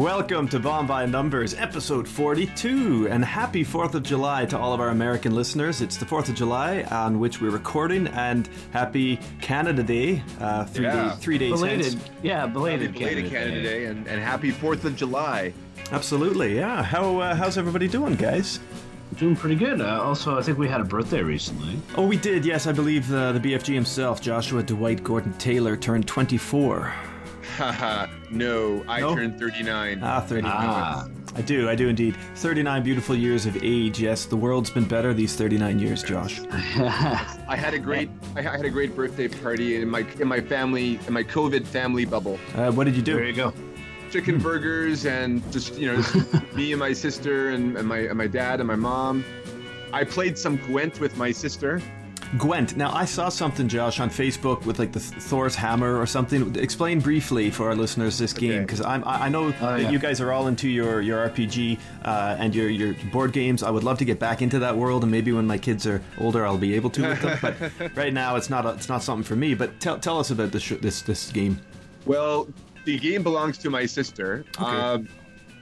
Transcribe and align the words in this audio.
Welcome 0.00 0.48
to 0.48 0.58
Bond 0.58 0.88
by 0.88 1.04
Numbers, 1.04 1.52
episode 1.52 2.08
42, 2.08 3.08
and 3.10 3.22
happy 3.22 3.62
4th 3.62 3.92
of 3.92 4.02
July 4.02 4.46
to 4.46 4.56
all 4.58 4.72
of 4.72 4.80
our 4.80 4.88
American 4.88 5.34
listeners. 5.34 5.82
It's 5.82 5.98
the 5.98 6.06
4th 6.06 6.30
of 6.30 6.36
July 6.36 6.84
on 6.84 7.20
which 7.20 7.42
we're 7.42 7.50
recording, 7.50 8.06
and 8.06 8.48
happy 8.70 9.20
Canada 9.42 9.82
Day, 9.82 10.22
uh, 10.40 10.64
three, 10.64 10.86
Yeah. 10.86 11.10
day, 11.10 11.16
three 11.20 11.36
days 11.36 11.52
Belated, 11.52 11.84
hence. 11.92 12.10
yeah, 12.22 12.46
belated, 12.46 12.94
belated 12.94 13.30
Canada 13.30 13.62
Day 13.62 13.84
and, 13.84 14.08
and 14.08 14.22
happy 14.22 14.50
4th 14.50 14.84
of 14.86 14.96
July. 14.96 15.52
Absolutely, 15.92 16.56
yeah. 16.56 16.82
How 16.82 17.18
uh, 17.18 17.34
How's 17.34 17.58
everybody 17.58 17.86
doing, 17.86 18.14
guys? 18.14 18.58
Doing 19.18 19.36
pretty 19.36 19.56
good. 19.56 19.82
Uh, 19.82 20.00
also, 20.02 20.38
I 20.38 20.42
think 20.42 20.56
we 20.56 20.66
had 20.66 20.80
a 20.80 20.84
birthday 20.84 21.20
recently. 21.22 21.76
Oh, 21.96 22.06
we 22.06 22.16
did, 22.16 22.46
yes. 22.46 22.66
I 22.66 22.72
believe 22.72 23.12
uh, 23.12 23.32
the 23.32 23.40
BFG 23.40 23.74
himself, 23.74 24.22
Joshua 24.22 24.62
Dwight 24.62 25.04
Gordon 25.04 25.34
Taylor, 25.34 25.76
turned 25.76 26.08
24. 26.08 26.90
Haha, 27.60 28.06
no, 28.30 28.82
I 28.88 29.00
No? 29.00 29.14
turned 29.14 29.38
39. 29.38 30.00
Ah, 30.02 30.20
39. 30.20 30.50
Ah. 30.56 31.06
I 31.36 31.42
do, 31.42 31.68
I 31.68 31.74
do 31.74 31.88
indeed. 31.88 32.16
39 32.36 32.82
beautiful 32.82 33.14
years 33.14 33.44
of 33.44 33.54
age, 33.62 34.00
yes. 34.00 34.24
The 34.24 34.36
world's 34.36 34.70
been 34.70 34.84
better 34.88 35.12
these 35.12 35.36
39 35.36 35.78
years, 35.78 36.02
Josh. 36.02 36.40
I 36.50 37.54
had 37.56 37.74
a 37.74 37.78
great 37.78 38.08
I 38.34 38.40
had 38.40 38.64
a 38.64 38.70
great 38.70 38.96
birthday 38.96 39.28
party 39.28 39.76
in 39.76 39.90
my 39.90 40.06
in 40.18 40.26
my 40.26 40.40
family 40.40 40.98
in 41.06 41.12
my 41.12 41.22
COVID 41.22 41.66
family 41.66 42.06
bubble. 42.06 42.38
Uh, 42.54 42.72
what 42.72 42.84
did 42.84 42.96
you 42.96 43.02
do? 43.02 43.14
There 43.16 43.26
you 43.26 43.34
go. 43.34 43.52
Chicken 44.10 44.38
burgers 44.38 45.04
and 45.04 45.40
just 45.52 45.76
you 45.76 45.86
know 45.86 45.96
just 45.96 46.16
me 46.56 46.72
and 46.72 46.80
my 46.80 46.92
sister 46.94 47.50
and, 47.50 47.76
and 47.76 47.86
my 47.86 47.98
and 47.98 48.16
my 48.16 48.26
dad 48.26 48.58
and 48.60 48.66
my 48.66 48.74
mom. 48.76 49.22
I 49.92 50.02
played 50.04 50.38
some 50.38 50.56
Gwent 50.56 50.98
with 50.98 51.16
my 51.18 51.30
sister. 51.30 51.80
Gwent. 52.38 52.76
Now, 52.76 52.94
I 52.94 53.04
saw 53.04 53.28
something, 53.28 53.68
Josh, 53.68 53.98
on 53.98 54.08
Facebook 54.08 54.64
with 54.64 54.78
like 54.78 54.92
the 54.92 55.00
Thor's 55.00 55.56
hammer 55.56 55.98
or 55.98 56.06
something. 56.06 56.54
Explain 56.56 57.00
briefly 57.00 57.50
for 57.50 57.68
our 57.68 57.74
listeners 57.74 58.18
this 58.18 58.32
game 58.32 58.62
because 58.62 58.80
I'm 58.80 59.02
I 59.04 59.26
I 59.26 59.28
know 59.28 59.50
that 59.50 59.80
yeah. 59.80 59.90
you 59.90 59.98
guys 59.98 60.20
are 60.20 60.32
all 60.32 60.46
into 60.46 60.68
your 60.68 61.00
your 61.00 61.28
RPG 61.28 61.78
uh, 62.04 62.36
and 62.38 62.54
your 62.54 62.68
your 62.68 62.94
board 63.10 63.32
games. 63.32 63.62
I 63.62 63.70
would 63.70 63.82
love 63.82 63.98
to 63.98 64.04
get 64.04 64.20
back 64.20 64.42
into 64.42 64.60
that 64.60 64.76
world, 64.76 65.02
and 65.02 65.10
maybe 65.10 65.32
when 65.32 65.46
my 65.46 65.58
kids 65.58 65.86
are 65.86 66.00
older, 66.18 66.46
I'll 66.46 66.58
be 66.58 66.74
able 66.74 66.90
to 66.90 67.08
with 67.08 67.20
them. 67.20 67.38
But 67.42 67.96
right 67.96 68.12
now, 68.12 68.36
it's 68.36 68.48
not 68.48 68.64
a, 68.64 68.70
it's 68.70 68.88
not 68.88 69.02
something 69.02 69.24
for 69.24 69.36
me. 69.36 69.54
But 69.54 69.80
tell 69.80 69.98
tell 69.98 70.18
us 70.18 70.30
about 70.30 70.52
this 70.52 70.68
this 70.68 71.02
this 71.02 71.32
game. 71.32 71.60
Well, 72.06 72.48
the 72.84 72.98
game 72.98 73.22
belongs 73.22 73.58
to 73.58 73.70
my 73.70 73.86
sister. 73.86 74.44
Um, 74.58 75.08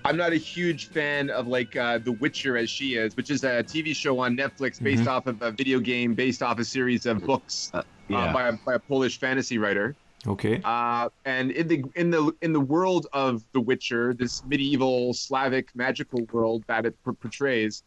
I'm 0.09 0.17
not 0.17 0.33
a 0.33 0.37
huge 0.37 0.89
fan 0.89 1.29
of 1.29 1.49
like 1.49 1.77
uh, 1.77 1.99
The 1.99 2.13
Witcher 2.13 2.57
as 2.57 2.71
she 2.71 2.95
is, 2.95 3.15
which 3.15 3.29
is 3.31 3.45
a 3.45 3.63
TV 3.63 3.95
show 3.95 4.19
on 4.21 4.35
Netflix 4.35 4.83
based 4.83 5.07
off 5.07 5.27
of 5.27 5.43
a 5.43 5.51
video 5.51 5.81
game 5.81 6.15
based 6.15 6.43
off 6.43 6.59
a 6.59 6.65
series 6.65 7.05
of 7.05 7.23
books 7.27 7.71
uh, 7.75 7.83
yeah. 8.09 8.33
by, 8.33 8.49
a, 8.49 8.53
by 8.65 8.75
a 8.75 8.79
Polish 8.79 9.21
fantasy 9.21 9.59
writer. 9.59 9.95
Okay. 10.27 10.63
Uh, 10.65 11.11
and 11.27 11.51
in 11.51 11.69
the 11.69 11.85
in 11.95 12.11
the 12.11 12.33
in 12.41 12.55
the 12.55 12.61
world 12.61 13.07
of 13.13 13.43
The 13.53 13.61
Witcher, 13.61 14.15
this 14.15 14.43
medieval 14.47 15.13
Slavic 15.13 15.69
magical 15.77 16.27
world 16.33 16.65
that 16.69 16.87
it 16.87 16.97
por- 17.05 17.13
portrays, 17.13 17.83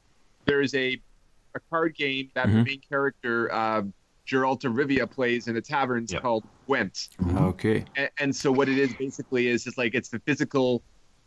there 0.45 0.61
is 0.61 0.75
a 0.75 1.01
a 1.55 1.59
card 1.71 1.95
game 1.95 2.29
that 2.35 2.45
the 2.47 2.53
Mhm. 2.59 2.65
main 2.67 2.81
character 2.87 3.51
uh, 3.51 3.81
Geralt 4.27 4.63
of 4.63 4.73
Rivia 4.73 5.09
plays 5.09 5.47
in 5.47 5.57
a 5.57 5.61
taverns 5.61 6.13
Yep. 6.13 6.21
called 6.21 6.43
Gwent 6.67 7.09
Okay. 7.35 7.83
and, 7.97 8.09
and 8.19 8.35
so 8.35 8.51
what 8.51 8.69
it 8.69 8.77
is 8.77 8.93
basically 8.93 9.47
is 9.47 9.65
it's 9.65 9.77
like 9.77 9.95
it's 9.95 10.09
the 10.09 10.19
physical 10.19 10.83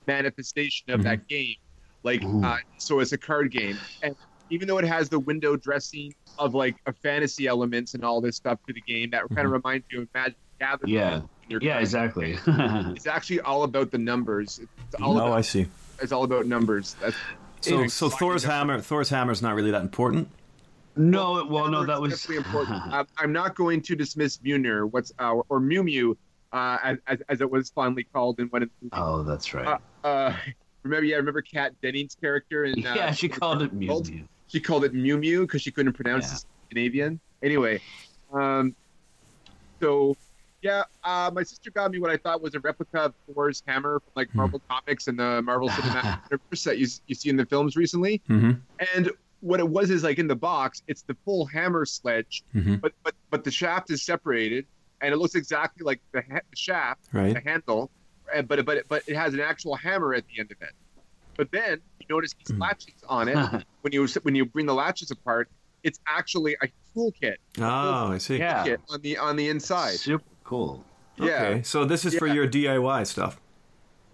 manifestation 0.07 0.91
of 0.91 1.03
that 1.03 1.27
game 1.29 1.57
like 2.03 2.23
uh, 2.25 2.57
so 2.79 3.01
it's 3.01 3.13
a 3.13 3.19
card 3.19 3.51
game 3.51 3.79
and 4.03 4.15
even 4.51 4.69
though 4.69 4.79
it 4.79 4.85
has 4.85 5.09
the 5.09 5.19
window 5.19 5.57
dressing 5.57 6.15
of 6.39 6.55
like 6.55 6.77
a 6.87 6.93
fantasy 6.93 7.47
elements 7.47 7.95
and 7.95 8.05
all 8.05 8.21
this 8.21 8.37
stuff 8.37 8.59
to 8.67 8.73
the 8.73 8.81
game 8.83 9.11
that 9.11 9.23
kind 9.35 9.47
of 9.47 9.53
reminds 9.53 9.85
you 9.91 10.03
of 10.03 10.09
magic 10.15 10.37
gathering 10.61 10.93
Yeah. 10.93 11.21
Yeah, 11.49 11.73
card. 11.73 11.83
exactly. 11.83 12.39
it's 12.47 13.07
actually 13.07 13.41
all 13.41 13.63
about 13.65 13.91
the 13.91 13.99
numbers 13.99 14.61
it's 14.61 15.03
all 15.03 15.15
Oh, 15.19 15.27
about 15.27 15.33
I 15.39 15.41
see. 15.43 15.67
it's 16.01 16.13
all 16.13 16.25
about 16.25 16.47
numbers 16.47 16.95
that's 17.01 17.17
So 17.61 17.87
so 17.87 18.09
Thor's 18.11 18.43
that's- 18.43 18.59
hammer 18.59 18.81
Thor's 18.81 19.09
hammer 19.09 19.33
is 19.33 19.41
not 19.43 19.55
really 19.55 19.71
that 19.71 19.83
important. 19.83 20.29
no, 20.97 21.39
it- 21.39 21.49
well, 21.51 21.69
no, 21.71 21.85
that 21.87 22.01
was 22.01 22.25
important. 22.31 22.83
Uh, 22.93 23.05
I'm 23.19 23.33
not 23.33 23.55
going 23.57 23.81
to 23.83 23.97
dismiss 23.97 24.39
Mjolnir, 24.39 24.91
what's 24.93 25.13
uh, 25.19 25.33
or 25.49 25.59
Mew 25.61 25.83
Mew, 25.83 26.17
uh, 26.53 26.79
as, 26.85 26.99
as, 27.09 27.19
as 27.29 27.41
it 27.41 27.51
was 27.51 27.71
fondly 27.71 28.07
called 28.13 28.39
in 28.39 28.47
one 28.49 28.63
of 28.63 28.71
the 28.83 28.89
oh, 28.93 29.23
that's 29.25 29.53
right. 29.55 29.67
Uh, 29.67 29.79
uh, 30.05 30.37
remember, 30.85 31.05
yeah, 31.05 31.17
remember 31.17 31.43
Kat 31.43 31.73
Dennings' 31.83 32.15
character 32.21 32.65
in. 32.65 32.87
Uh, 32.87 32.95
yeah, 32.97 33.11
she 33.11 33.29
called 33.29 33.63
it 33.63 33.73
Mew 33.73 34.03
Mew. 34.09 34.29
She 34.47 34.61
called 34.61 34.85
it 34.85 34.95
Mew 34.95 35.19
Mew 35.19 35.41
because 35.43 35.63
she 35.63 35.71
couldn't 35.71 35.95
pronounce 35.95 36.27
Yeah. 36.29 36.35
it 36.37 36.45
Scandinavian. 36.67 37.21
Anyway, 37.43 37.81
um, 38.33 38.75
so 39.81 40.17
yeah, 40.63 40.85
uh, 41.03 41.31
my 41.35 41.43
sister 41.43 41.71
got 41.71 41.91
me 41.91 41.99
what 41.99 42.11
I 42.11 42.17
thought 42.17 42.41
was 42.41 42.55
a 42.55 42.61
replica 42.61 42.99
of 43.01 43.15
Thor's 43.35 43.63
hammer 43.67 44.01
from 44.01 44.13
like 44.17 44.35
Marvel 44.35 44.63
Comics 44.69 45.09
and 45.09 45.19
the 45.19 45.43
Marvel 45.43 45.69
Cinematic 45.71 46.21
Universe 46.31 46.65
that 46.65 46.79
you 46.79 46.87
you 47.07 47.15
see 47.15 47.29
in 47.29 47.37
the 47.37 47.45
films 47.47 47.77
recently. 47.77 48.23
Mm-hmm. 48.31 48.53
And 48.97 49.11
what 49.41 49.61
it 49.61 49.69
was 49.69 49.91
is 49.91 50.03
like 50.05 50.19
in 50.19 50.27
the 50.27 50.37
box, 50.37 50.83
it's 50.89 51.03
the 51.03 51.15
full 51.25 51.45
hammer 51.45 51.85
sledge, 51.85 52.43
Mhm. 52.55 52.81
but 52.81 52.93
but 53.03 53.15
but 53.31 53.45
the 53.45 53.51
shaft 53.51 53.91
is 53.91 54.03
separated, 54.03 54.65
and 55.03 55.13
it 55.13 55.19
looks 55.19 55.35
exactly 55.35 55.85
like 55.85 56.01
the, 56.13 56.23
ha- 56.23 56.41
the 56.51 56.57
shaft 56.57 57.01
Right. 57.13 57.35
the 57.35 57.41
handle, 57.41 57.91
but 58.47 58.59
it- 58.59 58.65
but 58.67 58.89
but 58.89 59.03
it 59.07 59.17
has 59.17 59.35
an 59.35 59.41
actual 59.41 59.75
hammer 59.77 60.15
at 60.15 60.25
the 60.29 60.41
end 60.41 60.51
of 60.53 60.61
it. 60.63 60.73
But 61.37 61.51
then 61.51 61.81
you 62.01 62.07
notice 62.09 62.35
these 62.35 62.57
Mm. 62.57 62.61
latches 62.61 62.95
on 63.09 63.29
it 63.29 63.37
when 63.83 63.93
you 63.93 64.07
when 64.23 64.35
you 64.35 64.45
bring 64.45 64.67
the 64.67 64.75
latches 64.75 65.11
apart. 65.11 65.49
It's 65.83 66.01
actually 66.07 66.57
a 66.63 66.69
toolkit 66.97 67.37
Oh, 67.61 68.13
I 68.13 68.19
see. 68.19 68.39
Yeah. 68.39 68.65
kit 68.65 68.81
on 68.89 69.01
the 69.03 69.19
on 69.19 69.37
the 69.37 69.49
inside. 69.51 69.97
Super 69.97 70.25
cool. 70.43 70.83
Yeah, 71.17 71.25
Okay. 71.25 71.63
So 71.63 71.85
this 71.85 72.05
is 72.07 72.15
for 72.17 72.27
your 72.27 72.47
DIY 72.49 73.07
stuff. 73.07 73.39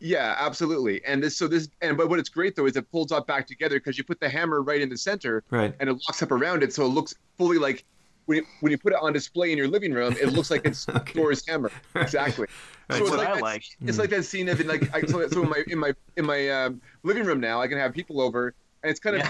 yeah, 0.01 0.35
absolutely. 0.39 1.05
And 1.05 1.23
this 1.23 1.37
so 1.37 1.47
this 1.47 1.69
and 1.83 1.97
but 1.97 2.09
what 2.09 2.19
it's 2.19 2.29
great 2.29 2.57
though 2.57 2.67
is 2.67 2.75
it 2.77 2.91
pulls 2.91 3.13
up 3.13 3.27
back 3.27 3.47
together 3.47 3.79
because 3.79 3.99
you 3.99 4.05
put 4.05 4.19
the 4.19 4.29
hammer 4.29 4.63
right 4.63 4.81
in 4.81 4.89
the 4.89 4.97
center 4.99 5.45
Right. 5.51 5.75
and 5.79 5.89
it 5.89 5.93
locks 5.93 6.23
up 6.23 6.33
around 6.33 6.63
it, 6.63 6.73
so 6.73 6.85
it 6.85 6.89
looks 6.89 7.15
fully 7.39 7.59
like. 7.59 7.85
When 8.27 8.39
you, 8.39 8.47
when 8.61 8.71
you 8.71 8.79
put 8.79 8.93
it 8.93 8.99
on 9.03 9.13
display 9.13 9.51
in 9.51 9.59
your 9.59 9.67
living 9.69 9.93
room, 9.93 10.15
it 10.21 10.27
looks 10.33 10.51
like 10.51 10.65
it's 10.65 10.89
Okay. 11.01 11.13
Thor's 11.15 11.47
hammer. 11.49 11.71
Exactly. 11.97 12.47
Right, 12.89 12.99
So 12.99 13.03
it's 13.03 13.11
what 13.11 13.19
like 13.19 13.29
I 13.29 13.35
that- 13.35 13.43
like. 13.43 13.65
It's 13.83 13.99
like 13.99 14.11
that 14.11 14.25
scene 14.25 14.49
of 14.49 14.61
in 14.61 14.69
like 14.69 14.95
I, 14.95 15.01
so, 15.03 15.27
so 15.29 15.43
in 15.43 15.49
my 15.49 15.65
in 15.69 15.79
my 15.79 15.93
in 16.17 16.27
my 16.27 16.49
um, 16.51 16.81
living 17.03 17.25
room 17.25 17.41
now 17.41 17.61
I 17.61 17.67
can 17.69 17.79
have 17.79 17.93
people 17.93 18.21
over 18.21 18.55
and 18.83 18.91
it's 18.91 19.01
kind 19.01 19.17
of 19.17 19.23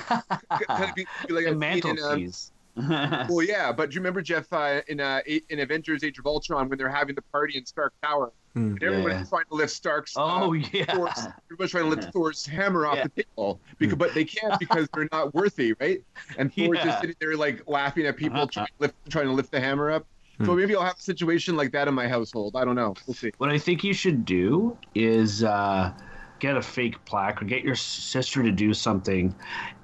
kind 0.66 0.84
of 0.88 0.94
be, 0.94 1.06
be 1.26 1.34
like 1.34 1.44
the 1.46 1.50
a 1.50 1.52
scene 1.52 1.52
in, 1.52 1.52
um, 1.52 1.58
mantelpiece. 1.58 2.52
well 2.76 3.42
yeah 3.42 3.72
but 3.72 3.90
do 3.90 3.94
you 3.94 4.00
remember 4.00 4.22
Jeff 4.22 4.52
uh, 4.52 4.80
in 4.88 5.00
uh, 5.00 5.20
in 5.26 5.60
Avengers 5.60 6.04
Age 6.04 6.18
of 6.18 6.26
Ultron 6.26 6.68
when 6.68 6.78
they're 6.78 6.88
having 6.88 7.14
the 7.14 7.22
party 7.22 7.58
in 7.58 7.66
Stark 7.66 7.92
Tower 8.02 8.32
And 8.54 8.82
everyone's 8.82 9.14
Yeah. 9.14 9.24
trying 9.28 9.44
to 9.50 9.54
lift 9.54 9.72
Stark's 9.72 10.16
uh, 10.16 10.20
oh 10.24 10.52
yeah. 10.52 10.84
Thor's, 10.86 11.28
everyone's 11.50 11.70
trying 11.70 11.84
to 11.84 11.90
lift 11.90 12.12
Thor's 12.12 12.44
hammer 12.46 12.86
off 12.86 12.96
Yeah. 12.96 13.06
the 13.14 13.22
table 13.24 13.60
because 13.78 13.96
but 13.96 14.14
they 14.14 14.24
can't 14.24 14.58
because 14.58 14.88
they're 14.94 15.08
not 15.12 15.34
worthy 15.34 15.74
right 15.80 16.00
and 16.36 16.52
Thor's 16.58 16.78
Yeah. 16.78 16.84
just 16.84 17.00
sitting 17.00 17.16
there 17.20 17.36
like 17.36 17.62
laughing 17.66 18.06
at 18.06 18.16
people 18.16 18.46
trying, 18.48 18.66
to 18.66 18.72
lift, 18.80 18.94
trying 19.10 19.26
to 19.26 19.32
lift 19.32 19.50
the 19.50 19.60
hammer 19.60 19.90
up 19.90 20.06
so 20.44 20.52
Hmm. 20.52 20.58
maybe 20.58 20.74
I'll 20.74 20.82
have 20.82 20.96
a 20.98 21.02
situation 21.02 21.54
like 21.56 21.70
that 21.72 21.86
in 21.86 21.94
my 21.94 22.08
household 22.08 22.56
I 22.56 22.64
don't 22.64 22.74
know 22.76 22.94
we'll 23.06 23.14
see 23.14 23.30
What 23.38 23.50
I 23.50 23.58
think 23.58 23.84
you 23.84 23.92
should 23.92 24.24
do 24.24 24.78
is 24.94 25.44
uh, 25.44 25.92
get 26.40 26.56
a 26.56 26.62
fake 26.62 27.02
plaque 27.04 27.40
or 27.40 27.44
get 27.44 27.62
your 27.62 27.74
sister 27.76 28.42
to 28.42 28.50
do 28.50 28.74
something 28.74 29.34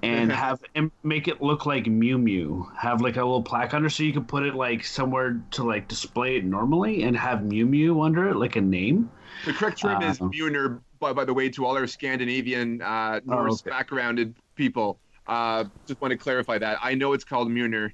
and 0.02 0.32
have 0.32 0.60
and 0.74 0.90
make 1.02 1.28
it 1.28 1.40
look 1.40 1.66
like 1.66 1.86
Mew 1.86 2.18
Mew. 2.18 2.68
Have 2.76 3.00
like 3.00 3.16
a 3.16 3.20
little 3.20 3.42
plaque 3.42 3.74
under 3.74 3.88
so 3.88 4.02
you 4.02 4.12
can 4.12 4.24
put 4.24 4.42
it 4.42 4.54
like 4.54 4.84
somewhere 4.84 5.40
to 5.52 5.64
like 5.64 5.86
display 5.88 6.36
it 6.36 6.44
normally 6.44 7.04
and 7.04 7.16
have 7.16 7.44
Mew 7.44 7.66
Mew 7.66 8.00
under 8.00 8.28
it, 8.28 8.36
like 8.36 8.56
a 8.56 8.60
name. 8.60 9.10
The 9.44 9.52
correct 9.52 9.80
term 9.80 10.02
is 10.02 10.20
Um, 10.20 10.30
Mjolnir, 10.32 10.80
by, 10.98 11.12
by 11.12 11.24
the 11.24 11.34
way, 11.34 11.48
to 11.50 11.66
all 11.66 11.76
our 11.76 11.86
Scandinavian, 11.86 12.80
uh, 12.82 13.20
Norse 13.24 13.60
okay. 13.60 13.70
backgrounded 13.70 14.34
people. 14.54 14.98
Uh, 15.26 15.64
just 15.86 16.00
want 16.00 16.12
to 16.12 16.16
clarify 16.16 16.58
that. 16.58 16.78
I 16.82 16.94
know 16.94 17.12
it's 17.12 17.24
called 17.24 17.48
Mjolnir. 17.48 17.92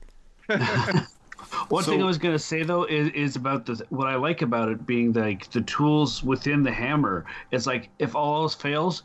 One 1.68 1.82
So- 1.84 1.90
thing 1.90 2.02
I 2.02 2.06
was 2.06 2.18
gonna 2.18 2.38
say 2.38 2.62
though 2.62 2.84
is, 2.84 3.08
is 3.08 3.36
about 3.36 3.66
the 3.66 3.84
what 3.90 4.06
I 4.08 4.16
like 4.16 4.42
about 4.42 4.68
it 4.68 4.86
being 4.86 5.12
like 5.12 5.50
the 5.50 5.60
tools 5.62 6.22
within 6.22 6.62
the 6.62 6.72
hammer. 6.72 7.24
It's 7.50 7.66
like 7.66 7.90
if 7.98 8.14
all 8.14 8.42
else 8.42 8.54
fails, 8.54 9.02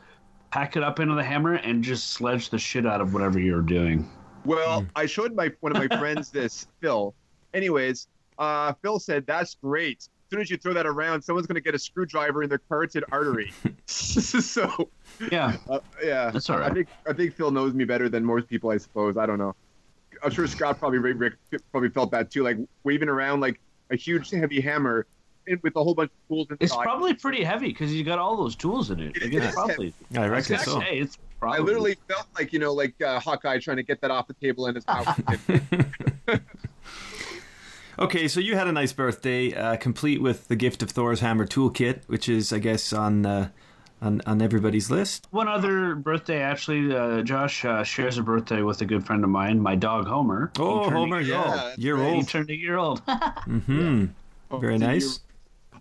pack 0.52 0.76
it 0.78 0.84
up 0.84 1.00
into 1.00 1.16
the 1.16 1.24
hammer 1.24 1.54
and 1.56 1.84
just 1.84 2.12
sledge 2.12 2.50
the 2.50 2.58
shit 2.58 2.86
out 2.86 3.02
of 3.02 3.14
whatever 3.14 3.40
you're 3.40 3.62
doing. 3.62 4.10
Well, 4.46 4.86
I 4.96 5.06
showed 5.08 5.36
my 5.36 5.52
one 5.60 5.76
of 5.76 5.90
my 5.90 5.98
friends 6.00 6.30
this, 6.32 6.68
Phil. 6.80 7.14
Anyways, 7.54 8.08
uh, 8.38 8.74
Phil 8.82 9.00
said, 9.00 9.26
that's 9.26 9.56
great. 9.56 9.98
As 10.00 10.10
soon 10.32 10.42
as 10.42 10.50
you 10.52 10.58
throw 10.58 10.74
that 10.74 10.86
around, 10.86 11.22
someone's 11.22 11.48
going 11.48 11.56
to 11.56 11.62
get 11.62 11.74
a 11.74 11.80
screwdriver 11.80 12.44
in 12.44 12.50
their 12.50 12.58
carotid 12.70 13.04
artery. 13.12 13.54
so, 13.88 14.90
Yeah, 15.32 15.56
uh, 15.70 15.80
yeah. 16.04 16.32
That's 16.32 16.50
all 16.50 16.62
I 16.62 16.70
think 16.70 16.88
I 17.08 17.14
think 17.14 17.34
Phil 17.34 17.50
knows 17.52 17.74
me 17.74 17.86
better 17.86 18.10
than 18.10 18.24
most 18.26 18.48
people, 18.48 18.70
I 18.70 18.78
suppose. 18.78 19.18
I 19.18 19.26
don't 19.26 19.38
know. 19.38 19.56
I'm 20.24 20.32
sure 20.32 20.48
Scott 20.48 20.80
probably 20.80 21.00
Rick 21.00 21.34
probably 21.72 21.90
felt 21.90 22.12
that 22.12 22.32
too, 22.32 22.44
like 22.44 22.58
waving 22.84 23.10
around 23.10 23.42
like 23.42 23.60
a 23.90 23.96
huge 23.96 24.30
heavy 24.32 24.62
hammer 24.62 25.06
with 25.62 25.76
a 25.76 25.84
whole 25.84 25.96
bunch 25.96 26.12
of 26.12 26.28
tools 26.28 26.48
inside. 26.50 26.64
it's 26.66 26.76
probably 26.76 27.14
pretty 27.14 27.44
heavy 27.44 27.68
because 27.68 27.94
you 27.94 28.04
got 28.04 28.20
all 28.20 28.36
those 28.36 28.56
tools 28.56 28.92
in 28.92 29.00
it. 29.00 29.16
It 29.16 29.24
Like, 29.24 29.34
it's 29.34 29.56
probably. 29.56 29.94
I 30.16 30.24
I 30.24 30.28
reckon 30.28 30.56
gonna 30.56 30.64
so. 30.66 30.80
say, 30.82 31.00
it's 31.00 31.18
probably. 31.40 31.60
I 31.60 31.62
literally 31.62 31.98
felt 32.08 32.28
like 32.36 32.52
you 32.54 32.60
know, 32.60 32.74
like 32.74 33.02
uh, 33.02 33.20
Hawkeye 33.20 33.60
trying 33.60 33.78
to 33.78 33.84
get 33.84 34.02
that 34.02 34.12
off 34.12 34.28
the 34.28 34.34
table 34.34 34.68
in 34.68 34.76
his 34.76 34.86
mouth. 34.88 35.22
Okay, 38.00 38.28
so 38.28 38.40
you 38.40 38.56
had 38.56 38.68
a 38.68 38.72
nice 38.72 38.94
birthday, 38.94 39.52
uh, 39.56 39.76
complete 39.76 40.22
with 40.22 40.50
the 40.50 40.56
gift 40.56 40.84
of 40.84 40.92
Thor's 40.92 41.22
hammer 41.22 41.48
toolkit, 41.48 42.02
which 42.06 42.30
is, 42.30 42.54
I 42.54 42.60
guess, 42.60 42.94
on 42.94 43.26
uh, 43.26 43.50
on, 44.02 44.22
on 44.26 44.42
everybody's 44.42 44.90
list. 44.92 45.28
One 45.32 45.48
other 45.48 45.96
birthday, 45.96 46.42
actually, 46.42 46.96
uh, 46.96 47.22
Josh 47.24 47.66
uh, 47.66 47.84
shares 47.84 48.18
a 48.18 48.24
birthday 48.24 48.62
with 48.62 48.82
a 48.82 48.86
good 48.86 49.06
friend 49.06 49.24
of 49.24 49.30
mine, 49.30 49.60
my 49.60 49.76
dog 49.76 50.08
Homer. 50.08 50.52
He 50.56 50.62
Oh, 50.62 50.84
a 50.84 50.90
Homer, 50.90 51.20
year 51.22 51.36
yeah, 51.36 51.70
old. 51.70 51.78
Year 51.78 51.98
that's 51.98 52.10
He 52.10 52.16
old. 52.18 52.28
turned 52.30 52.50
a 52.50 52.56
year 52.56 52.78
old. 52.78 53.06
mm-hmm. 53.06 54.06
Oh, 54.52 54.58
Very 54.60 54.78
so 54.80 54.86
nice. 54.86 55.20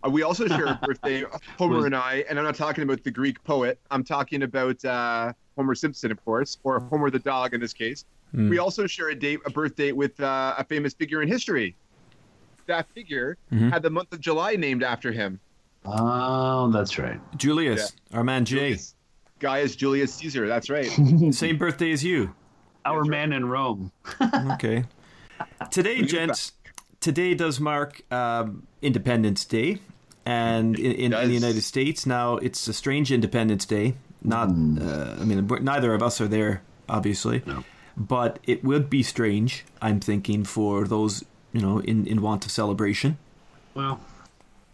Uh, 0.04 0.10
we 0.10 0.22
also 0.22 0.46
share 0.48 0.66
a 0.66 0.80
birthday, 0.86 1.24
Homer 1.58 1.86
and 1.86 1.94
I, 1.94 2.24
and 2.28 2.38
I'm 2.38 2.44
not 2.44 2.54
talking 2.54 2.84
about 2.84 3.04
the 3.04 3.10
Greek 3.10 3.42
poet. 3.44 3.78
I'm 3.90 4.04
talking 4.04 4.42
about 4.42 4.82
uh, 4.84 5.32
Homer 5.56 5.74
Simpson, 5.74 6.10
of 6.10 6.24
course, 6.24 6.58
or 6.64 6.80
Homer 6.80 7.10
the 7.10 7.18
dog 7.18 7.54
in 7.54 7.60
this 7.60 7.72
case. 7.72 8.04
Hmm. 8.32 8.48
We 8.48 8.58
also 8.58 8.86
share 8.86 9.10
a 9.10 9.14
date, 9.14 9.40
a 9.46 9.50
birthday 9.50 9.92
with 9.92 10.18
uh, 10.20 10.54
a 10.58 10.64
famous 10.64 10.94
figure 10.94 11.22
in 11.22 11.28
history. 11.28 11.76
That 12.66 12.88
figure 12.94 13.36
Mhm. 13.52 13.70
had 13.70 13.82
the 13.82 13.90
month 13.90 14.12
of 14.12 14.20
July 14.20 14.56
named 14.56 14.82
after 14.82 15.12
him. 15.12 15.38
Oh, 15.86 16.70
that's 16.72 16.98
right. 16.98 17.20
Julius, 17.36 17.92
our 18.12 18.24
man 18.24 18.44
Jay, 18.44 18.56
Julius- 18.70 18.94
Gaius 19.38 19.76
Julius 19.76 20.14
Caesar. 20.14 20.46
That's 20.48 20.70
right. 20.70 20.86
same 21.32 21.58
birthday 21.58 21.92
as 21.92 22.02
you. 22.04 22.34
Our 22.84 23.00
That's 23.00 23.10
man 23.10 23.32
in 23.32 23.46
Rome. 23.48 23.92
Okay. 24.52 24.84
Today, 25.70 26.02
gents, 26.02 26.52
today 27.00 27.34
does 27.34 27.60
mark 27.60 28.00
um, 28.12 28.66
Independence 28.80 29.44
Day, 29.44 29.78
and 30.24 30.78
in, 30.78 30.92
in, 30.92 31.12
in 31.12 31.28
the. 31.28 31.34
United 31.34 31.62
States 31.62 32.06
now 32.06 32.36
it's 32.36 32.66
a 32.68 32.72
strange 32.72 33.12
Independence 33.12 33.64
Day. 33.66 33.94
Not, 34.22 34.48
uh, 34.48 35.16
I 35.20 35.24
mean, 35.24 35.46
neither 35.62 35.92
of 35.94 36.02
us 36.02 36.20
are 36.20 36.28
there, 36.28 36.62
obviously, 36.88 37.42
No. 37.46 37.64
but 37.96 38.38
it 38.44 38.64
would 38.64 38.88
be 38.88 39.02
strange. 39.02 39.64
I'm 39.82 40.00
thinking 40.00 40.44
for 40.44 40.84
those 40.86 41.24
you 41.52 41.60
know 41.60 41.80
in 41.80 42.06
in 42.06 42.22
want 42.22 42.44
of 42.46 42.50
celebration. 42.50 43.18
Well, 43.74 44.00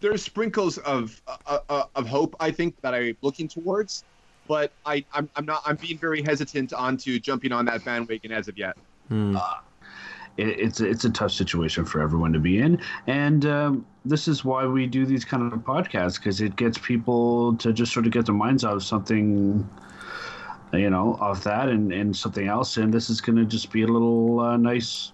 There's 0.03 0.21
sprinkles 0.21 0.79
of 0.79 1.21
uh, 1.47 1.59
uh, 1.69 1.83
of 1.95 2.07
hope, 2.07 2.35
I 2.41 2.51
think, 2.51 2.75
that 2.81 2.93
I'm 2.93 3.15
looking 3.21 3.47
towards, 3.47 4.03
but 4.49 4.73
I, 4.85 5.05
I'm, 5.13 5.29
I'm 5.37 5.45
not. 5.45 5.63
I'm 5.65 5.77
being 5.77 5.97
very 5.97 6.21
hesitant 6.21 6.73
onto 6.73 7.21
jumping 7.21 7.53
on 7.53 7.63
that 7.67 7.85
bandwagon 7.85 8.33
as 8.33 8.49
of 8.49 8.57
yet. 8.57 8.75
it, 10.35 10.59
it's 10.59 10.81
a, 10.81 10.89
it's 10.89 11.05
a 11.05 11.09
tough 11.09 11.31
situation 11.31 11.85
for 11.85 12.01
everyone 12.01 12.33
to 12.33 12.39
be 12.39 12.59
in, 12.59 12.81
and 13.07 13.45
um, 13.45 13.85
this 14.03 14.27
is 14.27 14.43
why 14.43 14.65
we 14.65 14.87
do 14.87 15.05
these 15.05 15.23
kind 15.23 15.53
of 15.53 15.59
podcasts 15.59 16.17
because 16.17 16.41
it 16.41 16.57
gets 16.57 16.77
people 16.77 17.55
to 17.55 17.71
just 17.71 17.93
sort 17.93 18.05
of 18.05 18.11
get 18.11 18.25
their 18.25 18.35
minds 18.35 18.65
out 18.65 18.75
of 18.75 18.83
something, 18.83 19.65
you 20.73 20.89
know, 20.89 21.17
off 21.21 21.45
that 21.45 21.69
and, 21.69 21.93
and 21.93 22.13
something 22.13 22.49
else, 22.49 22.75
and 22.75 22.93
this 22.93 23.09
is 23.09 23.21
going 23.21 23.37
to 23.37 23.45
just 23.45 23.71
be 23.71 23.83
a 23.83 23.87
little 23.87 24.41
uh, 24.41 24.57
nice. 24.57 25.12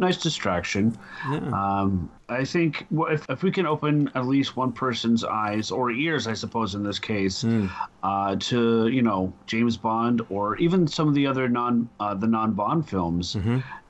Nice 0.00 0.16
distraction. 0.16 0.96
Um, 1.52 2.10
I 2.30 2.42
think 2.44 2.86
if, 2.90 3.28
if 3.28 3.42
we 3.42 3.50
can 3.50 3.66
open 3.66 4.10
at 4.14 4.26
least 4.26 4.56
one 4.56 4.72
person's 4.72 5.24
eyes 5.24 5.70
or 5.70 5.90
ears, 5.92 6.26
I 6.26 6.32
suppose 6.32 6.74
in 6.74 6.82
this 6.82 6.98
case, 6.98 7.44
uh, 8.02 8.34
to 8.36 8.88
you 8.88 9.02
know 9.02 9.32
James 9.46 9.76
Bond 9.76 10.22
or 10.30 10.56
even 10.56 10.86
some 10.86 11.06
of 11.06 11.14
the 11.14 11.26
other 11.26 11.48
non 11.48 11.88
uh, 12.00 12.14
the 12.14 12.26
non 12.26 12.52
Bond 12.54 12.88
films, 12.88 13.36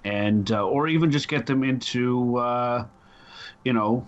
and 0.05 0.51
uh, 0.51 0.67
or 0.67 0.89
even 0.89 1.11
just 1.13 1.29
get 1.29 1.47
them 1.47 1.63
into 1.63 2.37
uh, 2.39 2.85
you 3.65 3.73
know 3.73 4.05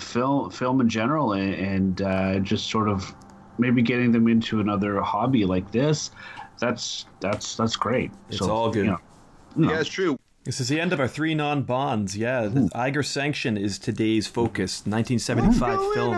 film 0.00 0.50
film 0.50 0.80
in 0.80 0.88
general 0.88 1.34
and, 1.34 1.54
and 1.54 2.02
uh, 2.02 2.38
just 2.40 2.68
sort 2.68 2.88
of 2.88 3.14
maybe 3.58 3.80
getting 3.80 4.10
them 4.10 4.26
into 4.26 4.60
another 4.60 5.00
hobby 5.00 5.44
like 5.44 5.70
this. 5.70 6.10
That's 6.58 7.06
that's 7.20 7.56
that's 7.56 7.76
great. 7.76 8.10
It's 8.28 8.40
all 8.40 8.70
good. 8.70 8.86
You 8.86 8.90
know, 8.92 8.98
you 9.56 9.66
know, 9.66 9.72
Yeah, 9.72 9.80
it's 9.80 9.88
true. 9.88 10.18
This 10.44 10.60
is 10.60 10.68
the 10.68 10.78
end 10.80 10.92
of 10.92 11.00
our 11.00 11.08
three 11.08 11.34
non-bonds. 11.34 12.16
Yeah, 12.16 12.42
the 12.46 12.68
Eiger 12.74 13.02
Sanction 13.02 13.56
is 13.56 13.78
today's 13.78 14.26
focus. 14.26 14.82
1975 14.86 15.94
film. 15.94 16.12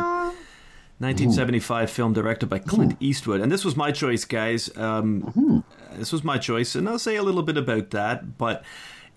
1975 0.99 1.90
film 1.90 2.12
directed 2.12 2.46
by 2.49 2.58
Clint 2.58 2.96
Eastwood, 3.00 3.40
and 3.40 3.52
this 3.52 3.64
was 3.64 3.76
my 3.76 3.93
choice, 3.93 4.25
guys. 4.25 4.75
Um, 4.76 5.62
This 5.94 6.12
was 6.12 6.25
my 6.25 6.37
choice, 6.38 6.75
and 6.75 6.88
I'll 6.88 6.99
say 6.99 7.17
a 7.17 7.23
little 7.23 7.43
bit 7.43 7.56
about 7.56 7.90
that. 7.90 8.37
But 8.38 8.64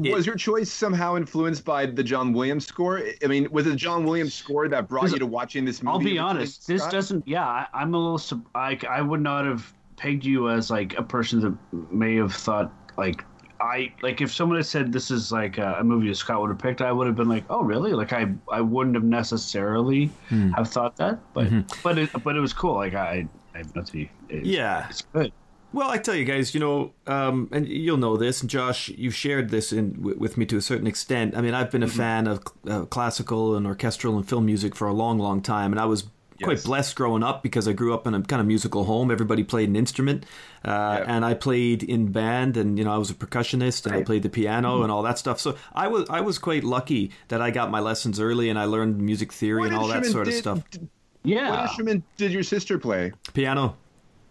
it- 0.04 0.14
was 0.14 0.26
your 0.26 0.36
choice 0.36 0.72
somehow 0.72 1.16
influenced 1.18 1.66
by 1.66 1.86
the 1.88 2.04
John 2.04 2.32
Williams 2.34 2.66
score? 2.68 3.02
I 3.24 3.28
mean, 3.28 3.48
was 3.52 3.66
it 3.66 3.72
the 3.72 3.76
John 3.76 4.04
Williams 4.06 4.34
score 4.34 4.68
that 4.70 4.88
brought 4.88 5.12
you 5.12 5.20
to 5.20 5.26
watching 5.26 5.66
this 5.66 5.82
movie? 5.82 5.92
I'll 5.92 6.00
be 6.00 6.06
originally, 6.12 6.20
honest. 6.20 6.68
This 6.68 6.82
Scott? 6.82 6.92
doesn't. 6.92 7.28
Yeah, 7.28 7.46
I, 7.46 7.66
I'm 7.74 7.94
a 7.94 7.98
little. 7.98 8.18
sub- 8.18 8.46
I 8.56 8.78
I 8.90 9.02
would 9.02 9.22
not 9.22 9.46
have 9.46 9.74
pegged 9.98 10.24
you 10.26 10.50
as 10.50 10.70
like 10.70 10.98
a 10.98 11.04
person 11.04 11.40
that 11.42 11.92
may 11.92 12.16
have 12.16 12.34
thought 12.34 12.72
like 12.98 13.24
I 13.62 13.92
like 14.02 14.22
if 14.22 14.34
someone 14.34 14.58
had 14.58 14.66
said 14.66 14.92
this 14.94 15.12
is 15.12 15.32
like 15.32 15.58
a, 15.58 15.76
a 15.80 15.84
movie 15.84 16.08
that 16.08 16.16
Scott 16.16 16.42
would 16.42 16.50
have 16.50 16.60
picked, 16.60 16.82
I 16.82 16.92
would 16.92 17.08
have 17.08 17.16
been 17.16 17.30
like, 17.30 17.44
oh 17.50 17.62
really? 17.62 17.94
Like 17.94 18.14
I 18.14 18.28
I 18.52 18.62
wouldn't 18.62 18.96
have 18.96 19.04
necessarily 19.04 20.10
have 20.56 20.70
thought 20.70 20.96
that, 20.98 21.20
but 21.34 21.48
but 21.84 21.98
it 21.98 22.10
but 22.24 22.36
it 22.36 22.40
was 22.40 22.54
cool. 22.54 22.76
Like 22.76 22.94
I 22.94 23.28
I 23.54 23.58
have 23.60 23.76
nothing. 23.76 24.10
Yeah. 24.30 24.88
it's 24.90 25.02
good. 25.02 25.32
Well, 25.72 25.90
I 25.92 26.00
tell 26.00 26.16
you 26.16 26.26
guys, 26.26 26.56
you 26.56 26.60
know, 26.60 26.94
um, 27.06 27.48
and 27.52 27.68
you'll 27.68 27.98
know 27.98 28.18
this, 28.18 28.42
and 28.42 28.50
Josh, 28.50 28.90
you've 28.90 29.14
shared 29.14 29.52
this 29.52 29.72
in, 29.72 29.94
w- 29.94 30.18
with 30.18 30.36
me 30.36 30.48
to 30.48 30.58
a 30.58 30.62
certain 30.62 30.88
extent. 30.88 31.38
I 31.38 31.42
mean, 31.42 31.54
I've 31.54 31.70
been 31.70 31.84
a 31.84 31.88
fan 31.88 32.26
of 32.26 32.42
uh, 32.68 32.86
classical 32.86 33.56
and 33.56 33.68
orchestral 33.68 34.18
and 34.18 34.28
film 34.28 34.48
music 34.48 34.76
for 34.76 34.88
a 34.88 34.94
long, 34.94 35.20
long 35.20 35.44
time, 35.44 35.72
and 35.72 35.80
I 35.80 35.86
was 35.86 36.10
quite 36.44 36.64
blessed 36.64 36.96
growing 36.96 37.24
up 37.24 37.44
because 37.44 37.68
I 37.68 37.74
grew 37.74 37.94
up 37.94 38.06
in 38.08 38.14
a 38.14 38.22
kind 38.22 38.40
of 38.40 38.48
musical 38.48 38.86
home. 38.86 39.12
Everybody 39.12 39.44
played 39.44 39.70
an 39.70 39.76
instrument, 39.76 40.26
uh, 40.66 41.04
and 41.08 41.24
I 41.26 41.34
played 41.34 41.84
in 41.84 42.12
band, 42.12 42.58
and 42.58 42.78
you 42.78 42.84
know, 42.86 42.94
I 42.94 42.98
was 42.98 43.10
a 43.10 43.14
percussionist, 43.14 43.86
and 43.86 43.96
I 43.96 44.04
played 44.04 44.24
the 44.24 44.30
piano 44.30 44.76
mm-hmm. 44.76 44.84
and 44.84 44.92
all 44.92 45.04
that 45.04 45.18
stuff. 45.20 45.40
So 45.40 45.56
I 45.74 45.88
was 45.88 46.10
I 46.10 46.22
was 46.22 46.40
quite 46.40 46.64
lucky 46.64 47.12
that 47.30 47.42
I 47.42 47.52
got 47.52 47.72
my 47.72 47.80
lessons 47.80 48.20
early, 48.20 48.50
and 48.50 48.58
I 48.60 48.66
learned 48.66 48.98
music 49.00 49.32
theory 49.34 49.62
What 49.62 49.68
and 49.70 49.76
all 49.78 49.88
that 49.88 50.04
instrument 50.04 50.14
sort 50.14 50.28
of 50.28 50.34
did- 50.34 50.40
stuff. 50.40 50.70
d- 50.72 50.80
What 50.80 50.90
Yeah. 51.24 51.62
instrument 51.64 52.04
did 52.18 52.32
your 52.32 52.44
sister 52.44 52.78
play? 52.78 53.12
Piano. 53.34 53.76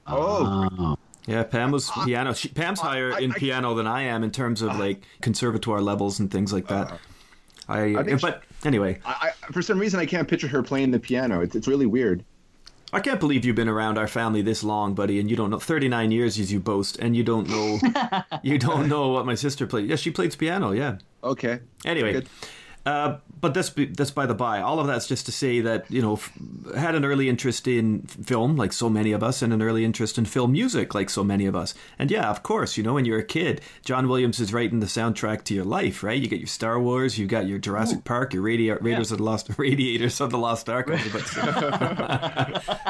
Oh, 0.06 0.69
Oh. 0.78 0.96
Yeah, 1.26 1.43
Pam 1.43 1.70
was 1.72 1.90
piano. 2.06 2.32
She, 2.32 2.49
Pam's 2.49 2.81
higher 2.81 3.12
I- 3.12 3.19
in 3.20 3.32
I- 3.32 3.34
piano 3.38 3.75
than 3.75 3.87
I 3.87 4.04
am 4.04 4.25
in 4.25 4.31
terms 4.31 4.62
of 4.62 4.70
uh-huh. 4.70 4.78
like 4.78 5.02
conservatoire 5.20 5.82
levels 5.82 6.19
and 6.20 6.31
things 6.31 6.52
like 6.52 6.69
that. 6.69 6.87
Uh-huh. 6.87 6.96
I, 7.68 7.96
I 7.96 8.14
but 8.14 8.42
anyway, 8.64 8.98
I, 9.04 9.32
for 9.52 9.62
some 9.62 9.78
reason 9.78 10.00
I 10.00 10.06
can't 10.06 10.26
picture 10.26 10.48
her 10.48 10.62
playing 10.62 10.90
the 10.90 10.98
piano. 10.98 11.40
It's, 11.40 11.54
it's 11.54 11.68
really 11.68 11.86
weird. 11.86 12.24
I 12.92 13.00
can't 13.00 13.20
believe 13.20 13.44
you've 13.44 13.56
been 13.56 13.68
around 13.68 13.98
our 13.98 14.08
family 14.08 14.40
this 14.40 14.64
long, 14.64 14.94
buddy, 14.94 15.20
and 15.20 15.28
you 15.30 15.36
don't 15.36 15.50
know 15.50 15.58
39 15.58 16.10
years 16.10 16.38
as 16.38 16.50
you 16.50 16.58
boast, 16.58 16.98
and 16.98 17.14
you 17.14 17.22
don't 17.22 17.46
know 17.48 17.78
you 18.42 18.58
don't 18.58 18.88
know 18.88 19.08
what 19.08 19.26
my 19.26 19.34
sister 19.34 19.66
played. 19.66 19.88
Yeah, 19.88 19.96
she 19.96 20.10
plays 20.10 20.34
piano. 20.36 20.72
Yeah. 20.72 20.98
Okay. 21.22 21.60
Anyway, 21.84 22.12
Good. 22.14 22.28
uh, 22.86 23.18
but 23.40 23.54
that's 23.54 23.71
that's 23.71 24.11
by 24.11 24.26
the 24.26 24.35
by. 24.35 24.61
All 24.61 24.80
of 24.80 24.87
that's 24.87 25.07
just 25.07 25.26
to 25.26 25.33
say 25.33 25.61
that 25.61 25.90
you 25.90 26.02
know 26.02 26.14
f- 26.14 26.33
had 26.76 26.95
an 26.95 27.04
early 27.04 27.28
interest 27.28 27.68
in 27.68 28.02
film, 28.02 28.57
like 28.57 28.73
so 28.73 28.88
many 28.88 29.12
of 29.12 29.23
us, 29.23 29.42
and 29.42 29.52
an 29.52 29.62
early 29.62 29.85
interest 29.85 30.18
in 30.18 30.25
film 30.25 30.52
music, 30.52 30.95
like 30.95 31.11
so 31.11 31.23
many 31.25 31.47
of 31.47 31.54
us. 31.54 31.75
And 31.99 32.11
yeah, 32.11 32.30
of 32.30 32.42
course, 32.42 32.76
you 32.76 32.83
know, 32.83 32.95
when 32.95 33.04
you're 33.04 33.18
a 33.18 33.25
kid, 33.25 33.61
John 33.85 34.09
Williams 34.09 34.40
is 34.40 34.52
writing 34.52 34.80
the 34.80 34.87
soundtrack 34.87 35.45
to 35.45 35.54
your 35.54 35.64
life, 35.64 36.02
right? 36.02 36.21
You 36.21 36.28
get 36.28 36.40
your 36.40 36.49
Star 36.49 36.80
Wars, 36.80 37.18
you 37.18 37.26
got 37.26 37.47
your 37.47 37.59
Jurassic 37.59 38.04
Park, 38.04 38.35
your 38.35 38.42
Radi- 38.42 38.80
Raiders 38.83 39.12
of 39.12 39.18
the 39.18 39.25
Lost 39.25 39.50
Radiators 39.59 40.21
of 40.21 40.30
the 40.30 40.38
Lost 40.38 40.68
Ark. 40.68 40.87
But 40.88 41.02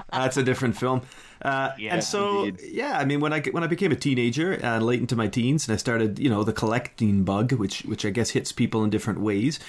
that's 0.12 0.36
a 0.36 0.42
different 0.42 0.76
film. 0.76 1.02
Uh, 1.42 1.70
Yeah, 1.78 1.94
and 1.94 2.04
so, 2.04 2.44
indeed. 2.44 2.68
yeah, 2.72 2.98
I 2.98 3.04
mean, 3.04 3.20
when 3.20 3.32
I 3.32 3.40
when 3.52 3.62
I 3.62 3.68
became 3.68 3.92
a 3.92 3.96
teenager, 3.96 4.58
uh, 4.64 4.78
late 4.80 5.00
into 5.00 5.14
my 5.16 5.28
teens, 5.28 5.68
and 5.68 5.74
I 5.74 5.78
started, 5.78 6.18
you 6.18 6.28
know, 6.28 6.42
the 6.42 6.52
collecting 6.52 7.22
bug, 7.24 7.52
which 7.52 7.82
which 7.82 8.04
I 8.04 8.10
guess 8.10 8.30
hits 8.30 8.50
people 8.50 8.82
in 8.82 8.90
different 8.90 9.20
ways, 9.20 9.60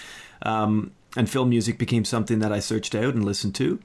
um, 0.42 0.92
and 1.18 1.30
film 1.30 1.50
music 1.50 1.78
became 1.78 2.06
something 2.06 2.40
that 2.40 2.52
I 2.52 2.60
searched 2.60 2.96
out 2.96 3.14
and 3.14 3.26
listened 3.26 3.56
to. 3.56 3.80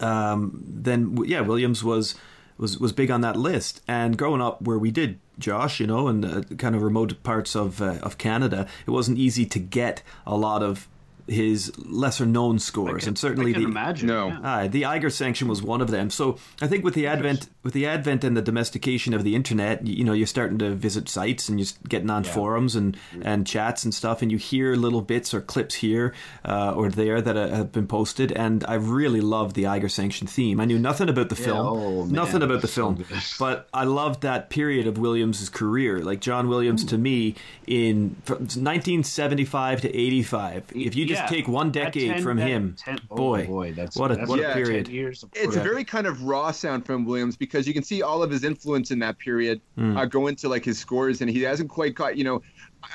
Um, 0.00 0.62
then, 0.66 1.16
yeah, 1.26 1.40
Williams 1.40 1.84
was 1.84 2.14
was 2.58 2.78
was 2.78 2.92
big 2.92 3.10
on 3.10 3.20
that 3.20 3.36
list. 3.36 3.82
And 3.86 4.16
growing 4.16 4.40
up 4.40 4.62
where 4.62 4.78
we 4.78 4.90
did, 4.90 5.18
Josh, 5.38 5.80
you 5.80 5.86
know, 5.86 6.08
in 6.08 6.22
the 6.22 6.56
kind 6.56 6.74
of 6.74 6.82
remote 6.82 7.22
parts 7.22 7.54
of 7.54 7.80
uh, 7.80 7.98
of 8.02 8.18
Canada, 8.18 8.66
it 8.86 8.90
wasn't 8.90 9.18
easy 9.18 9.46
to 9.46 9.58
get 9.58 10.02
a 10.26 10.36
lot 10.36 10.62
of 10.62 10.88
his 11.28 11.76
lesser 11.78 12.24
known 12.24 12.58
scores, 12.58 13.06
and 13.06 13.18
certainly 13.18 13.50
I 13.50 13.54
can 13.54 13.62
the 13.62 13.68
imagine. 13.68 14.08
No. 14.08 14.28
yeah. 14.28 14.40
Aye, 14.42 14.68
the 14.68 14.84
Eiger 14.84 15.10
sanction 15.10 15.48
was 15.48 15.62
one 15.62 15.80
of 15.80 15.90
them. 15.90 16.10
So 16.10 16.38
I 16.60 16.66
think 16.66 16.84
with 16.84 16.94
the 16.94 17.06
advent 17.06 17.48
with 17.62 17.72
the 17.72 17.86
advent 17.86 18.22
and 18.22 18.36
the 18.36 18.42
domestication 18.42 19.12
of 19.12 19.24
the 19.24 19.34
internet, 19.34 19.86
you, 19.86 19.94
you 19.94 20.04
know, 20.04 20.12
you're 20.12 20.26
starting 20.26 20.58
to 20.58 20.74
visit 20.74 21.08
sites 21.08 21.48
and 21.48 21.58
you're 21.58 21.68
getting 21.88 22.10
on 22.10 22.24
forums 22.24 22.76
and 22.76 22.96
and 23.22 23.46
chats 23.46 23.84
and 23.84 23.92
stuff, 23.92 24.22
and 24.22 24.30
you 24.30 24.38
hear 24.38 24.76
little 24.76 25.02
bits 25.02 25.34
or 25.34 25.40
clips 25.40 25.76
here 25.76 26.14
uh, 26.44 26.72
or 26.74 26.88
there 26.90 27.20
that 27.20 27.36
uh, 27.36 27.48
have 27.48 27.72
been 27.72 27.86
posted. 27.86 28.32
And 28.32 28.64
I 28.68 28.74
really 28.74 29.20
loved 29.20 29.56
the 29.56 29.66
Eiger 29.66 29.88
sanction 29.88 30.26
theme. 30.26 30.60
I 30.60 30.64
knew 30.64 30.78
nothing 30.78 31.08
about 31.08 31.28
the 31.28 31.36
film, 31.36 31.66
oh, 31.66 32.04
man, 32.04 32.12
nothing 32.12 32.42
about 32.42 32.62
the 32.62 32.68
film, 32.68 32.96
good. 32.96 33.06
but 33.38 33.68
I 33.74 33.84
loved 33.84 34.22
that 34.22 34.50
period 34.50 34.86
of 34.86 34.98
Williams' 34.98 35.48
career. 35.48 35.98
Like 36.00 36.20
John 36.20 36.48
Williams 36.48 36.84
to 36.84 36.98
me 36.98 37.34
in 37.66 38.16
from 38.24 38.38
1975 38.38 39.80
to 39.82 39.96
85. 39.96 40.64
If 40.74 40.94
you 40.94 41.04
just 41.06 41.15
Yeah. 41.16 41.26
take 41.26 41.48
one 41.48 41.70
decade 41.70 42.10
10 42.12 42.22
from 42.22 42.36
that 42.38 42.48
him, 42.48 42.76
10 42.78 43.00
oh 43.10 43.16
boy, 43.16 43.46
boy, 43.46 43.72
that's 43.72 43.96
what 43.96 44.10
a 44.12 44.16
that's 44.16 44.28
what 44.28 44.38
Yeah, 44.40 44.50
a 44.50 44.54
period. 44.54 44.88
years 44.88 45.22
of 45.22 45.30
It's 45.34 45.56
a 45.56 45.60
very 45.60 45.84
kind 45.84 46.06
of 46.06 46.22
raw 46.22 46.50
sound 46.50 46.86
from 46.86 47.04
Williams 47.04 47.36
because 47.36 47.66
you 47.66 47.74
can 47.74 47.82
see 47.82 48.02
all 48.02 48.22
of 48.22 48.30
his 48.30 48.44
influence 48.44 48.90
in 48.90 48.98
that 49.00 49.18
period 49.18 49.60
Hmm. 49.76 49.96
uh, 49.96 50.04
go 50.06 50.26
into 50.26 50.48
like 50.48 50.64
his 50.64 50.78
scores, 50.78 51.20
and 51.20 51.30
he 51.30 51.42
hasn't 51.42 51.70
quite 51.70 51.94
got 51.94 52.16
you 52.16 52.24
know, 52.24 52.42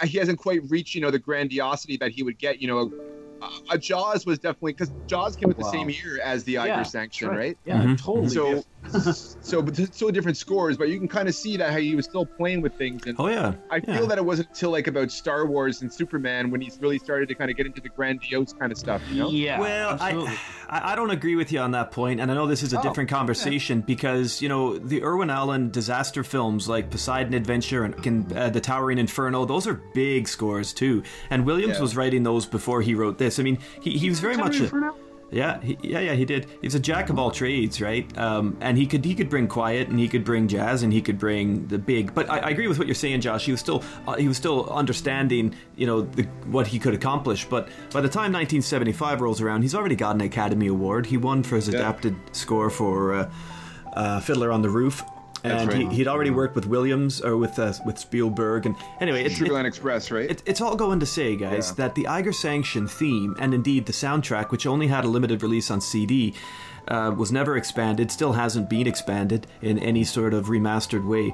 uh, 0.01 0.05
he 0.05 0.17
hasn't 0.17 0.39
quite 0.39 0.61
reached 0.69 0.95
you 0.95 1.01
know 1.01 1.11
the 1.11 1.19
grandiosity 1.19 1.97
that 1.97 2.11
he 2.11 2.23
would 2.23 2.37
get 2.39 2.61
you 2.61 2.67
know 2.67 2.91
uh, 3.41 3.77
Jaws 3.77 4.25
was 4.25 4.39
definitely 4.39 4.73
because 4.73 4.91
Jaws 5.07 5.35
came 5.35 5.49
out 5.49 5.57
the 5.57 5.63
Wow. 5.63 5.71
same 5.71 5.89
year 5.89 6.19
as 6.23 6.43
the 6.43 6.57
Eiger 6.59 6.67
Yeah, 6.69 6.83
sanction, 6.83 7.29
right. 7.29 7.37
right? 7.37 7.57
Yeah, 7.65 7.83
Mhm. 7.83 7.97
totally. 8.01 8.29
So, 8.29 8.63
so 9.41 9.61
but 9.61 9.75
so 9.95 10.11
different 10.11 10.37
scores, 10.37 10.77
but 10.77 10.89
you 10.89 10.97
can 10.99 11.07
kind 11.07 11.29
of 11.29 11.35
see 11.35 11.55
that 11.57 11.71
how 11.71 11.77
he 11.77 11.95
was 11.95 12.05
still 12.05 12.25
playing 12.25 12.61
with 12.61 12.73
things. 12.75 13.05
And 13.05 13.15
Oh 13.19 13.27
yeah. 13.27 13.53
I 13.69 13.77
yeah. 13.77 13.95
feel 13.97 14.07
that 14.07 14.17
it 14.17 14.25
wasn't 14.25 14.49
until 14.49 14.71
like 14.71 14.87
about 14.87 15.11
Star 15.11 15.45
Wars 15.45 15.81
and 15.81 15.91
Superman 15.93 16.51
when 16.51 16.61
he's 16.61 16.77
really 16.81 16.97
started 16.99 17.29
to 17.29 17.35
kind 17.35 17.49
of 17.51 17.57
get 17.57 17.65
into 17.65 17.79
the 17.81 17.89
grandiose 17.89 18.53
kind 18.53 18.71
of 18.71 18.77
stuff. 18.77 19.01
You 19.09 19.17
know? 19.19 19.29
yeah. 19.29 19.59
Well, 19.59 19.91
absolutely. 19.91 20.33
I, 20.69 20.77
I 20.79 20.91
I 20.91 20.95
don't 20.95 21.11
agree 21.11 21.35
with 21.35 21.51
you 21.51 21.59
on 21.59 21.71
that 21.71 21.91
point, 21.91 22.19
and 22.19 22.29
I 22.31 22.33
know 22.33 22.47
this 22.47 22.63
is 22.63 22.73
a 22.73 22.79
Oh, 22.79 22.81
different 22.81 23.09
conversation 23.09 23.81
because 23.81 24.41
you 24.41 24.49
know 24.49 24.77
the 24.77 25.03
Irwin 25.03 25.29
Allen 25.29 25.69
disaster 25.71 26.23
films 26.23 26.67
like 26.67 26.89
Poseidon 26.89 27.33
Adventure 27.33 27.83
and 27.85 28.05
and, 28.05 28.33
uh, 28.33 28.49
the 28.49 28.59
Towering 28.61 28.97
Inferno; 28.97 29.45
those 29.45 29.67
are 29.67 29.75
big 29.93 30.27
scores 30.27 30.73
too. 30.73 31.03
And 31.29 31.45
Williams 31.45 31.75
Yeah. 31.77 31.81
was 31.81 31.95
writing 31.95 32.23
those 32.23 32.45
before 32.45 32.81
he 32.81 32.93
wrote 32.95 33.17
this. 33.19 33.30
I 33.39 33.43
mean, 33.43 33.59
he, 33.81 33.97
he 33.97 34.09
was 34.09 34.19
very 34.19 34.37
much 34.37 34.59
a, 34.59 34.93
yeah, 35.31 35.61
he, 35.61 35.77
yeah, 35.81 35.99
yeah. 35.99 36.13
He 36.13 36.25
did. 36.25 36.47
He's 36.61 36.75
a 36.75 36.79
jack 36.79 37.09
of 37.09 37.17
all 37.17 37.31
trades, 37.31 37.81
right? 37.81 38.05
Um, 38.17 38.57
and 38.59 38.77
he 38.77 38.85
could 38.85 39.05
he 39.05 39.15
could 39.15 39.29
bring 39.29 39.47
quiet, 39.47 39.87
and 39.87 39.97
he 39.97 40.09
could 40.09 40.25
bring 40.25 40.49
jazz, 40.49 40.83
and 40.83 40.91
he 40.91 41.01
could 41.01 41.17
bring 41.17 41.67
the 41.67 41.77
big. 41.77 42.13
But 42.13 42.29
I, 42.29 42.39
I 42.39 42.49
agree 42.49 42.67
with 42.67 42.77
what 42.77 42.85
you're 42.85 42.95
saying, 42.95 43.21
Josh. 43.21 43.45
He 43.45 43.51
was 43.51 43.61
still 43.61 43.81
uh, 44.05 44.15
he 44.15 44.27
was 44.27 44.35
still 44.35 44.69
understanding, 44.69 45.55
you 45.77 45.87
know, 45.87 46.01
the, 46.01 46.23
what 46.47 46.67
he 46.67 46.79
could 46.79 46.93
accomplish. 46.93 47.45
But 47.45 47.69
by 47.93 48.01
the 48.01 48.09
time 48.09 48.33
1975 48.33 49.21
rolls 49.21 49.39
around, 49.39 49.61
he's 49.61 49.73
already 49.73 49.95
got 49.95 50.15
an 50.15 50.21
Academy 50.21 50.67
Award. 50.67 51.05
He 51.05 51.15
won 51.15 51.43
for 51.43 51.55
his 51.55 51.69
adapted 51.69 52.15
score 52.33 52.69
for 52.69 53.13
uh, 53.13 53.31
uh, 53.93 54.19
Fiddler 54.19 54.51
on 54.51 54.61
the 54.61 54.69
Roof. 54.69 55.01
That's 55.43 55.63
And 55.63 55.73
right. 55.73 55.89
he, 55.91 55.97
he'd 55.97 56.07
already 56.07 56.29
worked 56.29 56.55
with 56.55 56.65
Williams 56.67 57.21
or 57.21 57.35
with 57.37 57.57
uh, 57.57 57.73
with 57.85 57.97
Spielberg, 57.97 58.65
and 58.65 58.75
anyway, 58.99 59.23
it, 59.23 59.31
it, 59.31 59.35
Sugarland 59.37 59.65
Express, 59.65 60.11
right? 60.11 60.29
it, 60.29 60.43
it's 60.45 60.61
all 60.61 60.75
going 60.75 60.99
to 60.99 61.05
say, 61.05 61.35
guys, 61.35 61.69
Yeah. 61.69 61.73
that 61.87 61.95
the 61.95 62.07
Eiger 62.07 62.31
Sanction 62.33 62.87
theme, 62.87 63.35
and 63.39 63.53
indeed 63.53 63.85
the 63.85 63.93
soundtrack, 63.93 64.51
which 64.51 64.65
only 64.67 64.87
had 64.87 65.03
a 65.03 65.07
limited 65.07 65.41
release 65.41 65.71
on 65.71 65.81
CD, 65.81 66.33
uh, 66.87 67.13
was 67.15 67.31
never 67.31 67.57
expanded, 67.57 68.11
still 68.11 68.33
hasn't 68.33 68.69
been 68.69 68.87
expanded 68.87 69.47
in 69.61 69.79
any 69.79 70.03
sort 70.03 70.33
of 70.33 70.47
remastered 70.47 71.05
way. 71.07 71.33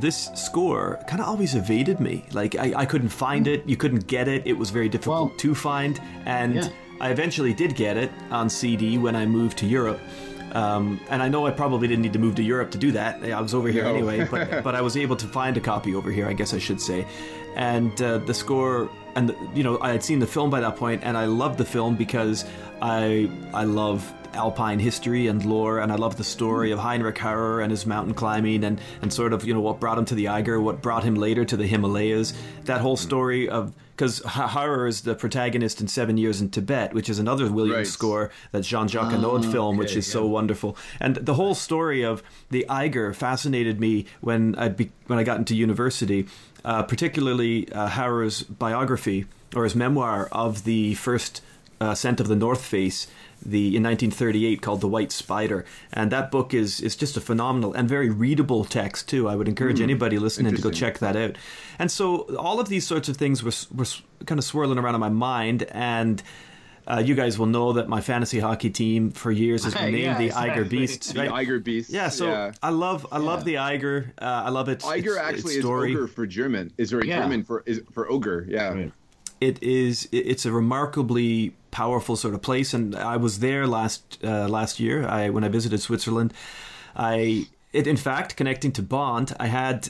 This 0.00 0.30
score 0.34 0.98
kind 1.06 1.20
of 1.22 1.28
always 1.28 1.54
evaded 1.54 2.00
me. 2.00 2.24
Like, 2.32 2.56
I, 2.56 2.72
I 2.78 2.84
couldn't 2.86 3.10
find 3.10 3.46
it, 3.46 3.68
you 3.68 3.76
couldn't 3.76 4.08
get 4.08 4.26
it, 4.26 4.44
it 4.46 4.54
was 4.58 4.70
very 4.70 4.88
difficult 4.88 5.28
Well, 5.30 5.38
to 5.38 5.54
find, 5.54 6.00
and 6.26 6.56
yeah. 6.56 6.68
I 7.00 7.10
eventually 7.10 7.54
did 7.54 7.76
get 7.76 7.96
it 7.96 8.10
on 8.32 8.50
CD 8.50 8.98
when 8.98 9.14
I 9.14 9.24
moved 9.26 9.58
to 9.58 9.66
Europe. 9.66 10.00
Um, 10.54 11.00
and 11.10 11.22
I 11.22 11.28
know 11.28 11.46
I 11.46 11.50
probably 11.50 11.88
didn't 11.88 12.02
need 12.02 12.12
to 12.12 12.18
move 12.18 12.36
to 12.36 12.42
Europe 12.42 12.70
to 12.70 12.78
do 12.78 12.92
that. 12.92 13.22
I 13.24 13.40
was 13.40 13.54
over 13.54 13.68
here 13.68 13.84
No. 13.84 13.94
anyway, 13.94 14.26
but 14.30 14.62
but 14.64 14.74
I 14.74 14.80
was 14.80 14.96
able 14.96 15.16
to 15.16 15.26
find 15.26 15.56
a 15.56 15.60
copy 15.60 15.94
over 15.94 16.10
here, 16.12 16.28
I 16.28 16.32
guess 16.32 16.54
I 16.54 16.58
should 16.58 16.80
say. 16.80 17.06
And 17.56 18.00
uh, 18.00 18.18
the 18.18 18.34
score, 18.34 18.88
and 19.16 19.28
the, 19.28 19.36
you 19.54 19.62
know, 19.62 19.78
I 19.80 19.90
had 19.90 20.02
seen 20.02 20.18
the 20.20 20.26
film 20.26 20.50
by 20.50 20.60
that 20.60 20.76
point, 20.76 21.02
and 21.04 21.16
I 21.16 21.24
loved 21.26 21.58
the 21.58 21.64
film 21.64 21.96
because 21.96 22.44
I 22.80 23.28
I 23.52 23.64
love 23.64 24.12
alpine 24.32 24.78
history 24.80 25.26
and 25.28 25.44
lore, 25.44 25.78
and 25.80 25.90
I 25.92 25.96
love 25.96 26.16
the 26.16 26.24
story 26.24 26.70
of 26.72 26.78
Heinrich 26.78 27.18
Harrer 27.18 27.60
and 27.60 27.70
his 27.70 27.84
mountain 27.86 28.14
climbing, 28.14 28.62
and 28.64 28.80
and 29.02 29.12
sort 29.12 29.32
of 29.32 29.44
you 29.44 29.54
know 29.54 29.60
what 29.60 29.80
brought 29.80 29.98
him 29.98 30.04
to 30.06 30.14
the 30.14 30.28
Eiger, 30.28 30.60
what 30.60 30.80
brought 30.82 31.02
him 31.04 31.14
later 31.16 31.44
to 31.44 31.56
the 31.56 31.66
Himalayas. 31.66 32.32
That 32.64 32.80
whole 32.80 32.96
story 32.96 33.48
of 33.48 33.72
because 33.94 34.20
Harrer 34.20 34.88
is 34.88 35.02
the 35.02 35.14
protagonist 35.14 35.80
in 35.80 35.88
Seven 35.88 36.16
Years 36.16 36.40
in 36.40 36.50
Tibet, 36.50 36.92
which 36.94 37.08
is 37.08 37.18
another 37.18 37.50
Williams 37.50 37.76
Right. 37.76 37.86
score 37.86 38.30
that 38.52 38.62
Jean 38.62 38.88
Jacques 38.88 39.12
Annaud 39.12 39.50
film, 39.52 39.76
which 39.76 39.90
okay, 39.90 39.98
is 40.00 40.06
so 40.10 40.26
wonderful. 40.26 40.76
And 41.00 41.16
the 41.16 41.34
whole 41.34 41.54
story 41.54 42.04
of 42.04 42.22
the 42.50 42.68
Eiger 42.68 43.12
fascinated 43.14 43.78
me 43.80 44.06
when 44.20 44.54
I 44.56 44.68
be, 44.68 44.90
when 45.06 45.18
I 45.18 45.22
got 45.22 45.38
into 45.38 45.54
university, 45.54 46.26
uh, 46.64 46.82
particularly 46.82 47.70
uh, 47.72 47.88
Harrer's 47.88 48.42
biography 48.42 49.26
or 49.54 49.64
his 49.64 49.76
memoir 49.76 50.28
of 50.32 50.64
the 50.64 50.94
first 50.94 51.40
uh, 51.80 51.90
ascent 51.90 52.20
of 52.20 52.28
the 52.28 52.36
North 52.36 52.64
Face. 52.64 53.06
The 53.46 53.76
in 53.76 53.82
1938 53.82 54.62
called 54.62 54.80
The 54.80 54.88
White 54.88 55.12
Spider, 55.12 55.64
and 55.92 56.10
that 56.10 56.30
book 56.30 56.54
is 56.54 56.80
is 56.80 56.96
just 56.96 57.16
a 57.16 57.20
phenomenal 57.20 57.72
and 57.74 57.88
very 57.88 58.10
readable 58.10 58.64
text 58.64 59.08
too. 59.08 59.28
I 59.28 59.36
would 59.36 59.48
encourage 59.48 59.80
anybody 59.80 60.18
listening 60.18 60.54
to 60.56 60.62
go 60.62 60.70
check 60.70 60.98
that 61.00 61.16
out. 61.16 61.36
And 61.78 61.90
so 61.90 62.22
all 62.36 62.58
of 62.60 62.68
these 62.68 62.86
sorts 62.86 63.08
of 63.08 63.16
things 63.16 63.42
were 63.42 63.52
were 63.76 63.86
kind 64.26 64.38
of 64.38 64.44
swirling 64.44 64.78
around 64.78 64.94
in 64.94 65.00
my 65.00 65.08
mind, 65.10 65.64
and 65.72 66.22
uh, 66.86 67.02
you 67.04 67.14
guys 67.14 67.38
will 67.38 67.46
know 67.46 67.72
that 67.74 67.88
my 67.88 68.00
fantasy 68.00 68.40
hockey 68.40 68.68
team 68.70 69.10
for 69.10 69.30
years 69.32 69.64
has 69.64 69.74
been 69.74 69.84
named 69.92 69.98
Yeah, 70.04 70.18
the 70.18 70.26
exactly. 70.26 70.50
Eiger 70.50 70.64
Beasts. 70.64 71.12
the 71.12 71.32
Eiger 71.32 71.58
Beast. 71.58 71.90
Yeah, 71.90 72.08
so 72.10 72.52
I 72.62 72.70
love 72.70 73.06
I 73.12 73.18
love 73.18 73.44
the 73.44 73.58
Eiger. 73.58 74.12
Uh, 74.20 74.42
I 74.46 74.50
love 74.50 74.68
it. 74.68 74.84
Eiger 74.86 75.12
its, 75.12 75.18
actually 75.18 75.54
its 75.54 75.62
story. 75.64 75.92
is 75.92 75.96
ogre 75.96 76.06
for 76.08 76.26
German. 76.26 76.72
Is 76.78 76.90
very 76.90 77.08
Yeah. 77.08 77.20
German 77.22 77.44
for 77.44 77.62
is 77.66 77.82
for 77.92 78.10
ogre. 78.10 78.46
Yeah. 78.48 78.72
Right. 78.74 78.92
it 79.40 79.62
is 79.62 80.08
it- 80.12 80.26
it's 80.32 80.46
a 80.46 80.52
remarkably 80.52 81.54
powerful 81.74 82.14
sort 82.16 82.34
of 82.34 82.40
place. 82.40 82.72
And 82.72 82.94
i 82.94 83.16
was 83.16 83.40
there 83.40 83.66
last 83.66 84.18
uh, 84.22 84.48
last 84.48 84.78
year 84.78 85.06
i 85.08 85.28
when 85.28 85.44
i 85.44 85.48
visited 85.48 85.80
switzerland. 85.80 86.32
I 86.96 87.48
it, 87.72 87.86
in 87.86 87.96
fact 87.96 88.36
connecting 88.36 88.72
to 88.78 88.82
bond 88.82 89.34
i 89.40 89.48
had 89.48 89.88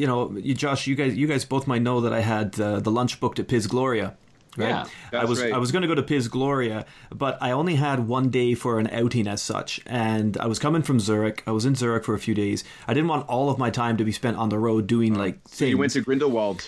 you 0.00 0.06
know 0.10 0.20
you, 0.36 0.54
josh 0.54 0.88
you 0.88 0.96
guys 0.96 1.16
you 1.16 1.28
guys 1.32 1.44
both 1.44 1.66
might 1.66 1.82
know 1.88 2.00
that 2.00 2.12
i 2.12 2.22
had 2.34 2.60
uh, 2.60 2.80
the 2.80 2.90
lunch 2.90 3.20
booked 3.20 3.38
at 3.38 3.46
piz 3.46 3.66
gloria 3.68 4.08
right? 4.56 4.86
Yeah, 5.12 5.20
i 5.22 5.24
was 5.24 5.40
right. 5.40 5.52
i 5.52 5.58
was 5.58 5.70
going 5.72 5.82
to 5.82 5.88
go 5.88 5.94
to 5.94 6.02
piz 6.02 6.26
gloria 6.26 6.84
but 7.24 7.38
i 7.40 7.52
only 7.52 7.76
had 7.76 8.08
one 8.08 8.30
day 8.30 8.54
for 8.54 8.80
an 8.80 8.88
outing 9.00 9.28
as 9.28 9.40
such. 9.40 9.80
And 9.86 10.36
i 10.44 10.46
was 10.52 10.58
coming 10.58 10.82
from 10.82 10.98
zurich. 10.98 11.38
I 11.46 11.52
was 11.52 11.64
in 11.64 11.74
zurich 11.76 12.04
for 12.04 12.14
a 12.14 12.22
few 12.26 12.34
days. 12.34 12.64
I 12.88 12.94
didn't 12.94 13.10
want 13.14 13.28
all 13.28 13.48
of 13.52 13.56
my 13.64 13.70
time 13.70 13.96
to 13.98 14.04
be 14.04 14.12
spent 14.12 14.36
on 14.36 14.48
the 14.48 14.58
road 14.58 14.82
doing 14.86 15.14
like 15.14 15.36
So 15.46 15.58
things 15.58 15.70
you 15.70 15.78
went 15.78 15.92
to 15.92 16.00
Grindelwald. 16.00 16.60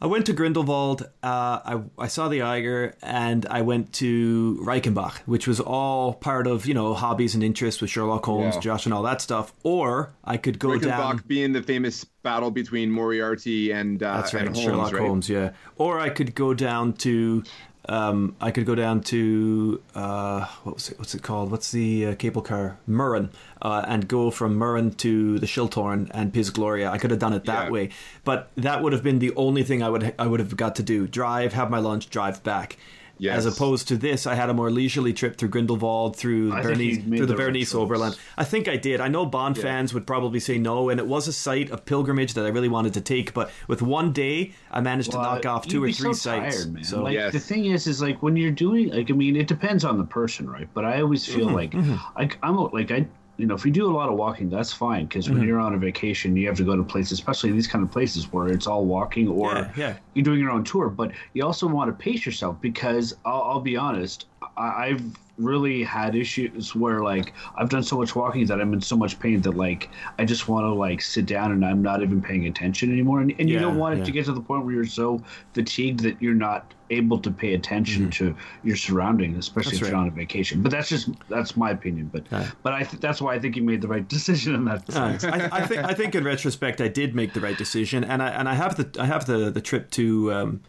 I 0.00 0.06
went 0.06 0.26
to 0.26 0.32
Grindelwald. 0.34 1.02
Uh, 1.22 1.60
I 1.64 1.80
I 1.96 2.08
saw 2.08 2.28
the 2.28 2.42
Eiger, 2.42 2.94
and 3.02 3.46
I 3.46 3.62
went 3.62 3.92
to 3.94 4.58
Reichenbach, 4.62 5.18
which 5.20 5.46
was 5.46 5.60
all 5.60 6.14
part 6.14 6.46
of 6.46 6.66
you 6.66 6.74
know 6.74 6.94
hobbies 6.94 7.34
and 7.34 7.42
interests 7.42 7.80
with 7.80 7.90
Sherlock 7.90 8.24
Holmes, 8.26 8.56
Yeah. 8.56 8.60
Josh, 8.60 8.84
and 8.84 8.92
all 8.92 9.02
that 9.04 9.22
stuff. 9.22 9.52
Or 9.62 10.12
I 10.24 10.36
could 10.36 10.58
go 10.58 10.78
down. 10.78 11.16
Reichenbach 11.18 11.26
being 11.26 11.52
the 11.52 11.62
famous 11.62 12.04
battle 12.22 12.50
between 12.50 12.90
Moriarty 12.90 13.70
and 13.70 14.02
uh, 14.02 14.16
That's 14.16 14.34
right, 14.34 14.46
and 14.46 14.54
Holmes, 14.54 14.64
Sherlock 14.66 14.92
right? 14.92 15.02
Holmes. 15.02 15.28
Yeah. 15.30 15.50
Or 15.76 15.98
I 16.00 16.10
could 16.10 16.34
go 16.34 16.52
down 16.54 16.92
to. 16.94 17.42
Um, 17.86 18.34
I 18.40 18.50
could 18.50 18.64
go 18.64 18.74
down 18.74 19.02
to 19.02 19.82
uh, 19.94 20.46
what 20.62 20.74
was 20.76 20.88
it, 20.90 20.98
what's 20.98 21.14
it 21.14 21.22
called? 21.22 21.50
What's 21.50 21.70
the 21.70 22.06
uh, 22.06 22.14
cable 22.14 22.40
car? 22.40 22.78
Murren, 22.88 23.28
uh, 23.60 23.84
and 23.86 24.08
go 24.08 24.30
from 24.30 24.56
Murren 24.58 24.96
to 24.98 25.38
the 25.38 25.46
Schilthorn 25.46 26.10
and 26.12 26.32
Piz 26.32 26.48
Gloria. 26.50 26.90
I 26.90 26.96
could 26.98 27.10
have 27.10 27.20
done 27.20 27.34
it 27.34 27.44
that 27.44 27.66
Yeah. 27.66 27.70
way, 27.70 27.90
but 28.24 28.50
that 28.56 28.82
would 28.82 28.92
have 28.94 29.02
been 29.02 29.18
the 29.18 29.34
only 29.36 29.62
thing 29.64 29.82
I 29.82 29.90
would 29.90 30.14
I 30.18 30.26
would 30.26 30.40
have 30.40 30.56
got 30.56 30.76
to 30.76 30.82
do: 30.82 31.06
drive, 31.06 31.52
have 31.52 31.70
my 31.70 31.78
lunch, 31.78 32.08
drive 32.08 32.42
back. 32.42 32.78
Yes. 33.18 33.38
As 33.38 33.46
opposed 33.46 33.86
to 33.88 33.96
this, 33.96 34.26
I 34.26 34.34
had 34.34 34.50
a 34.50 34.54
more 34.54 34.70
leisurely 34.70 35.12
trip 35.12 35.36
through 35.36 35.50
Grindelwald, 35.50 36.16
through 36.16 36.52
I 36.52 36.62
Bernese, 36.62 37.00
through 37.02 37.18
the 37.20 37.26
the 37.26 37.36
right 37.36 37.46
Bernese 37.46 37.66
choice. 37.66 37.74
Oberland. 37.74 38.18
I 38.36 38.42
think 38.44 38.66
I 38.66 38.76
did. 38.76 39.00
I 39.00 39.06
know 39.08 39.24
Bond 39.24 39.56
fans 39.56 39.94
would 39.94 40.06
probably 40.06 40.40
say 40.40 40.58
no, 40.58 40.88
and 40.88 40.98
it 40.98 41.06
was 41.06 41.28
a 41.28 41.32
site 41.32 41.70
of 41.70 41.84
pilgrimage 41.84 42.34
that 42.34 42.44
I 42.44 42.48
really 42.48 42.68
wanted 42.68 42.92
to 42.94 43.00
take. 43.00 43.32
But 43.32 43.50
with 43.68 43.82
one 43.82 44.12
day, 44.12 44.52
I 44.70 44.80
managed 44.80 45.12
to 45.12 45.18
knock 45.18 45.46
off 45.46 45.66
2 45.68 45.82
or 45.84 45.86
three 45.92 46.12
so 46.12 46.12
sites. 46.12 46.56
Tired, 46.64 46.74
man. 46.74 46.84
So 46.84 47.02
like 47.04 47.14
Yes. 47.14 47.32
the 47.32 47.40
thing 47.40 47.66
is, 47.66 47.86
is 47.86 48.02
like 48.02 48.22
when 48.22 48.36
you're 48.36 48.50
doing 48.50 48.88
like 48.90 49.10
I 49.10 49.14
mean, 49.14 49.36
it 49.36 49.46
depends 49.46 49.84
on 49.84 49.98
the 49.98 50.04
person, 50.04 50.50
right? 50.50 50.68
But 50.74 50.84
I 50.84 51.00
always 51.00 51.24
feel 51.24 51.46
Mm-hmm, 51.46 51.54
like 51.54 52.32
I, 52.32 52.46
I'm 52.46 52.56
like 52.72 52.90
I. 52.90 53.06
You 53.36 53.46
know, 53.46 53.54
if 53.56 53.66
you 53.66 53.72
do 53.72 53.90
a 53.90 53.94
lot 53.96 54.08
of 54.08 54.16
walking, 54.16 54.48
that's 54.48 54.72
fine 54.72 55.06
because 55.06 55.26
Mm-hmm. 55.26 55.38
when 55.38 55.48
you're 55.48 55.58
on 55.60 55.74
a 55.74 55.78
vacation, 55.78 56.36
you 56.36 56.46
have 56.46 56.56
to 56.58 56.64
go 56.64 56.76
to 56.76 56.84
places, 56.84 57.12
especially 57.18 57.50
these 57.52 57.66
kind 57.66 57.84
of 57.84 57.90
places 57.90 58.32
where 58.32 58.48
it's 58.48 58.66
all 58.68 58.86
walking 58.86 59.26
or 59.28 59.54
Yeah, 59.56 59.72
yeah. 59.76 59.98
you're 60.14 60.22
doing 60.22 60.38
your 60.38 60.50
own 60.50 60.62
tour. 60.64 60.88
But 60.88 61.12
you 61.32 61.44
also 61.44 61.66
want 61.66 61.88
to 61.90 61.94
pace 62.04 62.24
yourself 62.24 62.60
because 62.60 63.12
I'll, 63.24 63.42
I'll 63.42 63.60
be 63.60 63.76
honest, 63.76 64.26
I, 64.56 64.86
I've 64.86 65.02
really 65.36 65.82
had 65.82 66.14
issues 66.14 66.74
where 66.74 67.02
like 67.02 67.32
I've 67.56 67.68
done 67.68 67.82
so 67.82 67.98
much 67.98 68.14
walking 68.14 68.46
that 68.46 68.60
I'm 68.60 68.72
in 68.72 68.80
so 68.80 68.96
much 68.96 69.18
pain 69.18 69.40
that 69.42 69.56
like 69.56 69.88
I 70.18 70.24
just 70.24 70.48
want 70.48 70.64
to 70.64 70.72
like 70.72 71.02
sit 71.02 71.26
down 71.26 71.52
and 71.52 71.64
I'm 71.64 71.82
not 71.82 72.02
even 72.02 72.22
paying 72.22 72.46
attention 72.46 72.92
anymore. 72.92 73.20
And, 73.20 73.34
and 73.38 73.50
you 73.50 73.58
don't 73.58 73.76
want 73.76 73.94
it 73.94 73.98
yeah. 73.98 74.04
to 74.04 74.10
get 74.12 74.24
to 74.26 74.32
the 74.32 74.40
point 74.40 74.64
where 74.64 74.74
you're 74.74 74.86
so 74.86 75.20
fatigued 75.52 76.00
that 76.00 76.20
you're 76.22 76.34
not 76.34 76.72
able 76.90 77.18
to 77.18 77.30
pay 77.30 77.54
attention 77.54 78.10
to 78.10 78.36
your 78.62 78.76
surroundings, 78.76 79.38
especially 79.38 79.64
Mm-hmm. 79.64 79.70
That's 79.70 79.82
if 79.82 79.88
you're 79.88 79.96
on 79.96 80.08
a 80.08 80.10
vacation. 80.10 80.62
But 80.62 80.72
that's 80.72 80.88
just 80.90 81.08
that's 81.28 81.56
my 81.56 81.70
opinion. 81.70 82.10
But 82.12 82.24
but 82.62 82.72
I 82.74 82.82
th- 82.82 83.00
that's 83.00 83.20
why 83.22 83.34
I 83.34 83.38
think 83.38 83.56
you 83.56 83.62
made 83.62 83.80
the 83.80 83.88
right 83.88 84.06
decision 84.06 84.54
in 84.54 84.66
that. 84.66 84.90
Sense. 84.92 85.24
I, 85.24 85.48
I 85.50 85.66
think 85.66 85.84
I 85.84 85.94
think 85.94 86.14
in 86.14 86.22
retrospect 86.22 86.80
I 86.80 86.88
did 86.88 87.14
make 87.14 87.32
the 87.32 87.40
right 87.40 87.56
decision, 87.56 88.04
and 88.04 88.22
I 88.22 88.28
and 88.28 88.48
I 88.48 88.54
have 88.54 88.76
the 88.76 89.02
I 89.02 89.06
have 89.06 89.26
the 89.26 89.50
the 89.50 89.62
trip 89.62 89.90
to 89.92 90.32
um, 90.32 90.60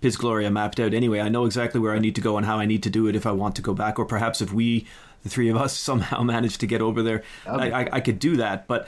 Piz 0.00 0.16
Gloria 0.16 0.50
mapped 0.50 0.78
out 0.80 0.94
anyway. 0.94 1.20
I 1.20 1.28
know 1.28 1.44
exactly 1.44 1.80
where 1.80 1.94
I 1.94 1.98
need 1.98 2.14
to 2.14 2.20
go 2.20 2.36
and 2.36 2.46
how 2.46 2.58
I 2.58 2.66
need 2.66 2.82
to 2.84 2.90
do 2.90 3.06
it 3.06 3.16
if 3.16 3.26
I 3.26 3.32
want 3.32 3.56
to 3.56 3.62
go 3.62 3.74
back, 3.74 3.98
or 3.98 4.04
perhaps 4.04 4.40
if 4.40 4.52
we, 4.52 4.86
the 5.22 5.28
three 5.28 5.48
of 5.48 5.56
us, 5.56 5.76
somehow 5.78 6.22
manage 6.22 6.58
to 6.58 6.66
get 6.66 6.80
over 6.80 7.02
there, 7.02 7.22
I, 7.46 7.70
I, 7.70 7.88
I 7.94 8.00
could 8.00 8.18
do 8.18 8.36
that. 8.36 8.66
But 8.66 8.86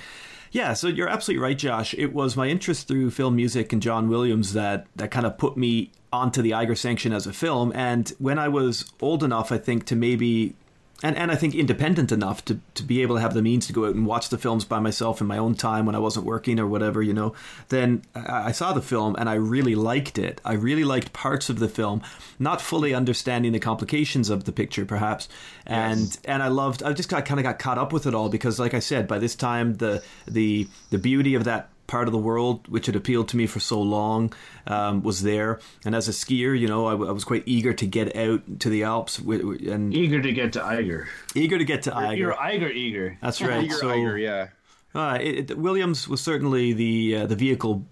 yeah, 0.52 0.72
so 0.72 0.88
you're 0.88 1.08
absolutely 1.08 1.42
right, 1.42 1.58
Josh. 1.58 1.94
It 1.94 2.12
was 2.12 2.36
my 2.36 2.48
interest 2.48 2.88
through 2.88 3.10
film 3.10 3.36
music 3.36 3.72
and 3.72 3.80
John 3.80 4.08
Williams 4.08 4.52
that 4.52 4.86
that 4.96 5.10
kind 5.10 5.26
of 5.26 5.38
put 5.38 5.56
me 5.56 5.92
onto 6.12 6.42
the 6.42 6.54
Eiger 6.54 6.74
sanction 6.74 7.12
as 7.12 7.26
a 7.26 7.32
film. 7.32 7.72
And 7.74 8.12
when 8.18 8.38
I 8.38 8.48
was 8.48 8.92
old 9.00 9.22
enough, 9.22 9.52
I 9.52 9.58
think 9.58 9.86
to 9.86 9.96
maybe 9.96 10.56
and 11.02 11.16
and 11.16 11.30
I 11.30 11.34
think 11.34 11.54
independent 11.54 12.12
enough 12.12 12.44
to 12.46 12.60
to 12.74 12.82
be 12.82 13.02
able 13.02 13.16
to 13.16 13.20
have 13.20 13.34
the 13.34 13.42
means 13.42 13.66
to 13.68 13.72
go 13.72 13.86
out 13.86 13.94
and 13.94 14.06
watch 14.06 14.28
the 14.28 14.38
films 14.38 14.64
by 14.64 14.78
myself 14.80 15.20
in 15.20 15.26
my 15.26 15.38
own 15.38 15.54
time 15.54 15.86
when 15.86 15.94
I 15.94 15.98
wasn't 15.98 16.26
working 16.26 16.58
or 16.60 16.66
whatever, 16.66 17.02
you 17.02 17.12
know, 17.14 17.34
then 17.68 18.02
I, 18.14 18.48
I 18.48 18.52
saw 18.52 18.72
the 18.72 18.82
film 18.82 19.16
and 19.18 19.28
I 19.28 19.34
really 19.34 19.74
liked 19.74 20.18
it. 20.18 20.40
I 20.44 20.52
really 20.54 20.84
liked 20.84 21.12
parts 21.12 21.48
of 21.48 21.58
the 21.58 21.68
film, 21.68 22.02
not 22.38 22.60
fully 22.60 22.92
understanding 22.94 23.52
the 23.52 23.58
complications 23.60 24.30
of 24.30 24.44
the 24.44 24.52
picture, 24.52 24.84
perhaps, 24.84 25.28
and 25.66 26.00
Yes. 26.00 26.18
and 26.24 26.42
I 26.42 26.48
loved. 26.48 26.82
I 26.82 26.92
just 26.92 27.08
got 27.08 27.24
kind 27.24 27.40
of 27.40 27.44
got 27.44 27.58
caught 27.58 27.78
up 27.78 27.92
with 27.92 28.06
it 28.06 28.14
all 28.14 28.28
because, 28.28 28.58
like 28.58 28.74
I 28.74 28.80
said, 28.80 29.08
by 29.08 29.18
this 29.18 29.34
time 29.34 29.74
the 29.76 30.02
the 30.26 30.68
the 30.90 30.98
beauty 30.98 31.34
of 31.34 31.44
that 31.44 31.68
part 31.90 32.06
of 32.08 32.12
the 32.12 32.18
world 32.30 32.68
which 32.68 32.86
had 32.86 32.94
appealed 32.94 33.26
to 33.28 33.36
me 33.36 33.46
for 33.46 33.58
so 33.60 33.80
long 33.82 34.32
um, 34.68 35.02
was 35.02 35.22
there 35.22 35.58
and 35.84 35.92
as 35.94 36.06
a 36.08 36.12
skier 36.12 36.52
you 36.58 36.68
know 36.68 36.86
I, 36.86 36.92
w- 36.92 37.10
I 37.10 37.12
was 37.12 37.24
quite 37.24 37.42
eager 37.46 37.72
to 37.72 37.86
get 37.86 38.14
out 38.16 38.42
to 38.60 38.68
the 38.70 38.84
alps 38.84 39.18
and 39.18 39.92
Eager 39.92 40.22
to 40.22 40.32
get 40.32 40.52
to 40.52 40.64
Eiger. 40.64 41.08
eager 41.34 41.58
to 41.58 41.64
get 41.64 41.82
to 41.82 41.96
Eiger. 41.96 42.16
You're 42.20 42.40
Eiger 42.40 42.70
eager. 42.70 43.18
That's 43.20 43.40
right. 43.42 43.64
Eager, 43.64 43.74
so 43.74 43.90
Eiger, 43.90 44.16
yeah. 44.18 44.48
uh, 44.94 45.18
it, 45.20 45.50
it, 45.50 45.58
Williams 45.58 46.06
was 46.08 46.20
certainly 46.20 46.72
the 46.72 47.16
uh, 47.16 47.26
the 47.26 47.36
vehicle 47.36 47.84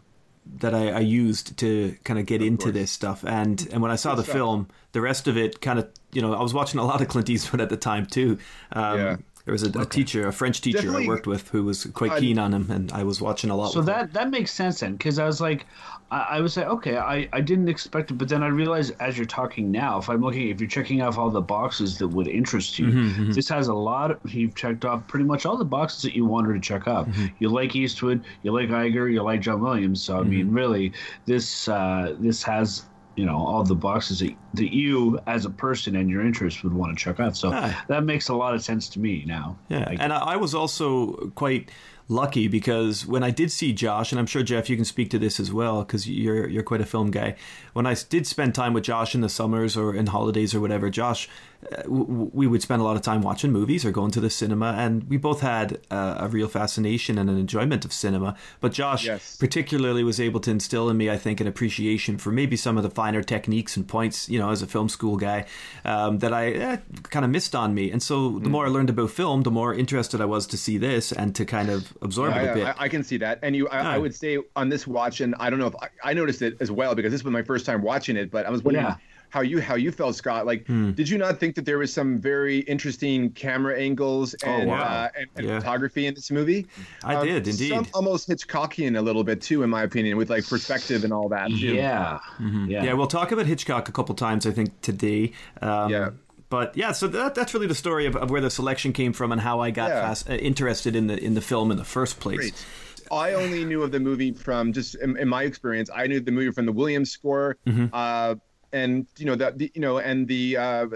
that 0.61 0.75
I, 0.75 0.91
I 0.91 1.01
used 1.01 1.59
to 1.59 1.95
kind 2.05 2.19
of 2.19 2.25
get 2.25 2.41
into 2.41 2.65
course. 2.67 2.75
this 2.75 2.91
stuff. 2.91 3.25
And 3.25 3.69
and 3.73 3.83
when 3.83 3.91
I 3.91 3.97
saw 3.97 4.15
the 4.15 4.23
stuff. 4.23 4.35
film, 4.35 4.69
the 4.93 5.01
rest 5.01 5.29
of 5.29 5.37
it 5.37 5.61
kind 5.61 5.79
of 5.79 5.89
you 6.13 6.23
know 6.23 6.33
I 6.33 6.43
was 6.43 6.55
watching 6.55 6.81
a 6.81 6.85
lot 6.85 7.03
of 7.03 7.09
Clint 7.09 7.29
Eastwood 7.29 7.61
at 7.61 7.69
the 7.69 7.77
time 7.77 8.07
too. 8.07 8.39
Um, 8.73 8.99
Yeah. 8.99 9.17
There 9.49 9.55
was 9.55 9.63
a, 9.63 9.81
a 9.81 9.87
teacher, 9.87 10.29
a 10.29 10.33
French 10.33 10.61
teacher 10.61 10.77
Definitely- 10.83 11.07
I 11.07 11.09
worked 11.09 11.27
with, 11.27 11.49
who 11.49 11.65
was 11.65 11.87
quite 11.95 12.13
I- 12.13 12.21
keen 12.21 12.39
on 12.39 12.53
him, 12.53 12.71
and 12.71 12.93
I 12.93 13.03
was 13.03 13.23
watching 13.23 13.49
a 13.49 13.57
lot. 13.57 13.73
So 13.73 13.79
him. 13.81 13.87
that 13.87 14.13
that 14.13 14.29
makes 14.29 14.53
sense 14.53 14.81
then, 14.81 14.93
because 14.93 15.19
I 15.19 15.25
was 15.25 15.41
like, 15.41 15.65
I, 16.11 16.21
I 16.37 16.41
was 16.43 16.59
like, 16.59 16.67
okay, 16.67 16.99
I, 16.99 17.27
I 17.33 17.41
didn't 17.41 17.71
expect 17.71 18.11
it, 18.11 18.19
but 18.19 18.29
then 18.29 18.43
I 18.43 18.49
realized 18.49 18.93
as 19.01 19.17
you're 19.17 19.25
talking 19.41 19.71
now, 19.71 19.97
if 19.97 20.11
I'm 20.11 20.21
looking, 20.21 20.51
if 20.51 20.61
you're 20.61 20.69
checking 20.69 21.01
off 21.01 21.17
all 21.17 21.31
the 21.31 21.41
boxes 21.41 21.97
that 21.97 22.09
would 22.09 22.29
interest 22.29 22.79
you, 22.79 22.89
Mm-hmm, 22.89 23.33
this 23.33 23.49
has 23.49 23.69
a 23.69 23.75
lot. 23.75 24.11
Of, 24.11 24.19
you've 24.35 24.55
checked 24.55 24.85
off 24.85 25.07
pretty 25.09 25.25
much 25.25 25.47
all 25.47 25.57
the 25.57 25.65
boxes 25.65 26.03
that 26.03 26.15
you 26.15 26.27
wanted 26.27 26.53
to 26.53 26.61
check 26.61 26.87
off. 26.87 27.07
Mm-hmm. 27.07 27.27
You 27.39 27.49
like 27.49 27.75
Eastwood, 27.75 28.23
you 28.43 28.53
like 28.53 28.69
Eiger, 28.71 29.09
you 29.09 29.23
like 29.23 29.41
John 29.41 29.63
Williams. 29.63 30.03
So 30.03 30.17
I 30.17 30.21
Mm-hmm. 30.21 30.31
mean, 30.31 30.53
really, 30.53 30.93
this 31.25 31.69
uh, 31.69 32.17
this 32.21 32.43
has 32.43 32.85
you 33.19 33.27
know 33.27 33.37
all 33.37 33.65
the 33.65 33.75
boxes 33.75 34.21
that, 34.21 34.33
that 34.55 34.73
you 34.73 35.19
as 35.27 35.45
a 35.45 35.51
person 35.51 35.97
and 35.97 36.09
your 36.09 36.23
interests 36.25 36.63
would 36.63 36.73
want 36.73 36.97
to 36.97 37.05
check 37.05 37.19
off. 37.19 37.35
So 37.37 37.51
Ah. 37.53 37.85
that 37.89 38.05
makes 38.05 38.29
a 38.29 38.35
lot 38.35 38.55
of 38.55 38.63
sense 38.63 38.89
to 38.91 39.01
me 39.01 39.25
now. 39.27 39.57
Yeah, 39.69 39.87
Like, 39.89 39.99
and 40.01 40.13
I, 40.13 40.37
was 40.37 40.55
also 40.55 41.31
quite 41.35 41.71
lucky 42.07 42.47
because 42.49 43.05
when 43.07 43.23
I 43.25 43.31
did 43.31 43.51
see 43.51 43.73
Josh, 43.73 44.13
and 44.13 44.19
I'm 44.21 44.27
sure 44.27 44.43
Jeff, 44.45 44.71
you 44.71 44.77
can 44.77 44.85
speak 44.85 45.11
to 45.11 45.19
this 45.19 45.41
as 45.41 45.53
well 45.53 45.83
because 45.83 46.09
you're 46.09 46.49
you're 46.49 46.63
quite 46.63 46.81
a 46.81 46.87
film 46.87 47.11
guy. 47.11 47.35
When 47.73 47.87
I 47.87 47.95
did 48.09 48.25
spend 48.27 48.55
time 48.55 48.73
with 48.73 48.85
Josh 48.85 49.15
in 49.17 49.21
the 49.21 49.29
summers 49.29 49.77
or 49.77 49.95
in 49.95 50.07
holidays 50.07 50.55
or 50.55 50.61
whatever, 50.61 50.89
Josh, 50.89 51.29
we 51.87 52.47
would 52.47 52.63
spend 52.63 52.81
a 52.81 52.85
lot 52.85 52.97
of 52.97 53.03
time 53.03 53.21
watching 53.23 53.51
movies 53.51 53.85
or 53.85 53.91
going 53.91 54.11
to 54.13 54.21
the 54.21 54.31
cinema, 54.31 54.75
and 54.79 55.09
we 55.09 55.17
both 55.17 55.41
had 55.41 55.81
uh, 55.91 56.17
a 56.19 56.29
real 56.29 56.49
fascination 56.49 57.19
and 57.19 57.29
an 57.29 57.37
enjoyment 57.37 57.85
of 57.85 57.93
cinema. 57.93 58.37
But 58.61 58.73
Josh, 58.73 59.05
Yes. 59.05 59.37
particularly, 59.37 60.05
was 60.05 60.21
able 60.21 60.41
to 60.41 60.51
instill 60.51 60.89
in 60.89 60.97
me, 60.97 61.11
I 61.11 61.19
think, 61.19 61.41
an 61.41 61.47
appreciation 61.47 62.17
for 62.17 62.31
maybe 62.31 62.57
some 62.57 62.77
of 62.77 62.83
the 62.85 62.91
finer 62.91 63.23
techniques 63.23 63.77
and 63.77 63.89
points, 63.89 64.29
you 64.29 64.39
know, 64.39 64.51
as 64.51 64.63
a 64.63 64.67
film 64.67 64.89
school 64.89 65.17
guy, 65.17 65.47
um, 65.85 66.19
that 66.19 66.33
I 66.33 66.51
eh, 66.53 66.77
kind 67.05 67.25
of 67.25 67.31
missed 67.31 67.55
on 67.55 67.75
me. 67.75 67.91
And 67.91 68.03
so 68.03 68.39
the 68.39 68.49
more 68.49 68.67
I 68.67 68.69
learned 68.69 68.91
about 68.91 69.11
film, 69.11 69.43
the 69.43 69.51
more 69.51 69.75
interested 69.75 70.21
I 70.21 70.27
was 70.27 70.47
to 70.49 70.57
see 70.57 70.79
this 70.79 71.13
and 71.13 71.35
to 71.35 71.45
kind 71.45 71.71
of 71.71 71.93
absorb 72.03 72.37
it 72.37 72.45
a 72.45 72.51
I, 72.51 72.55
bit. 72.55 72.67
I, 72.67 72.75
I 72.79 72.89
can 72.89 73.03
see 73.03 73.17
that, 73.19 73.41
and 73.43 73.57
you. 73.57 73.69
I, 73.69 73.95
I 73.95 73.99
would 73.99 74.15
say 74.15 74.39
on 74.55 74.69
this 74.69 74.87
watch, 74.87 75.21
and 75.21 75.35
I 75.41 75.51
don't 75.51 75.59
know 75.59 75.67
if 75.67 75.77
I, 75.77 75.89
I 76.05 76.15
noticed 76.15 76.43
it 76.43 76.57
as 76.61 76.71
well 76.71 76.95
because 76.95 77.13
this 77.13 77.25
was 77.25 77.33
my 77.33 77.43
first 77.43 77.67
time 77.67 77.83
watching 77.83 78.17
it. 78.17 78.31
But 78.31 78.47
I 78.47 78.51
was 78.51 78.63
wondering 78.63 78.87
Yeah. 78.87 78.97
How 79.31 79.41
you 79.43 79.61
how 79.61 79.75
you 79.75 79.93
felt, 79.93 80.17
Scott. 80.17 80.47
Like, 80.47 80.67
Hmm. 80.67 80.93
did 80.93 81.09
you 81.09 81.19
not 81.19 81.39
think 81.39 81.55
that 81.57 81.65
there 81.65 81.79
was 81.79 81.93
some 81.93 82.19
very 82.21 82.61
interesting 82.61 83.31
camera 83.31 83.79
angles 83.79 84.35
and 84.45 84.65
Oh, 84.71 84.73
wow. 84.73 84.83
uh, 84.83 85.09
and, 85.19 85.27
and 85.37 85.47
Yeah. 85.47 85.59
photography 85.59 86.07
in 86.07 86.15
this 86.15 86.31
movie? 86.31 86.67
I 87.05 87.15
Um, 87.17 87.27
did, 87.27 87.47
indeed. 87.49 87.69
Some 87.71 87.87
almost 87.95 88.29
Hitchcockian 88.29 88.97
a 88.99 89.03
little 89.03 89.25
bit 89.25 89.41
too, 89.43 89.63
in 89.63 89.71
my 89.71 89.83
opinion, 89.83 90.17
with 90.17 90.31
like 90.31 90.47
perspective 90.49 91.05
and 91.05 91.13
all 91.13 91.29
that. 91.29 91.49
Too. 91.49 91.75
yeah, 91.75 92.19
Mm-hmm. 92.41 92.71
yeah. 92.71 92.85
yeah, 92.85 92.93
we'll 92.95 93.07
talk 93.07 93.33
about 93.33 93.47
Hitchcock 93.47 93.89
a 93.89 93.93
couple 93.93 94.15
times, 94.15 94.47
I 94.47 94.51
think, 94.51 94.81
today. 94.81 95.33
Um, 95.63 95.91
Yeah. 95.91 96.11
But 96.51 96.75
yeah, 96.79 96.93
so 96.93 97.09
that, 97.09 97.35
that's 97.35 97.53
really 97.53 97.67
the 97.67 97.75
story 97.75 98.07
of, 98.07 98.17
of 98.17 98.31
where 98.31 98.41
the 98.41 98.49
selection 98.49 98.95
came 98.95 99.13
from 99.13 99.33
and 99.33 99.41
how 99.43 99.61
I 99.61 99.71
got 99.71 99.91
Yeah. 99.91 100.01
fast, 100.01 100.31
uh, 100.31 100.33
interested 100.33 100.97
in 100.97 101.07
the 101.07 101.23
in 101.23 101.35
the 101.35 101.43
film 101.43 101.71
in 101.71 101.77
the 101.77 101.85
first 101.85 102.21
place. 102.21 102.39
Great. 102.39 102.65
I 103.13 103.33
only 103.35 103.65
knew 103.67 103.83
of 103.83 103.91
the 103.93 104.01
movie 104.01 104.33
from 104.33 104.73
just 104.73 104.95
in, 104.95 105.17
in 105.19 105.29
my 105.29 105.43
experience. 105.43 105.91
I 105.95 106.07
knew 106.07 106.21
the 106.21 106.31
movie 106.31 106.51
from 106.53 106.65
the 106.67 106.73
Williams 106.73 107.11
score, 107.11 107.57
Mm-hmm. 107.67 107.87
uh, 107.93 108.37
and 108.73 109.07
you 109.19 109.27
know 109.27 109.35
that 109.37 109.59
the 109.59 109.71
you 109.75 109.81
know 109.81 109.99
and 109.99 110.27
the 110.29 110.57
uh, 110.57 110.87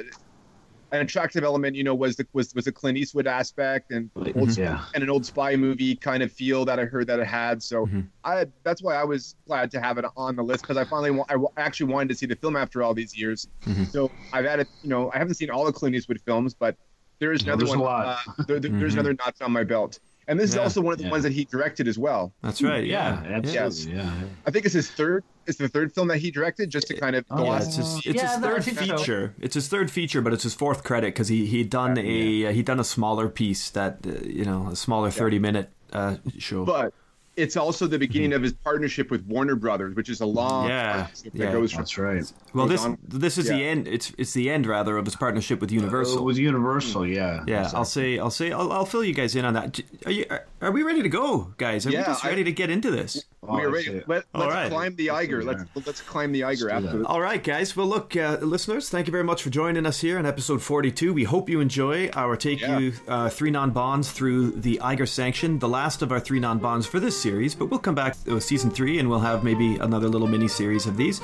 an 0.92 1.00
attractive 1.00 1.42
element 1.42 1.74
you 1.74 1.82
know 1.84 1.94
was 1.94 2.16
the 2.16 2.26
was 2.34 2.54
was 2.54 2.66
the 2.66 2.72
Clint 2.72 2.98
Eastwood 2.98 3.26
aspect 3.26 3.90
and 3.92 4.10
old, 4.36 4.56
Yeah. 4.58 4.84
and 4.94 5.02
an 5.02 5.08
old 5.08 5.24
spy 5.24 5.56
movie 5.56 5.96
kind 5.96 6.22
of 6.22 6.30
feel 6.30 6.64
that 6.66 6.78
I 6.78 6.84
heard 6.84 7.06
that 7.06 7.18
it 7.18 7.26
had. 7.26 7.62
So 7.62 7.86
Mm-hmm. 7.86 8.00
I 8.24 8.46
that's 8.62 8.82
why 8.82 8.94
I 8.96 9.04
was 9.04 9.34
glad 9.46 9.70
to 9.72 9.80
have 9.80 9.96
it 9.98 10.04
on 10.16 10.36
the 10.36 10.42
list 10.42 10.62
because 10.64 10.76
I 10.76 10.84
finally 10.84 11.10
wa- 11.12 11.24
I 11.30 11.36
actually 11.56 11.92
wanted 11.92 12.10
to 12.10 12.14
see 12.14 12.26
the 12.26 12.36
film 12.36 12.56
after 12.56 12.82
all 12.82 12.92
these 12.94 13.16
years. 13.16 13.48
Mm-hmm. 13.66 13.84
So 13.84 14.10
I've 14.32 14.44
added 14.46 14.66
you 14.82 14.90
know 14.90 15.10
I 15.14 15.18
haven't 15.18 15.34
seen 15.34 15.50
all 15.50 15.64
the 15.64 15.72
Clint 15.72 15.94
Eastwood 15.96 16.20
films, 16.26 16.52
but 16.54 16.76
there 17.20 17.32
is 17.32 17.42
another 17.42 17.64
there's 17.64 17.76
one. 17.76 17.88
Uh, 18.06 18.16
there, 18.46 18.60
there- 18.60 18.70
Mm-hmm. 18.70 18.80
There's 18.80 18.94
another 18.94 19.14
notch 19.14 19.40
on 19.40 19.52
my 19.52 19.64
belt. 19.64 19.98
And 20.28 20.38
this 20.38 20.50
is 20.50 20.56
also 20.56 20.80
one 20.80 20.92
of 20.92 20.98
the 20.98 21.04
Yeah. 21.06 21.10
ones 21.10 21.24
that 21.24 21.32
he 21.32 21.44
directed 21.44 21.88
as 21.88 21.98
well. 21.98 22.32
That's 22.42 22.62
right. 22.62 22.84
yeah, 22.86 23.22
Yeah, 23.24 23.36
absolutely, 23.38 23.94
yeah. 23.94 24.12
I 24.46 24.50
think 24.50 24.64
it's 24.64 24.74
his 24.74 24.88
third. 24.90 25.24
It's 25.46 25.58
the 25.58 25.68
third 25.68 25.92
film 25.92 26.06
that 26.08 26.18
he 26.18 26.30
directed, 26.30 26.70
just 26.70 26.86
to 26.86 26.94
kind 26.94 27.16
of 27.16 27.26
the 27.26 27.34
Oh, 27.34 27.42
Yeah, 27.44 27.50
last. 27.50 27.66
it's 27.68 27.76
his, 27.76 27.96
it's 28.06 28.22
Yeah, 28.22 28.30
his 28.36 28.40
third 28.44 28.64
think 28.64 28.78
so. 28.78 28.96
feature. 28.98 29.34
It's 29.40 29.54
his 29.54 29.66
third 29.68 29.90
feature, 29.90 30.22
but 30.22 30.32
it's 30.32 30.44
his 30.44 30.54
fourth 30.54 30.84
credit 30.84 31.08
because 31.08 31.26
he 31.28 31.46
he'd 31.46 31.70
done 31.70 31.98
a 31.98 32.46
uh, 32.46 32.52
he'd 32.52 32.66
done 32.66 32.78
a 32.78 32.84
smaller 32.84 33.28
piece 33.28 33.68
that 33.70 33.98
uh, 34.06 34.10
you 34.24 34.44
know 34.44 34.68
a 34.70 34.76
smaller 34.76 35.10
thirty 35.10 35.40
minute 35.40 35.70
uh, 35.92 36.16
show. 36.38 36.64
But 36.64 36.94
it's 37.36 37.56
also 37.56 37.86
the 37.86 37.98
beginning 37.98 38.32
of 38.34 38.42
his 38.42 38.52
partnership 38.52 39.10
with 39.10 39.24
Warner 39.26 39.54
Brothers, 39.56 39.94
which 39.96 40.08
is 40.10 40.20
a 40.20 40.26
long 40.26 40.68
Yeah, 40.68 40.92
partnership 40.94 41.32
yeah. 41.34 41.46
that 41.46 41.52
goes 41.52 41.72
from. 41.72 41.80
That's 41.82 41.98
right. 41.98 42.32
well, 42.54 42.66
this 42.66 42.84
on- 42.84 42.98
this 43.08 43.38
is 43.38 43.48
the 43.48 43.54
end. 43.64 43.88
It's 43.88 44.12
it's 44.18 44.32
the 44.34 44.50
end 44.50 44.66
rather 44.66 44.96
of 44.98 45.04
his 45.06 45.16
partnership 45.16 45.60
with 45.60 45.72
Universal. 45.72 46.18
Uh, 46.18 46.22
with 46.22 46.36
Universal, 46.36 47.06
yeah. 47.06 47.44
yeah, 47.46 47.70
I'll 47.74 47.84
say 47.84 48.18
I'll 48.18 48.30
say 48.30 48.52
I'll, 48.52 48.70
I'll 48.72 48.84
fill 48.86 49.02
you 49.04 49.14
guys 49.14 49.34
in 49.34 49.44
on 49.44 49.54
that. 49.54 49.80
Are 50.06 50.12
you 50.12 50.26
are, 50.30 50.44
are 50.60 50.70
we 50.70 50.82
ready 50.82 51.02
to 51.02 51.08
go, 51.08 51.52
guys? 51.56 51.86
Are 51.86 51.88
we 51.88 51.96
Yeah, 51.96 52.04
just 52.06 52.24
I- 52.24 52.28
ready 52.28 52.44
to 52.44 52.52
get 52.52 52.70
into 52.70 52.90
this? 52.90 53.24
Oh, 53.44 53.56
we 53.56 53.62
are 53.64 53.68
I 53.70 53.72
ready. 53.72 53.84
see. 53.86 54.02
Let, 54.06 54.24
let's 54.34 54.54
right. 54.54 54.70
climb 54.70 54.94
the 54.94 55.10
Eiger. 55.10 55.42
Let's 55.42 55.64
let's 55.86 56.00
climb 56.00 56.30
the 56.32 56.44
Eiger 56.44 56.68
do 56.68 56.80
that. 56.80 56.84
after. 56.84 57.06
All 57.06 57.20
right, 57.20 57.42
guys. 57.42 57.76
Well, 57.76 57.88
look, 57.88 58.14
uh, 58.16 58.38
listeners, 58.40 58.88
thank 58.88 59.08
you 59.08 59.10
very 59.10 59.24
much 59.24 59.42
for 59.42 59.50
joining 59.50 59.84
us 59.84 60.00
here 60.00 60.16
in 60.18 60.26
episode 60.26 60.62
42. 60.62 61.12
We 61.12 61.24
hope 61.24 61.48
you 61.48 61.58
enjoy 61.60 62.08
our 62.10 62.36
take 62.36 62.60
Yeah. 62.60 62.78
you 62.78 62.92
uh, 63.08 63.30
three 63.30 63.50
non 63.50 63.70
bonds 63.72 64.12
through 64.12 64.52
the 64.52 64.80
Eiger 64.80 65.06
sanction, 65.06 65.58
the 65.58 65.68
last 65.68 66.02
of 66.02 66.12
our 66.12 66.20
three 66.20 66.38
non 66.38 66.58
bonds 66.60 66.86
for 66.86 67.00
this 67.00 67.20
series. 67.22 67.54
But 67.54 67.66
we'll 67.66 67.78
come 67.80 67.94
back 67.94 68.16
to 68.24 68.40
season 68.40 68.70
three 68.70 68.98
and 68.98 69.08
we'll 69.08 69.20
have 69.30 69.44
maybe 69.44 69.76
another 69.78 70.08
little 70.08 70.26
mini 70.28 70.48
series 70.48 70.86
of 70.86 70.96
these. 70.96 71.20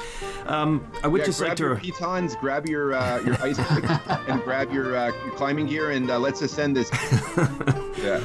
Um, 0.47 0.81
I 1.03 1.09
would 1.09 1.21
Yeah, 1.21 1.27
just 1.27 1.39
grab 1.41 1.51
like 1.51 1.59
your 1.59 1.75
to. 1.75 1.81
pitons, 1.81 2.37
grab 2.37 2.67
your 2.67 2.95
uh, 2.95 3.21
your 3.27 3.35
ice 3.49 3.59
picks, 3.59 3.91
and 4.29 4.43
grab 4.45 4.73
your, 4.73 4.97
uh, 4.97 5.07
your 5.25 5.35
climbing 5.35 5.67
gear, 5.67 5.91
and 5.91 6.09
uh, 6.11 6.19
let's 6.19 6.41
ascend 6.43 6.77
this. 6.77 6.89
yeah. 7.99 8.21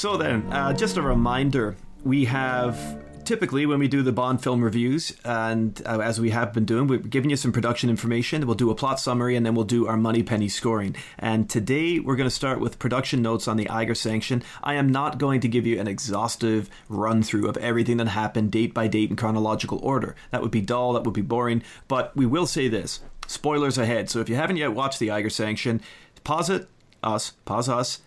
So 0.00 0.16
then, 0.16 0.50
uh, 0.50 0.72
just 0.72 0.96
a 0.96 1.02
reminder 1.02 1.76
we 2.04 2.24
have. 2.24 3.04
Typically, 3.26 3.66
when 3.66 3.78
we 3.78 3.86
do 3.86 4.02
the 4.02 4.12
Bond 4.12 4.42
film 4.42 4.64
reviews, 4.64 5.14
and 5.26 5.78
uh, 5.84 6.00
as 6.00 6.18
we 6.18 6.30
have 6.30 6.54
been 6.54 6.64
doing, 6.64 6.86
we're 6.86 6.96
giving 7.00 7.28
you 7.28 7.36
some 7.36 7.52
production 7.52 7.90
information. 7.90 8.46
We'll 8.46 8.54
do 8.54 8.70
a 8.70 8.74
plot 8.74 8.98
summary, 8.98 9.36
and 9.36 9.44
then 9.44 9.54
we'll 9.54 9.66
do 9.66 9.86
our 9.86 9.98
Moneypenny 9.98 10.48
scoring. 10.48 10.96
And 11.18 11.50
today, 11.50 11.98
we're 11.98 12.16
going 12.16 12.30
to 12.30 12.34
start 12.34 12.60
with 12.60 12.78
production 12.78 13.20
notes 13.20 13.46
on 13.46 13.58
the 13.58 13.68
Eiger 13.68 13.94
sanction. 13.94 14.42
I 14.62 14.72
am 14.72 14.88
not 14.88 15.18
going 15.18 15.40
to 15.40 15.48
give 15.48 15.66
you 15.66 15.78
an 15.78 15.86
exhaustive 15.86 16.70
run 16.88 17.22
through 17.22 17.46
of 17.50 17.58
everything 17.58 17.98
that 17.98 18.08
happened, 18.08 18.52
date 18.52 18.72
by 18.72 18.88
date, 18.88 19.10
in 19.10 19.16
chronological 19.16 19.80
order. 19.82 20.16
That 20.30 20.40
would 20.40 20.50
be 20.50 20.62
dull. 20.62 20.94
That 20.94 21.04
would 21.04 21.12
be 21.12 21.20
boring. 21.20 21.62
But 21.88 22.16
we 22.16 22.24
will 22.24 22.46
say 22.46 22.68
this: 22.68 23.00
spoilers 23.26 23.76
ahead. 23.76 24.08
So 24.08 24.20
if 24.20 24.30
you 24.30 24.36
haven't 24.36 24.56
yet 24.56 24.72
watched 24.72 24.98
the 24.98 25.10
Eiger 25.10 25.28
sanction, 25.28 25.82
pause 26.24 26.48
it. 26.48 26.68
Us, 27.02 27.32
pause 27.44 27.68
us. 27.68 28.00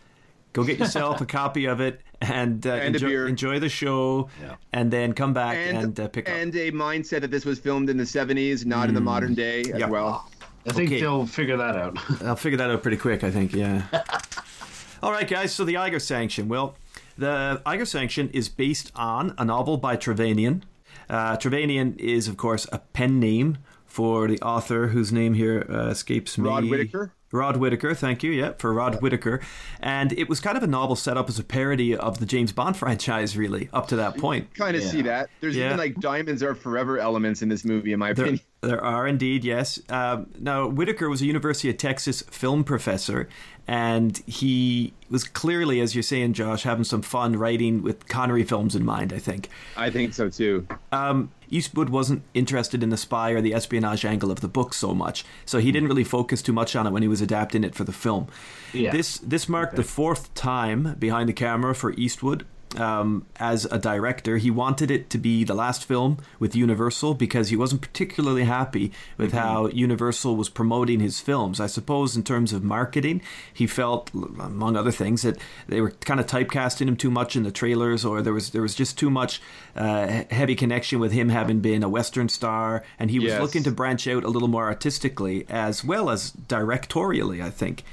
Go 0.53 0.63
get 0.63 0.79
yourself 0.83 1.19
a 1.21 1.25
copy 1.25 1.65
of 1.65 1.81
it 1.81 2.01
and, 2.21 2.65
uh, 2.65 2.71
And 2.73 2.83
a 2.95 2.97
enjoy, 2.97 3.07
beer. 3.07 3.27
enjoy 3.27 3.59
the 3.59 3.69
show, 3.69 4.29
Yeah. 4.41 4.55
and 4.71 4.89
then 4.91 5.13
come 5.13 5.33
back 5.33 5.57
and, 5.57 5.77
And 5.77 5.99
uh, 5.99 6.07
pick 6.07 6.29
up. 6.29 6.35
and 6.35 6.55
a 6.55 6.71
mindset 6.71 7.21
that 7.21 7.31
this 7.31 7.43
was 7.45 7.59
filmed 7.59 7.89
in 7.89 7.97
the 7.97 8.05
70s, 8.05 8.65
not 8.65 8.87
in 8.89 8.95
the 8.95 9.01
modern 9.01 9.33
day 9.33 9.61
as 9.61 9.79
Yeah. 9.79 9.89
well. 9.89 10.29
I 10.65 10.71
think 10.71 10.89
Okay. 10.89 11.01
they'll 11.01 11.25
figure 11.25 11.57
that 11.57 11.75
out. 11.75 11.97
I'll 12.23 12.35
figure 12.37 12.57
that 12.57 12.69
out 12.69 12.81
pretty 12.81 12.97
quick, 12.97 13.23
I 13.23 13.31
think. 13.31 13.53
Yeah. 13.53 13.83
All 15.03 15.11
right, 15.11 15.27
guys. 15.27 15.53
So 15.53 15.65
the 15.65 15.75
Eiger 15.75 15.99
sanction. 15.99 16.47
Well, 16.47 16.75
the 17.17 17.61
Eiger 17.65 17.85
sanction 17.85 18.29
is 18.29 18.47
based 18.47 18.91
on 18.95 19.33
a 19.37 19.43
novel 19.43 19.75
by 19.77 19.97
Trevanian. 19.97 20.61
Uh, 21.09 21.35
Trevanian 21.35 21.97
is, 21.99 22.29
of 22.29 22.37
course, 22.37 22.65
a 22.71 22.79
pen 22.79 23.19
name 23.19 23.57
for 23.85 24.27
the 24.27 24.39
author 24.41 24.87
whose 24.87 25.11
name 25.11 25.33
here 25.33 25.65
uh, 25.69 25.87
escapes 25.89 26.37
me. 26.37 26.47
Rod 26.47 26.63
Whitaker. 26.69 27.11
Rod 27.33 27.57
Whitaker, 27.57 27.95
thank 27.95 28.21
you, 28.21 28.31
yeah, 28.31 28.53
for 28.59 28.71
Rod 28.73 29.01
Whitaker. 29.01 29.41
And 29.79 30.13
it 30.13 30.29
was 30.29 30.39
kind 30.39 30.55
of 30.55 30.61
a 30.63 30.67
novel 30.67 30.95
setup 30.95 31.27
as 31.27 31.39
a 31.39 31.43
parody 31.43 31.95
of 31.97 32.19
the 32.19 32.25
James 32.27 32.51
Bond 32.51 32.77
franchise, 32.77 33.35
really, 33.35 33.69
up 33.73 33.87
to 33.87 33.95
that 33.97 34.17
point. 34.17 34.53
Kind 34.53 34.77
of 34.77 34.83
Yeah. 34.83 34.89
see 34.89 35.01
that. 35.01 35.29
There's 35.41 35.55
Yeah. 35.55 35.65
even 35.65 35.77
like 35.79 35.95
diamonds 35.99 36.43
are 36.43 36.53
forever 36.53 36.99
elements 36.99 37.41
in 37.41 37.49
this 37.49 37.65
movie, 37.65 37.91
in 37.91 37.97
my 37.99 38.13
There, 38.13 38.25
opinion. 38.25 38.41
there 38.61 38.83
are 38.83 39.07
indeed, 39.07 39.43
yes. 39.43 39.79
Um, 39.89 40.27
now, 40.39 40.67
Whitaker 40.67 41.09
was 41.09 41.21
a 41.23 41.25
University 41.25 41.69
of 41.71 41.77
Texas 41.77 42.21
film 42.29 42.63
professor, 42.63 43.27
and 43.67 44.17
he 44.25 44.93
was 45.09 45.23
clearly, 45.23 45.79
as 45.79 45.95
you're 45.95 46.03
saying, 46.03 46.33
Josh, 46.33 46.63
having 46.63 46.83
some 46.83 47.01
fun 47.01 47.37
writing 47.37 47.81
with 47.81 48.07
Connery 48.07 48.43
films 48.43 48.75
in 48.75 48.83
mind, 48.83 49.13
I 49.13 49.19
think. 49.19 49.49
I 49.77 49.89
think 49.89 50.13
so 50.13 50.29
too. 50.29 50.67
Um, 50.91 51.31
Eastwood 51.49 51.89
wasn't 51.89 52.23
interested 52.33 52.83
in 52.83 52.89
the 52.89 52.97
spy 52.97 53.31
or 53.31 53.39
the 53.39 53.53
espionage 53.53 54.03
angle 54.03 54.31
of 54.31 54.41
the 54.41 54.47
book 54.47 54.73
so 54.73 54.93
much, 54.93 55.23
so 55.45 55.59
he 55.59 55.71
didn't 55.71 55.87
really 55.87 56.03
focus 56.03 56.41
too 56.41 56.53
much 56.53 56.75
on 56.75 56.87
it 56.87 56.91
when 56.91 57.03
he 57.03 57.07
was 57.07 57.21
adapting 57.21 57.63
it 57.63 57.75
for 57.75 57.83
the 57.83 57.93
film. 57.93 58.27
Yeah. 58.73 58.91
This 58.91 59.19
this 59.19 59.47
marked 59.47 59.75
the 59.75 59.83
fourth 59.83 60.33
time 60.33 60.95
behind 60.99 61.29
the 61.29 61.33
camera 61.33 61.75
for 61.75 61.93
Eastwood. 61.93 62.45
Um, 62.75 63.25
as 63.39 63.65
a 63.65 63.77
director, 63.77 64.37
he 64.37 64.49
wanted 64.49 64.89
it 64.89 65.09
to 65.11 65.17
be 65.19 65.43
the 65.43 65.53
last 65.53 65.85
film 65.85 66.17
with 66.39 66.55
Universal 66.55 67.13
because 67.13 67.49
he 67.49 67.55
wasn't 67.55 67.81
particularly 67.81 68.45
happy 68.45 68.91
with 69.17 69.31
how 69.31 69.67
Universal 69.67 70.35
was 70.35 70.49
promoting 70.49 70.99
his 70.99 71.19
films. 71.19 71.59
I 71.59 71.67
suppose, 71.67 72.15
in 72.15 72.23
terms 72.23 72.51
of 72.51 72.63
marketing, 72.63 73.21
he 73.53 73.67
felt, 73.67 74.11
among 74.13 74.75
other 74.75 74.91
things, 74.91 75.21
that 75.21 75.37
they 75.67 75.81
were 75.81 75.91
kind 75.91 76.19
of 76.19 76.25
typecasting 76.25 76.87
him 76.87 76.95
too 76.97 77.11
much 77.11 77.35
in 77.35 77.43
the 77.43 77.51
trailers, 77.51 78.03
or 78.03 78.21
there 78.23 78.33
was 78.33 78.49
there 78.49 78.63
was 78.63 78.73
just 78.73 78.97
too 78.97 79.09
much 79.11 79.39
uh, 79.75 80.23
heavy 80.31 80.55
connection 80.55 80.99
with 80.99 81.11
him 81.11 81.29
having 81.29 81.59
been 81.59 81.83
a 81.83 81.89
Western 81.89 82.27
star, 82.29 82.83
and 82.97 83.11
he 83.11 83.19
was 83.19 83.33
Yes. 83.33 83.41
looking 83.41 83.63
to 83.63 83.71
branch 83.71 84.07
out 84.07 84.23
a 84.23 84.29
little 84.29 84.47
more 84.47 84.65
artistically 84.65 85.45
as 85.49 85.83
well 85.83 86.09
as 86.09 86.31
directorially. 86.47 87.39
I 87.43 87.49
think, 87.51 87.83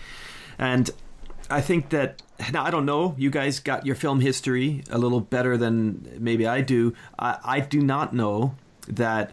and 0.59 0.91
I 1.51 1.61
think 1.61 1.89
that 1.91 2.23
now 2.53 2.65
I 2.65 2.71
don't 2.71 2.87
know. 2.87 3.15
You 3.19 3.31
guys 3.31 3.59
got 3.61 3.85
your 3.85 3.95
film 3.97 4.21
history 4.21 4.83
a 4.91 4.99
little 4.99 5.21
better 5.21 5.57
than 5.57 6.17
maybe 6.19 6.47
I 6.47 6.61
do. 6.61 6.95
I, 7.19 7.39
I 7.45 7.61
do 7.61 7.81
not 7.81 8.15
know 8.15 8.55
that 8.89 9.33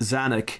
Zanuck 0.00 0.58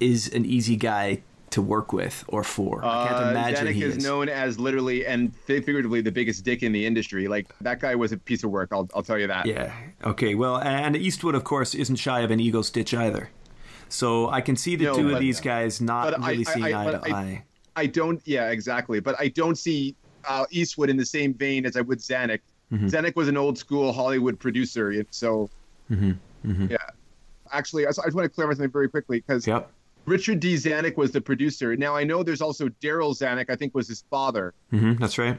is 0.00 0.28
an 0.32 0.44
easy 0.44 0.76
guy 0.76 1.22
to 1.50 1.60
work 1.62 1.92
with 1.92 2.24
or 2.28 2.42
for. 2.44 2.82
I 2.84 3.08
can't 3.08 3.24
Uh, 3.26 3.30
imagine 3.30 3.66
Zanuck 3.66 3.72
he 3.72 3.82
is, 3.84 3.96
is. 3.98 4.04
known 4.04 4.28
as 4.28 4.58
literally 4.58 5.04
and 5.04 5.34
figuratively 5.36 6.00
the 6.00 6.12
biggest 6.12 6.44
dick 6.44 6.62
in 6.62 6.72
the 6.72 6.86
industry. 6.86 7.28
Like 7.28 7.54
that 7.60 7.78
guy 7.80 7.94
was 7.94 8.12
a 8.12 8.16
piece 8.16 8.42
of 8.42 8.50
work. 8.50 8.70
I'll, 8.72 8.88
I'll 8.94 9.02
tell 9.02 9.18
you 9.18 9.26
that. 9.26 9.46
Yeah. 9.46 9.72
Okay. 10.04 10.34
Well, 10.34 10.58
and 10.58 10.96
Eastwood, 10.96 11.34
of 11.34 11.44
course, 11.44 11.74
isn't 11.74 11.96
shy 11.96 12.20
of 12.20 12.30
an 12.30 12.40
ego 12.40 12.62
stitch 12.62 12.94
either. 12.94 13.30
So 13.88 14.30
I 14.30 14.40
can 14.40 14.56
see 14.56 14.76
the 14.76 14.84
No, 14.84 14.94
two 14.96 15.06
of 15.08 15.12
but- 15.14 15.20
these 15.20 15.40
guys 15.40 15.80
not 15.80 16.18
really 16.18 16.46
I- 16.46 16.52
seeing 16.52 16.74
I- 16.74 16.80
eye 16.82 16.92
but 16.92 17.04
to 17.04 17.10
I- 17.14 17.18
eye. 17.20 17.44
I 17.74 17.86
don't. 17.86 18.20
Yeah, 18.26 18.50
exactly. 18.50 19.00
But 19.00 19.16
I 19.18 19.28
don't 19.28 19.56
see 19.56 19.94
uh, 20.28 20.46
Eastwood 20.50 20.90
in 20.90 20.96
the 20.96 21.06
same 21.06 21.34
vein 21.34 21.66
as 21.66 21.76
I 21.76 21.80
would 21.80 21.98
Zanuck. 21.98 22.40
Mm-hmm. 22.72 22.86
Zanuck 22.88 23.16
was 23.16 23.28
an 23.28 23.36
old 23.36 23.58
school 23.58 23.92
Hollywood 23.92 24.38
producer, 24.38 25.04
so 25.10 25.50
Mm-hmm. 25.90 26.66
yeah. 26.70 26.76
Actually, 27.50 27.84
I 27.86 27.90
just, 27.90 28.00
I 28.00 28.04
just 28.04 28.16
want 28.16 28.24
to 28.24 28.30
clarify 28.34 28.54
something 28.54 28.70
very 28.70 28.88
quickly 28.88 29.20
because 29.20 29.46
Yep. 29.46 29.70
Richard 30.06 30.40
D. 30.40 30.54
Zanuck 30.54 30.96
was 30.96 31.12
the 31.12 31.20
producer. 31.20 31.76
Now 31.76 31.94
I 31.94 32.02
know 32.04 32.22
there's 32.22 32.40
also 32.40 32.68
Darryl 32.80 33.14
Zanuck. 33.16 33.50
I 33.50 33.56
think 33.56 33.74
was 33.74 33.86
his 33.88 34.04
father. 34.10 34.54
hmm 34.70 34.94
That's 34.94 35.18
right. 35.18 35.38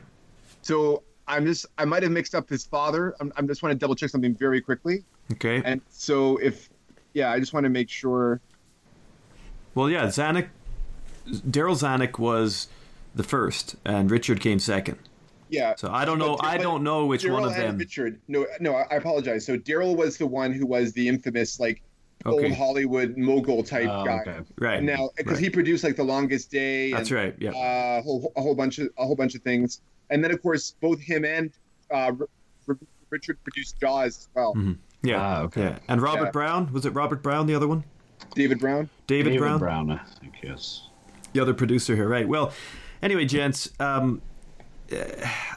So 0.62 1.04
I'm 1.28 1.46
just 1.46 1.66
I 1.78 1.86
might 1.86 2.04
have 2.04 2.12
mixed 2.12 2.36
up 2.36 2.48
his 2.50 2.66
father. 2.66 3.16
I'm, 3.20 3.34
I'm 3.36 3.48
just 3.48 3.64
want 3.64 3.72
to 3.74 3.78
double 3.80 3.96
check 3.96 4.10
something 4.10 4.36
very 4.36 4.62
quickly. 4.62 5.04
Okay. 5.34 5.62
And 5.66 5.82
so 5.90 6.38
if 6.38 6.70
yeah, 7.14 7.32
I 7.32 7.40
just 7.40 7.54
want 7.54 7.64
to 7.66 7.70
make 7.70 7.90
sure. 7.90 8.40
Well, 9.76 9.90
yeah, 9.90 10.06
Zanuck, 10.06 10.50
Darryl 11.28 11.76
Zanuck 11.76 12.20
was 12.20 12.68
the 13.16 13.24
first, 13.24 13.76
and 13.86 14.10
Richard 14.12 14.40
came 14.40 14.60
second. 14.60 14.98
Yeah. 15.50 15.76
So 15.78 15.90
I 15.92 16.04
don't 16.06 16.18
know. 16.20 16.36
But- 16.38 16.46
I 16.46 16.58
but 16.58 16.64
don't 16.64 16.84
know 16.84 17.06
which 17.06 17.24
Darryl 17.24 17.34
one 17.34 17.44
of 17.46 17.52
and 17.52 17.62
them. 17.62 17.78
Richard. 17.78 18.20
No, 18.28 18.46
no, 18.60 18.76
I 18.76 18.86
I 18.92 18.96
apologize. 18.96 19.46
So 19.46 19.58
Darryl 19.58 19.96
was 19.96 20.18
the 20.18 20.26
one 20.28 20.52
who 20.52 20.66
was 20.66 20.94
the 20.94 21.08
infamous 21.08 21.60
like 21.60 21.82
Okay. 22.26 22.46
old 22.48 22.54
Hollywood 22.56 23.18
mogul 23.18 23.64
type 23.64 23.88
Oh, 23.90 24.06
guy. 24.06 24.22
okay. 24.22 24.38
Right. 24.58 24.82
Now, 24.82 25.10
because 25.18 25.34
Right. 25.34 25.44
he 25.44 25.50
produced 25.50 25.84
like 25.84 25.98
The 25.98 26.06
Longest 26.06 26.50
Day. 26.50 26.92
That's 26.94 27.10
and, 27.12 27.20
right. 27.20 27.36
Yeah. 27.38 27.50
Uh, 27.52 28.00
a 28.00 28.02
whole, 28.02 28.32
a 28.38 28.42
whole 28.42 28.56
bunch 28.56 28.80
of 28.80 28.88
a 28.98 29.06
whole 29.06 29.16
bunch 29.16 29.36
of 29.36 29.42
things, 29.42 29.82
and 30.10 30.24
then 30.24 30.32
of 30.32 30.42
course 30.42 30.74
both 30.82 31.00
him 31.02 31.26
and 31.26 31.52
uh, 31.92 32.12
R- 32.18 32.30
R- 32.70 32.78
Richard 33.10 33.38
produced 33.44 33.80
Jaws 33.80 34.18
as 34.18 34.30
well. 34.34 34.56
Mhm. 34.56 34.78
yeah. 35.04 35.20
Ah, 35.22 35.42
okay. 35.42 35.62
Yeah. 35.62 35.80
And 35.90 36.02
Robert 36.02 36.26
Yeah. 36.26 36.32
Brown 36.32 36.72
was 36.74 36.86
it? 36.86 36.92
Robert 36.92 37.22
Brown, 37.22 37.46
the 37.46 37.54
other 37.56 37.68
one. 37.68 37.84
David 38.36 38.58
Brown. 38.60 38.90
David, 39.06 39.32
David 39.32 39.40
Brown, 39.40 39.60
Brown, 39.60 39.92
I 39.92 40.00
think, 40.22 40.34
yes. 40.42 40.88
the 41.34 41.42
other 41.42 41.54
producer 41.54 41.94
here. 41.96 42.08
Right. 42.08 42.28
Well, 42.28 42.54
anyway, 43.04 43.26
gents. 43.26 43.70
Um, 43.80 44.22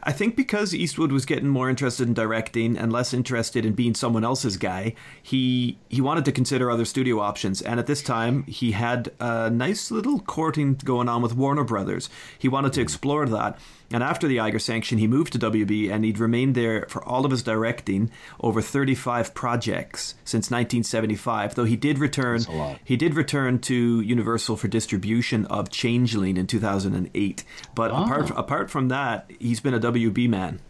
I 0.02 0.12
think 0.12 0.36
because 0.36 0.74
Eastwood 0.74 1.12
was 1.12 1.26
getting 1.26 1.48
more 1.48 1.68
interested 1.68 2.06
in 2.06 2.14
directing 2.14 2.76
and 2.76 2.92
less 2.92 3.12
interested 3.12 3.66
in 3.66 3.72
being 3.74 3.94
someone 3.94 4.24
else's 4.24 4.56
guy, 4.56 4.94
he 5.22 5.78
he 5.88 6.00
wanted 6.00 6.24
to 6.26 6.32
consider 6.32 6.70
other 6.70 6.84
studio 6.84 7.20
options. 7.20 7.60
And 7.60 7.78
at 7.80 7.86
this 7.86 8.02
time, 8.02 8.44
he 8.44 8.72
had 8.72 9.12
a 9.20 9.50
nice 9.50 9.90
little 9.90 10.20
courting 10.20 10.74
going 10.74 11.08
on 11.08 11.22
with 11.22 11.34
Warner 11.34 11.64
Brothers. 11.64 12.08
He 12.38 12.48
wanted 12.48 12.72
to 12.74 12.80
explore 12.80 13.26
that. 13.26 13.58
And 13.92 14.02
after 14.02 14.26
the 14.26 14.40
Eiger 14.40 14.58
sanction, 14.58 14.98
he 14.98 15.06
moved 15.06 15.32
to 15.34 15.38
WB 15.38 15.90
and 15.92 16.04
he'd 16.04 16.18
remained 16.18 16.54
there 16.54 16.86
for 16.88 17.04
all 17.04 17.24
of 17.24 17.30
his 17.30 17.42
directing 17.44 18.10
over 18.40 18.60
35 18.60 19.32
projects 19.34 20.14
since 20.24 20.50
1975. 20.50 21.54
Though 21.54 21.64
he 21.64 21.76
did 21.76 21.98
return, 21.98 22.38
That's 22.38 22.48
a 22.48 22.52
lot. 22.52 22.78
he 22.84 22.96
did 22.96 23.14
return 23.14 23.60
to 23.60 24.00
Universal 24.00 24.56
for 24.56 24.66
distribution 24.68 25.46
of 25.46 25.70
Changeling 25.70 26.36
in 26.36 26.46
2008. 26.46 27.44
But 27.74 27.90
apart 27.92 28.30
apart 28.30 28.70
from 28.70 28.88
that, 28.88 29.30
he's 29.38 29.60
been 29.60 29.74
a 29.74 29.80
WB 29.80 30.28
man. 30.28 30.60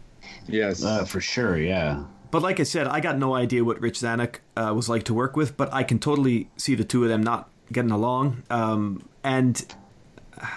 Yes. 0.47 0.83
Uh, 0.83 1.05
for 1.05 1.19
sure, 1.21 1.57
yeah. 1.57 2.03
But 2.29 2.41
like 2.43 2.59
I 2.59 2.63
said, 2.63 2.87
I 2.87 2.99
got 2.99 3.17
no 3.17 3.33
idea 3.33 3.63
what 3.63 3.79
Rich 3.81 3.99
Zanuck 3.99 4.35
uh, 4.55 4.73
was 4.75 4.89
like 4.89 5.03
to 5.05 5.13
work 5.13 5.35
with, 5.37 5.55
but 5.57 5.73
I 5.73 5.83
can 5.83 5.97
totally 5.97 6.49
see 6.57 6.75
the 6.75 6.83
two 6.83 7.01
of 7.03 7.09
them 7.09 7.23
not 7.23 7.49
getting 7.71 7.91
along. 7.91 8.43
Um, 8.49 9.07
and 9.23 9.65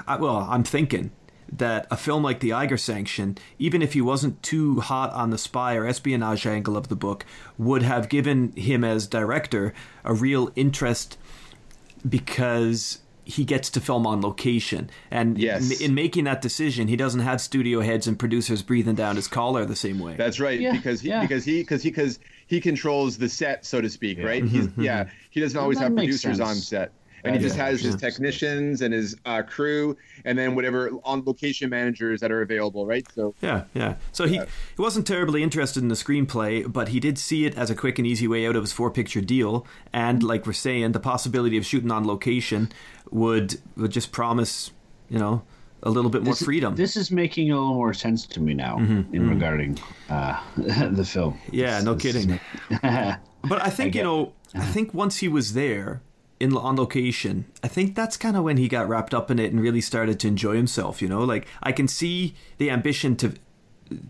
I, 0.07 0.16
well, 0.16 0.46
I'm 0.51 0.64
thinking 0.64 1.12
that 1.52 1.86
a 1.90 1.96
film 1.96 2.22
like 2.22 2.40
The 2.40 2.52
Eiger 2.52 2.76
Sanction, 2.76 3.36
even 3.58 3.82
if 3.82 3.92
he 3.94 4.00
wasn't 4.00 4.42
too 4.42 4.80
hot 4.80 5.12
on 5.12 5.30
the 5.30 5.38
spy 5.38 5.74
or 5.76 5.86
espionage 5.86 6.46
angle 6.46 6.76
of 6.76 6.88
the 6.88 6.96
book, 6.96 7.24
would 7.58 7.82
have 7.82 8.08
given 8.08 8.52
him 8.52 8.84
as 8.84 9.06
director 9.06 9.74
a 10.04 10.14
real 10.14 10.50
interest 10.54 11.18
because 12.08 12.98
he 13.24 13.44
gets 13.44 13.70
to 13.70 13.80
film 13.80 14.06
on 14.06 14.20
location. 14.20 14.90
And 15.10 15.38
Yes. 15.38 15.80
in, 15.80 15.90
in 15.90 15.94
making 15.94 16.24
that 16.24 16.42
decision, 16.42 16.88
he 16.88 16.96
doesn't 16.96 17.20
have 17.20 17.40
studio 17.40 17.80
heads 17.80 18.06
and 18.06 18.18
producers 18.18 18.62
breathing 18.62 18.94
down 18.96 19.16
his 19.16 19.28
collar 19.28 19.64
the 19.64 19.76
same 19.76 19.98
way. 20.00 20.14
That's 20.16 20.40
right, 20.40 20.58
Yeah, 20.58 20.72
because 20.72 21.00
he 21.00 21.10
yeah. 21.10 21.20
because 21.22 21.44
he 21.44 21.60
because 21.62 21.82
he 21.82 21.90
because 21.90 22.18
he 22.46 22.60
controls 22.60 23.18
the 23.18 23.28
set, 23.28 23.64
so 23.64 23.80
to 23.80 23.88
speak, 23.88 24.18
right? 24.22 24.44
He's 24.46 24.68
yeah, 24.76 25.08
he 25.30 25.40
doesn't 25.40 25.58
always 25.58 25.78
have 25.78 25.94
producers 25.94 26.38
sense. 26.38 26.40
on 26.40 26.56
set, 26.56 26.92
and 27.24 27.35
he 27.35 27.38
That 27.38 27.42
just 27.42 27.54
is- 27.56 27.61
has 27.61 27.80
his 27.80 27.96
technicians 27.96 28.83
and 28.83 28.92
his 28.94 29.16
uh, 29.26 29.42
crew, 29.42 29.96
and 30.24 30.38
then 30.38 30.54
whatever 30.54 30.90
on 31.04 31.22
location 31.24 31.70
managers 31.70 32.20
that 32.20 32.30
are 32.33 32.42
available, 32.42 32.87
right? 32.87 33.06
So 33.14 33.35
Yeah, 33.40 33.64
yeah. 33.74 33.96
So 34.12 34.26
he, 34.26 34.37
he 34.38 34.42
wasn't 34.83 35.06
terribly 35.06 35.42
interested 35.42 35.83
in 35.83 35.88
the 35.88 35.94
screenplay, 35.94 36.70
but 36.70 36.88
he 36.88 37.00
did 37.00 37.18
see 37.18 37.44
it 37.46 37.56
as 37.56 37.70
a 37.70 37.74
quick 37.74 37.98
and 37.98 38.06
easy 38.06 38.26
way 38.28 38.46
out 38.46 38.56
of 38.56 38.62
his 38.62 38.72
four 38.72 38.90
picture 38.90 39.20
deal. 39.20 39.66
And 39.92 40.22
like 40.22 40.46
we're 40.46 40.52
saying, 40.52 40.92
the 40.92 41.00
possibility 41.00 41.56
of 41.56 41.64
shooting 41.66 41.90
on 41.90 42.06
location 42.06 42.70
would 43.11 43.59
would 43.76 43.90
just 43.90 44.12
promise, 44.12 44.70
you 45.09 45.18
know, 45.18 45.42
a 45.83 45.90
little 45.90 46.11
bit 46.11 46.22
more 46.22 46.35
This- 46.35 46.42
freedom. 46.44 46.76
This 46.76 46.96
is 46.96 47.11
making 47.11 47.50
a 47.50 47.54
little 47.54 47.74
more 47.74 47.94
sense 47.94 48.26
to 48.26 48.40
me 48.40 48.54
now 48.54 48.78
in 48.78 49.28
regarding 49.28 49.78
uh, 50.11 50.38
the 50.56 51.04
film. 51.04 51.35
Mm-hmm, 51.35 51.54
yeah, 51.54 51.80
no 51.80 51.94
This 51.94 52.12
kidding. 52.14 52.40
But 53.42 53.62
I 53.64 53.70
think 53.70 53.96
I 53.96 53.98
you 54.00 54.04
know, 54.04 54.33
I 54.54 54.66
think 54.66 54.92
once 54.92 55.16
he 55.18 55.28
was 55.28 55.54
there 55.54 56.02
in 56.40 56.57
on 56.57 56.76
location, 56.76 57.44
I 57.62 57.68
think 57.68 57.94
that's 57.94 58.16
kind 58.16 58.37
of 58.37 58.42
when 58.42 58.57
he 58.57 58.66
got 58.66 58.88
wrapped 58.88 59.14
up 59.14 59.31
in 59.31 59.38
it 59.38 59.53
and 59.53 59.61
really 59.61 59.83
started 59.83 60.18
to 60.20 60.29
enjoy 60.29 60.57
himself. 60.57 61.00
You 61.00 61.09
know, 61.09 61.22
like 61.22 61.46
I 61.62 61.70
can 61.70 61.87
see 61.87 62.35
the 62.59 62.70
ambition 62.70 63.14
to 63.16 63.35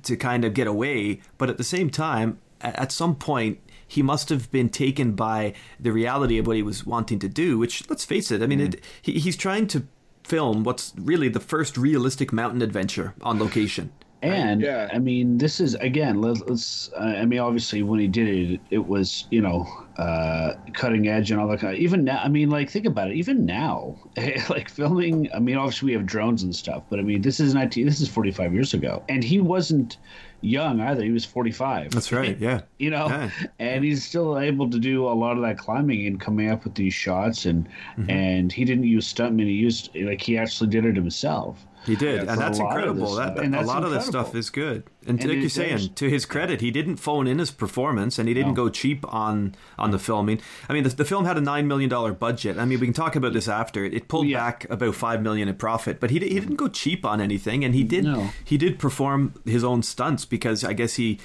to 0.03 0.17
kind 0.17 0.45
of 0.45 0.55
get 0.55 0.67
away, 0.67 1.21
but 1.39 1.51
at 1.51 1.59
the 1.59 1.65
same 1.65 1.91
time, 1.91 2.39
at 2.61 2.93
some 2.93 3.17
point. 3.17 3.59
He 3.91 4.03
must 4.03 4.29
have 4.29 4.53
been 4.53 4.69
taken 4.69 5.17
by 5.17 5.53
the 5.81 5.91
reality 5.91 6.39
of 6.39 6.47
what 6.47 6.55
he 6.55 6.63
was 6.63 6.87
wanting 6.87 7.19
to 7.19 7.29
do. 7.29 7.59
Which, 7.59 7.91
let's 7.91 8.05
face 8.05 8.31
it, 8.31 8.41
I 8.41 8.47
mean, 8.47 8.61
it, 8.61 8.85
he, 9.03 9.15
he's 9.15 9.37
trying 9.37 9.67
to 9.67 9.83
film 10.23 10.63
what's 10.63 10.93
really 10.97 11.29
the 11.29 11.41
first 11.41 11.77
realistic 11.77 12.33
mountain 12.33 12.63
adventure 12.63 13.15
on 13.21 13.41
location. 13.41 13.91
And 14.23 14.61
Yeah. 14.61 14.89
I 14.93 14.99
mean, 14.99 15.39
this 15.39 15.61
is 15.61 15.75
again. 15.77 16.21
Let, 16.21 16.49
let's. 16.49 16.91
Uh, 16.95 17.15
I 17.19 17.25
mean, 17.25 17.39
obviously, 17.39 17.83
when 17.83 18.01
he 18.01 18.07
did 18.09 18.29
it, 18.29 18.61
it 18.71 18.87
was 18.87 19.27
you 19.31 19.41
know 19.41 19.67
uh, 19.97 20.55
cutting 20.75 21.09
edge 21.09 21.31
and 21.31 21.41
all 21.41 21.49
that 21.49 21.61
kind. 21.61 21.75
Of, 21.75 21.81
even 21.81 22.05
now, 22.05 22.21
I 22.23 22.29
mean, 22.29 22.51
like 22.51 22.69
think 22.69 22.85
about 22.87 23.11
it. 23.11 23.17
Even 23.17 23.47
now, 23.47 23.97
like 24.51 24.69
filming. 24.69 25.29
I 25.35 25.39
mean, 25.39 25.57
obviously 25.57 25.87
we 25.87 25.93
have 25.93 26.05
drones 26.07 26.43
and 26.43 26.55
stuff, 26.55 26.83
but 26.91 26.99
I 26.99 27.03
mean, 27.03 27.23
this 27.23 27.41
is 27.41 27.55
nineteen. 27.55 27.87
This 27.87 28.01
is 28.01 28.09
forty 28.09 28.31
five 28.31 28.53
years 28.53 28.75
ago, 28.75 29.03
and 29.09 29.25
he 29.25 29.41
wasn't. 29.41 29.97
young 30.43 30.81
either. 30.81 31.05
He 31.05 31.11
was 31.11 31.27
45. 31.27 31.91
That's 31.91 32.13
right. 32.13 32.39
Yeah. 32.41 32.63
you 32.79 32.89
know, 32.89 33.09
Yeah. 33.09 33.31
and 33.59 33.85
he's 33.85 34.03
still 34.07 34.39
able 34.39 34.71
to 34.71 34.79
do 34.79 35.05
a 35.07 35.13
lot 35.13 35.37
of 35.37 35.43
that 35.43 35.59
climbing 35.59 36.07
and 36.07 36.19
coming 36.19 36.49
up 36.51 36.65
with 36.65 36.75
these 36.77 36.95
shots. 36.95 37.45
And 37.45 37.69
Mm-hmm. 37.99 38.09
and 38.11 38.51
he 38.51 38.65
didn't 38.65 38.85
use 38.85 39.13
stuntmen. 39.13 39.45
He 39.45 39.53
used 39.53 39.95
like 39.97 40.23
he 40.23 40.39
actually 40.39 40.71
did 40.71 40.87
it 40.87 40.97
himself. 40.97 41.67
He 41.87 41.97
did, 41.97 42.25
Yeah, 42.25 42.33
and 42.33 42.41
that's 42.41 42.59
a 42.59 42.63
incredible. 42.63 43.15
That, 43.15 43.33
stuff. 43.33 43.45
And 43.45 43.55
a 43.55 43.59
that's 43.59 43.69
lot 43.69 43.85
of 43.85 43.91
this 43.91 44.05
stuff 44.07 44.35
is 44.35 44.51
good. 44.51 44.85
And, 45.07 45.19
And 45.21 45.29
like 45.31 45.39
you're 45.39 45.49
saying, 45.49 45.95
to 45.95 46.11
his 46.11 46.27
credit, 46.27 46.61
he 46.61 46.71
didn't 46.71 46.97
phone 46.97 47.27
in 47.27 47.39
his 47.39 47.51
performance, 47.51 48.19
and 48.19 48.29
he 48.29 48.35
didn't 48.35 48.51
No. 48.55 48.65
go 48.65 48.69
cheap 48.69 49.05
on 49.13 49.55
on 49.79 49.91
the 49.91 49.99
filming. 49.99 50.41
I 50.69 50.75
mean, 50.75 50.83
the, 50.85 50.91
the 50.91 51.05
film 51.07 51.25
had 51.25 51.39
a 51.39 51.41
nine 51.41 51.67
million 51.67 51.89
dollar 51.89 52.13
budget. 52.13 52.59
I 52.59 52.65
mean, 52.67 52.81
we 52.81 52.87
can 52.87 52.93
talk 52.95 53.17
about 53.17 53.33
this 53.33 53.49
after. 53.49 53.85
It 53.85 54.09
pulled 54.09 54.27
Yeah. 54.27 54.39
back 54.39 54.67
about 54.69 54.95
five 54.95 55.23
million 55.23 55.49
in 55.49 55.55
profit, 55.57 56.01
but 56.01 56.11
he 56.11 56.19
he 56.19 56.27
mm-hmm. 56.27 56.35
didn't 56.41 56.57
go 56.57 56.69
cheap 56.69 57.05
on 57.07 57.21
anything, 57.21 57.65
and 57.65 57.75
he 57.75 57.83
did 57.83 58.05
No. 58.05 58.29
he 58.45 58.59
did 58.59 58.79
perform 58.79 59.35
his 59.47 59.65
own 59.65 59.83
stunts 59.83 60.25
because 60.27 60.65
I 60.65 60.75
guess 60.75 60.95
he. 60.97 61.19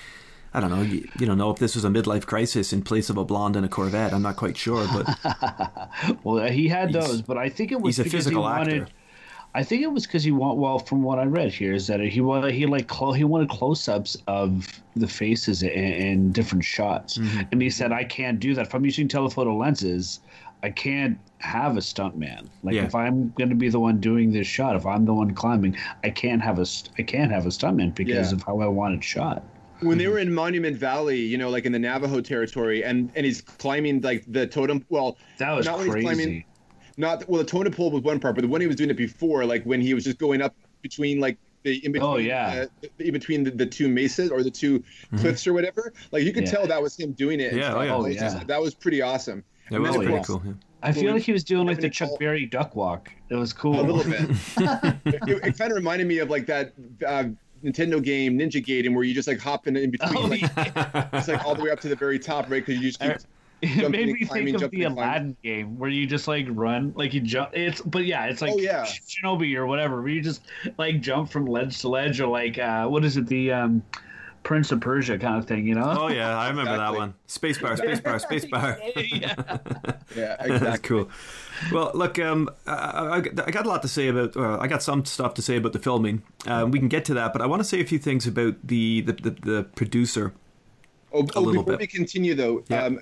I 0.54 0.62
don't 0.62 0.70
know. 0.70 0.84
You, 0.84 1.06
you 1.20 1.26
don't 1.26 1.38
know 1.38 1.52
if 1.52 1.60
this 1.60 1.76
was 1.76 1.84
a 1.84 1.90
midlife 1.90 2.26
crisis 2.26 2.72
in 2.72 2.82
place 2.82 3.10
of 3.10 3.18
a 3.18 3.26
blonde 3.26 3.58
and 3.58 3.66
a 3.66 3.68
Corvette. 3.68 4.14
I'm 4.14 4.22
not 4.22 4.38
quite 4.38 4.56
sure, 4.56 4.88
but 4.88 6.20
Well, 6.24 6.48
he 6.50 6.70
had 6.70 6.94
those, 6.94 7.22
but 7.22 7.38
I 7.38 7.50
think 7.50 7.74
it 7.74 7.82
was 7.82 7.98
he's 7.98 8.08
a 8.08 8.10
physical 8.10 8.44
he 8.44 8.48
wanted. 8.48 8.82
actor. 8.84 8.94
I 9.56 9.64
think 9.64 9.82
it 9.84 9.88
was 9.92 10.06
because 10.06 10.24
he 10.26 10.32
want 10.32 10.58
well 10.58 10.78
from 10.80 11.02
what 11.02 11.18
I 11.18 11.24
read 11.24 11.54
here 11.54 11.74
is 11.74 11.88
that 11.88 12.02
he 12.02 12.20
wanted 12.20 12.54
he 12.54 12.66
like 12.66 12.88
clo- 12.88 13.14
he 13.14 13.24
wanted 13.24 13.48
close 13.50 13.88
ups 13.88 14.18
of 14.28 14.68
the 14.98 15.08
faces 15.08 15.64
in, 15.64 15.70
in 15.70 16.32
different 16.34 16.66
shots, 16.66 17.18
Mm-hmm. 17.18 17.42
and 17.54 17.62
he 17.62 17.70
said 17.70 17.94
I 17.94 18.04
can't 18.04 18.38
do 18.40 18.54
that 18.54 18.68
if 18.68 18.76
I'm 18.76 18.84
using 18.84 19.08
telephoto 19.08 19.56
lenses. 19.56 20.20
I 20.64 20.72
can't 20.72 21.18
have 21.40 21.78
a 21.78 21.80
stuntman. 21.80 22.50
Like 22.64 22.74
Yeah. 22.76 22.86
if 22.86 22.96
I'm 22.96 23.30
going 23.38 23.50
to 23.50 23.56
be 23.56 23.70
the 23.70 23.80
one 23.80 24.00
doing 24.00 24.32
this 24.34 24.48
shot, 24.48 24.76
if 24.76 24.86
I'm 24.86 25.06
the 25.06 25.14
one 25.14 25.32
climbing, 25.34 25.78
I 26.04 26.10
can't 26.10 26.42
have 26.42 26.60
a 26.60 26.66
I 27.00 27.04
can't 27.04 27.32
have 27.32 27.46
a 27.46 27.50
stuntman 27.50 27.96
because 27.96 28.32
Yeah. 28.32 28.36
of 28.36 28.44
how 28.44 28.60
I 28.60 28.68
want 28.68 28.96
it 28.96 29.04
shot. 29.04 29.42
when 29.82 29.98
they 29.98 30.08
were 30.08 30.20
in 30.20 30.34
Monument 30.34 30.76
Valley, 30.76 31.20
you 31.20 31.38
know, 31.38 31.50
like 31.50 31.66
in 31.66 31.72
the 31.72 31.80
Navajo 31.80 32.20
territory, 32.20 32.84
and 32.84 33.10
and 33.16 33.26
he's 33.26 33.40
climbing 33.42 34.02
like 34.02 34.26
the 34.28 34.48
totem. 34.48 34.84
Well, 34.90 35.18
That 35.38 35.52
was 35.52 35.66
not 35.66 35.78
when 35.78 35.86
he's 35.88 35.94
crazy. 35.94 36.06
climbing. 36.08 36.44
Not 36.98 37.28
well, 37.28 37.40
the 37.40 37.46
totem 37.48 37.74
pole 37.74 37.92
was 37.92 38.02
one 38.04 38.20
part, 38.20 38.36
but 38.36 38.42
the 38.44 38.48
when 38.48 38.62
he 38.62 38.68
was 38.68 38.76
doing 38.78 38.90
it 38.90 38.98
before, 38.98 39.46
like 39.46 39.64
when 39.64 39.82
he 39.82 39.94
was 39.94 40.04
just 40.06 40.18
going 40.18 40.42
up 40.42 40.56
between 40.82 41.20
like 41.20 41.38
the 41.64 41.84
in 41.86 41.92
between, 41.92 42.10
Oh, 42.12 42.18
yeah. 42.18 42.66
uh, 42.82 42.88
the- 42.98 43.08
in 43.08 43.12
between 43.14 43.44
the, 43.44 43.52
the 43.52 43.66
two 43.66 43.88
mesas 43.90 44.30
or 44.32 44.44
the 44.44 44.52
2 44.52 44.84
cliffs 45.18 45.46
or 45.48 45.54
whatever. 45.54 45.92
Like 46.12 46.24
you 46.24 46.32
could 46.32 46.46
Yeah. 46.46 46.52
tell 46.52 46.68
that 46.68 46.82
was 46.82 46.98
him 46.98 47.12
doing 47.14 47.40
it. 47.40 47.54
Yeah, 47.54 47.74
oh, 47.74 47.82
yeah. 47.82 47.88
That 47.88 47.94
Oh, 47.96 48.04
was 48.04 48.16
yeah. 48.16 48.22
just- 48.22 48.48
that 48.48 48.62
was 48.62 48.74
pretty 48.76 49.02
awesome. 49.02 49.44
it 49.70 49.74
And 49.76 49.84
was 49.84 49.96
pretty 49.96 50.12
course, 50.12 50.28
cool. 50.28 50.42
yeah. 50.46 50.54
I 50.84 50.92
feel 50.92 51.14
like 51.14 51.24
he 51.24 51.32
was 51.32 51.44
doing 51.44 51.66
like 51.66 51.80
the 51.82 51.90
Chuck 51.90 52.10
Paul- 52.10 52.18
Berry 52.20 52.46
duck 52.46 52.76
walk. 52.76 53.12
It 53.30 53.36
was 53.36 53.52
cool. 53.52 53.80
A 53.80 53.82
little 53.82 54.04
bit. 54.10 54.30
it, 55.06 55.44
it 55.48 55.58
kind 55.58 55.72
of 55.72 55.76
reminded 55.76 56.08
me 56.08 56.20
of 56.20 56.30
like 56.30 56.46
that 56.46 56.74
uh, 57.06 57.24
Nintendo 57.64 58.02
game 58.04 58.38
Ninja 58.38 58.64
Gaiden 58.64 58.94
where 58.94 59.04
you 59.04 59.16
just 59.16 59.28
like 59.28 59.40
hop 59.40 59.66
in, 59.66 59.76
in 59.76 59.90
between, 59.90 60.16
Oh, 60.18 60.28
like, 60.28 60.42
yeah. 60.42 61.08
it's 61.14 61.28
like 61.28 61.44
all 61.44 61.56
the 61.56 61.64
way 61.64 61.72
up 61.72 61.80
to 61.80 61.88
the 61.90 61.96
very 61.96 62.20
top, 62.20 62.50
right? 62.52 62.64
Because 62.64 62.80
you 62.80 62.90
just 62.92 63.00
keep 63.00 63.14
It 63.62 63.90
made 63.90 64.08
me 64.10 64.26
climbing, 64.26 64.54
think 64.54 64.62
of 64.62 64.72
the 64.72 64.84
and 64.84 64.96
climbing. 64.96 64.98
Aladdin 64.98 65.38
game 65.44 65.80
where 65.80 65.90
you 65.90 66.06
just 66.06 66.28
like 66.28 66.46
run, 66.50 66.94
like 66.96 67.14
you 67.14 67.22
jump. 67.22 67.50
It's 67.54 67.82
but 67.82 68.06
yeah, 68.06 68.26
it's 68.26 68.42
like 68.42 68.54
Oh, 68.54 68.58
yeah. 68.60 68.86
Shinobi 68.86 69.56
or 69.56 69.66
whatever. 69.66 70.02
Where 70.02 70.10
you 70.12 70.22
just 70.22 70.42
like 70.78 71.02
jump 71.02 71.32
from 71.32 71.46
ledge 71.48 71.80
to 71.80 71.88
ledge, 71.90 72.20
or 72.22 72.28
like 72.28 72.58
uh, 72.60 72.86
what 72.88 73.04
is 73.06 73.18
it, 73.18 73.28
the 73.28 73.52
um, 73.52 73.82
Prince 74.44 74.72
of 74.72 74.80
Persia 74.82 75.18
kind 75.18 75.38
of 75.40 75.48
thing, 75.48 75.66
you 75.66 75.74
know? 75.74 75.96
Oh 76.02 76.08
yeah, 76.10 76.38
I 76.38 76.50
remember 76.50 76.78
that 76.78 76.92
Exactly. 76.94 77.00
one. 77.00 77.14
Spacebar, 77.28 77.78
spacebar, 77.80 78.22
spacebar. 78.22 78.80
yeah. 79.22 79.58
yeah, 80.16 80.36
That's 80.40 80.50
exactly. 80.50 80.80
cool. 80.88 81.10
Well, 81.72 81.92
look, 81.96 82.20
um, 82.20 82.50
I, 82.68 82.72
I, 82.74 83.18
I 83.18 83.22
got 83.52 83.66
a 83.66 83.70
lot 83.70 83.82
to 83.82 83.88
say 83.88 84.10
about. 84.10 84.36
Or 84.36 84.62
I 84.62 84.68
got 84.68 84.84
some 84.84 85.04
stuff 85.06 85.34
to 85.36 85.42
say 85.42 85.58
about 85.58 85.74
the 85.74 85.80
filming. 85.80 86.22
Um, 86.46 86.70
we 86.70 86.78
can 86.78 86.90
get 86.90 87.06
to 87.06 87.16
that, 87.16 87.34
but 87.34 87.42
I 87.42 87.48
want 87.48 87.62
to 87.62 87.68
say 87.68 87.82
a 87.82 87.86
few 87.86 87.98
things 87.98 88.28
about 88.28 88.56
the 88.68 89.02
the, 89.02 89.14
the, 89.14 89.30
the 89.32 89.64
producer. 89.76 90.34
Oh, 91.12 91.26
oh 91.36 91.46
before 91.52 91.64
bit. 91.64 91.80
we 91.80 91.88
continue 91.88 92.36
though, 92.36 92.64
Yeah. 92.70 92.84
um, 92.84 93.00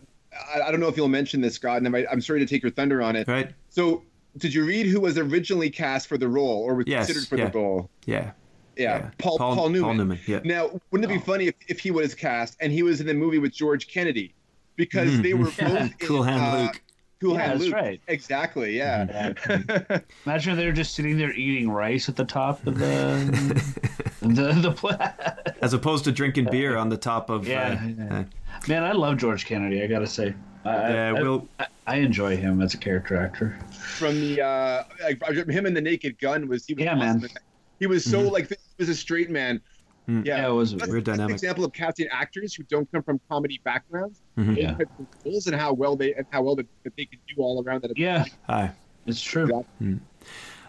I, 0.55 0.61
I 0.61 0.71
don't 0.71 0.79
know 0.79 0.87
if 0.87 0.97
you'll 0.97 1.07
mention 1.07 1.41
this, 1.41 1.55
Scott, 1.55 1.81
and 1.81 1.95
I, 1.95 2.05
I'm 2.11 2.21
sorry 2.21 2.39
to 2.39 2.45
take 2.45 2.61
your 2.63 2.71
thunder 2.71 3.01
on 3.01 3.15
it. 3.15 3.27
Right? 3.27 3.51
So, 3.69 4.03
did 4.37 4.53
you 4.53 4.65
read 4.65 4.87
who 4.87 4.99
was 4.99 5.17
originally 5.17 5.69
cast 5.69 6.07
for 6.07 6.17
the 6.17 6.27
role 6.27 6.63
or 6.63 6.75
was 6.75 6.87
Yes, 6.87 7.05
considered 7.05 7.27
for 7.27 7.37
yeah. 7.37 7.49
the 7.49 7.57
role? 7.57 7.89
Yeah. 8.05 8.31
Yeah, 8.75 8.97
Yeah. 8.97 9.09
Paul, 9.19 9.37
Paul- 9.37 9.55
Paul 9.55 9.69
Newman. 9.69 9.83
Paul 9.89 9.93
Newman, 9.95 10.19
yeah. 10.25 10.39
Now, 10.43 10.79
wouldn't 10.91 11.11
it 11.11 11.13
be 11.13 11.19
funny 11.23 11.47
if, 11.47 11.55
if 11.67 11.79
he 11.79 11.91
was 11.91 12.15
cast 12.15 12.57
and 12.59 12.71
he 12.73 12.81
was 12.81 12.99
in 13.01 13.05
the 13.07 13.13
movie 13.13 13.37
with 13.37 13.53
George 13.53 13.87
Kennedy? 13.87 14.33
Because 14.75 15.11
Mhm, 15.11 15.21
they 15.21 15.33
were 15.35 15.45
mhm. 15.45 15.67
both 15.67 15.79
in, 15.81 15.93
Cool 16.07 16.23
Hand 16.23 16.41
uh, 16.41 16.61
Luke. 16.63 16.81
Cool 17.23 17.35
Yeah, 17.35 17.39
Hand 17.41 17.51
that's 17.53 17.63
Luke. 17.63 17.73
right. 17.73 18.01
Exactly. 18.09 18.77
Yeah. 18.77 19.33
Imagine 20.25 20.57
they're 20.57 20.73
just 20.73 20.93
sitting 20.93 21.17
there 21.17 21.31
eating 21.33 21.69
rice 21.71 22.09
at 22.09 22.17
the 22.17 22.25
top 22.25 22.67
of 22.67 22.77
the 22.77 23.63
the 24.21 24.51
the 24.61 24.71
pla- 24.73 25.13
As 25.61 25.73
opposed 25.73 26.03
to 26.03 26.11
drinking 26.11 26.47
beer 26.51 26.75
on 26.75 26.89
the 26.89 26.97
top 26.97 27.29
of. 27.29 27.47
Yeah, 27.47 27.79
uh, 27.81 27.87
yeah. 27.87 28.19
uh, 28.19 28.23
Man, 28.67 28.83
I 28.83 28.91
love 28.91 29.17
George 29.17 29.45
Kennedy. 29.45 29.81
I 29.81 29.87
gotta 29.87 30.05
say, 30.05 30.33
I, 30.65 30.69
Yeah, 30.93 31.13
I, 31.15 31.21
we'll- 31.21 31.47
I, 31.59 31.67
I 31.87 31.95
enjoy 31.97 32.35
him 32.35 32.61
as 32.61 32.73
a 32.73 32.77
character 32.77 33.15
actor. 33.15 33.57
From 33.71 34.19
the 34.19 34.41
uh, 34.41 34.83
like 35.03 35.23
him 35.49 35.65
and 35.65 35.75
the 35.77 35.81
Naked 35.81 36.19
Gun 36.19 36.49
was 36.49 36.65
he 36.65 36.73
was 36.73 36.83
Yeah, 36.83 36.95
awesome. 36.97 37.21
man. 37.21 37.29
He 37.79 37.87
was 37.87 38.03
so 38.03 38.19
Mm-hmm. 38.19 38.33
like 38.33 38.49
he 38.49 38.55
was 38.79 38.89
a 38.89 38.95
straight 38.95 39.29
man. 39.29 39.61
Mm. 40.09 40.25
Yeah. 40.25 40.37
Yeah, 40.37 40.47
it 40.49 40.51
was 40.51 40.75
That's, 40.75 40.91
Weird 40.91 41.05
that's 41.05 41.13
an 41.15 41.19
dynamic. 41.19 41.33
example 41.35 41.63
of 41.65 41.71
casting 41.73 42.07
actors 42.11 42.53
who 42.53 42.63
don't 42.63 42.91
come 42.91 43.03
from 43.03 43.19
comedy 43.29 43.61
backgrounds. 43.63 44.21
Mhm. 44.37 44.57
Yeah. 44.57 44.75
Roles 45.25 45.47
and 45.47 45.55
how 45.55 45.71
well 45.73 45.95
they 45.95 46.13
and 46.13 46.25
how 46.31 46.41
well 46.43 46.55
that, 46.57 46.67
that 46.83 46.95
they 46.97 47.05
can 47.05 47.19
do 47.33 47.41
all 47.41 47.63
around 47.65 47.83
that. 47.83 47.97
Yeah, 47.97 48.25
Hi. 48.47 48.71
it's 49.05 49.21
true. 49.21 49.63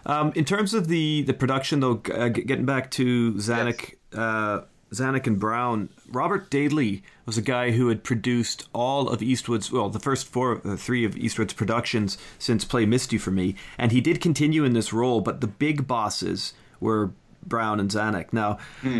Um, 0.07 0.31
in 0.35 0.45
terms 0.45 0.73
of 0.73 0.87
the 0.87 1.23
the 1.23 1.33
production, 1.33 1.79
though, 1.79 2.01
uh, 2.13 2.27
getting 2.29 2.65
back 2.65 2.91
to 2.91 3.33
Zanuck, 3.33 3.95
uh, 4.13 4.61
Zanuck 4.93 5.25
and 5.25 5.39
Brown, 5.39 5.89
Robert 6.07 6.49
Daley 6.51 7.01
was 7.25 7.37
a 7.39 7.41
guy 7.41 7.71
who 7.71 7.87
had 7.89 8.03
produced 8.03 8.69
all 8.71 9.09
of 9.09 9.23
Eastwood's, 9.23 9.71
well, 9.71 9.89
the 9.89 9.99
first 9.99 10.27
four, 10.27 10.61
uh, 10.63 10.75
three 10.77 11.03
of 11.05 11.17
Eastwood's 11.17 11.53
productions 11.53 12.17
since 12.37 12.63
Play 12.63 12.85
Misty 12.85 13.17
for 13.17 13.31
Me, 13.31 13.55
and 13.79 13.91
he 13.91 13.99
did 13.99 14.21
continue 14.21 14.63
in 14.63 14.73
this 14.73 14.93
role, 14.93 15.21
but 15.21 15.41
the 15.41 15.47
big 15.47 15.87
bosses 15.87 16.53
were 16.79 17.11
Brown 17.45 17.79
and 17.79 17.89
Zanuck. 17.89 18.33
Now, 18.33 18.57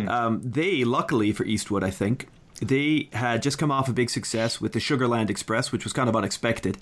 um, 0.08 0.40
they, 0.44 0.84
luckily 0.84 1.32
for 1.32 1.44
Eastwood, 1.44 1.84
I 1.84 1.90
think, 1.90 2.28
they 2.60 3.08
had 3.12 3.42
just 3.42 3.58
come 3.58 3.70
off 3.70 3.88
a 3.88 3.92
big 3.92 4.08
success 4.10 4.60
with 4.60 4.72
the 4.72 4.78
Sugarland 4.78 5.28
Express, 5.30 5.72
which 5.72 5.84
was 5.84 5.92
kind 5.92 6.08
of 6.08 6.16
unexpected. 6.16 6.78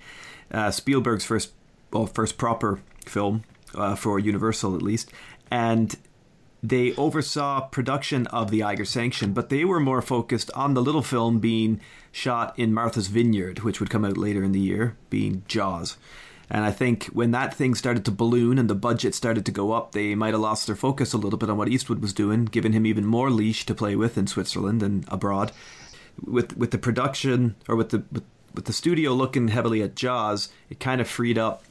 Uh, 0.50 0.70
Spielberg's 0.70 1.24
first, 1.24 1.52
well, 1.92 2.06
first 2.06 2.38
proper 2.38 2.80
film 3.06 3.42
uh, 3.74 3.96
for 3.96 4.18
Universal, 4.18 4.76
at 4.76 4.82
least, 4.82 5.10
and 5.50 5.96
they 6.62 6.94
oversaw 6.94 7.60
production 7.60 8.26
of 8.28 8.50
the 8.50 8.62
Eiger 8.62 8.86
Sanction, 8.86 9.32
but 9.34 9.50
they 9.50 9.64
were 9.66 9.80
more 9.80 10.00
focused 10.00 10.50
on 10.54 10.72
the 10.72 10.82
little 10.82 11.02
film 11.02 11.38
being 11.38 11.80
shot 12.10 12.58
in 12.58 12.72
Martha's 12.72 13.08
Vineyard, 13.08 13.60
which 13.60 13.80
would 13.80 13.90
come 13.90 14.04
out 14.04 14.16
later 14.16 14.42
in 14.42 14.52
the 14.52 14.60
year, 14.60 14.96
being 15.10 15.42
Jaws. 15.46 15.98
And 16.54 16.64
I 16.64 16.70
think 16.70 17.06
when 17.06 17.32
that 17.32 17.52
thing 17.52 17.74
started 17.74 18.04
to 18.04 18.12
balloon 18.12 18.60
and 18.60 18.70
the 18.70 18.76
budget 18.76 19.12
started 19.12 19.44
to 19.44 19.50
go 19.50 19.72
up, 19.72 19.90
they 19.90 20.14
might 20.14 20.34
have 20.34 20.40
lost 20.40 20.68
their 20.68 20.76
focus 20.76 21.12
a 21.12 21.18
little 21.18 21.36
bit 21.36 21.50
on 21.50 21.56
what 21.56 21.68
Eastwood 21.68 22.00
was 22.00 22.12
doing, 22.12 22.44
giving 22.44 22.72
him 22.72 22.86
even 22.86 23.04
more 23.04 23.28
leash 23.28 23.66
to 23.66 23.74
play 23.74 23.96
with 23.96 24.16
in 24.16 24.28
Switzerland 24.28 24.80
and 24.80 25.04
abroad. 25.08 25.50
With 26.24 26.56
with 26.56 26.70
the 26.70 26.78
production 26.78 27.56
or 27.68 27.74
with 27.74 27.88
the 27.88 28.04
with, 28.12 28.22
with 28.54 28.66
the 28.66 28.72
studio 28.72 29.14
looking 29.14 29.48
heavily 29.48 29.82
at 29.82 29.96
Jaws, 29.96 30.48
it 30.70 30.78
kind 30.78 31.00
of 31.00 31.08
freed 31.08 31.38
up 31.38 31.64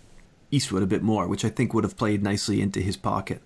Eastwood 0.51 0.83
a 0.83 0.85
bit 0.85 1.01
more, 1.01 1.27
which 1.27 1.45
I 1.45 1.49
think 1.49 1.73
would 1.73 1.85
have 1.85 1.95
played 1.95 2.21
nicely 2.21 2.59
into 2.59 2.81
his 2.81 2.97
pocket. 2.97 3.41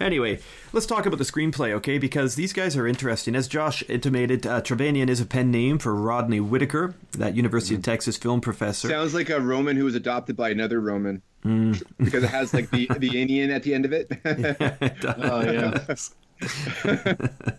Anyway, 0.00 0.38
let's 0.72 0.86
talk 0.86 1.06
about 1.06 1.18
the 1.18 1.24
screenplay, 1.24 1.72
okay? 1.72 1.98
Because 1.98 2.34
these 2.34 2.52
guys 2.52 2.76
are 2.76 2.86
interesting. 2.86 3.34
As 3.34 3.48
Josh 3.48 3.82
intimated, 3.88 4.46
uh, 4.46 4.60
Trevanian 4.62 5.08
is 5.08 5.20
a 5.20 5.26
pen 5.26 5.50
name 5.50 5.78
for 5.78 5.94
Rodney 5.94 6.40
Whitaker, 6.40 6.94
that 7.12 7.34
University 7.34 7.74
of 7.74 7.82
Texas 7.82 8.16
film 8.16 8.40
professor. 8.40 8.88
Sounds 8.88 9.14
like 9.14 9.30
a 9.30 9.40
Roman 9.40 9.76
who 9.76 9.84
was 9.84 9.94
adopted 9.94 10.36
by 10.36 10.50
another 10.50 10.80
Roman. 10.80 11.22
Mm. 11.44 11.80
because 11.98 12.24
it 12.24 12.30
has 12.30 12.52
like 12.52 12.70
the 12.70 12.90
the 12.98 13.20
Indian 13.20 13.50
at 13.50 13.62
the 13.62 13.72
end 13.72 13.84
of 13.84 13.92
it. 13.92 14.10
Oh 15.04 15.42
yeah, 15.42 15.84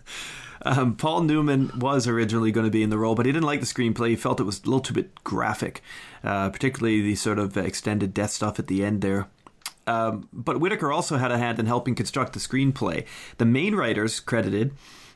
Um, 0.62 0.96
Paul 0.96 1.22
Newman 1.22 1.70
was 1.78 2.08
originally 2.08 2.50
going 2.50 2.66
to 2.66 2.70
be 2.70 2.82
in 2.82 2.90
the 2.90 2.98
role, 2.98 3.14
but 3.14 3.26
he 3.26 3.32
didn't 3.32 3.46
like 3.46 3.60
the 3.60 3.66
screenplay. 3.66 4.08
He 4.10 4.16
felt 4.16 4.40
it 4.40 4.44
was 4.44 4.58
a 4.58 4.64
little 4.64 4.80
too 4.80 4.92
bit 4.94 5.22
graphic, 5.22 5.82
uh, 6.24 6.50
particularly 6.50 7.00
the 7.00 7.14
sort 7.14 7.38
of 7.38 7.56
extended 7.56 8.12
death 8.12 8.30
stuff 8.30 8.58
at 8.58 8.66
the 8.66 8.84
end 8.84 9.00
there. 9.00 9.28
Um, 9.88 10.28
but 10.32 10.60
Whitaker 10.60 10.92
also 10.92 11.16
had 11.16 11.32
a 11.32 11.38
hand 11.38 11.58
in 11.58 11.66
helping 11.66 11.94
construct 11.94 12.34
the 12.34 12.38
screenplay. 12.38 13.06
The 13.38 13.44
main 13.44 13.74
writers 13.74 14.20
credited 14.20 14.72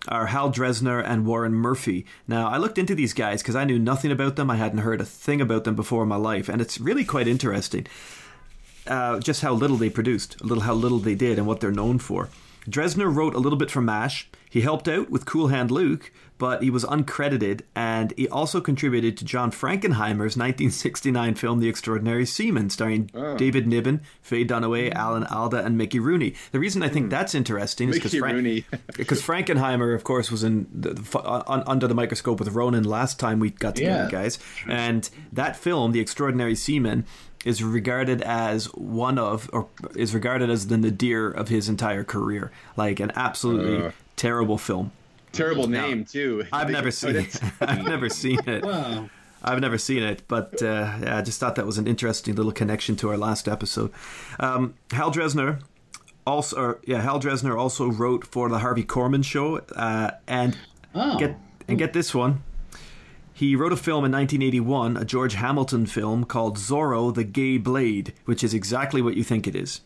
are 0.08 0.26
Hal 0.26 0.50
Dresner 0.50 1.04
and 1.06 1.26
Warren 1.26 1.52
Murphy. 1.52 2.06
Now, 2.26 2.48
I 2.48 2.56
looked 2.56 2.78
into 2.78 2.94
these 2.94 3.12
guys 3.12 3.42
because 3.42 3.54
I 3.54 3.64
knew 3.64 3.78
nothing 3.78 4.10
about 4.10 4.36
them. 4.36 4.50
I 4.50 4.56
hadn't 4.56 4.78
heard 4.78 5.00
a 5.00 5.04
thing 5.04 5.40
about 5.40 5.64
them 5.64 5.76
before 5.76 6.02
in 6.02 6.08
my 6.08 6.16
life, 6.16 6.48
and 6.48 6.60
it's 6.60 6.80
really 6.80 7.04
quite 7.04 7.28
interesting 7.28 7.86
uh, 8.86 9.20
just 9.20 9.42
how 9.42 9.52
little 9.52 9.76
they 9.76 9.90
produced, 9.90 10.40
a 10.40 10.44
little 10.44 10.64
how 10.64 10.74
little 10.74 10.98
they 10.98 11.14
did, 11.14 11.38
and 11.38 11.46
what 11.46 11.60
they're 11.60 11.70
known 11.70 11.98
for. 11.98 12.28
Dresner 12.68 13.12
wrote 13.14 13.34
a 13.34 13.38
little 13.38 13.58
bit 13.58 13.70
for 13.70 13.80
MASH. 13.80 14.28
He 14.48 14.60
helped 14.60 14.88
out 14.88 15.10
with 15.10 15.26
Cool 15.26 15.48
Hand 15.48 15.70
Luke, 15.70 16.12
but 16.42 16.60
he 16.60 16.70
was 16.70 16.84
uncredited, 16.86 17.60
and 17.76 18.12
he 18.16 18.26
also 18.28 18.60
contributed 18.60 19.16
to 19.16 19.24
John 19.24 19.52
Frankenheimer's 19.52 20.36
1969 20.36 21.36
film 21.36 21.60
The 21.60 21.68
Extraordinary 21.68 22.26
Seaman, 22.26 22.68
starring 22.68 23.08
Oh. 23.14 23.36
David 23.36 23.68
Niven, 23.68 24.00
Faye 24.22 24.44
Dunaway, 24.44 24.92
Alan 24.92 25.22
Alda, 25.24 25.64
and 25.64 25.78
Mickey 25.78 26.00
Rooney. 26.00 26.34
The 26.50 26.58
reason 26.58 26.82
I 26.82 26.88
think 26.88 27.10
that's 27.10 27.32
interesting 27.36 27.90
is 27.90 27.94
because 27.96 28.12
Hmm. 28.12 28.58
Because 28.96 29.22
Frankenheimer, 29.22 29.94
of 29.94 30.02
course, 30.02 30.32
was 30.32 30.42
in 30.42 30.66
the, 30.74 30.94
the, 30.94 31.18
un, 31.48 31.62
under 31.68 31.86
the 31.86 31.94
microscope 31.94 32.40
with 32.40 32.48
Ronin 32.48 32.82
last 32.82 33.20
time 33.20 33.38
we 33.38 33.50
got 33.50 33.76
together, 33.76 34.04
Yeah. 34.04 34.10
guys. 34.10 34.38
And 34.68 35.08
that 35.32 35.54
film, 35.56 35.92
The 35.92 36.00
Extraordinary 36.00 36.56
Seaman, 36.56 37.04
is 37.44 37.62
regarded 37.62 38.20
as 38.22 38.66
one 38.74 39.16
of, 39.16 39.48
or 39.52 39.68
is 39.94 40.12
regarded 40.12 40.50
as 40.50 40.66
the 40.66 40.76
nadir 40.76 41.28
of 41.30 41.48
his 41.50 41.68
entire 41.68 42.02
career. 42.02 42.50
Like 42.76 42.98
an 42.98 43.12
absolutely 43.14 43.86
Uh. 43.86 43.90
terrible 44.16 44.58
film. 44.58 44.90
Terrible 45.32 45.66
name 45.68 46.04
too. 46.04 46.44
I've 46.52 46.70
never 46.70 46.90
seen 46.90 47.16
it. 47.16 47.40
I've 47.60 47.84
never 47.84 48.08
seen 48.08 48.40
it. 48.46 48.64
Wow. 48.64 49.08
I've 49.44 49.60
never 49.60 49.76
seen 49.76 50.04
it, 50.04 50.22
but 50.28 50.62
uh, 50.62 50.98
yeah, 51.02 51.18
I 51.18 51.22
just 51.22 51.40
thought 51.40 51.56
that 51.56 51.66
was 51.66 51.76
an 51.76 51.88
interesting 51.88 52.36
little 52.36 52.52
connection 52.52 52.94
to 52.96 53.08
our 53.10 53.16
last 53.16 53.48
episode. 53.48 53.90
Um, 54.38 54.74
Hal 54.92 55.10
Dresner 55.10 55.60
also, 56.24 56.56
or, 56.56 56.78
yeah, 56.84 57.00
Hal 57.00 57.18
Dresner 57.20 57.58
also 57.58 57.90
wrote 57.90 58.24
for 58.24 58.48
the 58.48 58.58
Harvey 58.60 58.84
Korman 58.84 59.24
show, 59.24 59.56
uh, 59.74 60.12
and 60.28 60.56
Oh. 60.94 61.18
get 61.18 61.36
and 61.66 61.76
get 61.78 61.92
this 61.92 62.14
one. 62.14 62.42
He 63.32 63.56
wrote 63.56 63.72
a 63.72 63.76
film 63.76 64.04
in 64.04 64.12
1981, 64.12 64.96
a 64.96 65.04
George 65.04 65.34
Hamilton 65.34 65.86
film 65.86 66.24
called 66.24 66.58
Zorro: 66.58 67.12
The 67.12 67.24
Gay 67.24 67.56
Blade, 67.58 68.12
which 68.26 68.44
is 68.44 68.54
exactly 68.54 69.02
what 69.02 69.16
you 69.16 69.24
think 69.24 69.48
it 69.48 69.56
is. 69.56 69.80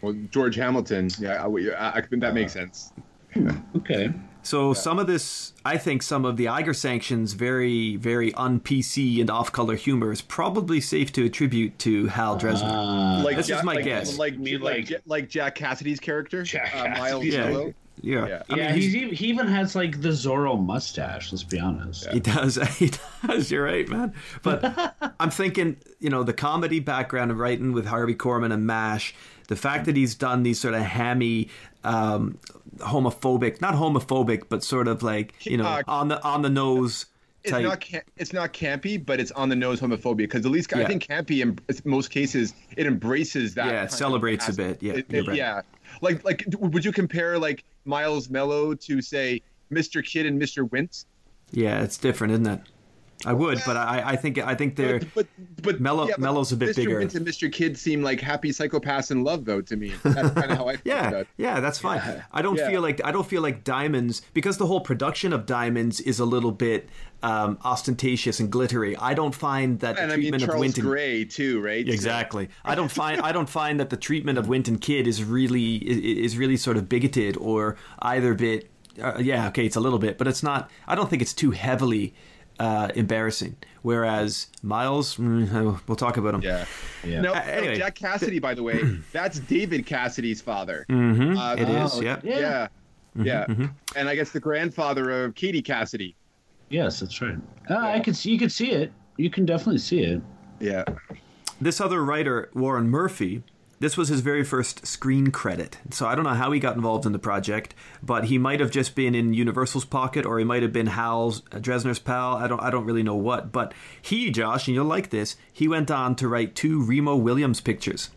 Well, 0.00 0.14
George 0.30 0.54
Hamilton. 0.56 1.10
Yeah, 1.18 1.44
I, 1.44 1.48
I, 1.48 1.96
I, 1.98 2.02
that 2.12 2.32
makes 2.32 2.52
sense. 2.54 2.92
Okay. 3.76 4.12
So 4.42 4.72
some 4.74 4.98
of 4.98 5.06
this, 5.06 5.52
I 5.64 5.76
think, 5.76 6.02
some 6.02 6.24
of 6.24 6.36
the 6.36 6.48
Eiger 6.48 6.72
sanctions, 6.74 7.34
very, 7.34 7.96
very 7.96 8.32
un-PC 8.34 9.20
and 9.20 9.28
off-color 9.30 9.76
humor 9.76 10.12
is 10.12 10.20
probably 10.22 10.80
safe 10.80 11.12
to 11.12 11.24
attribute 11.26 11.78
to 11.80 12.06
Hal 12.08 12.38
Dresner. 12.38 13.20
Uh, 13.20 13.22
Like 13.24 13.36
This 13.36 13.50
is 13.50 13.62
my 13.62 13.74
like, 13.74 13.84
guess. 13.84 14.18
Like 14.18 14.38
Me, 14.38 14.56
like 14.56 14.90
like- 15.06 15.28
Jack 15.28 15.54
Cassidy's 15.54 16.00
character, 16.00 16.42
Jack 16.42 16.74
uh, 16.74 16.88
Miles 16.98 17.24
Cassidy. 17.24 17.32
Yeah. 17.32 17.70
Yeah, 18.02 18.26
Yeah. 18.28 18.42
I 18.48 18.54
mean, 18.54 18.64
yeah, 18.64 18.72
he's- 18.72 18.92
he's, 18.94 19.18
he 19.18 19.26
even 19.26 19.46
has 19.46 19.74
like 19.76 20.00
the 20.00 20.08
Zorro 20.08 20.58
mustache. 20.58 21.32
Let's 21.32 21.44
be 21.44 21.60
honest. 21.60 22.08
He 22.10 22.20
does. 22.20 22.56
He 22.78 22.90
does. 23.26 23.50
You're 23.50 23.64
right, 23.64 23.86
man. 23.88 24.14
But 24.42 24.94
I'm 25.20 25.30
thinking, 25.30 25.76
you 25.98 26.08
know, 26.08 26.22
the 26.22 26.32
comedy 26.32 26.80
background 26.80 27.30
of 27.30 27.38
writing 27.38 27.72
with 27.72 27.84
Harvey 27.84 28.14
Korman 28.14 28.52
and 28.54 28.66
MASH, 28.66 29.14
the 29.48 29.56
fact 29.56 29.84
that 29.84 29.96
he's 29.96 30.14
done 30.14 30.44
these 30.44 30.58
sort 30.58 30.72
of 30.72 30.80
hammy, 30.80 31.48
um, 31.84 32.38
homophobic, 32.80 33.60
not 33.60 33.74
homophobic, 33.74 34.44
but 34.48 34.62
sort 34.64 34.88
of 34.88 35.02
like, 35.02 35.34
you 35.46 35.56
know, 35.56 35.64
Uh, 35.64 35.82
on 35.88 36.08
the 36.08 36.22
on 36.24 36.42
the 36.42 36.50
nose 36.50 37.06
It's 37.42 37.52
type. 37.52 37.62
not 37.64 37.84
it's 38.16 38.32
not 38.32 38.52
campy, 38.52 39.04
but 39.04 39.20
it's 39.20 39.30
on 39.32 39.48
the 39.48 39.56
nose 39.56 39.80
homophobia 39.80 40.16
because 40.18 40.44
at 40.44 40.50
least 40.52 40.70
Yeah. 40.72 40.82
I 40.82 40.84
think 40.86 41.06
campy 41.06 41.40
in 41.42 41.58
most 41.84 42.10
cases 42.10 42.54
it 42.76 42.86
embraces 42.86 43.54
that. 43.54 43.66
Yeah, 43.66 43.84
it 43.84 43.92
celebrates 43.92 44.48
a 44.48 44.52
bit. 44.52 44.82
Yeah, 44.82 44.94
It- 44.94 45.06
it- 45.10 45.26
right. 45.28 45.36
yeah. 45.36 45.62
Like 46.00 46.24
like 46.24 46.44
would 46.58 46.84
you 46.84 46.92
compare 46.92 47.38
like 47.38 47.64
Miles 47.84 48.28
Mellough 48.28 48.74
to 48.86 49.00
say 49.00 49.40
Mr. 49.72 50.04
Kidd 50.04 50.26
and 50.26 50.40
Mr. 50.40 50.70
Wint? 50.70 51.04
yeah, 51.52 51.82
it's 51.82 51.96
different, 51.98 52.32
isn't 52.32 52.46
it? 52.46 52.60
I 53.26 53.34
would, 53.34 53.60
but 53.66 53.76
I, 53.76 54.02
I 54.12 54.16
think 54.16 54.38
I 54.38 54.54
think 54.54 54.76
they're 54.76 55.00
But 55.14 55.26
but 55.62 55.78
Mellough- 55.80 56.08
yeah, 56.08 56.14
but 56.16 56.20
Mellough's 56.20 56.52
a 56.52 56.56
bit 56.56 56.70
Mr. 56.70 56.76
bigger. 56.76 56.98
Wint 57.00 57.14
and 57.14 57.26
Mr. 57.26 57.52
Kidd 57.52 57.76
seem 57.76 58.02
like 58.02 58.18
happy 58.20 58.50
psychopaths 58.50 59.10
in 59.10 59.22
love 59.24 59.44
though 59.44 59.60
to 59.60 59.76
me. 59.76 59.92
That's 60.02 60.30
kind 60.30 60.50
of 60.50 60.56
how 60.56 60.68
I 60.68 60.76
feel 60.78 60.92
Yeah, 60.94 61.22
yeah, 61.36 61.60
that's 61.60 61.78
fine. 61.78 62.00
I 62.32 62.40
don't 62.40 62.56
Yeah. 62.56 62.70
feel 62.70 62.80
like 62.80 63.00
I 63.04 63.12
don't 63.12 63.26
feel 63.26 63.42
like 63.42 63.62
diamonds 63.62 64.22
because 64.32 64.56
the 64.56 64.66
whole 64.66 64.80
production 64.80 65.34
of 65.34 65.44
diamonds 65.44 66.00
is 66.00 66.18
a 66.18 66.24
little 66.24 66.50
bit 66.52 66.88
um, 67.22 67.58
ostentatious 67.62 68.40
and 68.40 68.50
glittery. 68.50 68.96
I 68.96 69.12
don't 69.12 69.34
find 69.34 69.80
that 69.80 69.96
the 69.96 70.02
And 70.02 70.12
I 70.12 70.16
mean 70.16 70.22
treatment 70.22 70.42
of 70.44 70.48
Charles 70.48 70.60
Winton 70.60 70.84
Gray 70.86 71.24
too, 71.26 71.60
right? 71.60 71.86
exactly. 71.86 72.48
I 72.64 72.74
don't 72.74 72.90
find 72.90 73.20
I 73.28 73.32
don't 73.32 73.50
find 73.50 73.78
that 73.80 73.90
the 73.90 73.98
treatment 73.98 74.38
of 74.38 74.48
Winton 74.48 74.78
Kid 74.78 75.06
is 75.06 75.22
really 75.22 75.74
is 75.76 76.38
really 76.38 76.56
sort 76.56 76.78
of 76.78 76.88
bigoted 76.88 77.36
or 77.36 77.76
either 78.00 78.32
bit. 78.32 78.70
Uh, 79.00 79.18
yeah, 79.20 79.48
okay, 79.48 79.66
it's 79.66 79.76
a 79.76 79.80
little 79.80 79.98
bit, 79.98 80.16
but 80.18 80.26
it's 80.26 80.42
not. 80.42 80.70
I 80.88 80.94
don't 80.94 81.08
think 81.10 81.20
it's 81.22 81.32
too 81.34 81.50
heavily 81.52 82.14
uh, 82.60 82.88
embarrassing. 82.94 83.56
Whereas 83.82 84.46
Miles, 84.62 85.16
mm, 85.16 85.80
we'll 85.88 85.96
talk 85.96 86.16
about 86.18 86.34
him. 86.34 86.42
Yeah. 86.42 86.66
Yeah. 87.02 87.20
No, 87.22 87.32
Uh, 87.32 87.40
anyway. 87.46 87.72
no, 87.72 87.78
Jack 87.78 87.94
Cassidy, 87.96 88.38
by 88.38 88.54
the 88.54 88.62
way, 88.62 88.80
that's 89.12 89.38
David 89.40 89.86
Cassidy's 89.86 90.40
father. 90.42 90.84
Mm-hmm. 90.90 91.36
Uh, 91.36 91.54
It 91.54 91.68
is. 91.68 91.94
Oh, 91.94 92.00
Yeah. 92.02 92.20
Yeah. 92.22 92.38
Yeah. 92.38 92.68
Yeah. 93.16 93.46
And 93.96 94.08
I 94.08 94.14
guess 94.14 94.30
the 94.30 94.38
grandfather 94.40 95.24
of 95.24 95.34
Katie 95.34 95.62
Cassidy. 95.62 96.14
Yes, 96.68 97.00
that's 97.00 97.20
right. 97.20 97.36
Uh, 97.68 97.78
I 97.78 97.98
could 97.98 98.14
see. 98.14 98.30
You 98.30 98.38
could 98.38 98.52
see 98.52 98.70
it. 98.70 98.92
You 99.16 99.30
can 99.30 99.44
definitely 99.44 99.78
see 99.80 100.00
it. 100.02 100.22
Yeah. 100.60 100.84
this 101.60 101.80
other 101.80 102.04
writer, 102.04 102.50
Warren 102.54 102.88
Murphy, 102.88 103.42
this 103.80 103.96
was 103.96 104.08
his 104.08 104.20
very 104.20 104.44
first 104.44 104.86
screen 104.86 105.30
credit. 105.30 105.78
So 105.90 106.06
I 106.06 106.14
don't 106.14 106.24
know 106.24 106.34
how 106.34 106.52
he 106.52 106.60
got 106.60 106.76
involved 106.76 107.06
in 107.06 107.12
the 107.12 107.18
project, 107.18 107.74
but 108.02 108.26
he 108.26 108.36
might 108.36 108.60
have 108.60 108.70
just 108.70 108.94
been 108.94 109.14
in 109.14 109.32
Universal's 109.32 109.86
pocket, 109.86 110.26
or 110.26 110.38
he 110.38 110.44
might 110.44 110.62
have 110.62 110.72
been 110.72 110.88
Hal's 110.88 111.42
uh, 111.50 111.58
Dresner's 111.58 111.98
pal. 111.98 112.36
I 112.36 112.46
don't, 112.46 112.60
I 112.60 112.70
don't 112.70 112.84
really 112.84 113.02
know 113.02 113.16
what. 113.16 113.50
But 113.50 113.72
he, 114.00 114.30
Josh, 114.30 114.68
and 114.68 114.74
you'll 114.74 114.84
like 114.84 115.08
this. 115.08 115.36
He 115.50 115.66
went 115.66 115.90
on 115.90 116.14
to 116.16 116.28
write 116.28 116.54
two 116.54 116.82
Remo 116.82 117.16
Williams 117.16 117.62
pictures. 117.62 118.10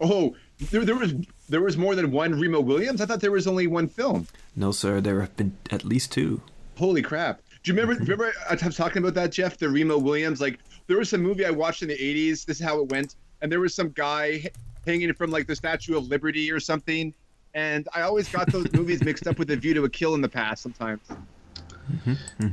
Oh, 0.00 0.34
there, 0.70 0.84
there 0.84 0.96
was 0.96 1.14
there 1.48 1.60
was 1.60 1.76
more 1.76 1.94
than 1.94 2.10
one 2.10 2.40
Remo 2.40 2.60
Williams. 2.60 3.02
I 3.02 3.06
thought 3.06 3.20
there 3.20 3.30
was 3.30 3.46
only 3.46 3.66
one 3.66 3.88
film. 3.88 4.26
No, 4.56 4.72
sir, 4.72 5.02
there 5.02 5.20
have 5.20 5.36
been 5.36 5.56
at 5.70 5.84
least 5.84 6.10
two. 6.10 6.40
Holy 6.78 7.02
crap! 7.02 7.42
Do 7.62 7.70
you 7.72 7.78
remember? 7.78 8.02
remember 8.02 8.32
I 8.48 8.54
was 8.64 8.76
talking 8.76 9.02
about 9.02 9.14
that, 9.14 9.32
Jeff? 9.32 9.58
The 9.58 9.68
Remo 9.68 9.98
Williams. 9.98 10.40
Like 10.40 10.58
there 10.86 10.96
was 10.96 11.10
some 11.10 11.20
movie 11.20 11.44
I 11.44 11.50
watched 11.50 11.82
in 11.82 11.88
the 11.88 11.98
'80s. 11.98 12.46
This 12.46 12.60
is 12.60 12.60
how 12.60 12.80
it 12.80 12.88
went. 12.88 13.16
And 13.42 13.52
there 13.52 13.60
was 13.60 13.74
some 13.74 13.90
guy 13.90 14.46
hanging 14.86 15.12
from 15.14 15.30
like 15.30 15.46
the 15.46 15.56
Statue 15.56 15.96
of 15.96 16.06
Liberty 16.08 16.50
or 16.50 16.60
something. 16.60 17.12
And 17.54 17.88
I 17.94 18.02
always 18.02 18.28
got 18.28 18.50
those 18.52 18.70
movies 18.72 19.02
mixed 19.02 19.26
up 19.26 19.38
with 19.38 19.48
The 19.48 19.56
View 19.56 19.74
to 19.74 19.84
a 19.84 19.88
Kill 19.88 20.14
in 20.14 20.20
the 20.20 20.28
past. 20.28 20.62
Sometimes. 20.62 21.00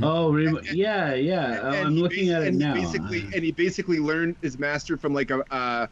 Oh, 0.01 0.31
remo- 0.31 0.61
yeah, 0.71 1.13
yeah. 1.13 1.59
Uh, 1.61 1.67
and 1.73 1.87
I'm 1.87 1.95
looking 1.97 2.29
at 2.29 2.43
it 2.43 2.53
now. 2.53 2.73
Basically, 2.73 3.21
and 3.33 3.43
he 3.43 3.51
basically 3.51 3.99
learned 3.99 4.35
his 4.41 4.59
master 4.59 4.95
from 4.97 5.13
like 5.13 5.31
a, 5.31 5.39
uh, 5.53 5.87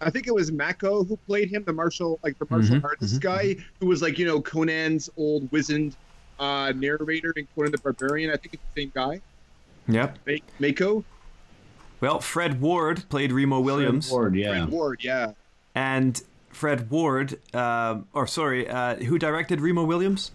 I 0.00 0.10
think 0.10 0.26
it 0.26 0.34
was 0.34 0.50
Mako 0.50 1.04
who 1.04 1.16
played 1.26 1.48
him, 1.50 1.62
the 1.64 1.72
martial 1.72 2.18
like 2.22 2.38
the 2.38 2.46
martial 2.50 2.76
Mhm, 2.76 2.84
arts 2.84 3.18
guy 3.18 3.56
who 3.80 3.86
was 3.86 4.02
like 4.02 4.18
you 4.18 4.26
know 4.26 4.40
Conan's 4.40 5.08
old 5.16 5.50
wizened 5.52 5.96
uh, 6.40 6.72
narrator 6.74 7.32
in 7.36 7.46
Conan 7.54 7.72
the 7.72 7.78
Barbarian. 7.78 8.30
I 8.30 8.36
think 8.36 8.54
it's 8.54 8.62
the 8.74 8.82
same 8.82 8.92
guy, 8.94 9.20
Yep. 9.88 10.18
Ma- 10.26 10.32
Mako 10.58 11.04
Well, 12.00 12.20
Fred 12.20 12.60
Ward 12.60 13.04
played 13.08 13.30
Remo 13.32 13.60
Williams, 13.60 14.10
Ward, 14.10 14.34
yeah. 14.36 14.50
Fred 14.64 14.68
Ward. 14.70 15.00
Yeah, 15.02 15.32
and 15.76 16.20
Fred 16.48 16.90
Ward, 16.90 17.38
uh, 17.54 17.98
or 18.14 18.26
sorry, 18.26 18.66
uh, 18.68 18.96
who 18.96 19.18
directed 19.18 19.60
Remo 19.60 19.84
Williams? 19.84 20.32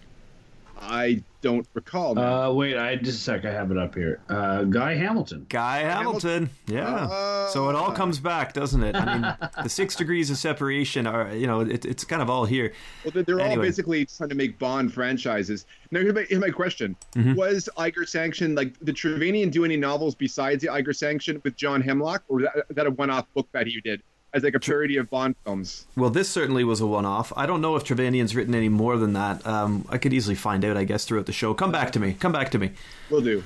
I 0.84 1.22
don't 1.42 1.66
recall. 1.74 2.16
man. 2.16 2.24
Uh, 2.24 2.50
wait, 2.52 2.76
I 2.76 2.96
just 2.96 3.20
a 3.20 3.22
sec. 3.22 3.44
I 3.44 3.52
have 3.52 3.70
it 3.70 3.78
up 3.78 3.94
here. 3.94 4.20
Uh, 4.28 4.62
Guy 4.64 4.94
Hamilton. 4.94 5.46
Guy 5.48 5.78
Hamilton. 5.80 6.50
Yeah. 6.66 7.46
so 7.50 7.68
it 7.70 7.76
all 7.76 7.92
comes 7.92 8.18
back, 8.18 8.52
doesn't 8.52 8.82
it? 8.82 8.96
I 8.96 9.04
mean, 9.18 9.36
the 9.62 9.68
six 9.68 9.94
degrees 10.02 10.28
of 10.30 10.38
separation 10.38 11.06
are, 11.06 11.32
you 11.34 11.46
know, 11.46 11.60
it, 11.60 11.84
it's 11.84 12.02
kind 12.02 12.20
of 12.20 12.28
all 12.28 12.46
here. 12.46 12.72
Well, 13.04 13.12
they're- 13.12 13.22
they're 13.22 13.40
all 13.40 13.56
basically 13.58 14.06
trying 14.06 14.30
to 14.30 14.34
make 14.34 14.58
Bond 14.58 14.92
franchises. 14.92 15.66
Now, 15.92 16.00
here's 16.00 16.14
my, 16.14 16.22
here's 16.28 16.40
my 16.40 16.50
question: 16.50 16.96
Mm-hmm. 17.14 17.34
Was 17.34 17.68
Eiger 17.78 18.04
sanctioned? 18.04 18.56
Like, 18.56 18.78
did 18.84 18.96
Trevanian 18.96 19.52
do 19.52 19.64
any 19.64 19.76
novels 19.76 20.16
besides 20.16 20.62
the 20.62 20.68
Eiger 20.70 20.92
sanction 20.92 21.40
with 21.44 21.54
John 21.56 21.80
Hemlock, 21.80 22.24
or 22.28 22.36
was 22.38 22.44
that, 22.52 22.64
is 22.70 22.76
that 22.76 22.86
a 22.86 22.90
one-off 22.90 23.26
book 23.34 23.48
that 23.52 23.66
he 23.68 23.80
did 23.82 24.02
as 24.34 24.42
like 24.42 24.54
a 24.54 24.60
parody 24.60 24.96
of 24.96 25.10
Bond 25.10 25.36
films? 25.44 25.86
Well, 25.96 26.10
this 26.10 26.28
certainly 26.28 26.64
was 26.64 26.80
a 26.80 26.86
one 26.86 27.04
off. 27.04 27.32
I 27.36 27.46
don't 27.46 27.60
know 27.60 27.76
if 27.76 27.84
Trevanian's 27.84 28.34
written 28.34 28.54
any 28.54 28.68
more 28.68 28.96
than 28.96 29.12
that. 29.12 29.46
Um, 29.46 29.84
I 29.88 29.98
could 29.98 30.12
easily 30.12 30.34
find 30.34 30.64
out, 30.64 30.76
I 30.76 30.84
guess, 30.84 31.04
throughout 31.04 31.26
the 31.26 31.32
show. 31.32 31.54
Come 31.54 31.72
back 31.72 31.92
to 31.92 32.00
me. 32.00 32.14
Come 32.14 32.32
back 32.32 32.50
to 32.52 32.58
me. 32.58 32.72
We'll 33.10 33.20
do. 33.20 33.44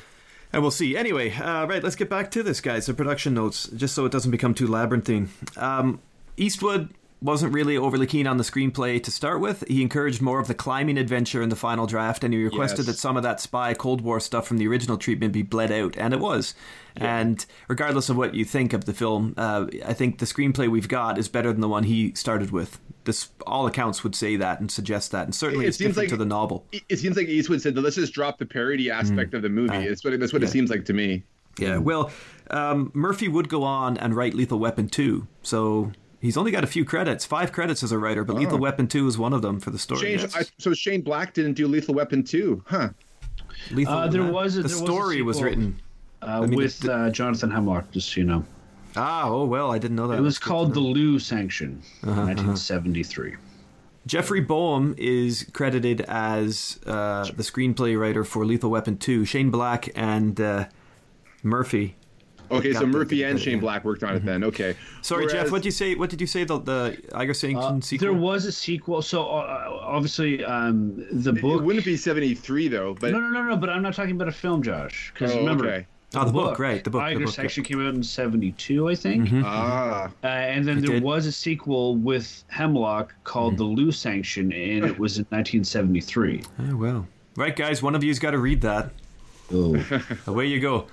And 0.53 0.63
we'll 0.63 0.71
see. 0.71 0.97
Anyway, 0.97 1.33
uh, 1.33 1.67
right, 1.67 1.83
let's 1.83 1.97
get 1.97 2.09
back 2.09 2.31
to 2.33 2.43
this, 2.43 2.61
guys. 2.61 2.87
The 2.87 2.95
production 2.95 3.35
notes, 3.35 3.69
just 3.69 3.95
so 3.95 4.05
it 4.05 4.13
doesn't 4.13 4.31
become 4.31 4.55
too 4.55 4.67
labyrinthine. 4.67 5.29
Um, 5.57 6.01
Eastwood 6.37 6.91
wasn't 7.23 7.53
really 7.53 7.77
overly 7.77 8.07
keen 8.07 8.27
on 8.27 8.37
the 8.37 8.45
screenplay 8.45 9.03
to 9.03 9.11
start 9.11 9.41
with. 9.41 9.65
He 9.69 9.81
encouraged 9.83 10.21
more 10.21 10.39
of 10.39 10.49
the 10.49 10.55
climbing 10.55 10.99
adventure 10.99 11.41
in 11.43 11.49
the 11.49 11.57
final 11.57 11.87
draft, 11.87 12.23
and 12.23 12.33
he 12.35 12.45
requested 12.45 12.81
Yes. 12.81 12.87
that 12.87 12.99
some 12.99 13.17
of 13.17 13.23
that 13.23 13.41
spy 13.41 13.73
Cold 13.75 14.01
War 14.03 14.21
stuff 14.21 14.47
from 14.47 14.59
the 14.59 14.69
original 14.69 14.99
treatment 14.99 15.33
be 15.33 15.43
bled 15.43 15.73
out, 15.73 15.97
and 15.97 16.13
it 16.13 16.21
was. 16.21 16.55
And 16.95 17.45
regardless 17.69 18.09
of 18.09 18.17
what 18.17 18.35
you 18.35 18.45
think 18.45 18.73
of 18.73 18.85
the 18.87 18.93
film, 18.95 19.35
uh, 19.37 19.67
I 19.85 19.93
think 19.93 20.19
the 20.19 20.27
screenplay 20.27 20.69
we've 20.69 20.89
got 20.89 21.19
is 21.19 21.29
better 21.29 21.53
than 21.53 21.61
the 21.61 21.69
one 21.69 21.85
he 21.85 22.13
started 22.15 22.51
with. 22.51 22.79
This, 23.05 23.29
all 23.47 23.67
accounts 23.67 24.03
would 24.03 24.15
say 24.15 24.37
that 24.37 24.61
and 24.61 24.71
suggest 24.71 25.13
that, 25.13 25.25
and 25.27 25.35
certainly 25.35 25.65
It 25.67 25.69
it's 25.69 25.79
seems 25.79 25.91
different 25.91 26.11
like- 26.11 26.19
to 26.19 26.25
the 26.25 26.25
novel. 26.27 26.67
It, 26.73 26.83
it 26.89 26.97
seems 26.99 27.17
like 27.17 27.29
Eastwood 27.29 27.61
said, 27.63 27.77
"Let's 27.79 27.97
just 27.97 28.13
drop 28.13 28.39
the 28.39 28.47
parody 28.47 28.91
aspect 28.91 29.33
of 29.35 29.43
the 29.43 29.49
movie." 29.49 29.77
It's 29.77 30.05
what 30.05 30.19
that's 30.19 30.33
what 30.33 30.43
it 30.43 30.49
seems 30.49 30.71
like 30.71 30.85
to 30.87 30.93
me. 30.93 31.23
Yeah, 31.59 31.79
well, 31.79 32.11
um, 32.51 32.91
Murphy 32.95 33.29
would 33.29 33.49
go 33.49 33.63
on 33.63 33.97
and 33.99 34.15
write 34.15 34.35
Lethal 34.35 34.59
Weapon 34.59 34.89
2, 34.89 35.27
so 35.43 35.93
He's 36.27 36.37
only 36.37 36.51
got 36.51 36.65
a 36.65 36.67
few 36.67 36.85
credits, 36.85 37.25
five 37.25 37.53
credits 37.53 37.85
as 37.85 37.93
a 37.93 37.99
writer, 37.99 38.25
but 38.25 38.35
Lethal 38.35 38.59
Weapon 38.59 38.89
Two 38.89 39.07
is 39.07 39.17
one 39.17 39.33
of 39.33 39.43
them 39.43 39.61
for 39.61 39.71
the 39.71 39.79
story. 39.79 40.19
Shane, 40.19 40.29
I, 40.35 40.43
so 40.59 40.75
Shane 40.75 41.01
Black 41.03 41.35
didn't 41.35 41.53
do 41.55 41.69
Lethal 41.69 41.95
Weapon 41.95 42.25
2, 42.25 42.65
huh? 42.67 42.89
Lethal, 43.71 43.95
Uh, 43.95 44.09
there 44.09 44.25
was 44.25 44.57
a- 44.57 44.63
the 44.63 44.69
there 44.69 44.77
was 44.77 44.83
a 44.83 44.85
story 44.85 45.23
was, 45.23 45.37
sequel. 45.37 45.49
written. 45.51 45.77
Uh, 46.23 46.41
mean, 46.43 46.57
with 46.57 46.81
the- 46.81 46.93
uh, 46.93 47.11
Jonathan 47.11 47.49
Hemlock, 47.53 47.93
just 47.93 48.13
so 48.13 48.21
you 48.21 48.27
know. 48.27 48.45
Ah, 48.97 49.29
oh 49.29 49.45
well, 49.45 49.71
I 49.71 49.79
didn't 49.79 49.97
know 49.97 50.09
that. 50.09 50.19
It 50.19 50.23
was 50.23 50.35
That's 50.37 50.45
called 50.49 50.75
the 50.75 50.81
know. 50.81 50.87
Loo 50.89 51.19
Sanction, 51.21 51.81
1973. 52.03 53.37
Jeffrey 54.07 54.41
Boam 54.41 54.95
is 54.99 55.47
credited 55.53 56.01
as 56.03 56.81
uh, 56.87 57.25
the 57.37 57.43
screenplay 57.43 57.99
writer 57.99 58.25
for 58.25 58.45
Lethal 58.45 58.71
Weapon 58.71 58.97
Two. 58.99 59.25
Shane 59.25 59.51
Black 59.51 59.89
and 59.95 60.41
uh, 60.41 60.65
Murphy. 61.43 61.95
Okay, 62.51 62.73
so 62.73 62.87
Murphy 62.87 63.23
and 63.25 63.39
Shane. 63.41 63.61
Black 63.61 63.85
worked 63.85 64.03
on 64.03 64.15
it 64.17 64.25
then. 64.25 64.45
Okay. 64.45 64.77
Sorry, 65.03 65.27
Jeff. 65.27 65.51
What 65.51 65.59
did 65.63 65.67
you 65.67 65.71
say? 65.73 65.95
What 65.95 66.11
did 66.11 66.21
you 66.21 66.27
say? 66.27 66.45
The 66.45 66.59
the 66.59 66.99
Eiger 67.15 67.35
Sanction 67.35 67.83
sequel. 67.83 68.07
There 68.09 68.19
was 68.19 68.45
a 68.45 68.53
sequel, 68.53 69.03
so 69.03 69.27
uh, 69.27 69.79
obviously 69.83 70.45
um, 70.45 70.97
the 71.13 71.31
It 71.33 71.41
book. 71.43 71.63
wouldn't 71.63 71.85
be 71.85 71.97
73 71.97 72.69
though, 72.69 72.95
but 73.01 73.13
No, 73.13 73.21
no, 73.21 73.29
no, 73.29 73.43
no. 73.45 73.57
But 73.57 73.71
I'm 73.71 73.83
not 73.83 73.95
talking 73.95 74.13
about 74.17 74.29
a 74.29 74.33
film, 74.33 74.63
Josh. 74.63 75.11
Because 75.15 75.33
Oh, 75.35 75.39
remember, 75.39 75.67
okay. 75.67 75.87
Oh, 76.15 76.25
the 76.25 76.33
book, 76.33 76.59
right, 76.61 76.83
the 76.85 76.89
book, 76.89 77.01
the 77.01 77.05
Eiger 77.07 77.25
book, 77.27 77.37
yeah. 77.37 77.63
Came 77.65 77.87
out 77.87 77.95
in 77.95 78.03
'72, 78.03 78.89
I 78.89 78.95
think. 78.95 79.29
ah, 79.45 80.09
Uh, 80.23 80.27
and 80.27 80.67
then 80.67 80.79
It 80.79 80.81
there 80.83 80.91
did. 80.95 81.03
was 81.03 81.27
a 81.27 81.33
sequel 81.33 81.97
with 81.97 82.45
Hemlock 82.49 83.13
called 83.25 83.57
The 83.59 83.65
Loo 83.65 83.91
Sanction, 83.91 84.53
and 84.53 84.85
it 84.85 84.99
was 84.99 85.19
in 85.19 85.27
1973. 85.31 86.43
Oh 86.71 86.77
well. 86.77 87.09
Right, 87.37 87.55
guys. 87.55 87.83
One 87.83 87.95
of 87.95 88.03
you's 88.05 88.19
got 88.21 88.31
to 88.31 88.39
read 88.39 88.61
that. 88.63 88.93
Oh. 89.53 89.77
Away 90.27 90.47
you 90.47 90.59
go. 90.61 90.87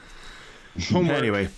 Homework. 0.91 1.17
Anyway. 1.17 1.49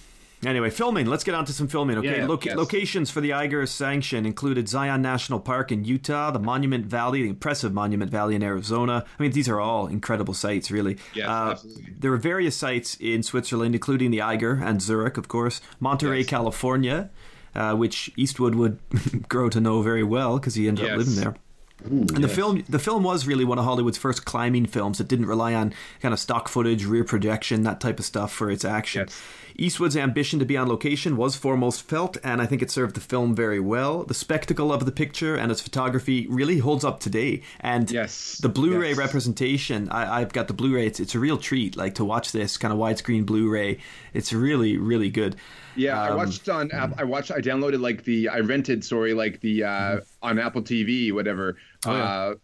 Anyway, 0.45 0.69
filming. 0.69 1.07
Let's 1.07 1.23
get 1.23 1.33
on 1.33 1.45
to 1.45 1.53
some 1.53 1.67
filming. 1.67 1.97
Okay, 1.97 2.21
Yeah, 2.21 2.27
yes. 2.43 2.55
locations 2.55 3.09
for 3.09 3.19
the 3.19 3.33
Eiger 3.33 3.65
sanction 3.65 4.27
included 4.27 4.69
Zion 4.69 5.01
National 5.01 5.39
Park 5.39 5.71
in 5.71 5.85
Utah, 5.85 6.29
the 6.29 6.37
Monument 6.39 6.85
Valley, 6.85 7.23
the 7.23 7.29
impressive 7.29 7.73
Monument 7.73 8.11
Valley 8.11 8.35
in 8.35 8.43
Arizona. 8.43 9.05
I 9.17 9.21
mean, 9.23 9.31
these 9.31 9.49
are 9.49 9.59
all 9.59 9.87
incredible 9.87 10.35
sites, 10.35 10.69
really. 10.69 10.97
Yes, 11.15 11.27
Uh, 11.29 11.51
absolutely. 11.51 11.93
There 11.97 12.11
were 12.11 12.17
various 12.17 12.55
sites 12.55 12.95
in 12.99 13.23
Switzerland, 13.23 13.73
including 13.73 14.11
the 14.11 14.21
Eiger 14.21 14.61
and 14.63 14.81
Zurich, 14.81 15.17
of 15.17 15.27
course, 15.27 15.61
Monterey, 15.79 16.19
Yes. 16.19 16.27
California, 16.27 17.09
uh, 17.55 17.73
which 17.73 18.11
Eastwood 18.15 18.53
would 18.53 18.77
grow 19.29 19.49
to 19.49 19.59
know 19.59 19.81
very 19.81 20.03
well 20.03 20.37
because 20.37 20.53
he 20.53 20.67
ended 20.67 20.91
up 20.91 20.97
living 20.97 21.15
there. 21.15 21.35
And 21.83 22.09
the 22.09 22.27
film, 22.27 22.63
the 22.69 22.79
film 22.79 23.03
was 23.03 23.27
really 23.27 23.45
one 23.45 23.59
of 23.59 23.65
Hollywood's 23.65 23.97
first 23.97 24.25
climbing 24.25 24.65
films. 24.65 24.99
It 24.99 25.07
didn't 25.07 25.25
rely 25.25 25.53
on 25.53 25.73
kind 26.01 26.13
of 26.13 26.19
stock 26.19 26.47
footage, 26.47 26.85
rear 26.85 27.03
projection, 27.03 27.63
that 27.63 27.79
type 27.79 27.99
of 27.99 28.05
stuff 28.05 28.31
for 28.31 28.49
its 28.49 28.65
action. 28.65 29.05
Yes. 29.07 29.21
Eastwood's 29.57 29.95
ambition 29.95 30.39
to 30.39 30.45
be 30.45 30.57
on 30.57 30.67
location 30.67 31.15
was 31.17 31.35
foremost 31.35 31.83
felt, 31.83 32.17
and 32.23 32.41
I 32.41 32.45
think 32.45 32.61
it 32.61 32.69
served 32.69 32.95
the 32.95 32.99
film 33.01 33.33
very 33.35 33.59
well. 33.59 34.03
The 34.03 34.13
spectacle 34.13 34.71
of 34.73 34.85
the 34.85 34.91
picture 34.91 35.35
and 35.35 35.51
its 35.51 35.61
photography 35.61 36.27
really 36.29 36.59
holds 36.59 36.83
up 36.83 36.99
today. 36.99 37.41
And 37.61 37.89
Yes. 37.89 38.37
the 38.41 38.49
Blu-ray 38.49 38.89
Yes. 38.89 38.97
representation, 38.97 39.89
I, 39.89 40.21
I've 40.21 40.33
got 40.33 40.47
the 40.47 40.53
Blu-ray. 40.53 40.87
It's, 40.87 40.99
it's 40.99 41.15
a 41.15 41.19
real 41.19 41.37
treat, 41.37 41.77
like 41.77 41.95
to 41.95 42.05
watch 42.05 42.31
this 42.31 42.57
kind 42.57 42.73
of 42.73 42.79
widescreen 42.79 43.25
Blu-ray. 43.25 43.79
It's 44.13 44.33
really, 44.33 44.77
really 44.77 45.09
good. 45.09 45.35
Yeah, 45.77 46.01
I 46.01 46.09
Um, 46.09 46.17
watched 46.17 46.47
on 46.49 46.69
hmm. 46.69 46.75
app. 46.75 46.93
I 46.99 47.03
watched. 47.03 47.31
I 47.31 47.41
downloaded 47.41 47.81
like 47.81 48.03
the. 48.05 48.29
I 48.29 48.39
rented. 48.39 48.83
Sorry, 48.85 49.13
like 49.13 49.41
the 49.41 49.63
uh, 49.63 49.69
Mm-hmm. 49.69 49.99
on 50.23 50.39
Apple 50.39 50.61
TV, 50.61 51.11
whatever, 51.11 51.57
Oh, 51.85 51.91
uh, 51.91 52.35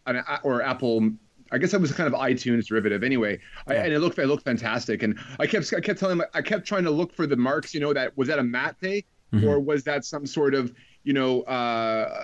or 0.44 0.62
Apple. 0.62 1.12
I 1.52 1.58
guess 1.58 1.74
it 1.74 1.82
was 1.82 1.92
kind 1.92 2.08
of 2.08 2.20
iTunes 2.20 2.68
derivative. 2.68 3.04
Anyway, 3.04 3.40
I, 3.68 3.74
Yeah. 3.74 3.84
and 3.84 3.94
it 3.94 4.00
looked. 4.00 4.18
It 4.20 4.28
looked 4.28 4.46
fantastic, 4.46 5.04
and 5.04 5.20
I 5.40 5.48
kept. 5.48 5.74
I 5.74 5.82
kept 5.82 6.00
telling. 6.00 6.18
My, 6.18 6.26
I 6.34 6.42
kept 6.42 6.66
trying 6.66 6.84
to 6.86 6.92
look 6.92 7.14
for 7.14 7.28
the 7.28 7.36
marks. 7.36 7.74
You 7.74 7.80
know, 7.82 7.94
that 7.94 8.16
was 8.18 8.28
that 8.28 8.40
a 8.40 8.44
matte 8.44 8.76
Mm-hmm. 8.82 9.48
or 9.48 9.62
was 9.62 9.86
that 9.86 10.04
some 10.04 10.26
sort 10.26 10.54
of 10.54 10.74
you 11.04 11.14
know 11.14 11.44
uh, 11.44 12.22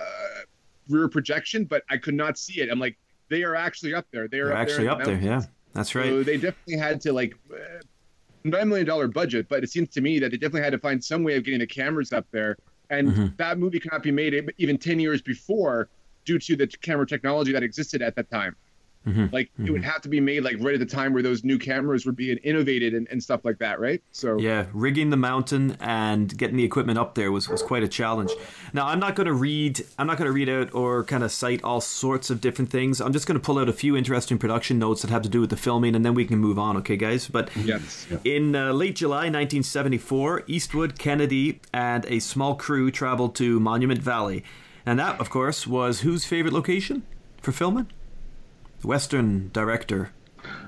rear 0.88 1.08
projection? 1.08 1.64
But 1.64 1.82
I 1.90 1.96
could 1.96 2.14
not 2.14 2.36
see 2.38 2.60
it. 2.60 2.68
I'm 2.70 2.78
like, 2.78 2.98
they 3.30 3.42
are 3.44 3.54
actually 3.54 3.94
up 3.94 4.06
there. 4.12 4.28
They 4.28 4.40
are 4.40 4.46
They're 4.48 4.54
up 4.56 4.58
actually 4.60 4.84
there 4.84 4.92
up 4.92 4.98
the 5.00 5.04
there. 5.06 5.14
Yeah, 5.20 5.28
mountains. 5.30 5.48
that's 5.72 5.92
So 5.92 6.00
right. 6.00 6.26
they 6.26 6.36
definitely 6.36 6.76
had 6.76 7.00
to 7.02 7.12
like 7.12 7.34
uh, 7.52 7.56
nine 8.44 8.68
million 8.68 8.86
dollar 8.86 9.08
budget, 9.08 9.48
but 9.48 9.64
it 9.64 9.70
seems 9.70 9.88
to 9.90 10.00
me 10.00 10.18
that 10.18 10.30
they 10.30 10.36
definitely 10.36 10.62
had 10.62 10.72
to 10.72 10.78
find 10.78 11.02
some 11.02 11.22
way 11.24 11.36
of 11.36 11.44
getting 11.44 11.60
the 11.60 11.66
cameras 11.66 12.12
up 12.12 12.26
there. 12.30 12.56
And 12.90 13.08
Mm-hmm. 13.08 13.26
that 13.36 13.58
movie 13.58 13.80
cannot 13.80 14.02
be 14.02 14.10
made 14.10 14.50
even 14.58 14.78
ten 14.78 14.98
years 15.00 15.20
before 15.22 15.88
due 16.24 16.38
to 16.38 16.56
the 16.56 16.66
camera 16.66 17.06
technology 17.06 17.52
that 17.52 17.62
existed 17.62 18.00
at 18.02 18.16
that 18.16 18.30
time. 18.30 18.54
Mm-hmm. 19.08 19.26
Like 19.32 19.50
it 19.64 19.70
would 19.70 19.84
have 19.84 20.02
to 20.02 20.08
be 20.08 20.20
made 20.20 20.44
like 20.44 20.56
right 20.60 20.74
at 20.74 20.80
the 20.80 20.86
time 20.86 21.12
where 21.12 21.22
those 21.22 21.44
new 21.44 21.58
cameras 21.58 22.04
were 22.04 22.12
being 22.12 22.36
innovated 22.38 22.94
and, 22.94 23.08
and 23.10 23.22
stuff 23.22 23.44
like 23.44 23.58
that, 23.58 23.80
right? 23.80 24.02
So 24.12 24.38
Yeah, 24.38 24.66
rigging 24.72 25.10
the 25.10 25.16
mountain 25.16 25.76
and 25.80 26.36
getting 26.36 26.56
the 26.56 26.64
equipment 26.64 26.98
up 26.98 27.14
there 27.14 27.32
was, 27.32 27.48
was 27.48 27.62
quite 27.62 27.82
a 27.82 27.88
challenge. 27.88 28.32
Now, 28.72 28.86
I'm 28.86 29.00
not 29.00 29.14
going 29.14 29.26
to 29.26 29.32
read 29.32 29.84
I'm 29.98 30.06
not 30.06 30.18
going 30.18 30.26
to 30.26 30.32
read 30.32 30.48
out 30.48 30.74
or 30.74 31.04
kind 31.04 31.22
of 31.24 31.32
cite 31.32 31.62
all 31.64 31.80
sorts 31.80 32.30
of 32.30 32.40
different 32.40 32.70
things. 32.70 33.00
I'm 33.00 33.12
just 33.12 33.26
going 33.26 33.38
to 33.38 33.44
pull 33.44 33.58
out 33.58 33.68
a 33.68 33.72
few 33.72 33.96
interesting 33.96 34.38
production 34.38 34.78
notes 34.78 35.02
that 35.02 35.10
have 35.10 35.22
to 35.22 35.28
do 35.28 35.40
with 35.40 35.50
the 35.50 35.56
filming, 35.56 35.94
and 35.94 36.04
then 36.04 36.14
we 36.14 36.24
can 36.24 36.38
move 36.38 36.58
on, 36.58 36.76
okay, 36.78 36.96
guys? 36.96 37.28
But 37.28 37.50
yes. 37.56 38.06
in 38.24 38.54
uh, 38.54 38.72
late 38.72 38.96
July 38.96 39.28
1974, 39.30 40.44
Eastwood, 40.46 40.98
Kennedy, 40.98 41.60
and 41.72 42.04
a 42.06 42.18
small 42.18 42.54
crew 42.54 42.90
traveled 42.90 43.34
to 43.36 43.58
Monument 43.60 44.00
Valley, 44.00 44.44
and 44.84 44.98
that, 44.98 45.20
of 45.20 45.30
course, 45.30 45.66
was 45.66 46.00
whose 46.00 46.24
favorite 46.24 46.54
location 46.54 47.04
for 47.40 47.52
filming? 47.52 47.88
Western 48.82 49.50
director 49.52 50.10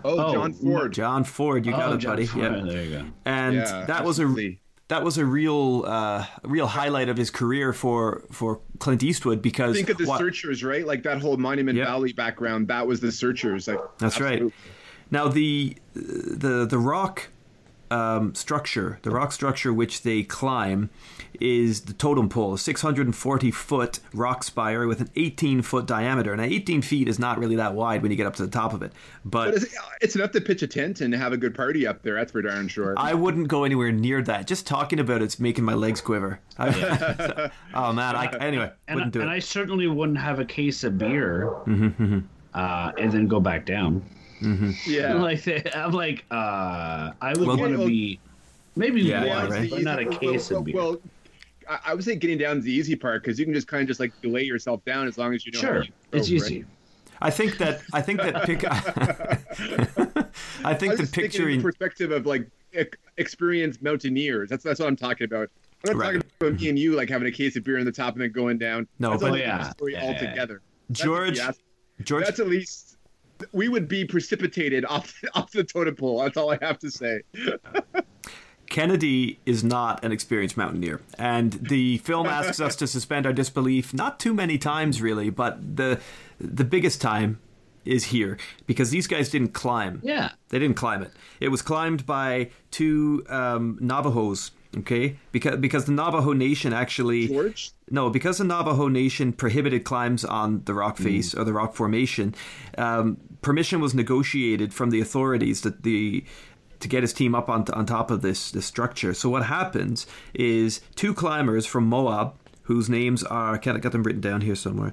Oh, 0.04 0.18
Oh, 0.28 0.32
John 0.34 0.52
Ford. 0.52 0.92
John 0.92 1.24
Ford. 1.24 1.64
You 1.64 1.72
got 1.72 1.90
Oh, 1.90 1.94
it, 1.94 1.98
John 1.98 2.12
buddy. 2.12 2.26
Ford, 2.26 2.42
Yeah. 2.56 2.62
There 2.72 2.84
you 2.84 2.90
go. 2.98 3.04
and 3.24 3.54
Yeah, 3.56 3.84
that 3.86 4.04
was 4.04 4.18
a 4.18 4.22
absolutely. 4.24 4.60
that 4.88 5.04
was 5.04 5.16
a 5.18 5.24
real 5.24 5.84
uh, 5.86 6.26
real 6.42 6.66
highlight 6.66 7.08
of 7.08 7.16
his 7.16 7.30
career 7.30 7.72
for 7.72 8.24
for 8.30 8.60
Clint 8.78 9.02
Eastwood 9.02 9.40
because 9.40 9.76
Think 9.76 9.88
of 9.90 9.96
the 9.98 10.06
wha- 10.06 10.18
Searchers, 10.18 10.62
right? 10.64 10.84
Like 10.86 11.04
that 11.04 11.20
whole 11.20 11.36
Monument 11.36 11.78
Yep. 11.78 11.86
Valley 11.86 12.12
background. 12.12 12.68
That 12.68 12.86
was 12.86 13.00
the 13.00 13.12
Searchers. 13.12 13.68
Like 13.68 13.78
That's 13.98 14.20
right. 14.20 14.42
Now 15.10 15.28
the 15.28 15.76
the 15.94 16.66
the 16.66 16.78
rock 16.78 17.28
um, 17.90 18.34
structure, 18.34 18.98
the 19.02 19.10
rock 19.10 19.32
structure 19.32 19.72
which 19.72 20.02
they 20.02 20.22
climb, 20.22 20.90
is 21.40 21.82
the 21.82 21.92
totem 21.92 22.28
pole, 22.28 22.54
a 22.54 22.58
640 22.58 23.50
foot 23.50 24.00
rock 24.12 24.44
spire 24.44 24.86
with 24.86 25.00
an 25.00 25.10
18 25.16 25.62
foot 25.62 25.86
diameter. 25.86 26.36
Now 26.36 26.42
18 26.44 26.82
feet 26.82 27.08
is 27.08 27.18
not 27.18 27.38
really 27.38 27.56
that 27.56 27.74
wide 27.74 28.02
when 28.02 28.10
you 28.10 28.16
get 28.16 28.26
up 28.26 28.36
to 28.36 28.44
the 28.44 28.50
top 28.50 28.72
of 28.74 28.82
it, 28.82 28.92
but. 29.24 29.46
But 29.52 29.54
it's, 29.62 29.74
it's 30.02 30.16
enough 30.16 30.32
to 30.32 30.40
pitch 30.40 30.62
a 30.62 30.66
tent 30.66 31.00
and 31.00 31.14
have 31.14 31.32
a 31.32 31.36
good 31.36 31.54
party 31.54 31.86
up 31.86 32.02
there. 32.02 32.14
That's 32.14 32.32
for 32.32 32.42
darn 32.42 32.68
sure. 32.68 32.94
I 32.96 33.14
wouldn't 33.14 33.48
go 33.48 33.64
anywhere 33.64 33.90
near 33.90 34.20
that. 34.22 34.46
Just 34.46 34.66
talking 34.66 35.00
about 35.00 35.22
it's 35.22 35.40
making 35.40 35.64
my 35.64 35.74
legs 35.74 36.00
quiver. 36.00 36.40
I- 36.58 37.50
oh 37.74 37.92
man! 37.92 38.16
I, 38.16 38.26
anyway, 38.38 38.70
And, 38.86 38.96
wouldn't 38.96 39.12
do 39.14 39.20
and 39.22 39.30
it. 39.30 39.32
I 39.32 39.38
certainly 39.38 39.86
wouldn't 39.86 40.18
have 40.18 40.38
a 40.40 40.44
case 40.44 40.84
of 40.84 40.98
beer 40.98 41.50
Mm-hmm, 41.66 42.18
uh, 42.54 42.92
and 42.98 43.12
then 43.12 43.26
go 43.28 43.40
back 43.40 43.64
down. 43.64 44.04
Yeah. 44.86 45.14
Like 45.14 45.46
I'm 45.76 45.92
like, 45.92 46.24
uh, 46.30 47.12
I 47.20 47.34
would 47.36 47.46
Well- 47.46 47.56
want 47.58 47.72
to 47.72 47.78
Well- 47.78 47.88
be 47.88 48.20
maybe 48.76 49.02
Yeah, 49.02 49.18
one, 49.20 49.26
yeah, 49.28 49.48
right. 49.48 49.70
but 49.70 49.82
not 49.82 50.00
a 50.00 50.04
Well, 50.08 50.18
case 50.18 50.50
well, 50.50 50.60
of 50.60 50.64
beer. 50.64 50.74
Well, 50.76 51.00
I, 51.68 51.78
I 51.86 51.94
would 51.94 52.04
say 52.04 52.16
getting 52.16 52.38
down 52.38 52.58
is 52.58 52.64
the 52.64 52.72
easy 52.72 52.96
part 52.96 53.22
because 53.22 53.38
you 53.38 53.44
can 53.44 53.54
just 53.54 53.68
kind 53.68 53.82
of 53.82 53.88
just 53.88 54.00
like 54.00 54.12
lay 54.22 54.42
yourself 54.42 54.84
down 54.84 55.06
as 55.08 55.18
long 55.18 55.34
as 55.34 55.44
you 55.46 55.52
know. 55.52 55.60
sure, 55.60 55.82
to 55.84 55.88
go, 55.88 55.94
it's 56.12 56.28
right? 56.30 56.36
easy. 56.36 56.64
I 57.22 57.30
think 57.30 57.58
that 57.58 57.82
I 57.92 58.00
think 58.00 58.20
that 58.22 58.42
pick. 58.46 58.64
I 60.64 60.74
think 60.74 60.92
I 60.92 60.96
the 60.96 61.02
was 61.02 61.10
thinking 61.10 61.12
in 61.24 61.30
picturing. 61.30 61.62
perspective 61.62 62.12
of 62.12 62.26
like 62.26 62.46
experienced 63.18 63.82
mountaineers. 63.82 64.48
That's 64.48 64.64
that's 64.64 64.80
what 64.80 64.86
I'm 64.88 64.96
talking 64.96 65.26
about. 65.26 65.50
I'm 65.88 65.96
not 65.96 66.00
Right. 66.00 66.14
talking 66.14 66.30
about 66.40 66.60
me 66.60 66.68
and 66.68 66.78
you 66.78 66.94
like 66.94 67.08
having 67.08 67.28
a 67.28 67.32
case 67.32 67.56
of 67.56 67.64
beer 67.64 67.78
on 67.78 67.84
the 67.84 67.92
top 67.92 68.14
and 68.14 68.22
then 68.22 68.32
going 68.32 68.58
down. 68.58 68.86
No, 68.98 69.10
that's 69.10 69.22
but- 69.22 69.30
a 69.32 69.34
Oh, 69.34 69.36
yeah. 69.36 69.70
story 69.70 69.92
Yeah. 69.94 70.04
altogether. 70.04 70.60
That's 70.88 71.00
George, 71.00 71.36
the 71.38 71.44
ass- 71.44 71.58
George, 72.02 72.24
That's 72.24 72.40
at 72.40 72.48
least 72.48 72.89
we 73.52 73.68
would 73.68 73.88
be 73.88 74.04
precipitated 74.04 74.84
off 74.84 75.14
off 75.34 75.50
the 75.52 75.64
totem 75.64 75.96
pole. 75.96 76.22
That's 76.22 76.36
all 76.36 76.52
I 76.52 76.58
have 76.62 76.78
to 76.80 76.90
say. 76.90 77.22
Kennedy 78.68 79.40
is 79.46 79.64
not 79.64 80.04
an 80.04 80.12
experienced 80.12 80.56
mountaineer, 80.56 81.00
and 81.18 81.54
the 81.54 81.98
film 81.98 82.26
asks 82.28 82.60
us 82.60 82.76
to 82.76 82.86
suspend 82.86 83.26
our 83.26 83.32
disbelief 83.32 83.92
not 83.92 84.20
too 84.20 84.32
many 84.32 84.58
times, 84.58 85.02
really, 85.02 85.28
but 85.28 85.76
the 85.76 86.00
the 86.38 86.64
biggest 86.64 87.00
time 87.00 87.40
is 87.84 88.04
here 88.06 88.38
because 88.66 88.90
these 88.90 89.06
guys 89.06 89.28
didn't 89.30 89.52
climb. 89.52 90.00
Yeah. 90.02 90.30
They 90.48 90.58
didn't 90.58 90.76
climb 90.76 91.02
it. 91.02 91.12
It 91.40 91.48
was 91.48 91.62
climbed 91.62 92.06
by 92.06 92.50
two 92.70 93.24
um, 93.28 93.78
Navajos. 93.80 94.52
Okay, 94.78 95.16
because 95.32 95.56
because 95.56 95.86
the 95.86 95.92
Navajo 95.92 96.32
Nation 96.32 96.72
actually 96.72 97.26
George? 97.26 97.72
no 97.90 98.08
because 98.08 98.38
the 98.38 98.44
Navajo 98.44 98.86
Nation 98.86 99.32
prohibited 99.32 99.82
climbs 99.82 100.24
on 100.24 100.62
the 100.64 100.74
rock 100.74 100.96
face 100.96 101.34
or 101.34 101.42
the 101.42 101.52
rock 101.52 101.74
formation. 101.74 102.36
Um, 102.78 103.16
permission 103.42 103.80
was 103.80 103.94
negotiated 103.94 104.72
from 104.74 104.90
the 104.90 105.00
authorities 105.00 105.62
that 105.62 105.82
the 105.82 106.24
to 106.80 106.88
get 106.88 107.02
his 107.02 107.12
team 107.12 107.34
up 107.34 107.48
on, 107.48 107.64
on 107.72 107.86
top 107.86 108.10
of 108.10 108.22
this 108.22 108.50
this 108.50 108.66
structure. 108.66 109.14
So 109.14 109.28
what 109.28 109.44
happens 109.46 110.06
is 110.34 110.80
two 110.96 111.14
climbers 111.14 111.66
from 111.66 111.86
Moab, 111.86 112.34
whose 112.62 112.88
names 112.88 113.22
are 113.24 113.58
can 113.58 113.76
I 113.76 113.78
got 113.80 113.92
them 113.92 114.02
written 114.02 114.20
down 114.20 114.40
here 114.40 114.54
somewhere. 114.54 114.92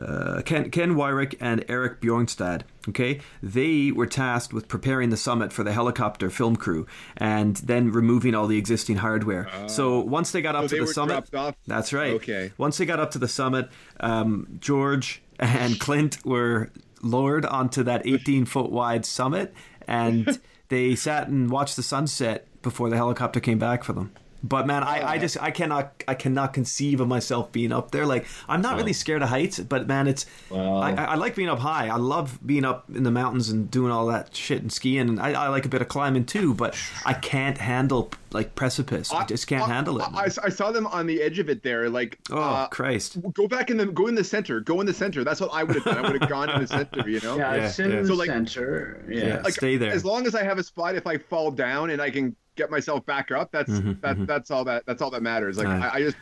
uh, 0.00 0.42
Ken, 0.44 0.70
Ken 0.70 0.94
Weirich 0.94 1.34
and 1.40 1.64
Eric 1.68 2.00
Bjornstad. 2.00 2.62
Okay, 2.88 3.20
they 3.42 3.92
were 3.92 4.06
tasked 4.06 4.52
with 4.52 4.68
preparing 4.68 5.10
the 5.10 5.16
summit 5.16 5.52
for 5.52 5.62
the 5.62 5.72
helicopter 5.72 6.30
film 6.30 6.56
crew 6.56 6.86
and 7.16 7.56
then 7.56 7.90
removing 7.90 8.34
all 8.34 8.46
the 8.46 8.56
existing 8.56 8.96
hardware. 8.96 9.48
so 9.68 10.00
once 10.00 10.30
they 10.32 10.40
got 10.40 10.54
up 10.56 10.68
so 10.68 10.76
to 10.76 10.84
the 10.86 10.92
summit, 10.92 11.28
that's 11.66 11.92
right. 11.92 12.14
Okay. 12.14 12.52
Once 12.56 12.78
they 12.78 12.86
got 12.86 13.00
up 13.00 13.10
to 13.12 13.18
the 13.18 13.28
summit, 13.28 13.68
um, 14.00 14.58
George 14.60 15.22
and 15.38 15.78
Clint 15.84 16.24
were 16.24 16.70
lowered 17.02 17.44
onto 17.46 17.82
that 17.84 18.06
18 18.06 18.44
foot 18.44 18.70
wide 18.70 19.04
summit, 19.04 19.54
and 19.86 20.40
they 20.68 20.94
sat 20.94 21.28
and 21.28 21.50
watched 21.50 21.76
the 21.76 21.82
sunset 21.82 22.46
before 22.62 22.90
the 22.90 22.96
helicopter 22.96 23.40
came 23.40 23.58
back 23.58 23.84
for 23.84 23.92
them. 23.92 24.12
But 24.42 24.68
man, 24.68 24.84
I, 24.84 25.14
I 25.14 25.18
just 25.18 25.36
I 25.42 25.50
cannot 25.50 26.04
I 26.06 26.14
cannot 26.14 26.52
conceive 26.54 27.00
of 27.00 27.08
myself 27.08 27.50
being 27.50 27.72
up 27.72 27.90
there. 27.90 28.06
Like 28.06 28.24
I'm 28.48 28.60
not 28.62 28.76
really 28.76 28.92
scared 28.92 29.22
of 29.22 29.30
heights, 29.30 29.58
but 29.58 29.88
man, 29.88 30.06
it's 30.06 30.26
Well- 30.48 30.78
I, 30.78 30.92
I 30.92 31.14
like 31.16 31.34
being 31.34 31.48
up 31.48 31.58
high. 31.58 31.88
I 31.88 31.96
love 31.96 32.38
being 32.46 32.64
up 32.64 32.84
in 32.94 33.02
the 33.02 33.10
mountains 33.10 33.48
and 33.48 33.68
doing 33.70 33.90
all 33.90 34.06
that 34.06 34.36
shit 34.36 34.62
and 34.62 34.72
skiing. 34.72 35.08
And 35.08 35.20
I, 35.20 35.32
I 35.32 35.48
like 35.48 35.64
a 35.64 35.68
bit 35.68 35.82
of 35.82 35.88
climbing 35.88 36.24
too, 36.26 36.54
but 36.54 36.76
I 37.04 37.14
can't 37.14 37.58
handle 37.58 38.12
like 38.30 38.54
precipice. 38.54 39.10
I 39.12 39.24
just 39.26 39.46
can't 39.48 39.64
I- 39.64 39.74
handle 39.74 39.98
it. 40.00 40.04
I, 40.14 40.24
I- 40.26 40.28
I 40.44 40.48
saw 40.50 40.70
them 40.70 40.86
on 40.86 41.06
the 41.06 41.20
edge 41.20 41.40
of 41.40 41.48
it 41.50 41.62
there. 41.64 41.90
Like, 41.90 42.18
oh 42.30 42.38
uh, 42.38 42.66
Christ! 42.68 43.18
go 43.34 43.48
back 43.48 43.70
in 43.70 43.76
the 43.76 43.86
go 43.86 44.06
in 44.06 44.14
the 44.14 44.22
center. 44.24 44.60
Go 44.60 44.80
in 44.80 44.86
the 44.86 44.94
center. 44.94 45.24
That's 45.24 45.40
what 45.40 45.50
I 45.52 45.64
would 45.64 45.74
have 45.74 45.84
done. 45.84 45.98
I 45.98 46.02
would 46.12 46.20
have 46.20 46.30
gone 46.30 46.48
in 46.50 46.60
the 46.60 46.66
center. 46.68 47.08
You 47.08 47.20
know. 47.22 47.36
Yeah, 47.36 47.56
Yeah, 47.56 47.64
I 47.64 47.68
sit 47.68 47.90
yeah. 47.90 47.96
in 47.96 48.02
the 48.02 48.08
So, 48.08 48.14
like- 48.14 48.28
center. 48.28 49.04
Yeah. 49.08 49.26
Yeah. 49.26 49.40
Like, 49.42 49.54
Stay 49.54 49.76
there. 49.78 49.90
As 49.92 50.04
long 50.04 50.26
as 50.28 50.34
I 50.36 50.44
have 50.44 50.58
a 50.58 50.62
spot, 50.62 50.94
if 50.94 51.06
I 51.08 51.18
fall 51.18 51.50
down 51.50 51.90
and 51.90 52.00
I 52.00 52.10
can 52.10 52.36
get 52.58 52.70
myself 52.70 53.06
back 53.06 53.30
up, 53.30 53.50
that's 53.50 53.70
mm-hmm, 53.70 53.92
that, 54.00 54.16
mm-hmm. 54.16 54.24
that's 54.26 54.50
all 54.50 54.64
that 54.64 54.84
that's 54.84 55.00
all 55.00 55.10
that 55.10 55.22
matters. 55.22 55.56
Like 55.56 55.68
Aye. 55.68 55.88
I, 55.88 55.94
I 55.94 56.00
just 56.00 56.16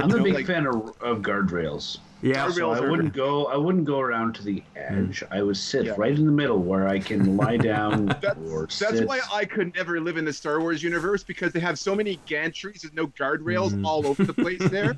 I'm 0.00 0.10
a 0.10 0.22
big 0.22 0.34
like- 0.34 0.46
fan 0.46 0.66
of, 0.66 0.74
of 1.00 1.18
guardrails. 1.22 1.98
Yeah, 2.24 2.48
So 2.48 2.70
I 2.70 2.80
wouldn't 2.80 3.12
go. 3.12 3.46
I 3.46 3.56
wouldn't 3.58 3.84
go 3.84 4.00
around 4.00 4.34
to 4.36 4.42
the 4.42 4.62
edge. 4.76 5.20
Hmm. 5.20 5.34
I 5.34 5.42
would 5.42 5.58
sit 5.58 5.84
Yeah. 5.84 5.94
right 5.98 6.16
in 6.16 6.24
the 6.24 6.32
middle 6.32 6.58
where 6.58 6.88
I 6.88 6.98
can 6.98 7.36
lie 7.44 7.58
down 7.58 8.06
That's, 8.22 8.38
or 8.50 8.66
that's 8.66 9.02
why 9.02 9.20
I 9.30 9.44
could 9.44 9.74
never 9.74 10.00
live 10.00 10.16
in 10.16 10.24
the 10.24 10.32
Star 10.32 10.58
Wars 10.60 10.82
universe 10.82 11.22
because 11.22 11.52
they 11.52 11.60
have 11.60 11.78
so 11.78 11.94
many 11.94 12.18
gantries. 12.26 12.80
There's 12.80 12.94
no 12.94 13.08
guardrails 13.08 13.72
hmm. 13.72 13.84
all 13.84 14.06
over 14.06 14.24
the 14.24 14.32
place 14.32 14.62
there. 14.70 14.96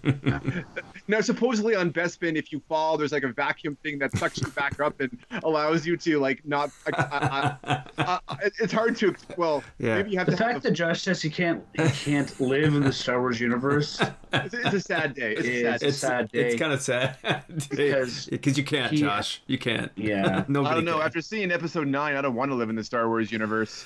now, 1.09 1.21
supposedly 1.21 1.75
on 1.75 1.93
Bespin, 1.93 2.37
if 2.37 2.53
you 2.53 2.63
fall, 2.69 2.97
there's 2.97 3.13
like 3.13 3.25
a 3.25 3.33
vacuum 3.33 3.77
thing 3.83 3.99
that 3.99 4.17
sucks 4.17 4.41
you 4.41 4.47
back 4.49 4.79
up 4.79 5.01
and 5.01 5.19
allows 5.43 5.85
you 5.85 5.97
to 5.97 6.21
like 6.21 6.47
not. 6.47 6.71
I, 6.95 7.57
I, 7.65 7.83
I, 7.99 8.21
I, 8.29 8.37
it's 8.61 8.73
hard 8.73 8.97
to. 8.99 9.17
Well, 9.37 9.65
Yeah. 9.79 9.97
maybe 9.97 10.11
you 10.11 10.19
have 10.19 10.27
the 10.27 10.33
to. 10.33 10.39
fact 10.39 10.53
Have 10.53 10.63
that 10.63 10.71
Josh 10.73 11.03
says 11.03 11.21
he 11.21 11.31
can't 11.31 11.65
he 11.75 11.89
can't 11.89 12.41
live 12.41 12.75
in 12.77 12.85
the 12.85 12.93
Star 12.93 13.21
Wars 13.21 13.41
universe 13.41 14.01
it's, 14.45 14.55
it's 14.55 14.75
a 14.75 14.81
sad 14.81 15.15
day. 15.15 15.35
It's 15.35 15.47
a 15.47 15.63
sad 15.63 15.83
It's 15.83 15.83
a 15.83 15.93
sad 15.93 16.33
day. 16.33 16.47
It's 16.47 16.61
kind 16.61 16.73
of 16.73 16.81
sad 16.81 17.16
Because 17.71 18.27
because 18.27 18.57
you 18.59 18.65
can't, 18.65 18.93
he- 18.93 19.01
Josh. 19.01 19.43
You 19.47 19.59
can't. 19.59 19.91
Yeah. 19.97 20.45
Nobody. 20.49 20.73
I 20.73 20.75
don't 20.75 20.85
know. 20.85 20.99
can. 20.99 21.03
After 21.07 21.21
seeing 21.21 21.51
episode 21.51 21.87
nine, 21.89 22.17
I 22.17 22.21
don't 22.23 22.35
want 22.35 22.51
to 22.51 22.55
live 22.55 22.71
in 22.71 22.77
the 22.77 22.85
Star 22.85 23.09
Wars 23.09 23.33
universe. 23.33 23.85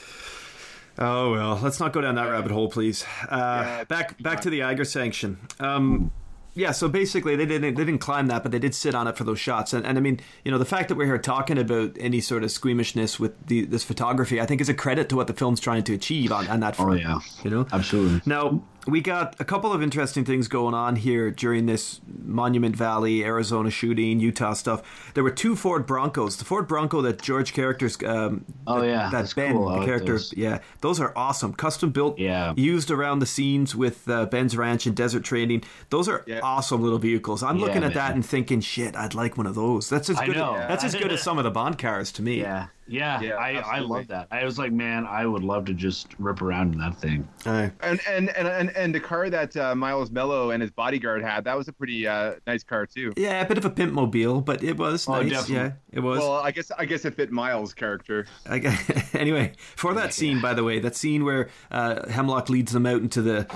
Oh 0.98 1.32
well, 1.32 1.58
let's 1.62 1.80
not 1.80 1.92
go 1.92 2.00
down 2.00 2.16
that 2.16 2.28
rabbit 2.30 2.50
hole, 2.52 2.68
please. 2.68 3.04
Uh, 3.28 3.36
Yeah, 3.64 3.84
back 3.84 4.20
back 4.22 4.40
to 4.42 4.50
the 4.50 4.62
Eiger 4.62 4.84
sanction. 4.84 5.38
Um, 5.58 6.12
yeah, 6.52 6.72
so 6.72 6.88
basically 6.88 7.36
they 7.36 7.46
didn't 7.46 7.74
they 7.76 7.84
didn't 7.84 8.00
climb 8.00 8.26
that, 8.26 8.42
but 8.42 8.50
they 8.52 8.58
did 8.58 8.74
sit 8.74 8.94
on 8.94 9.06
it 9.06 9.16
for 9.16 9.22
those 9.24 9.38
shots. 9.38 9.72
And, 9.72 9.86
and 9.86 9.96
I 9.96 10.00
mean, 10.00 10.18
you 10.44 10.50
know, 10.50 10.58
the 10.58 10.64
fact 10.64 10.88
that 10.88 10.96
we're 10.96 11.06
here 11.06 11.16
talking 11.16 11.56
about 11.58 11.96
any 11.98 12.20
sort 12.20 12.42
of 12.42 12.50
squeamishness 12.50 13.20
with 13.20 13.46
the, 13.46 13.64
this 13.64 13.84
photography, 13.84 14.40
I 14.40 14.46
think 14.46 14.60
is 14.60 14.68
a 14.68 14.74
credit 14.74 15.08
to 15.10 15.16
what 15.16 15.28
the 15.28 15.32
film's 15.32 15.60
trying 15.60 15.84
to 15.84 15.94
achieve 15.94 16.32
on, 16.32 16.48
on 16.48 16.58
that 16.60 16.74
Oh 16.80 16.84
front. 16.86 17.00
yeah. 17.00 17.20
You 17.44 17.50
know, 17.50 17.66
Absolutely. 17.72 18.20
Now, 18.26 18.62
we 18.86 19.00
got 19.00 19.38
a 19.40 19.44
couple 19.44 19.72
of 19.72 19.82
interesting 19.82 20.24
things 20.24 20.48
going 20.48 20.74
on 20.74 20.96
here 20.96 21.30
during 21.30 21.66
this 21.66 22.00
Monument 22.24 22.74
Valley, 22.74 23.24
Arizona 23.24 23.70
shooting, 23.70 24.20
Utah 24.20 24.54
stuff. 24.54 25.10
There 25.14 25.22
were 25.22 25.30
two 25.30 25.54
Ford 25.56 25.86
Broncos. 25.86 26.36
The 26.36 26.44
Ford 26.44 26.66
Bronco 26.66 27.02
that 27.02 27.20
George 27.20 27.52
characters, 27.52 27.98
um, 28.04 28.44
Oh, 28.66 28.80
that- 28.80 28.86
yeah, 28.86 28.96
that 29.04 29.12
that's 29.12 29.34
Ben, 29.34 29.52
cool. 29.52 29.78
The 29.80 29.84
character, 29.84 30.12
those. 30.12 30.32
yeah, 30.36 30.58
those 30.80 30.98
are 31.00 31.12
awesome. 31.14 31.52
Custom 31.52 31.90
built, 31.90 32.18
Yeah. 32.18 32.54
used 32.56 32.90
around 32.90 33.18
the 33.18 33.26
scenes 33.26 33.74
with 33.76 34.08
uh, 34.08 34.26
Ben's 34.26 34.56
Ranch 34.56 34.86
and 34.86 34.96
Desert 34.96 35.24
Training. 35.24 35.62
Those 35.90 36.08
are 36.08 36.24
Yeah. 36.26 36.40
awesome 36.42 36.82
little 36.82 36.98
vehicles. 36.98 37.42
I'm 37.42 37.56
Yeah, 37.58 37.66
looking 37.66 37.84
at 37.84 37.94
that 37.94 38.14
and 38.14 38.24
thinking, 38.24 38.60
shit, 38.60 38.96
I'd 38.96 39.14
like 39.14 39.36
one 39.36 39.46
of 39.46 39.54
those. 39.54 39.88
That's 39.88 40.08
as 40.10 40.16
I 40.18 40.26
good. 40.26 40.36
know. 40.36 40.54
As, 40.54 40.68
that's 40.68 40.84
as 40.84 40.94
good 41.02 41.12
as 41.12 41.22
some 41.22 41.38
of 41.38 41.44
the 41.44 41.50
Bond 41.50 41.78
cars 41.78 42.10
to 42.12 42.22
me. 42.22 42.40
Yeah. 42.40 42.66
Yeah. 42.86 43.20
Yeah, 43.20 43.34
I, 43.36 43.52
I 43.58 43.78
love 43.78 44.08
that. 44.08 44.26
I 44.32 44.44
was 44.44 44.58
like, 44.58 44.72
man, 44.72 45.06
I 45.06 45.24
would 45.24 45.44
love 45.44 45.64
to 45.66 45.74
just 45.74 46.08
rip 46.18 46.42
around 46.42 46.74
in 46.74 46.80
that 46.80 46.96
thing. 47.00 47.28
Aye. 47.46 47.70
And 47.82 48.00
and 48.08 48.30
and 48.36 48.48
and, 48.48 48.70
and 48.76 48.92
the 48.94 48.98
car 48.98 49.30
that 49.30 49.56
uh, 49.56 49.74
Miles 49.76 50.10
Mellough 50.10 50.50
and 50.50 50.60
his 50.60 50.72
bodyguard 50.72 51.22
had, 51.22 51.44
that 51.44 51.56
was 51.56 51.68
a 51.68 51.72
pretty 51.72 52.06
uh, 52.08 52.34
nice 52.48 52.64
car 52.64 52.86
too. 52.86 53.12
yeah, 53.16 53.42
a 53.42 53.46
bit 53.46 53.58
of 53.58 53.64
a 53.64 53.70
pimp 53.70 53.92
mobile, 53.92 54.40
but 54.40 54.64
it 54.64 54.76
was 54.76 55.06
Oh, 55.08 55.20
nice. 55.22 55.30
definitely. 55.30 55.54
Yeah, 55.56 55.72
it 55.92 56.00
was. 56.00 56.18
Well, 56.18 56.32
I 56.32 56.50
guess 56.50 56.72
I 56.76 56.84
guess 56.84 57.04
it 57.04 57.14
fit 57.14 57.30
Miles' 57.30 57.74
character. 57.74 58.26
I 58.44 58.58
gu- 58.58 58.72
anyway, 59.14 59.52
for 59.76 59.94
that 59.94 60.12
scene, 60.12 60.40
by 60.40 60.54
the 60.54 60.64
way, 60.64 60.80
that 60.80 60.96
scene 60.96 61.24
where 61.24 61.48
uh, 61.70 62.08
Hemlock 62.08 62.48
leads 62.48 62.72
them 62.72 62.86
out 62.86 63.02
into 63.02 63.22
the 63.22 63.46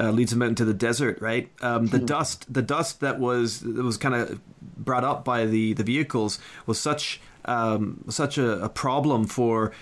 uh, 0.00 0.10
leads 0.10 0.32
them 0.32 0.42
out 0.42 0.48
into 0.48 0.64
the 0.64 0.74
desert, 0.74 1.20
right? 1.20 1.50
Um, 1.60 1.86
the 1.86 1.98
dust, 2.00 2.52
the 2.52 2.62
dust 2.62 2.98
that 3.00 3.20
was 3.20 3.60
that 3.60 3.84
was 3.84 3.96
kind 3.96 4.14
of 4.16 4.40
brought 4.76 5.04
up 5.04 5.24
by 5.24 5.46
the 5.46 5.72
the 5.74 5.84
vehicles 5.84 6.40
was 6.66 6.80
such 6.80 7.20
um, 7.44 8.04
such 8.08 8.38
a, 8.38 8.62
a 8.64 8.68
problem 8.68 9.26
for. 9.26 9.72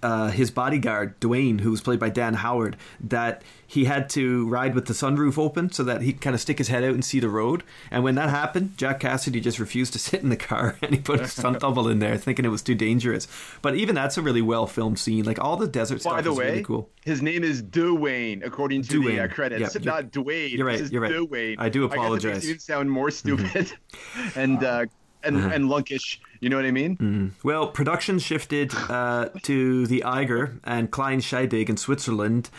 Uh, 0.00 0.28
his 0.30 0.52
bodyguard 0.52 1.18
Dwayne, 1.18 1.60
who 1.60 1.72
was 1.72 1.80
played 1.80 1.98
by 1.98 2.08
Dan 2.08 2.34
Howard, 2.34 2.76
that 3.00 3.42
he 3.66 3.86
had 3.86 4.08
to 4.10 4.46
ride 4.46 4.76
with 4.76 4.86
the 4.86 4.92
sunroof 4.92 5.36
open 5.36 5.72
so 5.72 5.82
that 5.82 6.02
he 6.02 6.12
could 6.12 6.22
kind 6.22 6.34
of 6.34 6.40
stick 6.40 6.58
his 6.58 6.68
head 6.68 6.84
out 6.84 6.94
and 6.94 7.04
see 7.04 7.18
the 7.18 7.28
road. 7.28 7.64
And 7.90 8.04
when 8.04 8.14
that 8.14 8.30
happened, 8.30 8.74
Jack 8.78 9.00
Cassidy 9.00 9.40
just 9.40 9.58
refused 9.58 9.92
to 9.94 9.98
sit 10.08 10.22
in 10.22 10.28
the 10.28 10.36
car 10.36 10.76
and 10.82 10.94
he 10.94 11.00
put 11.00 11.18
a 11.20 11.26
stunt 11.26 11.58
double 11.62 11.88
in 11.88 11.98
there, 11.98 12.16
thinking 12.16 12.44
it 12.44 12.48
was 12.50 12.62
too 12.62 12.76
dangerous. 12.76 13.26
But 13.60 13.74
even 13.74 13.96
that's 13.96 14.16
a 14.16 14.22
really 14.22 14.40
well 14.40 14.68
filmed 14.68 15.00
scene. 15.00 15.24
Like 15.24 15.40
all 15.42 15.56
the 15.56 15.66
desert 15.66 16.00
stuff 16.02 16.12
By 16.12 16.22
the 16.22 16.30
is 16.30 16.38
way, 16.38 16.44
really 16.50 16.62
cool. 16.62 16.88
his 17.04 17.20
name 17.20 17.42
is 17.42 17.60
Dwayne, 17.60 18.46
according 18.46 18.82
to 18.82 19.02
the 19.02 19.18
uh, 19.24 19.26
credits. 19.26 19.74
You're- 19.74 19.84
Not 19.84 20.12
Dwayne. 20.12 20.56
you're 20.56 20.64
right, 20.64 20.92
you're 20.92 21.02
right. 21.02 21.10
Dwayne. 21.10 21.56
I 21.58 21.68
do 21.70 21.88
guess 21.88 21.96
it 21.96 21.98
apologize. 21.98 22.32
makes 22.34 22.44
it 22.44 22.48
even 22.50 22.60
sound 22.60 22.88
more 22.92 23.10
stupid 23.10 23.72
and 24.36 24.62
uh, 24.62 24.86
and 25.28 25.36
Uh-huh. 25.36 25.50
and 25.54 25.64
lunkish. 25.66 26.18
You 26.40 26.48
know 26.50 26.56
what 26.56 26.64
I 26.66 26.70
mean? 26.72 26.96
Mm-hmm. 26.96 27.28
Well, 27.48 27.68
production 27.68 28.18
shifted 28.18 28.72
uh, 28.74 29.28
to 29.42 29.86
the 29.86 30.02
Eiger 30.04 30.58
and 30.64 30.90
Klein 30.90 31.20
Scheidegg 31.20 31.68
in 31.68 31.76
Switzerland 31.76 32.50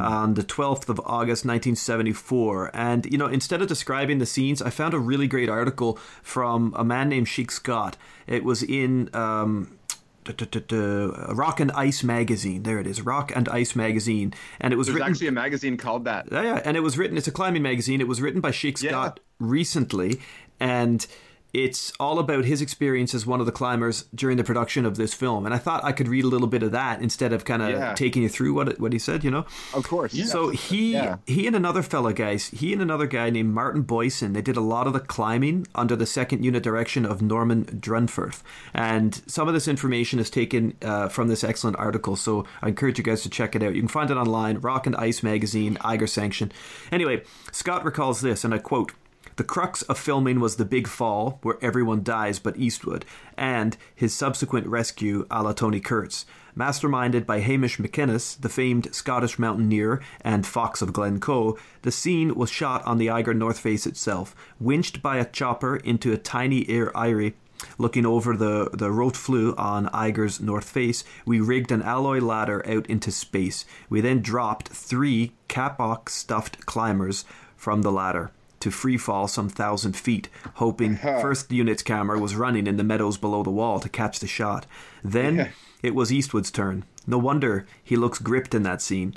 on 0.00 0.34
the 0.34 0.42
12th 0.42 0.88
of 0.90 1.00
August 1.00 1.46
1974. 1.46 2.70
And, 2.74 3.06
you 3.10 3.16
know, 3.16 3.26
instead 3.26 3.62
of 3.62 3.68
describing 3.68 4.18
the 4.18 4.26
scenes, 4.26 4.60
I 4.60 4.70
found 4.70 4.92
a 4.92 4.98
really 4.98 5.26
great 5.26 5.48
article 5.48 5.98
from 6.22 6.74
a 6.76 6.84
man 6.84 7.08
named 7.08 7.26
Sheik 7.28 7.50
Scott. 7.50 7.96
It 8.26 8.44
was 8.44 8.62
in. 8.62 9.08
Um, 9.14 9.78
duh, 10.24 11.32
Rock 11.32 11.58
and 11.60 11.72
Ice 11.72 12.02
magazine. 12.04 12.62
There 12.64 12.78
it 12.78 12.86
is, 12.86 13.00
Rock 13.00 13.32
and 13.34 13.48
Ice 13.48 13.74
magazine, 13.74 14.34
and 14.60 14.74
it 14.74 14.76
was 14.76 14.88
There's 14.88 14.96
written. 14.96 15.10
actually 15.12 15.28
a 15.28 15.32
magazine 15.32 15.76
called 15.78 16.04
that. 16.04 16.28
Yeah, 16.30 16.42
yeah, 16.42 16.62
and 16.66 16.76
it 16.76 16.80
was 16.80 16.98
written. 16.98 17.16
It's 17.16 17.28
a 17.28 17.32
climbing 17.32 17.62
magazine. 17.62 18.00
It 18.02 18.08
was 18.08 18.20
written 18.20 18.40
by 18.42 18.50
Sheik 18.50 18.82
Yeah. 18.82 18.90
Scott 18.90 19.20
recently, 19.40 20.20
and 20.60 21.06
it's 21.54 21.92
all 21.98 22.18
about 22.18 22.44
his 22.44 22.60
experience 22.60 23.14
as 23.14 23.24
one 23.26 23.40
of 23.40 23.46
the 23.46 23.52
climbers 23.52 24.04
during 24.14 24.36
the 24.36 24.44
production 24.44 24.84
of 24.84 24.96
this 24.96 25.14
film. 25.14 25.46
And 25.46 25.54
I 25.54 25.58
thought 25.58 25.82
I 25.84 25.92
could 25.92 26.06
read 26.08 26.24
a 26.24 26.28
little 26.28 26.46
bit 26.46 26.62
of 26.62 26.72
that 26.72 27.00
instead 27.00 27.32
of 27.32 27.44
kind 27.44 27.62
of 27.62 27.70
Yeah. 27.70 27.94
taking 27.94 28.22
you 28.22 28.28
through 28.28 28.52
what 28.54 28.68
it, 28.68 28.80
what 28.80 28.92
he 28.92 28.98
said. 28.98 29.24
You 29.24 29.30
know. 29.30 29.46
Of 29.74 29.88
course. 29.88 30.12
So 30.30 30.50
he 30.50 30.92
Yeah. 30.92 31.16
he 31.26 31.46
and 31.46 31.56
another 31.56 31.82
fella, 31.82 32.12
guys, 32.12 32.48
he 32.48 32.72
and 32.72 32.82
another 32.82 33.06
guy 33.06 33.30
named 33.30 33.54
Martin 33.54 33.82
Boysen, 33.84 34.34
they 34.34 34.42
did 34.42 34.56
a 34.56 34.60
lot 34.60 34.86
of 34.86 34.92
the 34.92 35.00
climbing 35.00 35.66
under 35.74 35.96
the 35.96 36.06
second 36.06 36.44
unit 36.44 36.62
direction 36.62 37.06
of 37.06 37.22
Norman 37.22 37.64
Dyhrenfurth. 37.64 38.42
And 38.74 39.20
some 39.26 39.48
of 39.48 39.54
this 39.54 39.68
information 39.68 40.18
is 40.18 40.30
taken 40.30 40.74
uh, 40.82 41.08
from 41.08 41.28
this 41.28 41.42
excellent 41.42 41.78
article, 41.78 42.16
so 42.16 42.44
I 42.62 42.68
encourage 42.68 42.98
you 42.98 43.04
guys 43.04 43.22
to 43.22 43.30
check 43.30 43.56
it 43.56 43.62
out. 43.62 43.74
You 43.74 43.80
can 43.80 43.88
find 43.88 44.10
it 44.10 44.16
online, 44.16 44.58
Rock 44.58 44.86
and 44.86 44.94
Ice 44.96 45.22
Magazine, 45.22 45.78
Eiger 45.80 46.06
Sanction. 46.06 46.52
Anyway, 46.92 47.22
Scott 47.52 47.84
recalls 47.84 48.20
this, 48.20 48.44
and 48.44 48.52
I 48.54 48.58
quote. 48.58 48.92
The 49.38 49.44
crux 49.44 49.82
of 49.82 50.00
filming 50.00 50.40
was 50.40 50.56
the 50.56 50.64
big 50.64 50.88
fall, 50.88 51.38
where 51.42 51.58
everyone 51.62 52.02
dies 52.02 52.40
but 52.40 52.56
Eastwood, 52.56 53.04
and 53.36 53.76
his 53.94 54.12
subsequent 54.12 54.66
rescue 54.66 55.28
a 55.30 55.44
la 55.44 55.52
Toni 55.52 55.78
Kurz. 55.78 56.26
Masterminded 56.56 57.24
by 57.24 57.38
Hamish 57.38 57.78
MacInnes, 57.78 58.40
the 58.40 58.48
famed 58.48 58.92
Scottish 58.92 59.38
mountaineer 59.38 60.02
and 60.22 60.44
fox 60.44 60.82
of 60.82 60.92
Glencoe, 60.92 61.56
the 61.82 61.92
scene 61.92 62.34
was 62.34 62.50
shot 62.50 62.84
on 62.84 62.98
the 62.98 63.10
Eiger 63.10 63.32
North 63.32 63.60
Face 63.60 63.86
itself, 63.86 64.34
winched 64.58 65.02
by 65.02 65.18
a 65.18 65.24
chopper 65.24 65.76
into 65.76 66.12
a 66.12 66.18
tiny 66.18 66.68
air 66.68 66.90
eyrie. 66.96 67.36
Looking 67.78 68.06
over 68.06 68.36
the, 68.36 68.70
the 68.72 68.90
Rote 68.90 69.16
Fluh 69.16 69.54
on 69.56 69.88
Eiger's 69.92 70.40
north 70.40 70.68
face, 70.68 71.04
we 71.24 71.38
rigged 71.38 71.70
an 71.70 71.82
alloy 71.82 72.18
ladder 72.18 72.68
out 72.68 72.88
into 72.88 73.12
space. 73.12 73.64
We 73.88 74.00
then 74.00 74.20
dropped 74.20 74.70
three 74.70 75.30
Kapok 75.48 76.08
stuffed 76.08 76.66
climbers 76.66 77.24
from 77.56 77.82
the 77.82 77.92
ladder 77.92 78.32
to 78.60 78.70
free 78.70 78.96
fall 78.96 79.28
some 79.28 79.48
thousand 79.48 79.96
feet, 79.96 80.28
hoping 80.54 80.96
first 80.96 81.50
unit's 81.52 81.82
camera 81.82 82.18
was 82.18 82.36
running 82.36 82.66
in 82.66 82.76
the 82.76 82.84
meadows 82.84 83.16
below 83.18 83.42
the 83.42 83.50
wall 83.50 83.80
to 83.80 83.88
catch 83.88 84.20
the 84.20 84.26
shot. 84.26 84.66
Then 85.02 85.52
it 85.82 85.94
was 85.94 86.12
Eastwood's 86.12 86.50
turn. 86.50 86.84
No 87.06 87.18
wonder 87.18 87.66
he 87.82 87.96
looks 87.96 88.18
gripped 88.18 88.54
in 88.54 88.62
that 88.64 88.82
scene. 88.82 89.14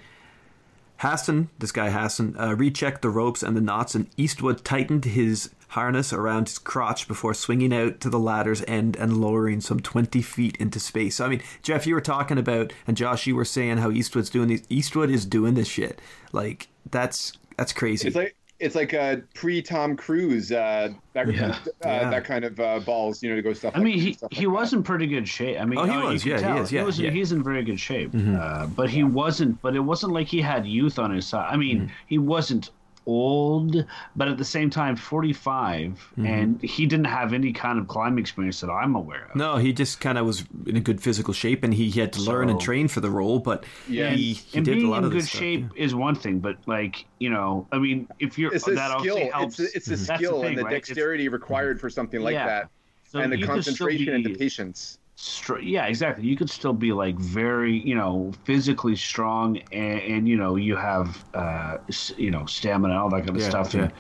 Haston, 1.02 1.48
this 1.58 1.72
guy 1.72 1.89
Haston, 1.89 2.39
uh, 2.39 2.56
rechecked 2.56 3.02
the 3.02 3.10
ropes 3.10 3.42
and 3.42 3.58
the 3.58 3.62
knots, 3.62 3.96
and 3.96 4.08
Eastwood 4.18 4.64
tightened 4.64 5.06
his 5.06 5.50
harness 5.70 6.14
around 6.14 6.48
his 6.48 6.60
crotch 6.60 7.08
before 7.08 7.34
swinging 7.34 7.74
out 7.74 8.00
to 8.02 8.10
the 8.10 8.20
ladder's 8.20 8.64
end 8.68 8.96
and 8.98 9.18
lowering 9.20 9.62
some 9.62 9.80
20 9.80 10.22
feet 10.22 10.58
into 10.58 10.80
space. 10.80 11.16
So, 11.16 11.26
I 11.26 11.30
mean, 11.30 11.42
Jeff, 11.64 11.88
you 11.88 11.96
were 11.96 12.02
talking 12.02 12.38
about, 12.38 12.72
and 12.86 12.96
Josh, 12.96 13.26
you 13.26 13.36
were 13.36 13.46
saying 13.46 13.78
how 13.78 13.89
Eastwood's 13.89 14.30
doing 14.30 14.50
these. 14.50 14.64
Eastwood 14.70 15.10
is 15.10 15.26
doing 15.26 15.56
this 15.56 15.68
shit. 15.68 16.00
Like, 16.32 16.68
that's 16.89 17.34
that's 17.58 17.74
crazy. 17.74 18.08
It's 18.08 18.18
like 18.18 18.36
it's 18.62 18.76
like 18.76 18.93
a 18.93 19.22
pre 19.34 19.62
Tom 19.62 19.97
Cruise, 19.97 20.51
uh, 20.51 20.89
that, 21.14 21.28
Yeah. 21.34 21.47
uh, 21.47 21.55
Yeah. 21.84 22.09
that 22.12 22.24
kind 22.24 22.45
of 22.45 22.59
uh, 22.59 22.80
balls, 22.80 23.22
you 23.24 23.30
know, 23.30 23.36
to 23.36 23.41
go 23.41 23.53
stuff. 23.53 23.74
I 23.76 23.80
like, 23.80 23.86
mean, 23.86 23.99
he, 23.99 24.14
stuff 24.14 24.32
he 24.32 24.45
like 24.45 24.55
was 24.59 24.74
in 24.74 24.84
pretty 24.84 25.07
good 25.07 25.28
shape. 25.28 25.59
I 25.59 25.66
mean, 25.66 25.80
Oh, 25.80 25.86
he 25.86 25.93
you 25.93 25.99
was, 26.05 26.24
can 26.24 26.32
yeah, 26.32 26.53
he 26.55 26.59
is, 26.62 26.72
yeah, 26.72 26.84
was, 26.84 26.99
yeah. 26.99 27.09
He's 27.09 27.32
in 27.32 27.43
very 27.43 27.64
good 27.64 27.80
shape. 27.80 28.12
Mm-hmm. 28.12 28.36
Uh, 28.39 28.68
but 28.68 28.89
he 28.89 29.03
wasn't. 29.03 29.62
But 29.62 29.76
it 29.76 29.80
wasn't 29.82 30.14
like 30.14 30.28
he 30.28 30.41
had 30.41 30.66
youth 30.66 30.99
on 30.99 31.12
his 31.12 31.26
side. 31.28 31.49
I 31.51 31.57
mean, 31.57 31.82
Mm-hmm. 31.82 31.93
he 32.07 32.18
wasn't 32.18 32.70
old, 33.06 33.86
but 34.16 34.28
at 34.28 34.38
the 34.38 34.45
same 34.45 34.70
time, 34.70 34.95
45, 34.95 35.82
Mm-hmm. 35.82 36.26
and 36.26 36.62
he 36.62 36.86
didn't 36.86 37.06
have 37.06 37.34
any 37.34 37.54
kind 37.54 37.80
of 37.80 37.88
climbing 37.88 38.20
experience 38.20 38.60
that 38.62 38.70
I'm 38.70 38.95
aware 38.95 39.26
of. 39.30 39.36
no, 39.36 39.58
he 39.58 39.74
just 39.74 39.99
kind 39.99 40.18
of 40.18 40.26
was 40.26 40.43
in 40.66 40.76
a 40.78 40.80
good 40.82 41.02
physical 41.02 41.34
shape, 41.34 41.64
and 41.64 41.74
he, 41.74 41.89
he 41.89 41.99
had 41.99 42.14
to 42.14 42.22
learn 42.22 42.49
and 42.49 42.60
train 42.60 42.88
for 42.88 42.99
the 43.02 43.10
role. 43.10 43.39
But 43.39 43.66
Yeah. 43.88 44.12
he, 44.12 44.34
he 44.34 44.58
and 44.58 44.66
did 44.66 44.76
being 44.76 44.88
a 44.88 44.89
lot 44.89 44.99
in 44.99 45.06
of 45.06 45.12
good 45.12 45.22
this 45.22 45.30
stuff, 45.30 45.39
shape 45.39 45.66
yeah. 45.76 45.84
is 45.84 45.95
one 45.95 46.16
thing, 46.16 46.39
but 46.39 46.58
like 46.68 47.06
you 47.20 47.30
know, 47.30 47.68
I 47.72 47.78
mean, 47.80 48.08
if 48.20 48.38
you're 48.38 48.54
It's 48.54 48.68
a 48.68 48.72
that 48.72 48.99
skill. 48.99 49.14
obviously 49.16 49.30
helps. 49.32 49.60
It's 49.60 49.74
a, 49.74 49.78
it's 49.78 49.88
a 49.88 49.89
That's 49.91 50.08
the 50.08 50.16
skill 50.18 50.41
thing, 50.41 50.49
and 50.49 50.58
the 50.60 50.64
right? 50.64 50.74
It's- 50.74 50.88
dexterity 50.89 51.28
required 51.30 51.80
for 51.80 51.89
something 51.89 52.22
like 52.22 52.34
Yeah. 52.34 52.45
that, 52.47 52.70
so 53.08 53.20
and 53.20 53.32
the 53.32 53.38
you 53.38 53.45
could 53.47 53.64
still 53.64 53.74
concentration 53.76 54.14
and 54.16 54.26
the 54.26 54.36
patience. 54.36 54.97
Str- 55.16 55.59
yeah, 55.59 55.86
exactly. 55.86 56.26
You 56.26 56.36
could 56.36 56.49
still 56.49 56.74
be 56.74 56.91
like 56.93 57.18
very, 57.20 57.78
you 57.78 57.95
know, 57.95 58.32
physically 58.45 58.95
strong, 58.95 59.57
and, 59.72 60.01
and 60.01 60.28
you 60.28 60.36
know, 60.38 60.55
you 60.55 60.76
have, 60.76 61.26
uh, 61.34 61.78
s- 61.89 62.12
you 62.18 62.32
know, 62.32 62.45
stamina, 62.45 62.93
and 62.93 63.01
all 63.01 63.09
that 63.09 63.26
kind 63.26 63.36
of 63.36 63.41
Yeah, 63.41 63.49
stuff. 63.49 63.74
yeah. 63.74 63.82
And, 63.84 63.93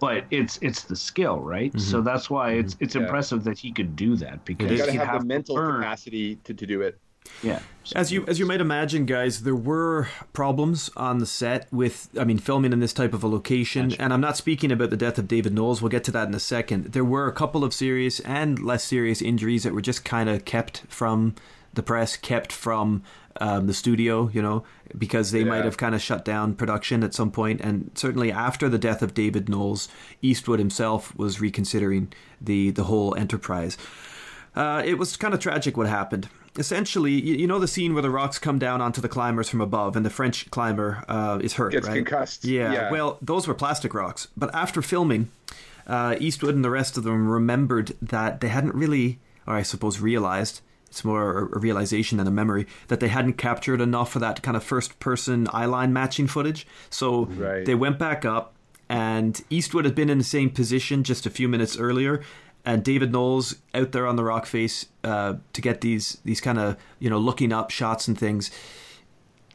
but 0.00 0.26
it's 0.30 0.58
it's 0.62 0.84
the 0.84 0.96
skill, 0.96 1.40
right? 1.40 1.78
So 1.80 2.00
that's 2.02 2.28
why 2.30 2.52
it's 2.52 2.76
it's 2.80 2.94
Yeah. 2.94 3.02
impressive 3.02 3.44
that 3.44 3.58
he 3.58 3.72
could 3.72 3.96
do 3.96 4.16
that 4.16 4.44
because. 4.44 4.70
You 4.70 4.76
got 4.78 4.86
to 4.86 4.92
he'd 4.92 4.98
have, 5.00 5.20
the 5.22 5.26
mental 5.26 5.54
learn- 5.56 5.80
capacity 5.80 6.36
to, 6.36 6.54
to 6.54 6.66
do 6.66 6.82
it. 6.82 7.00
Yeah. 7.42 7.60
As 7.94 8.12
you 8.12 8.24
as 8.26 8.38
you 8.38 8.44
might 8.44 8.60
imagine, 8.60 9.06
guys, 9.06 9.44
there 9.44 9.56
were 9.56 10.08
problems 10.34 10.90
on 10.96 11.18
the 11.18 11.26
set 11.26 11.72
with, 11.72 12.10
I 12.20 12.24
mean, 12.24 12.38
filming 12.38 12.72
in 12.72 12.80
this 12.80 12.92
type 12.92 13.14
of 13.14 13.24
a 13.24 13.28
location. 13.28 13.94
And 13.98 14.12
I'm 14.12 14.20
not 14.20 14.36
speaking 14.36 14.70
about 14.70 14.90
the 14.90 14.96
death 14.96 15.16
of 15.18 15.26
David 15.26 15.54
Knowles. 15.54 15.80
We'll 15.80 15.88
get 15.88 16.04
to 16.04 16.12
that 16.12 16.28
in 16.28 16.34
a 16.34 16.40
second. 16.40 16.92
There 16.92 17.04
were 17.04 17.26
a 17.26 17.32
couple 17.32 17.64
of 17.64 17.72
serious 17.72 18.20
and 18.20 18.58
less 18.58 18.84
serious 18.84 19.22
injuries 19.22 19.62
that 19.62 19.72
were 19.72 19.80
just 19.80 20.04
kind 20.04 20.28
of 20.28 20.44
kept 20.44 20.82
from 20.88 21.34
the 21.72 21.82
press, 21.82 22.16
kept 22.16 22.52
from 22.52 23.02
um, 23.40 23.66
the 23.66 23.74
studio, 23.74 24.28
you 24.34 24.42
know, 24.42 24.64
because 24.96 25.30
they 25.30 25.44
might 25.44 25.64
have 25.64 25.76
kind 25.76 25.94
of 25.94 26.02
shut 26.02 26.24
down 26.24 26.54
production 26.54 27.02
at 27.02 27.14
some 27.14 27.30
point. 27.30 27.60
And 27.60 27.90
certainly 27.94 28.32
after 28.32 28.68
the 28.68 28.78
death 28.78 29.00
of 29.00 29.14
David 29.14 29.48
Knowles, 29.48 29.88
Eastwood 30.20 30.58
himself 30.58 31.16
was 31.16 31.40
reconsidering 31.40 32.12
the 32.40 32.70
the 32.70 32.84
whole 32.84 33.14
enterprise. 33.14 33.78
Uh, 34.54 34.82
it 34.84 34.98
was 34.98 35.16
kind 35.16 35.34
of 35.34 35.40
tragic 35.40 35.76
what 35.76 35.86
happened. 35.86 36.28
Essentially, 36.58 37.12
you, 37.12 37.34
you 37.36 37.46
know 37.46 37.58
the 37.58 37.68
scene 37.68 37.94
where 37.94 38.02
the 38.02 38.10
rocks 38.10 38.38
come 38.38 38.58
down 38.58 38.80
onto 38.82 39.00
the 39.00 39.08
climbers 39.08 39.48
from 39.48 39.60
above, 39.60 39.96
and 39.96 40.04
the 40.04 40.10
French 40.10 40.50
climber 40.50 41.04
uh, 41.08 41.38
is 41.40 41.54
hurt, 41.54 41.72
Gets 41.72 41.86
right? 41.86 41.94
concussed. 41.96 42.44
Yeah. 42.44 42.72
Yeah. 42.72 42.90
Well, 42.90 43.18
those 43.22 43.46
were 43.46 43.54
plastic 43.54 43.94
rocks, 43.94 44.28
but 44.36 44.54
after 44.54 44.82
filming, 44.82 45.30
uh, 45.86 46.16
Eastwood 46.20 46.54
and 46.54 46.64
the 46.64 46.70
rest 46.70 46.98
of 46.98 47.04
them 47.04 47.28
remembered 47.28 47.92
that 48.02 48.40
they 48.40 48.48
hadn't 48.48 48.74
really, 48.74 49.18
or 49.46 49.54
I 49.54 49.62
suppose 49.62 50.00
realized. 50.00 50.60
It's 50.90 51.04
more 51.04 51.50
a 51.52 51.58
realization 51.58 52.16
than 52.16 52.26
a 52.26 52.30
memory 52.30 52.66
that 52.88 52.98
they 52.98 53.08
hadn't 53.08 53.34
captured 53.34 53.82
enough 53.82 54.16
of 54.16 54.20
that 54.22 54.42
kind 54.42 54.56
of 54.56 54.64
first-person 54.64 55.46
eyeline 55.48 55.90
matching 55.92 56.26
footage. 56.26 56.66
So 56.88 57.26
Right. 57.26 57.64
they 57.66 57.74
went 57.74 57.98
back 57.98 58.24
up, 58.24 58.54
and 58.88 59.38
Eastwood 59.50 59.84
had 59.84 59.94
been 59.94 60.08
in 60.08 60.16
the 60.16 60.24
same 60.24 60.48
position 60.48 61.04
just 61.04 61.26
a 61.26 61.30
few 61.30 61.46
minutes 61.46 61.76
earlier, 61.76 62.22
and 62.64 62.84
David 62.84 63.12
Knowles 63.12 63.56
out 63.74 63.92
there 63.92 64.06
on 64.06 64.16
the 64.16 64.24
rock 64.24 64.46
face 64.46 64.86
uh, 65.04 65.34
to 65.52 65.60
get 65.60 65.80
these 65.80 66.18
these 66.24 66.40
kind 66.40 66.58
of 66.58 66.76
you 66.98 67.08
know 67.10 67.18
looking 67.18 67.52
up 67.52 67.70
shots 67.70 68.08
and 68.08 68.18
things. 68.18 68.50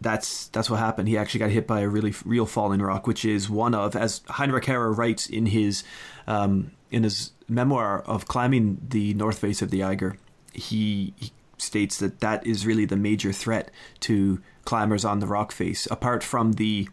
That's 0.01 0.47
that's 0.49 0.69
what 0.69 0.79
happened. 0.79 1.07
He 1.07 1.17
actually 1.17 1.39
got 1.39 1.51
hit 1.51 1.67
by 1.67 1.81
a 1.81 1.87
really 1.87 2.13
real 2.25 2.45
falling 2.45 2.81
rock, 2.81 3.07
which 3.07 3.23
is 3.23 3.49
one 3.49 3.73
of, 3.73 3.95
as 3.95 4.21
Heinrich 4.27 4.65
Harrer 4.65 4.91
writes 4.91 5.27
in 5.27 5.47
his 5.47 5.83
um, 6.27 6.71
in 6.91 7.03
his 7.03 7.31
memoir 7.47 8.01
of 8.01 8.27
climbing 8.27 8.79
the 8.89 9.13
north 9.13 9.39
face 9.39 9.61
of 9.61 9.69
the 9.69 9.83
Eiger. 9.83 10.17
He, 10.53 11.13
he 11.17 11.31
states 11.57 11.97
that 11.97 12.19
that 12.19 12.45
is 12.45 12.65
really 12.65 12.85
the 12.85 12.97
major 12.97 13.31
threat 13.31 13.71
to 14.01 14.41
climbers 14.65 15.05
on 15.05 15.19
the 15.19 15.27
rock 15.27 15.51
face, 15.51 15.87
apart 15.89 16.23
from 16.23 16.53
the 16.53 16.87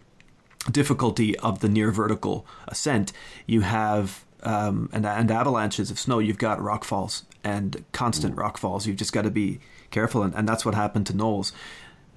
difficulty 0.71 1.39
of 1.39 1.61
the 1.61 1.69
near 1.69 1.91
vertical 1.91 2.47
ascent, 2.69 3.13
you 3.47 3.63
have 3.63 4.25
um, 4.43 4.89
and, 4.93 5.05
and 5.07 5.31
avalanches 5.31 5.91
of 5.91 5.99
snow. 5.99 6.19
You've 6.19 6.39
got 6.39 6.61
rock 6.63 6.85
falls 6.85 7.25
and 7.45 7.85
constant 7.93 8.37
rock 8.37 8.59
falls. 8.59 8.87
You've 8.87 8.97
just 8.97 9.13
got 9.13 9.23
to 9.23 9.31
be 9.31 9.61
careful, 9.91 10.23
and, 10.23 10.35
and 10.35 10.49
that's 10.49 10.65
what 10.65 10.75
happened 10.75 11.07
to 11.09 11.17
Knowles. 11.17 11.53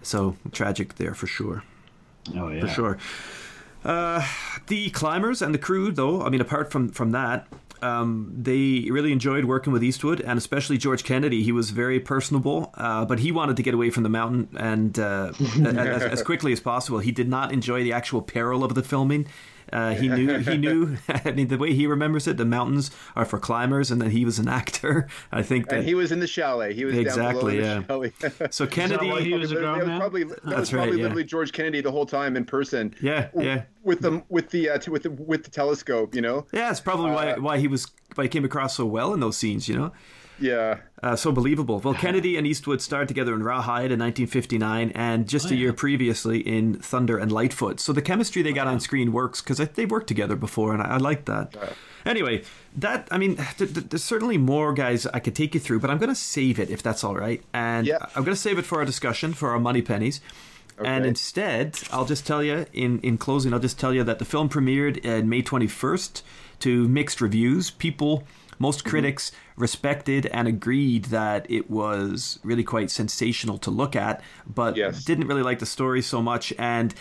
So 0.02 0.36
tragic 0.52 0.96
there 0.96 1.14
for 1.14 1.28
sure, 1.28 1.64
Oh 2.36 2.50
yeah. 2.50 2.62
for 2.62 2.68
sure. 2.68 2.98
Uh, 3.86 4.26
the 4.68 4.90
climbers 4.92 5.42
and 5.42 5.54
the 5.54 5.58
crew, 5.58 5.92
though, 5.92 6.22
I 6.22 6.30
mean, 6.30 6.42
apart 6.42 6.72
from 6.72 6.90
from 6.90 7.12
that. 7.12 7.48
Um, 7.82 8.34
they 8.34 8.88
really 8.90 9.12
enjoyed 9.12 9.44
working 9.44 9.74
with 9.74 9.84
Eastwood, 9.84 10.22
and 10.22 10.38
especially 10.38 10.78
George 10.78 11.04
Kennedy. 11.04 11.44
He 11.44 11.52
was 11.52 11.72
very 11.72 12.00
personable, 12.00 12.72
uh, 12.76 13.04
but 13.04 13.20
he 13.20 13.30
wanted 13.34 13.58
to 13.58 13.62
get 13.64 13.74
away 13.74 13.90
from 13.90 14.04
the 14.04 14.10
mountain 14.10 14.48
and 14.58 14.98
uh, 14.98 15.34
as, 15.66 16.02
as 16.04 16.24
quickly 16.24 16.54
as 16.54 16.62
possible. 16.62 17.00
He 17.00 17.12
did 17.12 17.28
not 17.28 17.52
enjoy 17.52 17.84
the 17.84 17.92
actual 17.92 18.22
peril 18.22 18.64
of 18.64 18.74
the 18.74 18.84
filming. 18.84 19.28
Uh, 19.74 19.94
he 19.96 20.08
knew 20.08 20.38
he 20.38 20.58
knew. 20.58 20.98
I 21.10 21.32
mean, 21.32 21.48
the 21.48 21.58
way 21.58 21.74
he 21.74 21.88
remembers 21.88 22.28
it, 22.28 22.38
the 22.38 22.46
mountains 22.46 22.92
are 23.16 23.26
for 23.26 23.40
climbers, 23.40 23.90
and 23.92 24.00
that 24.02 24.12
he 24.12 24.24
was 24.24 24.38
an 24.40 24.48
actor. 24.48 25.08
I 25.32 25.42
think 25.42 25.70
that 25.70 25.80
And 25.80 25.86
he 25.88 25.96
was 25.96 26.12
in 26.12 26.20
the 26.20 26.28
chalet. 26.28 26.74
He 26.74 26.86
was 26.86 26.96
Exactly, 26.96 27.60
down 27.60 27.84
below 27.84 28.04
in 28.04 28.14
the 28.20 28.22
chalet. 28.30 28.48
so. 28.52 28.68
Kennedy, 28.68 29.10
why 29.10 29.22
he 29.22 29.34
was 29.34 29.52
a 29.52 29.56
that 29.56 29.62
grown 29.62 29.80
was 29.80 29.88
man? 29.88 30.00
probably 30.00 30.24
that 30.26 30.44
That's 30.46 30.60
was 30.60 30.74
right, 30.74 30.80
probably 30.84 30.98
yeah. 31.00 31.04
literally 31.04 31.24
George 31.24 31.52
Kennedy 31.52 31.82
the 31.82 31.92
whole 31.92 32.06
time 32.06 32.38
in 32.38 32.46
person. 32.46 32.94
yeah, 33.02 33.30
yeah, 33.38 33.64
With 33.84 34.02
the 34.02 34.24
with 34.30 34.50
the 34.52 34.70
uh, 34.70 34.80
with 34.88 35.04
the 35.04 35.12
with 35.12 35.44
the 35.44 35.52
telescope, 35.52 36.14
you 36.16 36.22
know. 36.22 36.46
yeah. 36.54 36.70
It's 36.72 36.80
probably 36.80 37.12
why 37.12 37.36
why 37.40 37.58
he 37.58 37.68
was 37.68 37.88
why 38.16 38.24
he 38.26 38.30
came 38.30 38.46
across 38.46 38.76
so 38.78 38.86
well 38.86 39.14
in 39.14 39.20
those 39.20 39.38
scenes. 39.38 39.68
You 39.68 39.76
know. 39.76 39.92
Yeah. 40.40 40.80
Uh, 41.02 41.16
so 41.16 41.32
believable. 41.32 41.80
Well, 41.80 41.94
Kennedy 41.94 42.38
and 42.38 42.48
Eastwood 42.48 42.82
starred 42.82 43.08
together 43.08 43.34
in 43.36 43.44
Rawhide 43.44 43.92
in 43.92 44.00
1959, 44.00 44.92
and 44.96 45.28
just 45.30 45.52
a 45.52 45.56
year 45.56 45.74
previously 45.74 46.40
in 46.40 46.80
Thunder 46.80 47.18
and 47.18 47.32
Lightfoot. 47.32 47.80
So 47.80 47.94
the 47.94 48.02
chemistry 48.02 48.42
they 48.42 48.52
got 48.52 48.68
on 48.68 48.80
screen 48.80 49.12
works 49.14 49.42
because 49.42 49.58
they've 49.60 49.90
worked 49.90 50.08
together 50.08 50.36
before, 50.36 50.74
and 50.74 50.82
I, 50.82 50.96
I 50.96 50.98
like 50.98 51.26
that. 51.26 51.56
Anyway, 52.06 52.44
that 52.76 53.08
I 53.12 53.18
mean, 53.18 53.36
th- 53.36 53.74
th- 53.74 53.86
there's 53.90 54.04
certainly 54.04 54.38
more 54.38 54.74
guys 54.74 55.06
I 55.08 55.20
could 55.20 55.36
take 55.36 55.54
you 55.54 55.60
through, 55.60 55.80
but 55.80 55.90
I'm 55.90 56.00
going 56.00 56.10
to 56.10 56.16
save 56.16 56.60
it 56.60 56.70
if 56.70 56.82
that's 56.82 57.04
all 57.04 57.16
right, 57.16 57.42
and 57.54 57.86
Yeah. 57.86 57.98
I'm 58.16 58.24
going 58.24 58.36
to 58.36 58.42
save 58.42 58.58
it 58.58 58.66
for 58.66 58.80
our 58.80 58.86
discussion 58.86 59.34
for 59.34 59.52
our 59.52 59.60
money 59.60 59.82
pennies. 59.82 60.20
And 60.84 61.06
instead, 61.06 61.80
I'll 61.92 62.06
just 62.06 62.26
tell 62.26 62.44
you 62.44 62.66
in, 62.74 63.00
in 63.02 63.18
closing, 63.20 63.54
I'll 63.54 63.60
just 63.60 63.80
tell 63.80 63.94
you 63.94 64.04
that 64.06 64.18
the 64.18 64.26
film 64.26 64.50
premiered 64.50 64.98
in 65.06 65.30
May 65.30 65.44
21st 65.44 66.24
to 66.64 66.88
mixed 66.88 67.22
reviews. 67.22 67.70
People, 67.70 68.24
most 68.60 68.80
mm-hmm. 68.80 68.90
critics 68.90 69.32
respected 69.56 70.26
and 70.28 70.48
agreed 70.48 71.06
that 71.06 71.46
it 71.50 71.70
was 71.70 72.40
really 72.44 72.64
quite 72.64 72.90
sensational 72.90 73.58
to 73.60 73.72
look 73.72 73.96
at, 73.96 74.22
but 74.48 74.76
Yes. 74.76 75.04
didn't 75.04 75.28
really 75.28 75.44
like 75.44 75.60
the 75.60 75.66
story 75.66 76.02
so 76.02 76.22
much. 76.22 76.54
And 76.58 76.94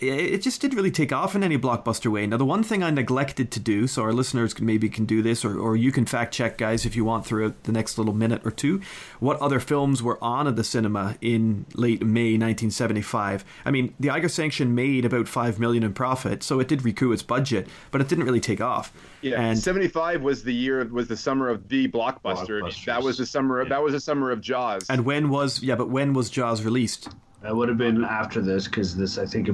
it 0.00 0.06
it 0.06 0.42
just 0.42 0.60
didn't 0.60 0.76
really 0.76 0.90
take 0.90 1.12
off 1.12 1.34
in 1.34 1.42
any 1.42 1.58
blockbuster 1.58 2.10
way. 2.10 2.26
Now, 2.26 2.36
the 2.36 2.44
one 2.44 2.62
thing 2.62 2.82
I 2.82 2.90
neglected 2.90 3.50
to 3.52 3.60
do, 3.60 3.86
so 3.86 4.02
our 4.02 4.12
listeners 4.12 4.54
can, 4.54 4.66
maybe 4.66 4.88
can 4.88 5.04
do 5.04 5.22
this, 5.22 5.44
or, 5.44 5.58
or 5.58 5.76
you 5.76 5.92
can 5.92 6.06
fact 6.06 6.34
check, 6.34 6.58
guys, 6.58 6.84
if 6.84 6.96
you 6.96 7.04
want 7.04 7.24
throughout 7.26 7.64
the 7.64 7.72
next 7.72 7.98
little 7.98 8.14
minute 8.14 8.42
or 8.44 8.50
two, 8.50 8.80
what 9.20 9.38
other 9.40 9.60
films 9.60 10.02
were 10.02 10.22
on 10.22 10.46
at 10.46 10.56
the 10.56 10.64
cinema 10.64 11.16
in 11.20 11.66
late 11.74 12.02
May 12.02 12.32
1975. 12.32 13.44
I 13.64 13.70
mean, 13.70 13.94
the 13.98 14.10
Eiger 14.10 14.28
Sanction 14.28 14.74
made 14.74 15.04
about 15.04 15.28
five 15.28 15.58
million 15.58 15.82
in 15.82 15.92
profit, 15.94 16.42
so 16.42 16.60
it 16.60 16.68
did 16.68 16.84
recoup 16.84 17.12
its 17.12 17.22
budget, 17.22 17.68
but 17.90 18.00
it 18.00 18.08
didn't 18.08 18.24
really 18.24 18.40
take 18.40 18.60
off. 18.60 18.92
Yeah, 19.22 19.40
and 19.40 19.58
seventy 19.58 19.88
five 19.88 20.22
was 20.22 20.44
the 20.44 20.54
year 20.54 20.84
was 20.84 21.08
the 21.08 21.16
summer 21.16 21.48
of 21.48 21.68
the 21.68 21.88
blockbuster. 21.88 22.60
That 22.84 23.02
was 23.02 23.18
the 23.18 23.26
summer. 23.26 23.66
That 23.68 23.82
was 23.82 23.92
the 23.92 24.00
summer 24.00 24.30
of 24.30 24.40
Jaws. 24.40 24.88
and 24.88 25.04
when 25.04 25.30
was 25.30 25.62
yeah, 25.62 25.74
but 25.74 25.88
when 25.88 26.12
was 26.12 26.30
Jaws 26.30 26.62
released? 26.62 27.08
That 27.42 27.56
would 27.56 27.68
have 27.68 27.78
been 27.78 28.04
after 28.04 28.40
this 28.40 28.66
because 28.66 28.96
this, 28.96 29.18
I 29.18 29.26
think. 29.26 29.48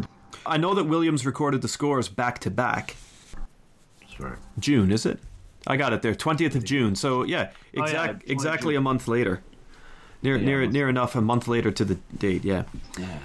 I 0.44 0.56
know 0.56 0.74
that 0.74 0.84
Williams 0.84 1.24
recorded 1.26 1.62
the 1.62 1.68
scores 1.68 2.08
back 2.08 2.38
to 2.40 2.50
back. 2.50 2.96
Sorry. 4.16 4.36
June, 4.58 4.90
is 4.92 5.06
it? 5.06 5.18
I 5.66 5.76
got 5.76 5.92
it 5.92 6.02
there, 6.02 6.14
twentieth 6.14 6.54
of 6.56 6.64
June. 6.64 6.94
So 6.96 7.22
yeah, 7.22 7.50
Oh, 7.76 7.86
yeah, 7.86 8.14
exactly 8.26 8.74
a 8.74 8.80
month 8.80 9.06
later. 9.08 9.42
Near, 10.22 10.36
Yeah, 10.36 10.44
near, 10.44 10.66
near 10.66 10.88
enough 10.88 11.14
a 11.16 11.20
month 11.20 11.48
later 11.48 11.70
to 11.70 11.84
the 11.84 11.94
date. 12.16 12.44
Yeah. 12.44 12.64
Yeah. 12.98 13.18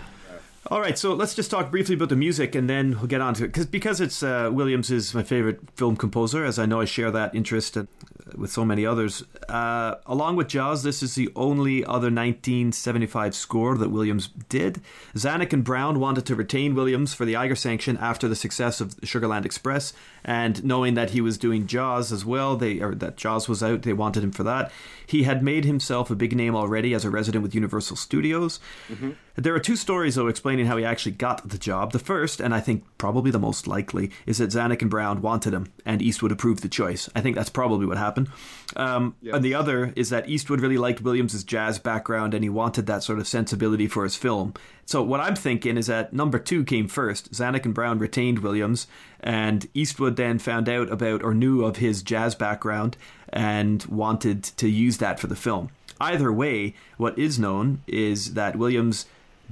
All 0.70 0.82
right, 0.82 0.98
so 0.98 1.14
let's 1.14 1.34
just 1.34 1.50
talk 1.50 1.72
briefly 1.72 1.96
about 1.96 2.10
the 2.10 2.16
music, 2.18 2.54
and 2.54 2.70
then 2.70 2.98
we'll 2.98 3.08
get 3.08 3.22
on 3.22 3.34
to 3.36 3.46
it. 3.46 3.48
Because 3.48 3.66
because 3.66 4.02
it's 4.02 4.22
uh, 4.22 4.50
Williams 4.52 4.92
is 4.92 5.14
my 5.14 5.24
favorite 5.24 5.62
film 5.76 5.96
composer, 5.96 6.44
as 6.44 6.60
I 6.60 6.66
know 6.66 6.82
I 6.82 6.86
share 6.86 7.10
that 7.12 7.34
interest. 7.34 7.78
And 7.78 7.88
with 8.36 8.52
so 8.52 8.66
many 8.66 8.86
others. 8.86 9.24
Uh, 9.48 9.96
along 10.06 10.36
with 10.36 10.48
Jaws, 10.48 10.84
this 10.84 11.02
is 11.02 11.16
the 11.16 11.30
only 11.36 11.84
other 11.84 12.12
1975 12.12 13.36
score 13.36 13.78
that 13.78 13.90
Williams 13.90 14.30
did. 14.50 14.82
Zanuck 15.16 15.54
and 15.54 15.64
Brown 15.64 16.00
wanted 16.00 16.26
to 16.26 16.36
retain 16.36 16.76
Williams 16.76 17.14
for 17.14 17.26
the 17.26 17.36
Eiger 17.36 17.56
sanction 17.56 17.98
after 17.98 18.28
the 18.28 18.36
success 18.36 18.82
of 18.82 18.96
Sugarland 18.98 19.46
Express, 19.46 19.94
and 20.24 20.64
knowing 20.64 20.96
that 20.96 21.12
he 21.12 21.22
was 21.22 21.38
doing 21.38 21.68
Jaws 21.68 22.12
as 22.12 22.26
well, 22.26 22.56
they 22.56 22.80
or 22.80 22.96
that 22.96 23.18
Jaws 23.18 23.48
was 23.48 23.64
out, 23.64 23.84
they 23.84 23.94
wanted 23.94 24.24
him 24.24 24.32
for 24.32 24.44
that. 24.44 24.72
He 25.06 25.24
had 25.24 25.42
made 25.42 25.66
himself 25.66 26.12
a 26.12 26.16
big 26.16 26.36
name 26.36 26.56
already 26.56 26.94
as 26.94 27.06
a 27.06 27.10
resident 27.10 27.44
with 27.44 27.56
Universal 27.56 27.96
Studios. 27.96 28.60
Mm-hmm. 28.90 29.12
There 29.40 29.54
are 29.54 29.60
two 29.60 29.76
stories, 29.76 30.16
though, 30.16 30.28
explaining 30.28 30.66
how 30.66 30.78
he 30.78 30.84
actually 30.84 31.12
got 31.12 31.48
the 31.48 31.60
job. 31.60 31.92
The 31.92 32.00
first, 32.00 32.40
and 32.40 32.56
I 32.56 32.60
think 32.60 32.84
probably 32.98 33.30
the 33.30 33.38
most 33.38 33.68
likely, 33.68 34.10
is 34.26 34.40
that 34.40 34.50
Zanuck 34.50 34.82
and 34.82 34.90
Brown 34.90 35.22
wanted 35.22 35.54
him, 35.54 35.72
and 35.86 36.02
Eastwood 36.02 36.32
approved 36.32 36.64
the 36.64 36.68
choice. 36.70 37.08
I 37.16 37.22
think 37.22 37.36
that's 37.36 37.52
probably 37.52 37.86
what 37.86 38.00
happened. 38.00 38.30
Um, 38.76 39.16
yes. 39.22 39.36
And 39.36 39.46
the 39.46 39.54
other 39.54 39.94
is 39.96 40.10
that 40.10 40.28
Eastwood 40.28 40.60
really 40.60 40.80
liked 40.80 41.02
Williams's 41.02 41.44
jazz 41.44 41.78
background, 41.78 42.34
and 42.34 42.44
he 42.44 42.50
wanted 42.50 42.88
that 42.88 43.04
sort 43.04 43.20
of 43.20 43.28
sensibility 43.28 43.88
for 43.88 44.04
his 44.04 44.16
film. 44.16 44.56
So 44.88 45.04
what 45.04 45.20
I'm 45.20 45.36
thinking 45.36 45.78
is 45.78 45.86
that 45.86 46.14
number 46.14 46.40
two 46.40 46.64
came 46.64 46.88
first. 46.88 47.32
Zanuck 47.32 47.64
and 47.66 47.76
Brown 47.76 48.00
retained 48.00 48.40
Williams, 48.40 48.88
and 49.20 49.68
Eastwood 49.76 50.16
then 50.16 50.40
found 50.40 50.68
out 50.68 50.92
about 50.92 51.22
or 51.22 51.36
knew 51.36 51.64
of 51.64 51.78
his 51.78 52.02
jazz 52.02 52.34
background 52.34 52.98
and 53.30 53.86
wanted 53.86 54.44
to 54.44 54.68
use 54.68 54.98
that 54.98 55.20
for 55.20 55.28
the 55.28 55.36
film. 55.36 55.70
Either 56.00 56.32
way, 56.32 56.74
what 56.98 57.18
is 57.20 57.38
known 57.38 57.82
is 57.88 58.34
that 58.34 58.56
Williams 58.56 59.06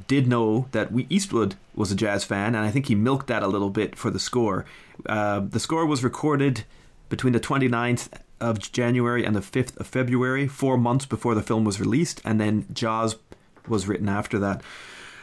did 0.07 0.27
know 0.27 0.67
that 0.71 0.91
we 0.91 1.07
Eastwood 1.09 1.55
was 1.75 1.91
a 1.91 1.95
jazz 1.95 2.23
fan, 2.23 2.55
and 2.55 2.65
I 2.65 2.71
think 2.71 2.87
he 2.87 2.95
milked 2.95 3.27
that 3.27 3.43
a 3.43 3.47
little 3.47 3.69
bit 3.69 3.95
for 3.95 4.09
the 4.09 4.19
score. 4.19 4.65
Uh, 5.05 5.39
the 5.39 5.59
score 5.59 5.85
was 5.85 6.03
recorded 6.03 6.63
between 7.09 7.33
the 7.33 7.39
29th 7.39 8.09
of 8.39 8.59
January 8.59 9.25
and 9.25 9.35
the 9.35 9.41
5th 9.41 9.77
of 9.77 9.87
February, 9.87 10.47
four 10.47 10.77
months 10.77 11.05
before 11.05 11.35
the 11.35 11.41
film 11.41 11.63
was 11.63 11.79
released, 11.79 12.21
and 12.25 12.39
then 12.39 12.65
Jaws 12.73 13.15
was 13.67 13.87
written 13.87 14.09
after 14.09 14.37
that. 14.39 14.61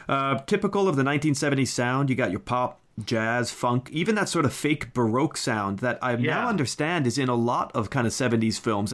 Uh, 0.09 0.39
typical 0.39 0.87
of 0.87 0.95
the 0.95 1.03
1970s 1.03 1.67
sound, 1.67 2.09
you 2.09 2.15
got 2.15 2.31
your 2.31 2.39
pop, 2.39 2.79
jazz, 3.03 3.51
funk, 3.51 3.89
even 3.91 4.15
that 4.15 4.29
sort 4.29 4.45
of 4.45 4.53
fake 4.53 4.93
Baroque 4.93 5.37
sound 5.37 5.79
that 5.79 5.97
I 6.01 6.15
yeah. 6.15 6.35
now 6.35 6.49
understand 6.49 7.07
is 7.07 7.17
in 7.17 7.29
a 7.29 7.35
lot 7.35 7.71
of 7.73 7.89
kind 7.89 8.05
of 8.05 8.13
70s 8.13 8.59
films. 8.59 8.93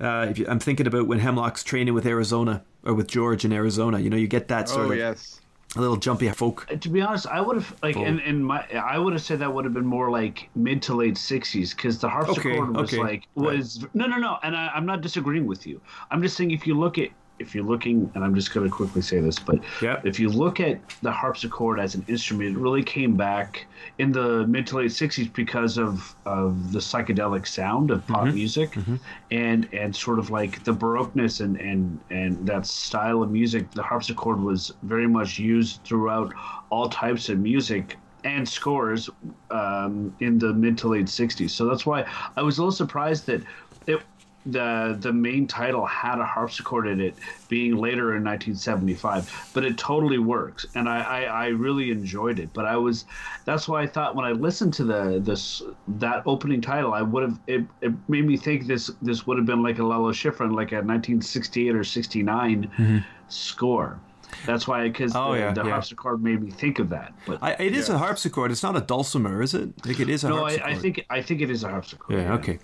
Uh, 0.00 0.32
you, 0.34 0.46
I'm 0.48 0.58
thinking 0.58 0.86
about 0.86 1.06
when 1.06 1.18
Hemlock's 1.18 1.64
training 1.64 1.94
with 1.94 2.06
Arizona 2.06 2.62
or 2.84 2.94
with 2.94 3.08
George 3.08 3.44
in 3.44 3.52
Arizona. 3.52 3.98
You 3.98 4.10
know, 4.10 4.16
you 4.16 4.28
get 4.28 4.48
that 4.48 4.68
sort 4.68 4.88
oh, 4.88 4.92
of 4.92 4.98
yes. 4.98 5.40
a 5.74 5.80
little 5.80 5.96
jumpy 5.96 6.28
folk. 6.30 6.66
Uh, 6.70 6.76
to 6.76 6.88
be 6.88 7.00
honest, 7.00 7.26
I 7.26 7.40
would 7.40 7.56
have 7.56 7.74
like 7.82 7.96
in, 7.96 8.20
in 8.20 8.42
my 8.42 8.66
I 8.72 8.98
would 8.98 9.14
have 9.14 9.22
said 9.22 9.38
that 9.38 9.52
would 9.52 9.64
have 9.64 9.74
been 9.74 9.86
more 9.86 10.10
like 10.10 10.50
mid 10.54 10.82
to 10.82 10.94
late 10.94 11.14
'60s 11.14 11.74
because 11.74 11.98
the 11.98 12.08
harpsichord 12.08 12.70
okay, 12.70 12.80
was 12.80 12.92
okay. 12.92 13.02
like 13.02 13.24
was 13.34 13.82
right. 13.82 13.94
no 13.94 14.06
no 14.06 14.18
no, 14.18 14.38
and 14.42 14.54
I, 14.54 14.70
I'm 14.74 14.86
not 14.86 15.00
disagreeing 15.00 15.46
with 15.46 15.66
you. 15.66 15.80
I'm 16.10 16.22
just 16.22 16.36
saying 16.36 16.50
if 16.50 16.66
you 16.66 16.74
look 16.74 16.98
at 16.98 17.08
if 17.38 17.54
you're 17.54 17.64
looking, 17.64 18.10
and 18.14 18.24
I'm 18.24 18.34
just 18.34 18.52
going 18.52 18.68
to 18.68 18.74
quickly 18.74 19.02
say 19.02 19.20
this, 19.20 19.38
but 19.38 19.60
yep. 19.82 20.06
if 20.06 20.18
you 20.18 20.28
look 20.28 20.60
at 20.60 20.80
the 21.02 21.10
harpsichord 21.10 21.78
as 21.78 21.94
an 21.94 22.04
instrument, 22.08 22.56
it 22.56 22.58
really 22.58 22.82
came 22.82 23.16
back 23.16 23.66
in 23.98 24.12
the 24.12 24.46
mid 24.46 24.66
to 24.68 24.76
late 24.76 24.90
'60s 24.90 25.32
because 25.32 25.78
of 25.78 26.14
of 26.24 26.72
the 26.72 26.78
psychedelic 26.78 27.46
sound 27.46 27.90
of 27.90 28.06
pop 28.06 28.24
mm-hmm. 28.24 28.34
music, 28.34 28.72
mm-hmm. 28.72 28.96
and 29.30 29.68
and 29.72 29.94
sort 29.94 30.18
of 30.18 30.30
like 30.30 30.64
the 30.64 30.72
baroqueness 30.72 31.40
and 31.40 31.56
and 31.60 32.00
and 32.10 32.46
that 32.46 32.66
style 32.66 33.22
of 33.22 33.30
music. 33.30 33.70
The 33.72 33.82
harpsichord 33.82 34.40
was 34.40 34.72
very 34.82 35.06
much 35.06 35.38
used 35.38 35.82
throughout 35.84 36.32
all 36.70 36.88
types 36.88 37.28
of 37.28 37.38
music 37.38 37.96
and 38.24 38.48
scores 38.48 39.08
um, 39.50 40.14
in 40.20 40.38
the 40.38 40.52
mid 40.52 40.78
to 40.78 40.88
late 40.88 41.06
'60s. 41.06 41.50
So 41.50 41.66
that's 41.66 41.86
why 41.86 42.04
I 42.36 42.42
was 42.42 42.58
a 42.58 42.62
little 42.62 42.72
surprised 42.72 43.26
that 43.26 43.42
it 43.86 44.00
the 44.46 44.96
the 45.00 45.12
main 45.12 45.46
title 45.46 45.84
had 45.84 46.18
a 46.18 46.24
harpsichord 46.24 46.86
in 46.86 47.00
it, 47.00 47.14
being 47.48 47.76
later 47.76 48.16
in 48.16 48.24
1975. 48.24 49.50
But 49.52 49.64
it 49.64 49.76
totally 49.76 50.18
works, 50.18 50.66
and 50.74 50.88
I, 50.88 51.00
I, 51.00 51.22
I, 51.22 51.46
really 51.48 51.90
enjoyed 51.90 52.38
it. 52.38 52.50
But 52.52 52.64
I 52.64 52.76
was, 52.76 53.06
that's 53.44 53.68
why 53.68 53.82
I 53.82 53.86
thought 53.86 54.14
when 54.14 54.24
I 54.24 54.32
listened 54.32 54.72
to 54.74 54.84
the 54.84 55.20
this 55.20 55.62
that 55.88 56.22
opening 56.26 56.60
title, 56.60 56.94
I 56.94 57.02
would 57.02 57.22
have 57.22 57.38
it, 57.46 57.64
it 57.80 57.92
made 58.08 58.26
me 58.26 58.36
think 58.36 58.66
this 58.66 58.90
this 59.02 59.26
would 59.26 59.36
have 59.36 59.46
been 59.46 59.62
like 59.62 59.78
a 59.78 59.84
Lalo 59.84 60.12
Schifrin, 60.12 60.54
like 60.54 60.72
a 60.72 60.76
1968 60.76 61.74
or 61.74 61.84
69 61.84 62.62
mm-hmm. 62.62 62.98
score. 63.28 63.98
That's 64.44 64.66
why, 64.66 64.88
because 64.88 65.14
oh, 65.14 65.32
the, 65.32 65.38
yeah, 65.38 65.52
the 65.52 65.64
yeah. 65.64 65.70
harpsichord 65.70 66.22
made 66.22 66.42
me 66.42 66.50
think 66.50 66.78
of 66.78 66.88
that. 66.90 67.12
But 67.26 67.38
I, 67.42 67.52
it 67.52 67.74
is 67.74 67.88
yeah. 67.88 67.94
a 67.94 67.98
harpsichord. 67.98 68.50
It's 68.50 68.62
not 68.62 68.76
a 68.76 68.80
dulcimer, 68.80 69.40
is 69.40 69.54
it? 69.54 69.86
Like 69.86 70.00
it 70.00 70.08
is 70.08 70.24
a 70.24 70.28
no, 70.28 70.38
harpsichord. 70.38 70.68
I, 70.68 70.70
I 70.72 70.74
think 70.74 71.06
I 71.10 71.22
think 71.22 71.40
it 71.40 71.50
is 71.50 71.64
a 71.64 71.68
harpsichord. 71.68 72.18
Yeah. 72.18 72.34
Okay. 72.34 72.58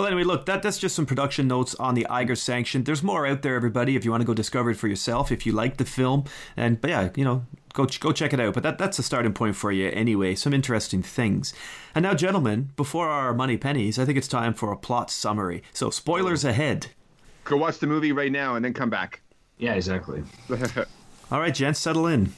Well, 0.00 0.06
anyway, 0.06 0.24
look, 0.24 0.46
that, 0.46 0.62
that's 0.62 0.78
just 0.78 0.96
some 0.96 1.04
production 1.04 1.46
notes 1.46 1.74
on 1.74 1.94
the 1.94 2.06
Eiger 2.06 2.34
sanction. 2.34 2.84
There's 2.84 3.02
more 3.02 3.26
out 3.26 3.42
there, 3.42 3.54
everybody, 3.54 3.96
if 3.96 4.04
you 4.06 4.10
want 4.10 4.22
to 4.22 4.26
go 4.26 4.32
discover 4.32 4.70
it 4.70 4.78
for 4.78 4.88
yourself, 4.88 5.30
if 5.30 5.44
you 5.44 5.52
like 5.52 5.76
the 5.76 5.84
film. 5.84 6.24
And, 6.56 6.80
but 6.80 6.88
yeah, 6.88 7.10
you 7.16 7.22
know, 7.22 7.44
go 7.74 7.84
go 7.84 8.10
check 8.10 8.32
it 8.32 8.40
out. 8.40 8.54
But 8.54 8.62
that, 8.62 8.78
that's 8.78 8.98
a 8.98 9.02
starting 9.02 9.34
point 9.34 9.56
for 9.56 9.70
you 9.70 9.90
anyway. 9.90 10.36
Some 10.36 10.54
interesting 10.54 11.02
things. 11.02 11.52
And 11.94 12.02
now, 12.02 12.14
gentlemen, 12.14 12.70
before 12.76 13.10
our 13.10 13.34
money 13.34 13.58
pennies, 13.58 13.98
I 13.98 14.06
think 14.06 14.16
it's 14.16 14.26
time 14.26 14.54
for 14.54 14.72
a 14.72 14.76
plot 14.78 15.10
summary. 15.10 15.62
So, 15.74 15.90
spoilers 15.90 16.46
ahead. 16.46 16.86
Go 17.44 17.58
watch 17.58 17.78
the 17.78 17.86
movie 17.86 18.12
right 18.12 18.32
now 18.32 18.54
and 18.54 18.64
then 18.64 18.72
come 18.72 18.88
back. 18.88 19.20
Yeah, 19.58 19.74
exactly. 19.74 20.22
All 21.30 21.40
right, 21.40 21.52
gents, 21.52 21.78
settle 21.78 22.06
in. 22.06 22.32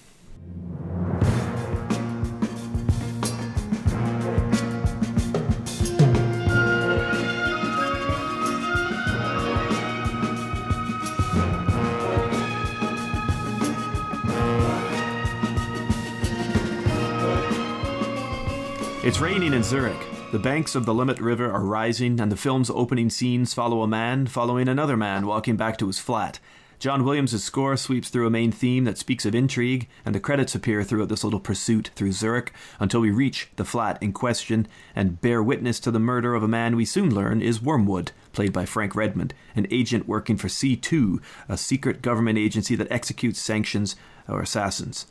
It's 19.05 19.19
raining 19.19 19.53
in 19.53 19.65
Zurich. 19.65 20.01
The 20.31 20.39
banks 20.39 20.77
of 20.77 20.87
the 20.87 20.95
Limmat 20.95 21.19
River 21.21 21.51
are 21.51 21.65
rising, 21.65 22.21
and 22.21 22.31
the 22.31 22.37
film's 22.37 22.71
opening 22.71 23.11
scenes 23.11 23.53
follow 23.53 23.83
a 23.83 23.89
man 23.89 24.29
following 24.29 24.69
another 24.69 24.97
man 24.97 25.27
walking 25.27 25.57
back 25.57 25.77
to 25.79 25.89
his 25.89 25.99
flat. 25.99 26.39
John 26.79 27.05
Williams' 27.05 27.43
score 27.43 27.77
sweeps 27.77 28.11
through 28.11 28.29
a 28.29 28.31
main 28.31 28.53
theme 28.53 28.85
that 28.85 28.99
speaks 28.99 29.27
of 29.27 29.35
intrigue, 29.35 29.89
and 30.05 30.15
the 30.15 30.21
credits 30.21 30.55
appear 30.55 30.85
throughout 30.85 31.09
this 31.09 31.25
little 31.25 31.41
pursuit 31.41 31.91
through 31.97 32.13
Zurich 32.13 32.53
until 32.79 33.01
we 33.01 33.11
reach 33.11 33.51
the 33.57 33.65
flat 33.65 34.01
in 34.01 34.13
question 34.13 34.69
and 34.95 35.21
bear 35.21 35.43
witness 35.43 35.81
to 35.81 35.91
the 35.91 35.99
murder 35.99 36.37
of 36.37 36.45
a 36.45 36.49
man 36.49 36.77
we 36.77 36.85
soon 36.85 37.13
learn 37.13 37.43
is 37.43 37.61
Wormwood, 37.61 38.13
played 38.33 38.53
by 38.53 38.67
Frank 38.67 38.95
Redmond, 38.95 39.35
an 39.57 39.67
agent 39.73 40.07
working 40.07 40.37
for 40.37 40.47
C2, 40.47 41.21
a 41.49 41.57
secret 41.57 42.03
government 42.03 42.39
agency 42.39 42.77
that 42.77 42.93
executes 42.93 43.41
sanctions 43.41 43.97
or 44.29 44.41
assassins 44.41 45.07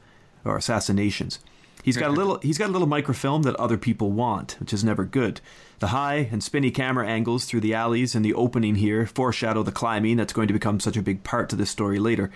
or 0.46 0.56
assassinations. 0.56 1.40
He's 1.84 1.98
got 1.98 2.10
a 2.10 2.14
little 2.14 2.40
he's 2.40 2.58
got 2.58 2.70
a 2.70 2.72
little 2.74 2.88
microfilm 2.88 3.44
that 3.44 3.56
other 3.56 3.78
people 3.78 4.12
want, 4.12 4.58
which 4.60 4.74
is 4.74 4.84
never 4.84 5.04
good. 5.04 5.42
The 5.80 5.88
high 5.88 6.30
and 6.32 6.44
spinny 6.44 6.72
camera 6.72 7.08
angles 7.08 7.46
through 7.46 7.62
the 7.62 7.74
alleys 7.74 8.14
and 8.14 8.24
the 8.24 8.34
opening 8.34 8.76
here 8.76 9.06
foreshadow 9.06 9.64
the 9.64 9.72
climbing 9.72 10.18
that's 10.18 10.34
going 10.34 10.48
to 10.48 10.54
become 10.54 10.80
such 10.80 10.98
a 10.98 11.02
big 11.02 11.24
part 11.24 11.50
to 11.50 11.56
this 11.56 11.70
story 11.70 12.00
later. 12.00 12.32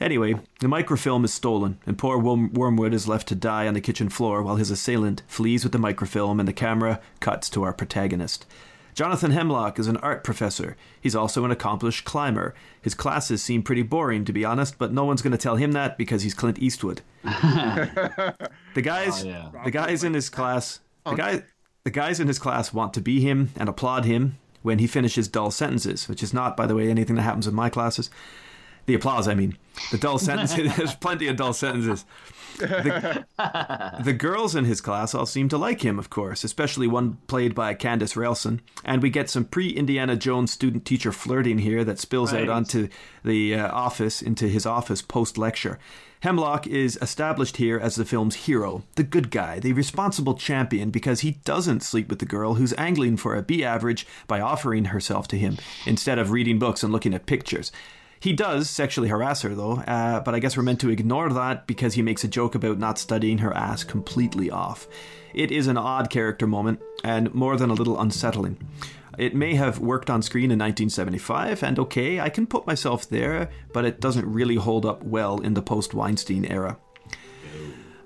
Anyway, 0.00 0.34
the 0.60 0.68
microfilm 0.68 1.26
is 1.26 1.34
stolen, 1.34 1.78
and 1.84 1.98
poor 1.98 2.18
Wormwood 2.18 2.94
is 2.94 3.06
left 3.06 3.28
to 3.28 3.34
die 3.34 3.66
on 3.66 3.74
the 3.74 3.82
kitchen 3.82 4.08
floor 4.08 4.42
while 4.42 4.56
his 4.56 4.70
assailant 4.70 5.22
flees 5.26 5.62
with 5.62 5.72
the 5.72 5.78
microfilm 5.78 6.40
and 6.40 6.48
the 6.48 6.54
camera 6.54 7.00
cuts 7.20 7.50
to 7.50 7.62
our 7.62 7.74
protagonist. 7.74 8.46
Jonathan 8.94 9.30
Hemlock 9.30 9.78
is 9.78 9.86
an 9.86 9.96
art 9.98 10.24
professor. 10.24 10.76
He's 11.00 11.14
also 11.14 11.44
an 11.44 11.50
accomplished 11.50 12.04
climber. 12.04 12.54
His 12.80 12.94
classes 12.94 13.42
seem 13.42 13.62
pretty 13.62 13.82
boring, 13.82 14.24
to 14.24 14.32
be 14.32 14.44
honest, 14.44 14.78
but 14.78 14.92
no 14.92 15.04
one's 15.04 15.22
going 15.22 15.32
to 15.32 15.38
tell 15.38 15.56
him 15.56 15.72
that 15.72 15.96
because 15.96 16.22
he's 16.22 16.34
Clint 16.34 16.58
Eastwood. 16.58 17.02
the 17.22 18.82
guys, 18.82 19.24
oh, 19.24 19.28
yeah. 19.28 19.50
the 19.64 19.70
guys 19.70 20.04
in 20.04 20.14
his 20.14 20.28
class, 20.28 20.80
the 21.04 21.14
guy, 21.14 21.42
the 21.84 21.90
guys 21.90 22.20
in 22.20 22.28
his 22.28 22.38
class 22.38 22.72
want 22.72 22.94
to 22.94 23.00
be 23.00 23.20
him 23.20 23.50
and 23.56 23.68
applaud 23.68 24.04
him 24.04 24.38
when 24.62 24.78
he 24.78 24.86
finishes 24.86 25.28
dull 25.28 25.50
sentences, 25.50 26.08
which 26.08 26.22
is 26.22 26.34
not, 26.34 26.56
by 26.56 26.66
the 26.66 26.74
way, 26.74 26.90
anything 26.90 27.16
that 27.16 27.22
happens 27.22 27.46
in 27.46 27.54
my 27.54 27.70
classes. 27.70 28.10
The 28.90 28.96
applause, 28.96 29.28
I 29.28 29.34
mean, 29.34 29.56
the 29.92 29.98
dull 29.98 30.18
sentences. 30.28 30.74
there's 30.76 30.96
plenty 30.96 31.28
of 31.28 31.36
dull 31.36 31.52
sentences. 31.52 32.04
The, 32.58 33.24
the, 34.02 34.12
girls 34.12 34.56
in 34.56 34.64
his 34.64 34.80
class 34.80 35.14
all 35.14 35.26
seem 35.26 35.48
to 35.50 35.56
like 35.56 35.82
him, 35.82 35.96
of 35.96 36.10
course, 36.10 36.42
especially 36.42 36.88
one 36.88 37.18
played 37.28 37.54
by 37.54 37.72
Candice 37.76 38.16
Railson. 38.16 38.58
And 38.84 39.00
we 39.00 39.08
get 39.08 39.30
some 39.30 39.44
pre 39.44 39.70
Indiana 39.70 40.16
Jones 40.16 40.50
student 40.50 40.84
teacher 40.84 41.12
flirting 41.12 41.58
here 41.58 41.84
that 41.84 42.00
spills 42.00 42.32
right. 42.32 42.42
out 42.42 42.48
onto 42.48 42.88
the 43.24 43.54
uh, 43.54 43.70
office, 43.70 44.20
into 44.20 44.48
his 44.48 44.66
office 44.66 45.02
post 45.02 45.38
lecture. 45.38 45.78
Hemlock 46.24 46.66
is 46.66 46.98
established 47.00 47.58
here 47.58 47.78
as 47.78 47.94
the 47.94 48.04
film's 48.04 48.34
hero, 48.34 48.82
the 48.96 49.04
good 49.04 49.30
guy, 49.30 49.60
the 49.60 49.72
responsible 49.72 50.34
champion, 50.34 50.90
because 50.90 51.20
he 51.20 51.38
doesn't 51.44 51.84
sleep 51.84 52.10
with 52.10 52.18
the 52.18 52.26
girl 52.26 52.54
who's 52.54 52.74
angling 52.76 53.18
for 53.18 53.36
a 53.36 53.42
B 53.42 53.64
average 53.64 54.04
by 54.26 54.40
offering 54.40 54.86
herself 54.86 55.28
to 55.28 55.38
him 55.38 55.58
instead 55.86 56.18
of 56.18 56.32
reading 56.32 56.58
books 56.58 56.82
and 56.82 56.92
looking 56.92 57.14
at 57.14 57.26
pictures. 57.26 57.70
He 58.20 58.34
does 58.34 58.68
sexually 58.68 59.08
harass 59.08 59.40
her, 59.42 59.54
though, 59.54 59.78
uh, 59.78 60.20
but 60.20 60.34
I 60.34 60.40
guess 60.40 60.54
we're 60.54 60.62
meant 60.62 60.80
to 60.82 60.90
ignore 60.90 61.30
that 61.30 61.66
because 61.66 61.94
he 61.94 62.02
makes 62.02 62.22
a 62.22 62.28
joke 62.28 62.54
about 62.54 62.78
not 62.78 62.98
studying 62.98 63.38
her 63.38 63.56
ass 63.56 63.82
completely 63.82 64.50
off. 64.50 64.86
It 65.32 65.50
is 65.50 65.66
an 65.68 65.78
odd 65.78 66.10
character 66.10 66.46
moment, 66.46 66.82
and 67.02 67.32
more 67.34 67.56
than 67.56 67.70
a 67.70 67.74
little 67.74 67.98
unsettling. 67.98 68.58
It 69.16 69.34
may 69.34 69.54
have 69.54 69.78
worked 69.78 70.10
on 70.10 70.20
screen 70.20 70.50
in 70.50 70.58
1975, 70.58 71.62
and 71.62 71.78
okay, 71.78 72.20
I 72.20 72.28
can 72.28 72.46
put 72.46 72.66
myself 72.66 73.08
there, 73.08 73.50
but 73.72 73.86
it 73.86 74.00
doesn't 74.00 74.30
really 74.30 74.56
hold 74.56 74.84
up 74.84 75.02
well 75.02 75.38
in 75.38 75.54
the 75.54 75.62
post 75.62 75.94
Weinstein 75.94 76.44
era. 76.44 76.78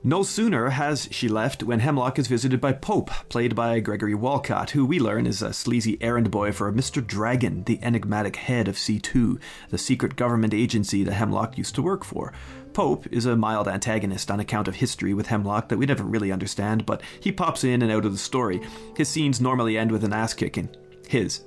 No 0.06 0.22
sooner 0.22 0.68
has 0.68 1.08
she 1.10 1.30
left 1.30 1.62
when 1.62 1.80
Hemlock 1.80 2.18
is 2.18 2.26
visited 2.26 2.60
by 2.60 2.72
Pope, 2.72 3.08
played 3.30 3.54
by 3.54 3.80
Gregory 3.80 4.14
Walcott, 4.14 4.72
who 4.72 4.84
we 4.84 5.00
learn 5.00 5.26
is 5.26 5.40
a 5.40 5.54
sleazy 5.54 5.96
errand 6.02 6.30
boy 6.30 6.52
for 6.52 6.70
Mr. 6.70 7.04
Dragon, 7.04 7.64
the 7.64 7.82
enigmatic 7.82 8.36
head 8.36 8.68
of 8.68 8.76
C2, 8.76 9.40
the 9.70 9.78
secret 9.78 10.14
government 10.14 10.52
agency 10.52 11.04
that 11.04 11.14
Hemlock 11.14 11.56
used 11.56 11.74
to 11.76 11.82
work 11.82 12.04
for. 12.04 12.34
Pope 12.74 13.06
is 13.10 13.24
a 13.24 13.34
mild 13.34 13.66
antagonist 13.66 14.30
on 14.30 14.40
account 14.40 14.68
of 14.68 14.74
history 14.74 15.14
with 15.14 15.28
Hemlock 15.28 15.70
that 15.70 15.78
we 15.78 15.86
never 15.86 16.04
really 16.04 16.30
understand, 16.30 16.84
but 16.84 17.00
he 17.18 17.32
pops 17.32 17.64
in 17.64 17.80
and 17.80 17.90
out 17.90 18.04
of 18.04 18.12
the 18.12 18.18
story. 18.18 18.60
His 18.94 19.08
scenes 19.08 19.40
normally 19.40 19.78
end 19.78 19.90
with 19.90 20.04
an 20.04 20.12
ass 20.12 20.34
kicking. 20.34 20.68
His. 21.08 21.40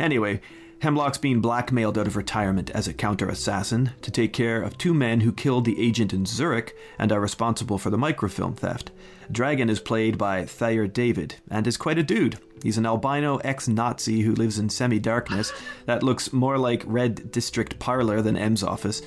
Anyway, 0.00 0.40
Hemlock's 0.82 1.18
being 1.18 1.40
blackmailed 1.40 1.96
out 1.96 2.08
of 2.08 2.16
retirement 2.16 2.68
as 2.70 2.88
a 2.88 2.92
counter 2.92 3.28
assassin 3.28 3.92
to 4.02 4.10
take 4.10 4.32
care 4.32 4.60
of 4.60 4.76
two 4.76 4.92
men 4.92 5.20
who 5.20 5.30
killed 5.30 5.64
the 5.64 5.80
agent 5.80 6.12
in 6.12 6.26
Zurich 6.26 6.76
and 6.98 7.12
are 7.12 7.20
responsible 7.20 7.78
for 7.78 7.88
the 7.88 7.96
microfilm 7.96 8.54
theft. 8.54 8.90
Dragon 9.30 9.70
is 9.70 9.78
played 9.78 10.18
by 10.18 10.44
Thayer 10.44 10.88
David 10.88 11.36
and 11.48 11.68
is 11.68 11.76
quite 11.76 11.98
a 11.98 12.02
dude. 12.02 12.40
He's 12.64 12.78
an 12.78 12.86
albino 12.86 13.36
ex 13.44 13.68
Nazi 13.68 14.22
who 14.22 14.34
lives 14.34 14.58
in 14.58 14.70
semi 14.70 14.98
darkness 14.98 15.52
that 15.86 16.02
looks 16.02 16.32
more 16.32 16.58
like 16.58 16.82
Red 16.84 17.30
District 17.30 17.78
Parlor 17.78 18.20
than 18.20 18.36
M's 18.36 18.64
office. 18.64 19.02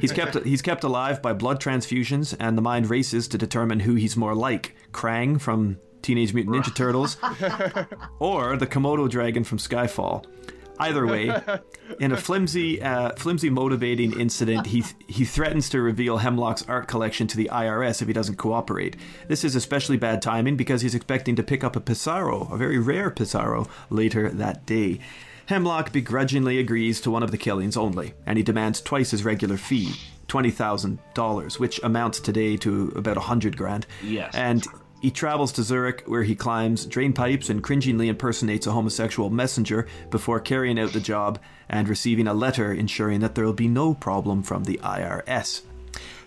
He's 0.00 0.12
kept 0.12 0.42
he's 0.46 0.62
kept 0.62 0.84
alive 0.84 1.20
by 1.20 1.34
blood 1.34 1.60
transfusions, 1.60 2.34
and 2.40 2.56
the 2.56 2.62
mind 2.62 2.88
races 2.88 3.28
to 3.28 3.36
determine 3.36 3.80
who 3.80 3.94
he's 3.94 4.16
more 4.16 4.34
like: 4.34 4.74
Krang 4.92 5.38
from 5.38 5.76
Teenage 6.00 6.32
Mutant 6.32 6.56
Ninja 6.56 6.74
Turtles, 6.74 7.18
or 8.18 8.56
the 8.56 8.66
Komodo 8.66 9.06
dragon 9.06 9.44
from 9.44 9.58
Skyfall. 9.58 10.24
Either 10.80 11.06
way, 11.06 11.30
in 12.00 12.12
a 12.12 12.16
flimsy, 12.16 12.82
uh, 12.82 13.10
flimsy 13.16 13.50
motivating 13.50 14.18
incident, 14.18 14.66
he 14.66 14.84
he 15.06 15.24
threatens 15.24 15.68
to 15.70 15.80
reveal 15.80 16.18
Hemlock's 16.18 16.64
art 16.68 16.88
collection 16.88 17.26
to 17.28 17.36
the 17.36 17.50
IRS 17.52 18.00
if 18.02 18.08
he 18.08 18.14
doesn't 18.14 18.36
cooperate. 18.36 18.96
This 19.28 19.44
is 19.44 19.54
especially 19.54 19.96
bad 19.96 20.22
timing 20.22 20.56
because 20.56 20.82
he's 20.82 20.94
expecting 20.94 21.36
to 21.36 21.42
pick 21.42 21.62
up 21.62 21.76
a 21.76 21.80
Pissarro, 21.80 22.50
a 22.52 22.56
very 22.56 22.78
rare 22.78 23.10
Pissarro, 23.10 23.68
later 23.90 24.30
that 24.30 24.66
day. 24.66 25.00
Hemlock 25.46 25.92
begrudgingly 25.92 26.58
agrees 26.58 27.00
to 27.00 27.10
one 27.10 27.24
of 27.24 27.32
the 27.32 27.36
killings 27.36 27.76
only, 27.76 28.14
and 28.24 28.38
he 28.38 28.44
demands 28.44 28.80
twice 28.80 29.10
his 29.10 29.24
regular 29.24 29.56
fee, 29.56 29.94
twenty 30.28 30.50
thousand 30.50 30.98
dollars, 31.12 31.58
which 31.58 31.80
amounts 31.82 32.20
today 32.20 32.56
to 32.58 32.92
about 32.94 33.16
a 33.16 33.20
hundred 33.20 33.56
grand. 33.56 33.86
Yes. 34.02 34.34
And 34.34 34.64
he 35.00 35.10
travels 35.10 35.52
to 35.52 35.62
Zurich, 35.62 36.02
where 36.06 36.22
he 36.22 36.34
climbs 36.34 36.84
drain 36.86 37.12
pipes 37.12 37.48
and 37.48 37.62
cringingly 37.62 38.08
impersonates 38.08 38.66
a 38.66 38.72
homosexual 38.72 39.30
messenger 39.30 39.86
before 40.10 40.40
carrying 40.40 40.78
out 40.78 40.92
the 40.92 41.00
job 41.00 41.38
and 41.68 41.88
receiving 41.88 42.26
a 42.26 42.34
letter 42.34 42.72
ensuring 42.72 43.20
that 43.20 43.34
there 43.34 43.44
will 43.44 43.52
be 43.52 43.68
no 43.68 43.94
problem 43.94 44.42
from 44.42 44.64
the 44.64 44.78
IRS. 44.82 45.62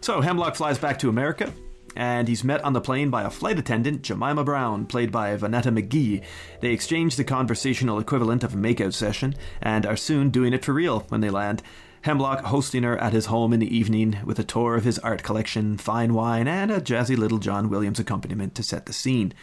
So 0.01 0.21
Hemlock 0.21 0.55
flies 0.55 0.78
back 0.78 0.99
to 0.99 1.09
America, 1.09 1.53
and 1.95 2.28
he's 2.28 2.43
met 2.43 2.63
on 2.63 2.74
the 2.74 2.82
plane 2.82 3.09
by 3.09 3.24
a 3.24 3.30
flight 3.30 3.59
attendant, 3.59 4.01
Jemima 4.01 4.43
Brown, 4.43 4.86
played 4.86 5.11
by 5.11 5.38
Vonetta 5.38 5.71
McGee. 5.71 6.24
They 6.59 6.71
exchange 6.71 7.15
the 7.15 7.24
conversational 7.24 7.99
equivalent 7.99 8.43
of 8.43 8.53
a 8.53 8.57
makeout 8.57 8.93
session 8.93 9.36
and 9.61 9.86
are 9.86 9.95
soon 9.95 10.30
doing 10.30 10.53
it 10.53 10.65
for 10.65 10.74
real 10.74 11.01
when 11.09 11.21
they 11.21 11.30
land. 11.30 11.61
Hemlock 12.04 12.43
hosting 12.45 12.84
her 12.84 12.97
at 12.97 13.14
his 13.14 13.28
home 13.28 13.54
in 13.54 13.62
the 13.62 13.76
evening 13.76 14.20
with 14.26 14.38
a 14.38 14.43
tour 14.43 14.76
of 14.76 14.84
his 14.84 14.99
art 14.99 15.24
collection, 15.24 15.78
fine 15.78 16.14
wine, 16.14 16.49
and 16.49 16.70
a 16.70 16.82
jazzy 16.82 17.18
little 17.18 17.38
John 17.38 17.70
Williams 17.70 17.99
accompaniment 17.99 18.56
to 18.56 18.64
set 18.64 18.86
the 18.86 18.93
scene. 18.93 19.34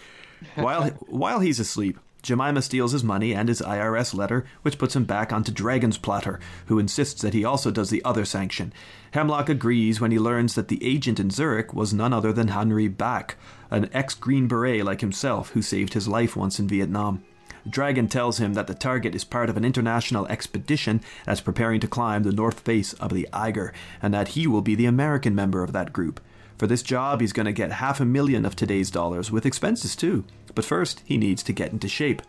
While, 0.56 0.88
while 1.08 1.40
he's 1.40 1.58
asleep, 1.58 1.98
Jemima 2.22 2.60
steals 2.60 2.92
his 2.92 3.02
money 3.02 3.34
and 3.34 3.48
his 3.48 3.62
IRS 3.62 4.12
letter, 4.12 4.44
which 4.60 4.76
puts 4.76 4.94
him 4.94 5.04
back 5.04 5.32
onto 5.32 5.50
Dragon's 5.50 5.96
platter, 5.96 6.38
who 6.66 6.78
insists 6.78 7.22
that 7.22 7.32
he 7.32 7.46
also 7.46 7.70
does 7.70 7.88
the 7.88 8.04
other 8.04 8.26
sanction. 8.26 8.74
Hemlock 9.12 9.48
agrees 9.48 10.02
when 10.02 10.10
he 10.10 10.18
learns 10.18 10.54
that 10.54 10.68
the 10.68 10.84
agent 10.84 11.18
in 11.18 11.30
Zurich 11.30 11.72
was 11.72 11.94
none 11.94 12.12
other 12.12 12.30
than 12.30 12.48
Henry 12.48 12.88
Bach, 12.88 13.36
an 13.70 13.88
ex 13.94 14.14
Green 14.14 14.48
Beret 14.48 14.84
like 14.84 15.00
himself 15.00 15.52
who 15.52 15.62
saved 15.62 15.94
his 15.94 16.08
life 16.08 16.36
once 16.36 16.58
in 16.58 16.68
Vietnam. 16.68 17.24
Dragon 17.68 18.08
tells 18.08 18.38
him 18.38 18.54
that 18.54 18.66
the 18.66 18.74
target 18.74 19.14
is 19.14 19.24
part 19.24 19.50
of 19.50 19.56
an 19.56 19.64
international 19.64 20.26
expedition 20.26 21.00
that's 21.26 21.40
preparing 21.40 21.80
to 21.80 21.88
climb 21.88 22.22
the 22.22 22.32
north 22.32 22.60
face 22.60 22.92
of 22.94 23.12
the 23.12 23.28
Eiger, 23.32 23.72
and 24.02 24.14
that 24.14 24.28
he 24.28 24.46
will 24.46 24.62
be 24.62 24.74
the 24.74 24.86
American 24.86 25.34
member 25.34 25.62
of 25.62 25.72
that 25.72 25.92
group. 25.92 26.20
For 26.58 26.66
this 26.66 26.82
job, 26.82 27.20
he's 27.20 27.32
going 27.32 27.46
to 27.46 27.52
get 27.52 27.72
half 27.72 28.00
a 28.00 28.04
million 28.04 28.44
of 28.44 28.54
today's 28.54 28.90
dollars, 28.90 29.30
with 29.30 29.46
expenses 29.46 29.96
too. 29.96 30.24
But 30.54 30.64
first, 30.64 31.02
he 31.04 31.16
needs 31.16 31.42
to 31.44 31.52
get 31.52 31.72
into 31.72 31.88
shape. 31.88 32.22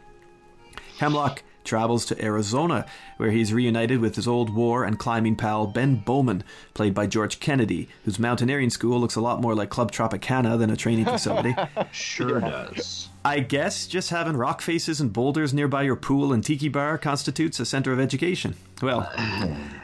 Hemlock 1.00 1.44
travels 1.64 2.06
to 2.06 2.24
Arizona, 2.24 2.86
where 3.18 3.32
he's 3.32 3.54
reunited 3.54 4.00
with 4.00 4.16
his 4.16 4.28
old 4.28 4.50
war 4.54 4.84
and 4.84 4.98
climbing 4.98 5.36
pal 5.36 5.68
Ben 5.68 5.96
Bowman, 5.96 6.44
played 6.74 6.94
by 6.94 7.08
George 7.08 7.40
Kennedy, 7.40 7.90
whose 8.06 8.20
mountaineering 8.20 8.70
school 8.70 9.00
looks 9.00 9.16
a 9.16 9.22
lot 9.22 9.42
more 9.42 9.56
like 9.56 9.70
Club 9.70 9.92
Tropicana 9.92 10.58
than 10.58 10.70
a 10.70 10.78
training 10.78 11.06
facility. 11.06 11.56
Sure 11.92 12.40
does. 12.40 13.10
I 13.24 13.40
guess 13.40 13.86
just 13.86 14.10
having 14.10 14.36
rock 14.36 14.62
faces 14.62 15.00
and 15.00 15.14
boulders 15.14 15.54
nearby 15.54 15.84
your 15.84 15.96
pool 15.96 16.34
and 16.34 16.44
tiki 16.44 16.70
bar 16.70 16.98
constitutes 16.98 17.60
a 17.60 17.66
center 17.66 17.94
of 17.94 18.00
education. 18.00 18.56
Well, 18.82 19.12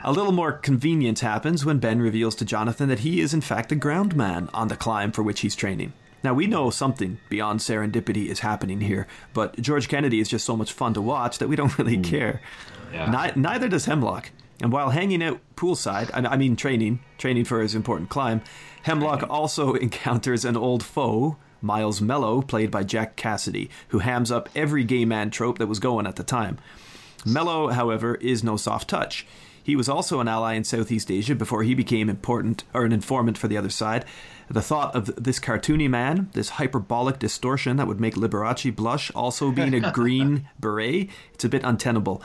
a 0.04 0.12
little 0.12 0.32
more 0.32 0.54
convenience 0.54 1.22
happens 1.22 1.64
when 1.64 1.78
Ben 1.78 2.02
reveals 2.02 2.34
to 2.36 2.46
Jonathan 2.46 2.90
that 2.90 3.00
he 3.00 3.22
is 3.22 3.36
in 3.36 3.42
fact 3.42 3.72
a 3.72 3.76
ground 3.76 4.16
man 4.16 4.50
on 4.56 4.70
the 4.70 4.76
climb 4.76 5.12
for 5.12 5.22
which 5.22 5.42
he's 5.42 5.56
training. 5.56 5.94
Now, 6.24 6.34
we 6.34 6.48
know 6.48 6.72
something 6.72 7.20
beyond 7.30 7.60
serendipity 7.60 8.28
is 8.28 8.40
happening 8.40 8.82
here, 8.82 9.06
but 9.34 9.62
George 9.62 9.88
Kennedy 9.88 10.20
is 10.20 10.28
just 10.28 10.46
so 10.46 10.58
much 10.58 10.74
fun 10.74 10.96
to 10.96 11.02
watch 11.02 11.38
that 11.38 11.48
we 11.48 11.56
don't 11.56 11.78
really 11.80 11.96
hmm. 11.98 12.02
care. 12.02 12.42
Yeah. 12.92 13.32
Ni- 13.36 13.40
neither 13.40 13.70
does 13.70 13.86
Hemlock. 13.86 14.32
And 14.60 14.72
while 14.72 14.90
hanging 14.90 15.22
out 15.22 15.40
poolside, 15.56 16.10
I 16.14 16.36
mean 16.36 16.56
training, 16.56 17.02
training 17.20 17.46
for 17.46 17.62
his 17.62 17.76
important 17.76 18.10
climb, 18.10 18.42
Hemlock 18.82 19.30
also 19.30 19.74
encounters 19.76 20.44
an 20.44 20.58
old 20.58 20.82
foe, 20.84 21.38
Miles 21.62 22.01
Mellough, 22.01 22.41
played 22.41 22.72
by 22.72 22.84
Jack 22.84 23.16
Cassidy, 23.16 23.70
who 23.89 23.99
hams 23.99 24.32
up 24.32 24.49
every 24.55 24.84
gay 24.84 25.05
man 25.05 25.30
trope 25.30 25.58
that 25.60 25.68
was 25.68 25.80
going 25.80 26.08
at 26.08 26.16
the 26.16 26.24
time. 26.24 26.58
Mellough, 27.26 27.74
however, 27.74 28.16
is 28.16 28.43
no 28.43 28.58
soft 28.58 28.89
touch. 28.89 29.26
He 29.68 29.76
was 29.76 29.89
also 29.89 30.22
an 30.22 30.30
ally 30.30 30.53
in 30.53 30.64
Southeast 30.64 31.12
Asia 31.12 31.36
before 31.36 31.64
he 31.64 31.76
became 31.76 32.10
important 32.10 32.64
or 32.74 32.86
an 32.86 32.93
informant 32.93 33.38
for 33.38 33.49
the 33.49 33.58
other 33.58 33.70
side. 33.70 34.05
The 34.49 34.62
thought 34.62 34.95
of 34.95 35.14
this 35.22 35.41
cartoony 35.41 35.89
man, 35.89 36.30
this 36.32 36.51
hyperbolic 36.51 37.20
distortion 37.20 37.76
that 37.76 37.86
would 37.86 37.99
make 37.99 38.16
Liberace 38.16 38.74
blush, 38.74 39.12
also 39.14 39.51
being 39.51 39.74
a 39.74 39.91
green 39.93 40.47
beret, 40.58 41.10
it's 41.34 41.43
a 41.43 41.49
bit 41.49 41.66
untenable. 41.66 42.24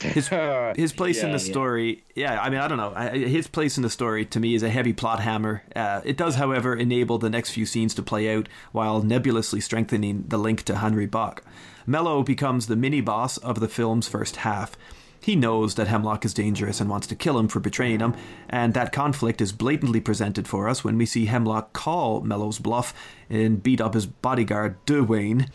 His 0.00 0.28
his 0.76 0.92
place 0.92 1.20
in 1.22 1.28
Yeah. 1.28 1.32
the 1.34 1.38
story, 1.38 2.02
yeah, 2.14 2.40
I 2.40 2.50
mean, 2.50 2.60
I 2.60 2.68
don't 2.68 2.78
know. 2.78 2.92
I, 2.94 3.10
his 3.16 3.46
place 3.46 3.76
in 3.76 3.82
the 3.82 3.90
story 3.90 4.24
to 4.26 4.40
me 4.40 4.54
is 4.54 4.62
a 4.62 4.70
heavy 4.70 4.92
plot 4.92 5.20
hammer. 5.20 5.62
Uh, 5.74 6.00
it 6.04 6.16
does, 6.16 6.34
however, 6.36 6.74
enable 6.74 7.18
the 7.18 7.30
next 7.30 7.50
few 7.50 7.66
scenes 7.66 7.94
to 7.94 8.02
play 8.02 8.34
out 8.34 8.48
while 8.72 9.02
nebulously 9.02 9.60
strengthening 9.60 10.24
the 10.28 10.38
link 10.38 10.62
to 10.64 10.76
Henry 10.76 11.06
Bach. 11.06 11.42
Mellough 11.86 12.22
becomes 12.24 12.66
the 12.66 12.76
mini 12.76 13.00
boss 13.00 13.36
of 13.38 13.60
the 13.60 13.68
film's 13.68 14.08
first 14.08 14.36
half. 14.36 14.76
He 15.20 15.36
knows 15.36 15.76
that 15.76 15.86
Hemlock 15.86 16.26
is 16.26 16.34
dangerous 16.34 16.82
and 16.82 16.90
wants 16.90 17.06
to 17.06 17.14
kill 17.16 17.38
him 17.38 17.48
for 17.48 17.58
betraying 17.58 18.00
him, 18.00 18.14
and 18.50 18.74
that 18.74 18.92
conflict 18.92 19.40
is 19.40 19.52
blatantly 19.52 20.00
presented 20.00 20.46
for 20.46 20.68
us 20.68 20.84
when 20.84 20.98
we 20.98 21.06
see 21.06 21.24
Hemlock 21.26 21.72
call 21.72 22.20
Mellough's 22.20 22.58
bluff 22.58 22.92
and 23.30 23.62
beat 23.62 23.80
up 23.80 23.94
his 23.94 24.04
bodyguard, 24.04 24.76
Dwayne, 24.84 25.48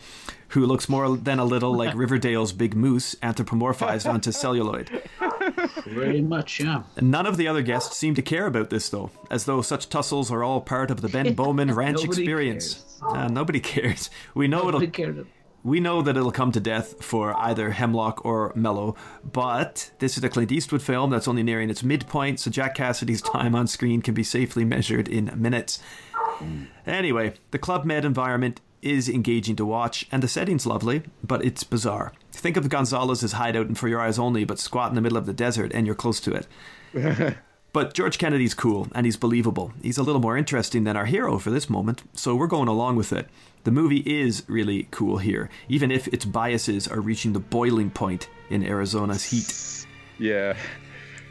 who 0.50 0.66
looks 0.66 0.88
more 0.88 1.16
than 1.16 1.38
a 1.38 1.44
little 1.44 1.74
like 1.74 1.94
Riverdale's 1.96 2.52
Big 2.52 2.74
Moose 2.74 3.14
anthropomorphized 3.16 4.08
onto 4.08 4.32
celluloid. 4.32 5.02
Very 5.86 6.20
much, 6.20 6.60
yeah. 6.60 6.82
None 7.00 7.26
of 7.26 7.36
the 7.36 7.48
other 7.48 7.62
guests 7.62 7.96
seem 7.96 8.14
to 8.14 8.22
care 8.22 8.46
about 8.46 8.70
this, 8.70 8.88
though, 8.88 9.10
as 9.30 9.44
though 9.44 9.62
such 9.62 9.88
tussles 9.88 10.30
are 10.30 10.42
all 10.44 10.60
part 10.60 10.90
of 10.90 11.00
the 11.00 11.08
Ben 11.08 11.34
Bowman 11.34 11.72
Ranch 11.74 12.02
Nobody 12.02 12.22
experience. 12.22 12.98
Uh, 13.02 13.28
nobody 13.28 13.60
cares. 13.60 14.10
We 14.34 14.48
know 14.48 14.64
Nobody 14.64 14.86
it'll. 14.86 14.92
cared. 14.94 15.26
We 15.62 15.78
know 15.78 16.00
that 16.00 16.16
it'll 16.16 16.32
come 16.32 16.52
to 16.52 16.60
death 16.60 17.04
for 17.04 17.34
either 17.38 17.72
Hemlock 17.72 18.24
or 18.24 18.50
Mellough, 18.54 18.96
but 19.22 19.90
this 19.98 20.16
is 20.16 20.24
a 20.24 20.30
Clint 20.30 20.50
Eastwood 20.50 20.80
film 20.80 21.10
that's 21.10 21.28
only 21.28 21.42
nearing 21.42 21.68
its 21.68 21.82
midpoint, 21.82 22.40
so 22.40 22.50
Jack 22.50 22.74
Cassidy's 22.74 23.20
time 23.20 23.54
on 23.54 23.66
screen 23.66 24.00
can 24.00 24.14
be 24.14 24.22
safely 24.22 24.64
measured 24.64 25.06
in 25.06 25.30
minutes. 25.36 25.78
Anyway, 26.86 27.34
the 27.50 27.58
Club 27.58 27.84
Med 27.84 28.06
environment 28.06 28.62
is 28.82 29.08
engaging 29.08 29.56
to 29.56 29.64
watch, 29.64 30.06
and 30.10 30.22
the 30.22 30.28
setting's 30.28 30.66
lovely, 30.66 31.02
but 31.22 31.44
it's 31.44 31.64
bizarre. 31.64 32.12
Think 32.32 32.56
of 32.56 32.68
Gonzalez's 32.68 33.32
hideout 33.32 33.68
in 33.68 33.74
For 33.74 33.88
Your 33.88 34.00
Eyes 34.00 34.18
Only, 34.18 34.44
but 34.44 34.58
squat 34.58 34.90
in 34.90 34.94
the 34.94 35.00
middle 35.00 35.18
of 35.18 35.26
the 35.26 35.32
desert, 35.32 35.72
and 35.74 35.86
you're 35.86 35.94
close 35.94 36.20
to 36.20 36.32
it. 36.32 37.36
But 37.72 37.94
George 37.94 38.18
Kennedy's 38.18 38.54
cool 38.54 38.88
and 38.94 39.06
he's 39.06 39.16
believable. 39.16 39.72
He's 39.80 39.98
a 39.98 40.02
little 40.02 40.20
more 40.20 40.36
interesting 40.36 40.84
than 40.84 40.96
our 40.96 41.06
hero 41.06 41.38
for 41.38 41.50
this 41.50 41.70
moment, 41.70 42.02
so 42.14 42.34
we're 42.34 42.48
going 42.48 42.66
along 42.66 42.96
with 42.96 43.12
it. 43.12 43.28
The 43.62 43.70
movie 43.70 44.02
is 44.06 44.42
really 44.48 44.88
cool 44.90 45.18
here, 45.18 45.48
even 45.68 45.92
if 45.92 46.08
its 46.08 46.24
biases 46.24 46.88
are 46.88 47.00
reaching 47.00 47.32
the 47.32 47.38
boiling 47.38 47.90
point 47.90 48.28
in 48.48 48.64
Arizona's 48.64 49.26
heat. 49.26 49.86
Yeah. 50.18 50.56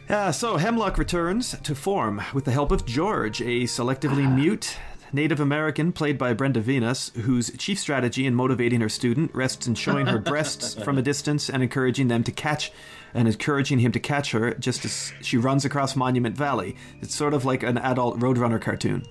Uh, 0.07 0.31
so 0.31 0.57
Hemlock 0.57 0.97
returns 0.97 1.57
to 1.61 1.75
form 1.75 2.21
with 2.33 2.45
the 2.45 2.51
help 2.51 2.71
of 2.71 2.85
George, 2.85 3.41
a 3.41 3.63
selectively 3.63 4.33
mute 4.33 4.77
Native 5.11 5.39
American, 5.39 5.91
played 5.91 6.17
by 6.17 6.33
Brenda 6.33 6.59
Venus, 6.59 7.09
whose 7.09 7.55
chief 7.57 7.79
strategy 7.79 8.25
in 8.25 8.35
motivating 8.35 8.81
her 8.81 8.89
student 8.89 9.33
rests 9.33 9.67
in 9.67 9.75
showing 9.75 10.07
her 10.07 10.19
breasts 10.19 10.73
from 10.83 10.97
a 10.97 11.01
distance 11.01 11.49
and 11.49 11.63
encouraging 11.63 12.07
them 12.07 12.23
to 12.23 12.31
catch 12.31 12.71
and 13.13 13.27
encouraging 13.27 13.79
him 13.79 13.91
to 13.91 13.99
catch 13.99 14.31
her 14.31 14.53
just 14.53 14.85
as 14.85 15.13
she 15.21 15.37
runs 15.37 15.65
across 15.65 15.95
Monument 15.95 16.35
Valley. 16.37 16.75
It's 17.01 17.15
sort 17.15 17.33
of 17.33 17.45
like 17.45 17.63
an 17.63 17.77
adult 17.77 18.19
Roadrunner 18.19 18.61
cartoon. 18.61 19.03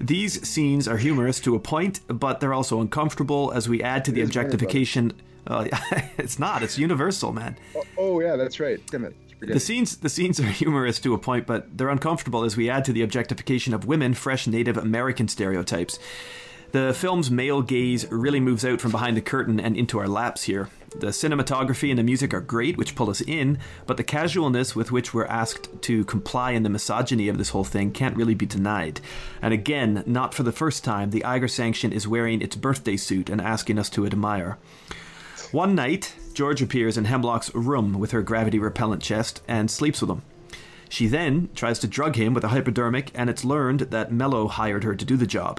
These 0.00 0.46
scenes 0.46 0.86
are 0.86 0.96
humorous 0.96 1.40
to 1.40 1.54
a 1.54 1.58
point, 1.58 2.00
but 2.06 2.40
they're 2.40 2.54
also 2.54 2.80
uncomfortable 2.80 3.50
as 3.52 3.68
we 3.68 3.82
add 3.82 4.04
to 4.04 4.12
the 4.12 4.20
objectification. 4.20 5.12
Uh, 5.46 5.66
it's 6.18 6.38
not. 6.38 6.62
It's 6.62 6.78
universal, 6.78 7.32
man. 7.32 7.56
Oh, 7.74 7.82
oh 7.96 8.20
yeah, 8.20 8.36
that's 8.36 8.60
right. 8.60 8.78
Damn 8.90 9.06
it. 9.06 9.16
The 9.40 9.60
scenes 9.60 9.96
the 9.98 10.08
scenes 10.08 10.40
are 10.40 10.42
humorous 10.46 10.98
to 11.00 11.14
a 11.14 11.18
point, 11.18 11.46
but 11.46 11.76
they're 11.76 11.88
uncomfortable 11.88 12.44
as 12.44 12.56
we 12.56 12.68
add 12.68 12.84
to 12.86 12.92
the 12.92 13.02
objectification 13.02 13.72
of 13.74 13.86
women 13.86 14.14
fresh 14.14 14.46
Native 14.46 14.76
American 14.76 15.28
stereotypes. 15.28 15.98
The 16.70 16.92
film's 16.92 17.30
male 17.30 17.62
gaze 17.62 18.06
really 18.10 18.40
moves 18.40 18.62
out 18.62 18.80
from 18.82 18.90
behind 18.90 19.16
the 19.16 19.22
curtain 19.22 19.58
and 19.58 19.74
into 19.74 19.98
our 19.98 20.08
laps 20.08 20.42
here. 20.42 20.68
The 20.94 21.08
cinematography 21.08 21.88
and 21.88 21.98
the 21.98 22.02
music 22.02 22.34
are 22.34 22.42
great, 22.42 22.76
which 22.76 22.94
pull 22.94 23.08
us 23.08 23.22
in, 23.22 23.58
but 23.86 23.96
the 23.96 24.04
casualness 24.04 24.76
with 24.76 24.92
which 24.92 25.14
we're 25.14 25.26
asked 25.26 25.80
to 25.82 26.04
comply 26.04 26.50
in 26.50 26.64
the 26.64 26.68
misogyny 26.68 27.28
of 27.28 27.38
this 27.38 27.50
whole 27.50 27.64
thing 27.64 27.90
can't 27.90 28.16
really 28.16 28.34
be 28.34 28.44
denied. 28.44 29.00
And 29.40 29.54
again, 29.54 30.02
not 30.06 30.34
for 30.34 30.42
the 30.42 30.52
first 30.52 30.84
time, 30.84 31.08
the 31.08 31.24
Eiger 31.24 31.48
Sanction 31.48 31.90
is 31.90 32.08
wearing 32.08 32.42
its 32.42 32.56
birthday 32.56 32.98
suit 32.98 33.30
and 33.30 33.40
asking 33.40 33.78
us 33.78 33.88
to 33.90 34.04
admire. 34.04 34.58
One 35.52 35.74
night, 35.74 36.14
George 36.38 36.62
appears 36.62 36.96
in 36.96 37.06
Hemlock's 37.06 37.52
room 37.52 37.98
with 37.98 38.12
her 38.12 38.22
gravity 38.22 38.60
repellent 38.60 39.02
chest 39.02 39.42
and 39.48 39.68
sleeps 39.68 40.00
with 40.00 40.08
him. 40.08 40.22
She 40.88 41.08
then 41.08 41.48
tries 41.56 41.80
to 41.80 41.88
drug 41.88 42.14
him 42.14 42.32
with 42.32 42.44
a 42.44 42.50
hypodermic, 42.50 43.10
and 43.12 43.28
it's 43.28 43.44
learned 43.44 43.80
that 43.80 44.12
Mellough 44.12 44.46
hired 44.46 44.84
her 44.84 44.94
to 44.94 45.04
do 45.04 45.16
the 45.16 45.26
job. 45.26 45.58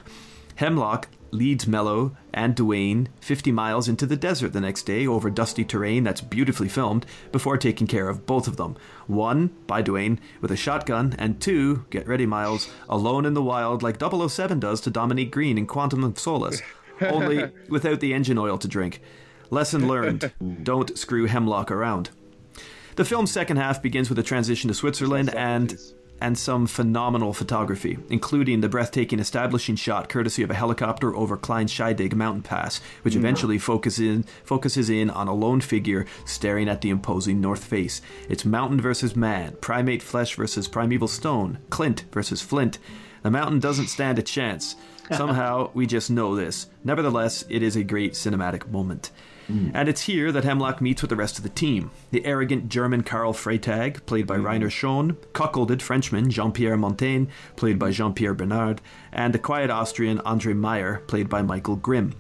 Hemlock 0.56 1.10
leads 1.32 1.68
Mellough 1.68 2.16
and 2.34 2.56
Duane 2.56 3.10
50 3.20 3.52
miles 3.52 3.90
into 3.90 4.06
the 4.06 4.16
desert 4.16 4.54
the 4.54 4.62
next 4.62 4.84
day 4.84 5.06
over 5.06 5.30
dusty 5.30 5.66
terrain 5.66 6.06
that's 6.06 6.22
beautifully 6.22 6.70
filmed 6.70 7.06
before 7.34 7.58
taking 7.58 7.86
care 7.86 8.08
of 8.08 8.26
both 8.26 8.48
of 8.48 8.56
them. 8.56 8.78
One, 9.06 9.48
by 9.68 9.82
Duane, 9.82 10.18
with 10.40 10.50
a 10.50 10.56
shotgun, 10.56 11.14
and 11.20 11.42
two, 11.42 11.88
get 11.90 12.08
ready, 12.08 12.26
Miles, 12.26 12.72
alone 12.88 13.26
in 13.26 13.34
the 13.34 13.44
wild 13.44 13.84
like 13.84 14.00
007 14.00 14.62
does 14.62 14.80
to 14.80 14.90
Dominic 14.90 15.30
Greene 15.30 15.58
in 15.58 15.68
Quantum 15.68 16.06
of 16.06 16.18
Solace, 16.18 16.62
only 17.02 17.52
without 17.68 18.00
the 18.00 18.14
engine 18.14 18.38
oil 18.38 18.58
to 18.58 18.68
drink. 18.70 19.02
Lesson 19.50 19.88
learned 19.88 20.32
don't 20.64 20.97
screw 20.97 21.26
Hemlock 21.26 21.72
around. 21.72 22.10
The 22.95 23.06
film's 23.06 23.32
second 23.32 23.58
half 23.58 23.82
begins 23.82 24.10
with 24.10 24.20
a 24.20 24.24
transition 24.24 24.68
to 24.68 24.74
Switzerland 24.74 25.34
and 25.34 25.78
and 26.22 26.38
some 26.38 26.68
phenomenal 26.68 27.34
photography, 27.34 27.97
including 28.10 28.62
the 28.62 28.70
breathtaking 28.70 29.20
establishing 29.20 29.76
shot 29.76 30.10
courtesy 30.10 30.43
of 30.43 30.52
a 30.52 30.56
helicopter 30.56 31.16
over 31.16 31.38
Kleinscheidegg 31.38 32.14
mountain 32.14 32.41
pass, 32.41 32.80
which 33.04 33.14
mm-hmm. 33.14 33.22
eventually 33.22 33.58
focuses 33.58 34.00
in, 34.00 34.24
focuses 34.43 34.89
in 34.89 35.10
on 35.10 35.28
a 35.28 35.34
lone 35.34 35.62
figure 35.62 36.06
staring 36.26 36.68
at 36.68 36.82
the 36.82 36.89
imposing 36.89 37.39
north 37.39 37.64
face. 37.64 38.02
It's 38.28 38.45
mountain 38.45 38.82
versus 38.82 39.16
man, 39.16 39.56
primate 39.62 40.04
flesh 40.04 40.36
versus 40.36 40.68
primeval 40.68 41.08
stone, 41.08 41.60
Clint 41.70 42.06
versus 42.12 42.41
Flint. 42.41 42.80
The 43.24 43.32
mountain 43.32 43.60
doesn't 43.60 43.88
stand 43.88 44.20
a 44.20 44.24
chance. 44.24 44.76
Somehow, 45.12 45.72
we 45.74 45.88
just 45.88 46.12
know 46.12 46.36
this. 46.36 46.68
Nevertheless, 46.84 47.43
it 47.50 47.64
is 47.64 47.76
a 47.76 47.84
great 47.84 48.14
cinematic 48.14 48.70
moment. 48.70 49.12
Mm. 49.50 49.72
And 49.74 49.89
it's 49.89 50.02
here 50.04 50.32
that 50.32 50.43
Hemlock 50.43 50.80
meets 50.80 51.02
with 51.02 51.10
the 51.10 51.16
rest 51.16 51.38
of 51.38 51.43
the 51.43 51.50
team. 51.50 51.91
The 52.12 52.26
arrogant 52.26 52.70
German 52.70 53.04
Karl 53.04 53.34
Freytag, 53.34 54.06
played 54.06 54.28
by 54.28 54.38
mm. 54.38 54.43
Reiner 54.43 54.70
Schöne, 54.70 55.16
cuckolded 55.34 55.82
Frenchman 55.82 56.30
Jean 56.30 56.52
Pierre 56.52 56.78
Montaigne, 56.78 57.26
played 57.56 57.80
by 57.80 57.91
Jean 57.91 58.14
Pierre 58.14 58.34
Bernard, 58.34 58.82
and 59.12 59.34
the 59.34 59.39
quiet 59.39 59.70
Austrian 59.70 60.20
Andre 60.20 60.54
Meyer, 60.54 61.00
played 61.08 61.30
by 61.30 61.41
Michael 61.41 61.76
Grimm. 61.76 62.14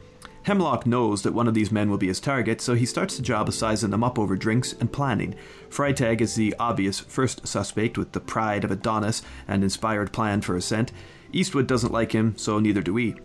Hemlock 0.43 0.87
knows 0.87 1.21
that 1.21 1.33
one 1.33 1.47
of 1.47 1.53
these 1.53 1.71
men 1.71 1.89
will 1.89 1.97
be 1.97 2.07
his 2.07 2.19
target, 2.19 2.61
so 2.61 2.73
he 2.73 2.85
starts 2.85 3.15
the 3.15 3.21
job 3.21 3.47
of 3.47 3.53
sizing 3.53 3.91
them 3.91 4.03
up 4.03 4.17
over 4.17 4.35
drinks 4.35 4.73
and 4.73 4.91
planning. 4.91 5.35
Freytag 5.69 6.21
is 6.21 6.35
the 6.35 6.55
obvious 6.57 6.99
first 6.99 7.47
suspect 7.47 7.97
with 7.97 8.13
the 8.13 8.19
pride 8.19 8.63
of 8.63 8.71
Adonis 8.71 9.21
and 9.47 9.63
inspired 9.63 10.11
plan 10.11 10.41
for 10.41 10.55
ascent. 10.55 10.91
Eastwood 11.31 11.67
doesn't 11.67 11.93
like 11.93 12.13
him, 12.13 12.35
so 12.37 12.59
neither 12.59 12.81
do 12.81 12.93
we. 12.93 13.15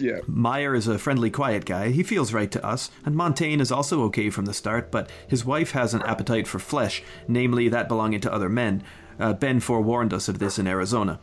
Yeah. 0.00 0.20
Meyer 0.26 0.74
is 0.74 0.88
a 0.88 0.98
friendly, 0.98 1.30
quiet 1.30 1.64
guy. 1.64 1.90
He 1.90 2.02
feels 2.02 2.32
right 2.32 2.50
to 2.50 2.64
us. 2.64 2.90
And 3.04 3.14
Montaigne 3.14 3.62
is 3.62 3.72
also 3.72 4.02
okay 4.04 4.30
from 4.30 4.46
the 4.46 4.54
start, 4.54 4.90
but 4.90 5.10
his 5.28 5.44
wife 5.44 5.72
has 5.72 5.94
an 5.94 6.02
appetite 6.02 6.46
for 6.46 6.58
flesh, 6.58 7.02
namely 7.28 7.68
that 7.68 7.88
belonging 7.88 8.20
to 8.22 8.32
other 8.32 8.48
men. 8.48 8.82
Uh, 9.18 9.34
ben 9.34 9.60
forewarned 9.60 10.14
us 10.14 10.28
of 10.28 10.38
this 10.38 10.58
in 10.58 10.66
Arizona. 10.66 11.20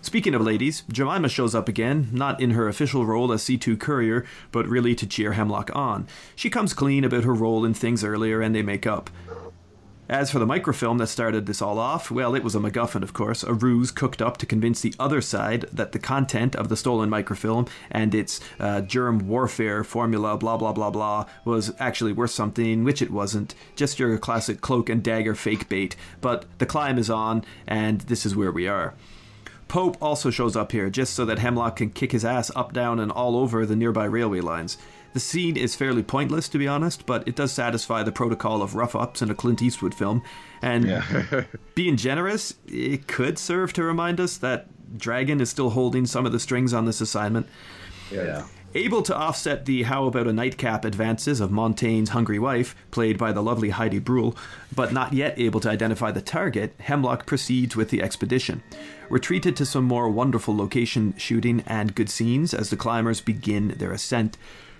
Speaking 0.00 0.34
of 0.34 0.40
ladies, 0.40 0.84
Jemima 0.90 1.28
shows 1.28 1.54
up 1.54 1.68
again, 1.68 2.08
not 2.12 2.40
in 2.40 2.52
her 2.52 2.68
official 2.68 3.04
role 3.04 3.32
as 3.32 3.42
C2 3.42 3.78
courier, 3.80 4.24
but 4.52 4.66
really 4.66 4.94
to 4.94 5.06
cheer 5.06 5.32
Hemlock 5.32 5.74
on. 5.74 6.06
She 6.36 6.48
comes 6.48 6.72
clean 6.72 7.04
about 7.04 7.24
her 7.24 7.34
role 7.34 7.64
in 7.64 7.74
things 7.74 8.04
earlier 8.04 8.40
and 8.40 8.54
they 8.54 8.62
make 8.62 8.86
up. 8.86 9.10
As 10.08 10.30
for 10.30 10.38
the 10.38 10.46
microfilm 10.46 10.96
that 10.98 11.08
started 11.08 11.44
this 11.44 11.60
all 11.60 11.78
off, 11.78 12.10
well, 12.10 12.34
it 12.34 12.42
was 12.42 12.54
a 12.54 12.58
MacGuffin, 12.58 13.02
of 13.02 13.12
course, 13.12 13.42
a 13.42 13.52
ruse 13.52 13.90
cooked 13.90 14.22
up 14.22 14.38
to 14.38 14.46
convince 14.46 14.80
the 14.80 14.94
other 14.98 15.20
side 15.20 15.66
that 15.70 15.92
the 15.92 15.98
content 15.98 16.56
of 16.56 16.70
the 16.70 16.78
stolen 16.78 17.10
microfilm 17.10 17.66
and 17.90 18.14
its 18.14 18.40
uh, 18.58 18.80
germ 18.80 19.28
warfare 19.28 19.84
formula, 19.84 20.38
blah, 20.38 20.56
blah, 20.56 20.72
blah, 20.72 20.88
blah, 20.88 21.26
was 21.44 21.74
actually 21.78 22.12
worth 22.12 22.30
something, 22.30 22.84
which 22.84 23.02
it 23.02 23.10
wasn't. 23.10 23.54
Just 23.76 23.98
your 23.98 24.16
classic 24.16 24.62
cloak 24.62 24.88
and 24.88 25.02
dagger 25.02 25.34
fake 25.34 25.68
bait. 25.68 25.94
But 26.22 26.46
the 26.56 26.64
climb 26.64 26.96
is 26.96 27.10
on, 27.10 27.44
and 27.66 28.00
this 28.02 28.24
is 28.24 28.34
where 28.34 28.50
we 28.50 28.66
are. 28.66 28.94
Pope 29.68 29.98
also 30.00 30.30
shows 30.30 30.56
up 30.56 30.72
here 30.72 30.88
just 30.88 31.12
so 31.12 31.26
that 31.26 31.38
Hemlock 31.38 31.76
can 31.76 31.90
kick 31.90 32.12
his 32.12 32.24
ass 32.24 32.50
up, 32.56 32.72
down, 32.72 32.98
and 32.98 33.12
all 33.12 33.36
over 33.36 33.66
the 33.66 33.76
nearby 33.76 34.06
railway 34.06 34.40
lines. 34.40 34.78
The 35.14 35.20
scene 35.20 35.56
is 35.56 35.74
fairly 35.74 36.02
pointless, 36.02 36.48
to 36.50 36.58
be 36.58 36.68
honest, 36.68 37.06
but 37.06 37.26
it 37.26 37.34
does 37.34 37.52
satisfy 37.52 38.02
the 38.02 38.12
protocol 38.12 38.62
of 38.62 38.74
rough 38.74 38.94
ups 38.94 39.22
in 39.22 39.30
a 39.30 39.34
Clint 39.34 39.62
Eastwood 39.62 39.94
film. 39.94 40.22
And 40.62 40.86
yeah. 40.86 41.44
being 41.74 41.96
generous, 41.96 42.54
it 42.66 43.06
could 43.08 43.38
serve 43.38 43.72
to 43.74 43.82
remind 43.82 44.20
us 44.20 44.36
that 44.38 44.68
Dragon 44.96 45.40
is 45.40 45.50
still 45.50 45.70
holding 45.70 46.06
some 46.06 46.26
of 46.26 46.32
the 46.32 46.40
strings 46.40 46.74
on 46.74 46.84
this 46.84 47.00
assignment. 47.00 47.46
Yeah. 48.10 48.46
Able 48.74 49.00
to 49.02 49.16
offset 49.16 49.64
the 49.64 49.84
how 49.84 50.04
about 50.04 50.26
a 50.26 50.32
nightcap 50.32 50.84
advances 50.84 51.40
of 51.40 51.50
Montaigne's 51.50 52.10
hungry 52.10 52.38
wife, 52.38 52.76
played 52.90 53.16
by 53.16 53.32
the 53.32 53.42
lovely 53.42 53.70
Heidi 53.70 53.98
Brühl, 53.98 54.36
but 54.74 54.92
not 54.92 55.14
yet 55.14 55.38
able 55.38 55.58
to 55.60 55.70
identify 55.70 56.10
the 56.10 56.20
target, 56.20 56.74
Hemlock 56.78 57.24
proceeds 57.24 57.76
with 57.76 57.88
the 57.88 58.02
expedition. 58.02 58.62
We're 59.08 59.18
treated 59.18 59.56
to 59.56 59.66
some 59.66 59.84
more 59.84 60.10
wonderful 60.10 60.54
location 60.54 61.14
shooting 61.16 61.64
and 61.66 61.94
good 61.94 62.10
scenes 62.10 62.52
as 62.52 62.68
the 62.68 62.76
climbers 62.76 63.22
begin 63.22 63.68
their 63.78 63.92
ascent. 63.92 64.36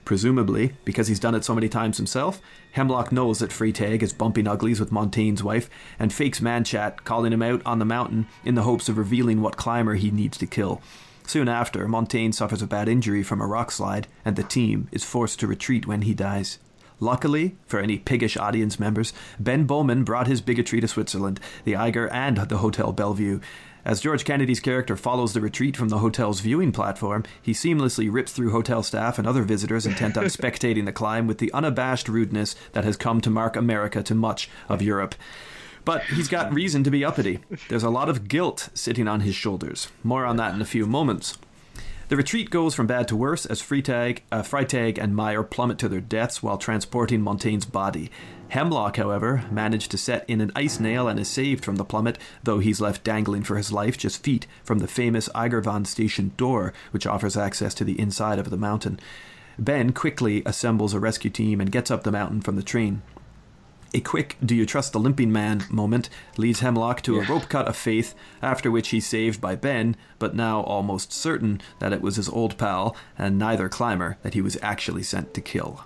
Presumably, 0.08 0.72
because 0.86 1.08
he's 1.08 1.20
done 1.20 1.34
it 1.34 1.44
so 1.44 1.54
many 1.54 1.68
times 1.68 1.98
himself, 1.98 2.40
Hemlock 2.72 3.12
knows 3.12 3.40
that 3.40 3.50
Freytag 3.50 4.02
is 4.02 4.14
bumping 4.14 4.48
uglies 4.48 4.80
with 4.80 4.90
Montaigne's 4.90 5.42
wife 5.42 5.68
and 5.98 6.10
fakes 6.10 6.40
Manchat, 6.40 7.04
calling 7.04 7.30
him 7.30 7.42
out 7.42 7.60
on 7.66 7.78
the 7.78 7.84
mountain 7.84 8.26
in 8.42 8.54
the 8.54 8.62
hopes 8.62 8.88
of 8.88 8.96
revealing 8.96 9.42
what 9.42 9.58
climber 9.58 9.96
he 9.96 10.10
needs 10.10 10.38
to 10.38 10.46
kill. 10.46 10.80
Soon 11.26 11.46
after, 11.46 11.86
Montaigne 11.86 12.32
suffers 12.32 12.62
a 12.62 12.66
bad 12.66 12.88
injury 12.88 13.22
from 13.22 13.42
a 13.42 13.46
rock 13.46 13.70
slide, 13.70 14.06
and 14.24 14.36
the 14.36 14.42
team 14.42 14.88
is 14.92 15.04
forced 15.04 15.40
to 15.40 15.46
retreat 15.46 15.86
when 15.86 16.00
he 16.00 16.14
dies. 16.14 16.58
Luckily, 17.00 17.56
for 17.66 17.78
any 17.78 17.98
piggish 17.98 18.38
audience 18.38 18.80
members, 18.80 19.12
Ben 19.38 19.64
Bowman 19.64 20.04
brought 20.04 20.26
his 20.26 20.40
bigotry 20.40 20.80
to 20.80 20.88
Switzerland, 20.88 21.38
the 21.64 21.76
Eiger, 21.76 22.08
and 22.08 22.38
the 22.38 22.56
Hotel 22.56 22.92
Bellevue, 22.92 23.40
as 23.88 24.02
George 24.02 24.26
Kennedy's 24.26 24.60
character 24.60 24.96
follows 24.96 25.32
the 25.32 25.40
retreat 25.40 25.74
from 25.74 25.88
the 25.88 26.00
hotel's 26.00 26.40
viewing 26.40 26.72
platform, 26.72 27.24
he 27.40 27.52
seamlessly 27.52 28.12
rips 28.12 28.32
through 28.32 28.50
hotel 28.50 28.82
staff 28.82 29.18
and 29.18 29.26
other 29.26 29.42
visitors 29.42 29.86
intent 29.86 30.18
on 30.18 30.24
spectating 30.26 30.84
the 30.84 30.92
climb 30.92 31.26
with 31.26 31.38
the 31.38 31.50
unabashed 31.52 32.06
rudeness 32.06 32.54
that 32.72 32.84
has 32.84 32.98
come 32.98 33.22
to 33.22 33.30
mark 33.30 33.56
America 33.56 34.02
to 34.02 34.14
much 34.14 34.50
of 34.68 34.82
Europe. 34.82 35.14
But 35.86 36.02
he's 36.02 36.28
got 36.28 36.52
reason 36.52 36.84
to 36.84 36.90
be 36.90 37.02
uppity. 37.02 37.38
There's 37.70 37.82
a 37.82 37.88
lot 37.88 38.10
of 38.10 38.28
guilt 38.28 38.68
sitting 38.74 39.08
on 39.08 39.20
his 39.20 39.34
shoulders. 39.34 39.88
More 40.04 40.26
on 40.26 40.36
that 40.36 40.52
in 40.52 40.60
a 40.60 40.66
few 40.66 40.86
moments. 40.86 41.38
The 42.08 42.16
retreat 42.16 42.50
goes 42.50 42.74
from 42.74 42.86
bad 42.86 43.08
to 43.08 43.16
worse 43.16 43.46
as 43.46 43.62
Freitag, 43.62 44.20
uh, 44.30 44.42
Freytag 44.42 44.98
and 44.98 45.16
Meyer 45.16 45.42
plummet 45.42 45.78
to 45.78 45.88
their 45.88 46.02
deaths 46.02 46.42
while 46.42 46.58
transporting 46.58 47.22
Montaigne's 47.22 47.64
body. 47.64 48.10
Hemlock, 48.50 48.96
however, 48.96 49.44
managed 49.50 49.90
to 49.90 49.98
set 49.98 50.24
in 50.28 50.40
an 50.40 50.52
ice 50.56 50.80
nail 50.80 51.06
and 51.06 51.20
is 51.20 51.28
saved 51.28 51.64
from 51.64 51.76
the 51.76 51.84
plummet, 51.84 52.18
though 52.42 52.60
he's 52.60 52.80
left 52.80 53.04
dangling 53.04 53.42
for 53.42 53.56
his 53.56 53.72
life 53.72 53.98
just 53.98 54.22
feet 54.22 54.46
from 54.64 54.78
the 54.78 54.88
famous 54.88 55.28
Eigerwand 55.34 55.86
station 55.86 56.32
door, 56.38 56.72
which 56.90 57.06
offers 57.06 57.36
access 57.36 57.74
to 57.74 57.84
the 57.84 58.00
inside 58.00 58.38
of 58.38 58.48
the 58.48 58.56
mountain. 58.56 58.98
Ben 59.58 59.92
quickly 59.92 60.42
assembles 60.46 60.94
a 60.94 61.00
rescue 61.00 61.30
team 61.30 61.60
and 61.60 61.72
gets 61.72 61.90
up 61.90 62.04
the 62.04 62.12
mountain 62.12 62.40
from 62.40 62.56
the 62.56 62.62
train. 62.62 63.02
A 63.92 64.00
quick 64.00 64.36
do 64.44 64.54
you 64.54 64.66
trust 64.66 64.92
the 64.92 65.00
limping 65.00 65.32
man 65.32 65.64
moment 65.70 66.08
leads 66.36 66.60
Hemlock 66.60 67.02
to 67.02 67.18
a 67.18 67.24
rope 67.24 67.48
cut 67.48 67.66
of 67.68 67.76
faith, 67.76 68.14
after 68.42 68.70
which 68.70 68.88
he's 68.88 69.06
saved 69.06 69.40
by 69.40 69.56
Ben, 69.56 69.96
but 70.18 70.34
now 70.34 70.60
almost 70.60 71.12
certain 71.12 71.60
that 71.80 71.92
it 71.92 72.02
was 72.02 72.16
his 72.16 72.28
old 72.28 72.56
pal 72.58 72.94
and 73.16 73.38
neither 73.38 73.68
climber 73.68 74.18
that 74.22 74.34
he 74.34 74.42
was 74.42 74.58
actually 74.62 75.02
sent 75.02 75.34
to 75.34 75.40
kill. 75.40 75.84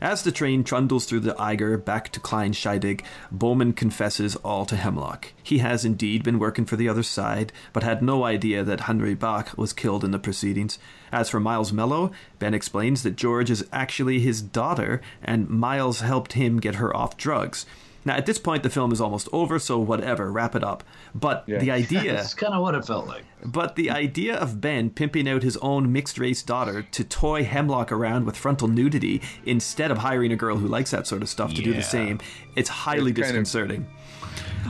As 0.00 0.22
the 0.22 0.32
train 0.32 0.62
trundles 0.62 1.06
through 1.06 1.20
the 1.20 1.40
Eiger 1.40 1.78
back 1.78 2.10
to 2.12 2.20
Klein 2.20 2.52
Scheidegg, 2.52 3.02
Bowman 3.32 3.72
confesses 3.72 4.36
all 4.36 4.66
to 4.66 4.76
Hemlock. 4.76 5.32
He 5.42 5.58
has 5.58 5.86
indeed 5.86 6.22
been 6.22 6.38
working 6.38 6.66
for 6.66 6.76
the 6.76 6.88
other 6.88 7.02
side, 7.02 7.50
but 7.72 7.82
had 7.82 8.02
no 8.02 8.24
idea 8.24 8.62
that 8.62 8.82
Henri 8.82 9.16
Baq 9.16 9.56
was 9.56 9.72
killed 9.72 10.04
in 10.04 10.10
the 10.10 10.18
proceedings. 10.18 10.78
As 11.10 11.30
for 11.30 11.40
Miles 11.40 11.72
Mellough, 11.72 12.12
Ben 12.38 12.52
explains 12.52 13.04
that 13.04 13.16
George 13.16 13.50
is 13.50 13.66
actually 13.72 14.20
his 14.20 14.42
daughter, 14.42 15.00
and 15.22 15.48
Miles 15.48 16.00
helped 16.00 16.34
him 16.34 16.60
get 16.60 16.74
her 16.74 16.94
off 16.94 17.16
drugs. 17.16 17.64
Now, 18.06 18.14
at 18.14 18.24
this 18.24 18.38
point, 18.38 18.62
the 18.62 18.70
film 18.70 18.92
is 18.92 19.00
almost 19.00 19.28
over, 19.32 19.58
so 19.58 19.78
whatever, 19.78 20.30
wrap 20.32 20.54
it 20.54 20.62
up. 20.64 20.84
But 21.14 21.44
Yeah. 21.46 21.58
the 21.58 21.72
idea. 21.72 22.12
That's 22.16 22.32
kind 22.34 22.54
of 22.54 22.62
what 22.62 22.74
it 22.74 22.86
felt 22.86 23.06
like. 23.06 23.24
But 23.44 23.74
the 23.76 23.90
idea 23.90 24.36
of 24.36 24.60
Ben 24.60 24.88
pimping 24.90 25.28
out 25.28 25.42
his 25.42 25.56
own 25.58 25.92
mixed 25.92 26.18
race 26.18 26.42
daughter 26.42 26.82
to 26.82 27.04
toy 27.04 27.42
Hemlock 27.44 27.90
around 27.92 28.24
with 28.24 28.36
frontal 28.36 28.68
nudity 28.68 29.20
instead 29.44 29.90
of 29.90 29.98
hiring 29.98 30.32
a 30.32 30.36
girl 30.36 30.56
who 30.56 30.68
likes 30.68 30.92
that 30.92 31.06
sort 31.06 31.20
of 31.22 31.28
stuff 31.28 31.52
to 31.54 31.62
do 31.62 31.74
the 31.74 31.82
same, 31.82 32.20
it's 32.54 32.68
highly 32.70 33.10
It's 33.10 33.20
kind 33.20 33.36
of- 33.36 33.42
disconcerting. 33.42 33.86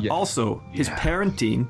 Yeah. 0.00 0.10
Also, 0.12 0.62
his 0.72 0.88
Yeah. 0.88 0.96
parenting 0.98 1.68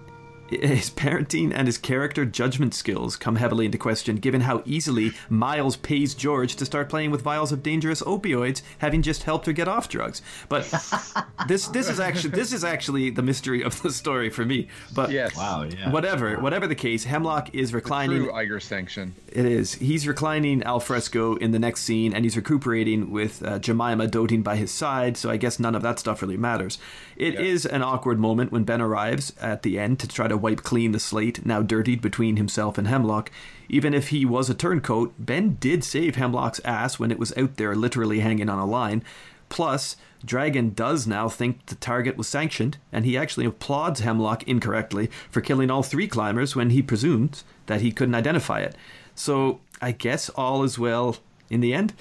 his 0.49 0.90
parenting 0.90 1.53
and 1.55 1.66
his 1.66 1.78
character 1.78 2.24
judgment 2.24 2.74
skills 2.74 3.16
come 3.16 3.36
heavily 3.36 3.66
into 3.66 3.78
question 3.78 4.16
given 4.16 4.42
how 4.42 4.62
easily 4.64 5.12
Miles 5.28 5.76
pays 5.76 6.14
George 6.14 6.55
to 6.57 6.64
start 6.64 6.88
playing 6.88 7.11
with 7.11 7.22
vials 7.22 7.53
of 7.53 7.62
dangerous 7.62 8.03
opioids 8.03 8.62
having 8.78 9.03
just 9.03 9.24
helped 9.24 9.47
her 9.47 9.53
get 9.53 9.68
off 9.68 9.88
drugs. 9.88 10.22
But 10.49 10.64
this 11.49 11.66
this 11.68 11.88
is 11.88 12.01
actually 12.01 12.30
this 12.30 12.53
is 12.53 12.64
actually 12.64 13.11
the 13.11 13.22
mystery 13.22 13.62
of 13.62 13.80
the 13.82 13.90
story 13.90 14.30
for 14.30 14.44
me. 14.44 14.68
But 14.94 15.11
Yes. 15.11 15.36
Wow, 15.36 15.62
yeah. 15.62 15.90
Whatever, 15.90 16.36
whatever 16.40 16.66
the 16.66 16.74
case, 16.74 17.05
Hemlock 17.05 17.55
is 17.55 17.72
reclining. 17.72 18.24
True 18.24 18.32
Eiger 18.32 18.61
sanction. 18.61 19.14
It 19.28 19.47
is. 19.47 19.74
He's 19.74 20.07
reclining 20.07 20.62
al 20.62 20.80
fresco 20.80 21.36
in 21.36 21.53
the 21.53 21.59
next 21.59 21.82
scene, 21.82 22.14
and 22.14 22.24
he's 22.24 22.36
recuperating 22.36 23.11
with 23.11 23.42
uh, 23.42 23.59
Jemima 23.59 24.07
doting 24.07 24.42
by 24.42 24.57
his 24.57 24.70
side. 24.70 25.16
So 25.16 25.30
I 25.30 25.36
guess 25.36 25.59
none 25.59 25.74
of 25.74 25.82
that 25.82 25.99
stuff 25.99 26.22
really 26.22 26.36
matters. 26.36 26.78
It 27.16 27.34
is 27.36 27.64
an 27.64 27.82
awkward 27.82 28.18
moment 28.18 28.53
when 28.53 28.64
Ben 28.64 28.82
arrives 28.82 29.32
at 29.40 29.62
the 29.62 29.78
end 29.78 29.99
to 30.01 30.09
try 30.09 30.28
to 30.28 30.36
wipe 30.37 30.62
clean 30.62 30.93
the 30.93 31.01
slate, 31.01 31.45
now 31.45 31.62
dirtied 31.62 32.01
between 32.01 32.37
himself 32.37 32.78
and 32.78 32.87
Hemlock. 32.87 33.30
Even 33.68 33.95
if 33.95 34.09
he 34.09 34.24
was 34.24 34.49
a 34.49 34.55
turncoat, 34.55 35.14
Ben 35.18 35.57
did 35.61 35.82
save 35.82 36.16
Hemlock's 36.16 36.61
ass 36.64 36.99
when 36.99 37.11
it 37.11 37.18
was 37.18 37.37
out 37.37 37.57
there 37.57 37.74
literally 37.74 38.20
hanging 38.20 38.49
on 38.49 38.59
a 38.59 38.66
line. 38.66 39.03
Plus, 39.49 39.97
Dragon 40.24 40.72
does 40.74 41.07
now 41.07 41.28
think 41.28 41.66
the 41.66 41.74
target 41.76 42.16
was 42.16 42.26
sanctioned, 42.26 42.78
and 42.93 43.05
he 43.05 43.16
actually 43.16 43.47
applauds 43.47 44.01
Hemlock 44.01 44.43
incorrectly 44.45 45.11
for 45.30 45.41
killing 45.41 45.70
all 45.70 45.82
three 45.82 46.09
climbers 46.09 46.57
when 46.57 46.70
he 46.70 46.82
presumed 46.82 47.43
that 47.66 47.80
he 47.80 47.93
couldn't 47.93 48.14
identify 48.14 48.61
it. 48.61 48.74
So 49.14 49.61
I 49.80 49.93
guess 49.93 50.28
all 50.30 50.64
is 50.64 50.78
well 50.78 51.18
in 51.51 51.61
the 51.61 51.74
end. 51.74 51.95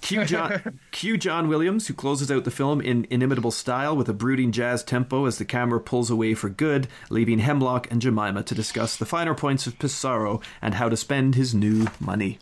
Cue 0.00 0.24
John, 0.24 0.78
cue 0.90 1.16
John 1.16 1.48
Williams, 1.48 1.86
who 1.86 1.94
closes 1.94 2.30
out 2.30 2.44
the 2.44 2.50
film 2.50 2.80
in 2.80 3.06
inimitable 3.10 3.50
style 3.50 3.96
with 3.96 4.08
a 4.08 4.12
brooding 4.12 4.52
jazz 4.52 4.82
tempo 4.82 5.24
as 5.24 5.38
the 5.38 5.44
camera 5.44 5.80
pulls 5.80 6.10
away 6.10 6.34
for 6.34 6.48
good, 6.48 6.88
leaving 7.10 7.40
Hemlock 7.40 7.90
and 7.90 8.00
Jemima 8.00 8.42
to 8.44 8.54
discuss 8.54 8.96
the 8.96 9.06
finer 9.06 9.34
points 9.34 9.66
of 9.66 9.78
Pissarro 9.78 10.42
and 10.62 10.74
how 10.74 10.88
to 10.88 10.96
spend 10.96 11.34
his 11.34 11.54
new 11.54 11.86
money. 12.00 12.38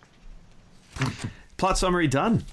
Plot 1.57 1.79
summary 1.79 2.09
done. 2.09 2.45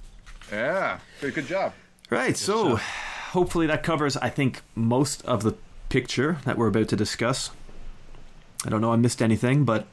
Yeah. 0.51 0.99
Good, 1.21 1.33
good 1.35 1.47
job. 1.47 1.73
Right, 2.09 2.37
so 2.37 2.77
hopefully 3.31 3.67
that 3.67 3.83
covers, 3.83 4.15
I 4.17 4.29
think, 4.29 4.61
most 4.75 5.25
of 5.25 5.43
the 5.43 5.55
picture 5.89 6.37
that 6.45 6.57
we're 6.57 6.67
about 6.67 6.89
to 6.89 6.95
discuss. 6.95 7.51
I 8.65 8.69
don't 8.69 8.81
know 8.81 8.93
I 8.93 8.95
missed 8.95 9.21
anything, 9.21 9.65
but 9.65 9.85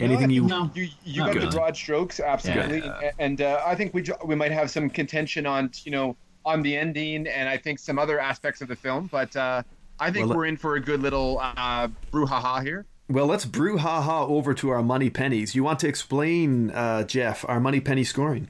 anything 0.00 0.30
you. 0.30 0.42
No. 0.44 0.70
You 0.74 0.88
you 1.04 1.20
Not 1.22 1.32
got 1.34 1.40
good. 1.40 1.52
the 1.52 1.56
broad 1.56 1.76
strokes 1.76 2.20
absolutely, 2.20 2.78
Yeah. 2.78 3.10
and 3.18 3.40
uh, 3.40 3.62
I 3.64 3.74
think 3.74 3.94
we 3.94 4.04
we 4.24 4.34
might 4.34 4.52
have 4.52 4.70
some 4.70 4.88
contention 4.90 5.46
on 5.46 5.70
you 5.84 5.90
know 5.92 6.16
on 6.44 6.62
the 6.62 6.76
ending 6.76 7.26
and 7.26 7.48
I 7.48 7.56
think 7.56 7.78
some 7.78 7.98
other 7.98 8.20
aspects 8.20 8.60
of 8.60 8.68
the 8.68 8.76
film, 8.76 9.08
but 9.10 9.34
uh, 9.36 9.62
I 9.98 10.10
think 10.10 10.28
Well, 10.28 10.36
we're 10.38 10.46
in 10.46 10.56
for 10.56 10.76
a 10.76 10.80
good 10.80 11.00
little 11.00 11.38
uh, 11.40 11.88
brouhaha 12.12 12.62
here. 12.62 12.84
Well, 13.08 13.26
let's 13.26 13.44
brew 13.44 13.78
ha 13.78 14.00
ha 14.02 14.24
over 14.26 14.52
to 14.54 14.70
our 14.70 14.82
Moneypennies. 14.82 15.54
You 15.54 15.62
want 15.64 15.78
to 15.80 15.88
explain, 15.88 16.70
uh, 16.70 17.04
Jeff, 17.04 17.44
our 17.48 17.60
Moneypenny 17.60 18.04
scoring? 18.04 18.48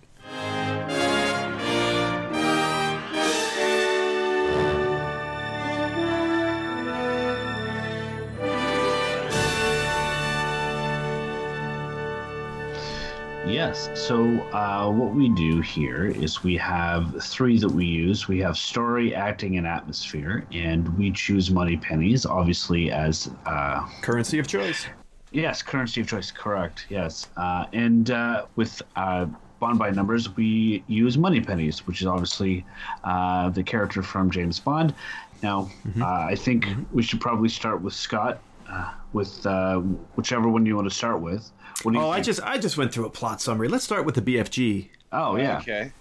Yes. 13.46 13.90
So 13.94 14.24
uh, 14.52 14.90
what 14.90 15.14
we 15.14 15.28
do 15.28 15.60
here 15.60 16.06
is 16.06 16.42
we 16.42 16.56
have 16.56 17.22
three 17.22 17.58
that 17.58 17.68
we 17.68 17.84
use. 17.84 18.26
We 18.26 18.38
have 18.40 18.56
story, 18.56 19.14
acting, 19.14 19.58
and 19.58 19.66
atmosphere, 19.66 20.46
and 20.52 20.88
we 20.96 21.10
choose 21.12 21.50
Moneypennies, 21.50 22.24
obviously 22.28 22.90
as 22.90 23.30
uh, 23.44 23.86
Currency 24.00 24.38
of 24.38 24.46
choice. 24.46 24.86
yes, 25.30 25.62
currency 25.62 26.00
of 26.00 26.08
choice. 26.08 26.30
Correct. 26.30 26.86
Yes. 26.88 27.28
Uh, 27.36 27.66
and 27.74 28.10
uh, 28.10 28.46
with 28.56 28.80
uh, 28.96 29.26
Bond 29.60 29.78
by 29.78 29.90
numbers, 29.90 30.34
we 30.36 30.82
use 30.86 31.18
Moneypennies, 31.18 31.80
which 31.86 32.00
is 32.00 32.06
obviously 32.06 32.64
uh, 33.04 33.50
the 33.50 33.62
character 33.62 34.02
from 34.02 34.30
James 34.30 34.58
Bond. 34.58 34.94
Now, 35.42 35.70
uh, 36.00 36.04
I 36.06 36.34
think 36.34 36.66
we 36.92 37.02
should 37.02 37.20
probably 37.20 37.50
start 37.50 37.82
with 37.82 37.92
Scott, 37.92 38.40
uh, 38.70 38.94
with 39.12 39.44
uh, 39.44 39.80
whichever 40.16 40.48
one 40.48 40.64
you 40.64 40.76
want 40.76 40.88
to 40.88 40.94
start 40.94 41.20
with. 41.20 41.50
What 41.82 41.92
do 41.92 41.98
you 41.98 42.04
Oh, 42.04 42.10
I 42.10 42.20
just 42.20 42.40
I 42.42 42.58
just 42.58 42.76
went 42.78 42.92
through 42.92 43.06
a 43.06 43.10
plot 43.10 43.40
summary. 43.40 43.68
Let's 43.68 43.84
start 43.84 44.04
with 44.06 44.14
the 44.14 44.22
BFG. 44.22 44.88
Oh 45.12 45.36
yeah. 45.36 45.58
Okay. 45.58 45.92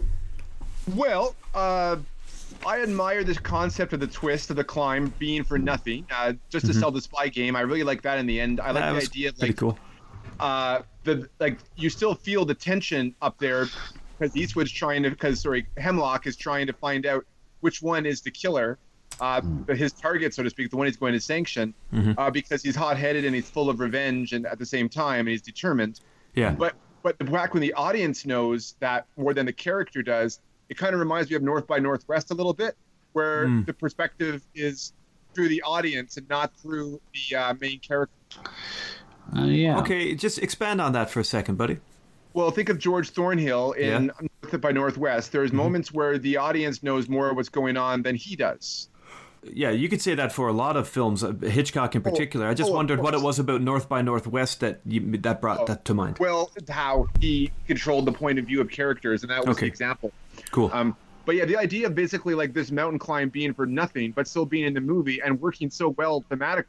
Well, 0.95 1.35
uh, 1.55 1.97
I 2.65 2.81
admire 2.81 3.23
this 3.23 3.39
concept 3.39 3.93
of 3.93 3.99
the 3.99 4.07
twist 4.07 4.49
of 4.49 4.55
the 4.55 4.63
climb 4.63 5.13
being 5.19 5.43
for 5.43 5.57
nothing, 5.57 6.05
uh, 6.11 6.33
just 6.49 6.65
to 6.67 6.73
sell 6.73 6.91
the 6.91 7.01
spy 7.01 7.27
game. 7.29 7.55
I 7.55 7.61
really 7.61 7.83
like 7.83 8.01
that 8.03 8.17
in 8.19 8.25
the 8.25 8.39
end. 8.39 8.59
I 8.59 8.71
like 8.71 8.83
That 8.83 8.93
the 8.93 9.01
idea 9.01 9.29
of 9.29 9.37
pretty 9.37 9.51
like 9.53 9.57
cool. 9.57 9.79
uh, 10.39 10.81
the 11.03 11.27
like 11.39 11.57
you 11.75 11.89
still 11.89 12.15
feel 12.15 12.45
the 12.45 12.53
tension 12.53 13.15
up 13.21 13.37
there 13.39 13.67
because 14.19 14.35
Eastwood's 14.35 14.71
trying 14.71 15.03
to 15.03 15.09
because 15.09 15.41
sorry 15.41 15.65
Hemlock 15.77 16.27
is 16.27 16.35
trying 16.35 16.67
to 16.67 16.73
find 16.73 17.05
out 17.05 17.25
which 17.61 17.81
one 17.81 18.05
is 18.05 18.21
the 18.21 18.31
killer, 18.31 18.77
uh, 19.19 19.41
but 19.41 19.77
his 19.77 19.91
target 19.93 20.33
so 20.33 20.43
to 20.43 20.49
speak, 20.49 20.69
the 20.69 20.77
one 20.77 20.87
he's 20.87 20.97
going 20.97 21.13
to 21.13 21.19
sanction, 21.19 21.73
uh, 22.17 22.29
because 22.31 22.61
he's 22.63 22.75
hot-headed 22.75 23.25
and 23.25 23.33
he's 23.35 23.49
full 23.49 23.69
of 23.69 23.79
revenge 23.79 24.33
and 24.33 24.45
at 24.45 24.59
the 24.59 24.65
same 24.65 24.89
time 24.89 25.21
and 25.21 25.29
he's 25.29 25.41
determined. 25.41 25.99
Yeah. 26.35 26.51
But 26.51 26.73
but 27.03 27.17
the 27.19 27.25
back 27.25 27.53
when 27.53 27.61
the 27.61 27.73
audience 27.73 28.25
knows 28.25 28.75
that 28.79 29.05
more 29.17 29.33
than 29.33 29.45
the 29.45 29.53
character 29.53 30.01
does, 30.01 30.39
it 30.69 30.77
kind 30.77 30.93
of 30.93 30.99
reminds 30.99 31.29
me 31.29 31.35
of 31.35 31.43
North 31.43 31.67
by 31.67 31.77
Northwest 31.79 32.31
a 32.31 32.33
little 32.33 32.53
bit, 32.53 32.75
where 33.11 33.47
Mm. 33.47 33.65
the 33.65 33.73
perspective 33.73 34.41
is 34.55 34.93
through 35.33 35.49
the 35.49 35.61
audience 35.63 36.15
and 36.17 36.27
not 36.29 36.55
through 36.55 37.01
the 37.13 37.35
uh, 37.35 37.53
main 37.59 37.79
character. 37.79 38.15
Uh, 39.35 39.43
yeah. 39.45 39.79
Okay, 39.79 40.15
just 40.15 40.37
expand 40.39 40.79
on 40.81 40.93
that 40.93 41.09
for 41.09 41.19
a 41.19 41.23
second, 41.23 41.57
buddy. 41.57 41.79
Well, 42.33 42.49
think 42.51 42.69
of 42.69 42.79
George 42.79 43.09
Thornhill 43.09 43.73
in 43.73 44.11
North 44.41 44.61
by 44.61 44.71
Northwest. 44.71 45.31
There's 45.31 45.49
Mm-hmm. 45.49 45.57
moments 45.57 45.91
where 45.93 46.17
the 46.17 46.37
audience 46.37 46.81
knows 46.83 47.07
more 47.09 47.33
what's 47.33 47.49
going 47.49 47.77
on 47.77 48.01
than 48.01 48.15
he 48.15 48.35
does. 48.35 48.89
Yeah, 49.51 49.71
you 49.71 49.89
could 49.89 50.01
say 50.01 50.15
that 50.15 50.31
for 50.31 50.47
a 50.47 50.53
lot 50.53 50.77
of 50.77 50.87
films, 50.87 51.23
uh, 51.23 51.33
Hitchcock 51.33 51.95
in 51.95 52.01
particular. 52.01 52.47
I 52.47 52.53
just 52.53 52.71
oh, 52.71 52.73
wondered 52.73 53.01
what 53.01 53.13
it 53.13 53.21
was 53.21 53.39
about 53.39 53.61
North 53.61 53.89
by 53.89 54.01
Northwest 54.01 54.61
that 54.61 54.79
you, 54.85 55.17
that 55.17 55.41
brought 55.41 55.65
that 55.67 55.85
to 55.85 55.93
mind. 55.93 56.17
Well, 56.19 56.51
how 56.69 57.07
he 57.19 57.51
controlled 57.67 58.05
the 58.05 58.11
point 58.11 58.39
of 58.39 58.45
view 58.45 58.61
of 58.61 58.69
characters, 58.69 59.23
and 59.23 59.31
that 59.31 59.45
was 59.45 59.57
Okay. 59.57 59.65
the 59.65 59.71
example. 59.71 60.11
Cool. 60.51 60.69
Um, 60.73 60.95
but 61.25 61.35
yeah, 61.35 61.45
the 61.45 61.57
idea 61.57 61.87
of 61.87 61.95
basically 61.95 62.35
like 62.35 62.53
this 62.53 62.71
mountain 62.71 62.99
climb 62.99 63.29
being 63.29 63.53
for 63.53 63.65
nothing, 63.65 64.11
but 64.11 64.27
still 64.27 64.45
being 64.45 64.65
in 64.65 64.73
the 64.73 64.81
movie 64.81 65.21
and 65.21 65.39
working 65.39 65.69
so 65.69 65.89
well 65.89 66.23
thematically, 66.29 66.65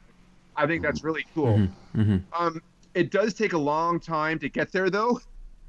I 0.55 0.67
think 0.67 0.81
that's 0.81 1.03
really 1.03 1.25
cool. 1.33 1.67
Mm-hmm. 1.95 2.17
Um, 2.33 2.61
it 2.93 3.11
does 3.11 3.33
take 3.33 3.53
a 3.53 3.57
long 3.57 3.99
time 3.99 4.39
to 4.39 4.49
get 4.49 4.71
there, 4.71 4.89
though. 4.89 5.19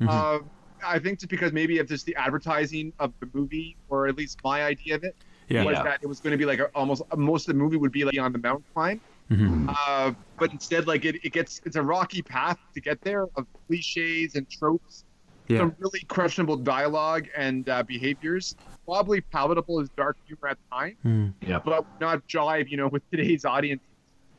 Mm-hmm. 0.01 0.09
Uh, 0.09 0.39
I 0.85 0.99
think 0.99 1.19
just 1.19 1.31
because 1.31 1.53
maybe 1.53 1.79
of 1.79 1.89
just 1.89 2.07
the 2.07 2.15
advertising 2.17 2.93
of 2.99 3.13
the 3.21 3.29
movie, 3.33 3.77
or 3.89 4.07
at 4.07 4.17
least 4.17 4.39
my 4.45 4.63
idea 4.63 4.95
of 4.95 5.05
it, 5.05 5.17
yeah. 5.49 5.65
was 5.65 5.75
Yeah. 5.77 5.83
that 5.85 6.01
it 6.03 6.07
was 6.07 6.21
going 6.21 6.33
to 6.33 6.37
be 6.39 6.45
like 6.45 6.59
a, 6.59 6.67
almost 6.75 7.03
most 7.17 7.49
of 7.49 7.55
the 7.55 7.59
movie 7.63 7.77
would 7.77 7.93
be 7.93 8.05
like 8.05 8.19
on 8.19 8.33
the 8.33 8.39
mountain 8.39 8.65
climb. 8.75 9.01
Mhm. 9.31 9.75
Uh, 9.89 10.13
but 10.39 10.53
instead, 10.53 10.87
like 10.87 11.05
it, 11.05 11.17
it 11.25 11.33
gets 11.33 11.61
it's 11.65 11.77
a 11.77 11.83
rocky 11.83 12.23
path 12.23 12.59
to 12.75 12.81
get 12.81 13.01
there 13.01 13.25
of 13.37 13.47
cliches 13.67 14.37
and 14.37 14.49
tropes, 14.49 15.05
Yeah. 15.49 15.59
some 15.59 15.75
really 15.81 16.01
questionable 16.09 16.57
dialogue 16.57 17.27
and 17.37 17.69
uh, 17.69 17.83
behaviors, 17.83 18.55
probably 18.85 19.21
palatable 19.21 19.81
as 19.81 19.89
dark 19.97 20.17
humor 20.27 20.49
at 20.49 20.59
the 20.59 20.77
time, 20.77 20.97
Mm. 21.05 21.35
Yep. 21.47 21.65
but 21.65 21.87
not 22.01 22.27
jive, 22.29 22.69
you 22.71 22.77
know, 22.77 22.87
with 22.89 23.03
today's 23.11 23.45
audience. 23.45 23.83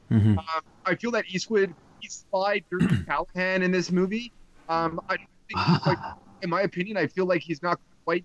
Mhm. 0.09 0.37
Um, 0.37 0.45
I 0.85 0.95
feel 0.95 1.11
that 1.11 1.25
Eastwood 1.27 1.73
he 1.99 2.07
spied 2.07 2.63
Dirty 2.71 2.87
Callahan 3.07 3.63
in 3.63 3.71
this 3.71 3.91
movie. 3.91 4.31
Um, 4.69 5.01
I 5.09 5.17
think, 5.17 5.85
like, 5.85 5.97
in 6.43 6.49
my 6.49 6.61
opinion, 6.61 6.95
I 6.95 7.07
feel 7.07 7.25
like 7.25 7.41
he's 7.41 7.61
not 7.61 7.79
quite 8.05 8.23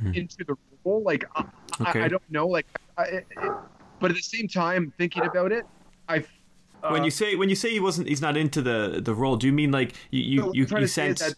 Hmm. 0.00 0.12
into 0.14 0.38
the 0.38 0.56
role. 0.84 1.02
Like, 1.02 1.24
I, 1.36 1.44
Okay. 1.80 2.00
I, 2.02 2.04
I 2.04 2.08
don't 2.08 2.22
know. 2.30 2.46
Like, 2.46 2.66
I, 2.98 3.02
it, 3.04 3.26
it- 3.30 3.52
but 3.98 4.10
at 4.10 4.16
the 4.16 4.22
same 4.22 4.48
time, 4.48 4.92
thinking 4.98 5.24
about 5.24 5.52
it, 5.52 5.64
I. 6.08 6.24
Uh, 6.82 6.90
when 6.90 7.04
you 7.04 7.10
say 7.12 7.36
when 7.36 7.48
you 7.48 7.54
say 7.54 7.70
he 7.70 7.78
wasn't, 7.78 8.08
he's 8.08 8.20
not 8.20 8.36
into 8.36 8.60
the 8.60 9.00
the 9.02 9.14
role. 9.14 9.36
Do 9.36 9.46
you 9.46 9.52
mean 9.52 9.70
like 9.70 9.94
you 10.10 10.20
you 10.20 10.46
what 10.46 10.54
you, 10.56 10.66
I'm 10.68 10.76
you 10.78 10.80
to 10.80 10.88
say 10.88 11.08
is 11.10 11.18
sense? 11.20 11.36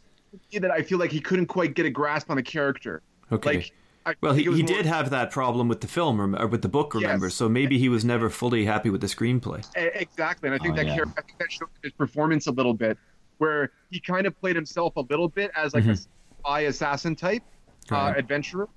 that, 0.52 0.62
that 0.62 0.70
I 0.70 0.80
feel 0.82 0.98
like 0.98 1.12
he 1.12 1.20
couldn't 1.20 1.46
quite 1.46 1.74
get 1.74 1.84
a 1.84 1.90
grasp 1.90 2.30
on 2.30 2.36
the 2.36 2.42
character. 2.42 3.02
okay. 3.30 3.56
Like 3.56 3.72
I 4.06 4.14
Well, 4.22 4.32
he, 4.32 4.44
he 4.44 4.48
more- 4.48 4.62
did 4.62 4.86
have 4.86 5.10
that 5.10 5.30
problem 5.30 5.68
with 5.68 5.82
the 5.82 5.86
film 5.88 6.20
or 6.36 6.46
with 6.46 6.62
the 6.62 6.68
book, 6.70 6.94
remember? 6.94 7.26
Yes. 7.26 7.34
So 7.34 7.48
maybe 7.50 7.76
he 7.78 7.90
was 7.90 8.02
never 8.04 8.30
fully 8.30 8.64
happy 8.64 8.88
with 8.88 9.02
the 9.02 9.06
screenplay. 9.06 9.62
Exactly, 9.76 10.48
and 10.48 10.54
I 10.54 10.58
think 10.58 10.72
Oh, 10.72 10.76
that 10.78 10.86
yeah. 10.86 10.96
char- 10.96 11.12
I 11.18 11.20
think 11.20 11.38
that 11.38 11.52
showed 11.52 11.68
his 11.82 11.92
performance 11.92 12.46
a 12.46 12.50
little 12.52 12.74
bit, 12.74 12.96
where 13.38 13.70
he 13.90 14.00
kind 14.00 14.26
of 14.26 14.38
played 14.40 14.56
himself 14.56 14.96
a 14.96 15.00
little 15.02 15.28
bit 15.28 15.50
as 15.54 15.74
like 15.74 15.84
a 15.84 15.96
spy 15.96 16.60
assassin 16.60 17.14
type 17.14 17.42
uh, 17.92 17.94
Right. 17.96 18.16
adventurer. 18.18 18.68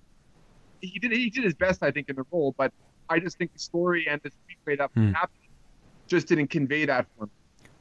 He 0.82 1.00
did 1.00 1.12
he 1.12 1.30
did 1.30 1.44
his 1.44 1.54
best, 1.54 1.84
I 1.84 1.92
think, 1.92 2.10
in 2.10 2.16
the 2.16 2.26
role, 2.32 2.54
but 2.58 2.72
I 3.10 3.20
just 3.20 3.38
think 3.38 3.54
the 3.54 3.60
story 3.60 4.08
and 4.08 4.22
the 4.22 4.30
screenplay 4.30 4.78
that 4.78 4.92
Hmm. 4.94 5.12
happened 5.14 5.40
just 6.08 6.28
didn't 6.28 6.48
convey 6.48 6.86
that 6.86 7.08
for 7.18 7.26
me. 7.26 7.32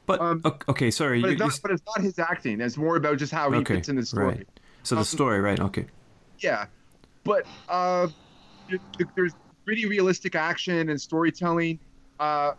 But 0.06 0.20
Um, 0.20 0.40
okay, 0.68 0.90
sorry. 0.90 1.20
But 1.20 1.28
you- 1.28 1.32
it's, 1.34 1.40
not, 1.40 1.58
but 1.62 1.70
it's 1.72 1.82
not 1.86 2.00
his 2.00 2.18
acting. 2.18 2.60
It's 2.60 2.76
more 2.76 2.96
about 2.96 3.18
just 3.18 3.32
how 3.32 3.50
he 3.50 3.58
okay, 3.58 3.74
fits 3.74 3.88
in 3.88 3.96
the 3.96 4.06
story. 4.06 4.26
right. 4.36 4.48
So 4.84 4.94
the 4.94 5.00
Um, 5.00 5.04
story, 5.04 5.40
right? 5.40 5.58
Okay. 5.58 5.86
Yeah, 6.38 6.66
but 7.24 7.44
uh, 7.68 8.06
th- 8.68 8.80
th- 8.96 9.10
there's 9.16 9.32
pretty 9.64 9.86
realistic 9.86 10.34
action 10.36 10.88
and 10.90 11.00
storytelling. 11.00 11.78
Uh, 12.20 12.52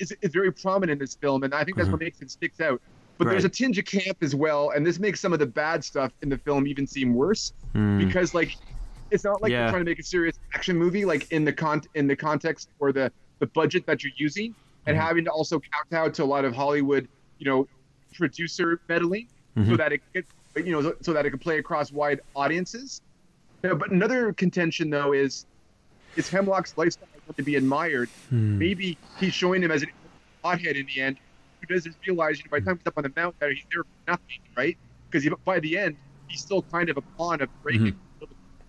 is 0.00 0.12
is 0.22 0.32
very 0.32 0.50
prominent 0.50 0.92
in 0.92 0.98
this 0.98 1.14
film, 1.14 1.44
and 1.44 1.54
I 1.54 1.62
think 1.64 1.76
that's 1.76 1.88
what 1.88 2.00
makes 2.00 2.20
it 2.20 2.30
sticks 2.30 2.60
out. 2.60 2.80
But 3.18 3.28
there's 3.28 3.44
a 3.44 3.48
Mm-hmm. 3.48 3.64
Tinge 3.64 3.78
of 3.78 3.84
camp 3.84 4.16
as 4.22 4.34
well, 4.34 4.70
and 4.70 4.84
this 4.84 4.98
makes 4.98 5.20
some 5.20 5.32
of 5.32 5.38
the 5.38 5.46
bad 5.46 5.84
stuff 5.84 6.12
in 6.22 6.28
the 6.28 6.38
film 6.38 6.66
even 6.66 6.84
seem 6.86 7.14
worse 7.14 7.52
Hmm. 7.74 7.98
because 7.98 8.34
like 8.34 8.56
it's 9.10 9.24
not 9.24 9.40
like 9.42 9.50
Yeah. 9.50 9.62
you're 9.62 9.70
trying 9.70 9.84
to 9.84 9.90
make 9.90 9.98
a 9.98 10.02
serious 10.02 10.38
action 10.54 10.76
movie 10.76 11.04
like 11.04 11.30
in 11.32 11.44
the 11.44 11.52
con 11.52 11.82
in 11.94 12.06
the 12.06 12.16
context 12.16 12.68
or 12.78 12.92
the 12.92 13.10
the 13.38 13.46
budget 13.46 13.86
that 13.86 14.02
you're 14.02 14.12
using 14.16 14.54
and 14.86 14.96
Mm-hmm. 14.96 15.06
having 15.06 15.24
to 15.24 15.30
also 15.30 15.60
kowtow 15.90 16.08
to 16.10 16.22
a 16.22 16.26
lot 16.26 16.44
of 16.44 16.54
Hollywood 16.54 17.08
you 17.38 17.46
know 17.50 17.68
producer 18.14 18.80
meddling 18.88 19.28
Mm-hmm. 19.56 19.70
so 19.70 19.76
that 19.76 19.92
it 19.92 20.00
gets 20.12 20.32
you 20.56 20.72
know 20.72 20.82
so- 20.82 20.96
so 21.00 21.12
that 21.12 21.24
it 21.26 21.30
can 21.30 21.38
play 21.38 21.58
across 21.58 21.92
wide 21.92 22.20
audiences. 22.34 23.00
Yeah, 23.62 23.74
but 23.74 23.92
another 23.92 24.32
contention 24.32 24.90
though 24.90 25.12
is 25.12 25.46
is 26.16 26.28
Hemlock's 26.28 26.76
lifestyle 26.76 27.08
to 27.36 27.42
be 27.42 27.54
admired? 27.56 28.08
Hmm. 28.30 28.58
Maybe 28.58 28.98
he's 29.18 29.32
showing 29.32 29.62
him 29.62 29.70
as 29.70 29.82
an 29.82 29.90
hothead 30.42 30.76
in 30.76 30.86
the 30.86 31.00
end 31.00 31.18
who 31.60 31.72
doesn't 31.72 31.94
realize 32.06 32.38
you 32.38 32.44
know 32.46 32.50
by 32.50 32.58
the 32.60 32.66
time 32.66 32.78
he's 32.78 32.86
up 32.88 32.94
on 32.98 33.04
the 33.04 33.12
mountain 33.14 33.50
he's 33.54 33.64
there 33.72 33.84
for 33.84 34.10
nothing, 34.10 34.40
right? 34.56 34.76
Because 35.10 35.28
by 35.44 35.60
the 35.60 35.78
end 35.78 35.96
he's 36.26 36.40
still 36.40 36.62
kind 36.62 36.88
of 36.90 36.96
a 36.96 37.00
pawn 37.16 37.40
of 37.40 37.48
breaking. 37.62 37.92
Mm-hmm. 37.92 37.98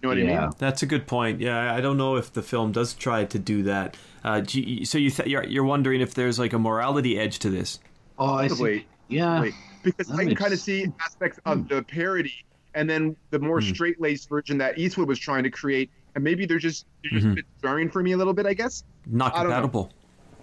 You 0.01 0.09
know 0.09 0.09
what 0.09 0.17
I 0.17 0.21
Yeah. 0.21 0.41
mean? 0.41 0.51
That's 0.57 0.83
a 0.83 0.85
good 0.85 1.07
point. 1.07 1.41
Yeah, 1.41 1.73
I 1.73 1.81
don't 1.81 1.97
know 1.97 2.15
if 2.15 2.31
the 2.31 2.41
film 2.41 2.71
does 2.71 2.93
try 2.93 3.25
to 3.25 3.39
do 3.39 3.63
that. 3.63 3.97
Uh, 4.23 4.41
do 4.41 4.61
you- 4.61 4.85
so 4.85 4.97
you 4.97 5.09
th- 5.09 5.27
you're, 5.27 5.43
you're 5.45 5.63
wondering 5.63 6.01
if 6.01 6.13
there's 6.13 6.37
like 6.39 6.53
a 6.53 6.59
morality 6.59 7.17
edge 7.17 7.39
to 7.39 7.49
this? 7.49 7.79
Oh, 8.17 8.35
I 8.35 8.47
Possibly. 8.47 8.79
see. 8.79 8.85
Yeah. 9.07 9.41
Wait, 9.41 9.53
because 9.83 10.07
that 10.07 10.13
I 10.13 10.17
can 10.17 10.27
makes- 10.27 10.41
kind 10.41 10.53
of 10.53 10.59
see 10.59 10.87
aspects 11.01 11.39
of 11.45 11.59
hmm. 11.59 11.67
the 11.67 11.83
parody 11.83 12.45
and 12.75 12.89
then 12.89 13.15
the 13.31 13.39
more 13.39 13.59
hmm. 13.59 13.69
straight-laced 13.69 14.29
version 14.29 14.57
that 14.59 14.77
Eastwood 14.77 15.07
was 15.07 15.17
trying 15.17 15.43
to 15.43 15.49
create, 15.49 15.89
and 16.13 16.23
maybe 16.23 16.45
they're 16.45 16.59
just 16.59 16.85
they're 17.01 17.11
just 17.11 17.23
mm-hmm. 17.23 17.31
a 17.31 17.35
bit 17.35 17.45
jarring 17.61 17.89
for 17.89 18.03
me 18.03 18.11
a 18.11 18.17
little 18.17 18.33
bit, 18.33 18.45
I 18.45 18.53
guess. 18.53 18.83
Not 19.07 19.33
I 19.33 19.39
don't 19.39 19.49
know. 19.49 19.55
compatible. 19.55 19.91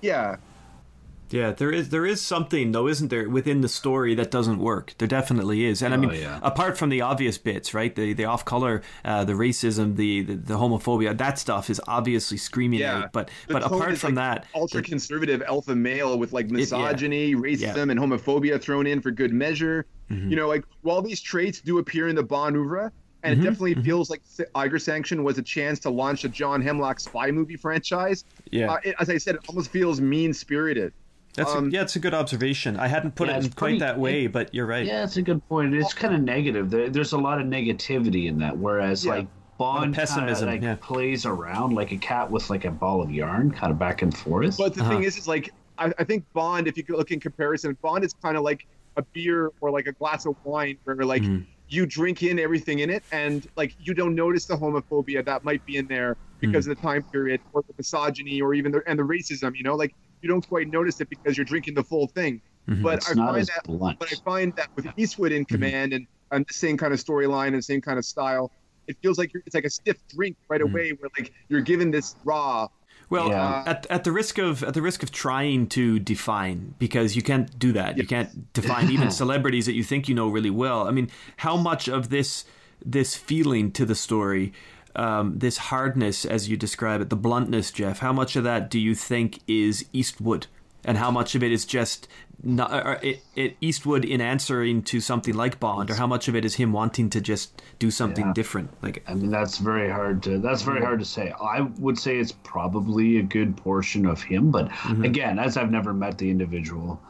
Yeah, 0.01 0.37
Yeah, 1.33 1.53
there 1.53 1.73
is 1.73 1.89
there 1.89 2.05
is 2.07 2.21
something 2.21 2.73
though, 2.73 2.87
isn't 2.89 3.09
there, 3.09 3.29
within 3.29 3.61
the 3.63 3.69
story 3.69 4.15
that 4.15 4.31
doesn't 4.31 4.59
work? 4.59 4.95
There 4.99 5.09
definitely 5.09 5.65
is, 5.65 5.83
and 5.83 5.95
I 5.95 5.97
Oh, 5.97 6.01
mean, 6.01 6.15
yeah. 6.21 6.39
apart 6.43 6.77
from 6.79 6.91
the 6.91 7.01
obvious 7.01 7.39
bits, 7.39 7.73
right? 7.75 7.95
The 7.95 8.13
the 8.13 8.25
off 8.27 8.45
color, 8.45 8.83
uh, 9.05 9.25
the 9.25 9.33
racism, 9.33 9.97
the, 9.97 10.23
the 10.23 10.35
the 10.35 10.55
homophobia, 10.55 11.17
that 11.17 11.39
stuff 11.39 11.71
is 11.71 11.81
obviously 11.89 12.37
screaming 12.37 12.81
yeah. 12.81 12.99
out. 12.99 13.13
But 13.13 13.31
The 13.49 13.55
but 13.55 13.63
apart 13.65 13.97
from 13.99 14.15
like, 14.15 14.43
that, 14.45 14.47
ultra 14.55 14.83
conservative 14.83 15.43
alpha 15.43 15.75
male 15.75 16.19
with 16.19 16.33
like 16.33 16.47
yeah. 16.51 16.57
misogyny, 16.59 17.35
racism, 17.35 17.91
and 17.91 17.99
homophobia 17.99 18.61
thrown 18.61 18.87
in 18.87 19.01
for 19.01 19.11
good 19.11 19.33
measure. 19.33 19.87
Mm-hmm. 20.11 20.29
You 20.31 20.37
know, 20.37 20.49
like 20.49 20.65
while 20.83 21.01
these 21.03 21.21
traits 21.21 21.61
do 21.61 21.79
appear 21.79 22.09
in 22.09 22.15
the 22.17 22.23
Bond 22.23 22.57
oeuvre, 22.57 22.93
and 23.23 23.35
Mm-hmm. 23.37 23.41
it 23.47 23.51
definitely 23.51 23.75
feels 23.85 24.11
like 24.11 24.21
Eiger 24.57 24.81
Sanction 24.81 25.23
was 25.23 25.39
a 25.39 25.43
chance 25.43 25.79
to 25.81 25.91
launch 25.91 26.25
a 26.25 26.29
John 26.29 26.61
Hemlock 26.61 26.99
spy 27.01 27.31
movie 27.31 27.57
franchise. 27.57 28.25
Yeah. 28.51 28.73
uh, 28.73 28.79
it, 28.83 28.97
as 28.99 29.09
I 29.09 29.17
said, 29.19 29.37
it 29.37 29.43
almost 29.49 29.71
feels 29.71 30.01
mean 30.01 30.35
spirited. 30.35 30.93
That's 31.35 31.55
um, 31.55 31.69
a, 31.69 31.71
yeah, 31.71 31.83
it's 31.83 31.97
a 31.97 31.99
good 32.01 32.15
observation. 32.15 32.77
I 32.77 32.89
hadn't 32.89 33.15
put 33.17 33.29
Yeah, 33.29 33.37
it 33.37 33.45
in 33.45 33.51
quite 33.51 33.79
that 33.81 33.99
way, 33.99 34.27
but 34.27 34.55
you're 34.55 34.67
right. 34.67 34.87
Yeah, 34.87 35.05
it's 35.05 35.17
a 35.17 35.23
good 35.23 35.47
point. 35.49 35.75
It's 35.75 35.95
kind 35.95 36.15
of 36.15 36.21
negative. 36.23 36.71
There, 36.71 36.91
there's 36.91 37.13
a 37.13 37.19
lot 37.19 37.41
of 37.41 37.47
negativity 37.47 38.27
in 38.29 38.39
that, 38.39 38.57
whereas 38.59 39.05
Yeah. 39.05 39.11
like 39.13 39.29
Bond 39.59 39.95
pessimism, 39.95 40.49
kinda, 40.49 40.67
like, 40.67 40.79
yeah. 40.79 40.87
plays 40.87 41.25
around 41.25 41.75
like 41.75 41.93
a 41.93 41.99
cat 41.99 42.31
with 42.31 42.51
like 42.51 42.65
a 42.65 42.71
ball 42.71 43.03
of 43.03 43.11
yarn, 43.11 43.53
kind 43.53 43.71
of 43.73 43.79
back 43.79 44.03
and 44.03 44.17
forth. 44.17 44.57
But 44.59 44.75
the 44.75 44.81
Uh-huh. 44.81 44.95
thing 44.95 45.03
is, 45.05 45.17
is 45.17 45.27
like 45.29 45.51
I, 45.79 45.93
I 45.99 46.05
think 46.05 46.25
Bond, 46.35 46.67
if 46.69 46.77
you 46.77 46.85
could 46.85 46.97
look 46.97 47.11
in 47.11 47.21
comparison, 47.21 47.77
Bond 47.83 48.05
is 48.05 48.13
kind 48.23 48.37
of 48.37 48.43
like 48.43 48.67
a 48.97 49.05
beer 49.15 49.51
or 49.61 49.71
like 49.71 49.87
a 49.87 49.93
glass 49.93 50.27
of 50.27 50.35
wine, 50.43 50.79
where 50.85 50.97
like 50.97 51.23
Mhm. 51.25 51.47
you 51.69 51.87
drink 51.87 52.23
in 52.23 52.39
everything 52.39 52.81
in 52.81 52.91
it, 52.91 53.05
and 53.11 53.47
like 53.57 53.75
you 53.79 53.95
don't 53.95 54.15
notice 54.15 54.47
the 54.47 54.57
homophobia 54.57 55.25
that 55.25 55.45
might 55.45 55.65
be 55.65 55.77
in 55.77 55.87
there 55.87 56.17
because 56.41 56.67
of 56.67 56.77
the 56.77 56.81
time 56.83 57.05
period, 57.13 57.41
or 57.53 57.63
the 57.69 57.75
misogyny, 57.79 58.41
or 58.41 58.53
even 58.55 58.73
the 58.73 58.83
and 58.87 58.99
the 58.99 59.03
racism. 59.05 59.53
You 59.57 59.63
know, 59.63 59.75
like 59.77 59.95
you 60.23 60.29
don't 60.29 60.47
quite 60.47 60.69
notice 60.69 61.01
it 61.01 61.11
because 61.11 61.37
you're 61.37 61.45
drinking 61.45 61.75
the 61.75 61.85
full 61.85 62.07
thing. 62.07 62.41
Mm-hmm. 62.69 62.83
But 62.83 62.99
it's 62.99 63.11
I 63.11 63.15
find 63.15 63.47
that, 63.47 63.65
blunt. 63.65 63.99
but 63.99 64.13
I 64.13 64.17
find 64.25 64.55
that 64.57 64.69
with 64.77 64.87
Eastwood 64.97 65.33
in 65.33 65.45
mm-hmm. 65.45 65.55
command 65.55 65.93
and 65.93 66.07
and 66.31 66.47
the 66.47 66.55
same 66.55 66.79
kind 66.79 66.95
of 66.95 66.99
storyline 66.99 67.53
and 67.55 67.65
same 67.65 67.81
kind 67.81 67.99
of 67.99 68.05
style. 68.05 68.51
It 68.87 68.97
feels 69.03 69.19
like 69.19 69.33
you're, 69.33 69.43
it's 69.47 69.55
like 69.55 69.65
a 69.65 69.71
stiff 69.71 69.99
drink 70.09 70.37
right 70.49 70.61
mm-hmm. 70.61 70.73
away, 70.73 70.91
where 70.93 71.11
like 71.19 71.33
you're 71.49 71.61
given 71.61 71.91
this 71.91 72.17
raw, 72.25 72.69
Well, 73.11 73.27
uh, 73.27 73.31
Yeah. 73.31 73.65
at, 73.67 73.87
at 73.91 74.05
the 74.05 74.13
risk 74.13 74.39
of 74.39 74.63
at 74.63 74.75
the 74.75 74.83
risk 74.83 75.03
of 75.03 75.11
trying 75.13 75.67
to 75.69 75.99
define, 75.99 76.75
because 76.79 77.15
you 77.15 77.23
can't 77.23 77.59
do 77.59 77.73
that. 77.73 77.99
You 77.99 78.07
can't 78.07 78.53
define 78.53 78.91
even 78.91 79.11
celebrities 79.23 79.67
that 79.67 79.75
you 79.75 79.85
think 79.85 80.09
you 80.09 80.15
know 80.15 80.29
really 80.29 80.51
well. 80.51 80.89
I 80.89 80.91
mean, 80.91 81.11
how 81.39 81.57
much 81.57 81.89
of 81.89 82.09
this 82.09 82.45
this 82.85 83.15
feeling 83.15 83.71
to 83.73 83.85
the 83.85 83.95
story, 83.95 84.53
um, 84.97 85.39
this 85.39 85.57
hardness, 85.57 86.25
as 86.25 86.49
you 86.49 86.57
describe 86.57 87.01
it, 87.01 87.11
the 87.11 87.17
bluntness, 87.17 87.71
Jeff? 87.71 87.99
How 88.01 88.13
much 88.13 88.37
of 88.37 88.45
that 88.45 88.71
do 88.71 88.79
you 88.79 88.95
think 88.95 89.41
is 89.47 89.85
Eastwood, 89.93 90.47
and 90.85 90.99
how 90.99 91.11
much 91.11 91.35
of 91.35 91.43
it 91.43 91.53
is 91.53 91.65
just 91.65 92.09
not, 92.45 93.05
it, 93.05 93.23
it 93.37 93.57
Eastwood 93.61 94.05
in 94.05 94.21
answering 94.21 94.83
to 94.83 95.01
something 95.01 95.33
like 95.35 95.61
Bond, 95.61 95.91
or 95.91 95.95
how 95.95 96.09
much 96.09 96.27
of 96.27 96.35
it 96.35 96.45
is 96.45 96.57
him 96.57 96.73
wanting 96.73 97.09
to 97.11 97.21
just 97.21 97.63
do 97.79 97.89
something 97.91 98.27
Yeah. 98.27 98.33
different? 98.33 98.71
Like, 98.83 99.05
I 99.07 99.15
mean, 99.15 99.31
that's 99.31 99.59
very 99.59 99.89
hard 99.89 100.25
to. 100.25 100.39
That's 100.39 100.63
very 100.63 100.81
hard 100.81 100.99
to 100.99 101.05
say. 101.05 101.33
I 101.41 101.61
would 101.79 101.99
say 101.99 102.19
it's 102.19 102.33
probably 102.33 103.19
a 103.19 103.23
good 103.23 103.57
portion 103.57 104.07
of 104.07 104.23
him, 104.23 104.51
but 104.51 104.69
Mm-hmm. 104.71 105.05
again, 105.05 105.39
as 105.39 105.57
I've 105.57 105.71
never 105.71 105.95
met 105.95 106.19
the 106.19 106.31
individual, 106.31 107.01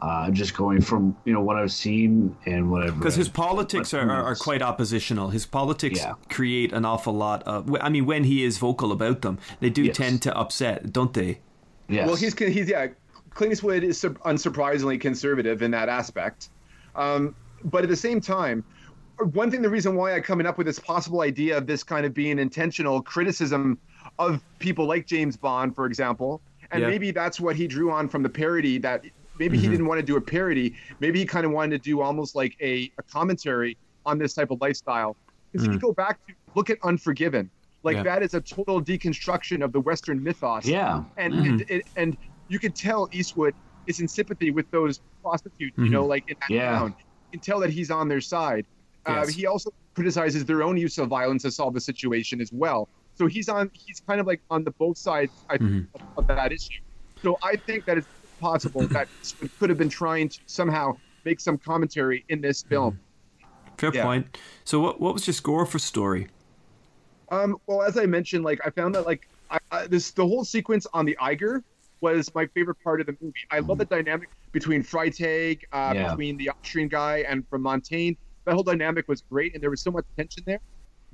uh, 0.00 0.30
just 0.30 0.56
going 0.56 0.80
from 0.80 1.16
you 1.24 1.32
know 1.32 1.40
what 1.40 1.56
I've 1.56 1.72
seen 1.72 2.36
and 2.46 2.70
what 2.70 2.84
I've 2.84 2.96
Because 2.98 3.16
his 3.16 3.28
politics 3.28 3.90
But 3.92 4.02
are, 4.04 4.10
are, 4.10 4.24
are 4.24 4.36
quite 4.36 4.62
oppositional. 4.62 5.30
His 5.30 5.46
politics 5.46 5.98
Yeah. 6.00 6.14
create 6.28 6.72
an 6.72 6.84
awful 6.84 7.12
lot 7.14 7.42
of. 7.44 7.74
I 7.80 7.88
mean, 7.88 8.06
when 8.06 8.24
he 8.24 8.44
is 8.44 8.58
vocal 8.58 8.92
about 8.92 9.22
them, 9.22 9.38
they 9.60 9.70
do 9.70 9.84
Yes. 9.84 9.96
tend 9.96 10.22
to 10.22 10.36
upset, 10.36 10.92
don't 10.92 11.12
they? 11.14 11.40
yes. 11.88 12.06
Well, 12.06 12.16
he's 12.16 12.36
he's 12.38 12.68
yeah. 12.68 12.88
Clint 13.30 13.52
Eastwood 13.52 13.84
is 13.84 14.02
unsurprisingly 14.02 15.00
conservative 15.00 15.62
in 15.62 15.70
that 15.72 15.88
aspect, 15.88 16.48
um, 16.96 17.34
but 17.64 17.82
at 17.84 17.88
the 17.88 17.96
same 17.96 18.20
time, 18.20 18.64
one 19.32 19.50
thing 19.50 19.62
the 19.62 19.68
reason 19.70 19.94
why 19.96 20.12
I'm 20.14 20.22
coming 20.22 20.46
up 20.46 20.58
with 20.58 20.66
this 20.66 20.78
possible 20.78 21.20
idea 21.22 21.56
of 21.56 21.66
this 21.66 21.82
kind 21.84 22.04
of 22.06 22.14
being 22.14 22.38
intentional 22.38 23.00
criticism 23.02 23.78
of 24.18 24.42
people 24.58 24.86
like 24.86 25.06
James 25.06 25.36
Bond, 25.36 25.74
for 25.74 25.86
example, 25.86 26.40
and 26.72 26.82
Yeah. 26.82 26.88
maybe 26.88 27.10
that's 27.10 27.38
what 27.40 27.54
he 27.56 27.66
drew 27.66 27.90
on 27.92 28.08
from 28.08 28.22
the 28.22 28.28
parody 28.28 28.78
that 28.78 29.04
maybe 29.38 29.58
he 29.58 29.68
didn't 29.68 29.86
want 29.86 29.98
to 30.00 30.06
do 30.06 30.16
a 30.16 30.20
parody, 30.20 30.74
maybe 31.00 31.18
he 31.18 31.26
kind 31.26 31.46
of 31.46 31.52
wanted 31.52 31.82
to 31.82 31.90
do 31.90 32.00
almost 32.00 32.34
like 32.34 32.56
a, 32.60 32.90
a 32.98 33.02
commentary 33.04 33.78
on 34.04 34.18
this 34.18 34.34
type 34.34 34.50
of 34.50 34.60
lifestyle. 34.60 35.16
Because 35.52 35.66
if 35.66 35.72
you 35.72 35.78
go 35.78 35.92
back 35.92 36.18
to 36.28 36.34
look 36.54 36.70
at 36.70 36.78
Unforgiven, 36.82 37.50
like 37.84 37.96
Yeah. 37.96 38.02
that 38.04 38.22
is 38.22 38.34
a 38.34 38.40
total 38.40 38.82
deconstruction 38.82 39.64
of 39.64 39.72
the 39.72 39.80
Western 39.80 40.22
mythos 40.22 40.66
yeah. 40.66 41.02
and 41.16 41.32
Mm-hmm. 41.34 41.50
and, 41.50 41.64
and 41.70 41.82
and 41.96 42.16
you 42.48 42.58
can 42.58 42.72
tell 42.72 43.08
Eastwood 43.12 43.54
is 43.86 44.00
in 44.00 44.08
sympathy 44.08 44.50
with 44.50 44.70
those 44.70 45.00
prostitutes, 45.22 45.76
you 45.78 45.88
know, 45.88 46.04
like 46.06 46.24
in 46.28 46.36
that 46.40 46.50
Yeah. 46.50 46.70
town. 46.78 46.94
You 47.32 47.38
can 47.38 47.40
tell 47.40 47.60
that 47.60 47.70
he's 47.70 47.90
on 47.90 48.08
their 48.08 48.20
side. 48.20 48.66
Uh, 49.06 49.26
he 49.26 49.46
also 49.46 49.70
criticizes 49.94 50.44
their 50.44 50.62
own 50.62 50.76
use 50.76 50.98
of 50.98 51.08
violence 51.08 51.42
to 51.44 51.50
solve 51.50 51.72
the 51.72 51.80
situation 51.80 52.40
as 52.40 52.50
well. 52.52 52.88
So 53.14 53.26
he's 53.26 53.48
on. 53.48 53.70
He's 53.72 54.00
kind 54.06 54.20
of 54.20 54.26
like 54.26 54.42
on 54.50 54.64
the 54.64 54.72
both 54.78 54.98
sides 54.98 55.44
I 55.48 55.56
Mm-hmm. 55.58 55.84
of, 55.94 56.00
of 56.18 56.26
that 56.28 56.52
issue. 56.52 56.80
So 57.24 57.36
I 57.42 57.56
think 57.66 57.84
that 57.86 57.96
it's 57.98 58.06
possible 58.42 58.86
that 58.88 59.08
could 59.58 59.68
have 59.68 59.78
been 59.78 59.88
trying 59.88 60.28
to 60.28 60.38
somehow 60.46 60.96
make 61.24 61.40
some 61.40 61.58
commentary 61.58 62.24
in 62.28 62.40
this 62.40 62.62
film. 62.62 62.98
Fair 63.76 63.92
Yeah. 63.94 64.04
point. 64.04 64.38
So, 64.64 64.80
what 64.80 65.00
what 65.00 65.14
was 65.14 65.26
your 65.26 65.34
score 65.34 65.64
for 65.66 65.78
story? 65.78 66.28
Um, 67.30 67.56
well, 67.66 67.82
as 67.82 67.96
I 67.98 68.06
mentioned, 68.06 68.44
like 68.44 68.60
I 68.64 68.70
found 68.70 68.94
that 68.94 69.06
like 69.06 69.28
I, 69.50 69.58
I, 69.70 69.86
this 69.86 70.10
the 70.12 70.26
whole 70.26 70.44
sequence 70.44 70.86
on 70.92 71.04
the 71.04 71.16
Eiger 71.20 71.62
was 72.00 72.32
my 72.34 72.46
favorite 72.54 72.76
part 72.82 73.00
of 73.00 73.06
the 73.06 73.16
movie. 73.20 73.34
I 73.50 73.58
love 73.58 73.78
the 73.78 73.84
dynamic 73.84 74.28
between 74.52 74.82
Freytag, 74.82 75.60
uh, 75.72 75.92
Yeah. 75.94 76.08
between 76.10 76.36
the 76.36 76.48
Austrian 76.50 76.88
guy, 76.88 77.18
and 77.28 77.46
from 77.48 77.62
Montaigne. 77.62 78.14
That 78.44 78.54
whole 78.54 78.62
dynamic 78.62 79.08
was 79.08 79.22
great, 79.30 79.54
and 79.54 79.62
there 79.62 79.70
was 79.70 79.82
so 79.82 79.90
much 79.90 80.04
tension 80.16 80.42
there. 80.46 80.60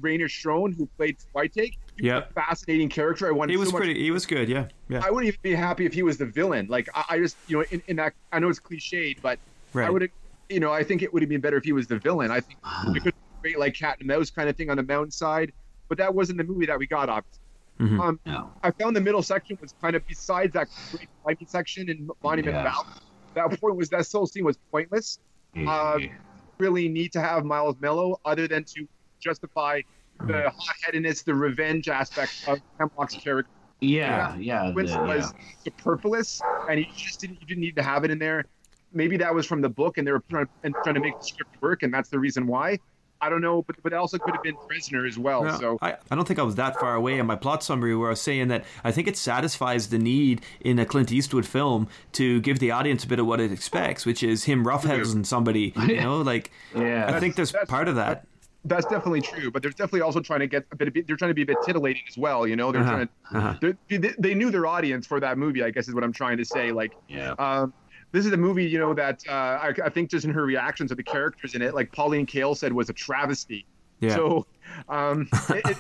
Reiner 0.01 0.27
Schöne, 0.27 0.77
who 0.77 0.87
played 0.97 1.17
Freytag, 1.35 1.73
he 1.97 2.03
was 2.03 2.07
Yep. 2.09 2.31
a 2.31 2.33
fascinating 2.35 2.89
character. 2.89 3.29
I 3.29 3.31
wanted 3.31 3.53
He 3.53 3.57
was 3.57 3.69
so 3.69 3.73
much 3.75 3.81
pretty. 3.85 4.03
He 4.03 4.11
was 4.11 4.27
good. 4.27 4.49
Yeah, 4.49 4.69
yeah. 4.89 5.01
I 5.05 5.11
wouldn't 5.11 5.29
even 5.29 5.41
be 5.43 5.55
happy 5.55 5.87
if 5.87 5.93
he 5.95 6.03
was 6.03 6.19
the 6.19 6.27
villain. 6.27 6.67
Like 6.69 6.89
I, 6.95 7.05
I 7.11 7.19
just, 7.19 7.37
you 7.49 7.59
know, 7.59 7.65
in, 7.71 7.83
in 7.89 7.97
that, 7.97 8.15
I 8.33 8.39
know 8.41 8.49
it's 8.49 8.61
cliched, 8.61 9.21
but 9.23 9.39
I 9.75 9.79
Right. 9.79 9.93
would, 9.93 10.11
you 10.49 10.61
know, 10.61 10.73
I 10.73 10.83
think 10.85 11.03
it 11.03 11.13
would 11.13 11.23
have 11.23 11.29
been 11.29 11.41
better 11.41 11.57
if 11.57 11.65
he 11.65 11.73
was 11.73 11.87
the 11.87 11.99
villain. 11.99 12.31
I 12.31 12.41
think 12.41 12.59
it 12.97 13.03
could 13.03 13.15
be 13.15 13.21
great, 13.43 13.59
like 13.59 13.75
cat 13.75 13.99
and 13.99 14.09
mouse 14.09 14.31
kind 14.31 14.49
of 14.49 14.57
thing 14.57 14.71
on 14.71 14.77
the 14.77 14.83
mountainside. 14.83 15.53
but 15.89 15.99
that 15.99 16.15
wasn't 16.15 16.39
the 16.39 16.45
movie 16.45 16.65
that 16.67 16.79
we 16.79 16.87
got. 16.87 17.09
Obviously. 17.11 17.41
Mhm. 17.79 18.01
Um, 18.01 18.21
No. 18.25 18.51
I 18.63 18.71
found 18.71 18.97
the 18.97 19.01
middle 19.01 19.23
section 19.23 19.59
was 19.61 19.75
kind 19.83 19.95
of 19.95 20.07
besides 20.07 20.53
that 20.55 20.69
great 20.93 21.09
climbing 21.23 21.47
section 21.47 21.91
in 21.91 22.09
Monument 22.23 22.57
Yeah. 22.57 22.63
Valley. 22.63 22.87
That 23.35 23.61
point 23.61 23.77
was 23.77 23.89
that 23.91 24.09
whole 24.11 24.27
scene 24.27 24.45
was 24.45 24.57
pointless. 24.71 25.19
Uh, 25.67 25.99
really 26.59 26.89
need 26.89 27.13
to 27.13 27.21
have 27.21 27.45
Miles 27.45 27.77
Mellough 27.81 28.19
other 28.25 28.47
than 28.49 28.65
to 28.65 28.87
justify 29.21 29.83
the 30.21 30.33
mm. 30.33 30.45
hot-headedness, 30.47 31.23
the 31.23 31.35
revenge 31.35 31.89
aspect 31.89 32.45
of 32.47 32.59
Hemlock's 32.79 33.15
character. 33.15 33.51
yeah, 33.81 34.37
yeah, 34.37 34.73
Which 34.73 34.91
the- 34.91 34.99
was 34.99 35.35
superfluous, 35.65 36.41
and 36.69 36.81
you 36.81 36.87
just 36.97 37.21
didn't 37.21 37.41
you 37.41 37.47
didn't 37.47 37.61
need 37.61 37.77
to 37.77 37.83
have 37.83 38.05
it 38.05 38.11
in 38.11 38.19
there. 38.19 38.45
Maybe 38.93 39.17
that 39.17 39.35
was 39.35 39.45
from 39.45 39.61
the 39.61 39.69
book, 39.69 39.99
and 39.99 40.07
they 40.07 40.13
were 40.13 40.23
trying, 40.31 40.47
and 40.63 40.75
trying 40.85 40.95
to 40.95 41.01
make 41.01 41.19
the 41.19 41.25
script 41.25 41.61
work, 41.61 41.83
and 41.83 41.93
that's 41.93 42.09
the 42.11 42.19
reason 42.19 42.47
why. 42.47 42.79
I 43.21 43.31
don't 43.31 43.41
know, 43.41 43.63
but 43.63 43.77
but 43.83 43.93
it 43.93 43.97
also 43.97 44.19
could 44.19 44.35
have 44.35 44.43
been 44.43 44.57
Prisoner 44.69 45.07
as 45.07 45.17
well. 45.19 45.45
Yeah, 45.47 45.57
so 45.57 45.79
I, 45.81 45.97
I 46.11 46.15
don't 46.15 46.29
think 46.29 46.39
I 46.39 46.43
was 46.43 46.57
that 46.57 46.79
far 46.79 46.95
away 46.95 47.19
in 47.19 47.25
my 47.25 47.37
plot 47.37 47.63
summary 47.63 47.97
where 47.97 48.09
I 48.09 48.11
was 48.11 48.21
saying 48.21 48.49
that 48.49 48.65
I 48.83 48.93
think 48.93 49.09
it 49.09 49.17
satisfies 49.17 49.89
the 49.89 49.99
need 49.99 50.43
in 50.61 50.79
a 50.79 50.85
Clint 50.85 51.11
Eastwood 51.11 51.47
film 51.47 51.89
to 52.13 52.41
give 52.43 52.59
the 52.59 52.71
audience 52.71 53.05
a 53.05 53.09
bit 53.09 53.19
of 53.19 53.27
what 53.27 53.41
it 53.41 53.51
expects, 53.51 54.05
which 54.05 54.23
is 54.23 54.45
him 54.45 54.67
roughhousing 54.67 55.25
somebody. 55.25 55.73
You 55.75 55.97
know, 56.03 56.21
like 56.21 56.51
Yeah. 56.75 57.07
I 57.15 57.19
think 57.19 57.37
there's 57.37 57.53
part 57.67 57.89
of 57.89 57.97
that. 57.97 58.27
That's 58.65 58.87
definitely 58.87 59.21
true. 59.21 59.51
But 59.51 59.63
they're 59.63 59.71
definitely 59.71 60.01
also 60.03 60.21
trying 60.21 60.41
to 60.41 60.47
get 60.47 60.65
a 60.73 60.77
bit. 60.77 60.89
Of, 60.89 61.07
they're 61.07 61.17
trying 61.17 61.31
to 61.31 61.35
be 61.35 61.43
a 61.43 61.47
bit 61.47 61.59
titillating 61.65 62.03
as 62.09 62.17
well. 62.17 62.47
You 62.47 62.57
know, 62.57 62.73
they're 62.73 62.83
Uh-huh, 62.83 62.91
trying. 62.91 63.09
uh-huh. 63.33 63.55
they're- 63.61 63.77
They, 63.89 64.15
they 64.19 64.35
knew 64.35 64.51
their 64.51 64.67
audience 64.67 65.07
for 65.07 65.21
that 65.21 65.39
movie. 65.39 65.63
I 65.63 65.71
guess 65.71 65.89
is 65.89 65.95
what 65.95 66.05
I'm 66.05 66.13
trying 66.13 66.37
to 66.39 66.45
say. 66.45 66.73
Like, 66.73 66.93
yeah. 67.09 67.33
um, 67.39 67.73
this 68.13 68.25
is 68.27 68.33
a 68.33 68.37
movie, 68.37 68.65
you 68.65 68.79
know, 68.79 68.95
that 68.95 69.23
uh, 69.29 69.33
I, 69.33 69.73
I 69.85 69.89
think 69.89 70.11
just 70.11 70.25
in 70.25 70.31
her 70.33 70.45
reactions 70.45 70.91
of 70.91 70.97
the 70.97 71.03
characters 71.03 71.55
in 71.55 71.63
it, 71.63 71.75
like 71.75 71.91
Pauline 71.93 72.27
Kael 72.27 72.57
said, 72.57 72.73
was 72.73 72.89
a 72.89 72.93
travesty. 72.93 73.67
Yeah. 74.01 74.15
So, 74.17 74.47
um, 74.89 75.29
it, 75.51 75.65
it, 75.71 75.79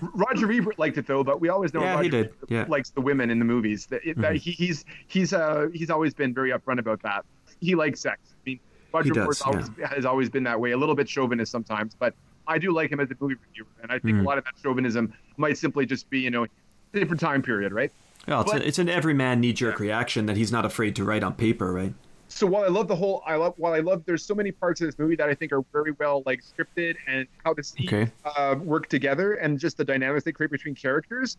Roger 0.14 0.50
Ebert 0.50 0.78
liked 0.78 0.98
it 0.98 1.06
though, 1.06 1.22
but 1.24 1.40
we 1.40 1.48
always 1.48 1.74
know 1.74 1.80
Yeah, 1.82 1.92
Roger 1.94 2.02
he 2.02 2.08
did. 2.08 2.26
Ebert 2.26 2.36
Yeah. 2.48 2.62
Mm-hmm. 2.62 2.70
likes 2.72 2.90
the 2.90 3.00
women 3.00 3.30
in 3.30 3.38
the 3.38 3.44
movies. 3.44 3.86
That, 3.86 4.04
it, 4.04 4.18
that 4.20 4.36
he, 4.36 4.52
he's 4.52 4.84
he's 5.08 5.32
uh 5.32 5.68
he's 5.74 5.90
always 5.90 6.14
been 6.14 6.32
very 6.34 6.50
upfront 6.52 6.78
about 6.78 7.02
that. 7.02 7.24
He 7.60 7.74
likes 7.74 8.00
sex. 8.00 8.20
I 8.32 8.36
mean, 8.44 8.60
Roger 8.94 9.10
does, 9.12 9.40
always, 9.42 9.68
has 9.84 10.04
always 10.06 10.30
been 10.30 10.44
that 10.44 10.58
way. 10.60 10.70
A 10.72 10.76
little 10.76 10.94
bit 10.94 11.08
chauvinist 11.08 11.50
sometimes, 11.52 11.94
but 11.98 12.14
I 12.48 12.58
do 12.58 12.72
like 12.72 12.90
him 12.90 13.00
as 13.00 13.10
a 13.10 13.14
movie 13.20 13.34
reviewer, 13.48 13.66
and 13.82 13.90
I 13.90 13.98
think 13.98 14.16
Mm. 14.18 14.20
a 14.20 14.22
lot 14.24 14.38
of 14.38 14.44
that 14.44 14.54
chauvinism 14.62 15.12
might 15.36 15.58
simply 15.58 15.86
just 15.86 16.08
be, 16.10 16.20
you 16.20 16.30
know, 16.30 16.44
a 16.44 16.48
different 16.92 17.20
time 17.20 17.42
period, 17.42 17.72
right? 17.72 17.92
Well, 18.28 18.42
it's, 18.42 18.52
But- 18.52 18.62
a, 18.62 18.66
it's 18.68 18.78
an 18.78 18.88
everyman 18.88 19.40
knee 19.40 19.52
jerk 19.52 19.78
reaction 19.80 20.26
that 20.26 20.36
he's 20.36 20.52
not 20.52 20.64
afraid 20.64 20.96
to 20.96 21.04
write 21.04 21.22
on 21.22 21.34
paper, 21.34 21.72
right? 21.72 21.92
so 22.28 22.44
while 22.44 22.64
I 22.64 22.66
love 22.66 22.88
the 22.88 22.96
whole, 22.96 23.22
I 23.24 23.36
love 23.36 23.54
while 23.56 23.72
I 23.72 23.78
love 23.78 24.02
there's 24.04 24.24
so 24.24 24.34
many 24.34 24.50
parts 24.50 24.80
of 24.80 24.88
this 24.88 24.98
movie 24.98 25.14
that 25.14 25.28
I 25.28 25.34
think 25.34 25.52
are 25.52 25.62
very 25.72 25.92
well 25.92 26.24
like 26.26 26.42
scripted 26.42 26.96
and 27.06 27.28
how 27.44 27.54
the 27.54 27.62
scenes 27.62 27.88
Okay. 27.92 28.10
uh, 28.24 28.56
work 28.58 28.88
together 28.88 29.34
and 29.34 29.60
just 29.60 29.76
the 29.76 29.84
dynamics 29.84 30.24
they 30.24 30.32
create 30.32 30.50
between 30.50 30.74
characters. 30.74 31.36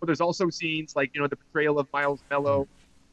But 0.00 0.06
there's 0.06 0.22
also 0.22 0.48
scenes 0.48 0.96
like 0.96 1.10
you 1.14 1.20
know 1.20 1.26
the 1.26 1.36
portrayal 1.36 1.78
of 1.78 1.86
Miles 1.92 2.22
Mellough, 2.30 2.66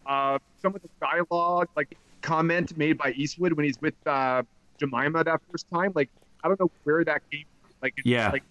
uh, 0.05 0.39
some 0.61 0.73
of 0.73 0.81
the 0.81 0.87
dialogue, 1.01 1.67
like 1.75 1.97
comment 2.21 2.77
made 2.77 2.97
by 2.97 3.11
Eastwood 3.11 3.51
when 3.51 3.65
he's 3.65 3.79
with 3.81 3.95
uh, 4.07 4.41
Jemima 4.79 5.25
that 5.25 5.41
first 5.51 5.69
time. 5.73 5.91
Like 5.93 6.09
I 6.43 6.47
don't 6.47 6.59
know 6.59 6.71
where 6.83 7.03
that 7.03 7.21
came. 7.31 7.43
From. 7.61 7.71
Like 7.81 7.93
it's 7.97 8.05
Yeah. 8.07 8.29
like 8.31 8.43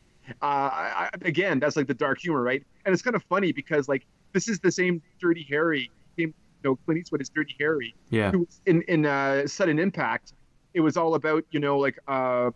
uh, 0.43 0.45
I, 0.45 1.09
I- 1.13 1.19
again 1.23 1.59
that's 1.59 1.77
like 1.77 1.87
the 1.87 1.95
dark 1.95 2.19
humor, 2.21 2.43
right? 2.43 2.63
And 2.85 2.93
it's 2.93 3.03
kind 3.03 3.17
of 3.17 3.23
funny 3.25 3.53
because 3.53 3.89
like 3.89 4.07
this 4.33 4.49
is 4.49 4.59
the 4.61 4.71
same 4.73 5.01
Dirty 5.21 5.47
Harry. 5.49 5.91
Same, 6.19 6.29
you 6.63 6.71
know, 6.71 6.77
Clint 6.85 7.01
Eastwood 7.01 7.21
is 7.23 7.29
Dirty 7.29 7.55
Harry 7.61 7.95
Yeah. 8.11 8.31
who 8.31 8.47
in 8.67 8.83
in 8.83 9.07
uh, 9.07 9.47
sudden 9.47 9.79
impact 9.79 10.33
it 10.75 10.81
was 10.81 10.97
all 10.97 11.15
about 11.15 11.45
you 11.51 11.61
know 11.61 11.79
like 11.79 11.99
uh, 12.09 12.51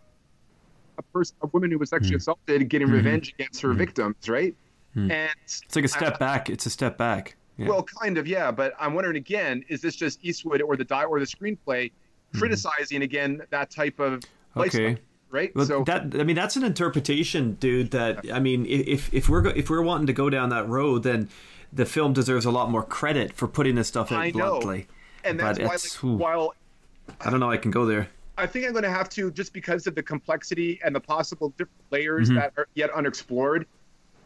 a 0.97 1.01
person 1.13 1.35
a 1.41 1.47
woman 1.47 1.71
who 1.71 1.77
was 1.79 1.89
sexually 1.89 2.15
Mm. 2.15 2.19
assaulted 2.21 2.69
getting 2.69 2.87
Mhm. 2.87 2.93
revenge 2.93 3.33
against 3.39 3.61
her 3.61 3.69
Mm. 3.69 3.77
victims 3.77 4.29
right 4.29 4.55
Mm. 4.95 5.11
and 5.11 5.31
It's 5.43 5.75
like 5.75 5.85
a 5.85 5.87
step 5.87 6.19
back. 6.19 6.49
It's 6.51 6.65
a 6.67 6.69
step 6.69 6.97
back. 6.97 7.35
Yeah. 7.57 7.67
well 7.69 7.83
kind 7.83 8.17
of 8.17 8.25
yeah 8.27 8.49
but 8.49 8.73
i'm 8.79 8.95
wondering 8.95 9.15
again 9.15 9.63
is 9.69 9.79
this 9.79 9.95
just 9.95 10.17
eastwood 10.25 10.63
or 10.63 10.75
the 10.75 10.83
die 10.83 11.03
or 11.05 11.19
the 11.19 11.25
screenplay 11.27 11.91
criticizing 12.35 13.03
again 13.03 13.41
that 13.51 13.69
type 13.69 13.99
of 13.99 14.23
lifestyle, 14.55 14.81
Mm-hmm. 14.81 14.93
okay. 14.93 15.01
Right 15.33 15.51
so 15.65 15.83
that 15.85 16.13
I 16.13 16.23
mean 16.23 16.35
that's 16.35 16.55
an 16.55 16.63
interpretation, 16.63 17.53
dude. 17.55 17.89
That 17.89 18.31
I 18.31 18.39
mean, 18.39 18.67
if 18.67 19.11
if 19.11 19.27
we're 19.27 19.41
go- 19.41 19.49
if 19.55 19.67
we're 19.67 19.81
wanting 19.81 20.05
to 20.07 20.13
go 20.13 20.29
down 20.29 20.49
that 20.49 20.69
road, 20.69 21.01
then 21.01 21.27
the 21.73 21.85
film 21.87 22.13
deserves 22.13 22.45
a 22.45 22.51
lot 22.51 22.69
more 22.69 22.83
credit 22.83 23.33
for 23.33 23.47
putting 23.47 23.73
this 23.73 23.87
stuff 23.87 24.11
out 24.11 24.31
bluntly. 24.31 24.85
and 25.23 25.39
that's 25.39 25.57
but 25.57 25.67
why 25.67 25.73
it's- 25.73 26.03
like, 26.03 26.19
while 26.19 26.53
I 27.19 27.31
don't 27.31 27.39
know. 27.39 27.49
I 27.49 27.57
can 27.57 27.71
go 27.71 27.85
there. 27.87 28.09
I 28.37 28.45
think 28.45 28.65
I'm 28.67 28.73
going 28.73 28.83
to 28.83 28.89
have 28.91 29.09
to, 29.09 29.29
just 29.31 29.53
because 29.53 29.87
of 29.87 29.95
the 29.95 30.03
complexity 30.03 30.79
and 30.85 30.95
the 30.95 30.99
possible 30.99 31.49
different 31.57 31.81
layers 31.91 32.29
Mhm. 32.29 32.35
that 32.35 32.53
are 32.57 32.67
yet 32.75 32.91
unexplored, 32.91 33.65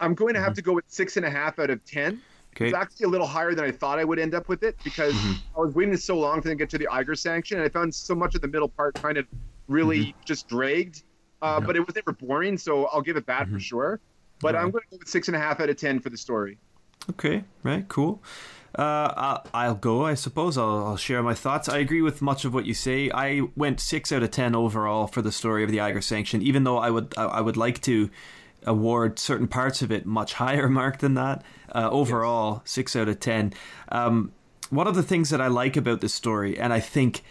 I'm 0.02 0.14
going 0.14 0.34
to 0.34 0.40
have 0.42 0.54
to 0.56 0.62
go 0.62 0.74
with 0.74 0.86
six 0.88 1.16
and 1.18 1.26
a 1.26 1.30
half 1.30 1.58
out 1.60 1.70
of 1.70 1.84
10. 1.86 2.14
Mm-hmm. 2.14 2.22
Okay. 2.56 2.66
It's 2.68 2.76
actually 2.76 3.06
a 3.06 3.10
little 3.10 3.28
higher 3.28 3.54
than 3.54 3.66
I 3.66 3.72
thought 3.72 3.98
I 4.00 4.04
would 4.04 4.20
end 4.20 4.34
up 4.36 4.48
with 4.50 4.64
it 4.64 4.76
because 4.84 5.14
Mm-hmm. 5.14 5.58
I 5.58 5.60
was 5.62 5.74
waiting 5.76 5.96
so 5.98 6.18
long 6.20 6.42
for 6.42 6.50
them 6.50 6.58
to 6.58 6.62
get 6.64 6.70
to 6.72 6.78
the 6.78 6.88
Eiger 6.90 7.16
sanction, 7.16 7.58
and 7.58 7.66
I 7.66 7.70
found 7.70 7.94
so 7.96 8.14
much 8.16 8.36
of 8.36 8.42
the 8.42 8.48
middle 8.48 8.70
part 8.70 8.96
kind 8.96 9.18
of 9.18 9.26
really 9.68 10.00
Mm-hmm. 10.00 10.20
just 10.26 10.48
dragged. 10.48 11.04
Uh, 11.42 11.60
But 11.62 11.76
it 11.76 11.86
was 11.86 11.96
never 11.96 12.14
boring, 12.14 12.58
so 12.58 12.86
I'll 12.88 13.02
give 13.02 13.18
it 13.18 13.26
that 13.28 13.44
Mm-hmm. 13.46 13.54
for 13.56 13.60
sure. 13.60 14.00
But 14.42 14.56
I'm 14.56 14.70
going 14.72 14.84
to 14.84 14.90
go 14.92 14.98
with 15.00 15.08
six 15.08 15.28
and 15.28 15.36
a 15.36 15.40
half 15.40 15.60
out 15.60 15.70
of 15.70 15.78
10 15.78 16.00
for 16.00 16.10
the 16.10 16.18
story. 16.18 16.58
Okay, 17.10 17.44
right, 17.64 17.88
cool. 17.88 18.22
Uh, 18.78 19.12
I'll, 19.16 19.48
I'll 19.54 19.76
go. 19.76 20.06
I 20.06 20.14
suppose 20.14 20.58
I'll, 20.58 20.86
I'll 20.86 20.98
share 20.98 21.24
my 21.24 21.34
thoughts. 21.34 21.68
I 21.70 21.78
agree 21.80 22.02
with 22.04 22.22
much 22.22 22.46
of 22.46 22.54
what 22.54 22.66
you 22.66 22.74
say. 22.76 23.10
I 23.12 23.42
went 23.56 23.80
six 23.80 24.12
out 24.12 24.22
of 24.24 24.30
ten 24.32 24.54
overall 24.56 25.08
for 25.08 25.22
the 25.24 25.32
story 25.32 25.64
of 25.64 25.72
the 25.72 25.80
Eiger 25.80 26.02
sanction, 26.02 26.42
even 26.44 26.64
though 26.66 26.78
I 26.78 26.92
would 26.92 27.18
I, 27.18 27.42
would 27.42 27.58
like 27.58 27.82
to 27.84 28.10
award 28.66 29.18
certain 29.20 29.48
parts 29.48 29.82
of 29.82 29.92
it 29.92 30.06
much 30.06 30.34
higher 30.34 30.70
mark 30.82 31.00
than 31.00 31.14
that. 31.16 31.44
Uh, 31.74 31.90
overall, 31.92 32.62
six 32.66 32.96
out 32.96 33.08
of 33.08 33.20
ten. 33.20 33.54
Um, 33.90 34.32
one 34.70 34.86
of 34.86 34.96
the 34.96 35.04
things 35.04 35.30
that 35.30 35.42
I 35.42 35.48
like 35.48 35.78
about 35.78 36.02
this 36.02 36.14
story, 36.14 36.60
and 36.60 36.72
I 36.74 36.80
think 36.82 37.24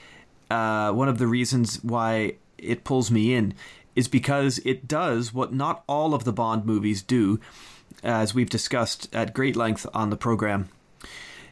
uh, 0.50 0.92
one 0.92 1.08
of 1.08 1.18
the 1.18 1.26
reasons 1.26 1.82
why 1.82 2.34
it 2.58 2.84
pulls 2.84 3.10
me 3.10 3.34
in, 3.34 3.54
is 3.94 4.08
because 4.08 4.58
it 4.64 4.86
does 4.86 5.32
what 5.32 5.52
not 5.52 5.82
all 5.86 6.14
of 6.14 6.24
the 6.24 6.32
Bond 6.32 6.64
movies 6.64 7.02
do, 7.02 7.40
as 8.02 8.34
we've 8.34 8.50
discussed 8.50 9.14
at 9.14 9.34
great 9.34 9.56
length 9.56 9.86
on 9.94 10.10
the 10.10 10.16
program 10.16 10.68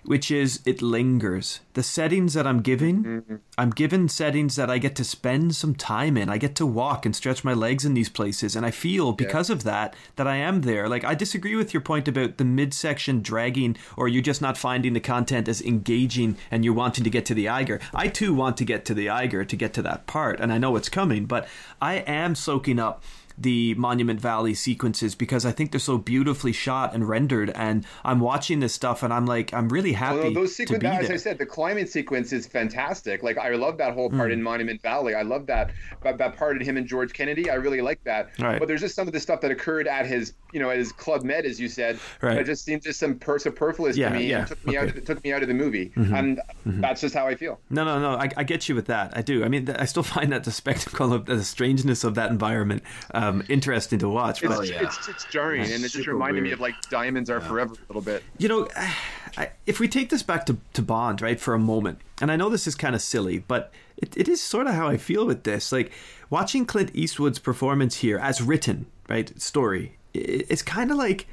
which 0.05 0.31
is 0.31 0.60
it 0.64 0.82
lingers. 0.82 1.60
The 1.74 1.82
settings 1.82 2.35
that 2.35 2.47
I'm 2.47 2.60
giving, 2.60 3.05
mm-hmm. 3.05 3.36
I'm 3.59 3.70
given 3.70 4.09
settings 4.09 4.56
that 4.56 4.70
I 4.70 4.78
get 4.78 4.94
to 4.97 5.05
spend 5.05 5.56
some 5.56 5.74
time 5.74 6.16
in. 6.16 6.28
I 6.28 6.39
get 6.39 6.55
to 6.56 6.66
walk 6.66 7.05
and 7.05 7.16
stretch 7.16 7.43
my 7.43 7.55
legs 7.55 7.85
in 7.85 7.94
these 7.94 8.09
places, 8.09 8.55
and 8.55 8.64
I 8.64 8.70
feel 8.70 9.12
because 9.12 9.51
of 9.51 9.64
that 9.64 9.94
that 10.16 10.26
I 10.26 10.36
am 10.36 10.62
there. 10.62 10.89
Like 10.89 11.05
I 11.05 11.14
disagree 11.14 11.56
with 11.56 11.74
your 11.74 11.81
point 11.81 12.06
about 12.09 12.36
the 12.36 12.44
midsection 12.44 13.22
dragging, 13.22 13.76
or 13.97 14.09
you're 14.09 14.22
just 14.22 14.43
not 14.43 14.59
finding 14.59 14.93
the 14.93 15.01
content 15.01 15.48
as 15.48 15.62
engaging, 15.62 16.36
and 16.51 16.64
you're 16.64 16.74
wanting 16.74 17.05
to 17.05 17.10
get 17.10 17.26
to 17.26 17.35
the 17.35 17.48
Eiger. 17.48 17.81
I 17.94 18.09
too 18.09 18.35
want 18.35 18.56
to 18.59 18.64
get 18.64 18.85
to 18.86 18.94
the 18.94 19.09
Eiger 19.09 19.44
to 19.44 19.56
get 19.56 19.72
to 19.74 19.82
that 19.82 20.06
part, 20.06 20.39
and 20.40 20.52
I 20.52 20.59
know 20.59 20.76
it's 20.76 20.89
coming, 20.89 21.26
but 21.26 21.48
I 21.81 21.94
am 21.97 22.35
soaking 22.35 22.78
up 22.78 23.02
the 23.36 23.74
Monument 23.74 24.20
Valley 24.20 24.55
sequences 24.55 25.15
because 25.15 25.44
I 25.44 25.52
think 25.52 25.73
they're 25.73 25.81
so 25.81 25.98
beautifully 25.98 26.52
shot 26.52 26.94
and 26.94 27.09
rendered. 27.09 27.51
And 27.51 27.85
I'm 28.05 28.20
watching 28.20 28.61
this 28.61 28.74
stuff 28.74 29.02
and 29.02 29.12
I'm 29.12 29.27
like, 29.27 29.52
I'm 29.52 29.69
really 29.69 29.93
happy 29.93 30.19
Although 30.19 30.40
those 30.40 30.56
be 30.56 30.65
as 30.74 30.81
there. 30.81 31.12
I 31.12 31.16
said, 31.16 31.39
the 31.39 31.47
climbing 31.47 31.86
sequence 31.86 32.32
is 32.32 32.47
fantastic. 32.47 33.23
Like 33.23 33.39
I 33.39 33.51
love 33.51 33.78
that 33.78 33.94
whole 33.94 34.11
part 34.11 34.31
mm. 34.31 34.35
in 34.35 34.43
Monument 34.43 34.81
Valley. 34.82 35.15
I 35.15 35.23
love 35.23 35.47
that, 35.47 35.73
that 36.02 36.19
that 36.19 36.36
part 36.36 36.56
in 36.56 36.66
him 36.66 36.77
and 36.77 36.86
George 36.86 37.12
Kennedy. 37.12 37.51
I 37.51 37.55
really 37.55 37.81
like 37.81 38.02
that. 38.05 38.31
Right. 38.39 38.59
But 38.59 38.69
there's 38.69 38.81
just 38.81 38.94
some 38.94 39.06
of 39.06 39.12
the 39.12 39.20
stuff 39.20 39.40
that 39.40 39.51
occurred 39.51 39.89
at 39.89 40.06
his, 40.06 40.35
you 40.52 40.61
know, 40.61 40.70
at 40.70 40.78
his 40.78 40.93
Club 40.93 41.23
Med, 41.23 41.44
as 41.44 41.61
you 41.61 41.69
said. 41.69 41.98
Right. 42.20 42.36
That 42.36 42.47
just 42.47 42.65
seemed 42.65 42.82
just 42.82 43.01
some 43.01 43.19
per- 43.19 43.39
superfluous 43.39 43.97
Yeah, 43.97 44.11
to 44.11 44.19
me. 44.19 44.27
yeah, 44.27 44.39
And 44.40 44.48
took 44.48 44.66
me 44.66 44.78
okay. 44.78 44.89
out. 44.89 44.97
It 44.97 45.06
took 45.06 45.24
me 45.24 45.32
out 45.32 45.43
of 45.43 45.48
the 45.48 45.55
movie, 45.55 45.90
mm-hmm. 45.90 46.15
and 46.15 46.39
mm-hmm. 46.39 46.81
that's 46.81 47.01
just 47.01 47.15
how 47.15 47.27
I 47.27 47.35
feel. 47.35 47.61
No, 47.70 47.85
no, 47.85 47.98
no. 47.98 48.16
I, 48.16 48.31
I 48.36 48.44
get 48.44 48.69
you 48.69 48.74
with 48.74 48.86
that. 48.86 49.16
I 49.16 49.23
do. 49.23 49.44
I 49.44 49.48
mean, 49.48 49.69
I 49.70 49.85
still 49.86 50.02
find 50.15 50.32
that 50.32 50.44
the 50.44 50.52
spectacle 50.52 51.12
of 51.12 51.27
the 51.27 51.43
strangeness 51.43 52.05
of 52.05 52.15
that 52.15 52.31
environment 52.31 52.82
uh, 53.12 53.23
um, 53.28 53.44
interesting 53.48 53.98
to 54.01 54.09
watch. 54.09 54.42
It's, 54.42 54.56
But, 54.56 54.68
yeah. 54.68 54.82
it's, 54.82 55.09
it's 55.09 55.24
jarring, 55.24 55.62
and 55.62 55.70
it 55.70 55.78
just 55.80 55.94
Super 55.94 56.12
reminded 56.12 56.42
me 56.42 56.52
of 56.52 56.60
like 56.60 56.74
Diamonds 56.90 57.30
Are 57.30 57.40
Forever 57.40 57.74
a 57.74 57.92
little 57.92 58.02
bit. 58.02 58.22
you 58.38 58.48
know, 58.48 58.68
I, 59.36 59.51
if 59.66 59.80
we 59.80 59.88
take 59.88 60.10
this 60.10 60.22
back 60.22 60.46
to, 60.46 60.59
to 60.74 60.82
Bond, 60.82 61.20
right, 61.20 61.40
for 61.40 61.55
a 61.55 61.59
moment, 61.59 61.98
and 62.20 62.30
I 62.30 62.36
know 62.36 62.48
this 62.48 62.66
is 62.66 62.74
kind 62.74 62.94
of 62.94 63.02
silly, 63.02 63.38
but 63.38 63.72
it, 63.96 64.16
it 64.16 64.28
is 64.28 64.40
sort 64.40 64.66
of 64.66 64.74
how 64.74 64.86
I 64.88 64.96
feel 64.96 65.26
with 65.26 65.44
this. 65.44 65.72
Like, 65.72 65.92
watching 66.30 66.66
Clint 66.66 66.90
Eastwood's 66.94 67.38
performance 67.38 67.96
here 67.96 68.18
as 68.18 68.40
written, 68.40 68.86
right, 69.09 69.40
story, 69.40 69.96
i 70.14 70.18
it's 70.18 70.62
kind 70.62 70.90
of 70.90 70.96
like. 70.96 71.26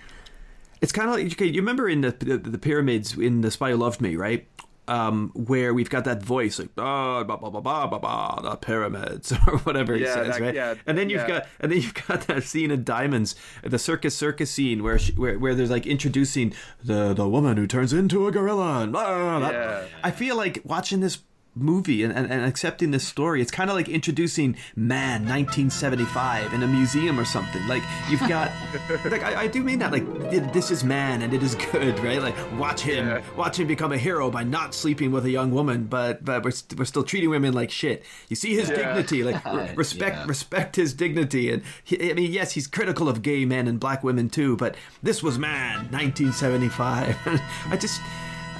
It's 0.82 0.92
kind 0.92 1.08
of 1.10 1.16
like 1.16 1.28
okay, 1.34 1.46
you 1.46 1.62
remember 1.62 1.88
in 1.88 2.02
the, 2.02 2.10
the 2.10 2.38
the 2.38 2.58
pyramids 2.58 3.16
in 3.16 3.42
the 3.42 3.52
Spy 3.52 3.70
Who 3.70 3.78
Loved 3.78 4.02
Me, 4.02 4.16
right? 4.16 4.48
Um, 4.88 5.32
where 5.36 5.74
we've 5.74 5.90
got 5.92 6.04
that 6.06 6.22
voice 6.24 6.58
like 6.60 6.70
ah, 6.78 7.24
ba 7.24 7.38
ba 7.38 7.50
ba 7.52 7.62
ba 7.62 7.88
ba 7.88 8.00
ba 8.00 8.40
the 8.42 8.56
pyramids 8.58 9.32
or 9.48 9.60
whatever 9.60 9.96
he 9.96 10.04
Yeah, 10.04 10.14
says, 10.16 10.28
that- 10.28 10.42
right? 10.42 10.56
yeah, 10.56 10.74
and 10.88 10.98
then 10.98 11.10
you've 11.10 11.22
yeah. 11.22 11.28
got 11.28 11.48
and 11.62 11.72
then 11.72 11.80
you've 11.80 11.94
got 11.94 12.22
that 12.28 12.44
scene 12.44 12.72
in 12.72 12.84
Diamonds, 12.84 13.36
the 13.64 13.78
circus 13.80 14.18
circus 14.18 14.50
scene 14.52 14.82
where 14.84 14.98
she, 15.00 15.14
where 15.14 15.38
where 15.40 15.54
there's 15.56 15.70
like 15.70 15.86
introducing 15.86 16.54
the 16.84 17.14
the 17.14 17.30
woman 17.30 17.56
who 17.58 17.68
turns 17.68 17.94
into 17.94 18.28
a 18.28 18.32
gorilla 18.32 18.82
and 18.82 18.92
blah, 18.92 19.06
blah, 19.06 19.40
blah. 19.40 19.50
Yeah. 19.52 19.84
I 20.04 20.12
feel 20.12 20.36
like 20.36 20.62
watching 20.66 21.00
this 21.00 21.20
movie 21.56 22.04
and, 22.04 22.14
and, 22.14 22.32
and 22.32 22.46
accepting 22.46 22.92
this 22.92 23.06
story. 23.06 23.42
It's 23.42 23.52
kind 23.52 23.70
of 23.70 23.76
like 23.76 23.90
introducing 23.90 24.56
Man 24.76 25.22
1975 25.22 26.54
in 26.54 26.64
a 26.64 26.68
museum 26.68 27.20
or 27.20 27.26
something. 27.26 27.66
Like 27.68 27.84
you've 28.10 28.22
got, 28.22 28.52
like 29.06 29.24
I, 29.24 29.42
I, 29.42 29.48
do 29.48 29.64
mean 29.64 29.80
that. 29.80 29.92
Like 29.92 30.06
this 30.54 30.72
is 30.72 30.84
Man 30.84 31.22
and 31.22 31.34
it 31.34 31.44
is 31.44 31.56
good, 31.56 32.00
right? 32.00 32.22
Like 32.22 32.36
watch 32.58 32.82
him, 32.82 33.08
yeah. 33.08 33.22
watch 33.36 33.60
him 33.60 33.68
become 33.68 33.92
a 33.92 33.98
hero 33.98 34.32
by 34.32 34.44
not 34.44 34.74
sleeping 34.74 35.12
with 35.12 35.26
a 35.26 35.30
young 35.30 35.52
woman, 35.52 35.86
but 35.86 36.24
but 36.24 36.44
we're, 36.44 36.54
we're 36.78 36.86
still 36.86 37.04
treating 37.04 37.30
women 37.30 37.54
like 37.54 37.70
shit. 37.70 38.04
You 38.30 38.36
see 38.36 38.56
his 38.56 38.70
yeah. 38.70 38.94
dignity, 38.94 39.24
like 39.24 39.44
respect 39.76 40.18
yeah. 40.18 40.26
respect 40.28 40.76
his 40.78 40.94
dignity. 40.94 41.52
And 41.52 41.64
he, 41.84 42.12
I 42.12 42.14
mean, 42.14 42.32
yes, 42.32 42.54
he's 42.54 42.68
critical 42.68 43.10
of 43.10 43.22
gay 43.22 43.46
men 43.46 43.68
and 43.68 43.80
black 43.80 44.04
women 44.04 44.30
too, 44.30 44.56
but 44.56 44.76
this 45.04 45.22
was 45.22 45.38
Man 45.38 45.90
1975. 45.92 47.18
I 47.70 47.78
just. 47.78 48.00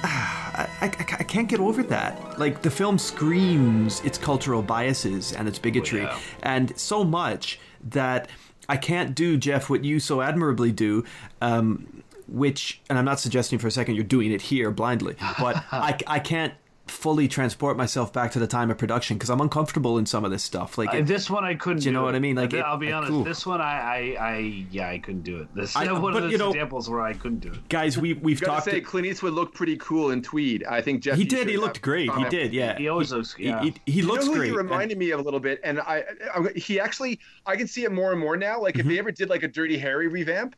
I, 0.04 0.68
I, 0.80 0.86
I, 0.86 1.24
can't 1.24 1.48
get 1.48 1.60
over 1.60 1.82
that. 1.84 2.38
Like 2.38 2.62
the 2.62 2.70
film 2.70 2.98
screams 2.98 4.00
its 4.00 4.18
cultural 4.18 4.62
biases 4.62 5.32
and 5.32 5.48
its 5.48 5.58
bigotry, 5.58 6.02
yeah. 6.02 6.18
and 6.42 6.78
so 6.78 7.04
much 7.04 7.58
that 7.90 8.28
I 8.68 8.76
can't 8.76 9.14
do, 9.14 9.36
Jeff, 9.36 9.70
what 9.70 9.84
you 9.84 10.00
so 10.00 10.20
admirably 10.20 10.72
do. 10.72 11.04
Um, 11.40 12.02
which, 12.28 12.80
and 12.88 12.98
I'm 12.98 13.04
not 13.04 13.20
suggesting 13.20 13.58
for 13.58 13.66
a 13.66 13.70
second 13.70 13.94
you're 13.94 14.04
doing 14.04 14.32
it 14.32 14.40
here 14.40 14.70
blindly, 14.70 15.16
but 15.38 15.56
I, 15.72 15.98
I 16.06 16.18
can't 16.18 16.54
fully 16.92 17.26
transport 17.26 17.76
myself 17.76 18.12
back 18.12 18.30
to 18.32 18.38
the 18.38 18.46
time 18.46 18.70
of 18.70 18.78
production 18.78 19.16
because 19.16 19.30
I'm 19.30 19.40
uncomfortable 19.40 19.98
in 19.98 20.06
some 20.06 20.24
of 20.24 20.30
this 20.30 20.42
stuff. 20.42 20.78
Like 20.78 20.94
uh, 20.94 21.00
this 21.02 21.30
one, 21.30 21.44
I 21.44 21.54
couldn't. 21.54 21.84
you 21.84 21.92
know 21.92 22.02
what 22.02 22.14
I 22.14 22.18
mean? 22.18 22.36
Like 22.36 22.54
I'll 22.54 22.76
be 22.76 22.92
honest, 22.92 23.10
cool. 23.10 23.24
this 23.24 23.46
one, 23.46 23.60
I, 23.60 24.16
I, 24.18 24.24
I, 24.24 24.38
yeah, 24.70 24.88
I 24.88 24.98
couldn't 24.98 25.22
do 25.22 25.38
it. 25.38 25.54
This 25.54 25.70
is 25.70 25.76
one 25.90 26.14
of 26.14 26.22
those 26.22 26.38
know, 26.38 26.50
examples 26.50 26.88
where 26.88 27.00
I 27.00 27.14
couldn't 27.14 27.40
do 27.40 27.52
it. 27.52 27.68
Guys, 27.68 27.98
we 27.98 28.14
we've 28.14 28.40
you 28.40 28.46
talked. 28.46 28.64
Say 28.64 28.72
to, 28.72 28.80
Clint 28.80 29.06
Eastwood 29.06 29.32
looked 29.32 29.54
pretty 29.54 29.76
cool 29.78 30.10
in 30.10 30.22
tweed. 30.22 30.64
I 30.64 30.80
think 30.80 31.02
Jeff. 31.02 31.16
He 31.16 31.24
did. 31.24 31.48
He 31.48 31.56
looked 31.56 31.80
great. 31.80 32.12
He 32.12 32.24
did. 32.28 32.52
Yeah. 32.52 32.76
He 32.76 32.88
always 32.88 33.10
looks. 33.10 33.34
Yeah. 33.38 33.62
He, 33.62 33.74
he, 33.86 33.92
he 33.92 34.02
looks 34.02 34.26
you 34.26 34.32
know 34.32 34.38
great. 34.38 34.50
He 34.50 34.56
reminded 34.56 34.92
and, 34.92 35.00
me 35.00 35.10
of 35.10 35.20
a 35.20 35.22
little 35.22 35.40
bit, 35.40 35.60
and 35.64 35.80
I, 35.80 36.04
I, 36.34 36.48
he 36.54 36.78
actually, 36.78 37.18
I 37.46 37.56
can 37.56 37.66
see 37.66 37.84
it 37.84 37.92
more 37.92 38.12
and 38.12 38.20
more 38.20 38.36
now. 38.36 38.60
Like 38.60 38.74
mm-hmm. 38.74 38.80
if 38.80 38.86
they 38.86 38.98
ever 38.98 39.10
did 39.10 39.30
like 39.30 39.42
a 39.42 39.48
Dirty 39.48 39.78
Harry 39.78 40.08
revamp, 40.08 40.54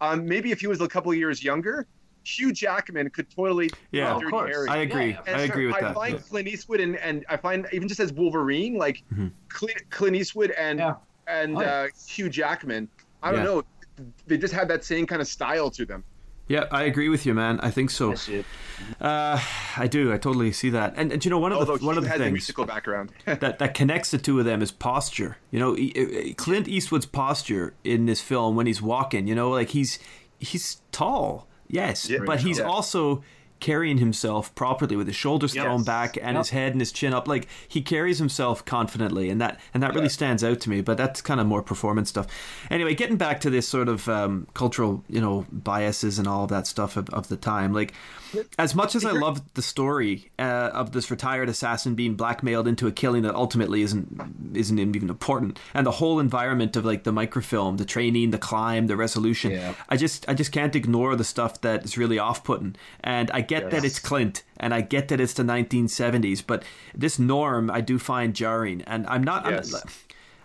um, 0.00 0.26
maybe 0.26 0.52
if 0.52 0.60
he 0.60 0.66
was 0.66 0.80
a 0.80 0.88
couple 0.88 1.12
years 1.14 1.42
younger 1.42 1.86
Hugh 2.28 2.52
Jackman 2.52 3.08
could 3.10 3.30
totally 3.30 3.70
yeah, 3.90 4.14
of 4.14 4.22
course. 4.24 4.54
Harry. 4.54 4.68
I 4.68 4.76
agree. 4.78 5.10
Yeah, 5.10 5.20
I 5.26 5.40
agree 5.42 5.66
with 5.66 5.76
I 5.76 5.80
that. 5.80 5.90
I 5.90 5.94
find 5.94 6.14
yeah. 6.14 6.20
Clint 6.28 6.48
Eastwood 6.48 6.80
and, 6.80 6.96
and 6.96 7.24
I 7.28 7.36
find 7.36 7.66
even 7.72 7.88
just 7.88 8.00
as 8.00 8.12
Wolverine, 8.12 8.76
like 8.76 9.02
mm-hmm. 9.12 9.28
Clint, 9.48 9.90
Clint, 9.90 10.16
Eastwood 10.16 10.50
and 10.52 10.78
yeah. 10.78 10.94
and 11.26 11.56
oh, 11.56 11.60
uh, 11.60 11.88
Hugh 12.06 12.28
Jackman. 12.28 12.88
I 13.22 13.32
don't 13.32 13.44
know. 13.44 13.62
They 14.26 14.36
just 14.36 14.54
had 14.54 14.68
that 14.68 14.84
same 14.84 15.06
kind 15.06 15.20
of 15.20 15.26
style 15.26 15.70
to 15.70 15.84
them. 15.84 16.04
Yeah, 16.46 16.64
I 16.70 16.84
agree 16.84 17.08
with 17.08 17.26
you, 17.26 17.34
man. 17.34 17.60
I 17.60 17.70
think 17.70 17.90
so. 17.90 18.14
Uh, 19.00 19.42
I 19.76 19.86
do. 19.86 20.12
I 20.12 20.18
totally 20.18 20.50
see 20.52 20.70
that. 20.70 20.94
And, 20.96 21.12
and 21.12 21.22
you 21.22 21.30
know, 21.30 21.38
one 21.38 21.52
of 21.52 21.58
Although 21.58 21.76
the 21.78 21.84
one 21.84 21.98
of 21.98 22.04
the 22.04 22.10
things 22.10 22.32
musical 22.32 22.64
background 22.64 23.12
that 23.24 23.58
that 23.58 23.74
connects 23.74 24.10
the 24.10 24.18
two 24.18 24.38
of 24.38 24.44
them 24.44 24.62
is 24.62 24.70
posture. 24.70 25.38
You 25.50 25.58
know, 25.58 26.34
Clint 26.36 26.68
Eastwood's 26.68 27.06
posture 27.06 27.74
in 27.84 28.06
this 28.06 28.20
film 28.20 28.54
when 28.54 28.66
he's 28.66 28.80
walking. 28.80 29.26
You 29.26 29.34
know, 29.34 29.50
like 29.50 29.70
he's 29.70 29.98
he's 30.38 30.80
tall 30.92 31.47
Yes, 31.68 32.08
yeah, 32.08 32.20
but 32.24 32.40
he's 32.40 32.58
yeah. 32.58 32.64
also 32.64 33.22
carrying 33.60 33.98
himself 33.98 34.54
properly 34.54 34.96
with 34.96 35.06
his 35.06 35.16
shoulders 35.16 35.54
yes. 35.54 35.64
thrown 35.64 35.82
back 35.82 36.16
and 36.16 36.34
yep. 36.34 36.36
his 36.36 36.50
head 36.50 36.72
and 36.72 36.80
his 36.80 36.92
chin 36.92 37.12
up 37.12 37.26
like 37.26 37.48
he 37.66 37.82
carries 37.82 38.18
himself 38.18 38.64
confidently 38.64 39.28
and 39.30 39.40
that 39.40 39.58
and 39.74 39.82
that 39.82 39.94
really 39.94 40.08
stands 40.08 40.44
out 40.44 40.60
to 40.60 40.70
me 40.70 40.80
but 40.80 40.96
that's 40.96 41.20
kind 41.20 41.40
of 41.40 41.46
more 41.46 41.62
performance 41.62 42.08
stuff 42.08 42.26
anyway 42.70 42.94
getting 42.94 43.16
back 43.16 43.40
to 43.40 43.50
this 43.50 43.66
sort 43.66 43.88
of 43.88 44.08
um, 44.08 44.46
cultural 44.54 45.02
you 45.08 45.20
know 45.20 45.44
biases 45.50 46.18
and 46.18 46.28
all 46.28 46.44
of 46.44 46.50
that 46.50 46.66
stuff 46.66 46.96
of, 46.96 47.10
of 47.10 47.28
the 47.28 47.36
time 47.36 47.72
like 47.72 47.92
as 48.58 48.74
much 48.74 48.94
as 48.94 49.04
I 49.04 49.12
love 49.12 49.42
the 49.54 49.62
story 49.62 50.30
uh, 50.38 50.70
of 50.72 50.92
this 50.92 51.10
retired 51.10 51.48
assassin 51.48 51.94
being 51.94 52.14
blackmailed 52.14 52.68
into 52.68 52.86
a 52.86 52.92
killing 52.92 53.22
that 53.22 53.34
ultimately 53.34 53.82
isn't 53.82 54.54
isn't 54.54 54.78
even 54.78 55.08
important, 55.08 55.58
and 55.74 55.86
the 55.86 55.92
whole 55.92 56.20
environment 56.20 56.76
of 56.76 56.84
like 56.84 57.04
the 57.04 57.12
microfilm, 57.12 57.76
the 57.76 57.84
training, 57.84 58.30
the 58.30 58.38
climb, 58.38 58.86
the 58.86 58.96
resolution, 58.96 59.52
yeah. 59.52 59.74
I 59.88 59.96
just 59.96 60.28
I 60.28 60.34
just 60.34 60.52
can't 60.52 60.74
ignore 60.74 61.16
the 61.16 61.24
stuff 61.24 61.60
that 61.62 61.84
is 61.84 61.98
really 61.98 62.18
off-putting. 62.18 62.76
And 63.00 63.30
I 63.30 63.40
get 63.40 63.64
yes. 63.64 63.72
that 63.72 63.84
it's 63.84 63.98
Clint, 63.98 64.42
and 64.56 64.74
I 64.74 64.80
get 64.80 65.08
that 65.08 65.20
it's 65.20 65.34
the 65.34 65.42
1970s, 65.42 66.42
but 66.46 66.64
this 66.94 67.18
norm 67.18 67.70
I 67.70 67.80
do 67.80 67.98
find 67.98 68.34
jarring, 68.34 68.82
and 68.82 69.06
I'm 69.06 69.22
not. 69.22 69.48
Yes. 69.48 69.74
I'm, 69.74 69.90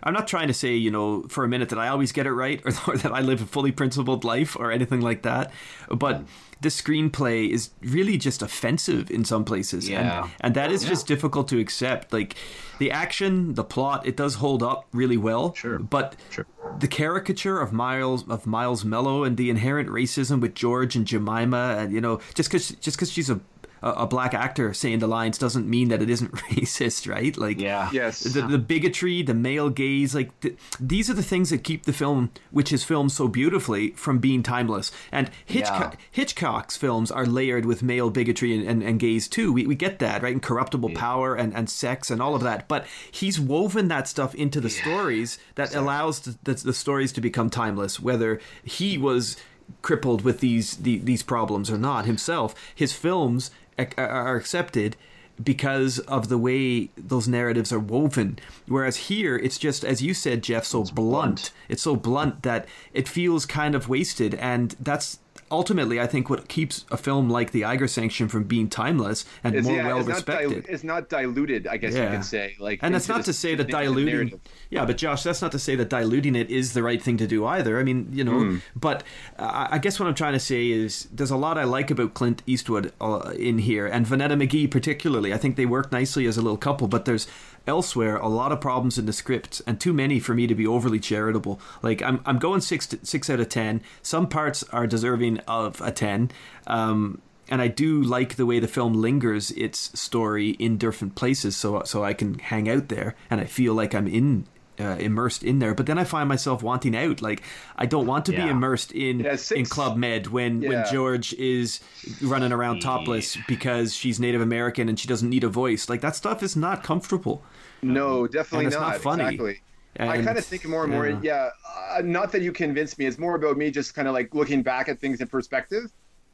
I'm 0.04 0.12
not 0.12 0.28
trying 0.28 0.48
to 0.48 0.54
say, 0.54 0.74
you 0.74 0.90
know, 0.90 1.22
for 1.28 1.44
a 1.44 1.48
minute 1.48 1.70
that 1.70 1.78
I 1.78 1.88
always 1.88 2.12
get 2.12 2.26
it 2.26 2.32
right 2.32 2.60
or, 2.64 2.72
or 2.92 2.96
that 2.98 3.12
I 3.12 3.20
live 3.20 3.42
a 3.42 3.46
fully 3.46 3.72
principled 3.72 4.24
life 4.24 4.56
or 4.56 4.70
anything 4.70 5.00
like 5.00 5.22
that. 5.22 5.50
But 5.88 6.24
the 6.60 6.68
screenplay 6.68 7.50
is 7.50 7.70
really 7.82 8.16
just 8.16 8.42
offensive 8.42 9.10
in 9.10 9.24
some 9.24 9.44
places. 9.44 9.88
Yeah. 9.88 10.22
And, 10.22 10.32
and 10.40 10.54
that 10.54 10.70
is 10.70 10.84
yeah. 10.84 10.90
just 10.90 11.06
difficult 11.06 11.48
to 11.48 11.58
accept. 11.58 12.12
Like 12.12 12.36
the 12.78 12.90
action, 12.90 13.54
the 13.54 13.64
plot, 13.64 14.06
it 14.06 14.16
does 14.16 14.36
hold 14.36 14.62
up 14.62 14.86
really 14.92 15.16
well. 15.16 15.54
Sure. 15.54 15.78
But 15.78 16.16
sure. 16.30 16.46
the 16.78 16.88
caricature 16.88 17.60
of 17.60 17.72
Miles 17.72 18.28
of 18.28 18.46
Miles 18.46 18.84
Mellough 18.84 19.24
and 19.24 19.36
the 19.36 19.50
inherent 19.50 19.88
racism 19.88 20.40
with 20.40 20.54
George 20.54 20.96
and 20.96 21.06
Jemima 21.06 21.76
and 21.78 21.92
you 21.92 22.00
know, 22.00 22.20
just 22.34 22.50
cause 22.50 22.70
just 22.80 22.98
cause 22.98 23.10
she's 23.10 23.30
a 23.30 23.40
a, 23.84 24.06
black 24.06 24.32
actor 24.32 24.72
saying 24.72 25.00
the 25.00 25.06
lines 25.06 25.36
doesn't 25.36 25.68
mean 25.68 25.88
that 25.88 26.00
it 26.00 26.08
isn't 26.08 26.32
racist, 26.50 27.10
right? 27.10 27.36
Like, 27.36 27.60
yeah, 27.60 27.90
yes, 27.92 28.20
the, 28.20 28.42
the 28.42 28.58
bigotry, 28.58 29.22
the 29.22 29.34
male 29.34 29.68
gaze, 29.68 30.14
like 30.14 30.38
th- 30.40 30.56
these 30.80 31.10
are 31.10 31.14
the 31.14 31.22
things 31.22 31.50
that 31.50 31.64
keep 31.64 31.84
the 31.84 31.92
film, 31.92 32.30
which 32.50 32.72
is 32.72 32.82
filmed 32.82 33.12
so 33.12 33.28
beautifully, 33.28 33.90
from 33.90 34.18
being 34.18 34.42
timeless. 34.42 34.90
And 35.12 35.30
Hitchcock, 35.44 35.94
yeah. 35.94 36.06
Hitchcock's 36.10 36.76
films 36.76 37.10
are 37.10 37.26
layered 37.26 37.66
with 37.66 37.82
male 37.82 38.10
bigotry 38.10 38.56
and, 38.56 38.66
and, 38.66 38.82
and 38.82 38.98
gaze 38.98 39.28
too. 39.28 39.52
We, 39.52 39.66
we 39.66 39.74
get 39.74 39.98
that, 39.98 40.22
right? 40.22 40.32
And 40.32 40.42
corruptible 40.42 40.90
yeah. 40.90 40.98
power 40.98 41.34
and, 41.34 41.54
and 41.54 41.68
sex 41.68 42.10
and 42.10 42.22
all 42.22 42.34
of 42.34 42.42
that. 42.42 42.68
But 42.68 42.86
he's 43.10 43.38
woven 43.38 43.88
that 43.88 44.08
stuff 44.08 44.34
into 44.34 44.60
the 44.60 44.70
yeah. 44.70 44.82
stories 44.82 45.38
that 45.56 45.64
exactly. 45.64 45.84
allows 45.84 46.20
the, 46.20 46.38
the, 46.44 46.54
the 46.54 46.74
stories 46.74 47.12
to 47.12 47.20
become 47.20 47.50
timeless, 47.50 48.00
whether 48.00 48.40
he 48.62 48.96
was 48.96 49.36
crippled 49.82 50.22
with 50.22 50.40
these 50.40 50.76
the, 50.78 50.98
these 50.98 51.22
problems 51.22 51.70
or 51.70 51.78
not 51.78 52.06
himself. 52.06 52.54
His 52.74 52.92
films 52.92 53.50
are 53.78 54.36
accepted 54.36 54.96
because 55.42 55.98
of 56.00 56.28
the 56.28 56.38
way 56.38 56.90
those 56.96 57.26
narratives 57.26 57.72
are 57.72 57.78
woven. 57.80 58.38
Whereas 58.66 58.96
here, 58.96 59.36
it's 59.36 59.58
just, 59.58 59.84
as 59.84 60.02
you 60.02 60.14
said, 60.14 60.42
Jeff, 60.42 60.64
so 60.64 60.84
blunt. 60.84 60.94
blunt. 60.94 61.50
It's 61.68 61.82
so 61.82 61.96
blunt 61.96 62.42
that 62.42 62.66
it 62.92 63.08
feels 63.08 63.46
kind 63.46 63.74
of 63.74 63.88
wasted. 63.88 64.34
And 64.36 64.76
that's 64.78 65.18
ultimately, 65.54 66.00
I 66.00 66.06
think, 66.06 66.28
what 66.28 66.48
keeps 66.48 66.84
a 66.90 66.96
film 66.96 67.30
like 67.30 67.52
The 67.52 67.64
Eiger 67.64 67.88
Sanction 67.88 68.28
from 68.28 68.44
being 68.44 68.68
timeless 68.68 69.24
and 69.42 69.54
it's, 69.54 69.66
more 69.66 69.76
yeah, 69.76 69.86
well 69.86 69.98
it's 69.98 70.08
respected. 70.08 70.50
Not 70.50 70.68
it's 70.68 70.84
not 70.84 71.08
diluted, 71.08 71.66
I 71.66 71.76
guess 71.76 71.94
yeah. 71.94 72.10
you 72.10 72.16
could 72.16 72.24
say. 72.24 72.56
Like, 72.58 72.80
and 72.82 72.94
that's 72.94 73.08
not 73.08 73.24
to 73.24 73.32
say 73.32 73.54
that 73.54 73.68
diluting. 73.68 74.40
Yeah, 74.70 74.84
but 74.84 74.98
Josh, 74.98 75.22
that's 75.22 75.40
not 75.40 75.52
to 75.52 75.58
say 75.58 75.76
that 75.76 75.88
diluting 75.88 76.34
it 76.34 76.50
is 76.50 76.72
the 76.72 76.82
right 76.82 77.00
thing 77.00 77.16
to 77.18 77.26
do 77.26 77.46
either. 77.46 77.78
I 77.78 77.84
mean, 77.84 78.08
you 78.12 78.24
know, 78.24 78.32
mm. 78.32 78.62
but 78.74 79.02
uh, 79.38 79.68
I 79.70 79.78
guess 79.78 79.98
what 80.00 80.08
I'm 80.08 80.14
trying 80.14 80.32
to 80.34 80.40
say 80.40 80.70
is 80.70 81.08
there's 81.12 81.30
a 81.30 81.36
lot 81.36 81.56
I 81.56 81.64
like 81.64 81.90
about 81.90 82.14
Clint 82.14 82.42
Eastwood 82.46 82.92
uh, 83.00 83.32
in 83.36 83.58
here, 83.58 83.86
and 83.86 84.06
Vonetta 84.06 84.36
McGee 84.40 84.70
particularly. 84.70 85.32
I 85.32 85.38
think 85.38 85.56
they 85.56 85.66
work 85.66 85.92
nicely 85.92 86.26
as 86.26 86.36
a 86.36 86.42
little 86.42 86.58
couple, 86.58 86.88
but 86.88 87.04
there's 87.04 87.26
elsewhere 87.66 88.16
a 88.16 88.28
lot 88.28 88.52
of 88.52 88.60
problems 88.60 88.98
in 88.98 89.06
the 89.06 89.12
script 89.12 89.62
and 89.66 89.80
too 89.80 89.92
many 89.92 90.20
for 90.20 90.34
me 90.34 90.46
to 90.46 90.54
be 90.54 90.66
overly 90.66 91.00
charitable. 91.00 91.60
Like 91.82 92.02
i'm, 92.02 92.20
I'm 92.26 92.38
going 92.38 92.60
six 92.60 92.86
to, 92.88 92.98
six 93.04 93.30
out 93.30 93.40
of 93.40 93.48
ten. 93.48 93.82
Some 94.02 94.28
parts 94.28 94.62
are 94.64 94.86
deserving 94.86 95.38
of 95.40 95.80
a 95.80 95.92
10 95.92 96.30
um, 96.66 97.20
and 97.48 97.60
I 97.60 97.68
do 97.68 98.02
like 98.02 98.36
the 98.36 98.46
way 98.46 98.58
the 98.58 98.68
film 98.68 98.94
lingers 98.94 99.50
its 99.50 99.98
story 99.98 100.50
in 100.50 100.78
different 100.78 101.14
places, 101.14 101.54
so 101.56 101.82
so 101.84 102.02
I 102.02 102.14
can 102.14 102.38
hang 102.38 102.68
out 102.68 102.88
there 102.88 103.14
and 103.30 103.40
I 103.40 103.44
feel 103.44 103.74
like 103.74 103.94
I'm 103.94 104.08
in 104.08 104.46
uh, 104.78 104.96
immersed 104.98 105.42
in 105.42 105.58
there. 105.58 105.74
But 105.74 105.86
then 105.86 105.98
I 105.98 106.04
find 106.04 106.28
myself 106.28 106.62
wanting 106.62 106.96
out. 106.96 107.22
Like 107.22 107.42
I 107.76 107.86
don't 107.86 108.06
want 108.06 108.26
to 108.26 108.32
yeah. 108.32 108.44
be 108.44 108.50
immersed 108.50 108.92
in 108.92 109.20
yeah, 109.20 109.36
in 109.54 109.66
Club 109.66 109.96
Med 109.96 110.28
when 110.28 110.62
yeah. 110.62 110.68
when 110.68 110.92
George 110.92 111.32
is 111.34 111.80
running 112.20 112.52
around 112.52 112.80
topless 112.80 113.36
because 113.48 113.94
she's 113.94 114.18
Native 114.18 114.40
American 114.40 114.88
and 114.88 114.98
she 114.98 115.08
doesn't 115.08 115.30
need 115.30 115.44
a 115.44 115.48
voice. 115.48 115.88
Like 115.88 116.00
that 116.00 116.16
stuff 116.16 116.42
is 116.42 116.56
not 116.56 116.82
comfortable. 116.82 117.42
No, 117.82 118.26
definitely 118.26 118.70
not. 118.70 118.80
not. 118.80 119.00
funny. 119.00 119.24
Exactly. 119.24 119.60
And, 119.96 120.10
I 120.10 120.22
kind 120.22 120.36
of 120.36 120.44
think 120.44 120.66
more 120.66 120.84
and 120.84 120.92
more. 120.92 121.08
Yeah, 121.22 121.50
uh, 121.90 122.02
not 122.02 122.32
that 122.32 122.42
you 122.42 122.50
convinced 122.50 122.98
me. 122.98 123.06
It's 123.06 123.18
more 123.18 123.36
about 123.36 123.56
me 123.56 123.70
just 123.70 123.94
kind 123.94 124.08
of 124.08 124.14
like 124.14 124.34
looking 124.34 124.62
back 124.62 124.88
at 124.88 125.00
things 125.00 125.20
in 125.20 125.28
perspective. 125.28 125.92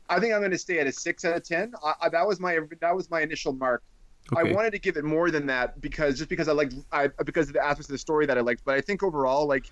I 0.09 0.19
think 0.19 0.33
I'm 0.33 0.41
going 0.41 0.51
to 0.51 0.59
stay 0.59 0.79
at 0.79 0.87
a 0.87 0.93
six 0.93 1.25
out 1.25 1.37
of 1.37 1.45
ten. 1.45 1.75
I, 1.85 1.95
I, 2.03 2.09
that 2.09 2.27
was 2.27 2.41
my 2.41 2.61
that 2.81 2.97
was 2.97 3.11
my 3.11 3.21
initial 3.21 3.53
mark. 3.53 3.83
Okay. 4.33 4.51
I 4.51 4.53
wanted 4.53 4.73
to 4.73 4.79
give 4.79 4.97
it 4.97 5.05
more 5.05 5.31
than 5.31 5.47
that 5.47 5.81
because 5.81 6.19
just 6.19 6.31
because 6.31 6.49
I 6.49 6.53
like 6.53 6.73
I 6.93 7.09
because 7.25 7.49
of 7.49 7.55
the 7.55 7.65
aspects 7.65 7.89
of 7.89 7.93
the 7.93 7.99
story 7.99 8.27
that 8.27 8.39
I 8.39 8.41
liked. 8.41 8.63
But 8.65 8.77
I 8.77 8.81
think 8.81 9.03
overall, 9.03 9.47
like, 9.47 9.67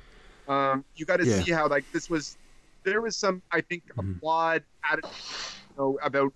um, 0.48 0.84
you 0.96 1.04
got 1.06 1.18
to 1.18 1.26
yeah. 1.26 1.40
see 1.42 1.52
how 1.52 1.68
like 1.68 1.84
this 1.92 2.10
was. 2.10 2.36
There 2.84 3.02
was 3.02 3.16
some 3.16 3.42
I 3.52 3.60
think 3.60 3.84
mm-hmm. 3.88 4.12
a 4.12 4.20
flawed 4.20 4.62
attitude 4.90 5.10
you 5.70 5.76
know, 5.76 5.98
about 6.02 6.32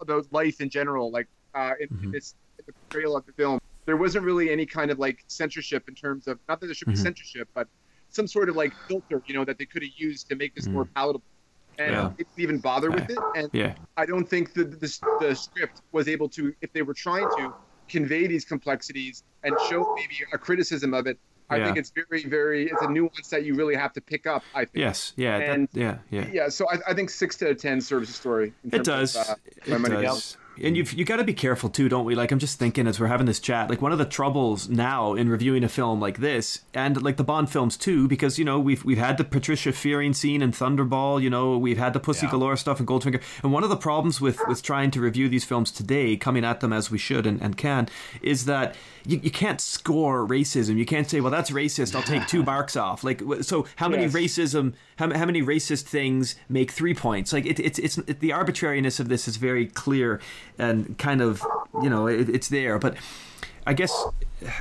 about 0.00 0.26
life 0.32 0.60
in 0.60 0.70
general, 0.70 1.10
like 1.10 1.26
uh, 1.54 1.72
in, 1.80 1.88
mm-hmm. 1.88 2.04
in 2.04 2.10
this 2.12 2.34
in 2.58 2.64
the 2.66 2.72
portrayal 2.72 3.16
of 3.16 3.26
the 3.26 3.32
film. 3.32 3.60
There 3.86 3.96
wasn't 3.96 4.24
really 4.24 4.50
any 4.50 4.66
kind 4.66 4.90
of 4.90 4.98
like 4.98 5.24
censorship 5.28 5.88
in 5.88 5.94
terms 5.94 6.26
of 6.26 6.38
not 6.48 6.60
that 6.60 6.66
there 6.66 6.74
should 6.74 6.88
mm-hmm. 6.88 6.96
be 6.96 7.02
censorship, 7.02 7.48
but 7.54 7.68
some 8.08 8.26
sort 8.26 8.48
of 8.48 8.56
like 8.56 8.72
filter, 8.88 9.22
you 9.26 9.34
know, 9.34 9.44
that 9.44 9.58
they 9.58 9.66
could 9.66 9.82
have 9.82 9.92
used 9.96 10.28
to 10.28 10.36
make 10.36 10.54
this 10.54 10.66
more 10.66 10.84
mm. 10.84 10.94
palatable 10.94 11.24
and 11.78 11.92
yeah. 11.92 12.12
didn't 12.16 12.38
even 12.38 12.58
bother 12.58 12.90
with 12.90 13.08
it. 13.10 13.18
And 13.36 13.50
yeah. 13.52 13.74
I 13.96 14.06
don't 14.06 14.28
think 14.28 14.54
the, 14.54 14.64
the, 14.64 14.98
the 15.20 15.34
script 15.34 15.82
was 15.92 16.08
able 16.08 16.28
to, 16.30 16.54
if 16.62 16.72
they 16.72 16.82
were 16.82 16.94
trying 16.94 17.28
to, 17.36 17.52
convey 17.88 18.26
these 18.26 18.44
complexities 18.44 19.22
and 19.42 19.54
show 19.68 19.94
maybe 19.94 20.16
a 20.32 20.38
criticism 20.38 20.94
of 20.94 21.06
it. 21.06 21.18
I 21.48 21.56
Yeah. 21.58 21.66
think 21.66 21.76
it's 21.78 21.90
very, 21.92 22.24
very, 22.24 22.64
it's 22.68 22.82
a 22.82 22.90
nuance 22.90 23.28
that 23.30 23.44
you 23.44 23.54
really 23.54 23.76
have 23.76 23.92
to 23.92 24.00
pick 24.00 24.26
up. 24.26 24.42
I 24.54 24.64
think. 24.64 24.76
Yes, 24.78 25.12
yeah, 25.16 25.38
that- 25.56 25.68
yeah, 25.72 25.98
yeah. 26.10 26.26
Yeah. 26.32 26.48
So 26.48 26.68
I, 26.68 26.78
I 26.88 26.94
think 26.94 27.08
six 27.10 27.36
to 27.36 27.54
ten 27.54 27.80
serves 27.80 28.08
the 28.08 28.14
story. 28.14 28.52
in 28.64 28.74
It 28.80 28.84
does. 28.84 29.14
Of, 29.14 29.28
uh, 29.30 29.34
my 29.68 29.76
it 29.76 29.78
money 29.78 30.02
does. 30.02 30.36
And 30.62 30.76
you've 30.76 30.92
you 30.94 31.04
got 31.04 31.16
to 31.16 31.24
be 31.24 31.34
careful 31.34 31.68
too, 31.68 31.88
don't 31.88 32.04
we? 32.04 32.14
Like 32.14 32.32
I'm 32.32 32.38
just 32.38 32.58
thinking 32.58 32.86
as 32.86 32.98
we're 32.98 33.08
having 33.08 33.26
this 33.26 33.40
chat, 33.40 33.68
like 33.68 33.82
one 33.82 33.92
of 33.92 33.98
the 33.98 34.04
troubles 34.06 34.68
now 34.68 35.14
in 35.14 35.28
reviewing 35.28 35.64
a 35.64 35.68
film 35.68 36.00
like 36.00 36.18
this, 36.18 36.60
and 36.72 37.02
like 37.02 37.16
the 37.18 37.24
Bond 37.24 37.50
films 37.50 37.76
too, 37.76 38.08
because 38.08 38.38
you 38.38 38.44
know 38.44 38.58
we've 38.58 38.84
we've 38.84 38.98
had 38.98 39.18
the 39.18 39.24
Patricia 39.24 39.72
Fearing 39.72 40.12
scene 40.14 40.40
in 40.42 40.52
Thunderball, 40.52 41.20
you 41.22 41.28
know 41.30 41.58
we've 41.58 41.78
had 41.78 41.92
the 41.92 42.00
Pussy 42.00 42.26
Yeah. 42.26 42.32
Galore 42.32 42.56
stuff 42.56 42.80
in 42.80 42.86
Goldfinger, 42.86 43.22
and 43.42 43.52
one 43.52 43.64
of 43.64 43.70
the 43.70 43.76
problems 43.76 44.20
with 44.20 44.40
with 44.48 44.62
trying 44.62 44.90
to 44.92 45.00
review 45.00 45.28
these 45.28 45.44
films 45.44 45.70
today, 45.70 46.16
coming 46.16 46.44
at 46.44 46.60
them 46.60 46.72
as 46.72 46.90
we 46.90 46.98
should 46.98 47.26
and, 47.26 47.40
and 47.42 47.56
can, 47.56 47.88
is 48.22 48.46
that 48.46 48.74
you, 49.04 49.20
you 49.22 49.30
can't 49.30 49.60
score 49.60 50.26
racism. 50.26 50.76
You 50.78 50.86
can't 50.86 51.08
say, 51.08 51.20
well, 51.20 51.30
that's 51.30 51.50
racist. 51.50 51.94
I'll 51.94 52.02
take 52.02 52.26
two 52.26 52.42
marks 52.52 52.76
off. 52.76 53.04
Like 53.04 53.22
so, 53.42 53.66
how 53.76 53.88
many 53.88 54.04
Yes. 54.04 54.12
racism? 54.14 54.74
How, 54.96 55.12
how 55.12 55.26
many 55.26 55.42
racist 55.42 55.82
things 55.82 56.36
make 56.48 56.70
three 56.70 56.94
points? 56.94 57.32
Like 57.32 57.44
it, 57.44 57.60
it's 57.60 57.78
it's 57.78 57.98
it, 57.98 58.20
the 58.20 58.32
arbitrariness 58.32 58.98
of 58.98 59.08
this 59.08 59.28
is 59.28 59.36
very 59.36 59.66
clear 59.66 60.20
and 60.58 60.96
kind 60.98 61.20
of 61.20 61.44
you 61.82 61.90
know 61.90 62.06
it, 62.06 62.28
it's 62.28 62.48
there. 62.48 62.78
But 62.78 62.96
I 63.66 63.72
guess 63.74 63.92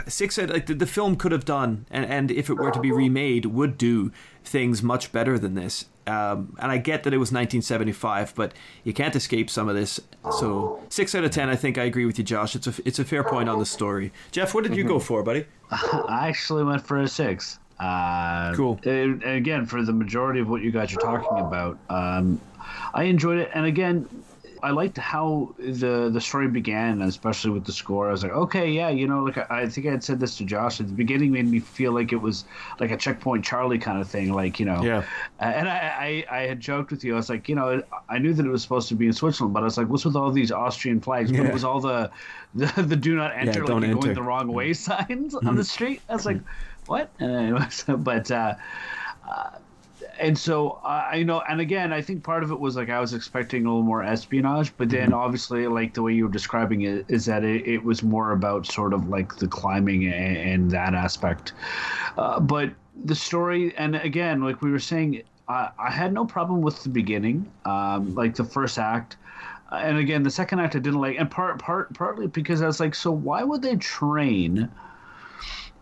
six 0.07 0.39
out 0.39 0.49
like 0.49 0.65
the, 0.65 0.73
the 0.73 0.85
film 0.87 1.15
could 1.15 1.31
have 1.31 1.45
done, 1.45 1.85
and 1.91 2.05
and 2.05 2.31
if 2.31 2.49
it 2.49 2.55
were 2.55 2.71
to 2.71 2.79
be 2.79 2.91
remade, 2.91 3.45
would 3.45 3.77
do 3.77 4.11
things 4.43 4.81
much 4.83 5.11
better 5.11 5.37
than 5.39 5.55
this. 5.55 5.85
Um, 6.07 6.55
and 6.59 6.71
I 6.71 6.77
get 6.77 7.01
that 7.03 7.15
it 7.15 7.17
was 7.17 7.31
1975, 7.31 8.35
but 8.35 8.53
you 8.83 8.93
can't 8.93 9.15
escape 9.15 9.49
some 9.49 9.67
of 9.67 9.73
this. 9.75 9.99
So 10.39 10.79
six 10.89 11.15
out 11.15 11.23
of 11.23 11.31
ten, 11.31 11.49
I 11.49 11.55
think 11.55 11.79
I 11.79 11.83
agree 11.85 12.05
with 12.05 12.17
you, 12.19 12.23
Josh. 12.23 12.55
It's 12.55 12.67
a 12.67 12.73
it's 12.85 12.99
a 12.99 13.05
fair 13.05 13.23
point 13.23 13.49
on 13.49 13.57
the 13.59 13.65
story. 13.65 14.11
Jeff, 14.31 14.53
what 14.53 14.63
did 14.63 14.75
you 14.75 14.83
go 14.83 14.99
for, 14.99 15.23
buddy? 15.23 15.45
I 15.71 16.27
actually 16.27 16.63
went 16.63 16.85
for 16.85 16.97
a 16.99 17.07
six. 17.07 17.59
Uh, 17.79 18.53
Cool. 18.55 18.79
again, 18.85 19.65
for 19.65 19.81
the 19.83 19.91
majority 19.91 20.39
of 20.39 20.47
what 20.47 20.61
you 20.61 20.71
guys 20.71 20.93
are 20.95 20.99
talking 20.99 21.39
about, 21.39 21.77
um, 21.89 22.39
I 22.93 23.03
enjoyed 23.03 23.39
it. 23.39 23.49
And 23.53 23.65
again, 23.65 24.07
I 24.65 24.71
liked 24.71 24.97
how 24.97 25.53
the 25.59 26.09
the 26.11 26.19
story 26.19 26.47
began, 26.47 27.01
especially 27.03 27.51
with 27.51 27.65
the 27.65 27.71
score. 27.71 28.07
I 28.09 28.11
was 28.11 28.23
like, 28.23 28.31
okay, 28.45 28.67
yeah, 28.71 28.89
you 28.89 29.07
know, 29.07 29.23
like 29.23 29.37
I, 29.37 29.61
I 29.61 29.69
think 29.69 29.85
I 29.87 29.91
had 29.91 30.03
said 30.03 30.19
this 30.19 30.37
to 30.39 30.43
Josh 30.43 30.79
at 30.81 30.87
the 30.87 30.93
beginning, 30.93 31.31
made 31.31 31.47
me 31.47 31.59
feel 31.59 31.91
like 31.91 32.11
it 32.11 32.21
was 32.27 32.45
like 32.79 32.91
a 32.91 32.97
checkpoint 32.97 33.45
Charlie 33.45 33.77
kind 33.77 33.99
of 34.01 34.07
thing, 34.09 34.33
like 34.33 34.59
you 34.59 34.65
know. 34.65 34.81
Yeah. 34.83 35.03
Uh, 35.39 35.43
and 35.59 35.69
I, 35.69 36.25
I 36.31 36.37
I 36.39 36.41
had 36.47 36.59
joked 36.59 36.89
with 36.91 37.03
you. 37.03 37.13
I 37.13 37.17
was 37.17 37.29
like, 37.29 37.47
you 37.47 37.55
know, 37.55 37.83
I 38.09 38.17
knew 38.17 38.33
that 38.33 38.45
it 38.45 38.49
was 38.49 38.63
supposed 38.63 38.89
to 38.89 38.95
be 38.95 39.05
in 39.05 39.13
Switzerland, 39.13 39.53
but 39.53 39.61
I 39.61 39.65
was 39.65 39.77
like, 39.77 39.87
what's 39.87 40.05
with 40.05 40.15
all 40.15 40.31
these 40.31 40.51
Austrian 40.51 40.99
flags? 40.99 41.31
But 41.31 41.41
Yeah. 41.41 41.47
it 41.49 41.53
was 41.53 41.63
all 41.63 41.79
the 41.79 42.09
the, 42.55 42.65
the 42.81 42.95
do 42.95 43.15
not 43.15 43.31
enter, 43.35 43.45
like 43.45 43.69
you're 43.69 43.83
enter. 43.83 43.93
going 44.01 44.13
the 44.15 44.23
wrong 44.23 44.47
way 44.51 44.73
signs 44.89 45.35
on 45.35 45.55
the 45.55 45.63
street. 45.63 46.01
I 46.09 46.13
was 46.13 46.25
like, 46.25 46.39
what? 46.87 47.11
And 47.19 47.31
anyways, 47.35 47.83
but 48.09 48.31
uh, 48.31 48.55
uh, 49.29 49.49
and 50.19 50.37
so 50.37 50.79
uh, 50.83 51.07
I 51.11 51.23
know, 51.23 51.41
and 51.49 51.59
again, 51.61 51.93
I 51.93 52.01
think 52.01 52.23
part 52.23 52.43
of 52.43 52.51
it 52.51 52.59
was 52.59 52.75
like 52.75 52.89
I 52.89 52.99
was 52.99 53.13
expecting 53.13 53.65
a 53.65 53.69
little 53.69 53.83
more 53.83 54.03
espionage, 54.03 54.75
but 54.77 54.89
then 54.89 55.13
obviously, 55.13 55.67
like 55.67 55.93
the 55.93 56.01
way 56.01 56.13
you 56.13 56.25
were 56.25 56.31
describing 56.31 56.81
it, 56.81 57.05
is 57.07 57.25
that 57.25 57.43
it, 57.43 57.67
it 57.67 57.83
was 57.83 58.03
more 58.03 58.31
about 58.31 58.65
sort 58.65 58.93
of 58.93 59.09
like 59.09 59.37
the 59.37 59.47
climbing 59.47 60.05
and, 60.05 60.37
and 60.37 60.71
that 60.71 60.93
aspect. 60.93 61.53
Uh, 62.17 62.39
but 62.39 62.71
the 63.03 63.15
story, 63.15 63.75
and 63.77 63.95
again, 63.95 64.41
like 64.41 64.61
we 64.61 64.71
were 64.71 64.79
saying, 64.79 65.21
I, 65.47 65.69
I 65.77 65.91
had 65.91 66.13
no 66.13 66.25
problem 66.25 66.61
with 66.61 66.83
the 66.83 66.89
beginning, 66.89 67.51
um, 67.65 68.15
like 68.15 68.35
the 68.35 68.43
first 68.45 68.79
act. 68.79 69.17
And 69.71 69.97
again, 69.97 70.23
the 70.23 70.29
second 70.29 70.59
act 70.59 70.75
I 70.75 70.79
didn't 70.79 71.01
like, 71.01 71.17
and 71.19 71.29
part 71.29 71.59
part 71.59 71.93
partly 71.93 72.27
because 72.27 72.61
I 72.61 72.67
was 72.67 72.79
like, 72.79 72.95
so 72.95 73.11
why 73.11 73.43
would 73.43 73.61
they 73.61 73.75
train 73.75 74.69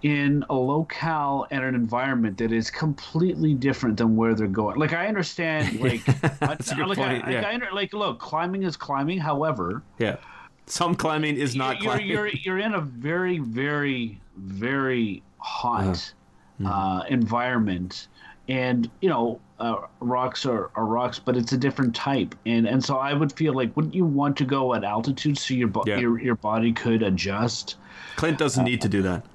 in 0.03 0.43
a 0.49 0.53
locale 0.53 1.47
and 1.49 1.63
an 1.63 1.73
environment 1.75 2.37
that 2.37 2.51
is 2.51 2.69
completely 2.69 3.53
different 3.53 3.97
than 3.97 4.15
where 4.15 4.35
they're 4.35 4.47
going? 4.47 4.77
Like 4.77 4.93
I 4.93 5.07
understand, 5.07 5.79
like, 5.79 6.03
That's 6.39 6.71
a 6.71 6.73
I, 6.73 6.77
good 6.77 6.87
like, 6.89 6.97
point, 6.97 7.25
I, 7.25 7.31
yeah. 7.31 7.47
I, 7.49 7.53
under- 7.53 7.71
like, 7.73 7.93
look, 7.93 8.19
climbing 8.19 8.63
is 8.63 8.77
climbing. 8.77 9.17
However, 9.19 9.81
Yeah. 9.97 10.17
Some 10.65 10.95
climbing 10.95 11.35
is 11.35 11.55
not 11.57 11.81
you're, 11.81 11.91
climbing. 11.91 12.07
You're, 12.07 12.27
you're 12.29 12.59
in 12.59 12.73
a 12.75 12.79
very, 12.81 13.39
very, 13.39 14.21
very 14.37 15.21
hot 15.39 16.13
Uh-huh. 16.63 16.69
uh, 16.69 17.03
environment, 17.09 18.07
and 18.47 18.89
you 19.01 19.09
know 19.09 19.41
uh, 19.59 19.75
rocks 19.99 20.45
are, 20.45 20.69
are 20.75 20.85
rocks, 20.85 21.19
but 21.19 21.35
it's 21.35 21.51
a 21.51 21.57
different 21.57 21.93
type, 21.93 22.33
and 22.45 22.65
and 22.65 22.81
so 22.83 22.95
I 22.95 23.13
would 23.13 23.33
feel 23.33 23.53
like 23.53 23.75
wouldn't 23.75 23.93
you 23.93 24.05
want 24.05 24.37
to 24.37 24.45
go 24.45 24.73
at 24.73 24.85
altitude 24.85 25.37
so 25.37 25.53
your 25.53 25.67
bo- 25.67 25.83
Yeah. 25.85 25.97
your 25.99 26.17
your 26.21 26.35
body 26.35 26.71
could 26.71 27.03
adjust? 27.03 27.75
Clint 28.15 28.37
doesn't 28.37 28.63
need 28.63 28.81
to 28.83 28.87
do 28.89 29.01
that. 29.01 29.25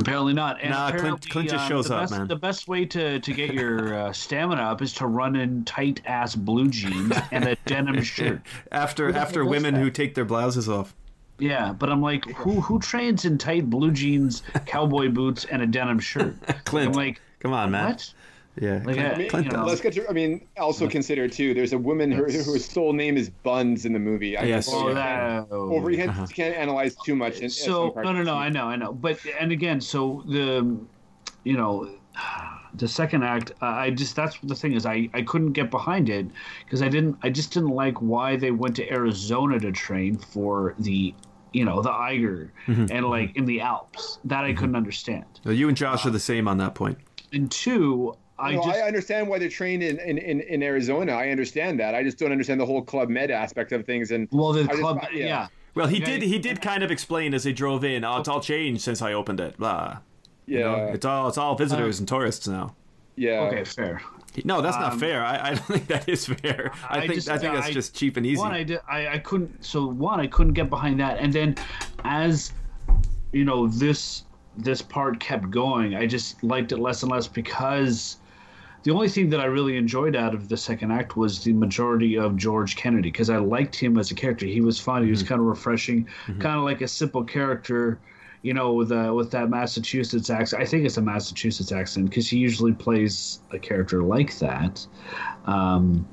Apparently 0.00 0.32
not. 0.32 0.60
And 0.60 0.70
Nah, 0.70 0.86
Clint- 0.88 0.98
apparently, 1.00 1.30
Clint 1.30 1.50
just 1.50 1.62
um, 1.64 1.68
shows 1.68 1.88
the 1.88 1.94
up, 1.94 2.00
best, 2.02 2.12
man. 2.12 2.26
The 2.28 2.36
best 2.36 2.68
way 2.68 2.84
to, 2.86 3.20
to 3.20 3.32
get 3.32 3.52
your 3.52 3.94
uh, 3.94 4.12
stamina 4.14 4.62
up 4.62 4.82
is 4.82 4.92
to 4.94 5.06
run 5.06 5.36
in 5.36 5.64
tight 5.64 6.00
ass 6.06 6.34
blue 6.34 6.68
jeans 6.68 7.14
and 7.32 7.44
a 7.46 7.56
denim 7.66 8.02
shirt. 8.02 8.40
After 8.72 9.14
after 9.14 9.44
women 9.44 9.74
that? 9.74 9.80
who 9.80 9.90
take 9.90 10.14
their 10.14 10.24
blouses 10.24 10.68
off. 10.68 10.94
Yeah, 11.38 11.72
but 11.72 11.88
I'm 11.90 12.02
like, 12.02 12.24
who 12.32 12.60
who 12.60 12.78
trains 12.80 13.24
in 13.24 13.38
tight 13.38 13.70
blue 13.70 13.90
jeans, 13.92 14.42
cowboy 14.66 15.08
boots, 15.08 15.44
and 15.46 15.62
a 15.62 15.66
denim 15.66 15.98
shirt? 15.98 16.36
Clint, 16.64 16.88
I'm 16.88 16.92
like, 16.92 17.20
come 17.38 17.52
on, 17.52 17.70
man. 17.70 17.90
what? 17.92 18.12
Yeah. 18.60 18.82
Like, 18.84 18.96
Clint, 18.96 19.14
I 19.14 19.18
mean, 19.18 19.28
Clint 19.30 19.46
you 19.46 19.52
know. 19.52 19.64
Let's 19.64 19.80
get 19.80 19.92
to. 19.94 20.08
I 20.08 20.12
mean, 20.12 20.46
also 20.58 20.88
consider 20.88 21.28
too. 21.28 21.54
There's 21.54 21.72
a 21.72 21.78
woman 21.78 22.10
who, 22.10 22.24
whose 22.24 22.64
sole 22.64 22.92
name 22.92 23.16
is 23.16 23.30
Buns 23.30 23.86
in 23.86 23.92
the 23.92 23.98
movie. 23.98 24.36
I 24.36 24.44
Yes. 24.44 24.68
Oh, 24.70 24.88
you 24.88 24.94
that. 24.94 25.50
Over 25.50 25.90
you 25.90 26.04
can't, 26.04 26.32
can't 26.32 26.56
analyze 26.56 26.96
too 26.96 27.14
much. 27.14 27.38
In, 27.38 27.44
in 27.44 27.50
So 27.50 27.90
parts 27.90 28.04
no, 28.06 28.12
no, 28.12 28.22
no. 28.22 28.34
I 28.34 28.48
know, 28.48 28.66
I 28.66 28.76
know. 28.76 28.92
But 28.92 29.20
and 29.38 29.52
again, 29.52 29.80
so 29.80 30.24
the, 30.26 30.76
you 31.44 31.56
know, 31.56 31.90
the 32.74 32.88
second 32.88 33.22
act, 33.22 33.52
uh, 33.62 33.66
I 33.66 33.90
just 33.90 34.16
that's 34.16 34.36
the 34.42 34.54
thing 34.56 34.72
is 34.72 34.84
I 34.84 35.08
I 35.14 35.22
couldn't 35.22 35.52
get 35.52 35.70
behind 35.70 36.08
it 36.08 36.26
because 36.64 36.82
I 36.82 36.88
didn't 36.88 37.18
I 37.22 37.30
just 37.30 37.52
didn't 37.52 37.70
like 37.70 37.98
why 38.02 38.36
they 38.36 38.50
went 38.50 38.74
to 38.76 38.92
Arizona 38.92 39.60
to 39.60 39.70
train 39.72 40.18
for 40.18 40.74
the. 40.78 41.14
You 41.52 41.64
know 41.64 41.82
the 41.82 41.90
Eiger 41.90 42.52
Mm-hmm. 42.68 42.86
and 42.92 43.06
like 43.06 43.36
in 43.36 43.44
the 43.44 43.60
Alps 43.60 44.20
that 44.24 44.44
I 44.44 44.52
couldn't 44.52 44.76
understand. 44.76 45.24
Well, 45.44 45.52
you 45.52 45.66
and 45.66 45.76
Josh 45.76 46.06
are 46.06 46.10
the 46.10 46.20
same 46.20 46.46
on 46.46 46.58
that 46.58 46.76
point. 46.76 46.96
And 47.32 47.50
two, 47.50 48.14
I 48.40 48.54
No, 48.54 48.62
just 48.64 48.78
I 48.78 48.82
understand 48.82 49.28
why 49.28 49.38
they're 49.38 49.48
trained 49.48 49.82
in, 49.82 49.98
in, 50.00 50.18
in, 50.18 50.40
in 50.40 50.62
Arizona. 50.62 51.12
I 51.12 51.28
understand 51.30 51.78
that. 51.80 51.94
I 51.94 52.02
just 52.02 52.18
don't 52.18 52.32
understand 52.32 52.60
the 52.60 52.66
whole 52.66 52.82
Club 52.82 53.08
Med 53.08 53.30
aspect 53.30 53.72
of 53.72 53.84
things. 53.84 54.10
And 54.10 54.28
well 54.32 54.52
the 54.52 54.62
I 54.62 54.66
just- 54.66 54.80
club 54.80 54.98
yeah. 55.12 55.24
yeah. 55.26 55.46
Well, 55.74 55.86
he 55.86 56.02
Okay. 56.02 56.18
did. 56.18 56.22
He 56.22 56.38
did 56.40 56.60
kind 56.60 56.82
of 56.82 56.90
explain 56.90 57.32
as 57.32 57.44
they 57.44 57.52
drove 57.52 57.84
in. 57.84 58.04
Oh, 58.04 58.18
it's 58.18 58.28
all 58.28 58.40
changed 58.40 58.82
since 58.82 59.00
I 59.02 59.12
opened 59.12 59.38
it. 59.40 59.56
Blah. 59.56 59.98
yeah, 60.46 60.58
You 60.58 60.64
know, 60.64 60.92
it's 60.94 61.04
all 61.04 61.28
it's 61.28 61.38
all 61.38 61.54
visitors 61.54 61.98
um, 61.98 62.02
and 62.02 62.08
tourists 62.08 62.48
now. 62.48 62.74
yeah. 63.16 63.40
Okay, 63.42 63.62
fair. 63.64 64.02
No, 64.44 64.60
that's 64.62 64.76
not 64.76 64.92
um, 64.94 64.98
fair. 65.00 65.24
I, 65.24 65.50
I 65.50 65.54
don't 65.54 65.64
think 65.66 65.86
that 65.88 66.08
is 66.08 66.26
fair. 66.26 66.72
I, 66.88 66.98
I 66.98 67.00
think 67.02 67.14
just- 67.14 67.28
I 67.30 67.38
think 67.38 67.54
that's 67.54 67.68
I- 67.68 67.72
just 67.72 67.94
cheap 67.94 68.16
and 68.16 68.26
easy. 68.26 68.40
One, 68.40 68.52
I 68.52 68.62
did. 68.64 68.80
I, 68.88 69.08
I 69.14 69.18
couldn't. 69.18 69.64
So 69.64 69.86
one, 69.86 70.18
I 70.20 70.26
couldn't 70.26 70.54
get 70.54 70.70
behind 70.70 70.98
that, 71.00 71.18
and 71.18 71.32
then 71.32 71.54
as 72.04 72.52
you 73.32 73.44
know, 73.44 73.68
this 73.68 74.24
this 74.56 74.82
part 74.82 75.20
kept 75.20 75.50
going. 75.50 75.94
I 75.94 76.06
just 76.06 76.42
liked 76.42 76.72
it 76.72 76.78
less 76.78 77.02
and 77.04 77.12
less 77.12 77.28
because 77.28 78.16
the 78.82 78.90
only 78.90 79.08
thing 79.08 79.30
that 79.30 79.40
I 79.40 79.44
really 79.44 79.76
enjoyed 79.76 80.16
out 80.16 80.34
of 80.34 80.48
the 80.48 80.56
second 80.56 80.90
act 80.90 81.16
was 81.16 81.44
the 81.44 81.52
majority 81.52 82.16
of 82.16 82.36
George 82.36 82.76
Kennedy 82.76 83.10
because 83.10 83.28
I 83.28 83.36
liked 83.36 83.76
him 83.76 83.98
as 83.98 84.10
a 84.10 84.14
character. 84.14 84.46
He 84.46 84.60
was 84.60 84.80
fun. 84.80 84.96
Mm-hmm. 84.96 85.04
He 85.06 85.10
was 85.10 85.22
kind 85.22 85.40
of 85.40 85.46
refreshing, 85.46 86.08
kind 86.38 86.56
of 86.56 86.62
like 86.64 86.80
a 86.80 86.88
simple 86.88 87.24
character. 87.24 87.98
You 88.42 88.54
know, 88.54 88.72
with 88.72 88.90
uh, 88.90 89.12
with 89.14 89.30
that 89.32 89.50
Massachusetts 89.50 90.30
accent. 90.30 90.62
I 90.62 90.64
think 90.64 90.86
it's 90.86 90.96
a 90.96 91.02
Massachusetts 91.02 91.72
accent 91.72 92.08
because 92.08 92.26
he 92.26 92.38
usually 92.38 92.72
plays 92.72 93.40
a 93.50 93.58
character 93.58 94.02
like 94.02 94.38
that. 94.38 94.86
Um, 95.44 96.08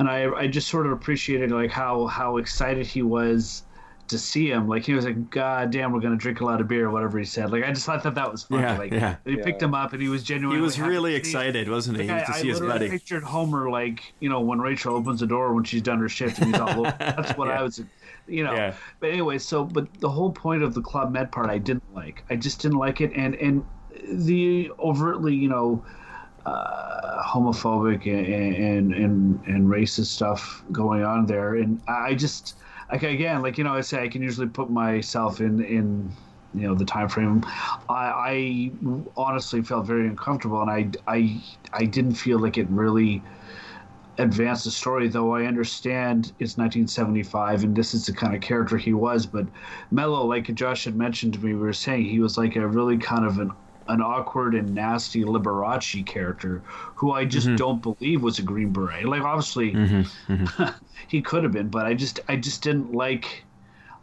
and 0.00 0.08
I, 0.08 0.32
I 0.32 0.46
just 0.48 0.66
sort 0.68 0.86
of 0.86 0.92
appreciated 0.92 1.52
like 1.52 1.70
how 1.70 2.06
how 2.06 2.38
excited 2.38 2.88
he 2.88 3.02
was 3.02 3.62
to 4.10 4.18
see 4.18 4.50
him. 4.50 4.68
Like 4.68 4.84
he 4.84 4.92
was 4.92 5.04
like, 5.04 5.30
"God 5.30 5.70
damn, 5.70 5.92
we're 5.92 6.00
gonna 6.00 6.16
drink 6.16 6.40
a 6.40 6.44
lot 6.44 6.60
of 6.60 6.68
beer," 6.68 6.86
or 6.86 6.90
whatever 6.90 7.18
he 7.18 7.24
said. 7.24 7.50
Like 7.50 7.64
I 7.64 7.72
just 7.72 7.86
thought 7.86 8.02
that 8.02 8.14
that 8.14 8.30
was 8.30 8.44
funny. 8.44 8.62
Yeah, 8.62 8.78
like 8.78 8.92
yeah. 8.92 9.16
he 9.24 9.36
picked 9.36 9.62
him 9.62 9.74
up 9.74 9.92
and 9.92 10.02
he 10.02 10.08
was 10.08 10.22
genuinely. 10.22 10.58
he 10.58 10.62
was 10.62 10.78
really 10.80 11.12
to 11.12 11.16
excited, 11.16 11.68
wasn't 11.68 11.98
he, 12.00 12.08
Like, 12.08 12.26
to 12.26 12.32
I, 12.32 12.36
see 12.36 12.48
I 12.48 12.50
his 12.50 12.60
buddy? 12.60 12.88
pictured 12.90 13.22
Homer 13.22 13.70
like 13.70 14.12
you 14.20 14.28
know 14.28 14.40
when 14.40 14.60
Rachel 14.60 14.94
opens 14.94 15.20
the 15.20 15.26
door 15.26 15.54
when 15.54 15.64
she's 15.64 15.82
done 15.82 15.98
her 16.00 16.08
shift 16.08 16.38
and 16.38 16.52
he's 16.52 16.60
all 16.60 16.70
over. 16.86 16.94
That's 16.98 17.36
what 17.36 17.48
I 17.50 17.62
was, 17.62 17.82
you 18.28 18.44
know. 18.44 18.52
Yeah. 18.52 18.74
But 19.00 19.10
anyway, 19.10 19.38
so 19.38 19.64
but 19.64 19.92
the 20.00 20.08
whole 20.08 20.30
point 20.30 20.62
of 20.62 20.74
the 20.74 20.82
Club 20.82 21.12
Med 21.12 21.32
part 21.32 21.48
I 21.50 21.58
didn't 21.58 21.94
like. 21.94 22.24
I 22.30 22.36
just 22.36 22.60
didn't 22.60 22.78
like 22.78 23.00
it, 23.00 23.12
and 23.14 23.34
and 23.36 23.64
the 24.08 24.70
overtly 24.78 25.34
you 25.34 25.48
know 25.48 25.84
uh, 26.46 27.22
homophobic 27.22 28.06
and, 28.06 28.54
and 28.56 28.94
and 28.94 29.40
and 29.46 29.68
racist 29.68 30.06
stuff 30.06 30.62
going 30.72 31.04
on 31.04 31.26
there, 31.26 31.56
and 31.56 31.80
I 31.88 32.14
just 32.14 32.56
like 32.90 33.02
again 33.02 33.42
like 33.42 33.58
you 33.58 33.64
know 33.64 33.74
I 33.74 33.80
say 33.80 34.02
I 34.02 34.08
can 34.08 34.22
usually 34.22 34.48
put 34.48 34.70
myself 34.70 35.40
in 35.40 35.62
in 35.64 36.12
you 36.54 36.66
know 36.66 36.74
the 36.74 36.84
time 36.84 37.08
frame 37.08 37.44
I, 37.88 37.92
I 38.28 38.72
honestly 39.16 39.62
felt 39.62 39.86
very 39.86 40.08
uncomfortable 40.08 40.60
and 40.62 40.70
I, 40.70 40.90
I 41.06 41.40
i 41.72 41.84
didn't 41.84 42.14
feel 42.14 42.40
like 42.40 42.58
it 42.58 42.68
really 42.70 43.22
advance 44.20 44.64
the 44.64 44.70
story. 44.70 45.08
Though 45.08 45.34
I 45.34 45.44
understand 45.44 46.32
it's 46.38 46.56
1975 46.56 47.64
and 47.64 47.76
this 47.76 47.94
is 47.94 48.06
the 48.06 48.12
kind 48.12 48.34
of 48.34 48.40
character 48.40 48.76
he 48.76 48.92
was, 48.92 49.26
but 49.26 49.46
Mellough, 49.90 50.24
like 50.26 50.52
Josh 50.54 50.84
had 50.84 50.96
mentioned 50.96 51.34
to 51.34 51.40
me, 51.40 51.54
we 51.54 51.60
were 51.60 51.72
saying 51.72 52.04
he 52.04 52.20
was 52.20 52.36
like 52.38 52.56
a 52.56 52.66
really 52.66 52.98
kind 52.98 53.24
of 53.24 53.38
an 53.38 53.50
an 53.88 54.00
awkward 54.00 54.54
and 54.54 54.74
nasty 54.74 55.24
Liberace 55.24 56.04
character 56.06 56.62
who 56.94 57.12
I 57.12 57.24
just 57.24 57.46
mm-hmm. 57.46 57.56
don't 57.56 57.82
believe 57.82 58.22
was 58.22 58.38
a 58.38 58.42
Green 58.42 58.72
Beret. 58.72 59.06
Like 59.06 59.22
obviously 59.22 59.72
mm-hmm. 59.72 60.32
Mm-hmm. 60.32 60.84
he 61.08 61.22
could 61.22 61.42
have 61.42 61.52
been, 61.52 61.68
but 61.68 61.86
I 61.86 61.94
just 61.94 62.20
I 62.28 62.36
just 62.36 62.62
didn't 62.62 62.92
like. 62.92 63.44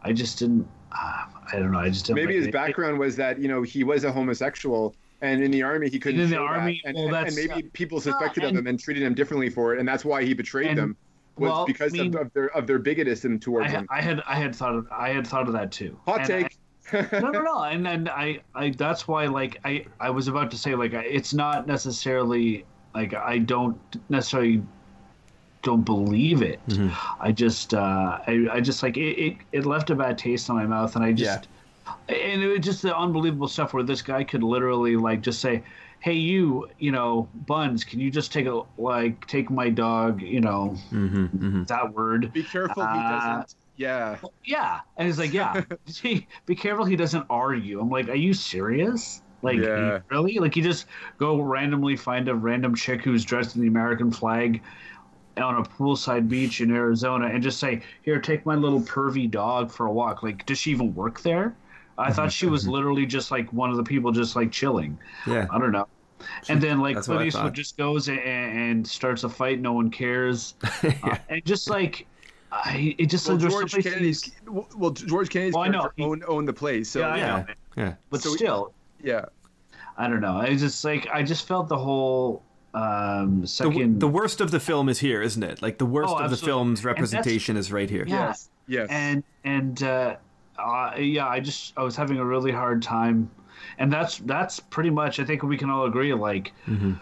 I 0.02 0.12
just 0.12 0.38
didn't. 0.38 0.66
Uh, 0.92 1.24
I 1.52 1.58
don't 1.58 1.72
know. 1.72 1.78
I 1.78 1.88
just 1.88 2.08
maybe 2.10 2.26
like 2.26 2.36
his 2.36 2.46
it. 2.46 2.52
background 2.52 2.98
was 2.98 3.16
that 3.16 3.38
you 3.38 3.48
know 3.48 3.62
he 3.62 3.84
was 3.84 4.04
a 4.04 4.12
homosexual. 4.12 4.94
And 5.20 5.42
in 5.42 5.50
the 5.50 5.64
army, 5.64 5.88
he 5.88 5.98
couldn't. 5.98 6.20
In 6.20 6.30
the 6.30 6.38
army, 6.38 6.80
that. 6.84 6.94
And, 6.94 7.10
well, 7.10 7.24
and, 7.24 7.34
maybe 7.34 7.62
people 7.70 8.00
suspected 8.00 8.44
uh, 8.44 8.48
and, 8.48 8.56
of 8.56 8.60
him 8.60 8.68
and 8.68 8.78
treated 8.78 9.02
him 9.02 9.14
differently 9.14 9.50
for 9.50 9.74
it, 9.74 9.80
and 9.80 9.88
that's 9.88 10.04
why 10.04 10.22
he 10.22 10.32
betrayed 10.32 10.68
and, 10.68 10.78
them 10.78 10.96
was 11.38 11.50
well, 11.50 11.66
because 11.66 11.92
I 11.92 11.98
mean, 11.98 12.14
of, 12.14 12.26
of, 12.26 12.32
their 12.32 12.56
of 12.56 12.66
their 12.66 12.78
bigotism 12.78 13.40
towards 13.40 13.68
I, 13.68 13.70
him. 13.70 13.88
I 13.90 14.00
had 14.00 14.22
I 14.26 14.36
had 14.36 14.54
thought 14.54 14.74
of 14.74 14.88
I 14.90 15.10
had 15.10 15.26
thought 15.26 15.46
of 15.46 15.52
that 15.54 15.72
too. 15.72 15.98
Hot 16.06 16.24
take 16.24 16.57
no, 16.92 17.30
no, 17.30 17.30
no, 17.42 17.62
and 17.62 17.86
and 17.86 18.08
I, 18.08 18.40
I 18.54 18.70
that's 18.70 19.08
why 19.08 19.26
like 19.26 19.58
I 19.64 19.84
I 20.00 20.10
was 20.10 20.28
about 20.28 20.50
to 20.52 20.58
say 20.58 20.74
like 20.74 20.92
it's 20.92 21.34
not 21.34 21.66
necessarily 21.66 22.64
like 22.94 23.14
I 23.14 23.38
don't 23.38 23.78
necessarily 24.08 24.62
don't 25.62 25.84
believe 25.84 26.42
it. 26.42 26.60
Mm-hmm. 26.68 27.22
I 27.22 27.32
just 27.32 27.74
uh, 27.74 28.18
I 28.26 28.48
I 28.52 28.60
just 28.60 28.82
like 28.82 28.96
it, 28.96 29.18
it 29.18 29.36
it 29.52 29.66
left 29.66 29.90
a 29.90 29.94
bad 29.94 30.18
taste 30.18 30.48
in 30.48 30.54
my 30.54 30.66
mouth, 30.66 30.96
and 30.96 31.04
I 31.04 31.12
just 31.12 31.48
yeah. 32.08 32.14
and 32.14 32.42
it 32.42 32.46
was 32.46 32.60
just 32.60 32.82
the 32.82 32.96
unbelievable 32.96 33.48
stuff 33.48 33.72
where 33.72 33.82
this 33.82 34.02
guy 34.02 34.24
could 34.24 34.42
literally 34.42 34.96
like 34.96 35.20
just 35.20 35.40
say. 35.40 35.62
Hey, 36.00 36.12
you, 36.12 36.70
you 36.78 36.92
know, 36.92 37.28
Buns, 37.48 37.82
can 37.82 37.98
you 37.98 38.08
just 38.08 38.32
take 38.32 38.46
a 38.46 38.62
like 38.78 39.26
take 39.26 39.50
my 39.50 39.68
dog, 39.68 40.22
you 40.22 40.40
know, 40.40 40.76
mm-hmm, 40.92 41.24
mm-hmm. 41.24 41.64
that 41.64 41.92
word? 41.92 42.32
Be 42.32 42.44
careful, 42.44 42.84
uh, 42.84 42.92
he 42.92 43.00
doesn't 43.00 43.56
yeah. 43.78 44.18
Yeah. 44.44 44.80
And 44.96 45.06
he's 45.06 45.18
like, 45.18 45.32
yeah, 45.32 45.62
be 46.46 46.54
careful 46.54 46.84
he 46.84 46.96
doesn't 46.96 47.24
argue. 47.30 47.80
I'm 47.80 47.88
like, 47.88 48.08
are 48.08 48.14
you 48.14 48.34
serious? 48.34 49.22
Like, 49.40 49.58
yeah. 49.58 50.00
really? 50.10 50.38
Like, 50.38 50.56
you 50.56 50.62
just 50.62 50.86
go 51.16 51.40
randomly 51.40 51.96
find 51.96 52.28
a 52.28 52.34
random 52.34 52.74
chick 52.74 53.02
who's 53.02 53.24
dressed 53.24 53.54
in 53.54 53.62
the 53.62 53.68
American 53.68 54.10
flag 54.10 54.60
on 55.36 55.54
a 55.56 55.62
poolside 55.62 56.28
beach 56.28 56.60
in 56.60 56.74
Arizona 56.74 57.28
and 57.28 57.40
just 57.40 57.60
say, 57.60 57.80
here, 58.02 58.20
take 58.20 58.44
my 58.44 58.56
little 58.56 58.80
pervy 58.80 59.30
dog 59.30 59.70
for 59.70 59.86
a 59.86 59.92
walk. 59.92 60.24
Like, 60.24 60.44
does 60.44 60.58
she 60.58 60.72
even 60.72 60.92
work 60.94 61.20
there? 61.20 61.54
I 61.96 62.12
thought 62.12 62.32
she 62.32 62.46
was 62.46 62.66
literally 62.68 63.06
just 63.06 63.30
like 63.30 63.52
one 63.52 63.70
of 63.70 63.76
the 63.76 63.84
people 63.84 64.10
just 64.10 64.34
like 64.34 64.50
chilling. 64.50 64.98
Yeah. 65.24 65.46
I 65.52 65.58
don't 65.58 65.72
know. 65.72 65.86
and 66.48 66.60
then 66.60 66.80
like 66.80 67.00
Clint 67.00 67.26
Eastwood 67.26 67.54
just 67.54 67.76
goes 67.76 68.08
and, 68.08 68.18
and, 68.18 68.86
starts 68.86 69.22
a 69.22 69.28
fight, 69.28 69.60
no 69.60 69.72
one 69.72 69.88
cares, 69.88 70.54
yeah. 70.82 70.94
uh, 71.04 71.16
and 71.28 71.44
just 71.44 71.70
like 71.70 72.08
I, 72.50 72.94
it 72.98 73.06
just 73.06 73.28
well, 73.28 73.36
George 73.36 73.72
Kennedy's 73.72 74.30
well 74.46 74.90
George 74.90 75.28
Kennedy's 75.28 75.54
well, 75.54 75.70
know. 75.70 75.90
owned 75.98 76.24
owned 76.26 76.48
the 76.48 76.52
place 76.52 76.88
so 76.88 77.00
yeah 77.00 77.16
yeah, 77.16 77.44
yeah. 77.76 77.94
but 78.10 78.22
so 78.22 78.34
still. 78.34 78.72
Yeah. 79.02 79.26
I 79.96 80.08
don't 80.08 80.20
know. 80.20 80.36
I 80.36 80.56
just 80.56 80.84
like 80.84 81.08
I 81.12 81.22
just 81.22 81.46
felt 81.46 81.68
the 81.68 81.76
whole 81.76 82.42
um 82.74 83.46
second 83.46 83.94
the, 83.94 84.06
the, 84.06 84.08
worst 84.08 84.40
of 84.40 84.50
the 84.50 84.60
film 84.60 84.88
is 84.88 84.98
here 84.98 85.20
isn't 85.22 85.42
it? 85.42 85.60
Like 85.60 85.78
the 85.78 85.86
worst 85.86 86.14
oh, 86.16 86.18
of 86.18 86.30
the 86.30 86.36
film's 86.36 86.84
representation 86.84 87.56
is 87.56 87.72
right 87.72 87.90
here. 87.90 88.04
Yeah. 88.06 88.28
yes. 88.28 88.50
Yes. 88.66 88.88
And 88.90 89.24
and 89.44 89.82
uh, 89.82 90.16
uh, 90.58 90.94
yeah 90.98 91.26
I 91.26 91.40
just 91.40 91.74
I 91.76 91.82
was 91.82 91.96
having 91.96 92.18
a 92.18 92.24
really 92.24 92.52
hard 92.52 92.82
time. 92.82 93.30
And 93.78 93.92
that's 93.92 94.18
that's 94.18 94.60
pretty 94.60 94.90
much 94.90 95.20
I 95.20 95.24
think 95.24 95.42
we 95.42 95.58
can 95.58 95.68
all 95.70 95.84
agree 95.84 96.14
like. 96.14 96.52
Mm-hmm. 96.66 96.92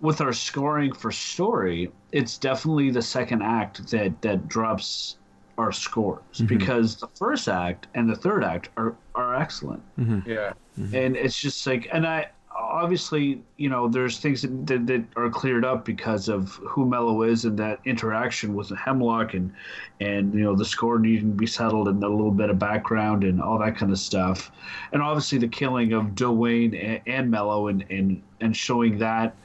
with 0.00 0.20
our 0.20 0.32
scoring 0.32 0.92
for 0.92 1.10
story, 1.10 1.90
it's 2.12 2.38
definitely 2.38 2.90
the 2.90 3.02
second 3.02 3.42
act 3.42 3.90
that 3.90 4.20
that 4.22 4.48
drops 4.48 5.16
our 5.58 5.72
scores 5.72 6.20
mm-hmm. 6.34 6.46
because 6.46 6.96
the 6.96 7.08
first 7.08 7.48
act 7.48 7.88
and 7.94 8.08
the 8.08 8.16
third 8.16 8.44
act 8.44 8.70
are 8.76 8.96
are 9.14 9.36
excellent. 9.36 9.82
Mm-hmm. 9.98 10.30
Yeah, 10.30 10.52
mm-hmm. 10.78 10.94
and 10.94 11.16
it's 11.16 11.38
just 11.38 11.66
like, 11.66 11.88
and 11.92 12.06
I 12.06 12.28
obviously 12.56 13.40
you 13.56 13.68
know 13.68 13.88
there's 13.88 14.18
things 14.18 14.42
that, 14.42 14.66
that, 14.66 14.86
that, 14.86 15.04
are 15.16 15.30
cleared 15.30 15.64
up 15.64 15.84
because 15.84 16.28
of 16.28 16.54
who 16.54 16.86
Mellough 16.86 17.22
is 17.22 17.44
and 17.44 17.58
that 17.58 17.80
interaction 17.84 18.54
with 18.54 18.68
the 18.68 18.76
Hemlock 18.76 19.34
and 19.34 19.52
and 20.00 20.32
you 20.32 20.42
know 20.42 20.54
the 20.54 20.64
score 20.64 20.98
needing 20.98 21.32
to 21.32 21.36
be 21.36 21.46
settled 21.46 21.88
and 21.88 22.02
a 22.02 22.08
little 22.08 22.30
bit 22.30 22.50
of 22.50 22.58
background 22.58 23.24
and 23.24 23.42
all 23.42 23.58
that 23.58 23.76
kind 23.76 23.92
of 23.92 23.98
stuff, 23.98 24.50
and 24.92 25.02
obviously 25.02 25.38
the 25.38 25.48
killing 25.48 25.92
of 25.92 26.06
Dwayne 26.14 26.72
and, 26.82 27.00
and 27.06 27.30
Mellough 27.30 27.68
and 27.68 27.84
and 27.90 28.22
and 28.40 28.56
showing 28.56 28.98
that 28.98 29.36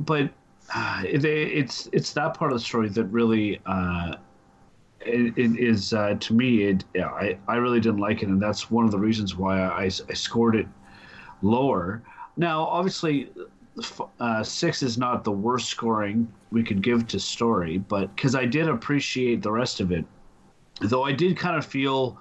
but 0.00 0.30
uh, 0.74 1.02
it, 1.06 1.24
it's 1.24 1.88
it's 1.92 2.12
that 2.12 2.34
part 2.34 2.52
of 2.52 2.58
the 2.58 2.64
story 2.64 2.88
that 2.88 3.04
really 3.04 3.60
uh, 3.66 4.16
it, 5.00 5.36
it 5.38 5.58
is 5.58 5.92
uh, 5.92 6.14
to 6.20 6.34
me. 6.34 6.64
It 6.64 6.84
yeah, 6.94 7.08
I 7.08 7.38
I 7.48 7.56
really 7.56 7.80
didn't 7.80 8.00
like 8.00 8.22
it, 8.22 8.28
and 8.28 8.40
that's 8.40 8.70
one 8.70 8.84
of 8.84 8.90
the 8.90 8.98
reasons 8.98 9.36
why 9.36 9.60
I, 9.60 9.84
I 9.84 9.88
scored 9.88 10.56
it 10.56 10.66
lower. 11.42 12.02
Now, 12.36 12.62
obviously, 12.64 13.30
uh, 14.20 14.42
six 14.42 14.82
is 14.82 14.98
not 14.98 15.24
the 15.24 15.32
worst 15.32 15.68
scoring 15.68 16.32
we 16.50 16.62
could 16.62 16.82
give 16.82 17.06
to 17.08 17.20
story, 17.20 17.78
but 17.78 18.14
because 18.14 18.34
I 18.34 18.44
did 18.44 18.68
appreciate 18.68 19.42
the 19.42 19.52
rest 19.52 19.80
of 19.80 19.92
it, 19.92 20.04
though 20.80 21.04
I 21.04 21.12
did 21.12 21.36
kind 21.36 21.56
of 21.56 21.64
feel 21.64 22.18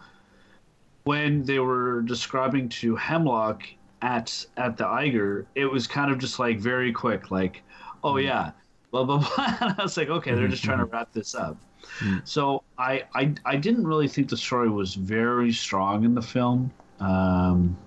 when 1.04 1.44
they 1.44 1.60
were 1.60 2.02
describing 2.02 2.70
to 2.70 2.96
Hemlock 2.96 3.64
at 4.02 4.46
at 4.58 4.78
the 4.78 4.86
Eiger, 4.86 5.48
it 5.56 5.66
was 5.66 5.88
kind 5.88 6.12
of 6.12 6.18
just 6.18 6.40
like 6.40 6.60
very 6.60 6.92
quick, 6.92 7.32
like 7.32 7.64
oh 8.08 8.14
mm-hmm. 8.14 8.28
yeah, 8.28 8.52
blah 8.92 9.04
blah 9.04 9.18
blah. 9.36 9.58
And 9.62 9.76
I 9.78 9.84
was 9.84 9.98
like, 9.98 10.10
okay, 10.10 10.34
they're 10.34 10.48
just 10.48 10.64
trying 10.64 10.80
to 10.80 10.86
mm-hmm. 10.86 10.94
wrap 10.94 11.14
this 11.14 11.36
up. 11.36 11.58
Mm-hmm. 12.00 12.18
So 12.24 12.64
I, 12.78 13.04
I 13.16 13.34
I 13.46 13.56
didn't 13.56 13.88
really 13.88 14.08
think 14.08 14.30
the 14.30 14.38
story 14.38 14.70
was 14.70 14.96
very 14.96 15.52
strong 15.52 16.04
in 16.04 16.16
the 16.16 16.22
film. 16.22 16.72
Um, 17.00 17.78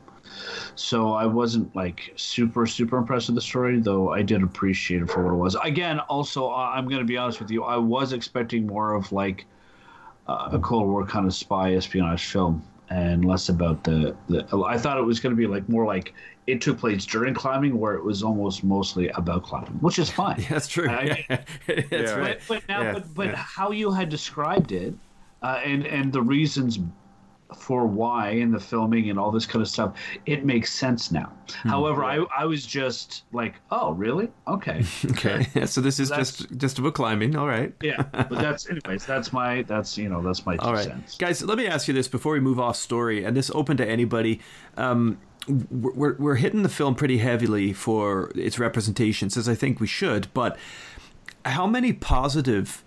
so 0.75 1.13
I 1.13 1.27
wasn't 1.27 1.75
like 1.75 2.13
super 2.17 2.67
super 2.67 2.97
impressed 2.97 3.29
with 3.29 3.35
the 3.35 3.43
story, 3.43 3.81
though 3.81 4.11
I 4.13 4.23
did 4.23 4.43
appreciate 4.43 5.03
it 5.03 5.11
for 5.11 5.25
what 5.25 5.33
it 5.33 5.37
was. 5.37 5.57
Again, 5.63 6.01
also 6.01 6.51
I'm 6.51 6.87
going 6.87 7.01
to 7.01 7.07
be 7.07 7.17
honest 7.17 7.41
with 7.41 7.51
you, 7.51 7.65
I 7.65 7.77
was 7.77 8.13
expecting 8.13 8.67
more 8.67 8.95
of 8.95 9.11
like 9.13 9.47
uh, 10.29 10.51
a 10.53 10.59
Cold 10.59 10.89
War 10.89 11.05
kind 11.05 11.27
of 11.27 11.35
spy 11.35 11.75
espionage 11.75 12.27
film 12.27 12.63
and 12.89 13.25
less 13.25 13.49
about 13.49 13.85
the, 13.85 14.17
the 14.29 14.45
I 14.67 14.77
thought 14.77 14.99
it 14.99 15.03
was 15.03 15.21
going 15.21 15.35
to 15.35 15.37
be 15.37 15.47
like 15.47 15.69
more 15.69 15.87
like 15.87 16.13
it 16.51 16.61
took 16.61 16.79
place 16.79 17.05
during 17.07 17.35
climbing 17.35 17.79
where 17.79 17.95
it 17.95 18.05
was 18.05 18.23
almost 18.23 18.65
mostly 18.65 19.09
about 19.11 19.43
climbing 19.43 19.73
which 19.81 19.99
is 19.99 20.11
fine 20.11 20.41
yeah, 20.41 20.49
that's 20.51 20.69
true 20.69 20.89
I, 20.89 21.25
yeah. 21.29 21.41
that's 21.67 21.91
yeah. 21.91 22.15
right. 22.17 22.41
but, 22.47 22.61
but 22.61 22.69
now 22.69 22.83
yeah. 22.83 22.93
but, 22.93 23.15
but 23.15 23.35
how 23.35 23.71
you 23.71 23.91
had 23.91 24.09
described 24.09 24.73
it 24.73 24.95
uh, 25.43 25.61
and 25.65 25.87
and 25.87 26.13
the 26.13 26.23
reasons 26.23 26.79
for 27.57 27.87
why 27.87 28.31
in 28.31 28.51
the 28.51 28.61
filming 28.61 29.11
and 29.11 29.19
all 29.19 29.31
this 29.31 29.47
kind 29.47 29.63
of 29.63 29.69
stuff, 29.69 29.97
it 30.27 30.45
makes 30.45 30.73
sense 30.73 31.11
now. 31.11 31.33
Hmm. 31.63 31.69
However, 31.69 32.05
I, 32.05 32.25
I 32.37 32.45
was 32.45 32.65
just 32.65 33.25
like, 33.33 33.55
oh, 33.71 33.93
really? 33.93 34.29
Okay. 34.49 34.85
okay. 35.11 35.47
Yeah, 35.55 35.65
so 35.67 35.81
this 35.81 36.01
is 36.01 36.11
just 36.11 36.57
just 36.57 36.81
book 36.81 36.95
climbing. 36.95 37.37
All 37.37 37.47
right. 37.47 37.73
yeah. 37.83 38.03
But 38.03 38.31
that's 38.31 38.69
anyways. 38.69 39.07
That's 39.07 39.33
my 39.33 39.63
that's 39.63 39.97
you 39.99 40.09
know 40.09 40.23
that's 40.23 40.47
my 40.47 40.57
two 40.57 40.63
all 40.63 40.73
right. 40.73 40.85
cents. 40.85 41.17
Guys, 41.17 41.43
let 41.43 41.59
me 41.59 41.67
ask 41.67 41.89
you 41.89 41.95
this 41.95 42.09
before 42.09 42.33
we 42.33 42.41
move 42.41 42.61
off 42.61 42.77
story, 42.77 43.25
and 43.25 43.37
this 43.37 43.51
open 43.55 43.77
to 43.79 43.87
anybody. 43.87 44.41
Um, 44.77 45.19
we're 45.49 46.17
we're 46.17 46.37
hitting 46.37 46.63
the 46.63 46.69
film 46.69 46.95
pretty 46.95 47.19
heavily 47.19 47.73
for 47.73 48.31
its 48.35 48.59
representations, 48.59 49.37
as 49.37 49.49
I 49.49 49.55
think 49.55 49.81
we 49.81 49.87
should. 49.87 50.33
But 50.35 50.57
how 51.45 51.67
many 51.67 51.93
positive 51.93 52.85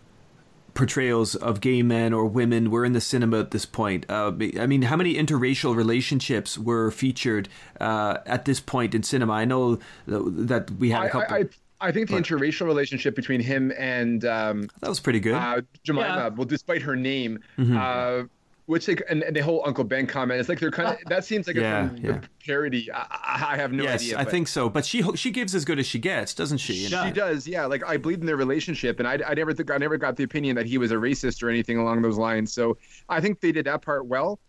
portrayals 0.74 1.36
of 1.36 1.62
gay 1.62 1.84
men 1.84 2.14
or 2.14 2.26
women 2.26 2.72
were 2.72 2.86
in 2.86 2.94
the 2.94 3.02
cinema 3.02 3.40
at 3.40 3.52
this 3.52 3.66
point. 3.66 4.06
Uh, 4.10 4.32
I 4.60 4.66
mean, 4.66 4.84
how 4.84 4.96
many 4.96 5.16
interracial 5.16 5.76
relationships 5.76 6.58
were 6.58 6.92
featured 6.92 7.50
uh, 7.80 8.18
at 8.26 8.46
this 8.46 8.60
point 8.60 8.96
in 8.96 9.04
cinema? 9.04 9.34
I 9.34 9.46
know 9.46 9.80
that 10.08 10.72
we 10.72 10.90
had 10.90 11.06
a 11.06 11.10
couple. 11.10 11.36
I, 11.36 11.40
I, 11.40 11.50
I 11.82 11.92
think 11.92 12.08
the 12.10 12.16
but, 12.16 12.24
interracial 12.24 12.66
relationship 12.66 13.16
between 13.16 13.42
him 13.42 13.72
and 13.78 14.24
um, 14.26 14.70
that 14.80 14.90
was 14.90 15.00
pretty 15.00 15.20
good. 15.20 15.36
Uh, 15.36 15.62
Jemima, 15.84 16.08
yeah. 16.08 16.28
well, 16.30 16.46
despite 16.46 16.82
her 16.82 16.96
name, 16.96 17.40
mm-hmm. 17.58 18.28
Which 18.66 18.88
like 18.88 19.04
and, 19.10 19.24
and, 19.24 19.36
the 19.36 19.42
whole 19.42 19.62
Uncle 19.66 19.84
Ben 19.84 20.08
comment, 20.08 20.40
it's 20.40 20.48
like 20.48 20.60
they're 20.60 20.72
kind 20.72 20.90
of 20.90 20.98
that 21.10 21.26
seems 21.26 21.48
like 21.48 21.58
yeah, 21.58 21.90
a 21.92 22.00
yeah. 22.00 22.22
parody. 22.46 22.90
I, 22.94 23.52
I, 23.52 23.58
have 23.58 23.74
no 23.74 23.84
yes, 23.84 24.02
idea. 24.02 24.18
I 24.18 24.24
think 24.24 24.48
so, 24.48 24.70
but 24.70 24.86
she 24.86 25.04
she 25.16 25.32
gives 25.32 25.54
as 25.54 25.66
good 25.66 25.80
as 25.80 25.86
she 25.86 26.00
gets, 26.00 26.34
doesn't 26.34 26.60
she? 26.60 26.86
She 26.86 27.12
does, 27.12 27.46
yeah. 27.46 27.66
Like 27.66 27.86
I 27.86 27.98
believe 27.98 28.22
in 28.22 28.26
their 28.26 28.38
relationship, 28.38 29.00
and 29.00 29.08
I, 29.08 29.20
I 29.28 29.34
never 29.34 29.54
think 29.54 29.70
I 29.70 29.78
never 29.78 29.98
got 29.98 30.16
the 30.16 30.24
opinion 30.24 30.56
that 30.56 30.66
he 30.66 30.78
was 30.78 30.92
a 30.92 30.96
racist 30.96 31.44
or 31.44 31.50
anything 31.50 31.78
along 31.78 32.04
those 32.04 32.18
lines. 32.18 32.54
So 32.54 32.78
I 33.10 33.20
think 33.20 33.42
they 33.42 33.52
did 33.52 33.66
that 33.66 33.82
part 33.82 34.06
well. 34.06 34.40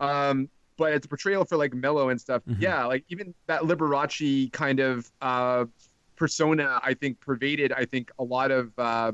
Um, 0.00 0.48
but 0.76 0.92
it's 0.94 1.06
a 1.06 1.08
portrayal 1.08 1.44
for 1.44 1.56
like 1.56 1.72
Mellough 1.72 2.08
and 2.08 2.20
stuff. 2.20 2.42
Mm-hmm. 2.48 2.62
Yeah, 2.62 2.84
like 2.86 3.04
even 3.08 3.34
that 3.46 3.62
Liberace 3.62 4.50
kind 4.50 4.80
of 4.80 5.08
uh, 5.20 5.66
persona, 6.16 6.80
I 6.82 6.94
think 6.94 7.20
pervaded. 7.20 7.72
I 7.72 7.84
think 7.84 8.10
a 8.18 8.24
lot 8.24 8.50
of 8.50 8.72
uh, 8.78 9.12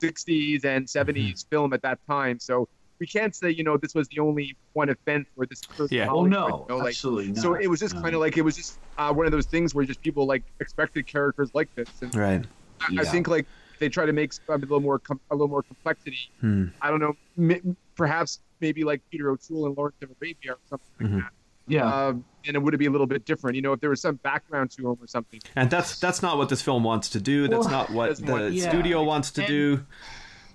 60s 0.00 0.64
and 0.64 0.86
70s 0.86 1.14
mm-hmm. 1.14 1.48
film 1.50 1.72
at 1.72 1.82
that 1.82 1.98
time. 2.08 2.38
So 2.38 2.68
we 3.00 3.06
can't 3.06 3.34
say 3.34 3.50
you 3.50 3.64
know 3.64 3.76
this 3.76 3.94
was 3.94 4.08
the 4.08 4.18
only 4.20 4.56
one 4.72 4.88
offense 4.88 5.26
where 5.34 5.46
this 5.46 5.60
person. 5.62 5.96
Yeah. 5.96 6.08
Oh 6.08 6.24
no, 6.24 6.66
you 6.68 6.74
know, 6.74 6.78
like, 6.78 6.88
absolutely 6.88 7.28
not. 7.28 7.38
So 7.38 7.54
it 7.54 7.66
was 7.68 7.80
just 7.80 7.94
no. 7.94 8.02
kind 8.02 8.14
of 8.14 8.20
like 8.20 8.36
it 8.36 8.42
was 8.42 8.56
just 8.56 8.78
uh, 8.98 9.12
one 9.12 9.26
of 9.26 9.32
those 9.32 9.46
things 9.46 9.74
where 9.74 9.84
just 9.84 10.00
people 10.02 10.26
like 10.26 10.42
expected 10.60 11.06
characters 11.06 11.50
like 11.54 11.74
this. 11.74 11.88
And 12.00 12.14
right. 12.14 12.44
I, 12.80 12.86
yeah. 12.92 13.00
I 13.02 13.04
think 13.04 13.28
like 13.28 13.46
they 13.78 13.88
try 13.88 14.06
to 14.06 14.12
make 14.12 14.32
a 14.48 14.56
little 14.56 14.80
more 14.80 14.98
com- 14.98 15.20
a 15.30 15.34
little 15.34 15.48
more 15.48 15.62
complexity. 15.62 16.30
Hmm. 16.40 16.66
I 16.82 16.90
don't 16.90 17.00
know, 17.00 17.16
m- 17.38 17.76
perhaps 17.96 18.40
maybe 18.60 18.82
like 18.84 19.00
Peter 19.10 19.30
O'Toole 19.30 19.66
and 19.66 19.76
Lawrence 19.76 19.96
of 20.02 20.10
Arabia 20.20 20.52
or 20.52 20.58
something 20.68 20.88
like 21.00 21.10
Mhm. 21.10 21.22
that. 21.22 21.32
Yeah. 21.70 22.06
Um, 22.06 22.24
and 22.46 22.56
it 22.56 22.60
would 22.60 22.76
be 22.78 22.86
a 22.86 22.90
little 22.90 23.06
bit 23.06 23.26
different, 23.26 23.54
you 23.56 23.62
know, 23.62 23.74
if 23.74 23.80
there 23.80 23.90
was 23.90 24.00
some 24.00 24.16
background 24.16 24.70
to 24.72 24.90
him 24.90 24.96
or 25.00 25.06
something. 25.06 25.38
And 25.54 25.68
that's 25.70 25.98
that's 26.00 26.22
not 26.22 26.38
what 26.38 26.48
this 26.48 26.62
film 26.62 26.82
wants 26.82 27.10
to 27.10 27.20
do. 27.20 27.46
That's 27.46 27.66
Well, 27.66 27.70
not 27.70 27.90
what 27.90 28.16
the 28.24 28.50
yeah. 28.50 28.68
studio 28.70 29.02
wants 29.04 29.30
to 29.32 29.42
And- 29.42 29.48
do. 29.48 29.86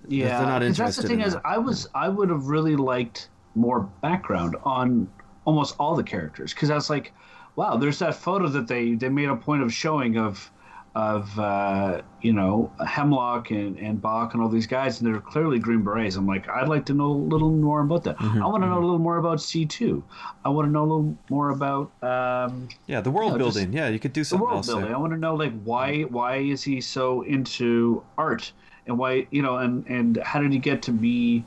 Yeah, 0.08 0.38
they're 0.38 0.46
not 0.46 0.62
'cause 0.62 0.76
that's 0.76 0.96
the 0.96 1.02
thing 1.04 1.20
in 1.20 1.26
is, 1.26 1.34
that. 1.34 1.42
I 1.44 1.58
was 1.58 1.88
I 1.94 2.08
would 2.08 2.30
have 2.30 2.46
really 2.46 2.76
liked 2.76 3.28
more 3.54 3.80
background 4.02 4.56
on 4.64 5.08
almost 5.44 5.76
all 5.78 5.94
the 5.94 6.02
characters 6.02 6.52
because 6.54 6.70
I 6.70 6.74
was 6.74 6.90
like, 6.90 7.12
wow, 7.56 7.76
there's 7.76 7.98
that 8.00 8.14
photo 8.14 8.48
that 8.48 8.66
they 8.68 8.94
they 8.94 9.08
made 9.08 9.28
a 9.28 9.36
point 9.36 9.62
of 9.62 9.72
showing 9.72 10.16
of 10.18 10.50
of 10.96 11.36
uh, 11.40 12.02
you 12.22 12.32
know 12.32 12.70
Hemlock 12.86 13.50
and 13.50 13.76
and 13.78 14.00
Baq 14.00 14.32
and 14.32 14.40
all 14.42 14.48
these 14.48 14.66
guys, 14.68 15.00
and 15.00 15.12
they're 15.12 15.20
clearly 15.20 15.58
Green 15.58 15.82
Berets. 15.82 16.14
I'm 16.16 16.24
like, 16.26 16.48
I'd 16.48 16.68
like 16.68 16.86
to 16.86 16.94
know 16.94 17.06
a 17.06 17.24
little 17.34 17.50
more 17.50 17.80
about 17.82 18.04
that. 18.04 18.16
Mm-hmm, 18.18 18.42
I 18.42 18.46
want 18.46 18.62
to 18.62 18.68
know 18.68 18.78
a 18.78 18.84
little 18.84 19.00
more 19.00 19.16
about 19.16 19.40
C 19.40 19.66
two. 19.66 20.04
I 20.44 20.50
want 20.50 20.68
to 20.68 20.72
know 20.72 20.82
a 20.82 20.88
little 20.92 21.18
more 21.30 21.50
about. 21.50 21.90
Um, 22.02 22.68
Yeah, 22.86 23.00
the 23.00 23.10
world 23.10 23.32
No, 23.32 23.38
just 23.38 23.56
building. 23.56 23.72
yeah, 23.72 23.88
you 23.88 23.98
could 23.98 24.12
do 24.12 24.20
the 24.20 24.24
something 24.26 24.44
world 24.46 24.56
else 24.58 24.66
building. 24.68 24.84
there. 24.86 24.94
I 24.94 24.98
want 24.98 25.12
to 25.12 25.18
know 25.18 25.34
like 25.34 25.52
why 25.64 26.02
why 26.02 26.36
is 26.36 26.62
he 26.62 26.80
so 26.80 27.22
into 27.22 28.04
art 28.16 28.52
and 28.86 28.98
why 28.98 29.26
you 29.30 29.42
know 29.42 29.56
and 29.58 29.86
and 29.88 30.16
how 30.18 30.40
did 30.40 30.52
he 30.52 30.58
get 30.58 30.82
to 30.82 30.92
be 30.92 31.44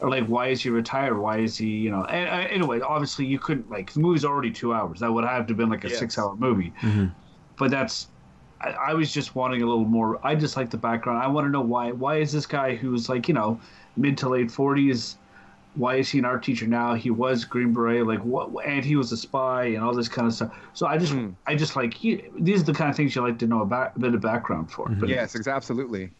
or 0.00 0.08
like 0.08 0.24
why 0.26 0.48
is 0.48 0.62
he 0.62 0.70
retired? 0.70 1.18
Why 1.18 1.38
is 1.38 1.56
he 1.58 1.66
you 1.68 1.90
know? 1.90 2.04
And, 2.04 2.28
uh, 2.28 2.48
anyway, 2.48 2.80
obviously 2.80 3.26
you 3.26 3.38
couldn't 3.38 3.70
like 3.70 3.92
the 3.92 4.00
movie's 4.00 4.24
already 4.24 4.50
two 4.50 4.72
hours. 4.72 5.00
That 5.00 5.12
would 5.12 5.24
have 5.24 5.46
to 5.46 5.50
have 5.52 5.56
been 5.58 5.68
like 5.68 5.84
a 5.84 5.88
Yes. 5.88 5.98
six 5.98 6.18
hour 6.18 6.34
movie. 6.36 6.72
Mm-hmm. 6.82 7.06
But 7.58 7.70
that's. 7.70 8.08
I, 8.62 8.70
I 8.70 8.94
was 8.94 9.12
just 9.12 9.34
wanting 9.34 9.62
a 9.62 9.66
little 9.66 9.84
more. 9.84 10.18
I 10.26 10.34
just 10.34 10.56
like 10.56 10.70
the 10.70 10.76
background. 10.78 11.22
I 11.22 11.26
want 11.26 11.46
to 11.46 11.50
know 11.50 11.60
why. 11.60 11.92
Why 11.92 12.16
is 12.16 12.32
this 12.32 12.46
guy 12.46 12.74
who's 12.74 13.08
like 13.08 13.28
you 13.28 13.34
know 13.34 13.60
mid 13.96 14.16
to 14.18 14.28
late 14.30 14.50
forties? 14.50 15.16
Why 15.74 15.96
is 15.96 16.08
he 16.10 16.18
an 16.18 16.24
art 16.24 16.42
teacher 16.42 16.66
now? 16.66 16.94
He 16.94 17.10
was 17.10 17.44
Green 17.44 17.72
Beret, 17.72 18.04
like 18.06 18.18
what? 18.24 18.50
And 18.66 18.84
he 18.84 18.96
was 18.96 19.12
a 19.12 19.16
spy 19.16 19.66
and 19.66 19.84
all 19.84 19.94
this 19.94 20.08
kind 20.08 20.26
of 20.26 20.34
stuff. 20.34 20.52
So 20.72 20.86
I 20.88 20.98
just, 20.98 21.12
Hmm. 21.12 21.28
I 21.46 21.54
just 21.54 21.76
like 21.76 21.94
he, 21.94 22.24
these 22.40 22.62
are 22.62 22.64
the 22.64 22.72
kind 22.74 22.90
of 22.90 22.96
things 22.96 23.14
you 23.14 23.22
like 23.22 23.38
to 23.38 23.46
know 23.46 23.62
about, 23.62 23.94
a 23.94 24.00
bit 24.00 24.12
of 24.12 24.20
background 24.20 24.72
for. 24.72 24.88
But, 24.88 25.08
Yes, 25.08 25.36
ex- 25.36 25.46
absolutely. 25.46 26.10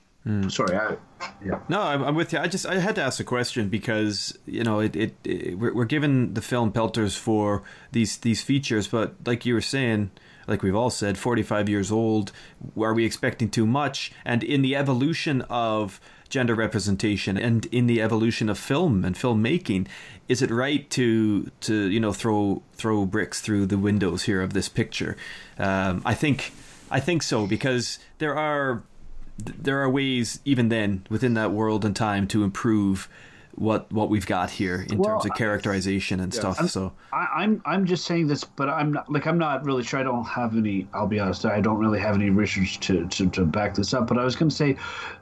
Sorry, 0.49 0.77
I, 0.77 0.97
yeah. 1.43 1.61
No, 1.71 1.81
I'm, 1.81 2.03
I'm 2.03 2.15
with 2.15 2.33
you. 2.33 2.39
I 2.39 2.47
just 2.47 2.67
I 2.67 2.79
had 2.79 2.95
to 2.97 3.03
ask 3.03 3.21
a 3.21 3.25
question 3.25 3.71
because 3.71 4.39
you 4.45 4.63
know 4.63 4.81
it, 4.81 4.95
it, 4.95 5.15
it 5.25 5.59
we're, 5.59 5.73
we're 5.73 5.87
given 5.87 6.35
the 6.35 6.43
film 6.43 6.73
pelters 6.73 7.17
for 7.17 7.63
these 7.93 8.19
these 8.19 8.43
features, 8.43 8.87
but 8.87 9.15
like 9.25 9.47
you 9.47 9.55
were 9.55 9.63
saying, 9.63 10.11
like 10.47 10.63
we've 10.63 10.75
all 10.75 10.91
said, 10.91 11.17
45 11.17 11.71
years 11.71 11.91
old. 11.91 12.33
Are 12.79 12.93
we 12.93 13.07
expecting 13.07 13.49
too 13.49 13.67
much? 13.67 14.13
And 14.23 14.45
in 14.45 14.61
the 14.61 14.77
evolution 14.77 15.41
of 15.49 16.01
gender 16.29 16.55
representation 16.55 17.37
and 17.37 17.67
in 17.67 17.87
the 17.87 18.01
evolution 18.03 18.49
of 18.49 18.59
film 18.59 19.05
and 19.05 19.17
filmmaking, 19.17 19.87
is 20.29 20.43
it 20.43 20.51
right 20.51 20.89
to 20.91 21.51
to 21.63 21.89
you 21.89 21.99
know 21.99 22.13
throw 22.13 22.63
throw 22.75 23.07
bricks 23.07 23.41
through 23.41 23.67
the 23.67 23.79
windows 23.79 24.25
here 24.25 24.43
of 24.43 24.53
this 24.53 24.69
picture? 24.69 25.17
Um, 25.59 26.03
I 26.05 26.13
think 26.13 26.53
I 26.91 27.01
think 27.01 27.23
so 27.23 27.47
because 27.47 27.99
there 28.19 28.37
are 28.37 28.83
there 29.45 29.81
are 29.81 29.91
ways 29.91 30.41
even 30.45 30.69
then 30.69 31.07
within 31.11 31.35
that 31.35 31.53
world 31.53 31.85
and 31.85 31.95
time 31.95 32.27
to 32.29 32.45
improve 32.45 33.09
what 33.57 33.93
what 33.93 34.09
we've 34.09 34.27
got 34.27 34.49
here 34.49 34.87
in 34.89 34.99
Well, 34.99 35.11
terms 35.21 35.27
of 35.27 35.37
characterization 35.37 36.21
and 36.21 36.33
stuff. 36.33 36.71
so 36.71 36.93
I, 37.13 37.27
I'm 37.39 37.61
I'm 37.67 37.85
just 37.85 38.07
saying 38.07 38.29
this, 38.29 38.45
but 38.45 38.69
I'm 38.69 38.93
not 38.93 39.11
like 39.11 39.27
I'm 39.27 39.39
not 39.39 39.65
really 39.65 39.83
sure. 39.83 40.01
I 40.01 40.03
don't 40.03 40.25
have 40.25 40.57
any. 40.57 40.87
I'll 40.95 41.07
be 41.07 41.19
honest. 41.19 41.45
I 41.45 41.61
don't 41.61 41.79
really 41.79 41.99
have 42.01 42.15
any 42.15 42.31
research 42.31 42.81
to, 42.81 43.07
to, 43.09 43.29
to 43.31 43.45
back 43.45 43.75
this 43.75 43.93
up. 43.93 44.07
But 44.07 44.19
I 44.19 44.25
was 44.25 44.37
going 44.37 44.49
to 44.49 44.55
say 44.55 44.77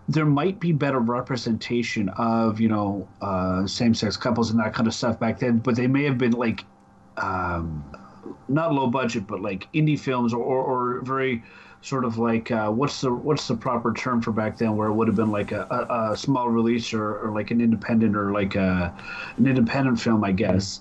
there 0.08 0.26
might 0.26 0.60
be 0.60 0.72
better 0.72 1.00
representation 1.00 2.10
of 2.10 2.60
you 2.60 2.68
know 2.68 3.08
uh, 3.22 3.66
same 3.66 3.94
sex 3.94 4.16
couples 4.16 4.50
and 4.50 4.60
that 4.60 4.74
kind 4.74 4.86
of 4.86 4.94
stuff 4.94 5.18
back 5.18 5.40
then. 5.40 5.58
But 5.58 5.74
they 5.74 5.86
may 5.86 6.04
have 6.04 6.18
been 6.18 6.32
like 6.32 6.64
um, 7.16 7.82
not 8.48 8.72
low 8.72 8.88
budget, 8.88 9.26
but 9.26 9.40
like 9.40 9.72
indie 9.72 9.98
films 9.98 10.32
or, 10.32 10.42
or, 10.42 10.62
or 10.98 11.00
very 11.02 11.42
sort 11.80 12.04
of 12.04 12.18
like 12.18 12.50
uh, 12.50 12.70
what's 12.70 13.00
the 13.00 13.12
what's 13.12 13.46
the 13.46 13.56
proper 13.56 13.92
term 13.92 14.20
for 14.20 14.32
back 14.32 14.58
then 14.58 14.76
where 14.76 14.88
it 14.88 14.94
would 14.94 15.06
have 15.06 15.16
been 15.16 15.30
like 15.30 15.52
a, 15.52 15.62
a, 15.70 16.12
a 16.12 16.16
small 16.16 16.48
release 16.48 16.92
or, 16.92 17.18
or 17.18 17.32
like 17.32 17.50
an 17.50 17.60
independent 17.60 18.16
or 18.16 18.32
like 18.32 18.56
a, 18.56 18.94
an 19.36 19.46
independent 19.46 20.00
film 20.00 20.24
I 20.24 20.32
guess 20.32 20.80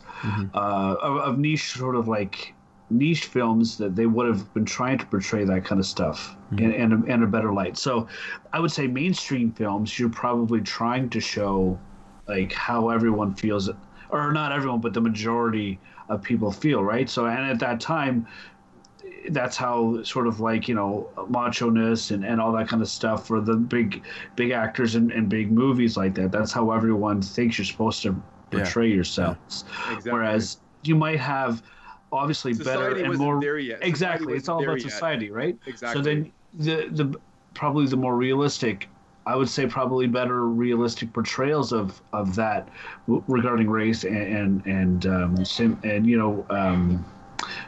uh, 0.53 0.95
of, 1.01 1.17
of 1.17 1.39
niche 1.39 1.71
sort 1.73 1.95
of 1.95 2.07
like 2.07 2.53
niche 2.89 3.25
films 3.25 3.77
that 3.77 3.95
they 3.95 4.05
would 4.05 4.27
have 4.27 4.53
been 4.53 4.65
trying 4.65 4.97
to 4.97 5.05
portray 5.07 5.43
that 5.43 5.65
kind 5.65 5.79
of 5.79 5.85
stuff 5.85 6.35
in, 6.53 6.71
in, 6.73 6.93
a, 6.93 7.03
in 7.05 7.23
a 7.23 7.27
better 7.27 7.51
light. 7.51 7.77
So 7.77 8.07
I 8.53 8.61
would 8.61 8.71
say 8.71 8.87
mainstream 8.87 9.51
films 9.51 9.99
you're 9.99 10.09
probably 10.09 10.61
trying 10.61 11.09
to 11.09 11.19
show 11.19 11.77
like 12.27 12.53
how 12.53 12.89
everyone 12.89 13.33
feels 13.35 13.69
or 14.09 14.31
not 14.31 14.51
everyone 14.51 14.79
but 14.79 14.93
the 14.93 15.01
majority 15.01 15.79
of 16.09 16.23
people 16.23 16.51
feel 16.51 16.83
right? 16.83 17.09
So 17.09 17.25
and 17.25 17.51
at 17.51 17.59
that 17.59 17.79
time 17.79 18.25
that's 19.29 19.55
how 19.57 20.01
sort 20.03 20.27
of 20.27 20.39
like 20.39 20.67
you 20.67 20.75
know 20.75 21.09
macho 21.29 21.69
ness 21.69 22.11
and, 22.11 22.25
and 22.25 22.39
all 22.39 22.51
that 22.51 22.67
kind 22.67 22.81
of 22.81 22.87
stuff 22.89 23.27
for 23.27 23.41
the 23.41 23.55
big 23.55 24.03
big 24.35 24.51
actors 24.51 24.95
and, 24.95 25.11
in 25.11 25.27
big 25.27 25.51
movies 25.51 25.97
like 25.97 26.13
that 26.15 26.31
that's 26.31 26.51
how 26.51 26.71
everyone 26.71 27.21
thinks 27.21 27.57
you're 27.57 27.65
supposed 27.65 28.01
to 28.01 28.15
portray 28.51 28.89
yourselves 28.89 29.65
Exactly. 29.89 30.11
whereas 30.11 30.57
you 30.83 30.95
might 30.95 31.19
have 31.19 31.61
obviously 32.11 32.53
Society 32.53 33.01
better 33.01 33.05
and 33.05 33.17
more 33.17 33.59
yet. 33.59 33.79
Exactly 33.81 34.35
it's 34.35 34.47
all 34.47 34.63
about 34.63 34.81
yet. 34.81 34.91
society 34.91 35.31
right 35.31 35.57
Exactly. 35.65 35.99
so 35.99 36.03
then 36.03 36.31
the 36.53 36.87
the 36.91 37.19
probably 37.53 37.85
the 37.87 37.97
more 37.97 38.15
realistic 38.15 38.87
I 39.25 39.35
would 39.35 39.49
say 39.49 39.67
probably 39.67 40.07
better 40.07 40.45
realistic 40.45 41.11
portrayals 41.11 41.73
of 41.73 42.01
of 42.13 42.35
that 42.35 42.69
regarding 43.07 43.69
race 43.69 44.05
and 44.05 44.15
and 44.15 44.65
and 44.65 45.05
um, 45.05 45.45
sim, 45.45 45.77
and 45.83 46.07
you 46.07 46.17
know 46.17 46.45
um, 46.49 47.03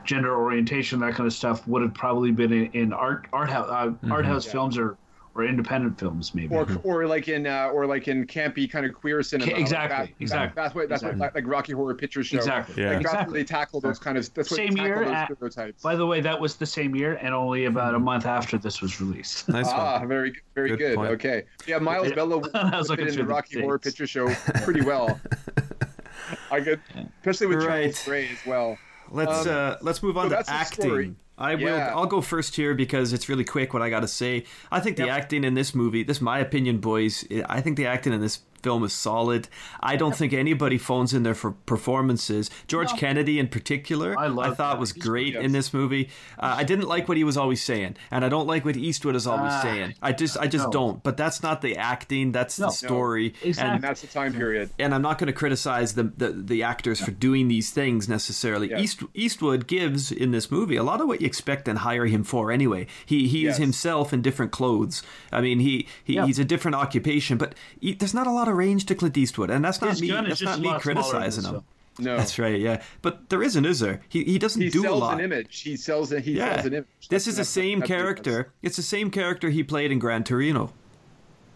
gender 0.06 0.36
orientation 0.36 1.00
that 1.00 1.14
kind 1.14 1.28
of 1.28 1.34
stuff 1.34 1.68
would 1.68 1.82
have 1.82 1.94
probably 1.94 2.32
been 2.32 2.52
in, 2.54 2.72
in 2.74 2.94
art 2.94 3.28
art 3.34 3.50
house 3.50 3.70
uh, 3.70 3.92
art 4.12 4.26
house 4.26 4.46
films 4.46 4.78
or 4.78 4.98
or 5.36 5.46
independent 5.46 5.98
films 5.98 6.34
maybe. 6.34 6.54
or 6.54 6.68
or 6.84 7.06
like 7.06 7.28
in 7.28 7.46
uh, 7.46 7.68
or 7.68 7.86
like 7.86 8.08
in 8.08 8.26
campy 8.26 8.70
kind 8.70 8.84
of 8.86 8.94
queer 8.96 9.22
cinema. 9.22 9.52
Exactly, 9.54 9.98
Like 9.98 10.08
that- 10.18 10.22
exactly, 10.22 10.54
That's 10.62 10.76
what 10.76 10.90
that's 10.90 11.02
exactly. 11.04 11.20
what 11.22 11.36
like 11.36 11.48
Rocky 11.48 11.74
Horror 11.74 11.94
Picture 11.94 12.24
Show. 12.24 12.38
Exactly. 12.38 12.82
Yeah. 12.84 12.90
Like 12.90 13.04
that's 13.04 13.14
Exactly. 13.14 13.40
they 13.40 13.44
tackle 13.46 13.80
those 13.80 14.00
kind 14.00 14.18
of 14.18 14.34
that's 14.34 14.50
what 14.50 14.58
Same 14.58 14.70
tackle 14.76 14.86
year 14.86 15.06
those 15.06 15.14
at- 15.14 15.26
stereotypes. 15.28 15.84
By 15.84 15.96
the 15.96 16.06
way, 16.06 16.20
that 16.22 16.38
was 16.42 16.56
the 16.56 16.66
same 16.66 16.96
year 16.96 17.14
and 17.22 17.34
only 17.36 17.66
about 17.66 17.94
a 17.94 18.00
month 18.00 18.26
after 18.26 18.58
this 18.58 18.82
was 18.82 19.00
released. 19.00 19.48
nice 19.48 19.68
Ah, 19.70 20.00
one. 20.00 20.08
very 20.08 20.32
good, 20.32 20.42
very 20.56 20.70
Good 20.70 20.96
good. 20.96 20.98
Okay, 21.12 21.44
yeah, 21.68 21.78
Miles 21.78 22.10
Yeah. 22.10 22.16
Mellough 22.16 22.42
I 22.56 22.78
was 22.80 22.90
would 22.90 22.98
fit 23.00 23.08
in 23.10 23.16
the 23.16 23.22
the 23.22 23.28
Rocky 23.30 23.62
Horror. 23.62 23.78
Picture 23.80 24.08
Show 24.08 24.34
pretty 24.64 24.82
well. 24.82 25.22
I 26.52 26.60
could, 26.60 26.82
especially 27.22 27.48
with 27.48 27.64
Right. 27.64 27.84
Charles 27.94 28.04
Gray 28.06 28.30
as 28.30 28.46
well. 28.46 28.78
Let's 29.12 29.46
Um, 29.48 29.54
uh, 29.56 29.76
let's 29.82 30.02
move 30.04 30.18
on 30.18 30.26
so 30.26 30.30
to 30.30 30.36
that's 30.46 30.50
the 30.50 30.82
story. 30.84 31.04
acting. 31.06 31.16
I 31.38 31.56
will. 31.56 31.62
Yeah. 31.64 31.94
I'll 31.96 32.06
go 32.06 32.20
first 32.22 32.56
here 32.58 32.74
because 32.74 33.14
it's 33.14 33.30
really 33.30 33.46
quick. 33.46 33.74
What 33.74 33.82
I 33.82 33.90
got 33.90 34.02
to 34.02 34.08
say. 34.10 34.44
I 34.72 34.80
think 34.82 34.98
the 34.98 35.06
Yep. 35.06 35.18
acting 35.18 35.44
in 35.46 35.54
this 35.54 35.74
movie. 35.74 36.04
This 36.04 36.18
is 36.18 36.22
my 36.22 36.40
opinion, 36.40 36.80
boys. 36.80 37.24
I 37.48 37.62
think 37.62 37.78
the 37.78 37.86
acting 37.86 38.12
in 38.12 38.20
this 38.20 38.40
film 38.60 38.84
is 38.84 38.94
solid. 38.94 39.48
I 39.82 39.96
don't 39.96 40.16
think 40.16 40.34
anybody 40.34 40.78
phones 40.78 41.14
in 41.14 41.24
there 41.24 41.36
for 41.36 41.52
performances. 41.52 42.50
George 42.68 42.92
Kennedy, 42.98 43.40
in 43.40 43.48
particular, 43.48 44.18
I 44.18 44.28
love 44.28 44.58
thought 44.58 44.74
that. 44.76 44.80
was 44.80 44.94
great 44.94 45.34
yes. 45.34 45.44
in 45.44 45.52
this 45.52 45.74
movie. 45.74 46.10
Uh, 46.38 46.56
I 46.58 46.64
didn't 46.64 46.88
like 46.88 47.08
what 47.08 47.18
he 47.18 47.24
was 47.24 47.38
always 47.38 47.62
saying, 47.64 47.96
and 48.12 48.24
I 48.24 48.30
don't 48.30 48.48
like 48.48 48.66
what 48.66 48.76
Eastwood 48.78 49.16
is 49.16 49.26
always 49.28 49.52
Ah, 49.54 49.62
saying. 49.62 49.96
I 50.02 50.12
just, 50.12 50.38
I 50.38 50.48
just 50.48 50.66
no. 50.66 50.72
don't. 50.72 51.04
But 51.04 51.18
that's 51.18 51.42
not 51.42 51.62
the 51.62 51.78
acting. 51.78 52.32
That's 52.32 52.60
No. 52.60 52.68
the 52.68 52.72
story. 52.72 53.34
Exactly. 53.44 53.76
And 53.76 53.84
that's 53.84 54.02
the 54.02 54.08
time 54.08 54.34
period. 54.34 54.70
and 54.78 54.94
I'm 54.94 55.02
not 55.02 55.18
going 55.18 55.28
to 55.28 55.34
criticize 55.34 55.94
the, 55.94 56.04
the 56.04 56.30
the 56.32 56.64
actors 56.64 57.00
for 57.00 57.12
doing 57.12 57.48
these 57.48 57.72
things 57.72 58.08
necessarily. 58.10 58.74
East 58.78 59.04
Eastwood 59.14 59.68
gives 59.68 60.12
in 60.12 60.32
this 60.32 60.52
movie 60.52 60.76
a 60.76 60.84
lot 60.84 61.00
of 61.02 61.08
what 61.08 61.22
you 61.22 61.28
expect 61.28 61.68
and 61.68 61.80
hire 61.80 62.06
him 62.06 62.24
for 62.24 62.52
anyway. 62.52 62.88
He 63.06 63.28
he 63.28 63.40
Yes. 63.40 63.54
is 63.56 63.60
himself 63.60 64.12
in 64.14 64.22
different 64.22 64.52
clothes. 64.52 65.02
I 65.32 65.40
mean, 65.42 65.60
he, 65.60 65.88
he 66.04 66.16
Yeah. 66.16 66.26
he's 66.26 66.40
a 66.40 66.44
different 66.46 66.76
occupation, 66.76 67.38
but 67.38 67.56
he, 67.80 67.94
there's 67.94 68.14
not 68.14 68.28
a 68.28 68.32
lot 68.32 68.48
of 68.50 68.58
range 68.58 68.86
to 68.88 68.96
Clint 68.96 69.18
Eastwood, 69.18 69.50
and 69.50 69.64
that's 69.64 69.80
not 69.82 69.92
His 69.92 70.02
me. 70.02 70.10
That's 70.12 70.42
not 70.42 70.60
me 70.60 70.68
lot 70.68 70.82
smaller 70.82 70.98
in 70.98 71.04
criticizing 71.04 71.44
him. 71.46 71.52
film. 71.52 71.64
No, 72.02 72.16
That's 72.16 72.40
right, 72.40 72.58
yeah. 72.60 72.82
But 73.02 73.30
there 73.30 73.44
isn't, 73.44 73.66
is 73.66 73.82
there? 73.82 74.00
He 74.08 74.24
he 74.24 74.40
doesn't 74.40 74.62
he 74.62 74.70
do 74.70 74.80
a 74.80 74.84
sells 74.84 75.02
lot. 75.02 75.14
an 75.16 75.20
image. 75.20 75.60
He 75.60 75.76
sells 75.76 76.14
it. 76.14 76.24
He 76.24 76.32
Yeah. 76.34 76.54
sells 76.56 76.66
an 76.68 76.74
image. 76.76 76.88
This 77.10 77.26
That's- 77.26 77.28
is 77.28 77.36
the 77.38 77.44
same 77.46 77.80
that's 77.80 77.90
difference. 77.90 78.04
character. 78.24 78.54
It's 78.62 78.78
the 78.78 78.84
same 78.84 79.12
character 79.12 79.50
he 79.50 79.64
played 79.64 79.92
in 79.92 80.00
Gran 80.00 80.24
Torino. 80.24 80.72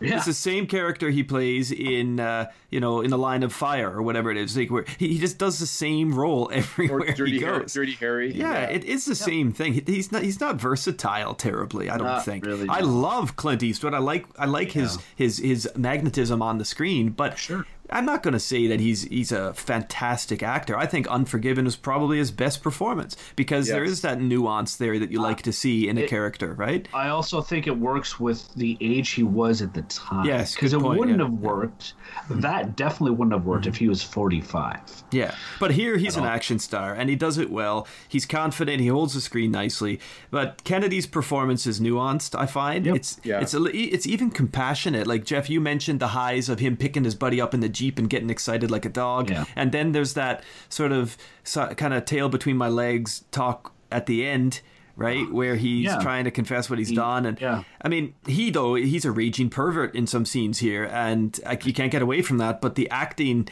Yeah. 0.04 0.18
It's 0.18 0.26
the 0.26 0.34
same 0.34 0.68
character 0.68 1.10
he 1.10 1.24
plays 1.24 1.72
in, 1.72 2.20
uh, 2.20 2.52
you 2.70 2.80
know, 2.80 3.02
in 3.02 3.10
the 3.10 3.18
Line 3.18 3.44
of 3.44 3.54
Fire 3.54 3.92
or 3.92 4.02
whatever 4.02 4.30
it 4.32 4.38
is. 4.38 4.56
Like 4.58 4.70
where 4.72 4.86
he, 4.98 5.08
he 5.10 5.18
just 5.20 5.38
does 5.38 5.60
the 5.60 5.66
same 5.66 6.14
role 6.14 6.46
Or 6.50 6.54
everywhere 6.54 7.14
Dirty 7.14 7.32
he 7.34 7.40
Harry. 7.46 7.60
goes. 7.60 7.74
Dirty 7.74 7.94
Harry. 7.94 8.34
yeah, 8.34 8.64
it 8.70 8.84
is 8.84 9.06
the 9.06 9.16
same 9.16 9.54
thing. 9.54 9.74
He's 9.86 10.12
not 10.12 10.24
he's 10.24 10.40
not 10.40 10.56
versatile 10.58 11.34
terribly. 11.36 11.90
I 11.90 11.98
don't 11.98 12.08
Not 12.08 12.26
think. 12.26 12.46
really, 12.46 12.68
I 12.70 12.82
no. 12.82 12.88
love 12.88 13.36
Clint 13.36 13.64
Eastwood. 13.64 13.94
I 13.94 14.00
like 14.00 14.26
I 14.38 14.46
like 14.46 14.72
his 14.72 14.98
his 15.16 15.38
his 15.38 15.70
magnetism 15.76 16.42
on 16.42 16.58
the 16.58 16.66
screen, 16.66 17.10
but 17.12 17.38
Sure. 17.38 17.66
I'm 17.94 18.06
not 18.06 18.24
going 18.24 18.34
to 18.34 18.40
say 18.40 18.68
that 18.68 18.80
he's 18.80 19.04
he's 19.04 19.32
a 19.32 19.54
fantastic 19.54 20.42
actor. 20.42 20.76
I 20.76 20.88
think 20.88 21.08
Unforgiven 21.08 21.68
is 21.68 21.76
probably 21.76 22.18
his 22.18 22.32
best 22.32 22.64
performance 22.64 23.16
because 23.36 23.68
yes. 23.68 23.76
there 23.76 23.84
is 23.84 24.02
that 24.02 24.20
nuance 24.20 24.76
there 24.76 24.98
that 24.98 25.12
you 25.12 25.22
like 25.22 25.44
to 25.44 25.54
see 25.54 25.88
in 25.88 25.98
a 25.98 26.08
character, 26.08 26.54
right? 26.54 26.88
I 26.94 27.10
also 27.10 27.42
think 27.42 27.68
it 27.68 27.78
works 27.78 28.20
with 28.20 28.54
the 28.56 28.78
age 28.82 29.12
he 29.12 29.24
was 29.24 29.62
at 29.62 29.74
the 29.74 29.84
time. 29.84 30.26
Yes, 30.26 30.56
because 30.56 30.74
it 30.74 30.80
point, 30.80 31.00
wouldn't 31.00 31.20
yeah. 31.20 31.26
have 31.26 31.34
worked. 31.34 31.94
That 32.30 32.76
definitely 32.76 33.12
wouldn't 33.12 33.34
have 33.34 33.46
worked 33.46 33.66
mm-hmm. 33.66 33.74
if 33.74 33.78
he 33.78 33.88
was 33.88 34.02
45. 34.02 35.04
Yeah, 35.12 35.36
but 35.60 35.72
here 35.72 35.98
he's 35.98 36.18
an 36.18 36.26
action 36.26 36.58
star 36.60 36.94
and 36.94 37.10
he 37.10 37.16
does 37.16 37.38
it 37.38 37.52
well. 37.52 37.88
He's 38.08 38.26
confident. 38.26 38.82
He 38.82 38.88
holds 38.88 39.14
the 39.14 39.22
screen 39.22 39.52
nicely. 39.52 40.00
But 40.32 40.64
Kennedy's 40.64 41.06
performance 41.06 41.68
is 41.68 41.80
nuanced. 41.80 42.38
I 42.38 42.48
find 42.48 42.88
yep. 42.88 42.96
it's 42.96 43.22
yeah. 43.24 43.40
it's 43.40 43.54
it's 43.54 44.08
even 44.08 44.32
compassionate. 44.32 45.06
Like 45.06 45.26
Jeff, 45.26 45.50
you 45.50 45.62
mentioned 45.62 46.00
the 46.00 46.10
highs 46.10 46.50
of 46.50 46.60
him 46.60 46.76
picking 46.76 47.04
his 47.04 47.14
buddy 47.14 47.40
up 47.40 47.54
in 47.54 47.60
the 47.60 47.70
jeep 47.84 48.00
and 48.00 48.10
getting 48.10 48.30
excited 48.30 48.72
like 48.72 48.86
a 48.86 48.90
dog, 48.90 49.30
yeah. 49.30 49.46
and 49.56 49.72
then 49.72 49.92
there's 49.92 50.14
that 50.14 50.44
sort 50.70 50.92
of 50.92 51.18
so, 51.44 51.68
kind 51.76 51.94
of 51.94 52.06
tail 52.06 52.30
between 52.30 52.58
my 52.58 52.70
legs 52.70 53.26
talk 53.32 53.74
at 53.92 54.06
the 54.06 54.26
end 54.26 54.62
right 54.96 55.32
where 55.32 55.56
he's 55.56 55.86
yeah. 55.86 56.00
trying 56.00 56.24
to 56.24 56.32
confess 56.32 56.70
what 56.70 56.80
he's 56.80 56.90
he, 56.90 56.96
done 56.96 57.26
and 57.26 57.42
yeah. 57.42 57.64
i 57.82 57.88
mean 57.88 58.14
he 58.28 58.52
though 58.52 58.76
he's 58.76 59.06
a 59.06 59.12
raging 59.12 59.50
pervert 59.50 59.96
in 59.96 60.06
some 60.06 60.24
scenes 60.24 60.60
here 60.60 60.84
and 60.86 61.40
like, 61.46 61.66
you 61.66 61.74
can't 61.74 61.92
get 61.92 62.04
away 62.04 62.22
from 62.22 62.38
that 62.38 62.62
but 62.62 62.76
the 62.76 62.88
acting 62.92 63.48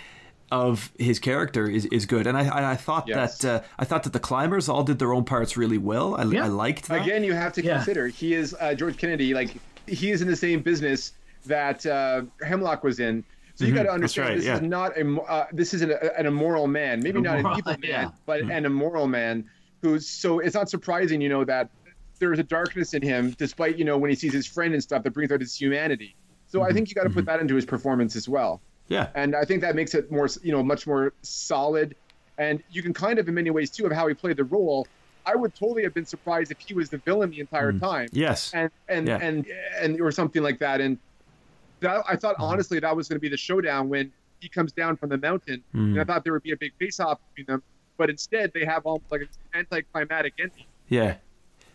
of 0.51 0.91
his 0.99 1.17
character 1.17 1.67
is, 1.67 1.85
is 1.85 2.05
good, 2.05 2.27
and 2.27 2.37
I 2.37 2.71
I 2.71 2.75
thought 2.75 3.07
yes. 3.07 3.37
that 3.39 3.63
uh, 3.63 3.65
I 3.79 3.85
thought 3.85 4.03
that 4.03 4.13
the 4.13 4.19
climbers 4.19 4.67
all 4.67 4.83
did 4.83 4.99
their 4.99 5.13
own 5.13 5.23
parts 5.23 5.55
really 5.55 5.77
well. 5.77 6.15
I, 6.15 6.25
yeah. 6.25 6.43
I 6.43 6.47
liked 6.47 6.89
that. 6.89 7.03
Again, 7.03 7.23
you 7.23 7.33
have 7.33 7.53
to 7.53 7.63
yeah. 7.63 7.77
consider 7.77 8.07
he 8.07 8.33
is 8.33 8.53
uh, 8.59 8.73
George 8.73 8.97
Kennedy. 8.97 9.33
Like 9.33 9.55
he 9.87 10.11
is 10.11 10.21
in 10.21 10.27
the 10.27 10.35
same 10.35 10.61
business 10.61 11.13
that 11.45 11.85
uh, 11.85 12.23
Hemlock 12.45 12.83
was 12.83 12.99
in. 12.99 13.23
So 13.61 13.67
you 13.67 13.73
mm-hmm. 13.73 13.83
got 13.83 13.89
to 13.89 13.93
understand 13.93 14.29
right, 14.29 14.37
this 14.37 14.45
yeah. 14.45 14.55
is 14.55 14.61
not 14.61 14.97
a 14.97 15.21
uh, 15.21 15.45
this 15.53 15.75
is 15.75 15.83
an, 15.83 15.93
an, 16.17 16.25
immoral 16.25 16.67
man. 16.67 16.99
Maybe 16.99 17.21
not 17.21 17.37
an 17.37 17.45
evil 17.57 17.75
man, 17.77 18.11
but 18.25 18.41
mm-hmm. 18.41 18.49
an 18.49 18.65
immoral 18.65 19.07
man 19.07 19.47
who's 19.83 20.07
so. 20.07 20.39
It's 20.39 20.55
not 20.55 20.67
surprising, 20.67 21.21
you 21.21 21.29
know, 21.29 21.43
that 21.45 21.69
there's 22.17 22.39
a 22.39 22.43
darkness 22.43 22.95
in 22.95 23.03
him, 23.03 23.35
despite 23.37 23.77
you 23.77 23.85
know 23.85 23.99
when 23.99 24.09
he 24.09 24.15
sees 24.15 24.33
his 24.33 24.47
friend 24.47 24.73
and 24.73 24.81
stuff 24.81 25.03
that 25.03 25.11
brings 25.11 25.31
out 25.31 25.41
his 25.41 25.55
humanity. 25.55 26.15
So 26.47 26.59
mm-hmm. 26.59 26.71
I 26.71 26.73
think 26.73 26.89
you 26.89 26.95
got 26.95 27.03
to 27.03 27.09
put 27.09 27.19
mm-hmm. 27.19 27.25
that 27.27 27.39
into 27.39 27.53
his 27.53 27.65
performance 27.65 28.15
as 28.15 28.27
well. 28.27 28.61
Yeah. 28.87 29.09
And 29.13 29.35
I 29.35 29.45
think 29.45 29.61
that 29.61 29.75
makes 29.75 29.93
it 29.93 30.11
more, 30.11 30.27
you 30.41 30.51
know, 30.51 30.63
much 30.63 30.87
more 30.87 31.13
solid. 31.21 31.95
And 32.37 32.63
you 32.71 32.81
can 32.81 32.93
kind 32.93 33.19
of, 33.19 33.27
in 33.27 33.35
many 33.35 33.51
ways, 33.51 33.69
too, 33.69 33.85
of 33.85 33.91
how 33.91 34.07
he 34.07 34.15
played 34.15 34.37
the 34.37 34.43
role. 34.43 34.87
I 35.25 35.35
would 35.35 35.53
totally 35.53 35.83
have 35.83 35.93
been 35.93 36.05
surprised 36.05 36.51
if 36.51 36.59
he 36.59 36.73
was 36.73 36.89
the 36.89 36.97
villain 36.97 37.29
the 37.29 37.41
entire 37.41 37.71
mm. 37.71 37.79
time. 37.79 38.09
Yes. 38.11 38.51
And 38.55 38.71
and 38.89 39.07
yeah. 39.07 39.19
and 39.21 39.45
and 39.79 40.01
or 40.01 40.11
something 40.11 40.41
like 40.41 40.57
that. 40.59 40.81
And 40.81 40.97
that, 41.81 42.03
I 42.07 42.15
thought 42.15 42.37
mm. 42.37 42.43
honestly 42.43 42.79
that 42.79 42.95
was 42.95 43.07
going 43.07 43.17
to 43.17 43.21
be 43.21 43.29
the 43.29 43.37
showdown 43.37 43.89
when 43.89 44.11
he 44.39 44.49
comes 44.49 44.71
down 44.71 44.97
from 44.97 45.09
the 45.09 45.17
mountain. 45.17 45.63
Mm. 45.75 45.91
And 45.91 46.01
I 46.01 46.03
thought 46.03 46.23
there 46.23 46.33
would 46.33 46.43
be 46.43 46.51
a 46.51 46.57
big 46.57 46.73
face-off 46.79 47.19
between 47.29 47.53
them, 47.53 47.63
but 47.97 48.09
instead 48.09 48.51
they 48.53 48.65
have 48.65 48.85
almost 48.85 49.11
like 49.11 49.21
an 49.21 49.29
anticlimactic 49.53 50.33
ending. 50.39 50.65
Yeah. 50.87 51.15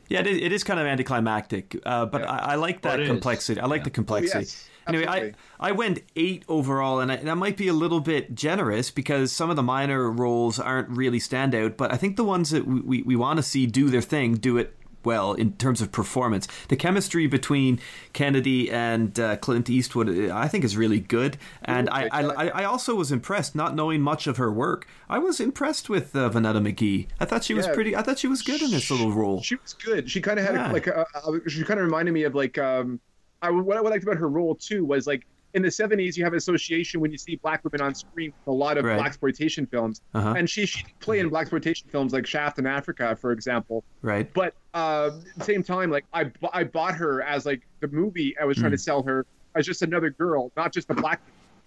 Yeah, 0.09 0.21
it 0.21 0.29
is, 0.29 0.39
it 0.41 0.53
is 0.53 0.63
kind 0.63 0.79
of 0.79 0.87
anticlimactic, 0.87 1.81
uh, 1.85 2.07
but 2.07 2.21
yeah. 2.21 2.31
I, 2.31 2.53
I, 2.53 2.55
like 2.55 2.83
that 2.83 3.01
oh, 3.01 3.07
complexity. 3.07 3.59
Is. 3.59 3.65
I 3.65 3.67
like 3.67 3.81
yeah. 3.81 3.85
the 3.85 3.91
complexity. 3.91 4.37
Oh, 4.37 4.41
yes. 4.41 4.71
Anyway, 4.87 5.07
I, 5.07 5.33
I 5.59 5.73
went 5.73 6.05
eight 6.15 6.45
overall, 6.47 7.01
and 7.01 7.11
I, 7.11 7.17
that 7.17 7.35
might 7.35 7.57
be 7.57 7.67
a 7.67 7.73
little 7.73 7.99
bit 7.99 8.33
generous 8.33 8.93
because 8.93 9.33
some 9.33 9.51
of 9.51 9.57
the 9.57 9.65
minor 9.65 10.09
roles 10.09 10.61
aren't 10.61 10.89
really 10.91 11.19
standout, 11.19 11.77
but 11.77 11.93
I 11.93 11.97
think 11.97 12.15
the 12.15 12.23
ones 12.23 12.51
that 12.51 12.69
we, 12.69 12.81
we, 12.83 13.03
we 13.03 13.17
want 13.17 13.39
to 13.39 13.43
see 13.43 13.67
do 13.67 13.91
their 13.91 14.01
thing 14.01 14.35
do 14.35 14.59
it 14.59 14.76
well 15.07 15.33
in 15.33 15.53
terms 15.55 15.81
of 15.81 15.91
performance. 15.91 16.47
The 16.69 16.77
chemistry 16.77 17.27
between 17.27 17.81
Kennedy 18.13 18.71
and 18.71 19.19
uh, 19.19 19.37
Clint 19.37 19.71
Eastwood, 19.71 20.09
uh, 20.09 20.37
I 20.37 20.49
think, 20.49 20.65
is 20.65 20.77
really 20.77 21.01
good. 21.01 21.39
And 21.63 21.89
I, 21.89 22.09
I, 22.13 22.49
I, 22.49 22.65
also 22.65 22.95
was 22.95 23.11
impressed, 23.11 23.55
not 23.55 23.75
knowing 23.75 24.03
much 24.03 24.27
of 24.27 24.37
her 24.37 24.53
work. 24.53 24.87
I 25.09 25.19
was 25.19 25.41
impressed 25.41 25.89
with 25.89 26.15
uh, 26.15 26.29
Vonetta 26.29 26.61
McGee. 26.61 27.07
I 27.21 27.25
thought 27.25 27.45
she 27.45 27.55
was 27.55 27.67
yeah. 27.67 27.75
pretty. 27.75 27.97
I 27.97 28.03
thought 28.03 28.19
she 28.19 28.29
was 28.29 28.43
good 28.43 28.61
in 28.61 28.71
this 28.71 28.91
little 28.91 29.13
role. 29.13 29.41
She 29.41 29.57
was 29.57 29.73
good. 29.73 30.11
She 30.11 30.21
kind 30.21 30.39
of 30.39 30.45
had 30.45 30.57
yeah. 30.57 30.71
a, 30.71 30.73
like 30.73 30.87
a, 30.87 31.07
a, 31.15 31.49
she 31.49 31.63
kind 31.65 31.81
of 31.81 31.87
reminded 31.87 32.13
me 32.13 32.25
of 32.25 32.35
like 32.35 32.59
um, 32.59 33.01
I 33.41 33.51
what 33.51 33.77
I 33.77 33.81
liked 33.81 34.03
about 34.03 34.17
her 34.19 34.29
role 34.29 34.55
too 34.55 34.85
was 34.85 35.07
like 35.07 35.27
in 35.57 35.63
the 35.63 35.69
70s 35.69 36.19
you 36.19 36.23
have 36.23 36.35
association 36.35 37.01
when 37.01 37.11
you 37.11 37.17
see 37.17 37.37
black 37.37 37.65
women 37.65 37.81
on 37.81 37.95
screen 37.95 38.31
with 38.39 38.47
a 38.47 38.57
lot 38.57 38.77
of 38.77 38.85
right. 38.85 38.97
black 38.97 39.09
exploitation 39.09 39.67
films 39.67 40.03
uh-huh. 40.15 40.35
and 40.37 40.49
she 40.49 40.67
she 40.67 40.85
play 41.01 41.19
in 41.19 41.31
black 41.31 41.43
exploitation 41.43 41.89
films 41.89 42.13
like 42.13 42.27
shaft 42.27 42.59
in 42.59 42.67
africa 42.67 43.17
for 43.17 43.33
example 43.33 43.83
right 44.03 44.33
but 44.35 44.55
uh, 44.75 45.11
at 45.31 45.39
the 45.39 45.45
same 45.45 45.63
time 45.63 45.91
like 45.91 46.05
i 46.13 46.31
i 46.53 46.63
bought 46.63 46.95
her 46.95 47.23
as 47.23 47.47
like 47.47 47.67
the 47.81 47.89
movie 47.89 48.37
i 48.39 48.45
was 48.45 48.59
trying 48.59 48.71
mm. 48.71 48.75
to 48.75 48.79
sell 48.79 49.03
her 49.03 49.25
as 49.55 49.65
just 49.65 49.81
another 49.81 50.11
girl 50.11 50.53
not 50.59 50.75
just 50.75 50.91
a 50.91 50.95
black 50.95 51.23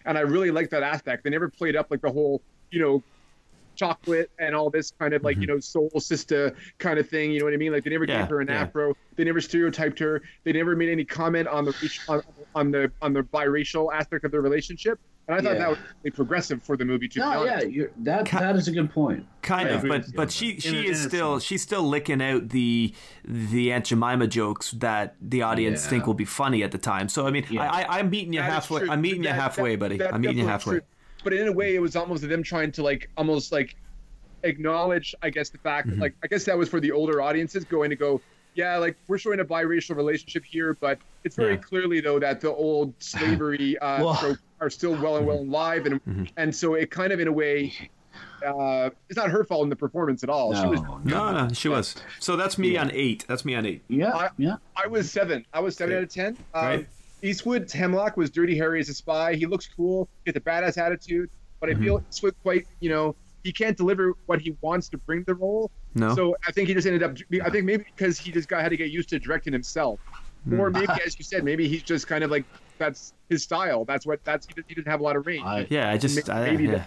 and 0.06 0.20
i 0.20 0.22
really 0.22 0.52
like 0.52 0.70
that 0.70 0.84
aspect 0.84 1.24
they 1.24 1.32
never 1.32 1.49
played 1.49 1.76
up 1.76 1.88
like 1.90 2.02
the 2.02 2.11
whole 2.11 2.44
you 2.70 2.80
know 2.80 3.03
chocolate 3.80 4.30
and 4.39 4.53
all 4.53 4.69
this 4.69 4.91
kind 4.99 5.14
of 5.14 5.23
like 5.23 5.35
mm-hmm. 5.35 5.41
you 5.41 5.47
know 5.47 5.60
soul 5.60 5.89
sister 5.99 6.53
kind 6.77 6.99
of 6.99 7.07
thing. 7.07 7.31
You 7.31 7.39
know 7.39 7.45
what 7.45 7.53
I 7.53 7.57
mean? 7.57 7.72
Like 7.72 7.84
they 7.84 7.89
never 7.89 8.06
yeah, 8.06 8.22
gave 8.22 8.30
her 8.30 8.41
an 8.41 8.49
yeah. 8.49 8.61
afro. 8.61 8.95
They 9.15 9.23
never 9.23 9.39
stereotyped 9.39 9.99
her. 9.99 10.22
They 10.43 10.51
never 10.51 10.76
made 10.76 10.89
any 10.89 11.06
comment 11.06 11.47
on 11.47 11.65
the 11.65 11.99
on, 12.07 12.22
on 12.56 12.72
the 12.72 12.91
on 13.01 13.14
the 13.14 13.22
biracial 13.22 13.93
aspect 13.93 14.26
of 14.26 14.31
their 14.31 14.41
relationship. 14.41 14.99
And 15.27 15.38
I 15.38 15.41
thought 15.41 15.53
yeah. 15.53 15.60
that 15.60 15.69
was 15.69 15.77
really 16.03 16.15
progressive 16.15 16.64
for 16.64 16.76
the 16.76 16.84
movie 16.84 17.07
too. 17.07 17.19
No, 17.19 17.43
yeah, 17.43 17.85
that 17.97 18.26
kind, 18.26 18.43
that 18.43 18.56
is 18.56 18.68
a 18.68 18.72
good 18.72 18.91
point. 18.91 19.27
Kind 19.43 19.69
of, 19.69 19.84
but 19.84 20.06
but 20.15 20.31
she 20.31 20.60
she 20.60 20.88
is 20.88 21.01
still 21.03 21.39
she's 21.39 21.61
still 21.61 21.84
licking 21.84 22.22
out 22.22 22.49
the 22.49 22.93
the 23.23 23.72
Aunt 23.72 23.85
Jemima 23.85 24.26
jokes 24.27 24.72
that 24.72 25.15
the 25.22 25.43
audience 25.43 25.84
yeah. 25.84 25.89
think 25.91 26.07
will 26.07 26.15
be 26.15 26.26
funny 26.26 26.64
at 26.64 26.72
the 26.72 26.80
time. 26.80 27.07
So 27.10 27.27
I 27.27 27.31
mean, 27.31 27.45
yeah. 27.49 27.72
I, 27.72 27.99
am 27.99 28.10
meeting 28.10 28.34
you 28.34 28.39
that 28.39 28.51
halfway. 28.51 28.89
I'm 28.89 29.01
meeting 29.01 29.22
that, 29.22 29.35
you 29.35 29.41
halfway, 29.41 29.72
that, 29.76 29.80
buddy. 29.80 29.97
That, 29.97 30.15
I'm 30.15 30.22
meeting 30.22 30.39
you 30.39 30.47
halfway. 30.47 30.80
True 30.80 30.88
but 31.24 31.34
in 31.34 31.48
a 31.48 31.52
way, 31.52 31.76
it 31.76 31.80
was 31.80 31.96
almost 31.96 32.28
them 32.28 32.44
trying 32.44 32.72
to 32.74 32.84
like 32.84 33.10
almost 33.18 33.52
like 33.52 33.76
acknowledge, 34.44 35.16
I 35.22 35.30
guess, 35.30 35.50
the 35.50 35.58
fact 35.58 35.88
mm-hmm. 35.88 36.02
like 36.02 36.16
I 36.24 36.28
guess 36.28 36.46
that 36.46 36.58
was 36.58 36.70
for 36.70 36.80
the 36.80 36.91
older 36.91 37.22
audiences 37.22 37.66
going 37.66 37.90
to 37.90 37.96
go, 37.96 38.22
yeah, 38.56 38.78
like 38.78 38.98
we're 39.08 39.18
showing 39.18 39.40
a 39.40 39.46
biracial 39.46 39.96
relationship 39.96 40.44
here, 40.44 40.76
but 40.80 41.00
it's 41.24 41.36
very 41.36 41.54
yeah. 41.54 41.62
clearly 41.62 42.02
though 42.02 42.20
that 42.20 42.41
the 42.41 42.52
old 42.52 42.94
slavery 43.00 43.78
uh, 43.80 44.04
well, 44.04 44.38
are 44.62 44.70
still 44.70 45.00
well 45.02 45.18
and 45.18 45.26
well 45.26 45.40
alive, 45.40 45.86
and 45.86 46.04
mm-hmm. 46.06 46.26
and 46.38 46.54
so 46.54 46.74
it 46.74 46.91
kind 46.91 47.12
of 47.14 47.20
in 47.20 47.28
a 47.28 47.34
way. 47.34 47.74
Uh, 48.46 48.90
it's 49.10 49.18
not 49.18 49.30
her 49.30 49.44
fault 49.44 49.64
in 49.64 49.70
the 49.70 49.76
performance 49.76 50.24
at 50.24 50.30
all. 50.30 50.54
No, 50.54 50.62
she 50.62 50.68
was 50.68 50.82
no, 51.04 51.32
no, 51.32 51.54
she 51.54 51.68
was. 51.68 51.96
So 52.20 52.36
that's 52.36 52.58
me 52.58 52.72
yeah. 52.72 52.82
on 52.82 52.91
eight. 52.94 53.26
That's 53.28 53.44
me 53.44 53.54
on 53.54 53.66
eight. 53.66 53.84
Yeah, 53.90 54.16
I, 54.16 54.30
yeah. 54.38 54.56
I 54.76 54.88
was 54.88 55.12
seven. 55.12 55.46
I 55.54 55.60
was 55.60 55.76
seven 55.76 55.98
out 55.98 56.04
of 56.04 56.10
ten. 56.10 56.38
Um, 56.54 56.66
right. 56.66 56.88
Eastwood's 57.22 57.74
Hemlock 57.74 58.18
was 58.18 58.30
Dirty 58.30 58.58
Harry 58.58 58.80
as 58.80 58.90
a 58.90 58.94
spy. 58.94 59.36
He 59.36 59.46
looks 59.46 59.68
cool. 59.68 60.08
He 60.26 60.32
has 60.32 60.36
a 60.36 60.40
badass 60.40 60.78
attitude, 60.78 61.30
but 61.60 61.70
I 61.70 61.74
mm-hmm. 61.74 61.84
feel 61.84 62.04
Eastwood 62.10 62.36
quite, 62.44 62.68
you 62.80 62.90
know, 62.90 63.16
he 63.44 63.52
can't 63.52 63.78
deliver 63.78 64.14
what 64.26 64.41
he 64.41 64.56
wants 64.62 64.90
to 64.90 64.98
bring 64.98 65.24
the 65.24 65.36
role. 65.36 65.72
No. 65.96 66.16
So 66.16 66.36
I 66.48 66.52
think 66.52 66.68
he 66.68 66.74
just 66.74 66.88
ended 66.88 67.04
up. 67.04 67.18
I 67.44 67.50
think 67.50 67.66
maybe 67.66 67.86
because 67.96 68.18
he 68.18 68.32
just 68.32 68.48
got 68.48 68.62
had 68.62 68.70
to 68.70 68.78
get 68.78 68.91
used 68.91 69.10
to 69.10 69.20
directing 69.20 69.54
himself, 69.54 70.00
mm. 70.48 70.60
or 70.60 70.70
maybe 70.70 70.91
as 71.06 71.18
you 71.18 71.24
said, 71.24 71.44
maybe 71.44 71.68
he's 71.68 71.84
just 71.84 72.08
kind 72.08 72.24
of 72.24 72.32
like 72.32 72.46
that's 72.78 73.14
his 73.30 73.44
style. 73.44 73.86
That's 73.86 74.06
what 74.06 74.24
that's 74.24 74.46
he, 74.46 74.54
he 74.68 74.76
didn't 74.76 74.88
have 74.88 75.00
a 75.00 75.04
lot 75.04 75.16
of 75.16 75.26
range. 75.26 75.46
I, 75.46 75.68
yeah, 75.70 75.90
I 75.90 75.98
just 75.98 76.28
maybe, 76.28 76.70
I, 76.70 76.72
yeah. 76.74 76.86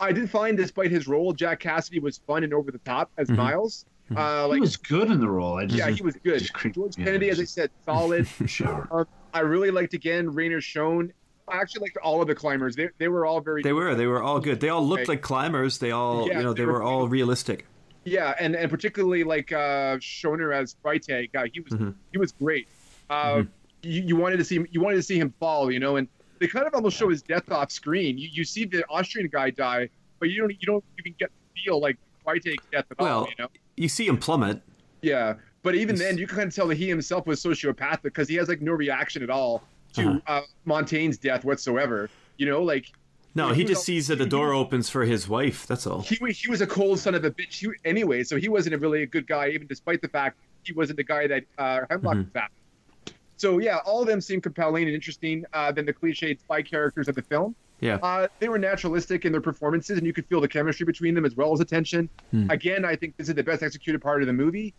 I 0.00 0.12
did 0.12 0.30
find, 0.30 0.56
despite 0.56 0.90
his 0.90 1.06
role, 1.06 1.32
Jack 1.32 1.60
Cassidy 1.60 2.00
was 2.00 2.18
fun 2.26 2.42
and 2.42 2.54
over 2.54 2.70
the 2.70 2.78
top 2.78 3.10
as 3.18 3.28
mm-hmm. 3.28 3.36
Miles. 3.36 3.84
Mm-hmm. 4.10 4.18
Uh, 4.18 4.48
like, 4.48 4.56
he 4.56 4.60
was 4.60 4.76
good 4.76 5.10
in 5.10 5.20
the 5.20 5.28
role. 5.28 5.58
I 5.58 5.66
just, 5.66 5.78
yeah, 5.78 5.90
he 5.90 6.02
was 6.02 6.16
good. 6.16 6.48
George 6.72 6.98
yeah, 6.98 7.04
Kennedy, 7.04 7.30
as 7.30 7.38
I 7.38 7.44
said, 7.44 7.70
solid. 7.84 8.26
For 8.26 8.48
sure. 8.48 8.88
Um, 8.90 9.06
I 9.32 9.40
really 9.40 9.70
liked 9.70 9.94
again 9.94 10.32
Reiner 10.32 10.58
Schöne. 10.58 11.12
I 11.48 11.58
actually 11.60 11.82
liked 11.82 11.96
all 11.98 12.22
of 12.22 12.28
the 12.28 12.34
climbers. 12.34 12.76
They, 12.76 12.88
they 12.98 13.08
were 13.08 13.26
all 13.26 13.40
very. 13.40 13.62
They 13.62 13.72
were. 13.72 13.94
They 13.94 14.06
were 14.06 14.22
all 14.22 14.40
good. 14.40 14.60
They 14.60 14.68
all 14.68 14.86
looked 14.86 15.08
like 15.08 15.20
climbers. 15.20 15.78
They 15.78 15.90
all, 15.90 16.28
yeah, 16.28 16.38
you 16.38 16.44
know, 16.44 16.52
they, 16.52 16.62
they 16.62 16.66
were, 16.66 16.74
were, 16.74 16.82
all 16.82 17.08
realistic. 17.08 17.66
Yeah, 18.04 18.34
and, 18.38 18.54
and 18.54 18.70
particularly 18.70 19.24
like 19.24 19.52
uh, 19.52 19.98
Schoner 19.98 20.54
as 20.54 20.76
Freytag, 20.82 21.32
guy, 21.32 21.50
he 21.52 21.60
was 21.60 21.72
mm-hmm. 21.72 21.90
he 22.12 22.18
was 22.18 22.32
great. 22.32 22.68
Uh, 23.08 23.34
mm-hmm. 23.34 23.50
you, 23.82 24.02
you 24.02 24.16
wanted 24.16 24.36
to 24.38 24.44
see 24.44 24.56
him, 24.56 24.66
you 24.70 24.80
wanted 24.80 24.96
to 24.96 25.02
see 25.02 25.18
him 25.18 25.34
fall, 25.38 25.70
you 25.70 25.80
know, 25.80 25.96
and 25.96 26.08
they 26.38 26.46
kind 26.46 26.66
of 26.66 26.74
almost 26.74 26.96
show 26.96 27.08
his 27.08 27.22
death 27.22 27.50
off 27.50 27.70
screen. 27.70 28.16
You, 28.16 28.28
you 28.32 28.44
see 28.44 28.64
the 28.64 28.84
Austrian 28.88 29.28
guy 29.28 29.50
die, 29.50 29.88
but 30.18 30.30
you 30.30 30.40
don't 30.40 30.50
you 30.50 30.66
don't 30.66 30.84
even 30.98 31.14
get 31.18 31.30
feel 31.64 31.80
like 31.80 31.98
Freytag's 32.24 32.64
death 32.72 32.86
at 32.90 32.98
well, 32.98 33.20
all. 33.20 33.26
You 33.26 33.34
know, 33.38 33.48
you 33.76 33.88
see 33.88 34.06
him 34.06 34.16
plummet. 34.16 34.62
Yeah, 35.02 35.34
but 35.62 35.74
even 35.74 35.96
then, 35.96 36.16
you 36.16 36.26
can 36.26 36.36
kind 36.36 36.48
of 36.48 36.54
tell 36.54 36.68
that 36.68 36.76
he 36.76 36.88
himself 36.88 37.26
was 37.26 37.42
sociopathic 37.42 38.02
because 38.02 38.28
he 38.28 38.34
has 38.36 38.48
like 38.48 38.62
no 38.62 38.72
reaction 38.72 39.22
at 39.22 39.30
all 39.30 39.62
to 39.94 40.08
uh-huh. 40.08 40.20
uh, 40.26 40.40
Montaigne's 40.64 41.18
death 41.18 41.44
whatsoever. 41.44 42.08
You 42.38 42.46
know, 42.46 42.62
like 42.62 42.92
no, 43.34 43.48
he, 43.50 43.62
he 43.62 43.64
just 43.64 43.84
sees 43.84 44.08
that 44.08 44.16
the 44.16 44.26
door 44.26 44.52
opens 44.52 44.88
for 44.90 45.04
his 45.04 45.28
wife. 45.28 45.66
That's 45.66 45.86
all. 45.86 46.02
He 46.02 46.16
he 46.32 46.50
was 46.50 46.60
a 46.60 46.66
cold 46.66 46.98
son 46.98 47.14
of 47.14 47.24
a 47.24 47.30
bitch 47.30 47.54
he, 47.54 47.68
anyway, 47.84 48.24
so 48.24 48.36
he 48.36 48.48
wasn't 48.48 48.74
a 48.74 48.78
really 48.78 49.02
a 49.02 49.06
good 49.06 49.26
guy, 49.26 49.48
even 49.50 49.66
despite 49.66 50.02
the 50.02 50.08
fact 50.08 50.38
he 50.64 50.72
wasn't 50.72 50.96
the 50.96 51.04
guy 51.04 51.26
that 51.26 51.44
uh, 51.58 51.80
Hemlock 51.88 52.16
mm-hmm. 52.16 52.38
was 52.38 53.14
So 53.36 53.58
yeah, 53.58 53.78
all 53.84 54.00
of 54.00 54.08
them 54.08 54.20
seem 54.20 54.40
compelling 54.40 54.84
and 54.84 54.94
interesting 54.94 55.44
uh, 55.52 55.70
than 55.72 55.86
the 55.86 55.92
cliched 55.92 56.40
spy 56.40 56.62
characters 56.62 57.08
of 57.08 57.14
the 57.14 57.22
film. 57.22 57.54
Yeah, 57.80 57.96
uh, 58.02 58.26
they 58.40 58.48
were 58.48 58.58
naturalistic 58.58 59.24
in 59.24 59.32
their 59.32 59.40
performances, 59.40 59.96
and 59.96 60.06
you 60.06 60.12
could 60.12 60.26
feel 60.26 60.40
the 60.40 60.48
chemistry 60.48 60.84
between 60.84 61.14
them 61.14 61.24
as 61.24 61.36
well 61.36 61.52
as 61.52 61.60
the 61.60 61.64
tension. 61.64 62.08
Hmm. 62.30 62.50
Again, 62.50 62.84
I 62.84 62.96
think 62.96 63.16
this 63.16 63.28
is 63.28 63.34
the 63.34 63.44
best 63.44 63.62
executed 63.62 64.02
part 64.02 64.22
of 64.22 64.26
the 64.26 64.32
movie. 64.32 64.74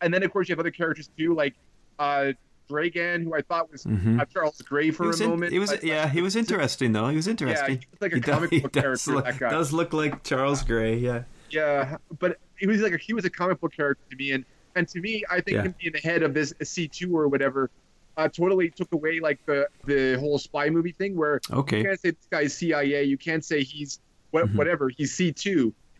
And 0.00 0.12
then 0.12 0.22
of 0.22 0.32
course 0.32 0.48
you 0.48 0.52
have 0.52 0.60
other 0.60 0.70
characters 0.70 1.08
too, 1.16 1.34
like 1.34 1.54
uh, 1.98 2.32
Dragon, 2.68 3.22
who 3.24 3.34
I 3.34 3.42
thought 3.42 3.70
was 3.70 3.86
uh, 3.86 4.24
Charles 4.32 4.60
Gray 4.62 4.90
for 4.90 5.04
He 5.04 5.10
a 5.20 5.24
in- 5.24 5.30
moment. 5.30 5.52
he 5.52 5.58
was 5.58 5.70
but- 5.70 5.84
yeah, 5.84 6.08
he 6.08 6.22
was 6.22 6.34
interesting 6.36 6.92
though. 6.92 7.08
He 7.08 7.16
was 7.16 7.28
interesting. 7.28 7.78
he 7.78 7.86
looks 7.90 8.00
like 8.00 8.12
a 8.12 8.14
He 8.16 8.20
does- 8.20 8.34
comic 8.34 8.50
he 8.50 8.60
book 8.60 8.72
character, 8.72 9.12
Look, 9.12 9.24
that 9.24 9.38
guy. 9.38 9.50
Does 9.50 9.72
look 9.72 9.92
like 9.92 10.22
Charles 10.24 10.62
Gray, 10.62 10.96
yeah. 10.96 11.24
Yeah, 11.50 11.98
but 12.18 12.38
he 12.56 12.66
was 12.66 12.80
like 12.80 12.92
a, 12.94 12.96
he 12.98 13.12
was 13.14 13.24
a 13.24 13.30
comic 13.30 13.60
book 13.60 13.72
character 13.74 14.02
to 14.10 14.16
me, 14.16 14.32
and 14.32 14.44
and 14.76 14.88
to 14.88 15.00
me, 15.00 15.24
I 15.30 15.40
think 15.40 15.56
Yeah. 15.56 15.62
him 15.62 15.74
being 15.80 15.92
the 15.92 16.00
head 16.00 16.22
of 16.22 16.34
this 16.34 16.52
C 16.62 16.88
two 16.88 17.16
or 17.16 17.28
whatever, 17.28 17.70
uh, 18.16 18.28
totally 18.28 18.70
took 18.70 18.92
away 18.92 19.20
like 19.20 19.38
the 19.46 19.68
the 19.84 20.16
whole 20.18 20.38
spy 20.38 20.68
movie 20.70 20.92
thing 20.92 21.14
where 21.16 21.40
Okay. 21.52 21.78
you 21.78 21.84
can't 21.84 22.00
say 22.00 22.10
this 22.10 22.26
guy's 22.30 22.54
CIA, 22.54 23.04
you 23.04 23.16
can't 23.18 23.44
say 23.44 23.62
he's 23.62 24.00
what 24.32 24.46
Mhm. 24.46 24.56
whatever 24.56 24.88
he's 24.88 25.12
C 25.14 25.32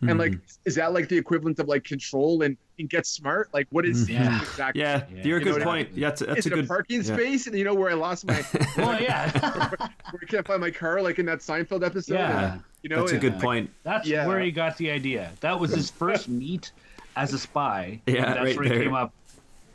2 0.05 0.11
and 0.11 0.19
like 0.19 0.33
is 0.65 0.75
that 0.75 0.93
like 0.93 1.07
the 1.09 1.17
equivalent 1.17 1.59
of 1.59 1.67
like 1.67 1.83
control 1.83 2.41
and, 2.43 2.57
and 2.79 2.89
get 2.89 3.05
smart? 3.05 3.49
Like 3.53 3.67
what 3.71 3.85
is 3.85 4.05
C 4.05 4.13
two 4.13 4.19
Mhm. 4.19 4.41
exactly? 4.41 4.81
Yeah, 4.81 5.03
Yeah. 5.13 5.23
you're 5.23 5.37
a 5.37 5.39
You 5.39 5.45
good 5.45 5.53
what 5.53 5.61
I 5.61 5.65
point. 5.65 5.89
Yeah, 5.93 6.09
that's, 6.09 6.21
that's 6.21 6.39
is 6.39 6.45
a 6.45 6.49
it 6.49 6.55
good 6.55 6.65
a 6.65 6.67
parking 6.67 6.97
yeah. 7.03 7.15
space? 7.15 7.47
And 7.47 7.57
you 7.57 7.63
know 7.63 7.73
where 7.73 7.89
I 7.89 7.93
lost 7.93 8.25
my 8.25 8.43
well, 8.77 9.01
yeah, 9.01 9.31
where 9.79 10.19
I 10.21 10.25
can't 10.27 10.45
find 10.47 10.61
my 10.61 10.71
car, 10.71 11.01
like 11.01 11.19
in 11.19 11.25
that 11.27 11.39
Seinfeld 11.39 11.85
episode. 11.85 12.15
Yeah. 12.15 12.57
you 12.83 12.89
know, 12.89 12.99
That's 13.01 13.11
a 13.11 13.15
and- 13.15 13.21
good 13.21 13.39
point. 13.39 13.69
that's 13.83 14.07
Yeah. 14.07 14.27
where 14.27 14.39
he 14.39 14.51
got 14.51 14.77
the 14.77 14.91
idea. 14.91 15.31
That 15.41 15.59
was 15.59 15.71
his 15.73 15.89
first 16.01 16.27
meet 16.29 16.71
as 17.15 17.33
a 17.33 17.39
spy. 17.39 18.01
Yeah, 18.05 18.15
and 18.15 18.25
that's 18.25 18.39
right 18.39 18.55
where 18.57 18.63
he 18.63 18.69
there. 18.69 18.83
came 18.83 18.93
up. 18.93 19.13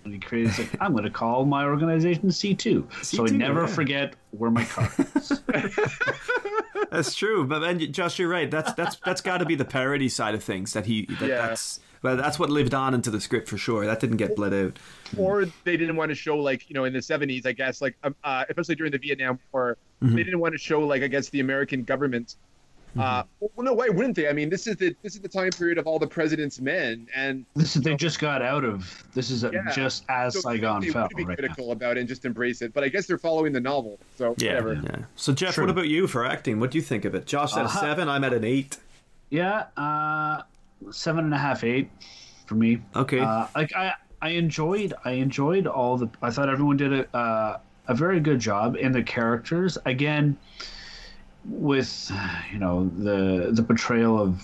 And 0.04 0.14
he 0.14 0.18
created, 0.20 0.58
like, 0.58 0.76
I'm 0.80 0.92
going 0.92 1.04
to 1.04 1.10
call 1.10 1.44
my 1.44 1.64
organization 1.64 2.28
C2. 2.28 3.04
so 3.04 3.24
I 3.24 3.28
C2, 3.28 3.32
never 3.32 3.60
yeah. 3.62 3.66
forget 3.66 4.16
where 4.30 4.50
my 4.50 4.64
car 4.64 4.90
is. 5.16 5.42
That's 6.90 7.14
true, 7.14 7.46
but 7.46 7.60
then 7.60 7.78
Josh, 7.92 8.18
you're 8.18 8.28
right. 8.28 8.50
That's 8.50 8.72
that's 8.72 8.96
that's 9.04 9.20
got 9.20 9.38
to 9.38 9.44
be 9.44 9.54
the 9.54 9.64
parody 9.64 10.08
side 10.08 10.34
of 10.34 10.42
things 10.42 10.72
that 10.72 10.86
he. 10.86 11.06
That, 11.06 11.28
Yeah. 11.28 11.46
That's 11.48 11.80
well, 12.02 12.16
that's 12.16 12.38
what 12.38 12.48
lived 12.50 12.72
on 12.72 12.94
into 12.94 13.10
the 13.10 13.20
script 13.20 13.48
for 13.48 13.58
sure. 13.58 13.84
That 13.86 14.00
didn't 14.00 14.16
get 14.16 14.34
bled 14.34 14.54
out. 14.54 14.78
or 15.18 15.44
they 15.64 15.76
didn't 15.76 15.96
want 15.96 16.08
to 16.08 16.14
show 16.14 16.38
like 16.38 16.68
you 16.70 16.74
know 16.74 16.84
in 16.84 16.92
the 16.92 17.00
70s 17.00 17.44
i 17.46 17.52
guess 17.52 17.82
like 17.82 17.96
um, 18.04 18.14
uh, 18.24 18.44
especially 18.48 18.74
during 18.76 18.92
the 18.92 18.98
vietnam 18.98 19.38
war 19.52 19.76
Mm-hmm. 20.02 20.16
they 20.16 20.24
didn't 20.24 20.40
want 20.40 20.54
to 20.54 20.58
show 20.58 20.80
like 20.80 21.02
i 21.02 21.08
guess 21.08 21.28
the 21.28 21.40
american 21.40 21.84
government 21.84 22.36
uh, 22.98 23.22
well, 23.40 23.50
no 23.58 23.72
why 23.72 23.88
wouldn't 23.88 24.16
they 24.16 24.28
i 24.28 24.32
mean 24.32 24.48
this 24.50 24.66
is 24.66 24.76
the 24.76 24.94
this 25.02 25.14
is 25.14 25.20
the 25.20 25.28
time 25.28 25.50
period 25.50 25.78
of 25.78 25.86
all 25.86 25.98
the 25.98 26.06
president's 26.06 26.60
men 26.60 27.06
and 27.14 27.44
This 27.54 27.76
is, 27.76 27.82
they 27.82 27.94
just 27.94 28.18
got 28.18 28.42
out 28.42 28.64
of, 28.64 29.04
this 29.14 29.30
is 29.30 29.42
Yeah. 29.44 29.70
just 29.72 30.04
as 30.08 30.34
so 30.34 30.40
Saigon 30.40 30.80
they 30.80 30.88
fell 30.90 31.02
would 31.08 31.16
be 31.16 31.24
right 31.24 31.30
now. 31.30 31.34
critical 31.46 31.72
about 31.72 31.96
it 31.96 32.00
and 32.00 32.08
just 32.08 32.24
embrace 32.24 32.62
it 32.62 32.72
but 32.74 32.82
i 32.82 32.88
guess 32.88 33.06
they're 33.06 33.18
following 33.18 33.52
the 33.52 33.60
novel 33.60 33.98
so 34.16 34.34
Yeah, 34.38 34.54
whatever 34.60 34.74
yeah. 34.74 35.04
So 35.16 35.32
Jeff, 35.32 35.54
True. 35.54 35.64
what 35.64 35.70
about 35.70 35.88
you 35.88 36.06
for 36.06 36.24
acting? 36.24 36.58
What 36.60 36.70
do 36.70 36.78
you 36.78 36.82
think 36.82 37.04
of 37.04 37.14
it? 37.14 37.26
Josh 37.26 37.56
at 37.56 37.66
Uh-huh. 37.66 37.80
seven. 37.80 38.08
I'm 38.08 38.24
at 38.24 38.32
an 38.32 38.44
eight. 38.44 38.76
Yeah, 39.30 39.66
uh, 39.76 40.42
seven 40.90 41.24
and 41.24 41.34
a 41.34 41.38
half, 41.38 41.62
eight 41.64 41.90
for 42.46 42.54
me. 42.56 42.80
Okay. 42.96 43.20
Uh, 43.20 43.46
like 43.54 43.74
I, 43.76 43.92
I 44.22 44.30
enjoyed, 44.30 44.92
I 45.04 45.12
enjoyed 45.12 45.66
all 45.66 45.96
the. 45.96 46.08
I 46.22 46.30
thought 46.30 46.48
everyone 46.48 46.76
did 46.76 46.92
a 46.92 47.16
uh, 47.16 47.58
a 47.88 47.94
very 47.94 48.20
good 48.20 48.38
job 48.40 48.76
in 48.76 48.92
the 48.92 49.02
characters. 49.02 49.78
Again, 49.86 50.36
with 51.44 52.10
you 52.52 52.58
know 52.58 52.90
the 52.98 53.50
the 53.52 53.62
portrayal 53.62 54.20
of 54.20 54.42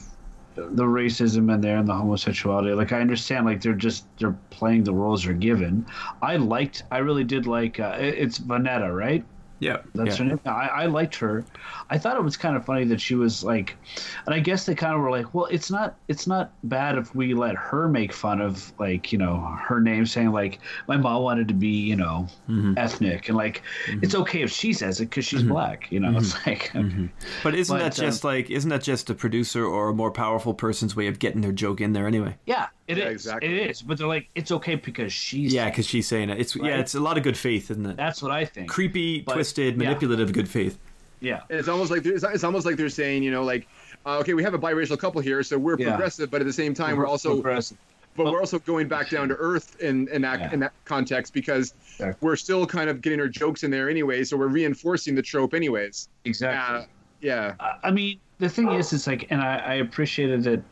the 0.56 0.84
racism 0.84 1.52
in 1.52 1.60
there 1.60 1.76
and 1.76 1.86
the 1.86 1.94
homosexuality. 1.94 2.72
Like 2.72 2.92
I 2.92 3.00
understand, 3.00 3.46
like 3.46 3.60
they're 3.60 3.74
just 3.74 4.06
they're 4.18 4.36
playing 4.50 4.84
the 4.84 4.94
roles 4.94 5.24
they're 5.24 5.34
given. 5.34 5.86
I 6.22 6.36
liked, 6.36 6.82
I 6.90 6.98
really 6.98 7.24
did 7.24 7.46
like. 7.46 7.78
Uh, 7.78 7.96
it's 7.98 8.38
Vonetta, 8.38 8.94
right? 8.94 9.24
Yeah. 9.58 9.78
That's 9.94 10.18
yeah. 10.18 10.24
her 10.24 10.28
name. 10.30 10.40
I, 10.46 10.68
I 10.68 10.86
liked 10.86 11.16
her. 11.16 11.44
I 11.90 11.98
thought 11.98 12.16
it 12.16 12.22
was 12.22 12.36
kind 12.36 12.56
of 12.56 12.64
funny 12.64 12.84
that 12.84 13.00
she 13.00 13.14
was 13.14 13.42
like, 13.44 13.76
and 14.26 14.34
I 14.34 14.40
guess 14.40 14.66
they 14.66 14.74
kind 14.74 14.94
of 14.94 15.00
were 15.00 15.10
like, 15.10 15.32
well, 15.34 15.46
it's 15.46 15.70
not 15.70 15.96
it's 16.08 16.26
not 16.26 16.52
bad 16.64 16.98
if 16.98 17.14
we 17.14 17.34
let 17.34 17.54
her 17.56 17.88
make 17.88 18.12
fun 18.12 18.40
of 18.40 18.72
like 18.78 19.12
you 19.12 19.18
know 19.18 19.36
her 19.38 19.80
name, 19.80 20.04
saying 20.06 20.32
like 20.32 20.58
my 20.88 20.96
mom 20.96 21.22
wanted 21.22 21.48
to 21.48 21.54
be 21.54 21.68
you 21.68 21.96
know 21.96 22.26
Mm-hmm. 22.48 22.74
ethnic, 22.76 23.28
and 23.28 23.36
like 23.36 23.62
it's 23.88 24.14
okay 24.14 24.42
if 24.42 24.50
she 24.50 24.72
says 24.72 25.00
it 25.00 25.06
because 25.10 25.24
she's 25.24 25.42
black. 25.42 25.90
You 25.90 26.00
know, 26.00 26.08
Mm-hmm. 26.08 26.18
it's 26.18 26.46
like 26.46 26.74
okay. 26.76 27.08
But 27.42 27.54
isn't 27.54 27.76
But, 27.76 27.82
that 27.82 27.94
just 27.94 28.24
like 28.24 28.50
isn't 28.50 28.70
that 28.70 28.82
just 28.82 29.10
a 29.10 29.14
producer 29.14 29.64
or 29.64 29.88
a 29.90 29.94
more 29.94 30.10
powerful 30.10 30.54
person's 30.54 30.94
way 30.96 31.06
of 31.08 31.18
getting 31.18 31.40
their 31.40 31.52
joke 31.52 31.80
in 31.80 31.92
there 31.92 32.06
anyway? 32.06 32.36
yeah, 32.46 32.66
it 32.88 32.98
is. 32.98 33.04
Yeah, 33.04 33.10
exactly. 33.10 33.48
It 33.60 33.70
is. 33.70 33.82
But 33.82 33.98
they're 33.98 34.06
like, 34.06 34.28
it's 34.34 34.50
okay 34.52 34.74
because 34.76 35.12
she's 35.12 35.52
Yeah, 35.52 35.68
because 35.70 35.86
she's 35.86 36.06
saying 36.06 36.30
it. 36.30 36.38
It's 36.40 36.54
yeah, 36.56 36.78
it's 36.78 36.94
a 36.94 37.00
lot 37.00 37.16
of 37.16 37.24
good 37.24 37.36
faith, 37.36 37.70
isn't 37.70 37.84
it? 37.86 37.96
That's 37.96 38.22
what 38.22 38.30
I 38.30 38.44
think. 38.44 38.68
Creepy, 38.68 39.22
But- 39.22 39.34
twisted, 39.46 39.74
yeah. 39.80 39.88
manipulative 39.88 40.32
good 40.32 40.48
faith. 40.48 40.78
Yeah. 41.20 41.40
it's 41.48 41.68
almost 41.68 41.90
like 41.90 42.04
it's, 42.04 42.22
it's 42.24 42.44
almost 42.44 42.66
like 42.66 42.76
they're 42.76 42.90
saying 42.90 43.22
you 43.22 43.30
know 43.30 43.42
like 43.42 43.66
uh, 44.04 44.18
okay 44.18 44.34
we 44.34 44.42
have 44.42 44.52
a 44.52 44.58
biracial 44.58 44.98
couple 44.98 45.20
here 45.22 45.42
so 45.42 45.56
we're 45.58 45.78
Yeah. 45.78 45.88
progressive 45.88 46.30
but 46.30 46.42
at 46.42 46.46
the 46.46 46.52
same 46.52 46.74
time 46.74 46.96
we're 46.98 47.06
also 47.06 47.34
progressive. 47.34 47.78
but 48.16 48.26
we're 48.26 48.38
also 48.38 48.58
going 48.58 48.86
back 48.86 49.08
down 49.08 49.28
to 49.30 49.34
earth 49.36 49.80
in 49.80 50.08
in 50.08 50.20
that 50.22 50.38
Yeah. 50.40 50.52
in 50.52 50.60
that 50.60 50.72
context 50.84 51.32
because 51.32 51.72
Exactly. 51.94 52.18
we're 52.26 52.36
still 52.36 52.66
kind 52.66 52.90
of 52.90 53.00
getting 53.00 53.18
our 53.18 53.28
jokes 53.28 53.64
in 53.64 53.70
there 53.70 53.88
anyway, 53.88 54.24
so 54.24 54.36
we're 54.36 54.48
reinforcing 54.48 55.14
the 55.14 55.22
trope 55.22 55.54
anyways. 55.54 56.08
exactly. 56.26 56.84
Uh, 56.84 56.86
yeah, 57.22 57.54
I 57.82 57.90
mean, 57.90 58.20
the 58.38 58.48
thing 58.50 58.70
is, 58.72 58.92
it's 58.92 59.06
like, 59.06 59.26
and 59.30 59.40
I, 59.40 59.56
I 59.56 59.74
appreciated 59.76 60.44
that 60.44 60.62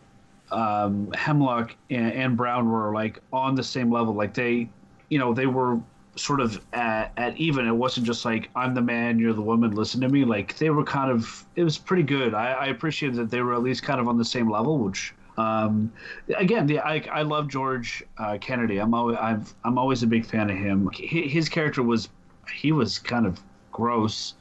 um, 0.54 1.10
Hemlock 1.14 1.74
and, 1.88 2.12
and 2.12 2.36
Brown 2.36 2.68
were 2.70 2.92
like 2.92 3.18
on 3.32 3.54
the 3.54 3.62
same 3.62 3.90
level. 3.90 4.12
Like 4.12 4.34
they, 4.34 4.68
you 5.08 5.18
know, 5.18 5.32
they 5.32 5.46
were 5.46 5.80
sort 6.16 6.40
of 6.40 6.64
at, 6.72 7.12
at 7.16 7.36
even. 7.36 7.66
It 7.66 7.72
wasn't 7.72 8.06
just 8.06 8.24
like 8.24 8.50
I'm 8.54 8.74
the 8.74 8.82
man, 8.82 9.18
you're 9.18 9.32
the 9.32 9.42
woman, 9.42 9.72
listen 9.74 10.00
to 10.02 10.08
me. 10.08 10.24
Like 10.24 10.56
they 10.58 10.70
were 10.70 10.84
kind 10.84 11.10
of. 11.10 11.44
It 11.56 11.64
was 11.64 11.78
pretty 11.78 12.02
good. 12.04 12.34
I, 12.34 12.52
I 12.52 12.66
appreciated 12.66 13.16
that 13.18 13.30
they 13.30 13.40
were 13.42 13.54
at 13.54 13.62
least 13.62 13.82
kind 13.82 14.00
of 14.00 14.08
on 14.08 14.18
the 14.18 14.24
same 14.24 14.50
level, 14.50 14.78
which. 14.78 15.14
Um, 15.36 15.92
again, 16.36 16.64
the, 16.68 16.78
I, 16.78 17.04
I 17.12 17.22
love 17.22 17.48
George 17.48 18.04
uh, 18.18 18.38
Kennedy. 18.40 18.78
I'm 18.78 18.94
always 18.94 19.18
I've, 19.20 19.52
I'm 19.64 19.78
always 19.78 20.04
a 20.04 20.06
big 20.06 20.24
fan 20.24 20.48
of 20.48 20.56
him. 20.56 20.88
His, 20.94 21.32
his 21.32 21.48
character 21.48 21.82
was 21.82 22.08
he 22.54 22.70
was 22.70 23.00
kind 23.00 23.26
of 23.26 23.40
gross, 23.72 24.34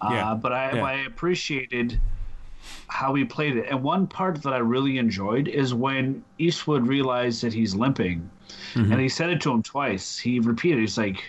uh, 0.00 0.08
Yeah. 0.10 0.34
but 0.34 0.52
I, 0.52 0.76
Yeah. 0.76 0.82
I 0.82 0.92
appreciated 1.04 2.00
how 2.86 3.12
he 3.14 3.22
played 3.22 3.58
it. 3.58 3.66
And 3.68 3.82
one 3.82 4.06
part 4.06 4.42
that 4.42 4.54
I 4.54 4.58
really 4.58 4.96
enjoyed 4.96 5.46
is 5.46 5.74
when 5.74 6.24
Eastwood 6.38 6.86
realized 6.86 7.42
that 7.42 7.52
he's 7.52 7.74
limping, 7.74 8.30
Mm-hmm. 8.74 8.92
and 8.92 9.00
he 9.00 9.08
said 9.08 9.30
it 9.30 9.40
to 9.42 9.50
him 9.50 9.62
twice. 9.62 10.18
He 10.18 10.40
repeated, 10.40 10.80
"He's 10.80 10.98
like, 10.98 11.22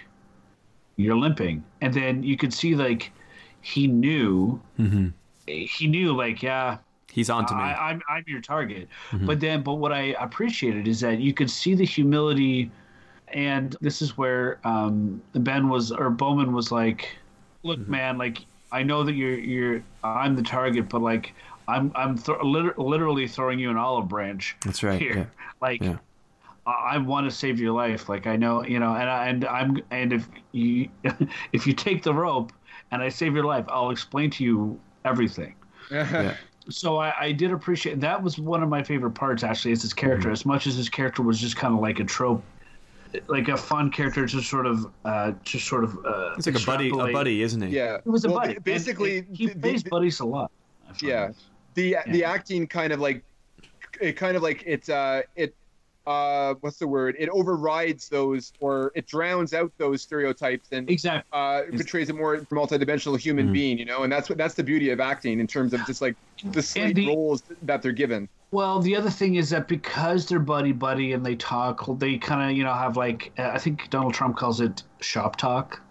you're 0.96 1.18
limping," 1.18 1.64
and 1.82 1.94
then 1.94 2.24
you 2.24 2.38
could 2.38 2.54
see 2.54 2.76
like 2.76 3.12
he 3.62 3.88
knew. 3.88 4.62
He 5.48 5.88
knew, 5.88 6.16
like, 6.16 6.42
yeah, 6.42 6.78
He's 7.12 7.30
on 7.30 7.46
to 7.46 7.54
me. 7.54 7.62
I, 7.62 7.90
I'm 7.90 8.02
I'm 8.10 8.24
your 8.26 8.42
target. 8.42 8.88
But 9.12 9.40
then, 9.40 9.64
but 9.64 9.76
what 9.76 9.92
I 9.92 10.16
appreciated 10.20 10.88
is 10.88 11.02
that 11.02 11.20
you 11.20 11.34
could 11.34 11.50
see 11.50 11.76
the 11.76 11.86
humility, 11.86 12.72
and 13.28 13.76
this 13.82 14.02
is 14.02 14.18
where 14.18 14.60
um, 14.66 15.22
Ben 15.34 15.68
was 15.68 15.92
or 15.92 16.10
Bowman 16.10 16.54
was 16.54 16.72
like, 16.72 17.10
"Look, 17.64 17.86
man, 17.88 18.18
like 18.18 18.40
I 18.72 18.84
know 18.84 19.04
that 19.04 19.14
you're 19.14 19.38
you're 19.38 19.84
I'm 20.04 20.36
the 20.36 20.42
target, 20.44 20.88
but 20.88 21.02
like 21.02 21.34
I'm 21.68 21.92
I'm 21.96 22.18
th- 22.18 22.38
literally 22.44 23.28
throwing 23.28 23.60
you 23.60 23.70
an 23.70 23.78
olive 23.78 24.08
branch. 24.08 24.56
That's 24.66 24.82
right, 24.82 25.00
Here, 25.00 25.18
yeah. 25.18 25.26
like." 25.62 25.82
Yeah. 25.84 25.98
I 26.66 26.72
I 26.94 26.98
want 26.98 27.30
to 27.30 27.36
save 27.36 27.60
your 27.60 27.72
life. 27.74 28.10
Like 28.10 28.28
I 28.28 28.36
know, 28.36 28.64
you 28.64 28.80
know, 28.80 28.94
and 28.96 29.10
I, 29.10 29.28
and 29.28 29.46
I'm 29.46 29.82
and 29.92 30.14
if 30.14 30.28
you 30.52 30.90
if 31.54 31.66
you 31.68 31.74
take 31.74 32.04
the 32.04 32.14
rope 32.14 32.52
and 32.92 33.02
I 33.02 33.10
save 33.10 33.34
your 33.36 33.46
life, 33.46 33.66
I'll 33.70 33.90
explain 33.92 34.30
to 34.32 34.44
you 34.44 34.80
everything 35.06 35.56
yeah. 35.92 36.36
so 36.70 36.98
I, 36.98 37.12
I 37.20 37.32
did 37.32 37.52
appreciate 37.52 38.00
that 38.02 38.22
was 38.22 38.38
one 38.38 38.62
of 38.62 38.70
my 38.70 38.84
favorite 38.84 39.12
parts 39.16 39.44
actually 39.44 39.72
is 39.72 39.82
his 39.82 39.94
character 39.96 40.28
Mm-hmm. 40.28 40.34
as 40.34 40.46
much 40.46 40.68
as 40.68 40.76
his 40.76 40.90
character 40.90 41.24
was 41.24 41.40
just 41.40 41.56
kind 41.56 41.74
of 41.74 41.80
like 41.80 42.00
a 42.00 42.04
trope 42.04 42.44
like 43.28 43.48
a 43.48 43.58
fun 43.58 43.90
character 43.90 44.28
to 44.28 44.42
sort 44.42 44.68
of 44.68 44.86
uh 45.06 45.32
just 45.44 45.68
sort 45.68 45.84
of 45.84 45.98
uh 46.06 46.36
He's 46.36 46.46
like 46.46 46.62
a 46.62 46.66
buddy, 46.66 46.90
a 46.90 46.94
buddy, 47.12 47.42
isn't 47.42 47.62
he? 47.64 47.76
yeah. 47.76 47.98
he 48.04 48.10
was 48.12 48.24
a 48.26 48.30
buddy 48.30 48.60
Basically, 48.60 49.18
And 49.20 49.30
it- 49.32 49.36
he 49.36 49.48
the- 49.48 49.56
plays 49.56 49.82
the- 49.84 49.90
buddies 49.90 50.20
a 50.20 50.26
lot 50.26 50.52
I 50.84 50.94
find. 50.94 51.02
yeah 51.02 51.32
the 51.74 51.98
the 52.10 52.24
acting 52.24 52.68
kind 52.68 52.94
of 52.94 53.00
like 53.00 53.24
it 54.00 54.14
kind 54.14 54.38
of 54.38 54.44
like 54.44 54.64
it's 54.68 54.88
uh 54.90 55.24
it 55.36 55.56
uh 56.08 56.56
what's 56.62 56.78
the 56.78 56.88
word? 56.88 57.16
It 57.20 57.30
overrides 57.30 58.10
those 58.10 58.54
or 58.60 58.92
it 58.96 59.06
drowns 59.08 59.54
out 59.54 59.72
those 59.78 60.02
stereotypes 60.02 60.70
and 60.72 60.90
exactly. 60.90 61.30
uh 61.32 61.64
portrays 61.72 62.10
a 62.10 62.14
more 62.14 62.38
multidimensional 62.52 63.20
human 63.20 63.50
Mhm. 63.50 63.54
being 63.54 63.78
you 63.78 63.86
know? 63.86 64.04
And 64.04 64.12
that's 64.12 64.28
what 64.30 64.38
that's 64.38 64.56
the 64.56 64.64
beauty 64.64 64.90
of 64.90 65.00
acting 65.00 65.40
in 65.40 65.48
terms 65.48 65.74
of 65.74 65.86
just 65.86 66.02
like 66.02 66.16
the 66.44 66.62
slight 66.62 66.96
the- 66.96 67.08
roles 67.08 67.44
that 67.64 67.82
they're 67.82 67.92
given. 67.92 68.28
Well, 68.52 68.82
the 68.82 68.98
other 68.98 69.10
thing 69.10 69.36
is 69.36 69.50
that 69.52 69.68
because 69.70 70.26
they're 70.28 70.40
buddy 70.40 70.74
buddy 70.74 71.14
and 71.14 71.26
they 71.26 71.36
talk, 71.36 71.86
they 72.00 72.18
kind 72.18 72.50
of 72.52 72.58
you 72.58 72.64
know 72.64 72.74
have 72.74 72.98
like 72.98 73.32
uh, 73.38 73.52
I 73.54 73.60
think 73.60 73.90
Donald 73.90 74.14
Trump 74.14 74.36
calls 74.38 74.60
it 74.60 74.84
shop 75.02 75.36
talk, 75.38 75.82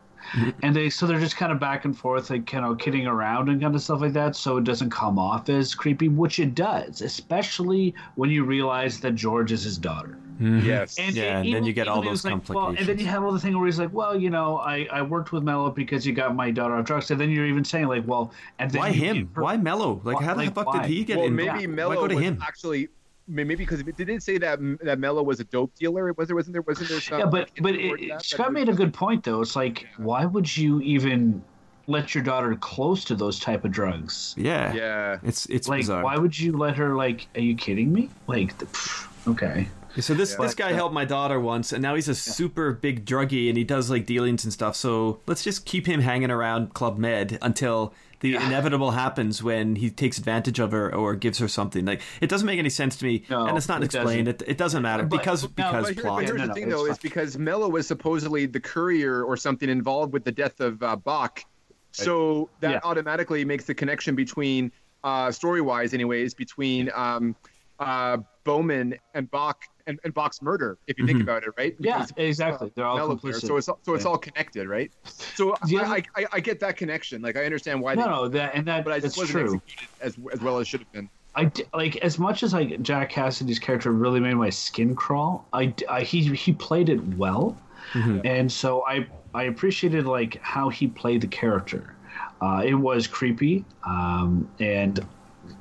and 0.62 0.74
they 0.74 0.90
so 0.90 1.06
they're 1.06 1.20
just 1.20 1.36
kind 1.36 1.52
of 1.52 1.58
back 1.60 1.84
and 1.84 1.96
forth, 1.96 2.30
like 2.30 2.52
you 2.52 2.60
know 2.60 2.74
kidding 2.74 3.06
around 3.06 3.48
and 3.48 3.60
kind 3.60 3.74
of 3.74 3.82
stuff 3.82 4.00
like 4.00 4.12
that. 4.14 4.36
So 4.36 4.56
it 4.56 4.64
doesn't 4.64 4.90
come 4.90 5.18
off 5.18 5.48
as 5.48 5.74
creepy, 5.74 6.08
which 6.08 6.38
it 6.38 6.54
does, 6.54 7.02
especially 7.02 7.94
when 8.16 8.30
you 8.30 8.44
realize 8.44 9.00
that 9.00 9.14
George 9.14 9.52
is 9.52 9.62
his 9.64 9.78
daughter. 9.78 10.16
Mhm. 10.40 10.64
yes 10.64 10.98
And 10.98 11.14
Yeah, 11.14 11.40
and 11.40 11.52
then 11.52 11.64
you 11.64 11.74
get 11.74 11.86
all 11.86 12.00
those 12.00 12.24
was 12.24 12.24
like, 12.24 12.48
well, 12.48 12.68
and 12.68 12.78
then 12.78 12.98
you 12.98 13.04
have 13.04 13.22
all 13.22 13.30
the 13.32 13.38
thing 13.38 13.54
where 13.58 13.66
he's 13.66 13.78
like, 13.78 13.92
well, 13.92 14.18
you 14.18 14.30
know, 14.30 14.56
I, 14.56 14.88
I 14.90 15.02
worked 15.02 15.32
with 15.32 15.42
Mellough 15.42 15.74
because 15.74 16.06
you 16.06 16.14
got 16.14 16.34
my 16.34 16.50
daughter 16.50 16.76
off 16.76 16.86
drugs. 16.86 17.10
And 17.10 17.20
then 17.20 17.28
you're 17.30 17.44
even 17.44 17.62
saying 17.62 17.88
like, 17.88 18.06
well, 18.06 18.32
and 18.58 18.70
then 18.70 18.80
Why 18.80 18.90
him? 18.90 19.28
her- 19.34 19.42
Why 19.42 19.58
Mellough? 19.58 20.00
Like, 20.02 20.16
Why- 20.16 20.24
how 20.24 20.32
the 20.32 20.44
like, 20.44 20.54
fuck 20.54 20.68
why? 20.68 20.80
did 20.80 20.90
he 20.90 21.04
get 21.04 21.18
well 21.18 21.26
in? 21.26 21.36
maybe 21.36 21.48
Why 21.50 21.66
Mellough 21.66 21.94
go 21.96 22.08
to 22.08 22.14
was 22.14 22.24
him? 22.24 22.38
actually 22.42 22.88
maybe 23.30 23.56
because 23.56 23.80
it 23.80 23.96
didn't 23.96 24.20
say 24.20 24.38
that 24.38 24.60
mm, 24.60 24.78
that 24.80 24.98
Mellough 24.98 25.22
was 25.22 25.40
a 25.40 25.44
dope 25.44 25.74
dealer. 25.76 26.08
It 26.08 26.18
was 26.18 26.28
there? 26.28 26.36
Wasn't 26.36 26.52
there? 26.52 26.62
Wasn't 26.62 26.88
there 26.88 27.00
some? 27.00 27.20
Yeah, 27.20 27.26
but 27.26 27.50
but 27.60 27.74
it, 27.74 28.22
Scott 28.22 28.52
made 28.52 28.68
a 28.68 28.74
good 28.74 28.92
point 28.92 29.24
though. 29.24 29.40
It's 29.40 29.56
like, 29.56 29.86
why 29.96 30.24
would 30.26 30.54
you 30.56 30.80
even 30.80 31.42
let 31.86 32.14
your 32.14 32.22
daughter 32.22 32.54
close 32.56 33.04
to 33.04 33.14
those 33.14 33.38
type 33.38 33.64
of 33.64 33.72
drugs? 33.72 34.34
Yeah, 34.36 34.72
yeah. 34.72 35.18
It's 35.22 35.46
it's 35.46 35.68
like, 35.68 35.80
bizarre. 35.80 36.02
why 36.02 36.16
would 36.16 36.38
you 36.38 36.56
let 36.56 36.76
her? 36.76 36.94
Like, 36.94 37.28
are 37.34 37.40
you 37.40 37.54
kidding 37.54 37.92
me? 37.92 38.10
Like, 38.26 38.56
the, 38.58 38.66
pff, 38.66 39.08
okay. 39.28 39.68
So 39.98 40.14
this 40.14 40.32
Yeah. 40.32 40.46
this 40.46 40.54
guy 40.54 40.72
uh, 40.72 40.74
helped 40.74 40.94
my 40.94 41.04
daughter 41.04 41.40
once, 41.40 41.72
and 41.72 41.82
now 41.82 41.94
he's 41.94 42.08
a 42.08 42.14
super 42.14 42.72
big 42.72 43.04
druggie, 43.04 43.48
and 43.48 43.58
he 43.58 43.64
does 43.64 43.90
like 43.90 44.06
dealings 44.06 44.44
and 44.44 44.52
stuff. 44.52 44.76
So 44.76 45.20
let's 45.26 45.42
just 45.42 45.66
keep 45.66 45.86
him 45.86 46.00
hanging 46.00 46.30
around 46.30 46.74
Club 46.74 46.96
Med 46.96 47.38
until 47.42 47.92
the 48.20 48.36
inevitable 48.36 48.90
happens 48.92 49.42
when 49.42 49.76
he 49.76 49.90
takes 49.90 50.18
advantage 50.18 50.58
of 50.58 50.72
her 50.72 50.94
or 50.94 51.14
gives 51.16 51.38
her 51.38 51.48
something. 51.48 51.84
Like 51.84 52.02
it 52.20 52.28
doesn't 52.28 52.46
make 52.46 52.58
any 52.58 52.68
sense 52.70 52.96
to 52.96 53.04
me, 53.04 53.24
No, 53.30 53.46
and 53.46 53.56
it's 53.56 53.68
not 53.68 53.82
it 53.82 53.86
explained. 53.86 54.28
It, 54.28 54.42
it 54.46 54.58
doesn't 54.58 54.82
matter 54.82 55.04
But- 55.04 55.18
because 55.18 55.42
no, 55.44 55.48
because 55.56 55.86
But, 55.86 55.94
here- 55.94 56.02
plot. 56.04 56.16
but 56.18 56.24
here's, 56.26 56.30
No, 56.30 56.36
here's 56.44 56.48
the 56.48 56.54
thing, 56.54 56.62
it's 56.64 56.72
though, 56.72 56.82
fine. 56.84 56.92
is 56.92 56.98
because 56.98 57.38
Mellough 57.38 57.68
was 57.70 57.86
supposedly 57.86 58.46
the 58.46 58.60
courier 58.60 59.22
or 59.24 59.36
something 59.36 59.68
involved 59.68 60.12
with 60.12 60.24
the 60.24 60.32
death 60.32 60.60
of 60.60 60.82
uh, 60.82 60.96
Baq. 60.96 61.44
So 61.92 62.48
that 62.60 62.70
Yeah. 62.70 62.80
automatically 62.84 63.44
makes 63.44 63.64
the 63.64 63.74
connection 63.74 64.14
between, 64.14 64.70
uh, 65.02 65.30
story 65.32 65.60
wise, 65.60 65.92
anyways, 65.94 66.34
between 66.34 66.90
um, 66.94 67.34
uh, 67.78 68.18
Bowman 68.44 68.96
and 69.14 69.30
Baq 69.30 69.54
and, 69.86 69.98
and 70.04 70.14
Baq's 70.14 70.42
murder, 70.42 70.78
if 70.86 70.98
you 70.98 71.06
think 71.06 71.18
Mhm. 71.18 71.22
about 71.22 71.42
it, 71.44 71.50
right? 71.56 71.74
Yeah, 71.78 71.98
Because, 71.98 72.12
exactly. 72.16 72.72
They're 72.74 72.84
all 72.86 72.98
complicit. 73.16 73.46
so 73.46 73.56
it's 73.56 73.68
all- 73.68 73.78
so 73.82 73.94
it's 73.94 74.04
Yeah. 74.04 74.10
all 74.10 74.18
connected, 74.18 74.68
right? 74.68 74.90
So 75.04 75.54
The 75.68 75.78
I, 75.78 75.82
I, 75.96 76.04
I, 76.16 76.26
I 76.34 76.40
get 76.40 76.60
that 76.60 76.76
connection. 76.76 77.22
Like 77.22 77.36
I 77.36 77.44
understand 77.44 77.80
why, 77.80 77.94
no, 77.94 78.02
they, 78.04 78.08
no, 78.10 78.28
that 78.28 78.54
and 78.54 78.66
that 78.68 78.84
but 78.84 78.92
I 78.92 79.00
that's 79.00 79.14
just 79.14 79.18
wasn't 79.34 79.46
true. 79.48 79.54
executed 79.56 79.88
as 80.00 80.16
as 80.32 80.40
well 80.40 80.58
as 80.58 80.68
should 80.68 80.80
have 80.80 80.92
been. 80.92 81.08
I 81.34 81.44
d- 81.44 81.64
like 81.74 81.96
as 81.98 82.18
much 82.18 82.42
as 82.42 82.52
like 82.52 82.82
Jack 82.82 83.10
Cassidy's 83.10 83.58
character 83.60 83.92
really 83.92 84.18
made 84.20 84.34
my 84.34 84.50
skin 84.50 84.94
crawl. 84.96 85.46
I, 85.52 85.66
d- 85.66 85.86
I- 85.86 86.02
he 86.02 86.22
he 86.34 86.52
played 86.52 86.88
it 86.88 87.00
well, 87.16 87.56
Mhm. 87.92 88.22
and 88.24 88.50
so 88.50 88.84
I 88.86 89.06
I 89.34 89.44
appreciated 89.44 90.06
like 90.06 90.40
how 90.42 90.68
he 90.70 90.88
played 90.88 91.20
the 91.20 91.28
character. 91.28 91.94
Uh, 92.40 92.62
it 92.66 92.74
was 92.74 93.06
creepy, 93.06 93.64
um, 93.86 94.50
and 94.58 95.06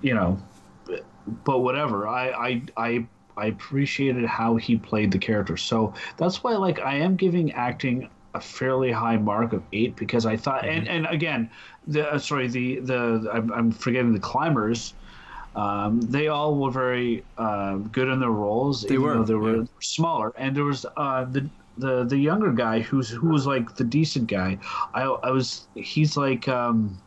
you 0.01 0.15
know, 0.15 0.39
but 1.45 1.59
whatever. 1.59 2.07
I 2.07 2.29
I 2.31 2.61
I. 2.77 3.07
I 3.39 3.47
appreciated 3.47 4.25
how 4.25 4.55
he 4.55 4.77
played 4.77 5.11
the 5.11 5.17
character, 5.17 5.57
so 5.57 5.93
that's 6.17 6.43
why 6.43 6.55
like 6.55 6.79
I 6.79 6.95
am 6.95 7.15
giving 7.15 7.51
acting 7.53 8.09
a 8.33 8.41
fairly 8.41 8.91
high 8.91 9.17
mark 9.17 9.53
of 9.53 9.63
eight 9.73 9.95
because 9.95 10.25
I 10.25 10.37
thought, 10.37 10.65
and, 10.65 10.87
and 10.87 11.07
again, 11.07 11.49
the 11.87 12.13
uh, 12.13 12.19
sorry 12.19 12.47
the 12.47 12.79
the 12.79 13.29
I'm, 13.33 13.51
I'm 13.51 13.71
forgetting 13.71 14.13
the 14.13 14.19
climbers. 14.19 14.93
Um, 15.55 15.99
they 16.01 16.27
all 16.27 16.55
were 16.55 16.71
very 16.71 17.23
uh, 17.37 17.77
good 17.77 18.07
in 18.07 18.19
their 18.19 18.29
roles. 18.29 18.83
They 18.83 18.99
were, 18.99 19.23
they 19.23 19.33
were 19.33 19.57
yeah. 19.57 19.63
smaller, 19.79 20.31
and 20.37 20.55
there 20.55 20.63
was 20.63 20.85
uh, 20.95 21.25
the 21.25 21.49
the 21.77 22.03
the 22.03 22.17
younger 22.17 22.51
guy 22.51 22.81
who's 22.81 23.09
who 23.09 23.29
was 23.29 23.47
like 23.47 23.75
the 23.75 23.83
decent 23.83 24.27
guy. 24.27 24.57
I 24.93 25.03
I 25.03 25.31
was 25.31 25.67
he's 25.75 26.15
like 26.15 26.47
um, 26.47 27.01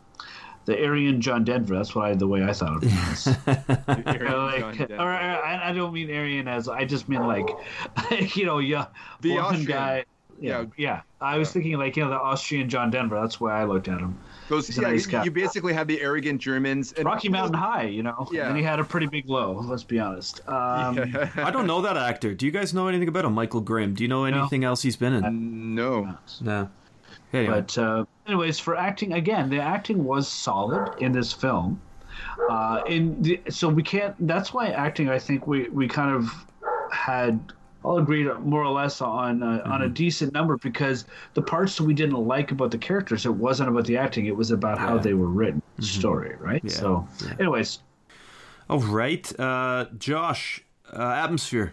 the 0.65 0.85
Aryan 0.85 1.21
John 1.21 1.45
Denver. 1.45 1.75
That's 1.77 1.95
what 1.95 2.07
I 2.07 2.15
the 2.15 2.27
way 2.29 2.43
I 2.45 2.53
thought 2.53 2.77
of 2.77 2.83
him. 2.83 2.99
as. 3.11 3.27
Aaron 4.07 4.47
like, 4.47 4.91
or, 4.91 5.09
I, 5.11 5.71
I 5.71 5.73
don't 5.73 5.93
mean 5.93 6.11
Aryan 6.11 6.49
as 6.49 6.69
I 6.69 6.85
just 6.85 7.09
mean 7.09 7.27
like, 7.27 7.49
you 8.37 8.45
know, 8.47 8.59
yeah, 8.59 8.87
The 9.21 9.39
Austrian. 9.39 9.67
guy. 9.67 10.05
Yeah, 10.41 10.61
Yeah. 10.61 10.67
yeah. 10.77 11.01
I 11.21 11.39
was 11.39 11.53
thinking 11.53 11.77
like 11.79 11.97
you 11.97 12.03
know 12.03 12.11
the 12.11 12.17
Austrian 12.19 12.69
John 12.69 12.91
Denver. 12.91 13.21
That's 13.21 13.41
why 13.41 13.61
I 13.61 13.65
looked 13.65 13.87
at 13.89 14.01
him. 14.01 14.19
Those, 14.49 14.77
yeah, 14.77 14.89
nice 14.89 15.07
you, 15.11 15.23
you 15.25 15.31
basically 15.31 15.73
have 15.73 15.87
the 15.87 16.01
arrogant 16.03 16.41
Germans 16.41 16.93
and 16.95 17.05
Rocky 17.07 17.29
Mountain 17.29 17.55
High, 17.55 17.85
you 17.85 18.03
know. 18.03 18.29
Yeah. 18.33 18.49
And 18.49 18.57
he 18.57 18.63
had 18.63 18.81
a 18.81 18.85
pretty 18.85 19.07
big 19.07 19.29
low. 19.29 19.53
Let's 19.65 19.85
be 19.85 20.01
honest. 20.01 20.41
Um, 20.49 20.99
I 21.37 21.51
don't 21.53 21.67
know 21.69 21.81
that 21.83 21.97
actor. 21.97 22.35
Do 22.35 22.45
you 22.45 22.51
guys 22.53 22.75
know 22.75 22.89
anything 22.89 23.07
about 23.09 23.25
him, 23.25 23.35
Michael 23.35 23.61
Grimm? 23.61 23.95
Do 23.95 24.03
you 24.03 24.09
know 24.09 24.29
No. 24.29 24.37
anything 24.41 24.65
else 24.65 24.83
he's 24.83 24.97
been 24.97 25.13
in? 25.15 25.75
no. 25.77 26.17
No. 26.41 26.69
Anyway. 27.33 27.55
But 27.61 27.79
uh, 27.79 28.05
anyways, 28.27 28.59
for 28.59 28.77
acting 28.77 29.15
again, 29.15 29.49
the 29.49 29.61
acting 29.61 30.05
was 30.05 30.29
solid 30.29 30.95
in 31.01 31.13
this 31.13 31.33
film. 31.33 31.81
Uh, 32.51 32.83
in 32.87 33.21
the, 33.23 33.41
so 33.49 33.69
we 33.69 33.83
can't. 33.83 34.15
That's 34.27 34.53
why 34.53 34.69
acting. 34.69 35.09
I 35.09 35.19
think 35.19 35.47
we 35.47 35.69
we 35.71 35.89
kind 35.89 36.15
of 36.15 36.31
had 36.93 37.41
all 37.85 37.99
agreed 37.99 38.27
more 38.41 38.63
or 38.63 38.71
less 38.71 39.01
on 39.01 39.43
uh, 39.43 39.63
on 39.65 39.83
a 39.83 39.85
Mm-hmm. 39.87 39.95
decent 39.95 40.33
number 40.35 40.57
because 40.59 41.07
the 41.35 41.43
parts 41.43 41.81
we 41.81 41.95
didn't 41.95 42.17
like 42.17 42.53
about 42.53 42.71
the 42.71 42.79
characters, 42.79 43.25
it 43.27 43.35
wasn't 43.35 43.69
about 43.71 43.87
the 43.87 43.97
acting. 43.97 44.27
It 44.27 44.37
was 44.37 44.51
about 44.51 44.79
how 44.79 44.87
Yeah. 44.89 44.93
Mm-hmm. 44.95 45.03
they 45.05 45.15
were 45.15 45.27
written, 45.29 45.63
the 45.77 45.83
story, 45.83 46.37
right? 46.39 46.61
Yeah. 46.63 46.71
So, 46.71 47.09
Yeah. 47.25 47.33
anyways, 47.41 47.79
All 48.71 48.79
right, 48.79 49.41
uh, 49.41 49.87
Josh, 49.99 50.63
uh, 50.93 51.03
atmosphere. 51.25 51.73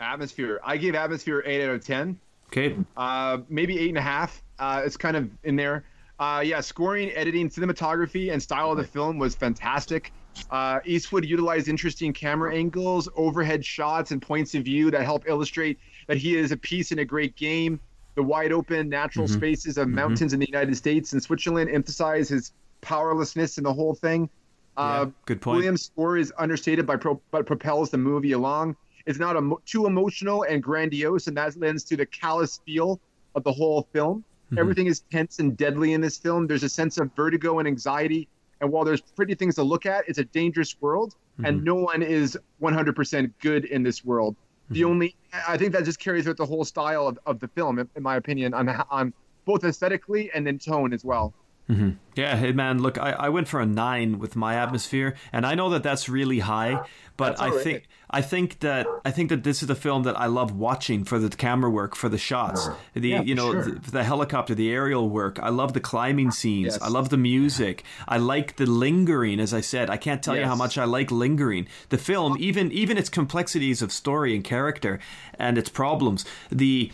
Atmosphere. 0.00 0.60
I 0.64 0.76
gave 0.76 0.94
Atmosphere 0.94 1.42
eight 1.46 1.64
out 1.64 1.74
of 1.76 1.84
ten. 1.84 2.18
Okay. 2.48 2.76
Uh, 2.96 3.38
maybe 3.48 3.78
eight 3.78 3.88
and 3.88 3.98
a 3.98 4.02
half. 4.02 4.42
Uh, 4.58 4.82
it's 4.84 4.96
kind 4.96 5.16
of 5.16 5.30
in 5.44 5.56
there. 5.56 5.84
Uh, 6.18 6.42
yeah, 6.44 6.60
scoring, 6.60 7.10
editing, 7.12 7.48
cinematography, 7.50 8.32
and 8.32 8.42
style 8.42 8.70
of 8.70 8.78
the 8.78 8.84
film 8.84 9.18
was 9.18 9.34
fantastic. 9.34 10.12
Uh, 10.50 10.80
Eastwood 10.84 11.24
utilized 11.24 11.68
interesting 11.68 12.12
camera 12.12 12.54
angles, 12.54 13.08
overhead 13.16 13.64
shots, 13.64 14.10
and 14.12 14.22
points 14.22 14.54
of 14.54 14.62
view 14.64 14.90
that 14.90 15.02
help 15.02 15.24
illustrate 15.28 15.78
that 16.08 16.16
he 16.16 16.36
is 16.36 16.52
a 16.52 16.56
piece 16.56 16.92
in 16.92 17.00
a 17.00 17.04
great 17.04 17.36
game. 17.36 17.80
The 18.14 18.22
wide 18.22 18.52
open 18.52 18.88
natural 18.88 19.26
Mhm. 19.26 19.34
spaces 19.36 19.76
of 19.76 19.88
mountains 19.88 20.32
in 20.32 20.40
the 20.40 20.46
United 20.46 20.74
States 20.76 21.12
and 21.12 21.22
Switzerland 21.22 21.68
emphasize 21.70 22.30
his 22.30 22.52
powerlessness 22.80 23.58
in 23.58 23.64
the 23.64 23.72
whole 23.72 23.94
thing. 23.94 24.30
Uh, 24.78 25.04
Yeah, 25.06 25.10
good 25.26 25.40
point. 25.42 25.56
Williams' 25.56 25.82
score 25.82 26.16
is 26.16 26.32
understated 26.38 26.86
by 26.86 26.96
pro- 26.96 27.20
but 27.30 27.44
propels 27.46 27.90
the 27.90 27.98
movie 27.98 28.32
along. 28.32 28.76
It's 29.04 29.18
not 29.18 29.36
emo- 29.36 29.60
too 29.66 29.86
emotional 29.86 30.44
and 30.44 30.62
grandiose, 30.62 31.26
and 31.26 31.36
that 31.36 31.56
lends 31.58 31.84
to 31.84 31.96
the 31.96 32.06
callous 32.06 32.60
feel 32.64 33.00
of 33.34 33.44
the 33.44 33.52
whole 33.52 33.86
film. 33.92 34.24
Mhm. 34.52 34.58
Everything 34.58 34.86
is 34.86 35.00
tense 35.10 35.38
and 35.38 35.56
deadly 35.56 35.92
in 35.92 36.00
this 36.00 36.18
film. 36.18 36.46
There's 36.46 36.62
a 36.62 36.68
sense 36.68 36.98
of 36.98 37.10
vertigo 37.16 37.58
and 37.58 37.66
anxiety. 37.66 38.28
And 38.60 38.72
while 38.72 38.84
there's 38.84 39.00
pretty 39.02 39.34
things 39.34 39.54
to 39.56 39.62
look 39.62 39.84
at, 39.86 40.08
it's 40.08 40.18
a 40.18 40.24
dangerous 40.24 40.80
world, 40.80 41.14
and 41.44 41.62
no 41.64 41.74
one 41.74 42.02
is 42.02 42.38
100% 42.58 43.30
good 43.40 43.66
in 43.66 43.82
this 43.82 44.04
world. 44.04 44.34
The 44.70 44.82
only, 44.84 45.14
I 45.46 45.56
think 45.58 45.72
that 45.72 45.84
just 45.84 45.98
carries 46.00 46.26
out 46.26 46.36
the 46.38 46.46
whole 46.46 46.64
style 46.64 47.06
of, 47.06 47.18
of 47.26 47.38
the 47.38 47.48
film, 47.48 47.78
in, 47.78 47.88
in 47.94 48.02
my 48.02 48.16
opinion, 48.16 48.54
on 48.54 48.68
on 48.90 49.12
both 49.44 49.62
aesthetically 49.62 50.30
and 50.32 50.48
in 50.48 50.58
tone 50.58 50.92
as 50.92 51.04
well. 51.04 51.34
Hmm 51.66 51.90
Yeah, 52.14 52.36
hey 52.36 52.52
man, 52.52 52.80
look, 52.80 52.96
I, 52.98 53.12
I 53.12 53.28
went 53.28 53.48
for 53.48 53.60
a 53.60 53.66
nine 53.66 54.18
with 54.18 54.36
my 54.36 54.54
atmosphere, 54.54 55.14
and 55.32 55.44
I 55.44 55.54
know 55.54 55.68
that 55.70 55.82
that's 55.82 56.08
really 56.08 56.38
high, 56.38 56.80
but 57.16 57.40
I 57.40 57.50
think 57.62 57.88
I 58.08 58.22
think 58.22 58.60
that 58.60 58.86
I 59.04 59.10
think 59.10 59.30
that 59.30 59.42
this 59.42 59.62
is 59.62 59.68
a 59.70 59.74
film 59.74 60.04
that 60.04 60.18
I 60.18 60.26
love 60.26 60.52
watching 60.52 61.04
for 61.04 61.18
the 61.18 61.28
camera 61.28 61.68
work, 61.70 61.96
for 61.96 62.08
the 62.08 62.18
shots, 62.18 62.68
the 62.94 63.08
Yeah, 63.08 63.22
you 63.22 63.34
know 63.34 63.52
sure. 63.52 63.62
the, 63.64 63.90
the 63.90 64.04
helicopter, 64.04 64.54
the 64.54 64.70
aerial 64.70 65.08
work. 65.10 65.38
I 65.42 65.48
love 65.48 65.72
the 65.72 65.80
climbing 65.80 66.30
scenes. 66.30 66.74
Yes. 66.74 66.82
I 66.82 66.88
love 66.88 67.08
the 67.08 67.16
music. 67.18 67.82
I 68.06 68.18
like 68.18 68.56
the 68.56 68.66
lingering. 68.66 69.40
As 69.40 69.52
I 69.52 69.60
said, 69.60 69.90
I 69.90 69.96
can't 69.96 70.22
tell 70.22 70.36
you 70.36 70.44
how 70.44 70.56
much 70.56 70.78
I 70.78 70.84
like 70.84 71.10
lingering. 71.10 71.66
The 71.88 71.98
film, 71.98 72.36
even 72.38 72.70
even 72.70 72.96
its 72.96 73.08
complexities 73.08 73.82
of 73.82 73.90
story 73.92 74.34
and 74.36 74.44
character 74.44 75.00
and 75.38 75.58
its 75.58 75.68
problems, 75.68 76.24
the 76.50 76.92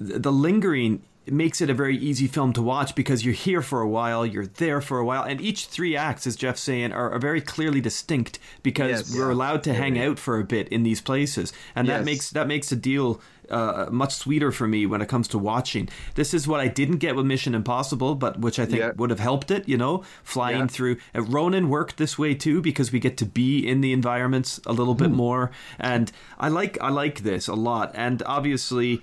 the 0.00 0.32
lingering 0.32 1.02
it 1.26 1.32
makes 1.32 1.60
it 1.60 1.70
a 1.70 1.74
very 1.74 1.96
easy 1.96 2.26
film 2.26 2.52
to 2.52 2.60
watch 2.62 2.94
because 2.94 3.24
you're 3.24 3.34
here 3.34 3.62
for 3.62 3.80
a 3.80 3.88
while, 3.88 4.26
you're 4.26 4.46
there 4.46 4.80
for 4.80 4.98
a 4.98 5.04
while, 5.04 5.22
and 5.22 5.40
each 5.40 5.66
three 5.66 5.96
acts, 5.96 6.26
as 6.26 6.36
Jeff's 6.36 6.60
saying, 6.60 6.92
are, 6.92 7.10
are 7.10 7.18
very 7.18 7.40
clearly 7.40 7.80
distinct 7.80 8.38
because 8.62 8.90
Yes. 8.90 9.14
we're 9.16 9.28
Yeah. 9.28 9.34
allowed 9.34 9.62
to 9.64 9.72
hang 9.74 9.98
out 9.98 10.18
for 10.18 10.38
a 10.38 10.44
bit 10.44 10.68
in 10.68 10.82
these 10.82 11.00
places, 11.00 11.52
and 11.74 11.88
that 11.88 12.04
makes 12.04 12.30
that 12.30 12.46
makes 12.46 12.68
the 12.68 12.76
deal 12.76 13.20
uh, 13.50 13.88
much 13.90 14.14
sweeter 14.14 14.50
for 14.50 14.66
me 14.66 14.86
when 14.86 15.02
it 15.02 15.08
comes 15.08 15.28
to 15.28 15.36
watching. 15.38 15.86
This 16.14 16.32
is 16.32 16.48
what 16.48 16.60
I 16.60 16.68
didn't 16.68 16.96
get 16.96 17.14
with 17.14 17.26
Mission 17.26 17.54
Impossible, 17.54 18.14
but 18.14 18.40
which 18.40 18.58
I 18.58 18.64
think 18.64 18.78
Yeah. 18.80 18.92
would 18.96 19.10
have 19.10 19.20
helped 19.20 19.50
it. 19.50 19.68
You 19.68 19.76
know, 19.76 20.02
flying 20.22 20.60
Yeah. 20.60 20.66
through. 20.68 20.96
Uh, 21.14 21.20
Ronin 21.22 21.68
worked 21.68 21.98
this 21.98 22.18
way 22.18 22.34
too 22.34 22.62
because 22.62 22.90
we 22.90 22.98
get 23.00 23.18
to 23.18 23.26
be 23.26 23.58
in 23.66 23.82
the 23.82 23.92
environments 23.92 24.60
a 24.64 24.72
little 24.72 24.94
bit 24.94 25.10
more, 25.10 25.50
and 25.78 26.10
I 26.40 26.48
like 26.48 26.78
I 26.80 26.88
like 26.88 27.22
this 27.22 27.46
a 27.46 27.54
lot. 27.54 27.92
And 27.94 28.22
obviously, 28.24 29.02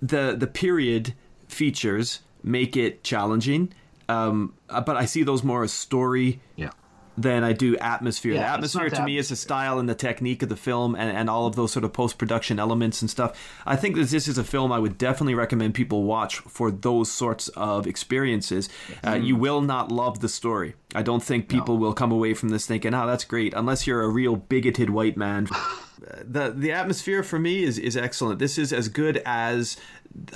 the 0.00 0.36
the 0.38 0.46
period 0.46 1.14
features 1.50 2.20
make 2.42 2.76
it 2.76 3.04
challenging. 3.04 3.72
Um, 4.08 4.54
uh, 4.68 4.80
but 4.80 4.96
I 4.96 5.04
see 5.04 5.22
those 5.22 5.44
more 5.44 5.62
as 5.62 5.72
story 5.72 6.40
yeah. 6.56 6.70
Than 7.16 7.44
I 7.44 7.52
do 7.52 7.76
atmosphere. 7.78 8.34
Yeah, 8.34 8.40
the 8.40 8.48
atmosphere 8.48 8.88
to 8.90 8.96
the 8.96 9.02
me 9.02 9.18
is 9.18 9.28
the 9.28 9.36
style 9.36 9.78
and 9.78 9.88
the 9.88 9.94
technique 9.94 10.42
of 10.42 10.48
the 10.48 10.56
film 10.56 10.94
and, 10.94 11.16
and 11.16 11.28
all 11.28 11.46
of 11.46 11.56
those 11.56 11.72
sort 11.72 11.84
of 11.84 11.92
post 11.92 12.18
production 12.18 12.58
elements 12.58 13.02
and 13.02 13.10
stuff. 13.10 13.60
I 13.66 13.76
think 13.76 13.96
that 13.96 14.08
this 14.08 14.28
is 14.28 14.38
a 14.38 14.44
film 14.44 14.72
I 14.72 14.78
would 14.78 14.96
definitely 14.96 15.34
recommend 15.34 15.74
people 15.74 16.04
watch 16.04 16.38
for 16.38 16.70
those 16.70 17.10
sorts 17.10 17.48
of 17.48 17.86
experiences. 17.86 18.68
Uh, 19.06 19.14
you 19.14 19.36
will 19.36 19.60
not 19.60 19.92
love 19.92 20.20
the 20.20 20.28
story. 20.28 20.74
I 20.94 21.02
don't 21.02 21.22
think 21.22 21.48
people 21.48 21.78
will 21.78 21.92
come 21.92 22.10
away 22.10 22.34
from 22.34 22.48
this 22.48 22.66
thinking, 22.66 22.94
oh, 22.94 23.06
that's 23.06 23.24
great, 23.24 23.54
unless 23.54 23.86
you're 23.86 24.02
a 24.02 24.08
real 24.08 24.36
bigoted 24.36 24.90
white 24.90 25.16
man. 25.16 25.48
the 26.24 26.52
the 26.56 26.72
atmosphere 26.72 27.22
for 27.22 27.38
me 27.38 27.62
is 27.62 27.78
is 27.78 27.96
excellent. 27.96 28.38
This 28.38 28.58
is 28.58 28.72
as 28.72 28.88
good 28.88 29.22
as 29.24 29.76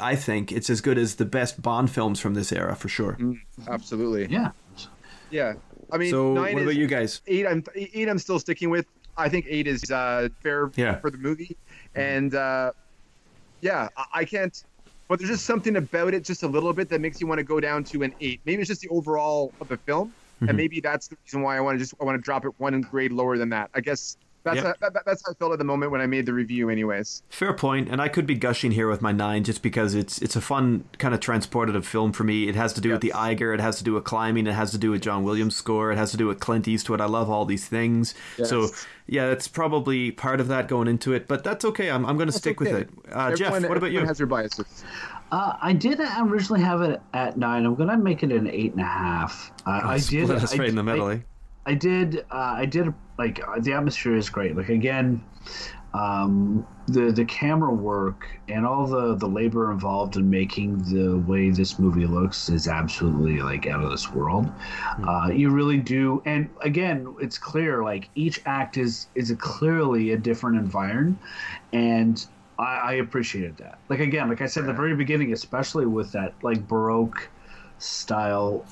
I 0.01 0.15
think 0.17 0.53
it's 0.53 0.71
as 0.71 0.81
good 0.81 0.99
as 0.99 1.17
the 1.17 1.25
best 1.25 1.63
Bond 1.63 1.91
films 1.91 2.21
from 2.21 2.35
this 2.35 2.53
era 2.53 2.77
for 2.77 2.89
sure. 2.89 3.17
Mm, 3.19 3.41
absolutely. 3.69 4.27
Yeah. 4.33 4.51
Yeah. 5.31 5.55
I 5.93 5.99
mean, 5.99 6.11
So 6.11 6.33
what 6.35 6.53
about 6.53 6.77
you 6.77 6.87
guys? 6.87 7.23
Eight, 7.27 7.47
I'm 7.47 7.63
eight. 7.75 8.09
I'm 8.09 8.19
still 8.19 8.39
sticking 8.39 8.71
with. 8.71 8.87
I 9.17 9.29
think 9.29 9.47
eight 9.49 9.67
is 9.67 9.91
uh, 9.91 10.29
fair 10.43 10.71
Yeah. 10.77 10.99
for 10.99 11.11
the 11.11 11.19
movie, 11.19 11.57
and 11.95 12.35
uh, 12.35 12.73
yeah, 13.61 13.89
I, 13.97 14.05
I 14.15 14.25
can't. 14.25 14.65
But 15.07 15.19
there's 15.19 15.31
just 15.31 15.45
something 15.45 15.77
about 15.77 16.15
it, 16.15 16.25
just 16.25 16.43
a 16.43 16.49
little 16.49 16.73
bit, 16.73 16.89
that 16.89 17.01
makes 17.01 17.21
you 17.21 17.27
want 17.27 17.39
to 17.39 17.45
go 17.45 17.61
down 17.61 17.85
to 17.85 18.03
an 18.03 18.15
eight. 18.23 18.41
Maybe 18.47 18.63
it's 18.63 18.69
just 18.69 18.81
the 18.81 18.89
overall 18.89 19.53
of 19.61 19.69
the 19.69 19.77
film, 19.77 20.13
Mhm. 20.43 20.49
and 20.49 20.57
maybe 20.57 20.81
that's 20.81 21.09
the 21.09 21.17
reason 21.25 21.43
why 21.43 21.57
I 21.57 21.61
want 21.61 21.77
to 21.77 21.79
just 21.79 21.95
I 22.01 22.05
want 22.05 22.19
to 22.19 22.23
drop 22.23 22.45
it 22.45 22.53
one 22.59 22.81
grade 22.81 23.13
lower 23.13 23.39
than 23.39 23.51
that. 23.51 23.71
I 23.75 23.81
guess 23.81 24.17
that's 24.45 24.57
Yep. 24.57 24.77
how, 24.81 24.91
that, 24.91 25.03
that's 25.05 25.23
how 25.27 25.33
I 25.33 25.35
felt 25.35 25.53
at 25.53 25.59
the 25.59 25.65
moment 25.65 25.91
when 25.91 26.01
I 26.01 26.07
made 26.07 26.27
the 26.27 26.33
review, 26.33 26.71
anyways. 26.71 27.23
Fair 27.31 27.53
point, 27.53 27.89
and 27.89 28.01
I 28.01 28.09
could 28.09 28.27
be 28.27 28.35
gushing 28.35 28.71
here 28.73 28.89
with 28.89 29.03
my 29.03 29.11
nine 29.13 29.43
just 29.45 29.63
because 29.63 29.95
it's 29.95 30.21
it's 30.23 30.37
a 30.37 30.41
fun 30.41 30.85
kind 30.99 31.15
of 31.15 31.21
transportative 31.21 31.85
film 31.85 32.13
for 32.13 32.25
me. 32.25 32.49
It 32.49 32.55
has 32.55 32.73
to 32.75 32.81
do 32.81 32.91
with 32.93 33.01
the 33.01 33.09
Yes. 33.09 33.17
Eiger, 33.17 33.53
it 33.55 33.61
has 33.61 33.79
to 33.79 33.85
do 33.85 33.95
with 33.95 34.05
climbing, 34.05 34.47
it 34.47 34.53
has 34.53 34.71
to 34.71 34.79
do 34.79 34.91
with 34.93 35.03
John 35.03 35.25
Williams' 35.25 35.57
score, 35.57 35.91
it 35.91 35.97
has 35.97 36.11
to 36.13 36.17
do 36.17 36.27
with 36.27 36.39
Clint 36.41 36.69
Eastwood. 36.69 37.01
I 37.01 37.07
love 37.07 37.29
all 37.31 37.45
these 37.45 37.67
things. 37.67 38.15
So 38.45 38.69
yeah, 39.07 39.31
it's 39.31 39.49
probably 39.49 40.11
part 40.11 40.41
of 40.41 40.49
that 40.49 40.69
going 40.69 40.89
into 40.89 41.13
it, 41.13 41.27
but 41.29 41.43
that's 41.45 41.65
okay. 41.65 41.91
I'm 41.91 42.05
I'm 42.07 42.17
going 42.17 42.27
to 42.29 42.33
stick 42.33 42.61
with 42.61 42.69
it. 42.69 42.89
Uh, 43.11 43.35
Jeff, 43.35 43.53
what 43.53 43.63
about 43.77 43.87
you? 43.93 43.99
everyone 43.99 44.07
has 44.09 44.19
their 44.19 44.27
biases. 44.27 44.85
Uh, 45.33 45.57
I 45.61 45.73
did 45.73 45.99
originally 46.21 46.61
have 46.63 46.81
it 46.83 47.01
at 47.13 47.37
nine. 47.37 47.65
I'm 47.67 47.75
gonna 47.75 47.97
make 47.99 48.23
it 48.23 48.31
an 48.31 48.47
eight 48.47 48.73
and 48.73 48.81
a 48.81 48.85
half. 48.85 49.51
Uh, 49.67 49.81
I 49.83 49.95
did. 49.99 50.27
Split 50.29 50.31
us 50.43 50.53
I 50.59 50.65
in 50.67 50.75
the 50.77 50.83
did- 50.83 50.85
middle. 50.85 51.07
I, 51.09 51.15
eh? 51.15 51.19
I 51.67 51.75
did. 51.75 52.19
Uh, 52.31 52.35
I 52.35 52.67
did. 52.67 52.95
Like 53.19 53.41
uh, 53.47 53.61
the 53.61 53.73
atmosphere 53.73 54.17
is 54.17 54.29
great. 54.29 54.57
Like 54.57 54.69
again, 54.69 55.25
um, 55.95 56.67
the 56.89 57.13
the 57.13 57.25
camera 57.25 57.73
work 57.73 58.27
and 58.49 58.67
all 58.67 58.87
the 58.87 59.15
the 59.15 59.29
labor 59.29 59.71
involved 59.71 60.17
in 60.17 60.29
making 60.29 60.79
the 60.93 61.19
way 61.19 61.51
this 61.51 61.79
movie 61.79 62.07
looks 62.07 62.49
is 62.49 62.67
absolutely 62.67 63.41
like 63.41 63.67
out 63.67 63.83
of 63.83 63.91
this 63.91 64.11
world. 64.11 64.51
Uh, 65.07 65.31
you 65.33 65.51
really 65.51 65.79
do. 65.79 66.21
And 66.27 66.51
again, 66.63 67.15
it's 67.21 67.39
clear. 67.39 67.85
Like 67.85 68.11
each 68.17 68.41
act 68.45 68.77
is 68.77 69.07
is 69.15 69.31
a 69.31 69.37
clearly 69.37 70.13
a 70.13 70.19
different 70.19 70.57
environment, 70.57 71.19
and 71.73 72.27
I, 72.59 72.77
I 72.77 72.93
appreciated 72.95 73.57
that. 73.59 73.79
Like 73.89 74.01
again, 74.01 74.29
like 74.29 74.43
I 74.43 74.47
said 74.47 74.65
at 74.65 74.67
the 74.67 74.73
very 74.73 74.97
beginning, 74.97 75.33
especially 75.33 75.87
with 75.87 76.11
that 76.13 76.35
like 76.43 76.67
baroque 76.67 77.29
style 77.79 78.67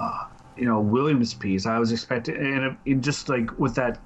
uh, 0.00 0.24
you 0.56 0.64
know 0.64 0.80
Williams 0.80 1.34
piece. 1.34 1.66
I 1.66 1.78
was 1.78 1.92
expecting, 1.92 2.36
and 2.36 2.76
it, 2.84 3.00
just 3.00 3.28
like 3.28 3.58
with 3.58 3.74
that 3.76 3.98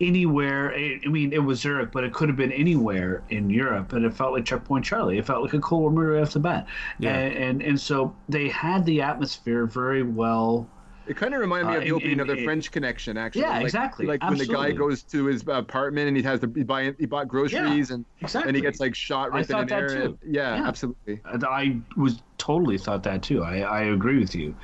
anywhere. 0.00 0.72
I 0.74 1.00
I 1.04 1.08
mean, 1.08 1.32
it 1.32 1.38
was 1.38 1.60
Zurich, 1.60 1.92
but 1.92 2.04
it 2.04 2.12
could 2.12 2.28
have 2.28 2.36
been 2.36 2.52
anywhere 2.52 3.22
in 3.30 3.50
Europe, 3.50 3.92
and 3.92 4.04
it 4.04 4.14
felt 4.14 4.32
like 4.32 4.44
Checkpoint 4.44 4.84
Charlie. 4.84 5.18
It 5.18 5.26
felt 5.26 5.42
like 5.42 5.54
a 5.54 5.60
Cold 5.60 5.82
War 5.82 5.90
movie 5.90 6.20
off 6.20 6.32
the 6.32 6.40
bat, 6.40 6.66
Yeah. 6.98 7.14
and, 7.16 7.36
and 7.36 7.62
and 7.62 7.80
so 7.80 8.14
they 8.28 8.48
had 8.48 8.84
the 8.86 9.02
atmosphere 9.02 9.66
very 9.66 10.02
well. 10.02 10.66
It 11.08 11.16
kind 11.16 11.32
of 11.34 11.40
reminded 11.40 11.68
me 11.68 11.74
Uh, 11.74 11.78
of 11.78 11.82
the 11.82 11.88
in- 11.88 11.94
opening 11.94 12.12
in- 12.12 12.20
of 12.20 12.26
the 12.28 12.44
French 12.44 12.70
Connection, 12.70 13.16
actually. 13.16 13.40
Yeah, 13.42 13.50
Like- 13.56 13.62
exactly. 13.64 14.06
Like 14.06 14.22
when 14.22 14.38
the 14.38 14.46
guy 14.46 14.72
goes 14.72 15.02
to 15.04 15.24
his 15.26 15.42
apartment 15.48 16.08
and 16.08 16.16
he 16.16 16.22
has 16.22 16.40
to 16.40 16.52
he 16.54 16.62
buy 16.64 16.94
he 16.98 17.06
bought 17.06 17.28
groceries 17.28 17.90
and 17.90 18.04
Exactly. 18.20 18.48
and 18.50 18.56
he 18.56 18.62
gets 18.62 18.78
like 18.80 18.94
shot 18.94 19.30
I 19.32 19.36
right 19.36 19.46
then 19.46 19.54
thought 19.54 19.60
and 19.60 19.70
that 19.70 19.88
there. 19.88 20.06
too. 20.08 20.18
yeah, 20.26 20.56
Yeah. 20.56 20.68
absolutely. 20.68 21.20
I 21.24 21.78
was 21.96 22.22
totally 22.36 22.78
thought 22.78 23.02
that 23.04 23.22
too. 23.22 23.42
I, 23.42 23.60
I 23.60 23.80
agree 23.84 24.18
with 24.18 24.34
you. 24.34 24.54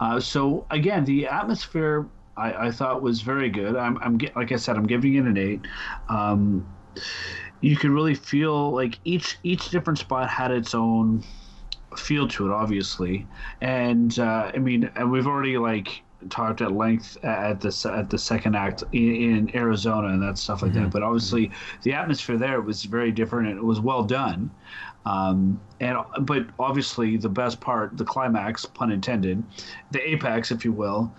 Uh, 0.00 0.18
so 0.20 0.64
again, 0.70 1.04
the 1.04 1.26
atmosphere 1.26 2.06
I, 2.36 2.68
I 2.68 2.70
thought 2.70 3.02
was 3.02 3.20
very 3.20 3.50
good. 3.50 3.76
I'm, 3.76 3.98
I'm 3.98 4.18
like 4.36 4.50
I 4.52 4.56
said, 4.56 4.76
I'm 4.76 4.86
giving 4.86 5.14
it 5.16 5.24
an 5.26 5.36
eight. 5.36 5.60
Um, 6.08 6.66
you 7.60 7.76
could 7.76 7.90
really 7.90 8.14
feel 8.14 8.70
like 8.72 8.98
each 9.04 9.38
each 9.42 9.68
different 9.68 9.98
spot 9.98 10.30
had 10.30 10.50
its 10.50 10.74
own 10.74 11.22
feel 11.96 12.28
to 12.28 12.50
it, 12.50 12.52
obviously. 12.52 13.26
And 13.60 14.18
uh, 14.18 14.50
I 14.54 14.58
mean, 14.58 14.90
and 14.96 15.10
we've 15.10 15.26
already 15.26 15.58
like 15.58 16.02
talked 16.28 16.60
at 16.60 16.72
length 16.72 17.16
at 17.24 17.60
the 17.60 17.92
at 17.94 18.10
the 18.10 18.18
second 18.18 18.54
act 18.54 18.84
in, 18.92 19.14
in 19.14 19.56
Arizona 19.56 20.08
and 20.08 20.22
that 20.22 20.38
stuff 20.38 20.62
like 20.62 20.72
that. 20.74 20.90
But 20.90 21.02
obviously, 21.02 21.50
the 21.82 21.92
atmosphere 21.92 22.36
there 22.36 22.60
was 22.60 22.84
very 22.84 23.10
different 23.12 23.48
and 23.48 23.58
it 23.58 23.64
was 23.64 23.80
well 23.80 24.04
done. 24.04 24.50
Um, 25.06 25.60
and 25.80 25.96
but 26.20 26.46
obviously, 26.58 27.16
the 27.16 27.28
best 27.28 27.60
part, 27.60 27.96
the 27.96 28.04
climax, 28.04 28.66
pun 28.66 28.92
intended, 28.92 29.42
the 29.90 30.06
apex, 30.08 30.50
if 30.50 30.64
you 30.64 30.72
will. 30.72 31.12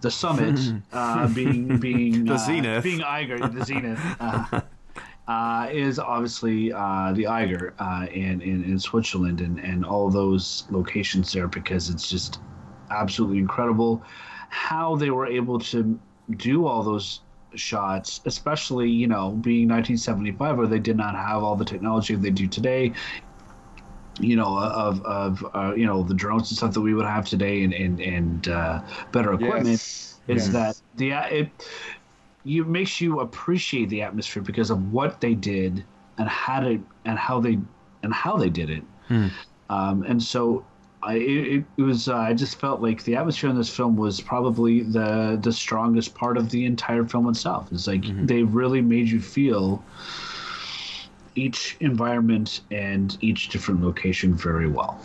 The 0.00 0.10
summit 0.10 0.58
uh, 0.92 1.28
being 1.28 1.78
being 1.78 2.24
The 2.24 2.34
uh, 2.34 2.38
zenith. 2.38 2.84
being 2.84 3.02
Eiger, 3.02 3.38
the 3.38 3.64
zenith, 3.64 4.00
uh, 5.28 5.68
is 5.72 5.98
obviously 5.98 6.72
uh, 6.72 7.12
the 7.14 7.26
Eiger 7.26 7.74
uh, 7.78 8.06
in, 8.12 8.40
in 8.42 8.64
in 8.64 8.78
Switzerland 8.78 9.40
and 9.40 9.58
and 9.58 9.84
all 9.84 10.10
those 10.10 10.64
locations 10.70 11.32
there 11.32 11.48
because 11.48 11.90
it's 11.90 12.08
just 12.08 12.40
absolutely 12.90 13.38
incredible 13.38 14.02
how 14.48 14.94
they 14.96 15.10
were 15.10 15.26
able 15.26 15.58
to 15.58 15.98
do 16.36 16.66
all 16.66 16.82
those 16.84 17.20
shots, 17.56 18.20
especially 18.26 18.88
you 18.90 19.06
know 19.08 19.32
being 19.32 19.66
1975 19.68 20.56
where 20.56 20.66
they 20.68 20.78
did 20.78 20.96
not 20.96 21.14
have 21.16 21.42
all 21.42 21.56
the 21.56 21.64
technology 21.64 22.14
they 22.14 22.30
do 22.30 22.46
today. 22.46 22.92
You 24.18 24.36
know 24.36 24.58
of 24.58 25.02
of 25.04 25.44
uh, 25.54 25.74
you 25.76 25.84
know 25.86 26.02
the 26.02 26.14
drones 26.14 26.50
and 26.50 26.56
stuff 26.56 26.72
that 26.72 26.80
we 26.80 26.94
would 26.94 27.04
have 27.04 27.26
today 27.28 27.64
and 27.64 27.74
and 27.74 28.00
and 28.00 28.48
uh, 28.48 28.80
better 29.12 29.34
equipment 29.34 29.82
Yes. 29.82 30.20
is 30.26 30.48
Yes. 30.48 30.52
that 30.52 30.76
the 30.94 31.10
it 31.12 31.50
you 32.46 32.64
makes 32.64 33.00
you 33.00 33.20
appreciate 33.20 33.88
the 33.88 34.02
atmosphere 34.02 34.42
because 34.42 34.70
of 34.70 34.92
what 34.92 35.20
they 35.20 35.34
did 35.34 35.84
and 36.16 36.28
how 36.28 36.60
to 36.60 36.80
and 37.04 37.18
how 37.18 37.40
they 37.40 37.58
and 38.02 38.14
how 38.14 38.36
they 38.36 38.48
did 38.48 38.70
it. 38.70 38.84
Hmm. 39.08 39.28
um, 39.68 40.02
and 40.04 40.22
so 40.22 40.64
I 41.02 41.14
it, 41.14 41.64
it 41.76 41.82
was 41.82 42.08
uh, 42.08 42.16
I 42.16 42.34
just 42.34 42.60
felt 42.60 42.80
like 42.80 43.02
the 43.02 43.16
atmosphere 43.16 43.50
in 43.50 43.56
this 43.56 43.68
film 43.68 43.96
was 43.96 44.20
probably 44.20 44.82
the 44.82 45.38
the 45.42 45.52
strongest 45.52 46.14
part 46.14 46.36
of 46.36 46.50
the 46.50 46.64
entire 46.64 47.04
film 47.04 47.28
itself. 47.28 47.68
It's 47.72 47.88
like 47.88 48.04
they 48.26 48.44
really 48.44 48.80
made 48.80 49.08
you 49.08 49.20
feel 49.20 49.84
each 51.34 51.76
environment 51.80 52.60
and 52.70 53.18
each 53.20 53.48
different 53.48 53.82
location 53.82 54.34
very 54.34 54.68
well 54.68 55.00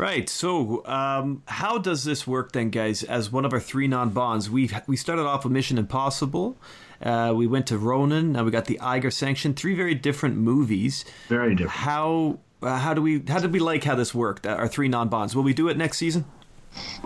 Right. 0.00 0.30
So, 0.30 0.82
um, 0.86 1.42
how 1.44 1.76
does 1.76 2.04
this 2.04 2.26
work 2.26 2.52
then, 2.52 2.70
guys? 2.70 3.02
As 3.02 3.30
one 3.30 3.44
of 3.44 3.52
our 3.52 3.60
three 3.60 3.86
non-bonds, 3.86 4.48
we 4.48 4.70
we 4.86 4.96
started 4.96 5.26
off 5.26 5.44
with 5.44 5.52
Mission 5.52 5.76
Impossible. 5.76 6.56
Uh, 7.02 7.34
we 7.36 7.46
went 7.46 7.66
to 7.66 7.76
Ronin. 7.76 8.32
Now 8.32 8.44
we 8.44 8.50
got 8.50 8.64
the 8.64 8.80
Eiger 8.80 9.10
Sanction. 9.10 9.52
Three 9.52 9.74
very 9.74 9.94
different 9.94 10.36
movies. 10.38 11.04
very 11.28 11.54
different 11.54 11.72
How 11.72 12.38
uh, 12.62 12.78
how 12.78 12.94
do 12.94 13.02
we 13.02 13.22
how 13.28 13.40
did 13.40 13.52
we 13.52 13.58
like 13.58 13.84
how 13.84 13.94
this 13.94 14.14
worked? 14.14 14.46
uh, 14.46 14.50
Our 14.54 14.68
three 14.68 14.88
non-bonds. 14.88 15.36
Will 15.36 15.42
we 15.42 15.52
do 15.52 15.68
it 15.68 15.76
next 15.76 15.98
season? 15.98 16.24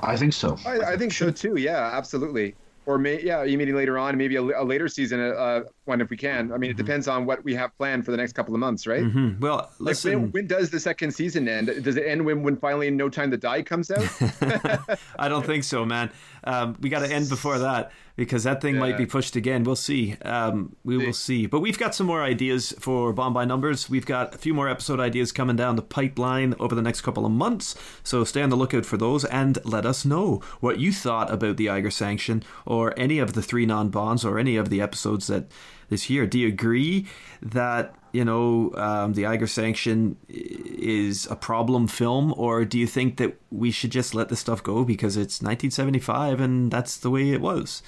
I 0.01 0.17
think 0.17 0.33
so 0.33 0.57
I, 0.65 0.93
I 0.93 0.97
think 0.97 1.13
so 1.13 1.33
too. 1.33 1.57
Yeah, 1.57 1.91
absolutely. 1.93 2.55
Or 2.87 2.99
may, 2.99 3.21
yeah, 3.23 3.43
you 3.43 3.59
meeting 3.59 3.75
later 3.75 3.99
on, 3.99 4.17
maybe 4.17 4.37
a, 4.37 4.43
a 4.43 4.63
later 4.63 4.87
season 4.87 5.19
uh, 5.19 5.63
one 5.87 6.01
if 6.01 6.11
we 6.11 6.17
can. 6.17 6.53
I 6.53 6.57
mean, 6.59 6.71
it 6.71 6.77
depends 6.77 7.09
on 7.09 7.27
what 7.27 7.45
we 7.45 7.55
have 7.55 7.77
planned 7.77 8.05
for 8.05 8.11
the 8.11 8.17
next 8.17 8.33
couple 8.33 8.55
of 8.55 8.61
months, 8.61 8.87
right? 8.87 9.03
Hmm. 9.05 9.39
Well, 9.41 9.57
Like 9.79 9.81
listen. 9.81 10.13
when, 10.23 10.31
when 10.33 10.47
does 10.47 10.71
the 10.71 10.81
second 10.81 11.13
season 11.13 11.49
end? 11.49 11.67
Does 11.85 11.97
it 11.97 12.07
end 12.07 12.25
when, 12.25 12.43
when 12.43 12.57
finally 12.57 12.91
No 12.91 13.09
Time 13.09 13.31
to 13.31 13.37
Die 13.37 13.63
comes 13.63 13.91
out? 13.91 14.07
I 15.19 15.29
don't 15.29 15.45
think 15.45 15.65
so, 15.65 15.85
man. 15.85 16.11
Um, 16.45 16.77
we 16.81 16.89
got 16.91 17.01
to 17.01 17.11
end 17.11 17.29
before 17.29 17.59
that 17.59 17.91
because 18.17 18.45
that 18.45 18.61
thing 18.61 18.77
might 18.79 18.97
be 18.97 19.07
pushed 19.07 19.35
again. 19.35 19.65
We'll 19.65 19.75
see. 19.77 20.15
Um, 20.23 20.77
we 20.85 20.97
will 20.97 21.13
see. 21.15 21.47
But 21.47 21.61
we've 21.61 21.79
got 21.79 21.95
some 21.95 22.07
more 22.07 22.23
ideas 22.23 22.73
for 22.79 23.13
Bond 23.13 23.35
by 23.35 23.45
Numbers. 23.45 23.89
We've 23.91 24.07
got 24.07 24.35
a 24.35 24.39
few 24.39 24.55
more 24.55 24.69
episode 24.69 25.01
ideas 25.01 25.33
coming 25.33 25.57
down 25.57 25.77
the 25.77 25.83
pipeline 25.83 26.55
over 26.61 26.75
the 26.75 26.83
next 26.83 27.01
couple 27.01 27.25
of 27.27 27.33
months. 27.33 27.75
So 28.05 28.23
stay 28.25 28.43
on 28.43 28.51
the 28.51 28.57
lookout 28.57 28.87
for 28.87 28.97
those 28.97 29.25
and 29.25 29.59
let 29.65 29.85
us 29.87 30.05
know 30.05 30.43
what 30.61 30.79
you 30.79 30.93
thought 30.93 31.33
about 31.33 31.57
the 31.57 31.69
Eiger 31.71 31.91
Sanction 31.91 32.43
or 32.67 32.93
any 32.99 33.19
of 33.19 33.33
the 33.33 33.43
three 33.43 33.67
non 33.67 33.89
bonds 33.89 34.25
or 34.25 34.39
any 34.39 34.57
of 34.57 34.69
the 34.69 34.81
episodes 34.81 35.27
that 35.29 35.47
this 35.89 36.09
year. 36.11 36.27
Do 36.27 36.39
you 36.39 36.49
agree 36.49 37.07
that 37.43 37.95
you 38.13 38.25
know 38.25 38.73
um, 38.77 39.15
the 39.15 39.27
Eiger 39.27 39.47
Sanction 39.47 40.17
is 40.29 41.27
a 41.31 41.37
problem 41.37 41.87
film, 41.89 42.33
or 42.37 42.65
do 42.65 42.79
you 42.79 42.87
think 42.87 43.17
that 43.19 43.37
we 43.51 43.71
should 43.71 43.91
just 43.91 44.15
let 44.15 44.29
this 44.29 44.41
stuff 44.41 44.63
go 44.63 44.85
because 44.85 45.17
it's 45.17 45.41
1975 45.43 46.41
and 46.41 46.71
that's 46.71 46.97
the 46.97 47.11
way 47.11 47.31
it 47.31 47.41
was? 47.41 47.83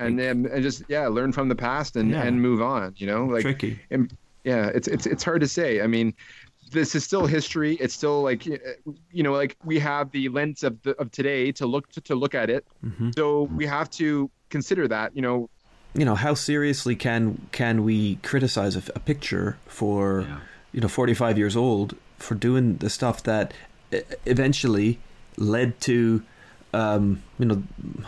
and 0.00 0.18
then 0.18 0.46
and 0.52 0.60
just 0.62 0.82
yeah, 0.88 1.06
learn 1.06 1.30
from 1.32 1.48
the 1.48 1.54
past 1.54 1.94
and 1.94 2.10
Yeah. 2.10 2.22
and 2.24 2.42
move 2.42 2.60
on. 2.60 2.94
You 2.96 3.06
know, 3.06 3.26
like 3.26 3.42
Tricky. 3.42 3.78
and- 3.90 4.12
yeah, 4.44 4.70
it's 4.74 4.88
it's 4.88 5.06
it's 5.06 5.22
hard 5.24 5.40
to 5.40 5.48
say. 5.48 5.80
I 5.80 5.86
mean, 5.86 6.12
this 6.70 6.94
is 6.94 7.02
still 7.04 7.24
history. 7.26 7.76
It's 7.76 7.94
still 7.94 8.20
like 8.22 8.44
you 8.44 9.22
know, 9.22 9.32
like 9.32 9.56
we 9.64 9.78
have 9.78 10.10
the 10.10 10.28
lens 10.28 10.62
of 10.64 10.82
the 10.82 10.90
of 11.00 11.10
today 11.12 11.50
to 11.52 11.64
look 11.66 11.88
to, 11.92 12.00
to 12.02 12.14
look 12.14 12.34
at 12.34 12.50
it. 12.50 12.66
Mm-hmm. 12.84 13.10
So 13.16 13.44
we 13.44 13.64
have 13.66 13.88
to 13.92 14.28
consider 14.50 14.86
that. 14.88 15.16
You 15.16 15.22
know, 15.22 15.48
You 15.94 16.04
know, 16.04 16.14
how 16.16 16.34
seriously 16.34 16.96
can 16.96 17.46
can 17.52 17.84
we 17.84 18.16
criticize 18.16 18.74
a, 18.76 18.82
a 18.94 19.00
picture 19.00 19.56
for 19.66 20.22
Yeah. 20.28 20.38
you 20.72 20.80
know 20.80 20.88
45 20.88 21.38
years 21.38 21.56
old 21.56 21.94
for 22.18 22.34
doing 22.34 22.76
the 22.78 22.90
stuff 22.90 23.22
that 23.24 23.52
eventually 24.26 24.98
led 25.36 25.80
to 25.82 26.22
um, 26.72 27.22
you 27.38 27.46
know 27.46 27.62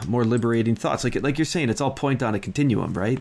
more 0.08 0.24
liberating 0.24 0.74
thoughts? 0.74 1.04
Like 1.04 1.20
like 1.22 1.38
you're 1.38 1.44
saying, 1.44 1.68
it's 1.70 1.80
all 1.80 1.92
point 1.92 2.22
on 2.22 2.34
a 2.34 2.38
continuum, 2.40 2.92
right? 2.94 3.20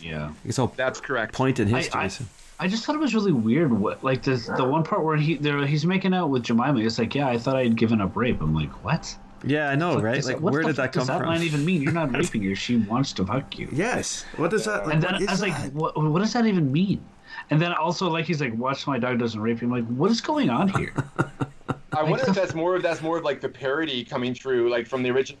yeah 0.00 0.32
It's 0.44 0.58
all 0.58 0.72
that's 0.76 1.00
correct. 1.00 1.34
point 1.34 1.58
in 1.58 1.72
I- 1.72 1.78
history. 1.78 2.00
I, 2.00 2.08
so- 2.08 2.24
I 2.58 2.68
just 2.68 2.84
thought 2.86 2.94
it 2.94 3.00
was 3.00 3.14
really 3.14 3.32
weird. 3.32 3.70
What 3.70 4.02
like 4.02 4.22
the 4.22 4.36
the 4.56 4.64
one 4.64 4.82
part 4.82 5.04
where 5.04 5.16
he 5.18 5.34
there 5.36 5.66
he's 5.66 5.84
making 5.84 6.14
out 6.14 6.30
with 6.30 6.42
Jemima. 6.42 6.80
It's 6.80 6.98
like, 6.98 7.14
yeah, 7.14 7.28
I 7.28 7.36
thought 7.36 7.54
I 7.56 7.64
had 7.64 7.76
given 7.76 8.00
up 8.00 8.16
rape. 8.16 8.40
I'm 8.40 8.54
like, 8.54 8.72
what? 8.82 9.14
Yeah, 9.44 9.68
I 9.70 9.74
know, 9.74 10.00
right? 10.00 10.24
Like, 10.24 10.40
where 10.40 10.62
did 10.62 10.76
that 10.76 10.76
fuck 10.76 10.92
come 10.92 11.00
does 11.00 11.06
that 11.08 11.18
from? 11.20 11.28
line 11.28 11.42
even 11.42 11.64
mean? 11.64 11.82
You're 11.82 11.92
not 11.92 12.12
raping 12.12 12.42
her. 12.44 12.54
She 12.54 12.76
wants 12.76 13.12
to 13.14 13.24
fuck 13.26 13.58
you. 13.58 13.68
Yes. 13.72 14.24
What 14.36 14.50
does 14.50 14.64
that? 14.64 14.86
Like, 14.86 14.94
And 14.94 15.02
then 15.02 15.12
what 15.14 15.22
is 15.22 15.28
I 15.28 15.32
was 15.32 15.40
that? 15.40 15.48
like, 15.48 15.72
what, 15.72 15.96
what 16.10 16.20
does 16.20 16.32
that 16.32 16.46
even 16.46 16.72
mean? 16.72 17.04
And 17.50 17.60
then 17.60 17.72
also, 17.74 18.08
like, 18.08 18.24
he's 18.24 18.40
like, 18.40 18.54
watch 18.56 18.86
my 18.86 18.98
dog 18.98 19.18
doesn't 19.18 19.40
rape 19.40 19.60
you. 19.60 19.68
I'm 19.68 19.72
like, 19.72 19.86
what 19.96 20.10
is 20.10 20.20
going 20.20 20.50
on 20.50 20.68
here? 20.68 20.92
I 21.92 22.02
wonder 22.02 22.24
if 22.28 22.34
that's 22.34 22.54
more 22.54 22.76
of 22.76 22.82
that's 22.82 23.02
more 23.02 23.18
of 23.18 23.24
like 23.24 23.40
the 23.40 23.48
parody 23.48 24.04
coming 24.04 24.34
through, 24.34 24.70
like 24.70 24.86
from 24.86 25.02
the 25.02 25.10
original. 25.10 25.40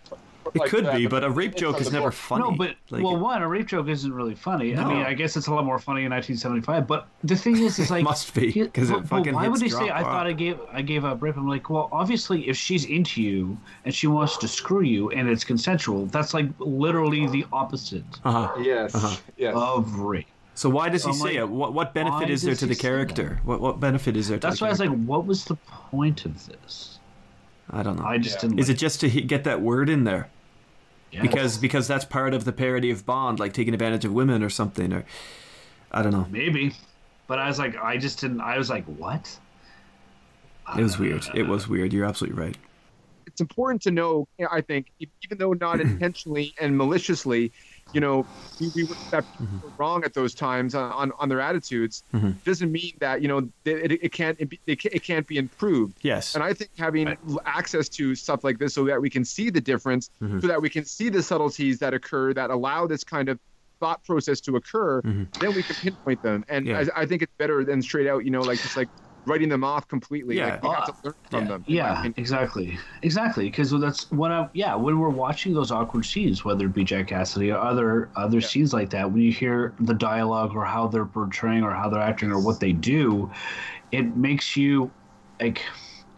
It 0.54 0.58
like, 0.60 0.70
could 0.70 0.90
be, 0.92 1.04
the- 1.04 1.06
but 1.06 1.24
a 1.24 1.30
rape 1.30 1.54
joke 1.56 1.80
is 1.80 1.90
never 1.92 2.10
funny. 2.10 2.44
No, 2.44 2.52
but 2.52 2.76
Like, 2.90 3.02
well, 3.02 3.16
one, 3.16 3.42
a 3.42 3.48
rape 3.48 3.66
joke 3.66 3.88
isn't 3.88 4.12
really 4.12 4.34
funny. 4.34 4.76
I 4.76 4.84
mean, 4.84 4.98
I 5.04 5.14
guess 5.14 5.36
it's 5.36 5.46
a 5.46 5.54
lot 5.54 5.64
more 5.64 5.78
funny 5.78 6.04
in 6.04 6.10
1975. 6.10 6.86
But 6.86 7.08
the 7.24 7.36
thing 7.36 7.56
is, 7.58 7.78
is 7.78 7.90
like 7.96 8.04
Must 8.04 8.34
be, 8.34 8.52
'cause 8.68 8.90
it 8.90 8.92
but- 8.94 9.00
but 9.02 9.08
fucking 9.08 9.34
why 9.34 9.48
would 9.48 9.60
he 9.60 9.68
say? 9.68 9.86
drop 9.86 9.98
I 9.98 10.02
thought 10.02 10.26
I 10.26 10.32
gave 10.32 10.58
I 10.72 10.82
gave 10.82 11.04
up 11.04 11.22
rape. 11.22 11.36
I'm 11.36 11.48
like, 11.48 11.68
well, 11.70 11.88
obviously, 11.92 12.48
if 12.48 12.56
she's 12.56 12.84
into 12.84 13.22
you 13.22 13.56
and 13.84 13.94
she 13.94 14.06
wants 14.06 14.36
to 14.38 14.48
screw 14.48 14.82
you 14.82 15.10
and 15.10 15.28
it's 15.28 15.44
consensual, 15.44 16.06
that's 16.06 16.34
like 16.34 16.46
literally 16.58 17.26
the 17.26 17.44
opposite 17.52 18.04
uh-huh. 18.24 18.54
Yes. 18.62 18.94
Uh-huh. 18.94 19.16
Yes. 19.36 19.54
of 19.56 19.96
rape. 19.96 20.26
So 20.54 20.70
why 20.70 20.88
does 20.88 21.04
he 21.04 21.10
I'm 21.10 21.16
say 21.16 21.24
like, 21.24 21.34
it? 21.36 21.48
What 21.50 21.74
what 21.74 21.92
benefit 21.92 22.30
is 22.30 22.40
there 22.42 22.54
to 22.54 22.66
the 22.66 22.74
character? 22.74 23.40
What 23.44 23.60
what 23.60 23.78
benefit 23.78 24.16
is 24.16 24.28
there? 24.28 24.38
To 24.38 24.46
That's 24.46 24.58
the 24.60 24.64
why 24.64 24.68
I 24.68 24.72
was 24.72 24.80
like, 24.80 24.94
what 25.04 25.26
was 25.26 25.44
the 25.44 25.56
point 25.56 26.24
of 26.24 26.46
this? 26.46 26.98
I 27.70 27.82
don't 27.82 27.98
know. 27.98 28.06
I 28.06 28.16
just 28.16 28.36
Yeah. 28.36 28.40
didn't. 28.42 28.58
Is 28.60 28.68
like 28.68 28.76
it 28.76 28.78
just 28.78 29.00
to 29.00 29.08
get 29.10 29.44
that 29.44 29.60
word 29.60 29.90
in 29.90 30.04
there? 30.04 30.28
Yeah. 31.12 31.22
Because 31.22 31.58
because 31.58 31.88
that's 31.88 32.04
part 32.04 32.34
of 32.34 32.44
the 32.44 32.52
parody 32.52 32.90
of 32.90 33.06
Bond, 33.06 33.38
like 33.38 33.52
taking 33.52 33.74
advantage 33.74 34.04
of 34.04 34.12
women 34.12 34.42
or 34.42 34.50
something, 34.50 34.92
or 34.92 35.04
I 35.92 36.02
don't 36.02 36.12
know. 36.12 36.26
maybe, 36.30 36.74
but 37.26 37.38
I 37.38 37.46
was 37.46 37.58
like, 37.58 37.76
I 37.76 37.96
just 37.96 38.20
didn't. 38.20 38.40
I 38.40 38.58
was 38.58 38.70
like, 38.70 38.84
what? 38.84 39.38
It 40.76 40.82
was 40.82 40.98
weird. 40.98 41.24
It 41.34 41.42
uh, 41.42 41.50
was 41.50 41.68
weird. 41.68 41.92
You're 41.92 42.06
absolutely 42.06 42.42
right. 42.42 42.56
it's 43.26 43.40
important 43.40 43.82
to 43.82 43.90
know, 43.90 44.26
I 44.50 44.60
think, 44.60 44.90
even 44.98 45.38
though 45.38 45.52
not 45.52 45.80
intentionally 45.80 46.54
and 46.60 46.76
maliciously, 46.76 47.52
you 47.92 48.00
know, 48.00 48.26
we, 48.60 48.70
we 48.74 48.84
would 48.84 48.98
that 49.10 49.24
people 49.38 49.58
were 49.62 49.72
wrong 49.78 50.04
at 50.04 50.14
those 50.14 50.34
times 50.34 50.74
on, 50.74 50.90
on, 50.92 51.12
on 51.18 51.28
their 51.28 51.40
attitudes, 51.40 52.02
Mhm. 52.12 52.42
doesn't 52.44 52.72
mean 52.72 52.92
that 53.00 53.22
you 53.22 53.28
know 53.28 53.38
it, 53.64 53.92
it, 53.92 54.04
it 54.04 54.12
can't 54.12 54.36
it, 54.40 54.48
be- 54.48 54.60
it, 54.66 55.02
can't 55.02 55.26
be 55.26 55.36
improved. 55.38 55.98
Yes. 56.02 56.34
And 56.34 56.42
I 56.42 56.52
think 56.52 56.70
having 56.78 57.06
Right. 57.06 57.18
access 57.44 57.88
to 57.90 58.14
stuff 58.14 58.42
like 58.44 58.58
this 58.58 58.74
so 58.74 58.84
that 58.86 59.00
we 59.00 59.10
can 59.10 59.24
see 59.24 59.50
the 59.50 59.60
difference, 59.60 60.10
Mhm. 60.22 60.40
so 60.40 60.46
that 60.48 60.60
we 60.60 60.68
can 60.70 60.84
see 60.84 61.08
the 61.10 61.22
subtleties 61.22 61.78
that 61.78 61.94
occur 61.94 62.32
that 62.34 62.50
allow 62.50 62.86
this 62.86 63.04
kind 63.04 63.28
of 63.28 63.38
thought 63.78 64.02
process 64.04 64.40
to 64.40 64.56
occur, 64.56 65.02
Mhm. 65.02 65.38
then 65.38 65.54
we 65.54 65.62
can 65.62 65.76
pinpoint 65.76 66.22
them. 66.22 66.44
And 66.48 66.66
Yeah. 66.66 66.84
I, 66.96 67.02
I 67.02 67.06
think 67.06 67.22
it's 67.22 67.32
better 67.38 67.62
than 67.64 67.82
straight 67.82 68.06
out, 68.08 68.24
you 68.24 68.30
know, 68.30 68.40
like 68.40 68.58
just 68.60 68.76
like 68.76 68.88
writing 69.26 69.48
them 69.48 69.64
off 69.64 69.88
completely. 69.88 70.38
Yeah. 70.38 70.44
Like 70.44 70.62
we 70.62 70.70
have 70.70 70.84
to 70.84 70.92
uh, 70.92 71.00
learn 71.04 71.14
from 71.30 71.46
Yeah. 71.46 71.48
them. 71.48 71.66
Yeah, 71.66 72.04
exactly, 72.16 72.78
exactly. 73.02 73.46
Because 73.46 73.70
that's 73.72 74.10
what 74.10 74.30
I 74.32 74.48
yeah. 74.54 74.74
When 74.74 74.98
we're 74.98 75.10
watching 75.10 75.54
those 75.54 75.70
awkward 75.70 76.04
scenes, 76.04 76.44
whether 76.44 76.66
it 76.66 76.72
be 76.72 76.84
Jack 76.84 77.08
Cassidy 77.08 77.50
or 77.50 77.58
other 77.58 78.10
other 78.16 78.40
Yeah. 78.40 78.46
scenes 78.46 78.72
like 78.72 78.90
that, 78.90 79.10
when 79.10 79.22
you 79.22 79.32
hear 79.32 79.74
the 79.80 79.94
dialogue 79.94 80.54
or 80.54 80.64
how 80.64 80.86
they're 80.88 81.06
portraying 81.06 81.62
or 81.62 81.72
how 81.72 81.88
they're 81.90 82.00
acting 82.00 82.30
or 82.30 82.40
what 82.40 82.60
they 82.60 82.72
do, 82.72 83.30
it 83.92 84.16
makes 84.16 84.56
you 84.56 84.92
like 85.40 85.62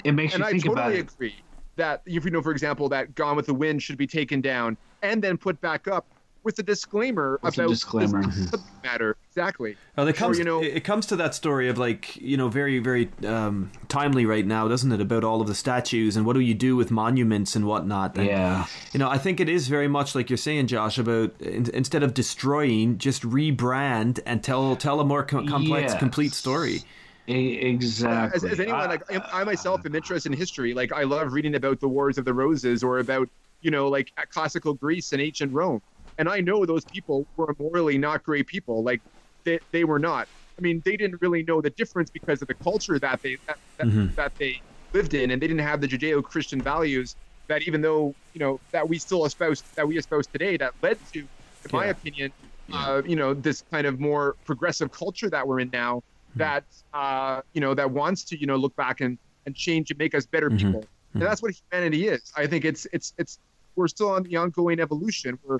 it 0.04 0.12
makes 0.12 0.34
and 0.34 0.40
you 0.40 0.46
I 0.46 0.50
think 0.52 0.66
about 0.66 0.92
totally 0.92 0.98
it. 0.98 1.00
agree 1.00 1.44
that 1.76 2.02
if 2.06 2.24
you 2.24 2.30
know, 2.30 2.42
for 2.42 2.52
example, 2.52 2.88
that 2.90 3.14
Gone 3.14 3.36
with 3.36 3.46
the 3.46 3.54
Wind 3.54 3.82
should 3.82 3.98
be 3.98 4.06
taken 4.06 4.40
down 4.40 4.78
and 5.02 5.22
then 5.22 5.36
put 5.38 5.60
back 5.60 5.86
up 5.88 6.08
with 6.44 6.58
a 6.58 6.62
disclaimer 6.62 7.38
With 7.42 7.58
a 7.58 7.62
about 7.62 7.70
disclaimer. 7.70 8.24
this 8.26 8.54
matter. 8.82 9.16
Exactly. 9.30 9.76
Well, 9.96 10.08
it 10.08 10.16
comes, 10.16 10.38
you 10.38 10.44
know- 10.44 10.62
it 10.62 10.76
it 10.78 10.84
comes 10.84 11.06
to 11.06 11.16
that 11.16 11.34
story 11.34 11.68
of 11.68 11.78
like, 11.78 12.16
you 12.16 12.36
know, 12.36 12.48
very, 12.48 12.78
very 12.78 13.10
um, 13.26 13.70
timely 13.88 14.24
right 14.26 14.46
now, 14.46 14.66
doesn't 14.68 14.90
it? 14.92 15.00
About 15.00 15.24
all 15.24 15.40
of 15.40 15.46
the 15.46 15.54
statues 15.54 16.16
and 16.16 16.24
what 16.24 16.32
do 16.34 16.40
you 16.40 16.54
do 16.54 16.76
with 16.76 16.90
monuments 16.90 17.54
and 17.56 17.66
whatnot. 17.66 18.16
And, 18.16 18.26
Yeah, 18.26 18.66
You 18.92 18.98
know, 18.98 19.08
I 19.10 19.18
think 19.18 19.40
it 19.40 19.48
is 19.48 19.68
very 19.68 19.88
much 19.88 20.14
like 20.14 20.30
you're 20.30 20.36
saying, 20.36 20.68
Josh, 20.68 20.96
about 20.98 21.38
in, 21.40 21.68
instead 21.74 22.02
of 22.02 22.14
destroying, 22.14 22.98
just 22.98 23.22
rebrand 23.22 24.20
and 24.24 24.42
tell 24.42 24.74
tell 24.76 25.00
a 25.00 25.04
more 25.04 25.24
co- 25.24 25.44
complex, 25.46 25.92
Yes. 25.92 25.98
complete 25.98 26.32
story. 26.32 26.82
exactly. 27.26 28.36
As, 28.36 28.44
as 28.44 28.60
anyone, 28.60 28.80
I- 28.80 28.86
like 28.86 29.02
I, 29.12 29.40
I 29.40 29.44
myself 29.44 29.84
am 29.86 29.94
interested 29.94 30.32
in 30.32 30.38
history. 30.38 30.74
Like 30.74 30.92
I 30.92 31.02
love 31.04 31.32
reading 31.32 31.54
about 31.54 31.80
the 31.80 31.88
Wars 31.88 32.18
of 32.18 32.24
the 32.24 32.34
Roses 32.34 32.82
or 32.82 32.98
about 32.98 33.28
you 33.60 33.70
know 33.70 33.88
like 33.88 34.12
classical 34.30 34.74
Greece 34.74 35.12
and 35.12 35.20
ancient 35.20 35.52
Rome. 35.52 35.82
And 36.18 36.28
I 36.28 36.40
know 36.40 36.66
those 36.66 36.84
people 36.84 37.26
were 37.36 37.54
morally 37.58 37.98
not 37.98 38.22
great 38.24 38.46
people. 38.46 38.82
Like 38.84 39.02
they, 39.44 39.60
they 39.72 39.84
were 39.84 39.98
not. 39.98 40.28
I 40.58 40.62
mean, 40.62 40.82
they 40.84 40.96
didn't 40.96 41.20
really 41.22 41.44
know 41.44 41.60
the 41.60 41.70
difference 41.70 42.10
because 42.10 42.42
of 42.42 42.48
the 42.48 42.54
culture 42.56 42.98
that 42.98 43.20
they 43.22 43.38
that, 43.46 43.58
that, 43.78 43.88
Mhm. 43.88 44.14
that 44.16 44.32
they 44.38 44.62
lived 44.92 45.14
in, 45.14 45.30
and 45.30 45.40
they 45.40 45.46
didn't 45.46 45.60
have 45.66 45.80
the 45.80 45.86
Judeo-Christian 45.88 46.62
values 46.62 47.16
that 47.48 47.62
even 47.62 47.80
though 47.80 48.14
you 48.34 48.40
know 48.40 48.58
that 48.72 48.88
we 48.88 48.98
still 48.98 49.24
espouse 49.24 49.62
that 49.76 49.86
we 49.86 49.96
espouse 49.98 50.26
today 50.26 50.56
that 50.56 50.72
led 50.82 50.98
to, 51.14 51.20
in 51.20 51.70
my 51.72 51.86
Yeah. 51.86 51.90
opinion, 51.92 52.32
uh, 52.72 53.02
you 53.06 53.16
know 53.16 53.34
this 53.34 53.62
kind 53.72 53.86
of 53.86 54.00
more 54.00 54.36
progressive 54.44 54.90
culture 54.90 55.30
that 55.30 55.46
we're 55.46 55.60
in 55.60 55.70
now 55.72 56.02
that 56.36 56.64
uh, 56.92 57.40
you 57.54 57.60
know 57.60 57.74
that 57.74 57.90
wants 57.92 58.24
to 58.24 58.38
you 58.40 58.46
know 58.46 58.56
look 58.56 58.74
back 58.76 59.00
and 59.00 59.18
and 59.46 59.54
change 59.54 59.90
and 59.90 59.98
make 59.98 60.14
us 60.14 60.26
better 60.26 60.50
Mhm. 60.50 60.58
people. 60.58 60.88
And 61.20 61.28
that's 61.28 61.42
what 61.42 61.52
humanity 61.70 62.08
is. 62.08 62.22
I 62.36 62.46
think 62.46 62.64
it's 62.64 62.86
it's 62.92 63.12
it's 63.18 63.38
we're 63.76 63.88
still 63.88 64.10
on 64.10 64.24
the 64.24 64.36
ongoing 64.36 64.80
evolution. 64.80 65.38
We're 65.42 65.58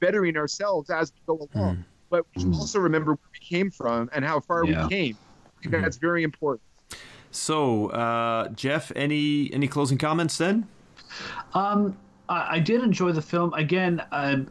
bettering 0.00 0.36
ourselves 0.36 0.90
as 0.90 1.12
we 1.12 1.20
go 1.36 1.48
along. 1.54 1.76
Mhm. 1.76 1.84
But 2.08 2.26
we 2.34 2.42
should 2.42 2.50
Mhm. 2.50 2.56
also 2.56 2.80
remember 2.80 3.12
where 3.12 3.28
we 3.32 3.38
came 3.38 3.70
from 3.70 4.10
and 4.12 4.24
how 4.24 4.40
far 4.40 4.64
Yeah. 4.64 4.84
we 4.84 4.88
came. 4.88 5.16
I 5.58 5.62
think 5.62 5.74
Mhm. 5.76 5.82
that's 5.82 5.98
very 5.98 6.24
important. 6.24 6.62
So, 7.30 7.88
uh, 7.90 8.48
Jeff, 8.48 8.90
any 8.96 9.52
any 9.52 9.68
closing 9.68 9.98
comments 9.98 10.36
then? 10.36 10.66
Um, 11.54 11.96
I, 12.28 12.56
I 12.56 12.58
did 12.58 12.82
enjoy 12.82 13.12
the 13.12 13.22
film. 13.22 13.52
Again, 13.54 14.02
I, 14.10 14.44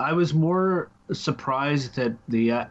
I 0.00 0.12
was 0.14 0.32
more 0.32 0.88
surprised 1.12 1.94
that 1.96 2.12
the 2.28 2.52
uh, 2.52 2.64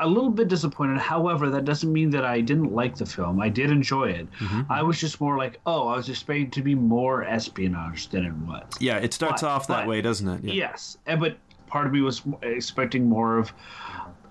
a, 0.00 0.06
little 0.06 0.30
bit 0.30 0.48
disappointed. 0.48 0.98
However, 0.98 1.50
that 1.50 1.64
doesn't 1.64 1.92
mean 1.92 2.10
that 2.10 2.24
I 2.24 2.40
didn't 2.40 2.72
like 2.72 2.96
the 2.96 3.06
film. 3.06 3.40
I 3.40 3.48
did 3.48 3.70
enjoy 3.70 4.10
it. 4.10 4.28
I 4.68 4.82
was 4.82 4.98
just 4.98 5.20
more 5.20 5.36
like, 5.38 5.60
oh, 5.66 5.88
I 5.88 5.96
was 5.96 6.08
expecting 6.08 6.50
to 6.50 6.62
be 6.62 6.74
more 6.74 7.24
espionage 7.24 8.08
than 8.08 8.24
it 8.24 8.34
was. 8.34 8.64
Yeah, 8.80 8.98
it 8.98 9.12
starts 9.14 9.42
But- 9.42 9.48
off 9.48 9.66
that 9.68 9.80
but- 9.82 9.88
way, 9.88 10.00
doesn't 10.00 10.28
it? 10.28 10.44
Yeah. 10.44 10.54
Yes, 10.54 10.98
eh, 11.06 11.16
but 11.16 11.36
part 11.66 11.86
of 11.86 11.92
me 11.92 12.00
was 12.00 12.22
expecting 12.42 13.08
more 13.08 13.38
of 13.38 13.52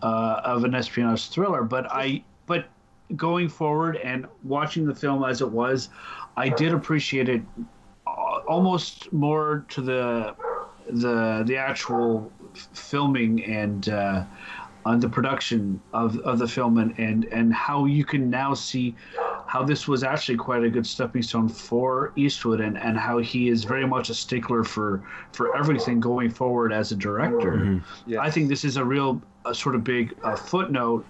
uh, 0.01 0.41
of 0.43 0.63
an 0.63 0.73
espionage 0.75 1.29
thriller. 1.29 1.63
But 1.63 1.91
I, 1.91 2.23
but 2.45 2.67
going 3.15 3.49
forward 3.49 3.97
and 3.97 4.27
watching 4.43 4.85
the 4.85 4.95
film 4.95 5.23
as 5.23 5.41
it 5.41 5.49
was, 5.49 5.89
I 6.37 6.49
did 6.49 6.73
appreciate 6.73 7.27
it 7.29 7.41
uh, 8.07 8.09
almost 8.47 9.11
more 9.11 9.65
to 9.69 9.81
the 9.81 10.35
the 10.91 11.43
the 11.45 11.55
actual 11.57 12.31
filming 12.73 13.43
and 13.45 13.89
uh, 13.89 14.23
on 14.85 14.99
the 14.99 15.09
production 15.09 15.79
of, 15.93 16.17
of 16.19 16.39
the 16.39 16.47
film 16.47 16.77
and, 16.77 16.97
and 16.97 17.25
and 17.25 17.53
how 17.53 17.85
you 17.85 18.05
can 18.05 18.29
now 18.29 18.53
see 18.53 18.95
how 19.45 19.63
this 19.63 19.87
was 19.87 20.03
actually 20.03 20.37
quite 20.37 20.63
a 20.63 20.69
good 20.69 20.85
stepping 20.85 21.21
stone 21.21 21.49
for 21.49 22.13
Eastwood 22.15 22.61
and, 22.61 22.77
and 22.77 22.97
how 22.97 23.17
he 23.17 23.49
is 23.49 23.63
very 23.63 23.85
much 23.85 24.09
a 24.09 24.13
stickler 24.13 24.63
for 24.63 25.03
for 25.31 25.55
everything 25.55 25.99
going 25.99 26.29
forward 26.29 26.71
as 26.71 26.91
a 26.91 26.95
director. 26.95 27.81
Yeah. 28.05 28.21
I 28.21 28.29
think 28.31 28.47
this 28.47 28.63
is 28.63 28.77
a 28.77 28.85
real 28.85 29.21
a 29.45 29.53
sort 29.53 29.75
of 29.75 29.83
big 29.83 30.15
uh, 30.23 30.35
footnote. 30.35 31.05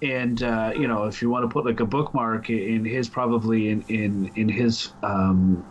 And 0.00 0.42
uh, 0.42 0.72
you 0.74 0.86
know, 0.86 1.04
if 1.04 1.20
you 1.20 1.28
want 1.28 1.42
to 1.44 1.48
put 1.48 1.66
like 1.66 1.80
a 1.80 1.86
bookmark 1.86 2.50
in 2.50 2.84
his 2.84 3.08
probably 3.08 3.70
in 3.70 3.82
in 3.88 4.30
in 4.36 4.48
his 4.48 4.92
um, 5.02 5.64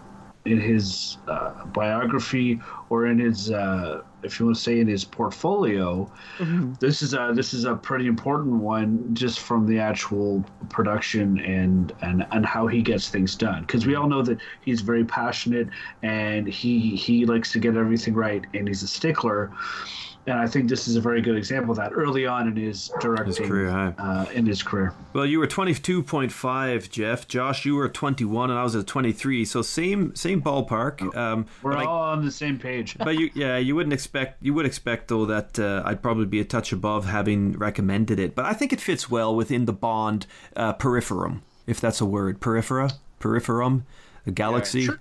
in 0.46 0.60
his 0.60 1.18
uh, 1.28 1.66
biography 1.68 2.60
or 2.90 3.08
in 3.08 3.20
his 3.20 3.52
uh, 3.52 4.02
if 4.23 4.39
you 4.39 4.45
want 4.45 4.57
to 4.57 4.64
say 4.64 4.80
in 4.80 4.88
his 4.88 5.03
portfolio, 5.03 6.10
mm-hmm. 6.38 6.73
this 6.80 7.02
is 7.02 7.14
a 7.14 7.31
this 7.35 7.53
is 7.53 7.65
a 7.65 7.76
pretty 7.76 8.07
important 8.07 8.56
one 8.56 9.14
just 9.14 9.39
from 9.39 9.68
the 9.68 9.80
actual 9.80 10.44
production 10.69 11.39
and 11.39 11.94
and 12.02 12.26
and 12.31 12.45
how 12.45 12.68
he 12.68 12.81
gets 12.81 13.10
things 13.10 13.35
done. 13.35 13.61
Because 13.61 13.85
we 13.85 13.95
all 13.95 14.07
know 14.07 14.22
that 14.23 14.39
he's 14.61 14.81
very 14.81 15.06
passionate 15.06 15.69
and 16.02 16.48
he 16.48 16.95
he 16.95 17.26
likes 17.26 17.52
to 17.52 17.60
get 17.60 17.77
everything 17.77 18.14
right 18.14 18.45
and 18.53 18.68
he's 18.68 18.84
a 18.84 18.88
stickler 18.88 19.52
and 20.28 20.38
I 20.38 20.45
think 20.45 20.70
this 20.70 20.88
is 20.88 20.95
a 20.98 21.02
very 21.02 21.22
good 21.22 21.36
example 21.38 21.72
of 21.72 21.78
that 21.78 21.91
early 21.94 22.26
on 22.28 22.48
in 22.48 22.56
his 22.56 22.91
directing 22.99 23.48
career, 23.48 23.70
aye. 23.70 23.94
uh, 23.98 24.26
in 24.34 24.45
his 24.45 24.62
career. 24.62 24.94
Well, 25.14 25.26
you 25.26 25.40
were 25.40 25.48
twenty 25.48 25.74
two 25.74 26.04
point 26.04 26.32
five, 26.32 26.90
Jeff. 26.90 27.28
Josh, 27.28 27.66
you 27.66 27.76
were 27.76 27.88
twenty 27.90 28.26
one, 28.26 28.49
and 28.52 28.60
I 28.60 28.64
was 28.64 28.76
at 28.76 28.86
twenty 28.88 29.12
three. 29.14 29.45
So 29.45 29.62
same 29.62 30.16
same 30.16 30.41
ballpark. 30.41 31.16
Um, 31.16 31.45
We're 31.64 31.72
but 31.72 31.80
I- 31.82 31.86
all 31.86 32.02
on 32.04 32.24
the 32.26 32.32
same 32.32 32.60
page. 32.60 32.98
but 32.98 33.16
you 33.18 33.30
yeah 33.34 33.58
you 33.58 33.76
wouldn't 33.76 33.94
expect 33.94 34.44
you 34.44 34.54
would 34.54 34.66
expect 34.66 35.08
though 35.08 35.26
that 35.26 35.58
uh, 35.58 35.82
I'd 35.86 36.02
probably 36.04 36.26
be 36.26 36.40
a 36.40 36.45
touch 36.45 36.72
above 36.72 37.06
having 37.06 37.54
recommended 37.58 38.20
it 38.20 38.36
but 38.36 38.45
I 38.45 38.54
think 38.54 38.74
it 38.74 38.82
fits 38.82 39.10
well 39.10 39.36
within 39.36 39.66
the 39.66 39.74
Bond 39.74 40.26
uh, 40.56 40.74
peripherum 40.74 41.41
if 41.66 41.80
that's 41.82 42.02
a 42.02 42.06
word 42.06 42.40
periphera 42.40 42.94
peripherum 43.20 43.84
a 44.26 44.32
galaxy 44.32 44.84
sure. 44.86 44.99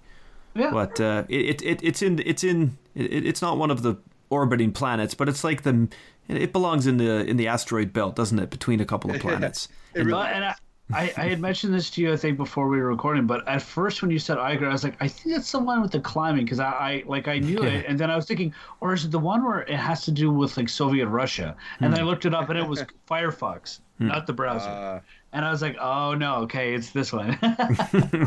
Yeah. 0.55 0.70
but 0.70 1.01
uh, 1.01 1.24
it, 1.28 1.62
it 1.62 1.81
it's 1.82 2.03
in 2.03 2.20
it's 2.24 2.44
in 2.44 2.78
it, 2.94 3.27
it's 3.27 3.43
not 3.43 3.59
one 3.59 3.70
of 3.70 3.82
the 3.82 3.97
orbiting 4.37 4.73
planets 4.73 5.15
but 5.15 5.29
it's 5.29 5.43
like 5.43 5.63
the 5.63 5.89
it 6.29 6.53
belongs 6.53 6.87
in 6.87 6.97
the 6.97 7.25
in 7.27 7.37
the 7.37 7.49
asteroid 7.49 7.93
belt 7.93 8.17
doesn't 8.17 8.39
it 8.39 8.51
between 8.51 8.81
a 8.81 8.85
couple 8.85 9.11
of 9.11 9.21
planets 9.21 9.69
It 9.97 10.05
really 10.05 10.27
and 10.27 10.45
I, 10.45 10.55
I, 10.93 11.13
I 11.17 11.29
had 11.29 11.41
mentioned 11.41 11.75
this 11.75 11.91
to 11.91 12.01
you, 12.01 12.13
I 12.13 12.17
think, 12.17 12.37
before 12.37 12.69
we 12.69 12.79
were 12.79 12.89
recording. 12.89 13.27
But 13.27 13.47
at 13.49 13.61
first, 13.61 14.03
when 14.03 14.11
you 14.11 14.21
said 14.21 14.39
Eiger, 14.39 14.69
I 14.69 14.73
was 14.73 14.85
like, 14.85 14.97
I 15.01 15.09
think 15.09 15.37
it's 15.37 15.51
the 15.51 15.59
one 15.59 15.83
with 15.83 15.91
the 15.91 16.01
climbing 16.01 16.45
because 16.45 16.61
I, 16.61 16.71
I 16.71 17.03
like 17.07 17.27
I 17.27 17.39
knew 17.39 17.63
it, 17.63 17.87
and 17.89 17.99
then 17.99 18.11
I 18.11 18.15
was 18.15 18.27
thinking, 18.27 18.55
or 18.81 18.93
is 18.93 19.05
it 19.05 19.11
the 19.11 19.19
one 19.19 19.45
where 19.45 19.63
it 19.63 19.77
has 19.77 20.05
to 20.05 20.13
do 20.13 20.31
with 20.31 20.57
like 20.57 20.69
Soviet 20.69 21.09
Russia? 21.09 21.57
And 21.81 21.93
then 21.93 22.01
hmm. 22.01 22.07
I 22.07 22.11
looked 22.11 22.25
it 22.25 22.35
up, 22.35 22.51
and 22.51 22.59
it 22.59 22.67
was 22.69 22.85
Firefox, 23.11 23.81
not 23.98 24.27
the 24.27 24.32
browser. 24.32 24.68
Uh, 24.68 25.01
and 25.32 25.44
I 25.44 25.51
was 25.51 25.60
like, 25.62 25.77
oh 25.81 26.14
no, 26.14 26.36
okay, 26.43 26.74
it's 26.74 26.90
this 26.90 27.12
one. 27.12 27.31
Uh, 27.43 27.55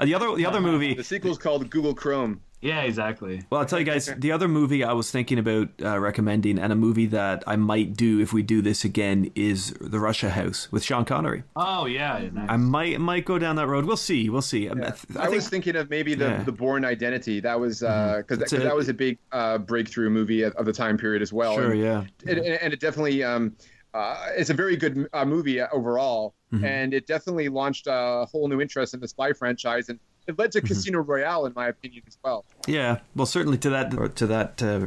the 0.04 0.14
other 0.14 0.34
the 0.36 0.46
other 0.46 0.60
movie 0.60 0.94
the 0.94 1.04
sequel's 1.04 1.38
called 1.38 1.68
Google 1.70 1.94
Chrome. 1.94 2.40
yeah, 2.62 2.82
exactly. 2.82 3.42
Well, 3.50 3.60
I'll 3.60 3.66
tell 3.66 3.78
you 3.78 3.84
guys, 3.86 4.12
the 4.18 4.32
other 4.32 4.46
movie 4.48 4.84
I 4.84 4.92
was 4.92 5.10
thinking 5.10 5.38
about 5.38 5.68
uh, 5.82 5.98
recommending, 5.98 6.58
and 6.58 6.72
a 6.72 6.76
movie 6.76 7.06
that 7.06 7.42
I 7.46 7.56
might 7.56 7.94
do 7.96 8.20
if 8.20 8.32
we 8.32 8.42
do 8.42 8.60
this 8.62 8.84
again, 8.84 9.30
is 9.34 9.72
The 9.80 9.98
Russia 9.98 10.30
House 10.30 10.70
with 10.70 10.82
Sean 10.84 11.04
Connery. 11.04 11.42
Oh 11.56 11.86
yeah, 11.86 12.28
nice. 12.32 12.46
I 12.50 12.56
might 12.56 13.00
might 13.00 13.24
go 13.24 13.38
down 13.38 13.56
that 13.56 13.66
road. 13.66 13.84
We'll 13.86 13.96
see. 13.96 14.28
We'll 14.30 14.42
see. 14.42 14.68
I, 14.68 14.72
I, 14.72 14.74
th- 14.74 14.86
I 15.16 15.22
think 15.24 15.30
was 15.36 15.48
thinking 15.48 15.76
of 15.76 15.88
maybe 15.90 16.14
the, 16.14 16.24
Yeah. 16.26 16.34
Mm-hmm. 16.36 16.44
the 16.44 16.52
Bourne 16.52 16.84
Identity. 16.84 17.40
That 17.40 17.58
was 17.58 17.80
because 17.80 18.38
That's 18.38 18.50
that, 18.52 18.62
that 18.62 18.76
was 18.76 18.88
a 18.88 18.94
big 18.94 19.18
uh, 19.32 19.58
breakthrough 19.58 20.10
movie 20.10 20.42
of 20.42 20.54
of 20.54 20.66
the 20.66 20.72
time 20.72 20.96
period 20.98 21.22
as 21.22 21.32
well. 21.32 21.54
sure, 21.54 21.72
And- 21.72 21.80
yeah. 21.80 22.04
and, 22.26 22.38
and 22.38 22.54
and 22.62 22.72
it 22.72 22.80
definitely 22.80 23.22
um, 23.24 23.56
uh, 23.94 24.26
it's 24.36 24.50
a 24.50 24.54
very 24.54 24.76
good 24.76 25.08
uh, 25.12 25.24
movie 25.24 25.60
overall, 25.60 26.34
Mm-hmm. 26.52 26.64
and 26.64 26.92
it 26.94 27.06
definitely 27.06 27.48
launched 27.48 27.86
a 27.86 28.26
whole 28.28 28.48
new 28.48 28.60
interest 28.60 28.92
in 28.92 28.98
the 28.98 29.06
spy 29.06 29.32
franchise, 29.32 29.88
and 29.88 30.00
it 30.26 30.36
led 30.36 30.50
Mm-hmm. 30.50 30.66
to 30.66 30.74
Casino 30.74 30.98
Royale, 30.98 31.46
in 31.46 31.52
my 31.54 31.68
opinion, 31.68 32.02
as 32.08 32.18
well. 32.24 32.44
Yeah, 32.66 32.98
well, 33.14 33.26
certainly 33.26 33.56
to 33.58 33.70
that 33.70 34.16
to 34.16 34.26
that 34.26 34.60
uh, 34.60 34.86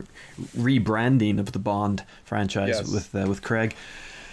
rebranding 0.58 1.40
of 1.40 1.52
the 1.54 1.60
Bond 1.60 2.04
franchise 2.26 2.68
Yes. 2.68 2.92
with 2.92 3.16
uh, 3.16 3.26
with 3.28 3.42
Craig. 3.42 3.76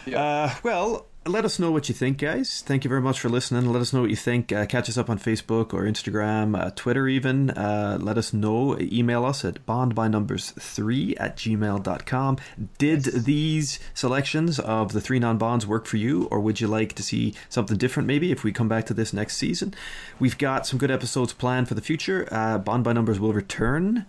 Yeah. 0.07 0.21
Uh, 0.23 0.55
well, 0.63 1.07
let 1.27 1.45
us 1.45 1.59
know 1.59 1.71
what 1.71 1.89
you 1.89 1.95
think, 1.95 2.17
guys. 2.17 2.63
Thank 2.65 2.83
you 2.83 2.89
very 2.89 3.03
much 3.03 3.21
for 3.21 3.29
listening. 3.29 3.71
Let 3.71 3.83
us 3.83 3.93
know 3.93 4.01
what 4.01 4.11
you 4.11 4.17
think. 4.17 4.53
Uh, 4.53 4.65
catch 4.65 4.89
us 4.89 4.97
up 4.97 5.11
on 5.11 5.19
Facebook 5.19 5.75
or 5.75 5.83
Instagram, 5.83 6.59
uh, 6.59 6.71
Twitter, 6.75 7.07
even. 7.09 7.51
Uh, 7.51 7.99
let 8.01 8.17
us 8.17 8.33
know. 8.33 8.79
Email 8.81 9.27
us 9.27 9.45
at 9.45 9.67
bondbynumbers3 9.67 11.15
at 11.21 11.37
gmail.com. 11.37 12.39
Did 12.79 13.05
these 13.05 13.79
selections 13.93 14.59
of 14.59 14.93
the 14.93 15.01
three 15.01 15.19
non 15.19 15.37
bonds 15.37 15.67
work 15.67 15.85
for 15.85 15.99
you, 15.99 16.25
or 16.31 16.41
would 16.41 16.61
you 16.61 16.69
like 16.69 16.95
to 16.95 17.03
see 17.03 17.35
something 17.51 17.77
different 17.77 18.07
maybe 18.07 18.33
if 18.33 18.43
we 18.43 18.51
come 18.51 18.69
back 18.69 18.87
to 18.87 18.95
this 18.95 19.13
next 19.13 19.37
season? 19.37 19.75
We've 20.19 20.39
got 20.39 20.67
some 20.67 20.79
good 20.79 20.91
episodes 20.91 21.35
planned 21.35 21.69
for 21.69 21.75
the 21.75 21.83
future. 21.83 22.29
Uh, 22.31 22.57
Bond 22.57 22.83
by 22.83 22.95
Numbers 22.95 23.21
will 23.21 23.35
return. 23.35 24.07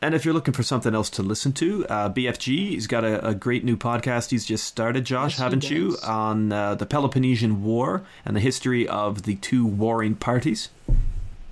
And 0.00 0.14
if 0.14 0.24
you're 0.24 0.34
looking 0.34 0.54
for 0.54 0.62
something 0.62 0.94
else 0.94 1.10
to 1.10 1.22
listen 1.22 1.52
to, 1.54 1.84
uh, 1.88 2.08
BFG, 2.10 2.68
he's 2.70 2.86
got 2.86 3.02
a, 3.04 3.26
a 3.26 3.34
great 3.34 3.64
new 3.64 3.76
podcast 3.76 4.30
he's 4.30 4.44
just 4.46 4.64
started, 4.64 5.04
Josh, 5.04 5.32
Yes, 5.32 5.38
haven't 5.40 5.70
you? 5.70 5.96
On 6.06 6.52
uh, 6.52 6.76
the 6.76 6.86
Peloponnesian 6.86 7.64
War 7.64 8.04
and 8.24 8.36
the 8.36 8.40
history 8.40 8.86
of 8.86 9.22
the 9.22 9.34
two 9.36 9.66
warring 9.66 10.14
parties. 10.14 10.68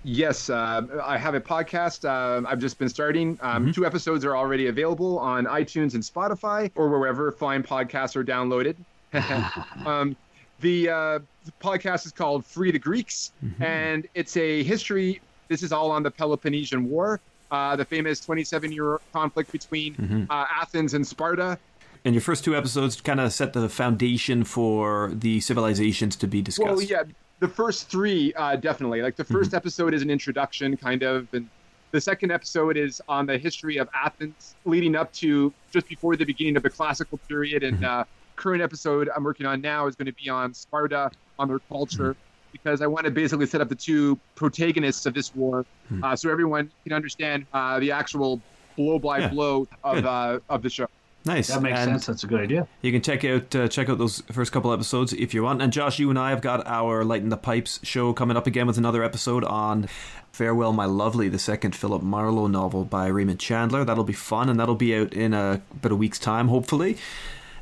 Yes, 0.05 0.49
uh, 0.49 0.83
I 1.05 1.19
have 1.19 1.35
a 1.35 1.41
podcast. 1.41 2.09
Um 2.09 2.47
I've 2.47 2.61
just 2.61 2.79
been 2.79 2.89
starting. 2.89 3.37
Um, 3.43 3.63
Mm-hmm. 3.65 3.73
Two 3.73 3.85
episodes 3.85 4.25
are 4.25 4.37
already 4.37 4.69
available 4.69 5.19
on 5.19 5.47
iTunes 5.47 5.95
and 5.95 6.03
Spotify, 6.05 6.71
or 6.77 6.89
wherever 6.89 7.33
fine 7.33 7.65
podcasts 7.65 8.15
are 8.15 8.23
downloaded. 8.25 8.77
um, 9.87 10.15
the, 10.61 10.89
uh, 10.89 11.19
the 11.45 11.53
podcast 11.61 12.07
is 12.07 12.13
called 12.13 12.45
Free 12.47 12.71
the 12.71 12.79
Greeks, 12.79 13.33
Mm-hmm. 13.45 13.63
and 13.65 14.07
it's 14.15 14.37
a 14.37 14.63
history. 14.63 15.21
This 15.49 15.65
is 15.65 15.73
all 15.73 15.91
on 15.91 16.05
the 16.05 16.11
Peloponnesian 16.13 16.89
War, 16.89 17.21
uh, 17.51 17.77
the 17.77 17.85
famous 17.85 18.21
27-year 18.25 19.01
conflict 19.13 19.53
between 19.53 19.95
Mm-hmm. 19.97 20.25
uh, 20.31 20.45
Athens 20.61 20.95
and 20.95 21.07
Sparta. 21.07 21.59
And 22.05 22.15
your 22.15 22.23
first 22.23 22.45
two 22.45 22.55
episodes 22.57 23.01
kind 23.01 23.19
of 23.21 23.33
set 23.33 23.53
the 23.53 23.69
foundation 23.69 24.45
for 24.45 25.11
the 25.15 25.41
civilizations 25.41 26.15
to 26.17 26.27
be 26.29 26.41
discussed. 26.43 26.69
Well, 26.69 26.81
yeah, 26.83 27.03
the 27.41 27.49
first 27.49 27.89
three 27.91 28.33
uh, 28.35 28.57
definitely. 28.57 29.03
Like 29.03 29.17
the 29.17 29.25
1st 29.25 29.55
episode 29.55 29.93
is 29.95 30.03
an 30.03 30.11
introduction, 30.11 30.77
kind 30.77 31.03
of, 31.03 31.27
and 31.35 31.49
the 31.91 32.01
second 32.01 32.31
episode 32.31 32.77
is 32.77 33.01
on 33.09 33.27
the 33.27 33.39
history 33.39 33.77
of 33.79 33.89
Athens, 33.95 34.55
leading 34.65 34.95
up 34.95 35.13
to 35.15 35.53
just 35.73 35.89
before 35.89 36.15
the 36.17 36.25
beginning 36.25 36.57
of 36.57 36.63
the 36.63 36.71
classical 36.71 37.19
period. 37.29 37.63
And 37.65 37.85
uh, 37.85 38.05
current 38.37 38.63
episode 38.63 39.09
I'm 39.15 39.25
working 39.25 39.47
on 39.47 39.61
now 39.61 39.87
is 39.87 39.97
going 39.97 40.07
to 40.07 40.13
be 40.13 40.29
on 40.29 40.55
Sparta, 40.55 41.11
on 41.39 41.49
their 41.49 41.59
culture, 41.59 42.15
because 42.63 42.83
I 42.83 42.87
want 42.87 43.05
to 43.07 43.11
basically 43.11 43.47
set 43.47 43.61
up 43.61 43.69
the 43.69 43.75
two 43.75 44.19
protagonists 44.35 45.07
of 45.07 45.15
this 45.15 45.35
war, 45.35 45.65
uh, 46.03 46.17
so 46.17 46.31
everyone 46.31 46.71
can 46.85 46.93
understand 46.93 47.47
uh, 47.53 47.79
the 47.81 47.91
actual 47.93 48.41
blow 48.77 48.99
by 48.99 49.19
Yeah, 49.21 49.29
blow 49.29 49.69
of 49.85 50.05
uh, 50.05 50.41
of 50.49 50.63
the 50.63 50.71
show. 50.71 50.87
Nice. 51.25 51.49
That 51.49 51.61
makes 51.61 51.77
And 51.81 51.91
sense. 51.91 52.07
That's 52.07 52.23
a 52.23 52.29
good 52.29 52.41
idea. 52.41 52.69
You 52.83 52.93
can 52.93 53.03
check 53.03 53.25
out 53.25 53.55
uh, 53.57 53.67
check 53.67 53.89
out 53.89 53.99
those 53.99 54.21
first 54.31 54.53
couple 54.53 54.73
episodes 54.73 55.13
if 55.13 55.35
you 55.35 55.43
want. 55.43 55.61
And 55.61 55.73
Josh, 55.73 55.99
you 55.99 56.09
and 56.09 56.19
I 56.19 56.31
have 56.31 56.41
got 56.41 56.65
our 56.69 57.05
Lighten 57.05 57.31
the 57.31 57.37
Pipes 57.37 57.81
show 57.83 58.13
coming 58.13 58.37
up 58.37 58.47
again 58.47 58.67
with 58.69 58.79
another 58.79 59.03
episode 59.03 59.43
on 59.43 59.89
Farewell 60.31 60.73
My 60.73 60.85
Lovely, 60.85 61.29
the 61.29 61.41
second 61.41 61.75
Philip 61.75 62.03
Marlowe 62.03 62.47
novel 62.47 62.85
by 62.85 63.09
Raymond 63.09 63.41
Chandler. 63.41 63.85
That'll 63.85 64.05
be 64.05 64.13
fun, 64.13 64.49
and 64.49 64.61
that'll 64.61 64.77
be 64.77 64.95
out 64.95 65.13
in 65.15 65.35
a, 65.35 65.61
about 65.73 65.91
a 65.91 65.97
week's 65.97 66.21
time, 66.21 66.47
hopefully. 66.47 66.97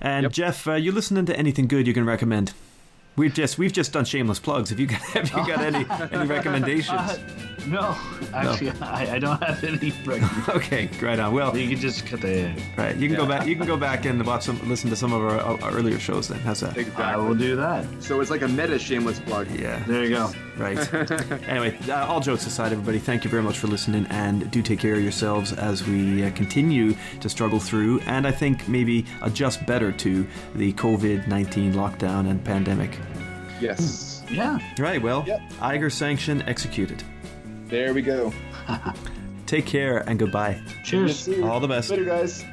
And 0.01 0.25
Yep. 0.25 0.33
Jeff, 0.33 0.69
uh, 0.69 0.75
you 0.75 0.93
listening 0.93 1.25
to 1.27 1.37
anything 1.39 1.67
good 1.67 1.87
you 1.87 1.95
can 1.95 2.05
recommend? 2.05 2.53
We've 3.17 3.33
just 3.33 3.59
we've 3.59 3.73
just 3.73 3.93
done 3.93 4.05
shameless 4.05 4.41
plugs. 4.41 4.71
Have 4.71 4.81
you 4.81 4.87
got 4.87 5.01
have 5.13 5.31
you 5.31 5.47
got 5.47 5.61
any 5.61 5.87
any 6.13 6.27
recommendations? 6.27 7.01
Uh, 7.01 7.19
no, 7.67 7.97
actually, 8.35 8.71
I, 8.81 9.15
I 9.15 9.19
don't 9.19 9.43
have 9.43 9.63
any. 9.65 9.91
recommendations. 10.05 10.49
okay, 10.51 10.91
right 11.01 11.19
on. 11.19 11.33
Well, 11.33 11.57
you 11.57 11.69
can 11.69 11.79
just 11.79 12.05
cut 12.05 12.21
the. 12.21 12.53
right, 12.77 12.95
you 12.97 13.09
can 13.09 13.17
go 13.17 13.27
back. 13.27 13.47
You 13.47 13.57
can 13.57 13.67
go 13.67 13.77
back 13.77 14.05
and 14.05 14.25
watch 14.27 14.45
some, 14.45 14.69
listen 14.69 14.91
to 14.91 14.97
some 14.97 15.13
of 15.13 15.23
our, 15.23 15.41
our 15.41 15.73
earlier 15.73 15.99
shows. 15.99 16.29
Then, 16.29 16.41
how's 16.41 16.61
that? 16.61 16.77
I 16.99 17.17
will 17.17 17.35
do 17.35 17.57
that. 17.57 17.87
So 18.01 18.21
it's 18.21 18.31
like 18.31 18.43
a 18.43 18.49
meta 18.49 18.79
shameless 18.79 19.21
plug. 19.21 19.49
Yeah. 19.51 19.83
There 19.87 20.05
you 20.05 20.11
go. 20.11 20.31
Right. 20.57 20.79
anyway, 21.49 21.79
uh, 21.89 22.07
all 22.07 22.21
jokes 22.21 22.47
aside, 22.47 22.73
everybody, 22.73 22.99
thank 22.99 23.25
you 23.25 23.31
very 23.31 23.43
much 23.43 23.59
for 23.59 23.67
listening, 23.67 24.07
and 24.11 24.51
do 24.51 24.63
take 24.63 24.79
care 24.79 24.95
of 24.95 25.03
yourselves 25.03 25.53
as 25.53 25.87
we 25.87 26.25
uh, 26.25 26.31
continue 26.33 26.95
to 27.21 27.29
struggle 27.29 27.59
through, 27.59 28.01
and 28.01 28.27
I 28.27 28.31
think 28.31 28.69
maybe 28.69 29.07
adjust 29.23 29.67
better 29.67 29.91
to 29.91 30.27
the 30.55 30.73
COVID 30.75 31.27
19 31.27 31.73
lockdown 31.73 32.29
and 32.31 32.45
pandemic. 32.45 32.99
Yes. 33.61 34.23
Yeah. 34.31 34.59
Right, 34.79 35.01
well, 35.03 35.25
Yep. 35.27 35.41
Eiger 35.61 35.91
sanction 35.91 36.43
executed. 36.43 37.03
There 37.67 37.95
we 37.95 38.03
go. 38.03 38.33
Take 39.47 39.67
care 39.67 39.99
and 40.09 40.19
goodbye. 40.19 40.61
Cheers. 40.85 41.29
All 41.43 41.61
the 41.61 41.69
best. 41.69 41.91
Later, 41.91 42.05
guys. 42.05 42.45